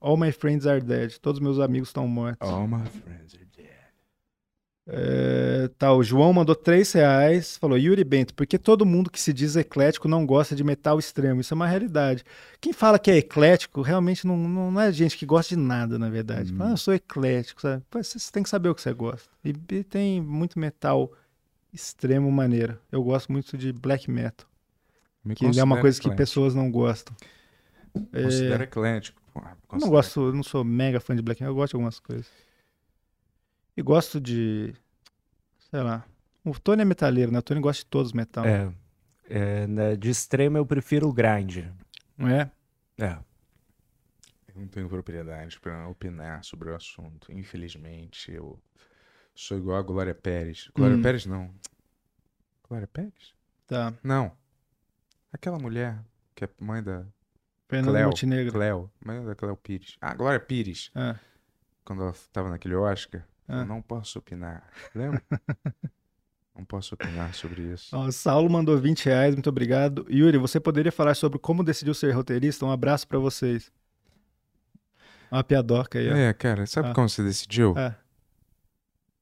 All 0.00 0.16
My 0.16 0.32
Friends 0.32 0.66
Are 0.66 0.80
Dead, 0.80 1.18
todos 1.18 1.40
meus 1.40 1.58
amigos 1.60 1.88
estão 1.88 2.08
mortos. 2.08 2.48
All 2.48 2.66
my 2.66 2.84
friends 2.86 3.34
are 3.34 3.46
dead. 3.56 3.71
É, 4.84 5.68
tá, 5.78 5.92
o 5.94 6.02
João 6.02 6.32
mandou 6.32 6.56
3 6.56 6.90
reais, 6.92 7.56
falou, 7.56 7.78
Yuri 7.78 8.02
Bento, 8.02 8.34
por 8.34 8.44
que 8.46 8.58
todo 8.58 8.84
mundo 8.84 9.10
que 9.10 9.20
se 9.20 9.32
diz 9.32 9.54
eclético 9.54 10.08
não 10.08 10.26
gosta 10.26 10.56
de 10.56 10.64
metal 10.64 10.98
extremo? 10.98 11.40
Isso 11.40 11.54
é 11.54 11.56
uma 11.56 11.68
realidade. 11.68 12.24
Quem 12.60 12.72
fala 12.72 12.98
que 12.98 13.10
é 13.10 13.16
eclético, 13.18 13.80
realmente 13.80 14.26
não, 14.26 14.36
não, 14.36 14.72
não 14.72 14.80
é 14.80 14.90
gente 14.92 15.16
que 15.16 15.24
gosta 15.24 15.54
de 15.54 15.60
nada, 15.60 15.98
na 15.98 16.10
verdade. 16.10 16.52
Hum. 16.52 16.56
Fala, 16.56 16.70
ah, 16.70 16.72
eu 16.72 16.76
sou 16.76 16.92
eclético, 16.94 17.60
sabe? 17.62 17.84
Pô, 17.88 18.02
Você 18.02 18.18
tem 18.32 18.42
que 18.42 18.48
saber 18.48 18.70
o 18.70 18.74
que 18.74 18.82
você 18.82 18.92
gosta. 18.92 19.28
E, 19.44 19.50
e 19.70 19.84
tem 19.84 20.20
muito 20.20 20.58
metal 20.58 21.12
extremo 21.72 22.30
maneiro. 22.32 22.76
Eu 22.90 23.02
gosto 23.04 23.30
muito 23.30 23.56
de 23.56 23.72
black 23.72 24.10
metal, 24.10 24.46
Me 25.24 25.34
que 25.36 25.44
é 25.44 25.46
uma 25.46 25.52
considero 25.76 25.80
coisa 25.80 26.00
que 26.00 26.06
eclético. 26.08 26.16
pessoas 26.22 26.54
não 26.56 26.68
gostam. 26.70 27.14
É, 28.12 28.22
Considero 28.24 28.62
eclético. 28.64 29.20
porra. 29.32 29.50
eu 29.50 29.50
não 29.50 29.68
Considero- 29.68 29.90
gosto, 29.92 30.20
eu 30.26 30.32
não 30.32 30.42
sou 30.42 30.64
mega 30.64 30.98
fã 30.98 31.14
de 31.14 31.22
black 31.22 31.40
metal, 31.40 31.52
eu 31.52 31.56
gosto 31.56 31.70
de 31.70 31.76
algumas 31.76 32.00
coisas. 32.00 32.26
E 33.76 33.82
gosto 33.82 34.20
de, 34.20 34.74
sei 35.70 35.80
lá, 35.82 36.04
o 36.44 36.58
Tony 36.58 36.82
é 36.82 36.84
metaleiro, 36.84 37.32
né? 37.32 37.38
O 37.38 37.42
Tony 37.42 37.60
gosta 37.60 37.82
de 37.82 37.86
todos 37.90 38.08
os 38.08 38.12
metal. 38.12 38.44
É, 38.44 38.72
é, 39.28 39.66
né, 39.66 39.96
de 39.96 40.10
extremo 40.10 40.58
eu 40.58 40.66
prefiro 40.66 41.08
o 41.08 41.12
grind. 41.12 41.64
Não 42.16 42.28
é? 42.28 42.50
É. 42.98 43.18
Eu 44.48 44.60
não 44.60 44.68
tenho 44.68 44.88
propriedade 44.88 45.58
pra 45.60 45.88
opinar 45.88 46.44
sobre 46.44 46.70
o 46.70 46.74
assunto. 46.76 47.32
Infelizmente, 47.32 48.30
eu 48.30 48.58
sou 49.34 49.56
igual 49.56 49.78
a 49.78 49.82
Glória 49.82 50.14
Pérez. 50.14 50.70
Glória 50.74 50.96
Hum. 50.96 51.02
Pérez, 51.02 51.24
não. 51.24 51.50
Glória 52.68 52.86
Pérez? 52.86 53.34
Tá. 53.66 53.94
Não. 54.02 54.30
Aquela 55.32 55.58
mulher 55.58 55.98
que 56.34 56.44
é 56.44 56.48
mãe 56.60 56.82
da 56.82 57.06
Fernando 57.68 57.92
Cleo. 57.92 58.06
Montenegro. 58.08 58.52
Cleo. 58.52 58.90
Mãe 59.02 59.24
da 59.24 59.34
Cleo 59.34 59.56
Pires. 59.56 59.96
Ah, 59.98 60.12
Glória 60.14 60.38
Pires. 60.40 60.90
Ah, 60.94 61.16
Quando 61.82 62.02
ela 62.02 62.14
tava 62.30 62.50
naquele 62.50 62.74
Oscar. 62.74 63.26
Ah. 63.48 63.60
Eu 63.60 63.66
não 63.66 63.82
posso 63.82 64.18
opinar. 64.18 64.62
Lembra? 64.94 65.22
não 66.56 66.64
posso 66.64 66.94
opinar 66.94 67.34
sobre 67.34 67.62
isso. 67.72 67.94
ó, 67.96 68.10
Saulo 68.10 68.48
mandou 68.50 68.78
20 68.78 69.06
reais, 69.06 69.34
muito 69.34 69.48
obrigado. 69.48 70.06
Yuri, 70.10 70.38
você 70.38 70.60
poderia 70.60 70.92
falar 70.92 71.14
sobre 71.14 71.38
como 71.38 71.64
decidiu 71.64 71.94
ser 71.94 72.12
roteirista? 72.12 72.64
Um 72.64 72.70
abraço 72.70 73.06
pra 73.08 73.18
vocês. 73.18 73.70
Uma 75.30 75.42
piadoca 75.42 75.98
aí, 75.98 76.10
ó. 76.10 76.14
É, 76.14 76.32
cara, 76.32 76.66
sabe 76.66 76.90
Ah. 76.90 76.94
como 76.94 77.08
você 77.08 77.22
decidiu? 77.22 77.76
É. 77.78 77.94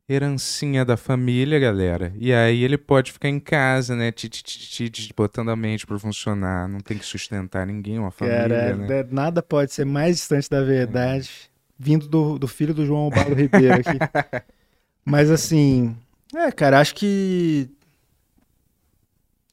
Herancinha 0.09 0.85
da 0.85 0.97
família, 0.97 1.57
galera. 1.61 2.13
E 2.17 2.33
aí 2.35 2.65
ele 2.65 2.77
pode 2.77 3.13
ficar 3.13 3.29
em 3.29 3.39
casa, 3.39 3.95
né? 3.95 4.11
ti, 4.11 4.29
ti, 4.29 4.43
ti, 4.43 4.91
ti, 4.91 5.15
Botando 5.17 5.51
a 5.53 5.57
mente 5.57 5.87
pra 5.87 5.97
funcionar. 6.01 6.69
Não 6.69 6.81
tem 6.81 6.99
que 6.99 7.05
sustentar 7.05 7.65
ninguém, 7.65 7.97
uma 7.97 8.11
família, 8.11 8.41
Cara, 8.49 8.77
né? 8.77 8.99
é- 9.01 9.05
nada 9.05 9.41
pode 9.41 9.73
ser 9.73 9.85
mais 9.87 10.17
distante 10.17 10.51
da 10.51 10.63
verdade 10.65 11.50
vindo 11.81 12.09
do, 12.09 12.39
do 12.39 12.47
filho 12.49 12.75
do 12.75 12.87
João 12.87 13.11
Paulo 13.11 13.35
Ribeiro 13.35 13.81
aqui. 13.81 14.03
Mas 15.05 15.31
assim, 15.31 15.97
é, 16.35 16.53
cara, 16.53 16.81
acho 16.81 16.95
que 16.95 17.71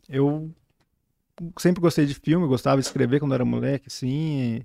eu 0.09 0.51
sempre 1.59 1.81
gostei 1.81 2.05
de 2.05 2.13
filme, 2.13 2.47
gostava 2.47 2.81
de 2.81 2.87
escrever 2.87 3.19
quando 3.19 3.33
era 3.33 3.45
moleque, 3.45 3.87
assim. 3.87 4.63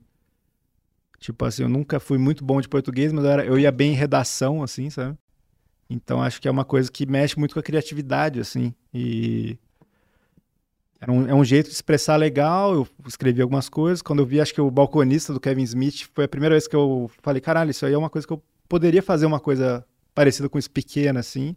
tipo 1.19 1.45
assim, 1.45 1.63
eu 1.63 1.69
nunca 1.69 2.01
fui 2.01 2.19
muito 2.19 2.45
bom 2.45 2.61
de 2.61 2.69
português, 2.69 3.13
mas 3.13 3.25
eu, 3.25 3.31
era- 3.31 3.45
eu 3.45 3.59
ia 3.59 3.71
bem 3.71 3.93
em 3.93 3.97
redação, 3.97 4.63
assim, 4.63 4.91
sabe? 4.91 5.17
Então 5.91 6.23
acho 6.23 6.41
que 6.41 6.49
é 6.49 6.53
uma 6.53 6.65
coisa 6.65 6.91
que 6.91 7.07
mexe 7.07 7.39
muito 7.39 7.55
com 7.55 7.61
a 7.61 7.65
criatividade, 7.65 8.41
assim. 8.41 8.75
E 8.95 9.59
é 11.05 11.11
um, 11.11 11.29
é 11.29 11.35
um 11.35 11.45
jeito 11.45 11.67
de 11.69 11.75
expressar 11.75 12.17
legal. 12.17 12.75
Eu 12.75 12.89
escrevi 13.07 13.43
algumas 13.43 13.69
coisas. 13.69 14.01
Quando 14.01 14.21
eu 14.21 14.27
vi, 14.27 14.41
acho 14.41 14.55
que 14.55 14.61
o 14.61 14.71
balconista 14.71 15.33
do 15.33 15.41
Kevin 15.41 15.65
Smith, 15.65 16.09
foi 16.15 16.25
a 16.25 16.29
primeira 16.29 16.55
vez 16.55 16.69
que 16.69 16.77
eu 16.77 17.11
falei: 17.23 17.41
caralho, 17.41 17.71
isso 17.73 17.85
aí 17.85 17.93
é 17.93 17.99
uma 17.99 18.09
coisa 18.11 18.27
que 18.27 18.33
eu 18.33 18.43
poderia 18.69 19.03
fazer 19.03 19.27
uma 19.27 19.41
coisa 19.41 19.85
parecida 20.15 20.49
com 20.49 20.59
isso 20.59 20.71
pequena, 20.71 21.21
assim. 21.21 21.57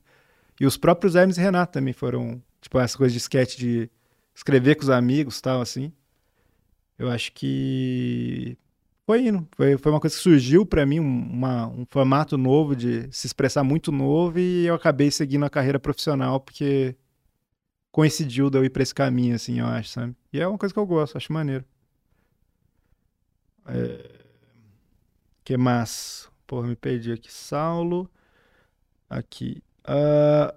E 0.59 0.65
os 0.65 0.77
próprios 0.77 1.15
Hermes 1.15 1.38
e 1.38 1.41
Renato 1.41 1.74
também 1.74 1.93
foram, 1.93 2.41
tipo, 2.61 2.80
essa 2.80 2.98
coisa 2.98 3.11
de 3.11 3.19
sketch 3.19 3.57
de 3.57 3.90
escrever 4.33 4.75
com 4.75 4.83
os 4.83 4.90
amigos 4.90 5.40
tal, 5.41 5.61
assim. 5.61 5.91
Eu 6.98 7.09
acho 7.09 7.32
que 7.33 8.57
foi 9.06 9.27
indo. 9.27 9.48
Foi, 9.56 9.77
foi 9.77 9.91
uma 9.91 9.99
coisa 9.99 10.15
que 10.15 10.22
surgiu 10.24 10.65
pra 10.65 10.85
mim, 10.85 10.99
um, 10.99 11.03
uma- 11.32 11.67
um 11.67 11.85
formato 11.90 12.38
novo 12.38 12.75
de 12.75 13.07
se 13.11 13.27
expressar 13.27 13.64
muito 13.64 13.91
novo 13.91 14.40
e 14.40 14.65
eu 14.65 14.74
acabei 14.75 15.11
seguindo 15.11 15.43
a 15.45 15.49
carreira 15.49 15.80
profissional 15.80 16.40
porque 16.40 16.95
coincidiu 17.95 18.49
de 18.49 18.57
eu 18.57 18.65
ir 18.65 18.69
pra 18.69 18.83
esse 18.83 18.93
caminho, 18.93 19.33
assim, 19.35 19.61
eu 19.61 19.65
acho, 19.65 19.88
sabe? 19.88 20.14
E 20.33 20.41
é 20.41 20.45
uma 20.45 20.57
coisa 20.57 20.74
que 20.74 20.77
eu 20.77 20.85
gosto, 20.85 21.15
acho 21.15 21.32
maneiro. 21.32 21.64
É... 23.65 24.11
que 25.45 25.56
mais? 25.56 26.27
Porra, 26.45 26.67
me 26.67 26.75
perdi 26.75 27.14
aqui. 27.14 27.32
Saulo. 27.32 28.11
Aqui. 29.09 29.64
Ah, 29.85 30.53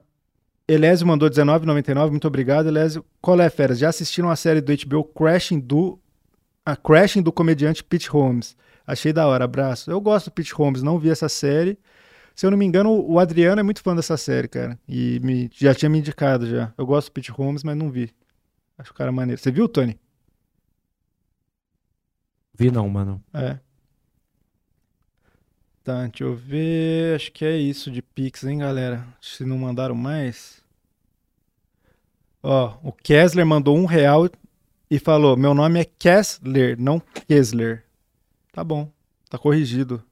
Elésio 0.66 1.06
mandou 1.06 1.28
R$19,99. 1.28 2.10
Muito 2.10 2.26
obrigado, 2.26 2.66
Elésio. 2.66 3.04
Qual 3.20 3.40
é, 3.40 3.48
feras? 3.48 3.78
Já 3.78 3.90
assistiram 3.90 4.30
a 4.30 4.34
série 4.34 4.60
do 4.60 4.72
HBO 4.76 5.04
Crashing 5.04 5.60
do... 5.60 5.96
A 6.66 6.74
Crashing 6.74 7.22
do 7.22 7.30
comediante 7.30 7.84
Pete 7.84 8.10
Holmes. 8.10 8.56
Achei 8.84 9.12
da 9.12 9.28
hora. 9.28 9.44
Abraço. 9.44 9.88
Eu 9.88 10.00
gosto 10.00 10.24
do 10.24 10.32
Pete 10.32 10.52
Holmes. 10.54 10.82
Não 10.82 10.98
vi 10.98 11.08
essa 11.08 11.28
série. 11.28 11.78
Se 12.38 12.46
eu 12.46 12.52
não 12.52 12.56
me 12.56 12.64
engano, 12.64 12.92
o 13.04 13.18
Adriano 13.18 13.58
é 13.58 13.64
muito 13.64 13.82
fã 13.82 13.96
dessa 13.96 14.16
série, 14.16 14.46
cara. 14.46 14.78
E 14.88 15.18
me- 15.24 15.50
já 15.52 15.74
tinha 15.74 15.88
me 15.88 15.98
indicado 15.98 16.46
já. 16.46 16.72
Eu 16.78 16.86
gosto 16.86 17.08
do 17.08 17.12
Pete 17.12 17.32
Holmes, 17.32 17.64
mas 17.64 17.76
não 17.76 17.90
vi. 17.90 18.14
Acho 18.78 18.92
o 18.92 18.94
cara 18.94 19.10
maneiro. 19.10 19.42
Você 19.42 19.50
viu, 19.50 19.68
Tony? 19.68 19.98
Vi 22.54 22.70
não, 22.70 22.88
mano. 22.88 23.20
É. 23.34 23.58
Tá, 25.82 26.06
deixa 26.06 26.22
eu 26.22 26.36
ver. 26.36 27.16
Acho 27.16 27.32
que 27.32 27.44
é 27.44 27.56
isso 27.56 27.90
de 27.90 28.00
Pix, 28.00 28.44
hein, 28.44 28.58
galera? 28.58 29.04
Se 29.20 29.44
não 29.44 29.58
mandaram 29.58 29.96
mais. 29.96 30.62
Ó, 32.40 32.78
o 32.84 32.92
Kessler 32.92 33.44
mandou 33.44 33.76
um 33.76 33.84
real 33.84 34.30
e 34.88 35.00
falou: 35.00 35.36
Meu 35.36 35.54
nome 35.54 35.80
é 35.80 35.84
Kessler, 35.84 36.80
não 36.80 37.00
Kessler. 37.00 37.84
Tá 38.52 38.62
bom, 38.62 38.88
tá 39.28 39.36
corrigido. 39.36 40.04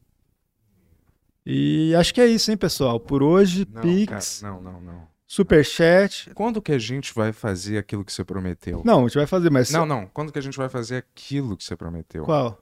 E 1.46 1.94
acho 1.94 2.12
que 2.12 2.20
é 2.20 2.26
isso, 2.26 2.50
hein, 2.50 2.56
pessoal? 2.56 2.98
Por 2.98 3.22
hoje, 3.22 3.66
Não, 3.72 3.80
Pix, 3.82 4.40
cara, 4.40 4.52
não, 4.54 4.60
não, 4.60 4.80
não. 4.80 5.08
Superchat. 5.28 6.30
Quando 6.34 6.60
que 6.60 6.72
a 6.72 6.78
gente 6.78 7.14
vai 7.14 7.32
fazer 7.32 7.78
aquilo 7.78 8.04
que 8.04 8.12
você 8.12 8.24
prometeu? 8.24 8.82
Não, 8.84 9.00
a 9.00 9.02
gente 9.08 9.16
vai 9.16 9.26
fazer, 9.26 9.50
mas. 9.50 9.70
Não, 9.70 9.86
não. 9.86 10.06
Quando 10.12 10.32
que 10.32 10.38
a 10.38 10.42
gente 10.42 10.56
vai 10.56 10.68
fazer 10.68 10.96
aquilo 10.96 11.56
que 11.56 11.62
você 11.64 11.76
prometeu? 11.76 12.24
Qual? 12.24 12.60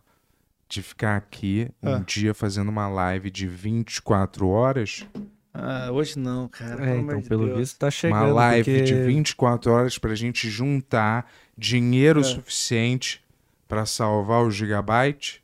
De 0.68 0.82
ficar 0.82 1.16
aqui 1.16 1.68
um 1.82 1.94
Ah. 1.94 2.02
dia 2.06 2.34
fazendo 2.34 2.68
uma 2.68 2.88
live 2.88 3.30
de 3.30 3.46
24 3.46 4.48
horas. 4.48 5.06
Ah, 5.52 5.90
hoje 5.92 6.18
não, 6.18 6.48
cara. 6.48 6.90
É, 6.90 6.96
então, 6.96 7.22
pelo 7.22 7.54
visto, 7.56 7.78
tá 7.78 7.90
chegando. 7.90 8.18
uma 8.24 8.32
live 8.32 8.70
porque... 8.78 8.82
de 8.84 8.94
24 9.04 9.70
horas 9.72 9.98
pra 9.98 10.14
gente 10.14 10.48
juntar 10.50 11.30
dinheiro 11.56 12.20
É. 12.20 12.24
suficiente 12.24 13.22
pra 13.68 13.86
salvar 13.86 14.42
o 14.42 14.50
gigabyte. 14.50 15.42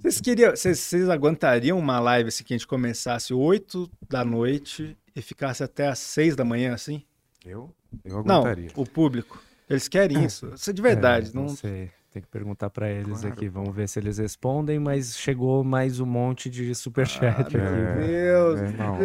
Vocês 0.00 0.20
queriam, 0.20 0.50
vocês, 0.50 0.78
vocês 0.78 1.08
aguentariam 1.10 1.78
uma 1.78 2.00
live 2.00 2.28
assim 2.28 2.42
que 2.42 2.54
a 2.54 2.56
gente 2.56 2.66
começasse 2.66 3.34
8 3.34 3.90
da 4.08 4.24
noite 4.24 4.96
e 5.14 5.20
ficasse 5.20 5.62
até 5.62 5.88
às 5.88 5.98
6 5.98 6.36
da 6.36 6.44
manhã, 6.44 6.72
assim? 6.72 7.04
Eu? 7.44 7.70
Eu 8.02 8.24
Não, 8.24 8.36
aguentaria. 8.36 8.70
o 8.76 8.86
público. 8.86 9.42
Eles 9.68 9.88
querem 9.88 10.24
isso. 10.24 10.52
Isso 10.54 10.70
é 10.70 10.72
de 10.72 10.80
verdade. 10.80 11.30
É, 11.30 11.34
não... 11.34 11.42
não 11.42 11.48
sei. 11.50 11.90
Tem 12.12 12.20
que 12.20 12.26
perguntar 12.26 12.68
pra 12.70 12.90
eles 12.90 13.20
Claro, 13.20 13.28
aqui, 13.28 13.48
vamos 13.48 13.72
ver 13.72 13.88
se 13.88 13.96
eles 14.00 14.18
respondem, 14.18 14.80
mas 14.80 15.16
chegou 15.16 15.62
mais 15.62 16.00
um 16.00 16.06
monte 16.06 16.50
de 16.50 16.74
superchat 16.74 17.40
aqui. 17.40 17.56
Meu 17.56 17.64
É, 17.66 17.94
Deus. 17.94 18.60
é, 18.60 18.72
não. 18.76 18.98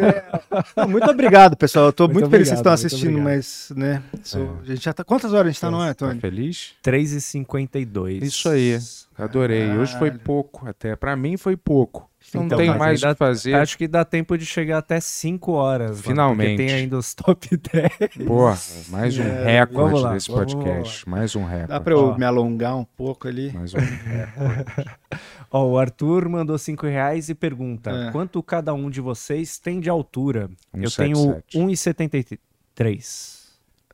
Não, 0.76 0.88
muito 0.88 1.08
obrigado, 1.08 1.56
pessoal. 1.56 1.86
Eu 1.86 1.92
tô 1.92 2.04
Muito 2.08 2.14
muito, 2.14 2.30
feliz 2.30 2.48
que 2.48 2.48
vocês 2.48 2.58
estão 2.58 2.72
assistindo, 2.72 3.18
mas, 3.20 3.72
né? 3.76 4.02
sou- 4.24 4.58
A 4.60 4.64
gente 4.64 4.84
já 4.84 4.92
tá. 4.92 5.04
Quantas 5.04 5.32
horas 5.32 5.46
a 5.46 5.50
gente 5.52 5.60
tá 5.60 5.70
no 5.70 5.80
ar, 5.80 5.94
Tá 5.94 6.08
Tony? 6.08 6.18
feliz? 6.20 6.74
3,52. 6.82 8.24
Isso 8.24 8.48
aí. 8.48 8.76
Adorei. 9.16 9.70
Hoje 9.78 9.92
foi 9.98 10.08
Caralho. 10.10 10.24
pouco, 10.24 10.68
até. 10.68 10.96
Pra 10.96 11.14
mim 11.16 11.36
foi 11.36 11.56
pouco. 11.56 12.10
Não 12.34 12.44
Então, 12.46 12.58
tem 12.58 12.76
mais 12.76 13.02
o 13.02 13.06
que 13.08 13.14
fazer. 13.14 13.54
Acho 13.54 13.78
que 13.78 13.86
dá 13.88 14.04
tempo 14.04 14.36
de 14.36 14.44
chegar 14.44 14.78
até 14.78 14.98
5 15.00 15.52
horas. 15.52 15.90
mano, 15.92 16.02
Finalmente. 16.02 16.56
porque 16.56 16.66
tem 16.66 16.74
ainda 16.74 16.98
os 16.98 17.14
top 17.14 17.48
10. 17.56 18.26
Porra, 18.26 18.58
mais 18.88 19.18
um 19.18 19.22
É, 19.22 19.60
recorde 19.60 19.74
vamos 19.90 20.02
lá, 20.02 20.12
desse 20.14 20.30
vamos 20.30 20.54
podcast. 20.54 21.08
Mais 21.08 21.36
um 21.36 21.44
recorde. 21.44 21.68
Dá 21.68 21.80
pra 21.80 21.92
eu 21.94 21.98
Ó. 22.10 22.18
me 22.18 22.24
alongar 22.24 22.76
um 22.76 22.84
pouco 22.84 23.28
ali? 23.28 23.52
Mais 23.52 23.72
um 23.74 23.78
recorde. 23.78 24.90
Ó, 25.52 25.66
o 25.68 25.78
Arthur 25.78 26.28
mandou 26.28 26.58
5 26.58 26.86
reais 26.86 27.28
e 27.28 27.34
pergunta: 27.34 27.90
É. 27.90 28.10
quanto 28.10 28.42
cada 28.42 28.74
um 28.74 28.90
de 28.90 29.00
vocês 29.00 29.58
tem 29.58 29.78
de 29.80 29.88
altura? 29.88 30.50
eu 30.74 30.90
177. 30.90 31.44
tenho 31.52 31.66
1,73. 31.68 33.36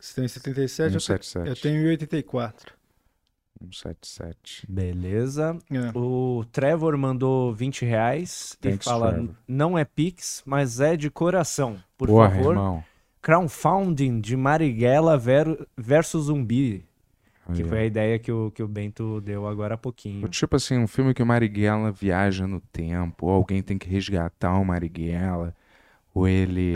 Você 0.00 0.14
tem 0.20 0.26
77? 0.26 0.94
Eu, 0.94 1.00
177. 1.00 1.48
eu 1.48 1.56
tenho 1.56 1.86
84. 1.88 2.72
177. 3.70 4.66
Beleza. 4.68 5.58
É. 5.70 5.96
O 5.96 6.44
Trevor 6.50 6.96
mandou 6.96 7.54
20 7.54 7.84
reais 7.84 8.56
Thanks, 8.60 8.86
e 8.86 8.88
fala: 8.88 9.12
Trevor. 9.12 9.34
não 9.46 9.78
é 9.78 9.84
Pix, 9.84 10.42
mas 10.46 10.80
é 10.80 10.96
de 10.96 11.10
coração. 11.10 11.76
Por 11.96 12.08
Porra, 12.08 12.30
favor, 12.30 12.50
irmão. 12.54 12.84
crowdfunding 13.20 14.20
de 14.20 14.36
Marighella 14.36 15.16
ver, 15.16 15.46
versus 15.76 16.24
Zumbi. 16.24 16.84
Que 17.54 17.64
foi 17.64 17.80
a 17.80 17.84
ideia 17.84 18.18
que 18.20 18.30
o, 18.30 18.52
que 18.52 18.62
o 18.62 18.68
Bento 18.68 19.20
deu 19.20 19.48
agora 19.48 19.74
há 19.74 19.76
pouquinho. 19.76 20.26
Tipo 20.28 20.56
assim, 20.56 20.78
um 20.78 20.86
filme 20.86 21.12
que 21.12 21.22
o 21.22 21.26
Marighella 21.26 21.90
viaja 21.90 22.46
no 22.46 22.60
tempo, 22.60 23.26
ou 23.26 23.32
alguém 23.32 23.60
tem 23.60 23.76
que 23.76 23.88
resgatar 23.88 24.56
o 24.58 24.64
Marighella, 24.64 25.54
ou 26.14 26.28
ele. 26.28 26.74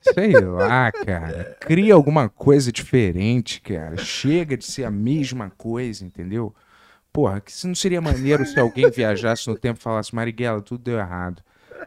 Sei 0.00 0.32
lá, 0.32 0.90
cara. 0.92 1.56
Cria 1.60 1.94
alguma 1.94 2.28
coisa 2.28 2.70
diferente, 2.72 3.60
cara. 3.60 3.96
Chega 3.96 4.56
de 4.56 4.64
ser 4.64 4.84
a 4.84 4.90
mesma 4.90 5.50
coisa, 5.56 6.04
entendeu? 6.04 6.54
Porra, 7.12 7.40
que 7.40 7.52
se 7.52 7.66
não 7.66 7.74
seria 7.74 8.00
maneiro 8.00 8.46
se 8.46 8.58
alguém 8.60 8.90
viajasse 8.90 9.48
no 9.48 9.56
tempo 9.56 9.78
e 9.78 9.82
falasse, 9.82 10.14
Marighella, 10.14 10.60
tudo 10.62 10.82
deu 10.84 10.98
errado. 10.98 11.42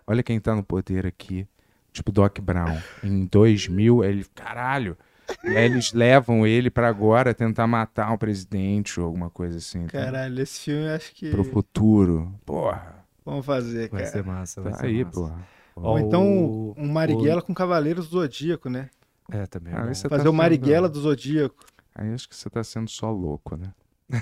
Olha 0.05 0.23
quem 0.23 0.39
tá 0.39 0.53
no 0.55 0.63
poder 0.63 1.05
aqui. 1.05 1.47
Tipo 1.93 2.11
Doc 2.11 2.39
Brown. 2.39 2.77
Em 3.03 3.25
2000, 3.25 4.03
ele, 4.03 4.25
caralho. 4.35 4.97
E 5.43 5.49
aí 5.55 5.65
eles 5.65 5.93
levam 5.93 6.45
ele 6.45 6.69
pra 6.69 6.89
agora 6.89 7.33
tentar 7.33 7.65
matar 7.67 8.11
o 8.13 8.17
presidente 8.17 8.99
ou 8.99 9.05
alguma 9.05 9.29
coisa 9.29 9.57
assim. 9.57 9.85
tá? 9.87 9.91
Caralho, 10.05 10.41
esse 10.41 10.59
filme 10.61 10.85
eu 10.87 10.95
acho 10.95 11.13
que. 11.13 11.29
Pro 11.31 11.43
futuro. 11.43 12.33
Porra. 12.45 13.05
Vamos 13.25 13.45
fazer, 13.45 13.89
Vai 13.89 14.01
cara. 14.01 14.11
ser 14.11 14.23
massa, 14.25 14.61
vai 14.61 14.71
Tá 14.73 14.79
ser 14.79 14.85
aí, 14.87 15.03
massa. 15.05 15.19
porra. 15.19 15.39
Ou 15.75 15.97
então 15.99 16.73
um 16.77 16.87
Marighella 16.91 17.41
com 17.41 17.53
Cavaleiros 17.53 18.07
do 18.09 18.19
Zodíaco, 18.21 18.69
né? 18.69 18.89
É, 19.31 19.45
também. 19.45 19.73
é 19.73 19.77
Ah, 19.77 19.91
esse- 19.91 20.01
Você 20.01 20.09
Fazer 20.09 20.23
tá 20.25 20.29
o 20.29 20.33
Marighella 20.33 20.87
sendo- 20.87 20.93
do 20.93 21.01
Zodíaco. 21.01 21.65
Aí 21.95 22.13
acho 22.13 22.27
que 22.27 22.35
você 22.35 22.49
tá 22.49 22.63
sendo 22.63 22.89
só 22.89 23.09
louco, 23.11 23.55
né? 23.55 23.73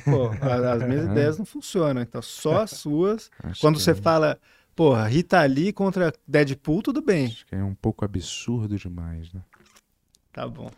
Pô, 0.05 0.29
as 0.29 0.83
minhas 0.83 1.05
ideias 1.09 1.37
não 1.39 1.45
funcionam, 1.45 2.01
então 2.01 2.21
só 2.21 2.61
as 2.61 2.71
suas. 2.77 3.29
Acho 3.43 3.59
Quando 3.61 3.79
você 3.79 3.91
é- 3.91 3.95
fala, 3.95 4.39
porra, 4.75 5.07
Rita 5.07 5.41
Lee 5.45 5.73
contra 5.73 6.13
Deadpool, 6.27 6.81
tudo 6.83 7.01
bem. 7.01 7.25
Acho 7.27 7.45
que 7.45 7.55
é 7.55 7.63
um 7.63 7.73
pouco 7.75 8.05
absurdo 8.05 8.77
demais, 8.77 9.33
né? 9.33 9.41
Tá 10.31 10.47
bom. 10.47 10.69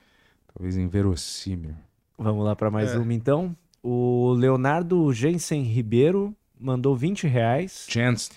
Talvez 0.53 0.77
inverossímil. 0.77 1.75
Vamos 2.17 2.45
lá 2.45 2.56
para 2.56 2.69
mais 2.72 2.91
É. 2.93 2.98
uma 2.98 3.14
então. 3.14 3.56
O 3.83 4.32
Leonardo 4.33 5.11
Jensen 5.11 5.64
Ribeiro 5.64 6.35
mandou 6.59 6.95
20 6.95 7.25
reais 7.27 7.85
Chance. 7.90 8.32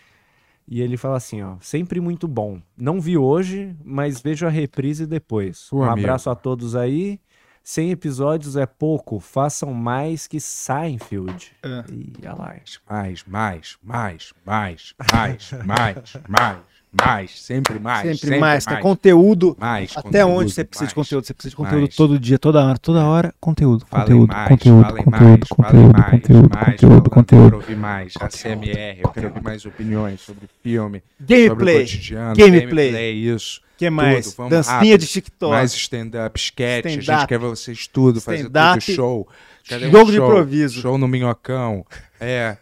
E 0.67 0.81
ele 0.81 0.97
fala 0.97 1.17
assim, 1.17 1.43
ó, 1.43 1.57
sempre 1.61 2.01
muito 2.01 2.27
bom. 2.27 2.61
Não 2.77 3.01
vi 3.01 3.17
hoje, 3.17 3.77
mas 3.85 4.21
vejo 4.21 4.47
a 4.47 4.51
reprise 4.51 5.07
depois. 5.07 5.71
Ô, 5.73 5.79
um 5.79 5.83
amigo. 5.83 6.07
abraço 6.07 6.31
a 6.31 6.35
todos 6.35 6.75
aí. 6.75 7.21
100 7.63 7.93
episódios 7.93 8.57
é 8.57 8.67
pouco, 8.67 9.19
façam 9.19 9.73
mais 9.73 10.27
que 10.27 10.39
Seinfeld. 10.39 11.53
É. 11.63 11.85
E 11.91 12.13
olha 12.23 12.35
lá. 12.35 12.57
Mais, 12.91 13.25
mais, 13.27 13.79
mais, 13.83 14.35
mais, 14.45 14.95
mais, 15.11 15.51
mais, 15.65 16.17
mais, 16.29 16.59
mais. 17.03 17.41
Sempre 17.41 17.79
mais. 17.79 18.19
Sempre, 18.19 18.39
mais, 18.39 18.65
tá 18.65 18.77
conteúdo. 18.79 19.57
Mais. 19.59 19.91
Até 19.91 20.03
conteúdo, 20.23 20.41
onde 20.41 20.53
você 20.53 20.65
precisa 20.65 20.89
de 20.89 20.97
mais. 20.97 21.09
conteúdo? 21.09 21.27
Você 21.27 21.35
precisa 21.35 21.51
de 21.51 21.57
conteúdo 21.57 21.83
mais. 21.83 21.97
todo 21.97 22.19
dia, 22.19 22.39
toda 22.39 22.65
hora, 22.65 22.79
toda 22.79 23.05
hora, 23.05 23.35
conteúdo, 23.41 23.87
conteúdo, 23.87 24.33
mais, 24.33 24.49
conteúdo, 24.49 24.85
conteúdo, 24.85 25.11
mais, 25.11 25.41
conteúdo, 25.49 25.93
mais, 25.93 26.11
conteúdo, 26.11 26.51
mais, 26.55 26.67
conteúdo, 26.67 27.11
conteúdo. 27.11 27.45
Quero 27.45 27.57
ouvir 27.57 27.77
mais. 27.77 28.15
ACMR, 28.21 29.01
eu 29.03 29.09
quero 29.11 29.29
ouvir 29.29 29.43
mais 29.43 29.65
opiniões 29.65 30.21
sobre 30.21 30.49
filme, 30.63 31.03
sobre 31.19 31.47
o 31.47 31.49
Gameplay, 31.49 31.87
Gameplay. 32.35 33.13
isso. 33.13 33.61
que 33.77 33.91
mais? 33.91 34.35
Tudo, 34.35 34.49
Dancinha 34.49 34.75
rápido. 34.75 35.01
de 35.01 35.07
TikTok, 35.07 35.53
Mais 35.53 35.75
stand-up, 35.75 36.41
sketch, 36.41 36.87
a 36.87 36.89
gente 36.89 37.27
quer 37.27 37.39
ver 37.39 37.49
vocês 37.49 37.87
tudo, 37.87 38.21
fazer 38.21 38.45
tudo, 38.45 38.81
show. 38.81 39.29
Cadê 39.69 39.87
um 39.87 39.91
jogo 39.91 40.11
de 40.11 40.17
show? 40.17 40.27
improviso. 40.27 40.81
Show 40.81 40.99
no 40.99 41.09
Minhocão. 41.09 41.87
É. 42.21 42.57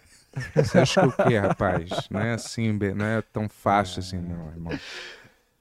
Você 0.54 0.78
acha 0.78 1.00
que 1.02 1.08
o 1.22 1.26
quê, 1.26 1.38
rapaz? 1.38 1.88
Não 2.10 2.20
é 2.20 2.32
assim, 2.34 2.72
não 2.94 3.04
é 3.04 3.22
tão 3.32 3.48
fácil 3.48 4.00
assim, 4.00 4.18
não, 4.18 4.48
irmão. 4.48 4.78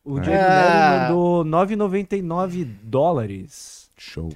O 0.03 0.17
É. 0.17 0.21
Diego. 0.21 0.39
Neri 0.41 0.99
mandou 0.99 1.45
9,99 1.45 2.63
dólares. 2.83 3.89
Show. 3.97 4.29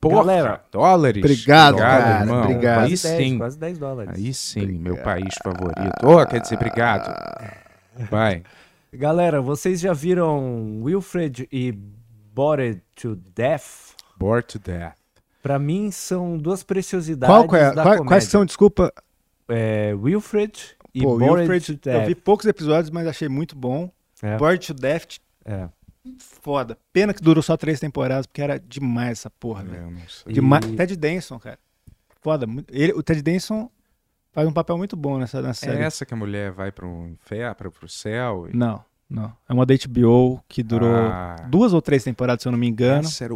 Porra, 0.00 0.16
Galera. 0.16 0.60
dólares. 0.70 1.22
Obrigado, 1.24 1.76
cara, 1.78 2.20
irmão. 2.20 2.42
obrigado. 2.42 2.80
Aí 2.84 2.88
Quase 2.90 3.08
10, 3.08 3.16
sim. 3.30 3.38
quase 3.38 3.58
10 3.58 3.78
dólares. 3.78 4.12
Aí 4.14 4.34
sim, 4.34 4.66
meu 4.66 4.96
país 4.98 5.34
favorito. 5.42 5.92
Oh, 6.02 6.26
quer 6.26 6.40
dizer, 6.40 6.56
obrigado. 6.56 7.14
Vai. 8.10 8.42
Galera, 8.92 9.40
vocês 9.40 9.80
já 9.80 9.92
viram 9.92 10.82
Wilfred 10.82 11.48
e 11.50 11.72
Bored 12.34 12.82
to 12.96 13.16
Death? 13.34 13.94
Bored 14.18 14.46
to 14.46 14.58
death. 14.58 14.94
Pra 15.42 15.58
mim 15.58 15.90
são 15.90 16.36
duas 16.38 16.62
preciosidades 16.62 17.34
Qual, 17.34 17.46
qual 17.46 17.60
é? 17.60 17.66
da 17.66 17.82
Qual- 17.82 17.84
comédia. 17.96 18.04
quais 18.06 18.24
são, 18.24 18.44
desculpa, 18.44 18.92
É, 19.48 19.92
Wilfred 19.94 20.76
e 20.94 21.02
Pô, 21.02 21.18
Bored 21.18 21.40
Wilfred, 21.48 21.66
to 21.78 21.88
eu 21.88 21.92
Death. 21.98 22.06
vi 22.06 22.14
poucos 22.14 22.46
episódios, 22.46 22.90
mas 22.90 23.06
achei 23.06 23.28
muito 23.28 23.54
bom. 23.56 23.90
É. 24.22 24.36
Bored 24.36 24.66
to 24.66 24.74
Death, 24.74 25.18
É. 25.44 25.68
foda. 26.18 26.78
Pena 26.92 27.12
que 27.12 27.20
durou 27.22 27.42
só 27.42 27.56
três 27.56 27.80
temporadas, 27.80 28.26
porque 28.26 28.40
era 28.42 28.58
demais 28.58 29.12
essa 29.18 29.30
porra, 29.30 29.64
velho. 29.64 29.82
Eu 29.84 29.90
não 29.90 30.08
sei. 30.08 30.32
Demais. 30.32 30.64
E- 30.64 30.76
Ted 30.76 30.96
Danson, 30.96 31.38
cara. 31.38 31.58
Foda. 32.22 32.46
Ele, 32.70 32.92
o 32.92 33.02
Ted 33.02 33.20
Danson 33.22 33.70
faz 34.32 34.48
um 34.48 34.52
papel 34.52 34.78
muito 34.78 34.96
bom 34.96 35.18
nessa, 35.18 35.42
nessa 35.42 35.66
É 35.66 35.70
série. 35.72 35.82
essa 35.84 36.06
que 36.06 36.14
a 36.14 36.16
mulher 36.16 36.50
vai 36.52 36.72
pro 36.72 37.06
inferno, 37.08 37.54
pro, 37.54 37.70
pro 37.70 37.88
céu? 37.88 38.48
e- 38.48 38.56
Não, 38.56 38.82
não. 39.08 39.32
É 39.48 39.52
uma 39.52 39.64
da 39.66 39.74
HBO 39.74 40.42
que 40.48 40.62
durou 40.62 40.88
Ah, 40.94 41.36
duas 41.48 41.72
ou 41.72 41.80
três 41.82 42.02
temporadas, 42.04 42.42
se 42.42 42.48
eu 42.48 42.52
não 42.52 42.58
me 42.58 42.66
engano. 42.68 43.06
Essa 43.06 43.24
era 43.24 43.34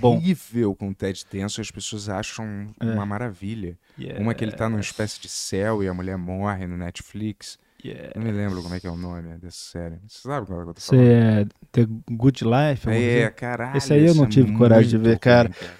Bom. 0.00 0.16
horrível 0.16 0.74
com 0.74 0.88
o 0.88 0.94
Ted 0.94 1.24
Danson, 1.32 1.60
as 1.60 1.70
pessoas 1.70 2.08
acham 2.08 2.66
É. 2.80 2.84
uma 2.84 3.04
maravilha. 3.06 3.78
Yeah, 3.98 4.20
Uma 4.20 4.34
que 4.34 4.44
ele 4.44 4.52
tá 4.52 4.68
numa 4.68 4.80
espécie 4.80 5.20
de 5.20 5.28
céu 5.28 5.82
e 5.82 5.88
a 5.88 5.94
mulher 5.94 6.16
morre 6.16 6.66
no 6.66 6.76
Netflix. 6.76 7.58
yeah. 7.84 8.12
Não 8.16 8.22
me 8.24 8.32
lembro 8.32 8.62
como 8.62 8.74
é 8.74 8.80
que 8.80 8.86
é 8.86 8.90
o 8.90 8.96
nome 8.96 9.36
dessa 9.38 9.58
série. 9.72 9.96
Você 10.08 10.20
sabe 10.28 10.46
qual 10.46 10.60
é 10.60 10.64
que 10.64 10.70
eu 10.70 10.74
tô 10.74 10.80
Você 10.80 10.96
falando? 10.96 11.08
é 11.08 11.46
The 11.72 11.86
Good 12.10 12.44
Life? 12.44 12.88
É, 12.90 13.20
coisa? 13.20 13.30
caralho. 13.32 13.76
Esse 13.76 13.92
aí 13.92 14.06
eu 14.06 14.14
não 14.14 14.24
é 14.24 14.28
tive 14.28 14.52
coragem 14.56 14.90
de 14.90 14.98
ver, 14.98 15.18
cara. 15.18 15.48
ruim, 15.48 15.70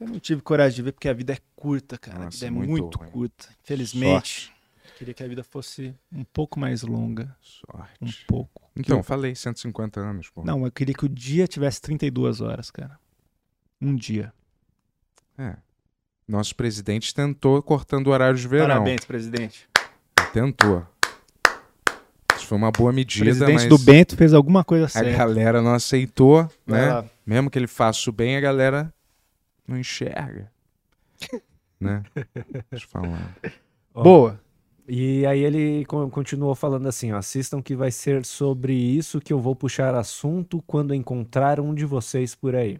Eu 0.00 0.08
não 0.08 0.18
tive 0.20 0.40
coragem 0.42 0.76
de 0.76 0.82
ver 0.82 0.92
porque 0.92 1.08
a 1.08 1.12
vida 1.12 1.32
é 1.32 1.38
curta, 1.56 1.96
cara. 1.98 2.18
a 2.18 2.24
Nossa, 2.26 2.36
vida 2.36 2.46
é 2.46 2.50
muito 2.50 2.70
muito, 2.70 2.98
curta. 2.98 3.46
Infelizmente. 3.64 4.52
Queria 5.04 5.12
que 5.12 5.22
a 5.22 5.28
vida 5.28 5.44
fosse 5.44 5.94
um 6.10 6.24
pouco 6.24 6.58
mais 6.58 6.80
longa. 6.80 7.36
Sorte. 7.38 7.92
Um 8.00 8.10
pouco. 8.26 8.62
Então, 8.74 9.02
falei 9.02 9.34
150 9.34 10.00
anos, 10.00 10.30
pô. 10.30 10.42
Não, 10.42 10.64
eu 10.64 10.72
queria 10.72 10.94
que 10.94 11.04
o 11.04 11.08
dia 11.10 11.46
tivesse 11.46 11.78
32 11.82 12.40
horas, 12.40 12.70
cara. 12.70 12.98
Um 13.78 13.94
dia. 13.94 14.32
É. 15.36 15.56
Nosso 16.26 16.56
presidente 16.56 17.14
tentou 17.14 17.62
cortando 17.62 18.06
o 18.06 18.10
horário 18.12 18.38
de 18.38 18.48
verão. 18.48 18.68
Parabéns, 18.68 19.04
presidente. 19.04 19.68
Tentou. 20.32 20.86
Isso 22.34 22.46
foi 22.46 22.56
uma 22.56 22.70
boa 22.70 22.90
O 22.90 22.94
medida, 22.94 23.26
presidente 23.26 23.52
mas 23.52 23.68
do 23.68 23.76
Bento 23.76 24.16
fez 24.16 24.32
alguma 24.32 24.64
coisa 24.64 24.86
a 24.86 24.88
certa. 24.88 25.18
galera 25.18 25.60
não 25.60 25.74
aceitou, 25.74 26.50
né? 26.66 27.06
Mesmo 27.26 27.50
que 27.50 27.58
ele 27.58 27.66
faça 27.66 28.08
o 28.08 28.12
bem, 28.12 28.38
a 28.38 28.40
galera 28.40 28.90
não 29.68 29.78
enxerga. 29.78 30.50
né? 31.78 32.02
Deixa 32.70 32.86
eu 32.86 32.88
falar. 32.88 33.36
Boa. 33.92 34.42
E 34.86 35.24
aí 35.26 35.40
ele 35.42 35.84
co- 35.86 36.08
continuou 36.10 36.54
falando 36.54 36.86
assim, 36.86 37.12
ó, 37.12 37.16
assistam 37.16 37.62
que 37.62 37.74
vai 37.74 37.90
ser 37.90 38.24
sobre 38.24 38.74
isso 38.74 39.20
que 39.20 39.32
eu 39.32 39.40
vou 39.40 39.56
puxar 39.56 39.94
assunto 39.94 40.62
quando 40.66 40.94
encontrar 40.94 41.58
um 41.58 41.74
de 41.74 41.84
vocês 41.84 42.34
por 42.34 42.54
aí. 42.54 42.78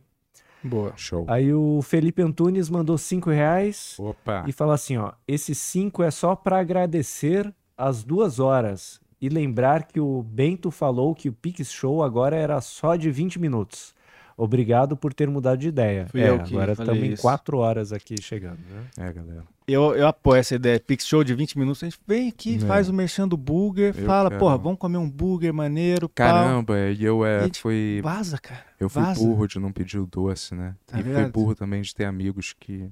Boa. 0.63 0.93
Show. 0.97 1.25
Aí 1.29 1.53
o 1.53 1.81
Felipe 1.83 2.23
Antunes 2.23 2.69
mandou 2.71 2.97
cinco 2.97 3.31
reais 3.31 3.97
Opa. 3.99 4.45
e 4.47 4.53
fala 4.53 4.75
assim, 4.75 4.97
ó, 4.97 5.13
esses 5.29 5.59
cinco 5.59 6.03
é 6.03 6.11
só 6.11 6.35
pra 6.35 6.59
agradecer 6.59 7.53
as 7.77 8.03
duas 8.03 8.39
horas 8.39 9.01
e 9.21 9.29
lembrar 9.29 9.85
que 9.85 10.01
o 10.01 10.23
Bento 10.23 10.71
falou 10.71 11.15
que 11.15 11.29
o 11.29 11.33
Pix 11.33 11.71
Show 11.73 12.03
agora 12.03 12.37
era 12.37 12.61
só 12.61 12.97
de 12.97 13.11
20 13.11 13.39
minutos. 13.39 13.95
Obrigado 14.37 14.97
por 14.97 15.15
ter 15.15 15.29
mudado 15.29 15.59
de 15.59 15.69
ideia. 15.69 16.07
Fui 16.09 16.21
É, 16.21 16.29
eu 16.29 16.43
que 16.43 16.55
agora 16.55 16.73
estamos 16.73 17.03
em 17.05 17.17
quatro 17.17 17.59
horas 17.59 17.93
aqui 17.93 18.21
chegando, 18.21 18.59
né? 18.69 19.09
É, 19.09 19.13
galera. 19.13 19.45
Eu, 19.67 19.95
eu 19.95 20.07
apoio 20.09 20.41
essa 20.41 20.55
ideia. 20.57 20.79
Pix 20.81 21.07
Show 21.07 21.23
de 21.25 21.35
20 21.35 21.59
minutos. 21.59 21.83
A 21.83 21.87
gente 21.87 21.99
vem 22.07 22.29
aqui, 22.29 22.57
É. 22.57 22.59
faz 22.59 22.89
o 22.89 22.93
mexendo 22.93 23.31
do 23.31 23.37
burger, 23.37 23.95
Eu 23.97 24.05
fala, 24.05 24.29
quero. 24.29 24.41
porra, 24.41 24.59
vamos 24.59 24.79
comer 24.79 24.99
um 24.99 25.09
burger 25.09 25.55
maneiro, 25.55 26.09
pau. 26.09 26.15
Caramba, 26.27 26.75
e 26.91 27.05
eu 27.05 27.25
é, 27.25 27.47
E, 27.47 27.57
fui. 27.59 28.01
Vaza, 28.03 28.37
cara. 28.39 28.65
Eu 28.79 28.89
fui 28.91 29.03
vaza. 29.03 29.21
burro 29.25 29.47
de 29.47 29.59
não 29.61 29.73
pedir 29.73 29.99
o 29.99 30.07
doce, 30.07 30.55
né? 30.55 30.75
Tá 30.87 30.99
e 30.99 31.03
fui 31.03 31.13
ligado? 31.13 31.33
burro 31.33 31.55
também 31.55 31.81
de 31.81 31.95
ter 31.95 32.05
amigos 32.05 32.53
que 32.59 32.91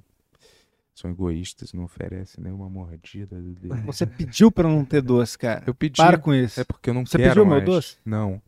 são 0.95 1.11
egoístas, 1.11 1.73
não 1.73 1.85
oferecem 1.85 2.43
nenhuma 2.43 2.69
mordida. 2.71 3.37
dele. 3.37 3.83
Você 3.85 4.07
pediu 4.07 4.51
pra 4.53 4.69
não 4.69 4.85
ter 4.85 5.03
doce, 5.03 5.37
cara. 5.37 5.63
Eu 5.67 5.75
pedi. 5.75 5.97
Para 5.97 6.17
com 6.19 6.33
isso. 6.33 6.61
É 6.61 6.65
porque 6.65 6.89
eu 6.89 6.95
não 6.95 7.05
Você 7.05 7.19
quero 7.19 7.31
pediu 7.31 7.45
meu 7.45 7.55
mais. 7.57 7.65
doce? 7.65 7.97
Não, 8.05 8.41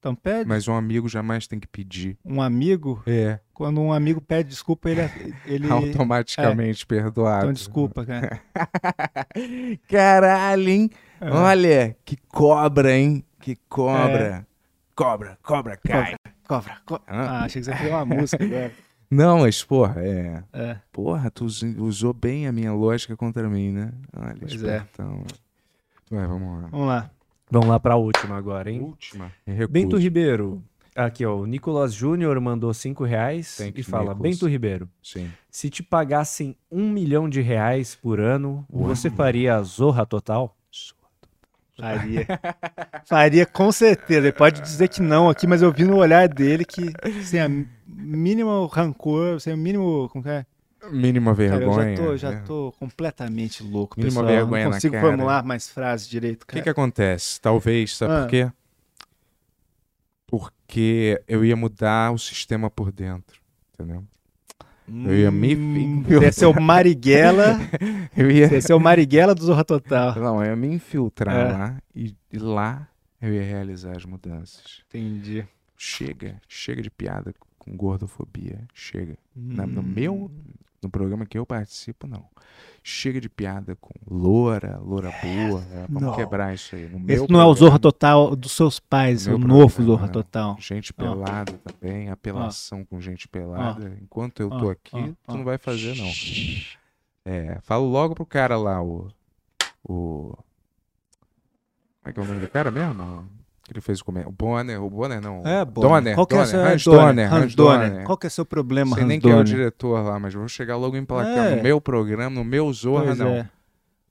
Então 0.00 0.14
pede. 0.14 0.48
mas 0.48 0.66
um 0.66 0.74
amigo 0.74 1.08
jamais 1.10 1.46
tem 1.46 1.60
que 1.60 1.66
pedir. 1.68 2.16
Um 2.24 2.40
amigo, 2.40 3.02
É. 3.06 3.38
quando 3.52 3.80
um 3.82 3.92
amigo 3.92 4.18
pede 4.18 4.48
desculpa, 4.48 4.88
ele. 4.88 5.02
ele... 5.44 5.68
Automaticamente 5.70 6.86
perdoado. 6.86 7.42
Então 7.44 7.52
desculpa, 7.52 8.04
cara. 8.06 8.40
Caralho, 9.88 10.68
hein? 10.68 10.90
É. 11.20 11.30
Olha, 11.30 11.96
que 12.04 12.16
cobra, 12.28 12.96
hein? 12.96 13.24
Que 13.40 13.56
cobra. 13.68 14.46
Cobra, 14.94 15.38
cobra, 15.42 15.76
cai. 15.76 16.14
Cobra, 16.46 16.76
cobra. 16.84 17.04
Hã? 17.08 17.20
Ah, 17.28 17.44
achei 17.44 17.60
que 17.60 17.66
você 17.66 17.74
fazer 17.76 17.90
uma 17.90 18.04
música 18.04 18.42
agora. 18.44 18.72
Não, 19.10 19.40
mas 19.40 19.62
porra, 19.64 19.96
é. 20.04 20.42
É. 20.52 20.76
Porra, 20.92 21.30
tu 21.30 21.44
us- 21.44 21.62
usou 21.62 22.12
bem 22.14 22.46
a 22.46 22.52
minha 22.52 22.72
lógica 22.72 23.16
contra 23.16 23.48
mim, 23.48 23.72
né? 23.72 23.92
Olha, 24.16 24.36
Pois 24.38 24.52
é. 24.52 24.54
espertão. 24.76 25.24
Vai, 26.10 26.26
vamos 26.26 26.62
lá. 26.62 26.68
Vamos 26.70 26.86
lá. 26.86 27.10
Vamos 27.50 27.68
lá 27.68 27.80
pra 27.80 27.96
última 27.96 28.36
agora, 28.36 28.70
hein? 28.70 28.80
Última. 28.80 29.32
Recuso. 29.46 29.68
Bento 29.68 29.96
Ribeiro. 29.96 30.62
Aqui, 30.94 31.24
ó. 31.24 31.36
O 31.36 31.46
Nicolas 31.46 31.92
Júnior 31.94 32.38
mandou 32.40 32.72
cinco 32.74 33.04
reais 33.04 33.56
Thank 33.56 33.80
e 33.80 33.82
fala: 33.82 34.14
Nicolas. 34.14 34.22
Bento 34.22 34.48
Ribeiro, 34.48 34.88
Sim. 35.02 35.30
se 35.50 35.70
te 35.70 35.82
pagassem 35.82 36.56
um 36.70 36.90
milhão 36.90 37.28
de 37.28 37.40
reais 37.40 37.94
por 37.94 38.20
ano, 38.20 38.64
você 38.68 39.10
faria 39.10 39.56
a 39.56 39.62
Zorra 39.62 40.04
Total? 40.04 40.54
Faria. 41.80 42.26
Faria 43.06 43.46
com 43.46 43.72
certeza. 43.72 44.20
Ele 44.20 44.32
pode 44.32 44.60
dizer 44.60 44.88
que 44.88 45.00
não 45.00 45.30
aqui, 45.30 45.46
mas 45.46 45.62
eu 45.62 45.72
vi 45.72 45.84
no 45.84 45.96
olhar 45.96 46.28
dele 46.28 46.64
que 46.64 46.92
sem 47.24 47.40
a 47.40 47.48
mínimo 47.86 48.66
rancor, 48.66 49.40
sem 49.40 49.54
o 49.54 49.56
mínimo. 49.56 50.08
Como 50.10 50.22
que 50.22 50.30
é? 50.30 50.46
Mínima 50.90 51.34
Cara, 51.34 51.58
vergonha. 51.58 51.94
eu 51.94 51.96
já 51.96 52.04
tô, 52.04 52.16
já 52.16 52.30
né? 52.32 52.42
tô 52.46 52.74
completamente 52.78 53.62
louco, 53.62 53.98
Mínima 53.98 54.20
pessoal. 54.22 54.26
vergonha 54.26 54.64
não 54.64 54.72
consigo 54.72 54.94
cara. 54.94 55.06
formular 55.06 55.44
mais 55.44 55.68
frases 55.68 56.08
direito, 56.08 56.42
O 56.42 56.46
que 56.46 56.52
cara. 56.54 56.62
que 56.62 56.68
acontece? 56.70 57.40
Talvez, 57.40 57.96
sabe 57.96 58.12
Ah. 58.12 58.20
por 58.22 58.28
quê? 58.30 58.52
Porque 60.26 61.20
eu 61.26 61.44
ia 61.44 61.56
mudar 61.56 62.12
o 62.12 62.18
sistema 62.18 62.70
por 62.70 62.92
dentro, 62.92 63.40
entendeu? 63.74 64.04
Eu 64.88 65.16
ia 65.16 65.30
me 65.30 65.54
Hum, 65.54 66.00
infiltrar. 66.00 66.18
Você 66.20 66.24
ia 66.26 66.32
ser 66.32 66.46
o 66.46 66.60
Marighella. 66.60 67.56
Eu 68.16 68.28
ia... 68.30 68.48
Você 68.48 68.54
ia 68.56 68.60
ser 68.60 68.72
o 68.74 68.80
Marighella 68.80 69.34
do 69.36 69.42
Zorra 69.44 69.64
Total. 69.64 70.16
Não, 70.16 70.42
eu 70.42 70.50
ia 70.50 70.56
me 70.56 70.66
infiltrar 70.66 71.36
É. 71.36 71.52
lá 71.52 71.76
e, 71.94 72.12
e 72.32 72.38
lá 72.38 72.88
eu 73.22 73.32
ia 73.32 73.42
realizar 73.44 73.96
as 73.96 74.04
mudanças. 74.04 74.82
Entendi. 74.88 75.46
Chega, 75.76 76.40
chega 76.48 76.82
de 76.82 76.90
piada 76.90 77.32
com 77.56 77.76
gordofobia. 77.76 78.66
Chega. 78.74 79.16
Na- 79.34 79.64
no 79.66 79.80
Hum. 79.80 79.84
meu, 79.84 80.30
no 80.82 80.88
programa 80.90 81.26
que 81.26 81.38
eu 81.38 81.44
participo, 81.46 82.06
não. 82.06 82.24
Chega 82.82 83.20
de 83.20 83.28
piada 83.28 83.76
com 83.76 83.92
loura, 84.10 84.78
loura 84.78 85.10
boa. 85.22 85.62
é, 85.72 85.86
Vamos 85.86 86.02
Não. 86.02 86.16
quebrar 86.16 86.54
isso 86.54 86.74
aí. 86.74 86.88
No 86.88 86.98
Esse 87.00 87.06
não 87.06 87.14
é 87.14 87.22
o 87.22 87.26
programa- 87.26 87.54
Zorra 87.54 87.78
Total 87.78 88.34
dos 88.36 88.52
seus 88.52 88.80
pais, 88.80 89.26
No 89.26 89.36
o 89.36 89.38
meu 89.38 89.48
novo 89.48 89.74
programa, 89.74 89.96
Zorra 89.96 90.06
né? 90.06 90.12
Total. 90.12 90.56
Gente 90.58 90.92
pelada 90.94 91.52
também, 91.58 92.08
apelação 92.08 92.82
com 92.84 92.98
gente 93.00 93.28
pelada. 93.28 93.98
Enquanto 94.00 94.40
eu 94.40 94.48
tô 94.48 94.70
aqui, 94.70 95.14
tu 95.26 95.36
não 95.36 95.44
vai 95.44 95.58
fazer, 95.58 95.94
não. 95.96 96.10
É, 97.24 97.58
falo 97.62 97.86
logo 97.86 98.14
pro 98.14 98.24
cara 98.24 98.56
lá, 98.56 98.82
o. 98.82 99.08
O. 99.84 100.34
Como 102.02 102.06
é 102.06 102.12
que 102.14 102.18
é 102.18 102.22
o 102.22 102.26
nome 102.26 102.40
do 102.40 102.48
cara 102.48 102.70
mesmo? 102.70 103.28
Que 103.70 103.74
ele 103.74 103.80
fez 103.80 104.00
o 104.00 104.04
comentário. 104.04 104.30
O 104.30 104.32
Bonner, 104.36 104.82
o 104.82 104.90
Bonner 104.90 105.20
não. 105.20 105.46
É, 105.46 105.64
bom. 105.64 105.80
Donner, 105.80 106.16
Qual 106.16 106.26
que 106.26 106.34
é 106.34 106.44
seu 106.44 106.60
Hans 106.60 106.82
Donner? 106.82 107.00
Donner, 107.28 107.32
Hans 107.32 107.54
Donner. 107.54 107.88
Donner. 107.90 108.04
Qual 108.04 108.18
que 108.18 108.26
é 108.26 108.28
o 108.28 108.30
seu 108.32 108.44
problema, 108.44 108.88
Não 108.90 108.94
sei 108.96 109.04
Hans 109.04 109.08
nem 109.08 109.20
quem 109.20 109.30
é 109.30 109.36
o 109.36 109.44
diretor 109.44 110.02
lá, 110.04 110.18
mas 110.18 110.34
vou 110.34 110.48
chegar 110.48 110.76
logo 110.76 110.96
em 110.96 111.04
placar 111.04 111.46
É. 111.52 111.54
no 111.54 111.62
meu 111.62 111.80
programa, 111.80 112.34
no 112.34 112.42
meu 112.44 112.72
Zorra, 112.72 113.04
Pois 113.04 113.18
não. 113.18 113.28
é. 113.28 113.48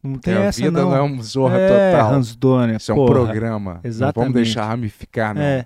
Não 0.01 0.13
tem 0.17 0.33
a 0.33 0.43
essa 0.45 0.61
vida 0.61 0.79
não. 0.81 0.91
não. 0.91 0.95
é 0.95 1.03
um 1.03 1.21
Zorra 1.21 1.57
é, 1.59 1.91
total. 1.91 2.13
Hans 2.13 2.33
Donner, 2.37 2.77
Isso 2.77 2.89
é 2.89 2.93
um 2.93 2.97
porra. 2.97 3.11
programa. 3.11 3.73
Não 3.73 3.79
Exatamente. 3.83 4.15
vamos 4.15 4.33
deixar 4.33 4.65
ramificar, 4.65 5.35
não. 5.35 5.41
É. 5.41 5.65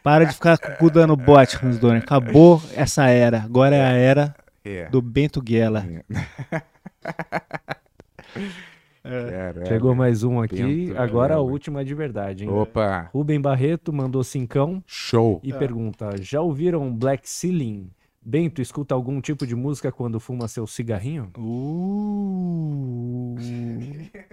Para 0.00 0.26
de 0.26 0.34
ficar 0.34 0.56
com 0.56 0.68
o 0.70 0.76
cu 0.76 0.88
dando 0.88 1.16
bote, 1.16 1.58
Hans 1.60 1.76
Donner. 1.76 2.02
Acabou 2.04 2.62
essa 2.76 3.08
era. 3.08 3.38
Agora 3.42 3.74
é 3.74 3.84
a 3.84 3.90
era 3.90 4.32
É. 4.64 4.88
do 4.90 5.02
Bento 5.02 5.42
Guela. 5.42 5.84
Caralho. 9.04 9.66
Chegou 9.66 9.94
mais 9.94 10.24
um 10.24 10.40
aqui. 10.40 10.56
Bento, 10.62 10.98
Agora 10.98 11.34
a 11.34 11.36
caramba. 11.36 11.52
última 11.52 11.84
de 11.84 11.94
verdade, 11.94 12.44
hein? 12.44 12.50
Opa, 12.50 13.10
Rubem 13.12 13.40
Barreto 13.40 13.92
mandou 13.92 14.24
cincão 14.24 14.82
show. 14.86 15.40
e 15.44 15.52
É. 15.52 15.58
pergunta: 15.58 16.10
Já 16.20 16.40
ouviram 16.40 16.92
Black 16.94 17.28
Ceiling? 17.28 17.90
Bento, 18.26 18.62
escuta 18.62 18.94
algum 18.94 19.20
tipo 19.20 19.46
de 19.46 19.54
música 19.54 19.92
quando 19.92 20.18
fuma 20.18 20.48
seu 20.48 20.66
cigarrinho? 20.66 21.30
Uh. 21.36 23.34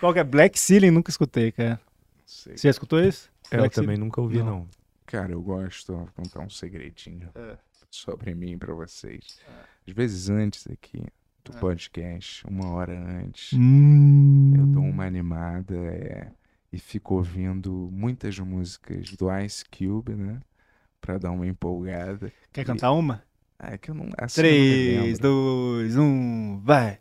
Qual 0.00 0.12
que 0.12 0.18
é? 0.18 0.24
Black 0.24 0.58
Ceiling? 0.58 0.90
Nunca 0.90 1.10
escutei, 1.10 1.52
cara. 1.52 1.80
Sei. 2.26 2.56
Você 2.56 2.68
já 2.68 2.70
escutou 2.70 3.00
isso? 3.00 3.30
Eu 3.50 3.58
Black 3.60 3.74
também 3.74 3.96
nunca 3.96 4.20
ouvi, 4.20 4.38
Não. 4.38 4.46
não. 4.46 4.68
Cara, 5.06 5.32
eu 5.32 5.40
gosto 5.40 5.96
de 6.04 6.10
contar 6.12 6.40
um 6.40 6.50
segredinho 6.50 7.30
É. 7.34 7.56
sobre 7.90 8.34
mim 8.34 8.58
pra 8.58 8.74
vocês. 8.74 9.38
Às 9.86 9.94
vezes 9.94 10.28
antes 10.28 10.66
aqui 10.70 11.02
do 11.50 11.56
É. 11.56 11.60
podcast, 11.60 12.46
uma 12.46 12.68
hora 12.70 12.98
antes, 12.98 13.52
Hum. 13.54 14.54
eu 14.56 14.66
dou 14.66 14.82
uma 14.84 15.04
animada 15.06 15.74
é, 15.76 16.28
e 16.72 16.78
fico 16.78 17.14
ouvindo 17.14 17.88
muitas 17.92 18.38
músicas 18.38 19.10
do 19.16 19.26
Ice 19.38 19.64
Cube, 19.64 20.14
né? 20.14 20.40
Pra 21.00 21.16
dar 21.18 21.30
uma 21.30 21.46
empolgada. 21.46 22.32
Quer 22.52 22.64
cantar 22.64 22.92
uma? 22.92 23.22
Ah, 23.58 23.72
é 23.74 23.78
que 23.78 23.90
eu 23.90 23.94
não. 23.94 24.08
Assim, 24.18 24.40
eu 24.40 24.46
não 24.46 24.52
me 24.52 24.68
3, 24.68 25.02
lembro. 25.18 25.22
2, 25.22 25.96
1, 25.96 26.60
vai. 26.62 26.98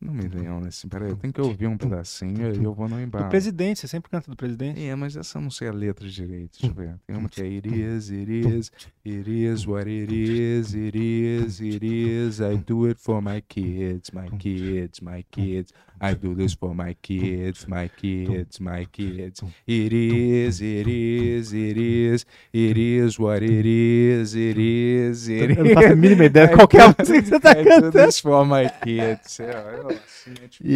Não 0.00 0.14
me 0.14 0.22
lembro, 0.22 0.66
assim. 0.66 0.88
Peraí, 0.88 1.10
eu 1.10 1.16
tenho 1.16 1.30
que 1.30 1.40
ouvir 1.42 1.66
um 1.66 1.76
pedacinho 1.76 2.54
e 2.54 2.64
eu 2.64 2.72
vou 2.72 2.88
no 2.88 2.96
Do 2.96 3.02
embalo. 3.02 3.28
presidente, 3.28 3.80
você 3.80 3.86
sempre 3.88 4.10
canta 4.10 4.30
do 4.30 4.36
presidente. 4.36 4.80
É, 4.82 4.94
mas 4.94 5.14
essa 5.14 5.36
eu 5.36 5.42
não 5.42 5.50
sei 5.50 5.68
a 5.68 5.72
letra 5.72 6.08
direito. 6.08 6.52
Deixa 6.58 6.66
eu 6.68 6.72
ver. 6.74 6.94
Tem 7.06 7.16
uma 7.16 7.28
que 7.28 7.42
é 7.42 7.44
It 7.44 7.68
is, 7.68 8.10
it 8.10 8.32
is, 8.32 8.72
it 9.04 9.30
is 9.30 9.66
what 9.66 9.86
it 9.90 10.10
is, 10.10 10.72
it 10.74 10.96
is, 10.96 11.60
it 11.60 11.84
is. 11.84 12.40
I 12.40 12.56
do 12.56 12.86
it 12.88 12.98
for 12.98 13.20
my 13.20 13.42
kids, 13.42 14.10
my 14.12 14.30
kids, 14.38 15.00
my 15.02 15.22
kids. 15.30 15.74
I 16.02 16.14
do 16.14 16.34
this 16.34 16.54
for 16.54 16.74
my 16.74 16.94
kids, 17.02 17.66
my 17.66 17.86
kids, 17.88 18.58
my 18.58 18.86
kids. 18.86 19.42
It 19.68 19.92
is, 19.92 20.62
it 20.62 20.88
is, 20.88 21.52
it 21.52 21.76
is, 21.76 22.26
it 22.54 22.78
is 22.78 23.18
what 23.18 23.44
it 23.44 23.66
is, 23.66 24.34
it 24.34 24.58
is, 24.58 25.28
it 25.28 25.50
Eu 25.58 25.64
não 25.64 25.74
faço 25.74 25.88
a 25.88 25.92
is. 25.92 25.98
mínima 25.98 26.24
ideia 26.24 26.48
de 26.48 26.54
qual 26.54 26.66
que 26.66 26.78
é 26.78 26.82
a 26.84 26.88
música 26.98 27.20
que 27.22 27.28
você 27.28 27.40
tá 27.40 27.50
I 27.52 27.62
do 27.62 27.68
cantando. 27.68 27.92
this 27.92 28.18
for 28.20 28.46
my 28.46 28.70
kids. 28.82 29.40
É, 29.40 29.44
é, 29.44 29.80
assim, 29.94 30.34
é 30.42 30.48
tipo- 30.48 30.66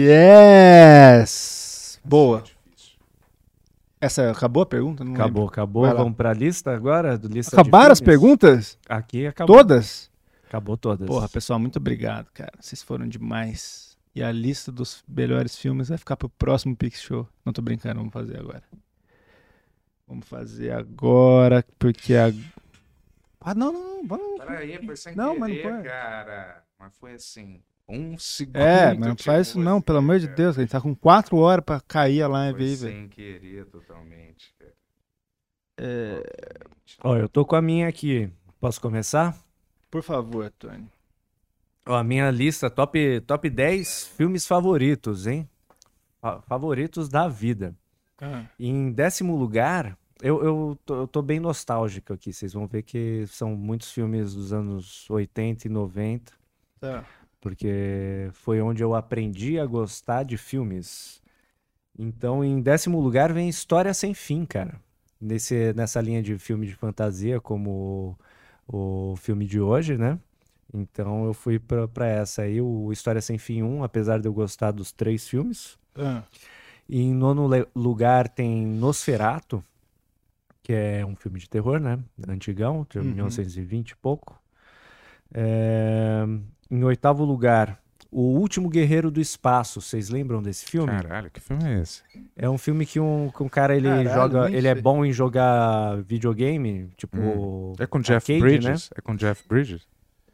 Yes! 0.84 1.98
Boa. 2.04 2.44
Essa 4.00 4.30
acabou 4.30 4.62
a 4.62 4.66
pergunta? 4.66 5.02
Não 5.02 5.12
lembro. 5.12 5.24
Acabou, 5.24 5.48
acabou. 5.48 5.82
Vai 5.84 5.94
lá. 5.94 6.02
Vamos 6.02 6.16
pra 6.16 6.34
lista 6.34 6.74
agora? 6.74 7.16
do 7.16 7.28
Lista 7.28 7.58
Acabaram 7.58 7.92
as 7.92 8.00
perguntas? 8.02 8.76
Aqui 8.86 9.26
acabou. 9.26 9.56
Todas? 9.56 10.10
Acabou 10.46 10.76
todas. 10.76 11.06
Porra, 11.06 11.26
pessoal, 11.30 11.58
muito 11.58 11.78
obrigado, 11.78 12.26
cara. 12.34 12.52
Vocês 12.60 12.82
foram 12.82 13.08
demais. 13.08 13.93
E 14.14 14.22
a 14.22 14.30
lista 14.30 14.70
dos 14.70 15.02
melhores 15.08 15.56
filmes 15.56 15.88
vai 15.88 15.98
ficar 15.98 16.16
pro 16.16 16.28
próximo 16.28 16.76
Pix 16.76 17.00
Show. 17.02 17.28
Não 17.44 17.52
tô 17.52 17.60
brincando, 17.60 17.96
vamos 17.98 18.12
fazer 18.12 18.38
agora. 18.38 18.62
Vamos 20.06 20.28
fazer 20.28 20.70
agora, 20.70 21.64
porque 21.78 22.14
a. 22.14 22.26
Ah, 23.40 23.54
não, 23.54 23.72
não, 23.72 23.82
não. 24.02 24.06
Vamos. 24.06 24.38
Peraí, 24.38 24.84
foi 24.84 24.96
sem 24.96 25.16
Não, 25.16 25.38
mas 25.38 25.48
não 25.50 25.56
querer, 25.56 25.74
foi. 25.74 25.82
cara. 25.82 26.64
Mas 26.78 26.94
foi 26.96 27.14
assim, 27.14 27.60
um 27.88 28.16
segundo. 28.18 28.56
É, 28.58 28.94
mas 28.94 29.08
não 29.08 29.16
faz 29.16 29.48
isso 29.48 29.58
não, 29.58 29.80
pelo 29.82 29.98
amor 29.98 30.18
de. 30.20 30.28
Deus. 30.28 30.56
A 30.56 30.60
gente 30.60 30.70
tá 30.70 30.80
com 30.80 30.94
quatro 30.94 31.36
horas 31.38 31.64
pra 31.64 31.80
cair 31.80 32.22
a 32.22 32.28
live 32.28 32.58
Foi 32.58 32.66
aí, 32.68 32.76
velho. 32.76 32.92
sem 32.94 33.08
querer 33.08 33.64
totalmente, 33.66 34.54
cara. 34.58 34.74
É, 35.76 36.22
Ó, 37.02 37.16
eu 37.16 37.28
tô 37.28 37.44
com 37.44 37.56
a 37.56 37.62
minha 37.62 37.88
aqui. 37.88 38.30
Posso 38.60 38.80
começar? 38.80 39.36
Por 39.90 40.02
favor, 40.02 40.50
Tony. 40.58 40.88
Ó, 41.86 41.94
a 41.94 42.04
minha 42.04 42.30
lista 42.30 42.70
top, 42.70 43.20
top 43.22 43.50
10 43.50 44.06
filmes 44.16 44.46
favoritos, 44.46 45.26
hein? 45.26 45.48
Fa- 46.20 46.40
Favoritos 46.42 47.08
da 47.08 47.28
vida. 47.28 47.74
Em 48.58 48.90
décimo 48.90 49.36
lugar, 49.36 49.98
eu, 50.22 50.42
eu, 50.42 50.78
tô, 50.86 50.94
eu 51.02 51.06
tô 51.08 51.20
bem 51.20 51.38
nostálgico 51.38 52.14
aqui. 52.14 52.32
Vocês 52.32 52.54
vão 52.54 52.66
ver 52.66 52.82
que 52.82 53.26
são 53.26 53.54
muitos 53.54 53.92
filmes 53.92 54.34
dos 54.34 54.52
anos 54.52 55.08
80 55.10 55.66
e 55.66 55.70
90, 55.70 56.32
Tá. 56.80 57.04
porque 57.40 58.28
foi 58.32 58.60
onde 58.62 58.82
eu 58.82 58.94
aprendi 58.94 59.58
a 59.58 59.66
gostar 59.66 60.22
de 60.22 60.38
filmes. 60.38 61.20
Então, 61.98 62.42
em 62.42 62.60
décimo 62.62 63.00
lugar 63.00 63.32
vem 63.32 63.48
História 63.48 63.92
Sem 63.92 64.14
Fim, 64.14 64.46
cara. 64.46 64.80
nesse, 65.20 65.72
nessa 65.74 66.00
linha 66.00 66.22
de 66.22 66.38
filme 66.38 66.66
de 66.66 66.74
fantasia, 66.74 67.40
como 67.40 68.16
o, 68.66 69.12
o 69.12 69.16
filme 69.16 69.46
de 69.46 69.60
hoje, 69.60 69.98
né? 69.98 70.18
Então 70.76 71.24
eu 71.24 71.32
fui 71.32 71.58
pra, 71.58 71.86
pra 71.86 72.06
essa 72.08 72.42
aí, 72.42 72.60
o 72.60 72.90
História 72.92 73.20
Sem 73.20 73.38
Fim 73.38 73.62
1, 73.62 73.84
apesar 73.84 74.18
de 74.20 74.26
eu 74.26 74.32
gostar 74.34 74.72
dos 74.72 74.90
três 74.90 75.28
filmes. 75.28 75.78
Ah, 75.96 76.24
E 76.88 77.00
em 77.00 77.14
nono 77.14 77.48
lugar 77.74 78.28
tem 78.28 78.66
Nosferato, 78.66 79.62
que 80.62 80.72
é 80.72 81.06
um 81.06 81.14
filme 81.14 81.38
de 81.38 81.48
terror, 81.48 81.78
né? 81.78 81.98
Antigão, 82.28 82.84
de 82.90 82.98
Uhum. 82.98 83.04
1920 83.14 83.90
e 83.90 83.96
pouco. 83.96 84.36
É, 85.32 86.24
Em 86.70 86.82
oitavo 86.82 87.24
lugar, 87.24 87.80
O 88.10 88.22
Último 88.38 88.68
Guerreiro 88.68 89.10
do 89.10 89.20
Espaço. 89.20 89.80
Vocês 89.80 90.08
lembram 90.08 90.42
desse 90.42 90.66
filme? 90.66 90.96
Caralho, 90.96 91.30
que 91.30 91.40
filme 91.40 91.64
é 91.64 91.80
esse? 91.80 92.02
É 92.36 92.48
um 92.50 92.58
filme 92.58 92.84
que 92.86 92.98
um, 92.98 93.30
que 93.30 93.42
um 93.42 93.48
cara 93.48 93.76
ele 93.76 93.88
Caralho, 93.88 94.10
joga, 94.12 94.48
ele 94.56 94.66
é 94.68 94.72
sei. 94.74 94.82
bom 94.82 95.04
em 95.04 95.12
jogar 95.12 96.02
videogame, 96.02 96.88
tipo 96.96 97.16
Hum. 97.16 97.72
É 97.78 97.86
com 97.86 98.00
Jeff 98.00 98.32
arcade, 98.32 98.58
Bridges? 98.58 98.90
É 98.96 99.00
com 99.00 99.14
Jeff 99.16 99.44
Bridges? 99.48 99.86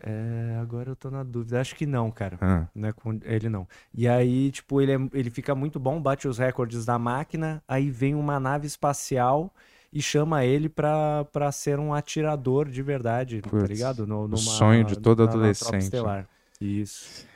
É, 0.02 0.56
agora 0.60 0.90
eu 0.90 0.96
tô 0.96 1.10
na 1.10 1.22
dúvida. 1.22 1.60
Acho 1.60 1.74
que 1.76 1.84
não, 1.86 2.10
cara. 2.10 2.38
Ah, 2.40 2.66
Não 2.74 2.88
é 2.88 2.92
com 2.92 3.18
ele 3.22 3.48
não. 3.48 3.68
E 3.92 4.08
aí, 4.08 4.50
tipo, 4.50 4.80
ele, 4.80 4.92
é- 4.92 5.08
ele 5.12 5.30
fica 5.30 5.54
muito 5.54 5.78
bom, 5.78 6.00
bate 6.00 6.26
os 6.26 6.38
recordes 6.38 6.84
da 6.86 6.98
máquina, 6.98 7.62
aí 7.68 7.90
vem 7.90 8.14
uma 8.14 8.40
nave 8.40 8.66
espacial 8.66 9.52
e 9.92 10.00
chama 10.00 10.44
ele 10.44 10.68
pra, 10.68 11.24
pra 11.32 11.52
ser 11.52 11.78
um 11.78 11.92
atirador 11.92 12.68
de 12.68 12.82
verdade, 12.82 13.42
tá 13.42 13.50
ligado? 13.66 14.06
No, 14.06 14.22
numa- 14.26 14.36
sonho 14.38 14.84
de 14.84 14.98
todo 14.98 15.20
na- 15.20 15.26
na 15.26 15.32
adolescente. 15.32 15.82
Estelar. 15.82 16.26
Isso. 16.60 17.26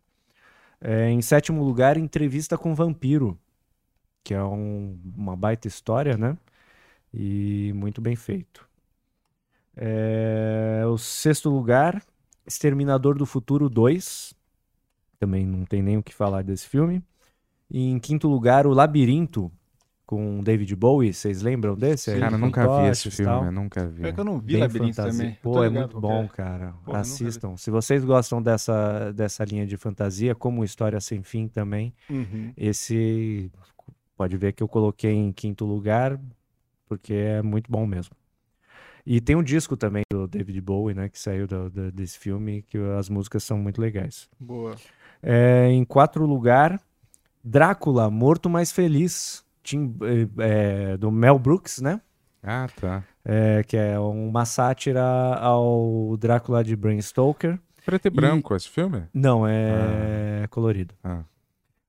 É, 0.81 1.11
em 1.11 1.21
sétimo 1.23 1.63
lugar, 1.63 1.97
Entrevista 1.97 2.57
com 2.57 2.75
Vampiro, 2.75 3.39
que 4.25 4.35
é 4.35 4.43
um- 4.45 4.99
uma 5.17 5.37
baita 5.37 5.69
história, 5.69 6.17
né? 6.19 6.39
E 7.15 7.73
muito 7.75 8.01
bem 8.03 8.17
feito. 8.17 8.69
É, 9.77 10.83
o 10.87 10.99
sexto 10.99 11.49
lugar, 11.51 12.03
Exterminador 12.47 13.17
do 13.17 13.27
Futuro 13.27 13.69
2. 13.69 14.35
Também 15.19 15.47
não 15.47 15.65
tem 15.67 15.83
nem 15.83 15.99
o 15.99 16.03
que 16.03 16.15
falar 16.15 16.43
desse 16.45 16.69
filme. 16.69 17.03
E 17.71 17.89
em 17.91 17.99
quinto 17.99 18.29
lugar, 18.29 18.67
O 18.67 18.75
Labirinto, 18.75 19.53
com 20.11 20.43
David 20.43 20.75
Bowie. 20.75 21.13
Vocês 21.15 21.41
lembram 21.41 21.77
desse? 21.77 22.11
aí? 22.11 22.19
Cara, 22.19 22.35
eu 22.35 22.39
nunca 22.41 22.67
vi 22.83 22.89
esse 22.89 23.09
filme, 23.13 23.47
eu 23.47 23.53
nunca 23.53 23.87
vi. 23.87 24.03
Pior 24.03 24.13
que 24.13 24.19
eu 24.21 24.25
não 24.25 24.41
vi 24.41 24.55
Bem 24.55 24.61
Labirinto 24.63 24.97
fantasia. 24.97 25.21
também. 25.25 25.39
Pô, 25.41 25.63
é 25.63 25.69
ligado 25.69 25.81
muito 25.83 26.01
bom, 26.01 26.25
é. 26.25 26.29
cara. 26.29 26.75
Vi. 26.85 26.93
Assistam. 26.97 27.57
Se 27.57 27.71
vocês 27.71 28.05
gostam 28.05 28.43
dessa, 28.43 29.13
dessa 29.13 29.45
linha 29.45 29.65
de 29.65 29.77
fantasia, 29.77 30.35
como 30.35 30.65
História 30.65 31.01
Sem 31.01 31.23
Fim 31.23 31.47
também, 31.47 31.95
Uhum. 32.11 32.53
esse 32.57 33.53
pode 34.17 34.37
ver 34.37 34.53
que 34.53 34.63
eu 34.65 34.69
coloquei 34.69 35.13
em 35.15 35.31
quinto 35.31 35.65
lugar, 35.65 36.19
porque 36.89 37.15
é 37.15 37.41
muito 37.41 37.71
bom 37.71 37.87
mesmo. 37.87 38.15
E 39.07 39.21
tem 39.21 39.37
um 39.37 39.43
disco 39.45 39.77
também 39.77 40.03
do 40.13 40.27
David 40.27 40.61
Bowie, 40.61 40.93
né, 40.95 41.09
que 41.09 41.19
saiu 41.21 41.47
do- 41.47 41.71
do- 41.71 41.93
desse 41.93 42.19
filme, 42.19 42.63
que 42.63 42.77
as 42.99 43.09
músicas 43.09 43.45
são 43.45 43.57
muito 43.59 43.81
legais. 43.81 44.29
Boa. 44.41 44.75
É, 45.23 45.69
em 45.71 45.85
quarto 45.85 46.19
lugar, 46.25 46.81
Drácula, 47.45 48.11
Morto 48.11 48.51
Mais 48.51 48.71
Feliz, 48.73 49.43
Tim- 49.63 49.95
é, 50.39 50.97
do 50.97 51.11
Mel 51.11 51.39
Brooks, 51.39 51.81
né? 51.81 52.01
Ah, 52.43 52.67
tá. 52.81 53.05
É, 53.25 53.63
que 53.63 53.77
é 53.77 53.99
uma 53.99 54.45
sátira 54.45 55.03
ao 55.03 56.17
Drácula 56.19 56.65
de 56.65 56.75
Bram 56.75 57.01
Stoker. 57.01 57.59
Preto 57.85 58.07
e 58.07 58.11
branco 58.11 58.55
esse 58.55 58.69
filme? 58.69 59.05
Não, 59.13 59.47
é 59.47 60.47
colorido. 60.51 60.95
Ah. 61.03 61.23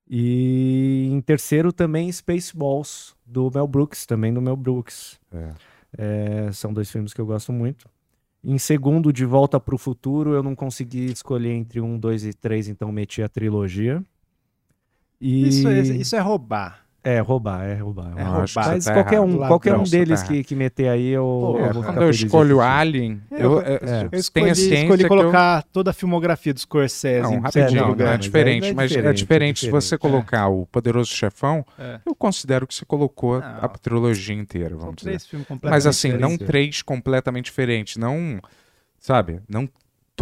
E 0.08 1.08
em 1.10 1.20
terceiro 1.20 1.72
também 1.72 2.12
Spaceballs, 2.12 3.14
do 3.24 3.50
Mel 3.54 3.66
Brooks, 3.66 4.04
também 4.04 4.32
do 4.32 4.42
Mel 4.42 4.56
Brooks. 4.56 5.18
É. 5.32 5.50
É, 5.96 6.52
são 6.52 6.72
dois 6.72 6.90
filmes 6.90 7.14
que 7.14 7.20
eu 7.20 7.26
gosto 7.26 7.52
muito. 7.52 7.88
Em 8.44 8.58
segundo, 8.58 9.12
De 9.12 9.24
Volta 9.24 9.60
para 9.60 9.74
o 9.74 9.78
Futuro, 9.78 10.34
eu 10.34 10.42
não 10.42 10.54
consegui 10.54 11.06
escolher 11.06 11.52
entre 11.52 11.80
um, 11.80 11.98
dois 11.98 12.26
e 12.26 12.32
três, 12.32 12.68
então 12.68 12.90
meti 12.90 13.22
a 13.22 13.28
trilogia. 13.28 14.02
E... 15.20 15.48
Isso, 15.48 15.68
é, 15.68 15.80
isso 15.80 16.16
é 16.16 16.18
roubar. 16.18 16.84
É, 17.04 17.18
roubar, 17.18 17.64
é 17.64 17.74
roubar. 17.74 18.06
É 18.08 18.10
Eu 18.10 18.16
que 18.16 18.22
roubar. 18.22 18.46
Mas 18.54 18.84
tá 18.84 18.94
qualquer 18.94 19.14
errado. 19.16 19.26
um, 19.26 19.30
Ladrão, 19.32 19.48
qualquer 19.48 19.74
um 19.74 19.82
deles 19.82 20.22
tá 20.22 20.28
que, 20.28 20.44
que 20.44 20.54
meter 20.54 20.88
aí, 20.88 21.08
eu, 21.08 21.24
Pô, 21.24 21.58
eu 21.58 21.64
É, 21.66 21.72
vou 21.72 21.82
quando 21.82 22.02
eu 22.02 22.10
escolho 22.10 22.60
assistir. 22.60 22.78
Alien, 22.80 23.22
Eu- 23.30 23.38
eu, 23.38 23.60
é. 23.60 23.62
eu, 23.62 23.72
Eu 23.72 24.08
tenho 24.10 24.20
escolhi, 24.20 24.50
a 24.50 24.54
ciência 24.54 24.82
escolhi 24.82 24.98
que 24.98 25.04
eu- 25.04 25.08
colocar 25.08 25.64
toda 25.72 25.90
a 25.90 25.92
filmografia 25.92 26.54
do 26.54 26.60
Scorsese. 26.60 27.22
Não, 27.22 27.40
rapidinho, 27.40 27.50
sétimo 27.52 27.74
não, 27.76 27.82
não, 27.82 27.90
lugar. 27.90 28.06
é 28.06 28.10
mas 28.12 28.20
diferente, 28.20 28.66
é 28.68 28.72
mas 28.72 28.84
é 28.92 28.94
diferente, 28.94 29.16
diferente. 29.16 29.58
Se 29.60 29.66
diferente. 29.66 29.82
você 29.84 29.98
colocar 29.98 30.46
o 30.46 30.64
Poderoso 30.66 31.10
Chefão, 31.10 31.66
É. 31.76 31.98
eu 32.06 32.14
considero 32.14 32.68
que 32.68 32.74
você 32.74 32.84
colocou 32.84 33.40
Não. 33.40 33.46
a 33.48 33.68
trilogia 33.68 34.36
inteira, 34.36 34.76
vamos 34.76 34.94
dizer. 34.96 35.18
Mas 35.60 35.86
assim, 35.88 36.12
não 36.12 36.38
três 36.38 36.82
completamente 36.82 37.46
diferentes, 37.46 37.96
não, 37.96 38.38
sabe, 39.00 39.40
não 39.48 39.68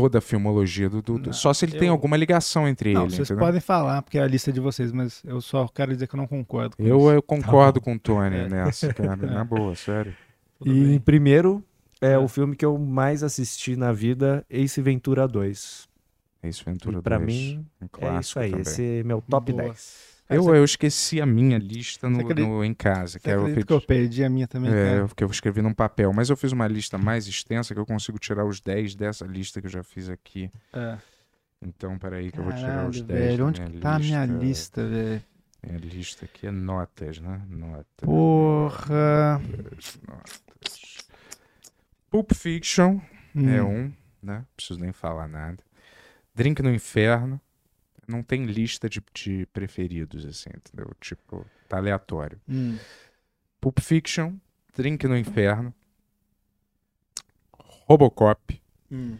toda 0.00 0.18
a 0.18 0.20
filmologia 0.20 0.88
do, 0.88 1.02
Não, 1.18 1.32
só 1.32 1.52
se 1.52 1.64
ele 1.64 1.78
tem 1.78 1.88
eu- 1.88 1.92
alguma 1.94 2.16
ligação 2.16 2.66
entre 2.68 2.92
Não, 2.92 3.02
ele, 3.02 3.10
vocês 3.10 3.28
entendeu? 3.30 3.46
podem 3.46 3.60
falar, 3.60 4.02
porque 4.02 4.18
é 4.18 4.22
a 4.22 4.26
lista 4.26 4.52
de 4.52 4.60
vocês, 4.60 4.92
mas 4.92 5.22
eu 5.24 5.40
só 5.40 5.66
quero 5.68 5.92
dizer 5.92 6.06
que 6.06 6.14
eu 6.14 6.18
não 6.18 6.26
concordo 6.26 6.76
com 6.76 6.82
Eu, 6.82 6.98
isso. 6.98 7.10
eu 7.12 7.22
concordo 7.22 7.80
com 7.80 7.94
o 7.94 7.98
Tony 7.98 8.36
É. 8.36 8.48
nessa, 8.48 8.88
cara, 8.94 9.16
na 9.16 9.44
boa, 9.44 9.74
sério. 9.74 10.14
Tudo 10.58 10.70
E 10.70 10.84
bem. 10.84 10.94
em 10.94 10.98
primeiro, 11.00 11.62
é 12.00 12.12
É. 12.12 12.18
o 12.18 12.28
filme 12.28 12.54
que 12.56 12.64
eu 12.64 12.76
mais 12.78 13.22
assisti 13.22 13.76
na 13.76 13.92
vida, 13.92 14.44
Ace 14.50 14.80
Ventura 14.82 15.26
2. 15.28 15.88
Ace 16.42 16.64
Ventura 16.64 16.98
E 16.98 17.02
pra 17.02 17.18
2, 17.18 17.26
mim, 17.26 17.66
um 17.82 18.06
é 18.16 18.20
isso 18.20 18.38
aí. 18.38 18.50
também. 18.50 18.62
Esse 18.62 19.00
é 19.00 19.02
meu 19.02 19.20
top 19.22 19.52
Boa. 19.52 19.64
10. 19.64 20.09
Eu, 20.30 20.54
eu 20.54 20.64
esqueci 20.64 21.20
a 21.20 21.26
minha 21.26 21.58
lista 21.58 22.08
no, 22.08 22.20
acredita- 22.20 22.46
no- 22.48 22.64
em 22.64 22.72
casa, 22.74 23.18
que 23.18 23.30
é 23.30 23.34
acredita 23.34 23.66
que 23.66 23.72
eu 23.72 23.80
perdi 23.80 24.22
a 24.24 24.30
minha 24.30 24.46
também, 24.46 24.72
É, 24.72 24.96
cara? 24.96 25.08
que 25.16 25.24
eu 25.24 25.30
escrevi 25.30 25.60
num 25.62 25.74
papel, 25.74 26.12
mas 26.12 26.30
eu 26.30 26.36
fiz 26.36 26.52
uma 26.52 26.66
lista 26.68 26.96
mais 26.96 27.26
extensa 27.26 27.74
que 27.74 27.80
eu 27.80 27.86
consigo 27.86 28.18
tirar 28.18 28.44
os 28.44 28.60
10 28.60 28.94
dessa 28.94 29.26
lista 29.26 29.60
que 29.60 29.66
eu 29.66 29.70
já 29.70 29.82
fiz 29.82 30.08
aqui. 30.08 30.50
É. 30.72 30.96
Então, 31.62 31.98
peraí 31.98 32.30
que 32.32 32.38
eu 32.38 32.44
vou 32.44 32.52
tirar 32.52 32.88
os 32.88 33.00
Caralho, 33.00 33.04
10 33.04 33.30
velho, 33.30 33.46
onde 33.46 33.60
que 33.60 33.78
tá 33.78 33.96
a 33.96 33.98
minha 33.98 34.24
lista, 34.24 34.86
velho? 34.86 35.22
Minha 35.66 35.78
lista 35.78 36.24
aqui 36.24 36.46
é 36.46 36.50
notas, 36.50 37.18
né? 37.20 37.42
Notas. 37.48 37.84
Porra. 38.02 39.38
notas. 40.08 40.98
Pulp 42.10 42.32
Fiction 42.34 42.98
Hum. 43.36 43.48
é 43.48 43.62
um, 43.62 43.92
né? 44.22 44.44
Preciso 44.56 44.80
nem 44.80 44.90
falar 44.92 45.28
nada. 45.28 45.62
Drink 46.34 46.62
no 46.62 46.72
Inferno. 46.72 47.40
Não 48.10 48.22
tem 48.22 48.44
lista 48.44 48.88
de, 48.88 49.02
de 49.14 49.46
preferidos, 49.46 50.24
assim, 50.26 50.50
entendeu? 50.54 50.92
Tipo, 51.00 51.46
tá 51.68 51.76
aleatório. 51.76 52.40
Hum. 52.48 52.76
Pulp 53.60 53.78
Fiction, 53.80 54.36
Drink 54.74 55.06
no 55.06 55.16
Inferno, 55.16 55.74
Robocop, 57.86 58.60
Hum. 58.92 59.16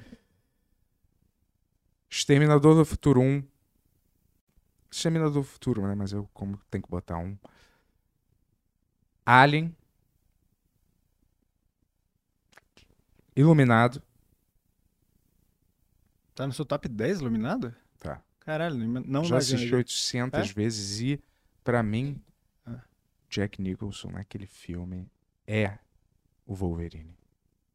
Exterminador 2.11 2.75
do 2.75 2.85
Futuro 2.85 3.21
1. 3.21 3.45
Exterminador 4.91 5.35
do 5.35 5.43
Futuro, 5.45 5.87
né? 5.87 5.95
Mas 5.95 6.11
eu 6.13 6.29
como 6.35 6.57
tenho 6.69 6.83
que 6.83 6.91
botar 6.91 7.19
um. 7.19 7.39
Alien. 9.25 9.75
Iluminado. 13.37 14.03
Tá 16.35 16.47
no 16.47 16.53
seu 16.53 16.65
top 16.65 16.89
10 16.89 17.21
iluminado? 17.21 17.73
Caralho, 18.51 18.77
não 19.07 19.23
Já 19.25 19.37
assisti 19.37 19.73
800 19.73 20.51
É? 20.51 20.53
vezes 20.53 21.01
e, 21.01 21.21
pra 21.63 21.83
mim, 21.85 22.21
Ah. 22.67 22.81
Jack 23.29 23.63
Nicholson 23.63 24.11
naquele 24.11 24.45
filme 24.47 25.07
é 25.47 25.79
o 26.45 26.53
Wolverine. 26.55 27.15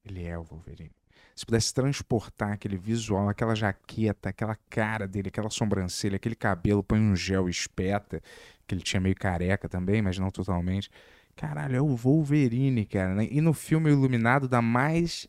Ele 0.03 0.23
é 0.25 0.37
o 0.37 0.43
Wolverine. 0.43 0.91
Se 1.33 1.45
pudesse 1.45 1.73
transportar 1.73 2.51
aquele 2.51 2.75
visual, 2.77 3.29
aquela 3.29 3.55
jaqueta, 3.55 4.29
aquela 4.29 4.57
cara 4.69 5.07
dele, 5.07 5.29
aquela 5.29 5.49
sobrancelha, 5.49 6.17
aquele 6.17 6.35
cabelo, 6.35 6.83
põe 6.83 6.99
um 6.99 7.15
gel 7.15 7.47
espeta, 7.47 8.21
que 8.67 8.75
ele 8.75 8.81
tinha 8.81 8.99
meio 8.99 9.15
careca 9.15 9.69
também, 9.69 10.01
mas 10.01 10.17
não 10.19 10.29
totalmente. 10.29 10.89
Caralho, 11.37 11.75
é 11.77 11.81
o 11.81 11.95
Wolverine, 11.95 12.85
cara. 12.85 13.15
né? 13.15 13.27
E 13.31 13.39
no 13.39 13.53
filme 13.53 13.89
Iluminado 13.89 14.47
dá 14.47 14.61
mais 14.61 15.25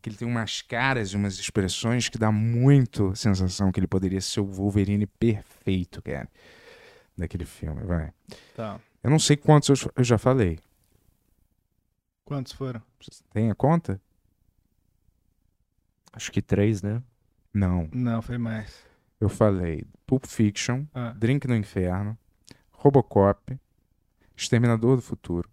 que 0.00 0.08
ele 0.08 0.16
tem 0.16 0.26
umas 0.26 0.62
caras 0.62 1.10
e 1.10 1.16
umas 1.16 1.38
expressões 1.38 2.08
que 2.08 2.18
dá 2.18 2.32
muito 2.32 3.14
sensação 3.14 3.70
que 3.70 3.78
ele 3.80 3.86
poderia 3.86 4.20
ser 4.20 4.40
o 4.40 4.46
Wolverine 4.46 5.06
perfeito, 5.06 6.00
cara. 6.02 6.28
Daquele 7.16 7.44
filme, 7.44 7.82
vai. 7.84 8.12
Tá. 8.56 8.80
Eu 9.02 9.10
não 9.10 9.18
sei 9.18 9.36
quantos 9.36 9.68
eu, 9.82 9.92
eu 9.96 10.04
já 10.04 10.16
falei. 10.16 10.58
Quantos 12.24 12.52
foram? 12.52 12.80
Tem 13.32 13.50
a 13.50 13.54
conta? 13.54 14.00
Acho 16.12 16.32
que 16.32 16.40
três, 16.42 16.82
né? 16.82 17.02
Não. 17.52 17.88
Não, 17.92 18.22
foi 18.22 18.38
mais. 18.38 18.84
Eu 19.20 19.28
falei 19.28 19.84
Pulp 20.06 20.24
Fiction, 20.26 20.84
Ah. 20.94 21.12
Drink 21.16 21.46
no 21.46 21.54
Inferno, 21.54 22.16
Robocop, 22.72 23.58
Exterminador 24.36 24.96
do 24.96 25.02
Futuro, 25.02 25.48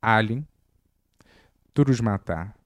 Alien, 0.00 0.46
Duro 1.74 1.94
de 1.94 2.02
Matar, 2.02 2.56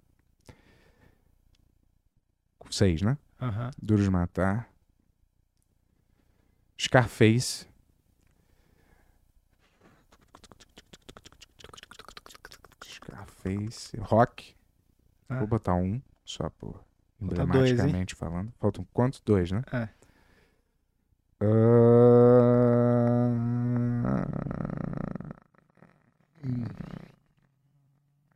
cinco, 2.68 2.74
seis, 2.74 3.02
né? 3.02 3.16
Aham. 3.40 3.70
Duro 3.80 4.02
de 4.02 4.10
Matar. 4.10 4.68
Scarface. 6.80 7.66
Scarface. 12.84 13.96
Rock. 13.98 14.54
Ah. 15.28 15.38
Vou 15.38 15.46
botar 15.46 15.74
um, 15.74 16.00
só 16.24 16.48
por 16.50 16.84
Botar 17.20 17.44
dois, 17.46 17.70
emblematicamente 17.70 18.14
falando. 18.14 18.52
Faltam 18.60 18.86
quantos? 18.92 19.20
Dois, 19.20 19.50
né? 19.50 19.62
É. 19.72 19.88
Ah, 21.40 21.46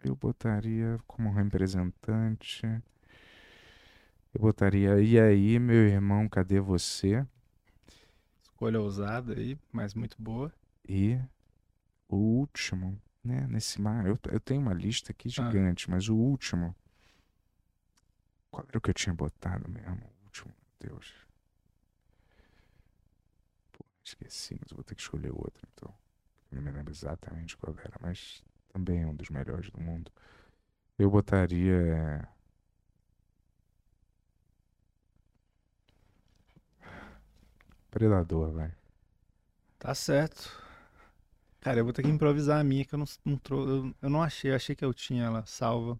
Eu 0.04 0.16
botaria 0.16 0.98
como 1.06 1.32
representante. 1.32 2.66
Eu 4.34 4.40
botaria. 4.40 5.00
E 5.00 5.18
aí, 5.20 5.58
meu 5.58 5.86
irmão, 5.86 6.28
cadê 6.28 6.60
você? 6.60 7.26
Escolha 8.42 8.80
ousada 8.80 9.34
aí, 9.34 9.58
mas 9.70 9.94
muito 9.94 10.20
boa. 10.20 10.52
E 10.88 11.18
o 12.08 12.16
último, 12.16 13.00
né? 13.22 13.46
Nesse 13.48 13.80
mar. 13.80 14.06
Eu, 14.06 14.18
eu 14.30 14.40
tenho 14.40 14.60
uma 14.62 14.72
lista 14.74 15.12
aqui 15.12 15.28
Ah. 15.28 15.30
gigante, 15.32 15.90
mas 15.90 16.08
o 16.08 16.16
último. 16.16 16.74
Qual 18.50 18.64
era 18.68 18.78
o 18.78 18.80
que 18.80 18.90
eu 18.90 18.94
tinha 18.94 19.14
botado 19.14 19.68
mesmo? 19.68 19.96
O 19.96 20.24
último, 20.24 20.52
meu 20.80 20.90
Deus. 20.90 21.26
Pô, 23.72 23.84
esqueci, 24.04 24.56
mas 24.60 24.72
vou 24.72 24.84
ter 24.84 24.94
que 24.94 25.02
escolher 25.02 25.30
outro, 25.32 25.66
então. 25.72 25.92
Eu 26.50 26.56
não 26.56 26.62
me 26.62 26.70
lembro 26.70 26.92
exatamente 26.92 27.56
qual 27.56 27.74
era, 27.78 27.96
mas 28.00 28.42
também 28.72 29.02
é 29.02 29.06
um 29.06 29.14
dos 29.14 29.30
melhores 29.30 29.70
do 29.70 29.80
mundo. 29.80 30.10
Eu 30.98 31.10
botaria. 31.10 32.28
Predador, 37.92 38.50
vai. 38.50 38.72
Tá 39.78 39.94
certo. 39.94 40.50
Cara, 41.60 41.78
eu 41.78 41.84
vou 41.84 41.92
ter 41.92 42.02
que 42.02 42.08
improvisar 42.08 42.58
a 42.60 42.64
minha, 42.64 42.84
que 42.84 42.94
eu 42.94 42.98
não, 42.98 43.04
não 43.24 43.36
trou- 43.36 43.68
eu, 43.68 43.94
eu 44.02 44.10
não 44.10 44.22
achei. 44.22 44.50
Eu 44.50 44.56
achei 44.56 44.74
que 44.74 44.84
eu 44.84 44.92
tinha 44.94 45.24
ela 45.24 45.44
salva. 45.46 45.98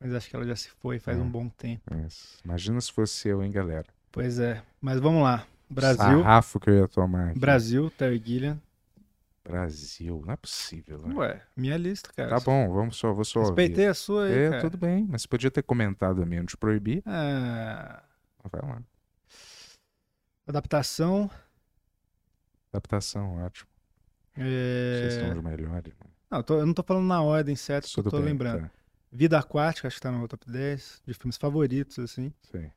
Mas 0.00 0.12
acho 0.12 0.28
que 0.28 0.36
ela 0.36 0.44
já 0.44 0.56
se 0.56 0.68
foi 0.68 0.98
faz 0.98 1.16
É. 1.16 1.22
um 1.22 1.30
bom 1.30 1.48
tempo. 1.48 1.82
Isso. 2.06 2.38
Imagina 2.44 2.80
se 2.80 2.92
fosse 2.92 3.28
eu, 3.28 3.42
hein, 3.42 3.50
galera. 3.50 3.86
Pois 4.12 4.38
é. 4.38 4.62
Mas 4.80 5.00
vamos 5.00 5.22
lá. 5.22 5.46
Brasil. 5.70 5.96
Sarrafo 5.96 6.60
que 6.60 6.68
eu 6.68 6.74
ia 6.80 6.88
tomar 6.88 7.30
aqui. 7.30 7.38
Brasil, 7.38 7.90
Terry 7.90 8.20
Gilliam. 8.22 8.60
Brasil, 9.44 10.22
não 10.26 10.32
é 10.32 10.36
possível, 10.36 10.98
né? 11.06 11.14
Ué, 11.14 11.42
minha 11.54 11.76
lista, 11.76 12.10
cara. 12.16 12.30
Tá 12.30 12.40
bom, 12.40 12.72
vamos 12.72 12.96
só, 12.96 13.12
vou 13.12 13.24
só 13.26 13.40
ouvir. 13.40 13.50
Respeitei 13.50 13.86
a 13.88 13.94
sua 13.94 14.24
aí, 14.24 14.32
É, 14.32 14.50
cara. 14.50 14.62
tudo 14.62 14.78
bem, 14.78 15.06
mas 15.08 15.22
você 15.22 15.28
podia 15.28 15.50
ter 15.50 15.62
comentado 15.62 16.22
a 16.22 16.26
minha, 16.26 16.40
não 16.40 16.46
te 16.46 16.56
proibir. 16.56 17.02
Ah, 17.06 18.02
Vai 18.50 18.60
lá. 18.62 18.82
Adaptação. 20.46 21.30
Adaptação, 22.72 23.36
ótimo. 23.44 23.68
é, 24.36 25.00
Vocês 25.00 25.14
são 25.14 25.38
os 25.38 25.44
melhores. 25.44 25.94
mano. 25.94 26.12
Não, 26.30 26.38
eu, 26.38 26.42
tô- 26.44 26.58
eu 26.60 26.66
não 26.66 26.74
tô 26.74 26.82
falando 26.82 27.06
na 27.06 27.22
ordem 27.22 27.54
certa, 27.54 27.86
só 27.86 27.96
Tudo 28.02 28.10
tô 28.10 28.16
bem, 28.18 28.26
lembrando. 28.26 28.62
tá. 28.62 28.70
Vida 29.12 29.38
Aquática, 29.38 29.86
acho 29.86 29.96
que 29.96 30.02
tá 30.02 30.10
no 30.10 30.18
meu 30.18 30.26
top 30.26 30.50
10, 30.50 31.00
de 31.06 31.14
filmes 31.14 31.36
favoritos, 31.36 31.98
assim. 32.00 32.32
Sei. 32.50 32.72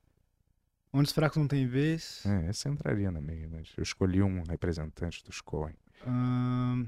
Onde 0.94 1.08
os 1.08 1.12
Fracos 1.14 1.38
Não 1.38 1.48
Têm 1.48 1.66
Vez. 1.68 2.24
É, 2.26 2.50
esse 2.50 2.70
entraria 2.70 3.10
na 3.12 3.20
minha, 3.20 3.48
mas 3.50 3.74
eu 3.76 3.82
escolhi 3.82 4.22
um 4.22 4.44
representante 4.44 5.24
dos 5.26 5.42
Coen. 5.42 5.76
Ahn, 6.06 6.86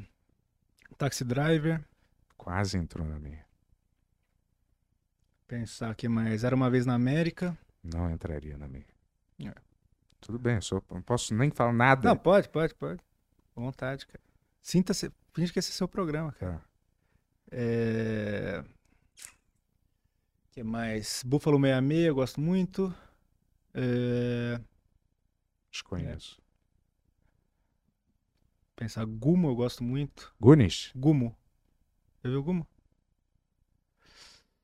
Taxi 0.98 1.24
Driver. 1.24 1.83
Quase 2.38 2.77
entrou 2.77 3.06
na 3.08 3.19
minha. 3.19 3.43
Pensar 5.48 5.90
aqui 5.90 6.08
mais. 6.08 6.43
Era 6.43 6.56
Uma 6.56 6.69
Vez 6.69 6.85
na 6.85 6.93
América. 6.93 7.58
Não 7.83 8.09
entraria 8.11 8.56
na 8.58 8.67
minha. 8.67 8.85
É. 9.40 9.53
Tudo 10.22 10.38
bem, 10.38 10.56
eu 10.56 10.61
só 10.61 10.81
não 10.91 11.01
posso 11.01 11.33
nem 11.33 11.49
falar 11.49 11.73
nada. 11.73 12.07
Não, 12.07 12.17
pode, 12.17 12.49
pode, 12.49 12.75
pode. 12.75 12.99
À 13.56 13.59
vontade, 13.59 14.06
cara. 14.07 14.23
Sinta-se. 14.61 15.11
Finge 15.33 15.53
que 15.53 15.59
esse 15.59 15.72
é 15.72 15.73
seu 15.73 15.88
programa, 15.88 16.31
cara. 16.33 16.57
Tá. 16.57 16.65
É... 17.51 18.64
que 20.51 20.64
mais? 20.64 21.23
Buffalo 21.25 21.57
66, 21.59 22.06
eu 22.06 22.15
gosto 22.15 22.41
muito. 22.41 22.93
É... 23.73 24.59
Desconheço. 25.72 26.41
Pensar 28.75 29.06
Gumo, 29.06 29.49
eu 29.49 29.56
gosto 29.56 29.83
muito. 29.83 30.33
Gunis? 30.39 30.91
Gumo. 30.95 31.35
Já 32.23 32.30
viu 32.30 32.43
Gumo? 32.43 32.67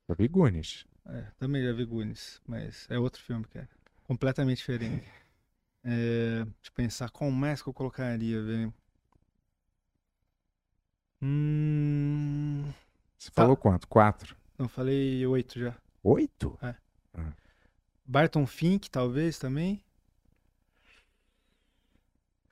Já 0.08 0.14
vi 0.14 0.28
Gunis. 0.28 0.86
É, 1.06 1.26
também 1.38 1.62
já 1.62 1.72
vi 1.72 1.84
Goonies, 1.84 2.40
mas 2.46 2.86
é 2.90 2.98
outro 2.98 3.22
filme, 3.22 3.44
cara. 3.44 3.68
Completamente 4.04 4.58
diferente. 4.58 5.06
É, 5.88 6.44
deixa 6.44 6.50
eu 6.66 6.72
pensar, 6.74 7.08
qual 7.10 7.30
mais 7.30 7.62
que 7.62 7.68
eu 7.68 7.72
colocaria, 7.72 8.42
velho? 8.42 8.74
Hum... 11.22 12.64
Você 13.16 13.30
Tá. 13.30 13.42
falou 13.42 13.56
quanto? 13.56 13.86
Quatro? 13.86 14.36
Não, 14.58 14.68
falei 14.68 15.24
oito 15.24 15.60
já. 15.60 15.76
Oito? 16.02 16.58
Barton 18.04 18.46
Fink, 18.46 18.90
talvez, 18.90 19.38
também. 19.38 19.80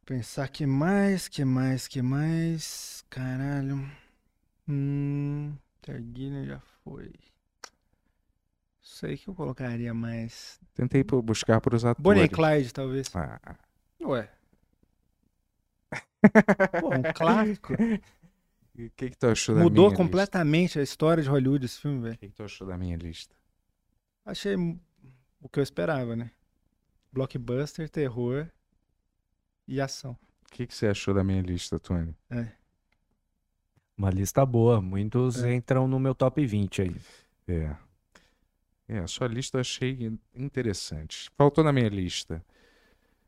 Pensar 0.06 0.48
que 0.48 0.64
mais, 0.64 1.26
que 1.26 1.44
mais, 1.44 1.88
que 1.88 2.00
mais. 2.02 3.04
Caralho. 3.10 3.90
Hum. 4.68 5.56
Terguilha 5.82 6.44
já 6.44 6.60
foi. 6.84 7.12
Sei 8.84 9.16
que 9.16 9.28
eu 9.28 9.34
colocaria 9.34 9.94
mais. 9.94 10.60
Tentei 10.74 11.02
buscar 11.02 11.58
os 11.74 11.84
atores. 11.86 12.02
Bonnie 12.02 12.24
and 12.24 12.28
Clyde, 12.28 12.72
talvez. 12.72 13.08
Ah, 13.16 13.56
Ué. 14.02 14.30
Pô, 16.80 16.94
um 16.94 17.02
clássico. 17.14 17.72
e 18.74 18.84
o 18.86 18.90
que, 18.90 19.10
que 19.10 19.16
tu 19.16 19.26
achou 19.26 19.54
da 19.54 19.62
Mudou 19.62 19.86
minha 19.86 19.96
completamente 19.96 20.78
a 20.78 20.82
história 20.82 21.22
de 21.22 21.28
Hollywood 21.30 21.64
esse 21.64 21.80
filme, 21.80 21.96
lista? 21.96 22.02
velho. 22.08 22.14
O 22.14 22.18
que, 22.18 22.28
que 22.28 22.34
tu 22.34 22.42
achou 22.44 22.66
da 22.66 22.76
minha 22.76 22.96
lista? 22.96 23.34
Achei 24.24 24.54
o 24.54 25.48
que 25.48 25.58
eu 25.58 25.62
esperava, 25.62 26.14
né? 26.14 26.30
Blockbuster, 27.10 27.88
terror 27.88 28.46
e 29.66 29.80
ação. 29.80 30.12
O 30.46 30.52
que, 30.52 30.66
que 30.66 30.74
você 30.74 30.88
achou 30.88 31.14
da 31.14 31.24
minha 31.24 31.40
lista, 31.42 31.78
Tony? 31.80 32.14
Uma 33.96 34.10
lista 34.10 34.44
boa. 34.44 34.80
Muitos 34.80 35.42
É. 35.42 35.54
entram 35.54 35.88
no 35.88 35.98
meu 35.98 36.14
top 36.14 36.44
20 36.44 36.82
aí. 36.82 36.96
É. 37.48 37.74
É, 38.88 38.98
a 38.98 39.06
sua 39.06 39.26
lista 39.26 39.56
eu 39.56 39.60
achei 39.62 40.12
interessante. 40.34 41.30
Faltou 41.36 41.64
na 41.64 41.72
minha 41.72 41.88
lista 41.88 42.44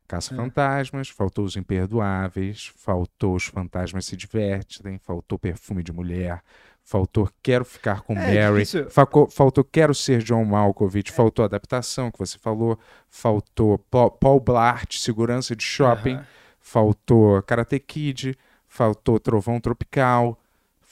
Caça-Fantasmas, 0.07 1.09
faltou 1.09 1.43
Os 1.45 1.55
Imperdoáveis, 1.57 2.71
faltou 2.77 3.35
Os 3.35 3.45
Fantasmas 3.45 4.05
Se 4.05 4.15
Divertem, 4.15 4.97
faltou 4.99 5.37
Perfume 5.37 5.83
de 5.83 5.91
Mulher, 5.91 6.41
faltou 6.83 7.29
Quero 7.43 7.65
Ficar 7.65 8.01
com 8.01 8.13
É, 8.13 8.49
Mary, 8.49 8.59
difícil. 8.65 8.89
faltou, 8.89 9.63
Quero 9.65 9.93
Ser 9.93 10.23
John 10.23 10.45
Malkovich, 10.45 11.11
faltou 11.11 11.43
Adaptação, 11.43 12.09
que 12.11 12.19
você 12.19 12.37
falou, 12.37 12.79
faltou 13.09 13.77
Pa- 13.79 14.09
Paul 14.09 14.39
Blart, 14.39 14.95
Segurança 14.97 15.55
de 15.55 15.63
Shopping, 15.63 16.15
Aham. 16.15 16.27
faltou 16.59 17.41
Karate 17.43 17.79
Kid, 17.79 18.37
faltou 18.67 19.19
Trovão 19.19 19.59
Tropical, 19.59 20.39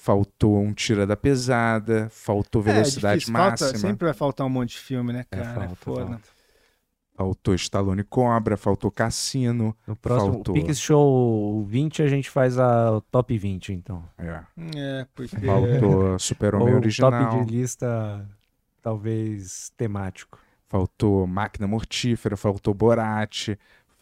faltou 0.05 0.59
Um 0.59 0.71
Tira 0.71 1.07
da 1.07 1.17
Pesada, 1.17 2.07
faltou 2.11 2.61
Velocidade 2.61 3.15
é, 3.15 3.17
difícil. 3.17 3.33
Falta- 3.33 3.49
Máxima, 3.65 3.79
sempre 3.79 4.05
vai 4.05 4.13
faltar 4.13 4.45
um 4.45 4.49
monte 4.51 4.69
de 4.73 4.77
filme, 4.79 5.11
né, 5.11 5.25
É, 5.31 5.35
cara? 5.37 5.49
É, 5.49 5.53
falta, 5.67 5.75
foda. 5.77 6.05
falta. 6.05 6.21
faltou 7.17 7.55
Stallone 7.55 8.03
Cobra, 8.03 8.55
faltou 8.55 8.91
Cassino. 8.91 9.75
No 9.87 9.95
próximo 9.95 10.33
Faltou. 10.33 10.53
Pix 10.53 10.79
Show 10.79 11.65
20 11.65 12.03
a 12.03 12.07
gente 12.07 12.29
faz 12.29 12.59
a 12.59 13.01
top 13.09 13.35
20, 13.35 13.73
então. 13.73 14.03
É. 14.17 14.41
É, 14.75 15.07
porque. 15.15 15.37
Faltou 15.37 16.19
Super-Homem 16.19 16.73
Ou 16.73 16.79
original. 16.79 17.11
top 17.11 17.45
de 17.45 17.51
lista, 17.57 18.29
talvez 18.83 19.71
temático. 19.75 20.39
Faltou 20.67 21.25
Máquina 21.25 21.65
Mortífera, 21.67 22.35
faltou 22.37 22.73
Borat, 22.73 23.49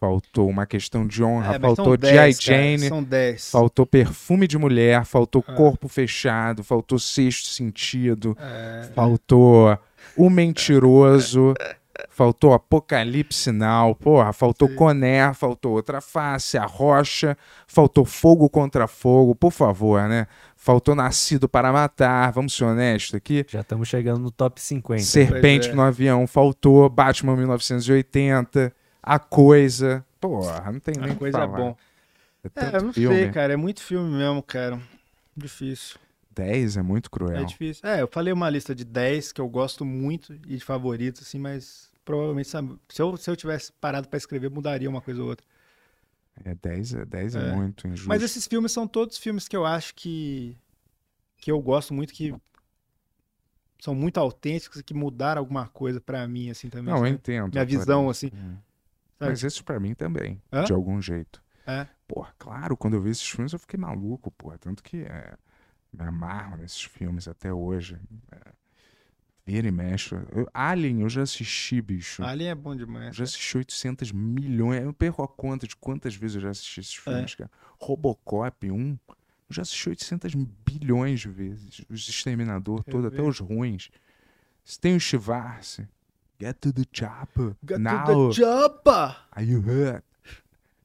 faltou 0.03 0.49
Uma 0.49 0.65
Questão 0.65 1.07
de 1.07 1.23
Honra, 1.23 1.56
É, 1.56 1.59
faltou 1.59 1.95
10, 1.95 2.14
G.I. 2.14 2.33
Jane, 2.77 2.90
São 2.90 3.01
10. 3.01 3.51
faltou 3.51 3.85
Perfume 3.85 4.48
de 4.48 4.57
Mulher, 4.57 5.06
faltou 5.06 5.41
Ah. 5.48 5.53
Corpo 5.53 5.88
Fechado, 5.88 6.61
faltou 6.61 6.99
Sexto 6.99 7.48
Sentido, 7.48 8.35
É, 8.38 8.90
faltou 8.93 9.77
O 10.17 10.30
Mentiroso, 10.30 11.53
faltou 12.09 12.53
Apocalipse 12.53 13.49
Now, 13.53 13.95
porra, 13.95 14.33
faltou 14.33 14.67
Sim. 14.67 14.75
Conner, 14.75 15.33
faltou 15.33 15.72
Outra 15.72 16.01
Face, 16.01 16.57
A 16.57 16.65
Rocha, 16.65 17.38
faltou 17.65 18.03
Fogo 18.03 18.49
Contra 18.49 18.88
Fogo, 18.88 19.33
por 19.33 19.51
favor, 19.53 20.01
né? 20.09 20.27
Faltou 20.57 20.95
Nascido 20.95 21.48
para 21.48 21.72
Matar, 21.72 22.32
vamos 22.33 22.53
ser 22.53 22.65
honestos 22.65 23.15
aqui. 23.15 23.45
Já 23.48 23.61
estamos 23.61 23.88
chegando 23.88 24.19
no 24.19 24.32
top 24.32 24.59
50. 24.61 25.01
Serpente 25.01 25.69
é. 25.69 25.73
no 25.73 25.82
avião 25.82 26.27
faltou, 26.27 26.90
Batman 26.90 27.38
1980, 27.38 28.73
A 29.03 29.19
Coisa. 29.19 30.06
Porra, 30.19 30.72
não 30.72 30.80
tem 30.80 30.95
nem 30.98 31.11
a 31.11 31.15
coisa 31.15 31.38
é 31.38 31.41
falar. 31.41 31.57
bom. 31.57 31.77
É 32.43 32.65
É, 32.65 32.77
eu 32.77 32.82
não 32.83 32.93
filme. 32.93 33.15
sei, 33.17 33.30
cara. 33.32 33.53
É 33.53 33.57
muito 33.57 33.82
filme 33.82 34.09
mesmo, 34.17 34.41
cara. 34.41 34.82
Difícil. 35.35 35.98
10 36.32 36.77
é 36.77 36.82
muito 36.82 37.11
cruel. 37.11 37.35
É 37.41 37.43
difícil. 37.43 37.88
É, 37.88 38.01
eu 38.01 38.07
falei 38.07 38.32
uma 38.33 38.49
lista 38.49 38.73
de 38.73 38.83
10 38.85 39.32
que 39.33 39.40
eu 39.41 39.48
gosto 39.49 39.83
muito 39.85 40.33
e 40.33 40.57
de 40.57 40.64
favoritos, 40.64 41.22
assim, 41.22 41.38
mas 41.38 41.91
provavelmente, 42.06 42.48
sabe, 42.49 42.75
se 42.90 43.01
eu, 43.01 43.15
se 43.17 43.30
eu 43.30 43.35
tivesse 43.35 43.72
parado 43.73 44.07
pra 44.07 44.17
escrever, 44.17 44.49
mudaria 44.49 44.90
uma 44.90 45.01
coisa 45.01 45.22
ou 45.22 45.27
outra. 45.30 45.45
É 46.43 46.56
10 46.56 46.93
é, 46.95 47.06
10 47.06 47.35
é, 47.35 47.49
É. 47.49 47.51
muito 47.51 47.88
injusto. 47.88 48.07
Mas 48.09 48.23
esses 48.23 48.48
filmes 48.48 48.72
são 48.72 48.88
todos 48.88 49.17
filmes 49.17 49.48
que 49.48 49.56
eu 49.56 49.65
acho 49.65 49.93
que 49.93 50.57
que 51.38 51.51
eu 51.51 51.59
gosto 51.61 51.93
muito 51.93 52.14
que 52.14 52.33
são 53.80 53.93
muito 53.93 54.17
autênticos 54.17 54.80
e 54.80 54.83
que 54.83 54.93
mudaram 54.93 55.40
alguma 55.41 55.67
coisa 55.67 55.99
pra 55.99 56.25
mim 56.27 56.49
assim 56.49 56.69
também. 56.69 56.85
Não, 56.93 56.99
eu 56.99 57.06
sabe? 57.06 57.15
entendo. 57.15 57.51
Minha 57.51 57.65
visão, 57.65 58.09
assim, 58.09 58.32
Hum. 58.33 58.56
Sabe? 59.23 59.31
Mas 59.31 59.43
esses 59.43 59.61
pra 59.61 59.79
mim 59.79 59.93
também, 59.93 60.41
Hã? 60.51 60.63
de 60.63 60.73
algum 60.73 61.01
jeito. 61.01 61.41
É. 61.65 61.87
Porra, 62.07 62.33
claro, 62.37 62.75
quando 62.77 62.95
eu 62.95 63.01
vi 63.01 63.09
esses 63.09 63.27
filmes 63.29 63.53
eu 63.53 63.59
fiquei 63.59 63.79
maluco, 63.79 64.29
porra. 64.31 64.57
Tanto 64.57 64.83
que 64.83 64.97
é, 65.03 65.33
me 65.91 66.03
amarro 66.05 66.57
nesses 66.57 66.83
filmes 66.83 67.27
até 67.27 67.53
hoje. 67.53 67.97
É, 68.31 68.51
vira 69.45 69.67
e 69.67 69.71
mexe. 69.71 70.13
Eu- 70.31 70.47
Alien, 70.53 71.01
eu 71.01 71.09
já 71.09 71.21
assisti, 71.21 71.81
bicho. 71.81 72.23
Alien 72.23 72.49
é 72.51 72.55
bom 72.55 72.73
Eu 72.73 72.77
demais. 72.79 73.15
já 73.15 73.23
assisti 73.23 73.57
800 73.57 74.11
milhões. 74.11 74.83
Eu 74.83 74.93
perco 74.93 75.23
a 75.23 75.27
conta 75.27 75.65
de 75.67 75.75
quantas 75.75 76.15
vezes 76.15 76.35
eu 76.35 76.41
já 76.41 76.49
assisti 76.49 76.81
esses 76.81 76.97
É. 76.97 77.01
filmes, 77.01 77.35
cara. 77.35 77.49
Robocop 77.79 78.69
1, 78.71 78.97
eu 79.09 79.15
já 79.49 79.61
assisti 79.61 79.89
800 79.89 80.33
bilhões 80.35 81.21
de 81.21 81.29
vezes. 81.29 81.81
Os 81.89 82.07
Exterminador, 82.09 82.83
todo, 82.83 83.07
até 83.07 83.21
os 83.21 83.39
ruins. 83.39 83.89
Se 84.65 84.79
tem 84.79 84.95
o 84.95 84.99
Schwarze, 84.99 85.87
Get 86.43 86.59
to 86.59 86.73
the 86.73 86.85
chopper. 86.91 87.55
To 87.67 87.80
Now. 87.80 88.05
the 88.05 88.33
chopper! 88.33 89.15
Are 89.31 89.43
you 89.43 89.61
hurt? 89.61 90.03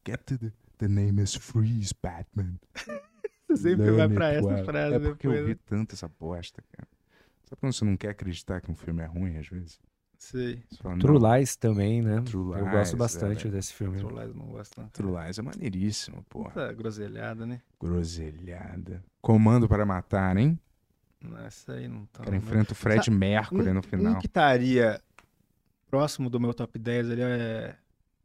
Get 0.05 0.25
to 0.29 0.39
the... 0.39 0.53
The 0.79 0.87
name 0.87 1.19
is 1.19 1.35
Freeze, 1.35 1.93
Batman. 1.93 2.61
Você 3.49 3.71
sempre 3.71 3.91
vai 3.91 4.07
Learn 4.07 4.15
pra 4.15 4.27
it 4.29 4.39
essa 4.39 4.47
well. 4.47 4.65
frase 4.65 4.95
É 4.95 4.99
porque 5.01 5.27
eu 5.27 5.33
depois, 5.33 5.47
vi 5.49 5.55
né? 5.55 5.61
tanto 5.67 5.95
essa 5.97 6.07
bosta, 6.07 6.63
cara. 6.71 6.87
Sabe 7.43 7.61
quando 7.61 7.73
você 7.73 7.85
não 7.85 7.97
quer 7.97 8.11
acreditar 8.11 8.61
que 8.61 8.71
um 8.71 8.75
filme 8.77 9.03
é 9.03 9.07
ruim, 9.07 9.37
às 9.37 9.49
vezes? 9.49 9.81
Sei. 10.17 10.63
Fala, 10.81 10.97
True 10.99 11.19
não, 11.19 11.35
Lies 11.37 11.57
também, 11.57 12.03
né? 12.03 12.21
True 12.21 12.53
Eu 12.57 12.65
Lies, 12.65 12.71
gosto 12.71 12.97
bastante 12.97 13.49
é, 13.49 13.51
desse 13.51 13.73
filme. 13.73 13.99
True 13.99 14.13
Lies 14.15 14.29
eu 14.29 14.35
não 14.35 14.47
gosto 14.47 14.77
tanto. 14.77 14.93
True 14.93 15.25
Lies 15.25 15.39
é 15.41 15.43
maneiríssimo, 15.43 16.25
porra. 16.29 16.51
Puta 16.51 16.73
groselhada, 16.73 17.45
né? 17.45 17.61
Groselhada. 17.81 19.03
Comando 19.21 19.67
para 19.67 19.85
matar, 19.85 20.37
hein? 20.37 20.57
Não, 21.21 21.37
essa 21.45 21.73
aí 21.73 21.89
não 21.89 22.07
tá. 22.07 22.23
Cara 22.23 22.37
enfrenta 22.37 22.73
o 22.73 22.77
Fred 22.77 23.11
Mercury 23.11 23.73
no 23.73 23.83
final. 23.83 24.13
Um 24.13 24.19
que 24.21 24.27
estaria 24.27 25.03
próximo 25.91 26.29
do 26.31 26.39
meu 26.41 26.53
top 26.55 26.79
10 26.79 27.11
ali 27.11 27.23
é 27.23 27.77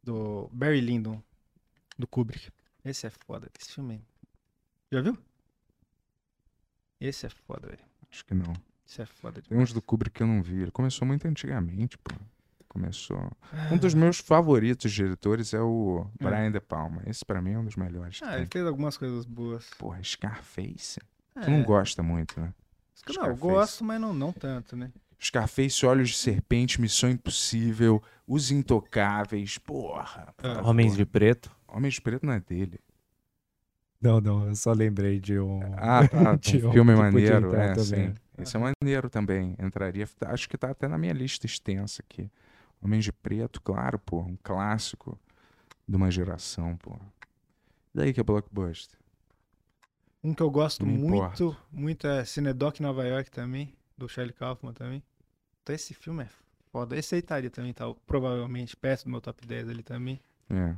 do 0.02 0.48
Barry 0.52 0.80
Lyndon, 0.80 1.22
do 1.98 2.06
Kubrick. 2.06 2.50
Esse 2.84 3.06
é 3.06 3.10
foda, 3.10 3.48
esse 3.58 3.72
filme. 3.72 3.94
aí. 3.94 4.02
Já 4.92 5.00
viu? 5.00 5.16
Esse 7.00 7.26
é 7.26 7.28
foda, 7.28 7.66
velho. 7.68 7.82
Acho 8.10 8.24
que 8.24 8.34
não. 8.34 8.52
Esse 8.86 9.02
é 9.02 9.06
foda 9.06 9.40
Tem 9.40 9.48
demais. 9.50 9.70
uns 9.70 9.72
do 9.72 9.82
Kubrick 9.82 10.14
que 10.16 10.22
eu 10.22 10.26
não 10.26 10.42
vi. 10.42 10.60
Ele 10.62 10.70
começou 10.70 11.06
muito 11.06 11.26
antigamente, 11.26 11.98
pô. 11.98 12.14
Começou. 12.68 13.18
Um 13.70 13.74
Ah. 13.74 13.76
dos 13.76 13.94
meus 13.94 14.18
favoritos 14.18 14.90
diretores 14.92 15.54
é 15.54 15.60
o 15.60 16.06
Brian 16.20 16.50
De 16.50 16.60
Palma. 16.60 17.02
Esse 17.06 17.24
pra 17.24 17.40
mim 17.40 17.52
é 17.52 17.58
um 17.58 17.64
dos 17.64 17.76
melhores. 17.76 18.20
Ah, 18.22 18.30
tem. 18.32 18.36
ele 18.38 18.46
fez 18.50 18.66
algumas 18.66 18.96
coisas 18.96 19.24
boas. 19.24 19.68
Porra, 19.78 20.02
Scarface. 20.02 20.98
É. 21.36 21.40
Tu 21.40 21.50
não 21.50 21.62
gosta 21.62 22.02
muito, 22.02 22.38
né? 22.40 22.46
Não, 22.46 22.52
eu 22.52 23.12
Scarface. 23.14 23.40
gosto, 23.40 23.84
mas 23.84 24.00
não, 24.00 24.12
não 24.12 24.32
tanto, 24.32 24.76
né? 24.76 24.92
Scarface, 25.26 25.86
Olhos 25.86 26.10
de 26.10 26.16
Serpente, 26.16 26.80
Missão 26.80 27.08
Impossível, 27.10 28.02
Os 28.26 28.50
Intocáveis, 28.50 29.58
porra. 29.58 30.34
É. 30.42 30.60
Homens 30.60 30.94
de 30.96 31.06
Preto. 31.06 31.50
Homens 31.66 31.94
de 31.94 32.00
Preto 32.02 32.26
não 32.26 32.32
é 32.34 32.40
dele. 32.40 32.78
Não, 34.00 34.20
não, 34.20 34.46
eu 34.46 34.54
só 34.54 34.72
lembrei 34.72 35.18
de 35.18 35.38
um. 35.38 35.60
Ah, 35.78 36.06
tá. 36.06 36.36
De 36.36 36.62
Um 36.64 36.68
um 36.68 36.72
filme 36.72 36.92
podia 36.92 37.40
maneiro, 37.40 37.54
é, 37.56 37.68
também. 37.74 37.84
sim. 37.84 38.14
Esse 38.36 38.56
é 38.56 38.60
maneiro 38.60 39.08
também. 39.08 39.56
Entraria. 39.58 40.06
Acho 40.26 40.46
que 40.46 40.58
tá 40.58 40.70
até 40.70 40.86
na 40.86 40.98
minha 40.98 41.14
lista 41.14 41.46
extensa 41.46 42.02
aqui. 42.02 42.30
Homens 42.82 43.04
de 43.04 43.12
Preto, 43.12 43.62
claro, 43.62 43.98
pô. 43.98 44.20
Um 44.20 44.36
clássico 44.42 45.18
de 45.88 45.96
uma 45.96 46.10
geração, 46.10 46.76
pô. 46.76 46.96
E 47.94 47.98
daí 47.98 48.12
que 48.12 48.20
é 48.20 48.22
blockbuster? 48.22 48.98
Um 50.22 50.34
que 50.34 50.42
eu 50.42 50.50
gosto 50.50 50.84
muito, 50.84 51.06
importo. 51.06 51.56
muito 51.72 52.06
é 52.06 52.24
Cinedoc 52.26 52.80
Nova 52.80 53.06
York 53.06 53.30
também, 53.30 53.74
do 53.96 54.06
Charlie 54.06 54.34
Kaufman 54.34 54.74
também. 54.74 55.02
Então 55.64 55.74
esse 55.74 55.94
filme 55.94 56.22
é 56.24 56.28
foda. 56.70 56.94
Esse 56.96 57.14
aí 57.14 57.20
estaria 57.20 57.48
também, 57.50 57.72
tá, 57.72 57.86
provavelmente, 58.06 58.76
perto 58.76 59.04
do 59.04 59.10
meu 59.10 59.20
top 59.20 59.46
10 59.46 59.68
ali 59.70 59.82
também. 59.82 60.20
É. 60.50 60.74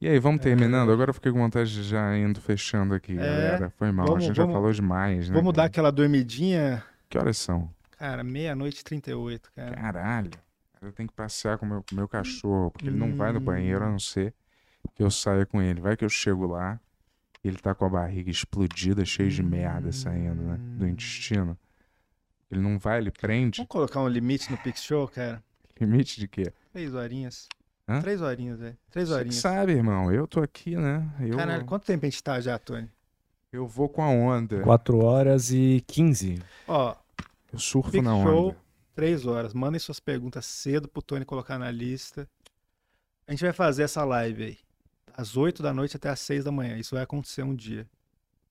E 0.00 0.08
aí, 0.08 0.18
vamos 0.18 0.40
terminando? 0.40 0.90
Agora 0.92 1.10
eu 1.10 1.14
fiquei 1.14 1.30
com 1.32 1.38
vontade 1.38 1.72
de 1.72 1.82
já 1.84 2.16
indo 2.16 2.40
fechando 2.40 2.92
aqui, 2.94 3.14
galera. 3.14 3.70
Foi 3.70 3.90
mal, 3.92 4.04
a 4.04 4.08
É. 4.08 4.10
vamos- 4.10 4.24
gente 4.24 4.36
já 4.36 4.42
vamos- 4.42 4.54
falou 4.56 4.72
demais, 4.72 5.28
né? 5.28 5.34
Vamos 5.34 5.52
dar 5.52 5.62
cara? 5.62 5.66
aquela 5.68 5.90
dormidinha, 5.92 6.84
Que 7.08 7.18
horas 7.18 7.36
são? 7.38 7.72
cara, 7.96 8.22
meia-noite 8.24 8.80
e 8.80 8.84
38, 8.84 9.50
cara. 9.54 9.74
Caralho. 9.76 10.30
Eu 10.82 10.92
tenho 10.92 11.08
que 11.08 11.14
passear 11.14 11.56
com 11.58 11.66
o 11.66 11.68
meu, 11.68 11.84
meu 11.92 12.08
cachorro, 12.08 12.70
porque 12.72 12.86
ele 12.88 12.96
não 12.96 13.14
vai 13.14 13.32
no 13.32 13.40
banheiro 13.40 13.84
a 13.84 13.90
não 13.90 13.98
ser 13.98 14.32
que 14.94 15.02
eu 15.02 15.10
saia 15.10 15.44
com 15.46 15.60
ele. 15.62 15.80
Vai 15.80 15.96
que 15.96 16.04
eu 16.04 16.08
chego 16.08 16.46
lá 16.46 16.80
ele 17.44 17.56
tá 17.56 17.72
com 17.74 17.84
a 17.84 17.88
barriga 17.88 18.30
explodida, 18.30 19.04
cheio 19.04 19.30
de 19.30 19.42
merda 19.42 19.90
saindo, 19.92 20.42
né? 20.42 20.56
Do 20.76 20.86
intestino. 20.86 21.56
Ele 22.50 22.60
não 22.60 22.78
vai, 22.78 22.98
ele 22.98 23.10
prende. 23.10 23.58
Vamos 23.58 23.68
colocar 23.68 24.00
um 24.00 24.08
limite 24.08 24.50
no 24.50 24.56
Pix 24.58 24.82
Show, 24.82 25.06
cara? 25.08 25.42
Limite 25.80 26.18
de 26.18 26.26
quê? 26.26 26.52
Três 26.72 26.94
horinhas. 26.94 27.48
Hã? 27.88 28.00
Três 28.00 28.20
horinhas, 28.20 28.58
velho. 28.58 28.76
Três 28.90 29.08
Você 29.08 29.14
que 29.14 29.20
horinhas. 29.20 29.36
sabe, 29.36 29.72
irmão. 29.72 30.12
Eu 30.12 30.26
tô 30.26 30.40
aqui, 30.40 30.76
né? 30.76 31.08
Eu, 31.20 31.36
Caralho, 31.36 31.64
quanto 31.64 31.84
tempo 31.86 32.04
a 32.04 32.08
gente 32.08 32.22
tá 32.22 32.40
já, 32.40 32.58
Tony? 32.58 32.90
eu 33.52 33.66
vou 33.66 33.88
com 33.88 34.02
a 34.02 34.08
onda. 34.08 34.60
4 34.60 34.98
horas 34.98 35.50
e 35.52 35.82
15. 35.86 36.42
Ó, 36.66 36.94
Eu 37.52 37.58
surfo 37.58 37.90
Big 37.90 38.04
na 38.04 38.10
Show. 38.22 38.48
onda. 38.48 38.56
três 38.94 39.24
horas. 39.26 39.54
Mandem 39.54 39.78
suas 39.78 39.98
perguntas 40.00 40.44
cedo 40.44 40.86
pro 40.88 41.00
Tony 41.00 41.24
colocar 41.24 41.58
na 41.58 41.70
lista. 41.70 42.28
A 43.26 43.30
gente 43.30 43.42
vai 43.44 43.52
fazer 43.54 43.84
essa 43.84 44.04
live 44.04 44.42
aí. 44.44 44.58
Às 45.16 45.36
8 45.36 45.62
da 45.62 45.72
noite 45.72 45.96
até 45.96 46.08
às 46.10 46.20
6 46.20 46.44
da 46.44 46.52
manhã. 46.52 46.76
Isso 46.76 46.94
vai 46.94 47.04
acontecer 47.04 47.42
um 47.42 47.54
dia. 47.54 47.86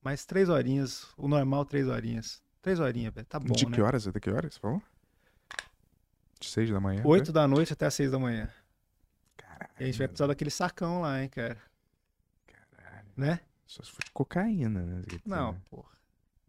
Mas 0.02 0.24
três 0.24 0.48
horinhas, 0.48 1.06
o 1.16 1.28
normal 1.28 1.64
três 1.64 1.86
horinhas. 1.88 2.40
Três 2.68 2.80
horinhas, 2.80 3.14
velho. 3.14 3.26
Tá 3.26 3.40
bom, 3.40 3.54
de 3.54 3.64
né? 3.64 3.72
que 3.72 3.80
horas? 3.80 4.06
Até 4.06 4.20
que 4.20 4.30
horas 4.30 4.52
você 4.52 4.60
falou? 4.60 4.82
De 6.38 6.46
seis 6.46 6.68
da 6.68 6.78
manhã? 6.78 7.00
8 7.02 7.32
da 7.32 7.48
noite 7.48 7.72
até 7.72 7.86
às 7.86 7.94
6 7.94 8.10
da 8.10 8.18
manhã. 8.18 8.46
Caralho. 9.38 9.70
E 9.80 9.84
a 9.84 9.86
gente 9.86 9.96
vai 9.96 10.06
precisar 10.06 10.26
daquele 10.26 10.50
sacão 10.50 11.00
lá, 11.00 11.22
hein, 11.22 11.30
cara. 11.30 11.56
Caralho. 12.46 13.08
Né? 13.16 13.40
Só 13.66 13.82
se 13.82 13.90
for 13.90 14.04
de 14.04 14.10
cocaína, 14.10 14.84
né? 14.84 15.02
Não, 15.24 15.58
porra. 15.70 15.88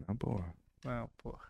Na 0.06 0.14
boa. 0.14 0.46
Não, 0.84 1.10
porra. 1.20 1.48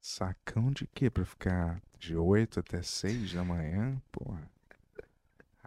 Sacão 0.00 0.72
de 0.72 0.88
quê? 0.88 1.08
Pra 1.08 1.24
ficar 1.24 1.80
de 1.96 2.16
8 2.16 2.58
até 2.58 2.82
6 2.82 3.34
da 3.34 3.44
manhã? 3.44 4.02
Porra. 4.10 4.50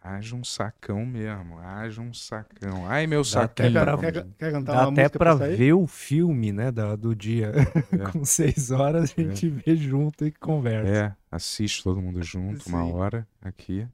Haja 0.03 0.35
um 0.35 0.43
sacão 0.43 1.05
mesmo. 1.05 1.59
Haja 1.59 2.01
um 2.01 2.11
sacão. 2.11 2.87
Ai, 2.87 3.05
meu 3.05 3.23
sacão. 3.23 3.71
pra- 3.71 3.97
Quer, 3.99 4.11
quer 4.37 4.51
cantar 4.51 4.73
Dá 4.73 4.81
uma 4.87 4.91
até 4.93 5.01
música 5.03 5.19
pra 5.19 5.37
sair? 5.37 5.55
ver 5.55 5.73
o 5.73 5.85
filme, 5.85 6.51
né, 6.51 6.71
da- 6.71 6.95
do 6.95 7.15
dia. 7.15 7.51
É. 7.91 7.97
Com 8.11 8.25
6 8.25 8.71
horas 8.71 9.13
a 9.15 9.21
gente 9.21 9.47
vê 9.47 9.75
junto 9.75 10.25
e 10.25 10.31
conversa. 10.31 10.91
É, 10.91 11.15
assiste 11.31 11.83
todo 11.83 12.01
mundo 12.01 12.23
junto 12.23 12.67
uma 12.67 12.83
hora 12.85 13.27
aqui 13.41 13.87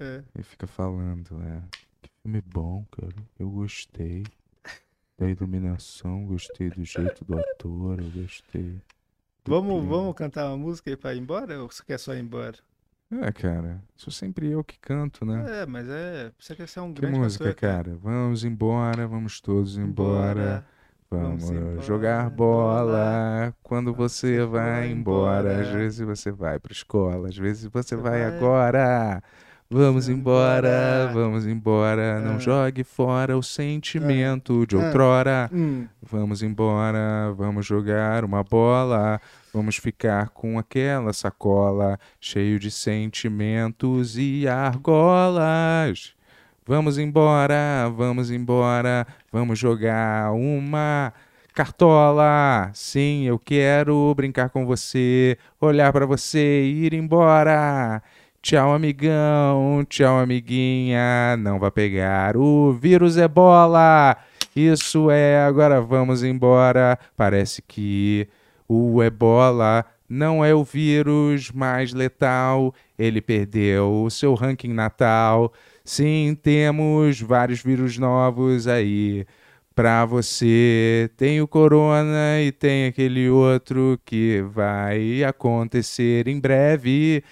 É. 0.00 0.22
e 0.36 0.42
fica 0.42 0.66
falando. 0.66 1.40
É. 1.40 1.62
Que 2.02 2.10
filme 2.22 2.42
bom, 2.44 2.84
cara. 2.90 3.14
Eu 3.38 3.48
gostei 3.48 4.24
da 5.16 5.28
iluminação, 5.28 6.26
gostei 6.26 6.68
do 6.70 6.84
jeito 6.84 7.24
do 7.24 7.38
ator, 7.38 8.00
eu 8.00 8.10
gostei. 8.10 8.80
do 9.44 9.50
Vamos, 9.52 9.86
vamos 9.86 10.14
cantar 10.16 10.46
uma 10.48 10.56
música 10.56 10.90
aí 10.90 10.96
pra 10.96 11.14
ir 11.14 11.18
embora? 11.20 11.60
Ou 11.62 11.70
você 11.70 11.82
quer 11.84 11.98
só 11.98 12.12
ir 12.14 12.20
embora? 12.20 12.56
É, 13.10 13.32
cara. 13.32 13.82
Sou 13.96 14.12
sempre 14.12 14.50
eu 14.50 14.62
que 14.62 14.78
canto, 14.78 15.24
né? 15.24 15.62
É, 15.62 15.66
mas 15.66 15.88
é. 15.88 16.30
Você 16.38 16.54
quer 16.54 16.68
ser 16.68 16.80
um 16.80 16.92
Que 16.92 17.00
grande 17.00 17.18
música, 17.18 17.44
cantor, 17.54 17.60
cara? 17.60 17.96
Vamos 18.02 18.44
embora, 18.44 19.06
vamos 19.08 19.40
todos 19.40 19.78
embora. 19.78 20.64
Vamos, 21.10 21.44
Vamos 21.44 21.50
embora, 21.50 21.80
jogar 21.82 22.28
bola. 22.30 23.54
Quando 23.62 23.94
você 23.94 24.44
vai 24.44 24.90
embora, 24.90 25.60
às 25.62 25.68
vezes 25.68 26.00
você 26.00 26.30
vai 26.30 26.58
pra 26.58 26.70
escola, 26.72 27.28
às 27.28 27.36
vezes 27.36 27.64
você 27.64 27.96
vai 27.96 28.24
vai- 28.24 28.24
agora. 28.24 29.22
Vamos 29.70 30.08
embora, 30.08 31.10
vamos 31.12 31.46
embora. 31.46 32.20
Não 32.22 32.36
Ah. 32.36 32.38
jogue 32.38 32.82
fora 32.82 33.36
o 33.36 33.42
sentimento 33.42 34.66
de 34.66 34.74
Ah. 34.76 34.86
outrora. 34.86 35.50
Hum, 35.52 35.86
Vamos 36.00 36.42
embora, 36.42 37.34
vamos 37.36 37.66
jogar 37.66 38.24
uma 38.24 38.42
bola. 38.42 39.20
Vamos 39.52 39.76
ficar 39.76 40.30
com 40.30 40.58
aquela 40.58 41.12
sacola 41.12 41.98
cheio 42.18 42.58
de 42.58 42.70
sentimentos 42.70 44.16
e 44.16 44.48
argolas. 44.48 46.14
Vamos 46.66 46.96
embora, 46.96 47.90
vamos 47.94 48.30
embora, 48.30 49.06
vamos 49.30 49.58
jogar 49.58 50.32
uma 50.32 51.12
cartola. 51.52 52.70
Sim, 52.72 53.24
eu 53.24 53.38
quero 53.38 54.14
brincar 54.16 54.48
com 54.48 54.64
você, 54.64 55.36
olhar 55.60 55.92
pra 55.92 56.06
você 56.06 56.62
e 56.64 56.86
ir 56.86 56.94
embora. 56.94 58.02
Tchau, 58.40 58.72
amigão, 58.72 59.84
tchau, 59.88 60.18
amiguinha. 60.18 61.36
Não 61.38 61.58
vai 61.58 61.70
pegar 61.70 62.36
o 62.36 62.72
vírus 62.72 63.16
ebola. 63.16 64.16
Isso 64.54 65.10
é, 65.10 65.42
agora 65.42 65.80
vamos 65.80 66.22
embora. 66.22 66.98
Parece 67.16 67.60
que 67.60 68.28
o 68.68 69.02
ebola 69.02 69.84
não 70.08 70.44
é 70.44 70.54
o 70.54 70.64
vírus 70.64 71.50
mais 71.50 71.92
letal, 71.92 72.74
ele 72.98 73.20
perdeu 73.20 74.04
o 74.04 74.10
seu 74.10 74.34
ranking 74.34 74.72
natal. 74.72 75.52
Sim, 75.84 76.36
temos 76.40 77.20
vários 77.20 77.62
vírus 77.62 77.98
novos 77.98 78.66
aí 78.68 79.26
para 79.74 80.04
você. 80.06 81.10
Tem 81.16 81.40
o 81.40 81.48
corona 81.48 82.40
e 82.40 82.52
tem 82.52 82.86
aquele 82.86 83.28
outro 83.28 83.98
que 84.04 84.42
vai 84.42 85.22
acontecer 85.24 86.26
em 86.28 86.40
breve. 86.40 87.22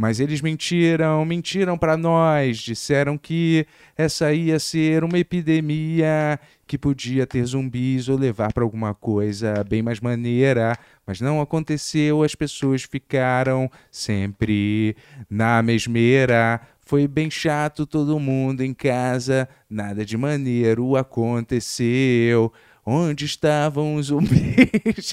Mas 0.00 0.18
eles 0.18 0.40
mentiram, 0.40 1.22
mentiram 1.26 1.76
para 1.76 1.94
nós, 1.94 2.56
disseram 2.56 3.18
que 3.18 3.66
essa 3.94 4.32
ia 4.32 4.58
ser 4.58 5.04
uma 5.04 5.18
epidemia 5.18 6.40
que 6.66 6.78
podia 6.78 7.26
ter 7.26 7.44
zumbis 7.44 8.08
ou 8.08 8.16
levar 8.16 8.50
para 8.50 8.64
alguma 8.64 8.94
coisa 8.94 9.62
bem 9.62 9.82
mais 9.82 10.00
maneira, 10.00 10.74
mas 11.06 11.20
não 11.20 11.38
aconteceu, 11.38 12.22
as 12.22 12.34
pessoas 12.34 12.82
ficaram 12.82 13.70
sempre 13.90 14.96
na 15.28 15.60
mesmeira. 15.62 16.62
Foi 16.80 17.06
bem 17.06 17.30
chato 17.30 17.84
todo 17.84 18.18
mundo 18.18 18.62
em 18.62 18.72
casa, 18.72 19.46
nada 19.68 20.02
de 20.02 20.16
maneiro 20.16 20.96
aconteceu. 20.96 22.50
Onde 22.86 23.26
estavam 23.26 23.96
os 23.96 24.06
zumbis? 24.06 25.12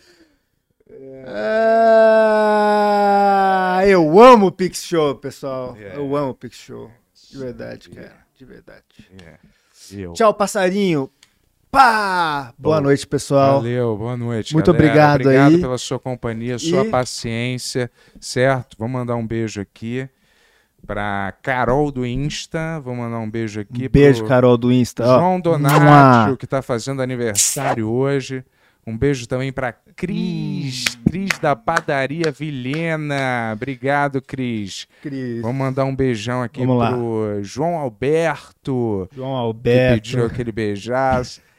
Ah, 2.56 3.82
eu 3.86 4.18
amo 4.20 4.46
o 4.46 4.52
Pix 4.52 4.82
Show, 4.84 5.14
pessoal. 5.16 5.76
Yeah. 5.76 5.98
Eu 5.98 6.16
amo 6.16 6.30
o 6.30 6.34
Pix 6.34 6.56
Show. 6.56 6.90
De 7.30 7.38
verdade, 7.38 7.88
cara. 7.90 8.06
Yeah. 8.06 8.24
De 8.38 8.44
verdade. 8.44 8.82
É. 9.24 9.34
Eu. 9.92 10.12
Tchau, 10.12 10.32
passarinho. 10.34 11.10
Pá! 11.70 12.52
Boa 12.56 12.76
Bom, 12.76 12.82
noite, 12.84 13.06
pessoal. 13.06 13.56
Valeu, 13.60 13.96
boa 13.96 14.16
noite. 14.16 14.52
Muito 14.54 14.72
galera. 14.72 14.84
obrigado 14.86 15.20
Obrigado 15.22 15.54
aí. 15.56 15.60
pela 15.60 15.76
sua 15.78 15.98
companhia, 15.98 16.56
sua 16.58 16.84
E- 16.86 16.90
paciência, 16.90 17.90
certo? 18.20 18.76
Vou 18.78 18.86
mandar 18.88 19.16
um 19.16 19.26
beijo 19.26 19.60
aqui 19.60 20.08
pra 20.86 21.34
Carol 21.42 21.90
do 21.90 22.06
Insta. 22.06 22.78
Vou 22.80 22.94
mandar 22.94 23.18
um 23.18 23.28
beijo 23.28 23.60
aqui 23.60 23.86
Um 23.86 23.90
beijo, 23.90 24.24
Carol 24.24 24.56
do 24.56 24.70
Insta. 24.72 25.04
João 25.04 25.40
Donato, 25.40 26.36
que 26.36 26.46
tá 26.46 26.62
fazendo 26.62 27.02
aniversário 27.02 27.90
hoje. 27.90 28.44
Um 28.86 28.96
beijo 28.98 29.26
também 29.26 29.50
pra 29.52 29.72
Cris, 29.72 30.84
Hum. 30.96 31.02
Cris 31.08 31.38
da 31.40 31.56
Padaria 31.56 32.30
Vilhena. 32.30 33.52
Obrigado, 33.54 34.20
Cris. 34.20 34.86
Cris. 35.00 35.40
Vamos 35.40 35.56
mandar 35.56 35.84
um 35.84 35.94
beijão 35.96 36.42
aqui 36.42 36.60
Vamos 36.60 36.78
lá. 36.78 36.90
pro 36.92 37.38
João 37.42 37.76
Alberto, 37.76 39.08
João 39.14 39.30
que 39.32 39.36
Alberto. 39.46 39.94
pediu 40.02 40.26
aquele 40.26 40.52
beijaço. 40.52 41.40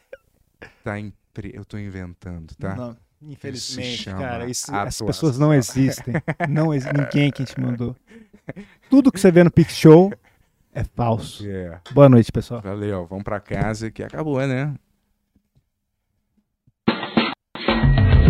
Tá 0.83 0.99
impre... 0.99 1.51
Eu 1.53 1.65
tô 1.65 1.79
inventando, 1.79 2.53
tá? 2.59 2.75
Não, 2.75 2.95
infelizmente, 3.23 4.05
cara, 4.05 4.47
isso- 4.47 4.73
essas 4.75 5.01
pessoas 5.01 5.37
não 5.39 5.51
existem. 5.51 6.13
Não 6.47 6.71
exi- 6.71 6.89
ninguém 6.93 7.31
que 7.31 7.43
te 7.43 7.59
mandou. 7.59 7.95
Tudo 8.87 9.11
que 9.11 9.19
você 9.19 9.31
vê 9.31 9.43
no 9.43 9.49
Pix 9.49 9.75
Show 9.75 10.13
é 10.73 10.83
falso. 10.83 11.43
É. 11.49 11.79
Boa 11.91 12.07
noite, 12.07 12.31
pessoal. 12.31 12.61
Valeu, 12.61 13.07
vamos 13.07 13.23
pra 13.23 13.39
casa 13.39 13.89
que 13.89 14.03
acabou, 14.03 14.45
né? 14.45 14.75